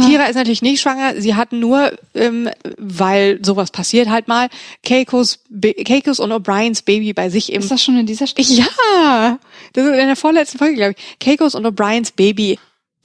Kira 0.00 0.24
ist 0.24 0.34
natürlich 0.34 0.62
nicht 0.62 0.80
schwanger. 0.80 1.20
Sie 1.20 1.34
hat 1.34 1.52
nur, 1.52 1.96
ähm, 2.14 2.50
weil 2.78 3.38
sowas 3.44 3.70
passiert 3.70 4.08
halt 4.08 4.28
mal, 4.28 4.48
Keikos, 4.82 5.38
Keikos 5.84 6.18
und 6.18 6.32
O'Briens 6.32 6.84
Baby 6.84 7.12
bei 7.12 7.30
sich 7.30 7.52
im. 7.52 7.62
Ist 7.62 7.70
das 7.70 7.82
schon 7.82 7.98
in 7.98 8.06
dieser 8.06 8.26
Stadt? 8.26 8.44
Ja, 8.46 9.38
das 9.72 9.84
ist 9.84 9.92
in 9.92 10.06
der 10.06 10.16
vorletzten 10.16 10.58
Folge, 10.58 10.74
glaube 10.74 10.94
ich. 10.96 11.18
Keikos 11.20 11.54
und 11.54 11.66
O'Briens 11.66 12.12
Baby 12.14 12.58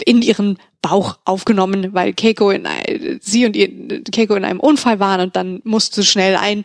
in 0.05 0.21
ihren 0.21 0.57
Bauch 0.81 1.17
aufgenommen, 1.25 1.93
weil 1.93 2.13
Keiko 2.13 2.51
in 2.51 2.67
sie 3.21 3.45
und 3.45 3.55
ihr 3.55 4.03
Keiko 4.11 4.35
in 4.35 4.45
einem 4.45 4.59
Unfall 4.59 4.99
waren 4.99 5.21
und 5.21 5.35
dann 5.35 5.61
musste 5.63 6.03
schnell 6.03 6.35
ein 6.35 6.63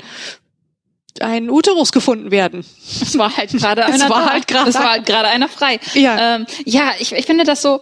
ein 1.21 1.49
Uterus 1.49 1.93
gefunden 1.93 2.31
werden. 2.31 2.65
Es 3.01 3.17
war 3.17 3.37
halt 3.37 3.53
gerade 3.53 3.85
einer. 3.87 4.11
War 4.11 4.33
halt 4.33 4.49
gerade. 4.49 4.71
Es 4.71 4.75
war 4.75 4.91
halt 4.91 5.07
gerade 5.07 5.29
einer 5.29 5.49
frei. 5.49 5.79
Ja, 5.95 6.37
ähm, 6.37 6.47
ja. 6.65 6.93
Ich, 6.99 7.13
ich 7.13 7.27
finde 7.27 7.45
das 7.45 7.63
so. 7.63 7.81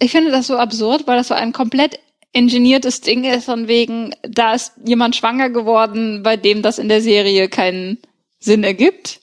Ich 0.00 0.12
finde 0.12 0.30
das 0.30 0.46
so 0.46 0.56
absurd, 0.56 1.08
weil 1.08 1.16
das 1.16 1.26
so 1.26 1.34
ein 1.34 1.52
komplett 1.52 1.98
engineertes 2.32 3.00
Ding 3.00 3.24
ist 3.24 3.46
von 3.46 3.66
wegen, 3.66 4.14
da 4.22 4.54
ist 4.54 4.74
jemand 4.84 5.16
schwanger 5.16 5.50
geworden, 5.50 6.22
bei 6.22 6.36
dem 6.36 6.62
das 6.62 6.78
in 6.78 6.88
der 6.88 7.00
Serie 7.00 7.48
keinen 7.48 7.98
Sinn 8.38 8.62
ergibt. 8.62 9.20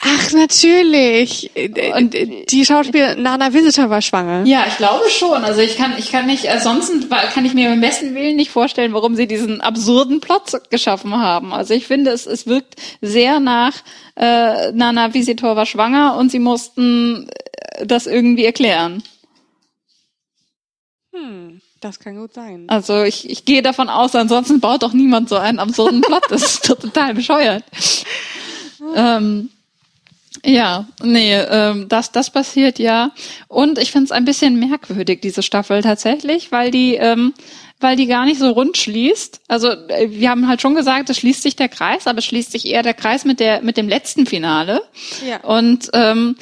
Ach, 0.00 0.32
natürlich. 0.32 1.50
Und 1.96 2.14
die 2.50 2.64
Schauspielerin 2.64 3.22
Nana 3.22 3.52
Visitor 3.54 3.88
war 3.88 4.02
schwanger. 4.02 4.44
Ja, 4.44 4.64
ich 4.68 4.76
glaube 4.76 5.08
schon. 5.08 5.44
Also 5.44 5.60
ich 5.60 5.76
kann, 5.76 5.94
ich 5.96 6.10
kann 6.10 6.26
nicht, 6.26 6.48
ansonsten 6.50 7.08
kann 7.08 7.44
ich 7.44 7.54
mir 7.54 7.70
beim 7.70 7.80
besten 7.80 8.14
Willen 8.14 8.36
nicht 8.36 8.50
vorstellen, 8.50 8.92
warum 8.92 9.16
sie 9.16 9.26
diesen 9.26 9.60
absurden 9.60 10.20
Plot 10.20 10.70
geschaffen 10.70 11.16
haben. 11.16 11.54
Also 11.54 11.72
ich 11.74 11.86
finde, 11.86 12.10
es, 12.10 12.26
es 12.26 12.46
wirkt 12.46 12.74
sehr 13.00 13.40
nach, 13.40 13.74
äh, 14.16 14.72
Nana 14.72 15.14
Visitor 15.14 15.56
war 15.56 15.66
schwanger 15.66 16.16
und 16.16 16.30
sie 16.30 16.38
mussten 16.38 17.28
äh, 17.76 17.86
das 17.86 18.06
irgendwie 18.06 18.44
erklären. 18.44 19.02
Hm. 21.14 21.60
Das 21.80 22.00
kann 22.00 22.16
gut 22.16 22.32
sein. 22.32 22.64
Also 22.68 23.02
ich, 23.02 23.28
ich 23.28 23.44
gehe 23.44 23.60
davon 23.60 23.90
aus, 23.90 24.14
ansonsten 24.14 24.58
baut 24.58 24.82
doch 24.82 24.94
niemand 24.94 25.28
so 25.28 25.36
einen 25.36 25.58
absurden 25.58 26.00
Plot. 26.00 26.24
Das 26.30 26.42
ist 26.42 26.64
total 26.64 27.12
bescheuert. 27.12 27.62
ähm, 28.96 29.50
ja, 30.42 30.86
nee, 31.02 31.34
ähm, 31.34 31.88
das, 31.88 32.10
das 32.10 32.30
passiert 32.30 32.78
ja. 32.78 33.12
Und 33.48 33.78
ich 33.78 33.92
finde 33.92 34.06
es 34.06 34.12
ein 34.12 34.24
bisschen 34.24 34.58
merkwürdig, 34.58 35.20
diese 35.20 35.42
Staffel 35.42 35.82
tatsächlich, 35.82 36.50
weil 36.50 36.70
die, 36.70 36.94
ähm, 36.96 37.34
weil 37.80 37.96
die 37.96 38.06
gar 38.06 38.24
nicht 38.24 38.40
so 38.40 38.50
rund 38.50 38.76
schließt. 38.76 39.40
Also 39.48 39.68
äh, 39.68 40.10
wir 40.10 40.30
haben 40.30 40.48
halt 40.48 40.60
schon 40.60 40.74
gesagt, 40.74 41.10
es 41.10 41.18
schließt 41.18 41.42
sich 41.42 41.56
der 41.56 41.68
Kreis, 41.68 42.06
aber 42.06 42.18
es 42.18 42.24
schließt 42.24 42.50
sich 42.50 42.66
eher 42.66 42.82
der 42.82 42.94
Kreis 42.94 43.24
mit 43.24 43.40
der 43.40 43.62
mit 43.62 43.76
dem 43.76 43.88
letzten 43.88 44.26
Finale. 44.26 44.82
Ja. 45.26 45.40
Und 45.40 45.90
ähm, 45.92 46.36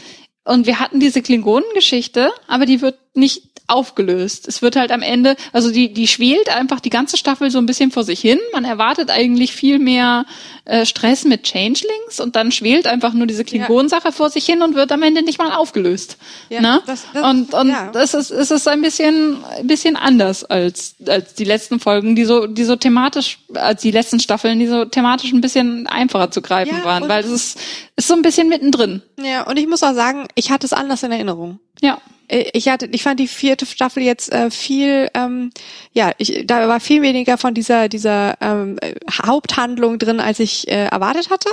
und 0.44 0.66
wir 0.66 0.80
hatten 0.80 0.98
diese 0.98 1.22
Klingonengeschichte, 1.22 2.32
aber 2.48 2.66
die 2.66 2.80
wird 2.80 2.98
nicht 3.14 3.51
aufgelöst. 3.72 4.46
Es 4.48 4.62
wird 4.62 4.76
halt 4.76 4.92
am 4.92 5.02
Ende, 5.02 5.36
also 5.52 5.70
die, 5.70 5.92
die 5.92 6.06
schwelt 6.06 6.54
einfach 6.54 6.80
die 6.80 6.90
ganze 6.90 7.16
Staffel 7.16 7.50
so 7.50 7.58
ein 7.58 7.66
bisschen 7.66 7.90
vor 7.90 8.04
sich 8.04 8.20
hin. 8.20 8.38
Man 8.52 8.64
erwartet 8.64 9.10
eigentlich 9.10 9.52
viel 9.52 9.78
mehr 9.78 10.26
äh, 10.64 10.86
Stress 10.86 11.24
mit 11.24 11.42
Changelings 11.44 12.20
und 12.20 12.36
dann 12.36 12.52
schwelt 12.52 12.86
einfach 12.86 13.12
nur 13.12 13.26
diese 13.26 13.44
Klingonensache 13.44 14.08
ja. 14.08 14.12
vor 14.12 14.30
sich 14.30 14.46
hin 14.46 14.62
und 14.62 14.74
wird 14.74 14.92
am 14.92 15.02
Ende 15.02 15.22
nicht 15.22 15.38
mal 15.38 15.52
aufgelöst. 15.52 16.18
Ja, 16.50 16.60
ne? 16.60 16.82
Das, 16.86 17.04
das, 17.12 17.24
und 17.24 17.54
und 17.54 17.68
ja. 17.68 17.90
das 17.92 18.14
ist, 18.14 18.30
es 18.30 18.50
ist 18.50 18.68
ein 18.68 18.82
bisschen, 18.82 19.38
ein 19.58 19.66
bisschen 19.66 19.96
anders 19.96 20.44
als, 20.44 20.94
als 21.06 21.34
die 21.34 21.44
letzten 21.44 21.80
Folgen, 21.80 22.14
die 22.14 22.24
so, 22.24 22.46
die 22.46 22.64
so 22.64 22.76
thematisch, 22.76 23.38
als 23.54 23.82
die 23.82 23.90
letzten 23.90 24.20
Staffeln, 24.20 24.58
die 24.58 24.66
so 24.66 24.84
thematisch 24.84 25.32
ein 25.32 25.40
bisschen 25.40 25.86
einfacher 25.86 26.30
zu 26.30 26.42
greifen 26.42 26.78
ja, 26.78 26.84
waren, 26.84 27.08
weil 27.08 27.24
es 27.24 27.30
ist, 27.30 27.58
ist 27.96 28.08
so 28.08 28.14
ein 28.14 28.22
bisschen 28.22 28.48
mittendrin. 28.48 29.02
Ja, 29.18 29.42
und 29.42 29.58
ich 29.58 29.66
muss 29.66 29.82
auch 29.82 29.94
sagen, 29.94 30.28
ich 30.34 30.50
hatte 30.50 30.66
es 30.66 30.72
anders 30.72 31.02
in 31.02 31.12
Erinnerung. 31.12 31.58
Ja. 31.80 31.98
Äh, 32.32 32.50
ich 32.52 32.68
hatte, 32.68 32.88
ich 32.90 33.02
fand 33.02 33.20
die 33.20 33.28
vierte 33.28 33.66
Staffel 33.66 34.02
jetzt 34.02 34.32
äh, 34.32 34.50
viel, 34.50 35.08
ähm, 35.14 35.50
ja, 35.92 36.12
ich, 36.18 36.44
da 36.46 36.66
war 36.68 36.80
viel 36.80 37.02
weniger 37.02 37.38
von 37.38 37.54
dieser 37.54 37.88
dieser 37.88 38.36
ähm, 38.40 38.78
Haupthandlung 39.10 39.98
drin, 39.98 40.20
als 40.20 40.40
ich 40.40 40.68
äh, 40.68 40.86
erwartet 40.86 41.30
hatte, 41.30 41.50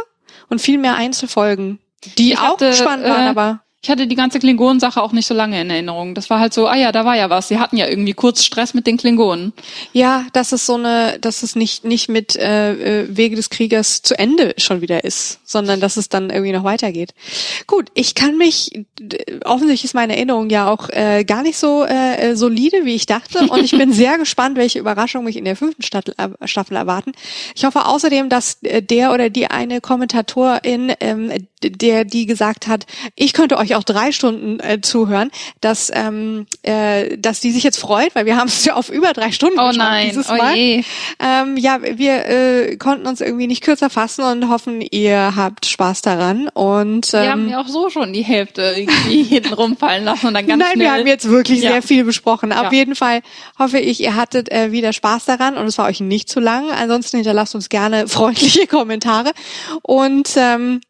und 0.49 0.61
viel 0.61 0.77
mehr 0.77 0.95
Einzelfolgen, 0.95 1.79
die 2.17 2.33
ich 2.33 2.39
auch 2.39 2.53
hatte, 2.53 2.73
spannend 2.73 3.05
waren, 3.05 3.25
äh, 3.25 3.29
aber 3.29 3.61
ich 3.81 3.89
hatte 3.89 4.07
die 4.07 4.15
ganze 4.15 4.39
Klingonen-Sache 4.39 5.01
auch 5.01 5.13
nicht 5.13 5.25
so 5.25 5.33
lange 5.33 5.61
in 5.61 5.69
Erinnerung. 5.69 6.13
Das 6.13 6.29
war 6.29 6.41
halt 6.41 6.53
so, 6.53 6.67
ah 6.67 6.75
ja, 6.75 6.91
da 6.91 7.05
war 7.05 7.15
ja 7.15 7.29
was. 7.29 7.47
Sie 7.47 7.59
hatten 7.59 7.77
ja 7.77 7.87
irgendwie 7.87 8.13
kurz 8.13 8.43
Stress 8.43 8.73
mit 8.73 8.85
den 8.85 8.97
Klingonen. 8.97 9.53
Ja, 9.93 10.25
dass 10.33 10.51
es 10.51 10.65
so 10.65 10.75
eine, 10.75 11.17
dass 11.19 11.43
es 11.43 11.55
nicht 11.55 11.85
nicht 11.85 12.09
mit 12.09 12.35
äh, 12.35 13.03
äh, 13.03 13.07
Wege 13.09 13.37
des 13.37 13.49
Kriegers 13.49 14.01
zu 14.01 14.19
Ende 14.19 14.53
schon 14.57 14.81
wieder 14.81 15.05
ist, 15.05 15.39
sondern 15.45 15.79
dass 15.79 15.95
es 15.95 16.09
dann 16.09 16.29
irgendwie 16.29 16.51
noch 16.51 16.65
weitergeht. 16.65 17.13
Gut, 17.67 17.89
ich 17.93 18.15
kann 18.15 18.37
mich 18.37 18.85
offensichtlich 19.45 19.85
ist 19.85 19.93
meine 19.93 20.15
Erinnerung 20.15 20.49
ja 20.49 20.69
auch 20.69 20.89
äh, 20.89 21.23
gar 21.23 21.41
nicht 21.41 21.57
so 21.57 21.85
äh, 21.85 22.35
solide, 22.35 22.83
wie 22.83 22.95
ich 22.95 23.05
dachte, 23.05 23.47
und 23.47 23.63
ich 23.63 23.71
bin 23.71 23.93
sehr 23.93 24.17
gespannt, 24.17 24.57
welche 24.57 24.79
Überraschungen 24.79 25.25
mich 25.25 25.37
in 25.37 25.45
der 25.45 25.55
fünften 25.55 25.83
Staffel, 25.83 26.13
äh, 26.17 26.47
Staffel 26.47 26.75
erwarten. 26.75 27.13
Ich 27.55 27.63
hoffe 27.63 27.85
außerdem, 27.85 28.27
dass 28.27 28.61
äh, 28.63 28.81
der 28.81 29.13
oder 29.13 29.29
die 29.29 29.47
eine 29.47 29.79
Kommentatorin, 29.79 30.93
ähm, 30.99 31.31
der 31.63 32.03
die 32.03 32.25
gesagt 32.25 32.67
hat, 32.67 32.85
ich 33.15 33.33
könnte 33.33 33.57
euch 33.57 33.68
auch 33.75 33.83
drei 33.83 34.11
Stunden 34.11 34.59
äh, 34.59 34.81
zuhören, 34.81 35.31
dass 35.61 35.91
ähm, 35.93 36.45
äh, 36.63 37.17
dass 37.17 37.39
die 37.39 37.51
sich 37.51 37.63
jetzt 37.63 37.79
freut, 37.79 38.15
weil 38.15 38.25
wir 38.25 38.37
haben 38.37 38.47
es 38.47 38.65
ja 38.65 38.75
auf 38.75 38.89
über 38.89 39.13
drei 39.13 39.31
Stunden 39.31 39.59
oh 39.59 39.71
nein. 39.71 40.09
dieses 40.09 40.29
oh 40.29 40.35
Mal. 40.35 40.55
Je. 40.55 40.83
Ähm, 41.19 41.57
ja, 41.57 41.79
wir 41.81 42.25
äh, 42.25 42.77
konnten 42.77 43.07
uns 43.07 43.21
irgendwie 43.21 43.47
nicht 43.47 43.63
kürzer 43.63 43.89
fassen 43.89 44.23
und 44.23 44.49
hoffen, 44.49 44.81
ihr 44.81 45.35
habt 45.35 45.65
Spaß 45.65 46.01
daran. 46.01 46.47
Und 46.49 47.13
ähm, 47.13 47.21
wir 47.21 47.31
haben 47.31 47.49
ja 47.49 47.61
auch 47.61 47.67
so 47.67 47.89
schon 47.89 48.13
die 48.13 48.23
Hälfte 48.23 48.73
irgendwie 48.75 49.23
hinten 49.29 49.53
rumfallen 49.53 50.03
lassen 50.03 50.27
und 50.27 50.33
dann 50.33 50.47
ganz 50.47 50.59
Nein, 50.59 50.73
schnell. 50.73 50.85
wir 50.85 50.93
haben 50.93 51.07
jetzt 51.07 51.29
wirklich 51.29 51.61
ja. 51.61 51.71
sehr 51.71 51.81
viel 51.81 52.03
besprochen. 52.03 52.51
Auf 52.53 52.71
ja. 52.71 52.79
jeden 52.79 52.95
Fall 52.95 53.21
hoffe 53.57 53.79
ich, 53.79 54.01
ihr 54.01 54.15
hattet 54.15 54.51
äh, 54.51 54.71
wieder 54.71 54.93
Spaß 54.93 55.25
daran 55.25 55.57
und 55.57 55.65
es 55.65 55.77
war 55.77 55.87
euch 55.87 55.99
nicht 55.99 56.29
zu 56.29 56.39
lang. 56.39 56.71
Ansonsten 56.71 57.17
hinterlasst 57.17 57.55
uns 57.55 57.69
gerne 57.69 58.07
freundliche 58.07 58.67
Kommentare 58.67 59.31
und 59.81 60.29
ähm, 60.35 60.81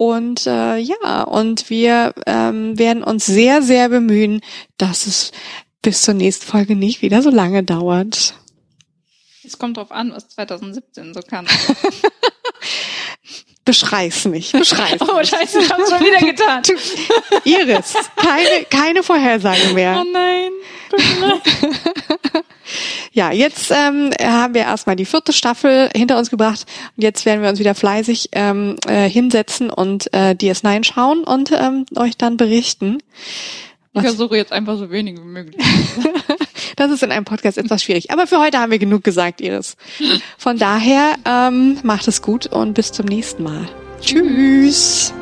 und 0.00 0.46
äh, 0.46 0.78
ja, 0.78 1.24
und 1.24 1.68
wir 1.68 2.14
ähm, 2.24 2.78
werden 2.78 3.02
uns 3.02 3.26
sehr, 3.26 3.60
sehr 3.60 3.90
bemühen, 3.90 4.40
dass 4.78 5.06
es 5.06 5.30
bis 5.82 6.00
zur 6.00 6.14
nächsten 6.14 6.46
Folge 6.46 6.74
nicht 6.74 7.02
wieder 7.02 7.20
so 7.20 7.28
lange 7.28 7.62
dauert. 7.64 8.32
Es 9.44 9.58
kommt 9.58 9.76
drauf 9.76 9.92
an, 9.92 10.10
was 10.12 10.30
2017 10.30 11.12
so 11.12 11.20
kann. 11.20 11.46
Beschrei's 13.64 14.24
nicht. 14.24 14.52
Beschrei's. 14.52 15.00
oh, 15.00 15.22
scheiße, 15.22 15.60
ich 15.60 15.70
hab's 15.70 15.90
schon 15.90 16.00
wieder 16.00 16.26
getan. 16.26 16.62
Iris, 17.44 17.94
keine, 18.16 18.64
keine 18.70 19.02
Vorhersage 19.02 19.74
mehr. 19.74 20.02
Oh 20.02 20.10
nein. 20.10 20.50
ja, 23.12 23.30
jetzt 23.32 23.70
ähm, 23.70 24.10
haben 24.20 24.54
wir 24.54 24.62
erstmal 24.62 24.96
die 24.96 25.04
vierte 25.04 25.32
Staffel 25.32 25.88
hinter 25.94 26.18
uns 26.18 26.30
gebracht 26.30 26.66
und 26.96 27.02
jetzt 27.02 27.24
werden 27.26 27.42
wir 27.42 27.48
uns 27.48 27.60
wieder 27.60 27.74
fleißig 27.74 28.30
ähm, 28.32 28.76
äh, 28.88 29.08
hinsetzen 29.08 29.70
und 29.70 30.12
äh, 30.12 30.30
DS9 30.30 30.84
schauen 30.84 31.22
und 31.22 31.52
ähm, 31.52 31.86
euch 31.96 32.16
dann 32.16 32.36
berichten. 32.36 32.98
Ich 33.92 34.02
versuche 34.02 34.36
jetzt 34.36 34.52
einfach 34.52 34.76
so 34.78 34.90
wenig 34.90 35.18
wie 35.18 35.24
möglich. 35.24 35.64
das 36.80 36.90
ist 36.90 37.02
in 37.02 37.12
einem 37.12 37.24
Podcast 37.24 37.58
etwas 37.58 37.82
schwierig. 37.82 38.10
Aber 38.10 38.26
für 38.26 38.38
heute 38.38 38.58
haben 38.58 38.72
wir 38.72 38.78
genug 38.78 39.04
gesagt, 39.04 39.40
Iris. 39.40 39.76
Von 40.38 40.56
daher 40.56 41.16
ähm, 41.26 41.78
macht 41.82 42.08
es 42.08 42.22
gut 42.22 42.46
und 42.46 42.74
bis 42.74 42.90
zum 42.90 43.06
nächsten 43.06 43.42
Mal. 43.42 43.68
Tschüss. 44.00 45.12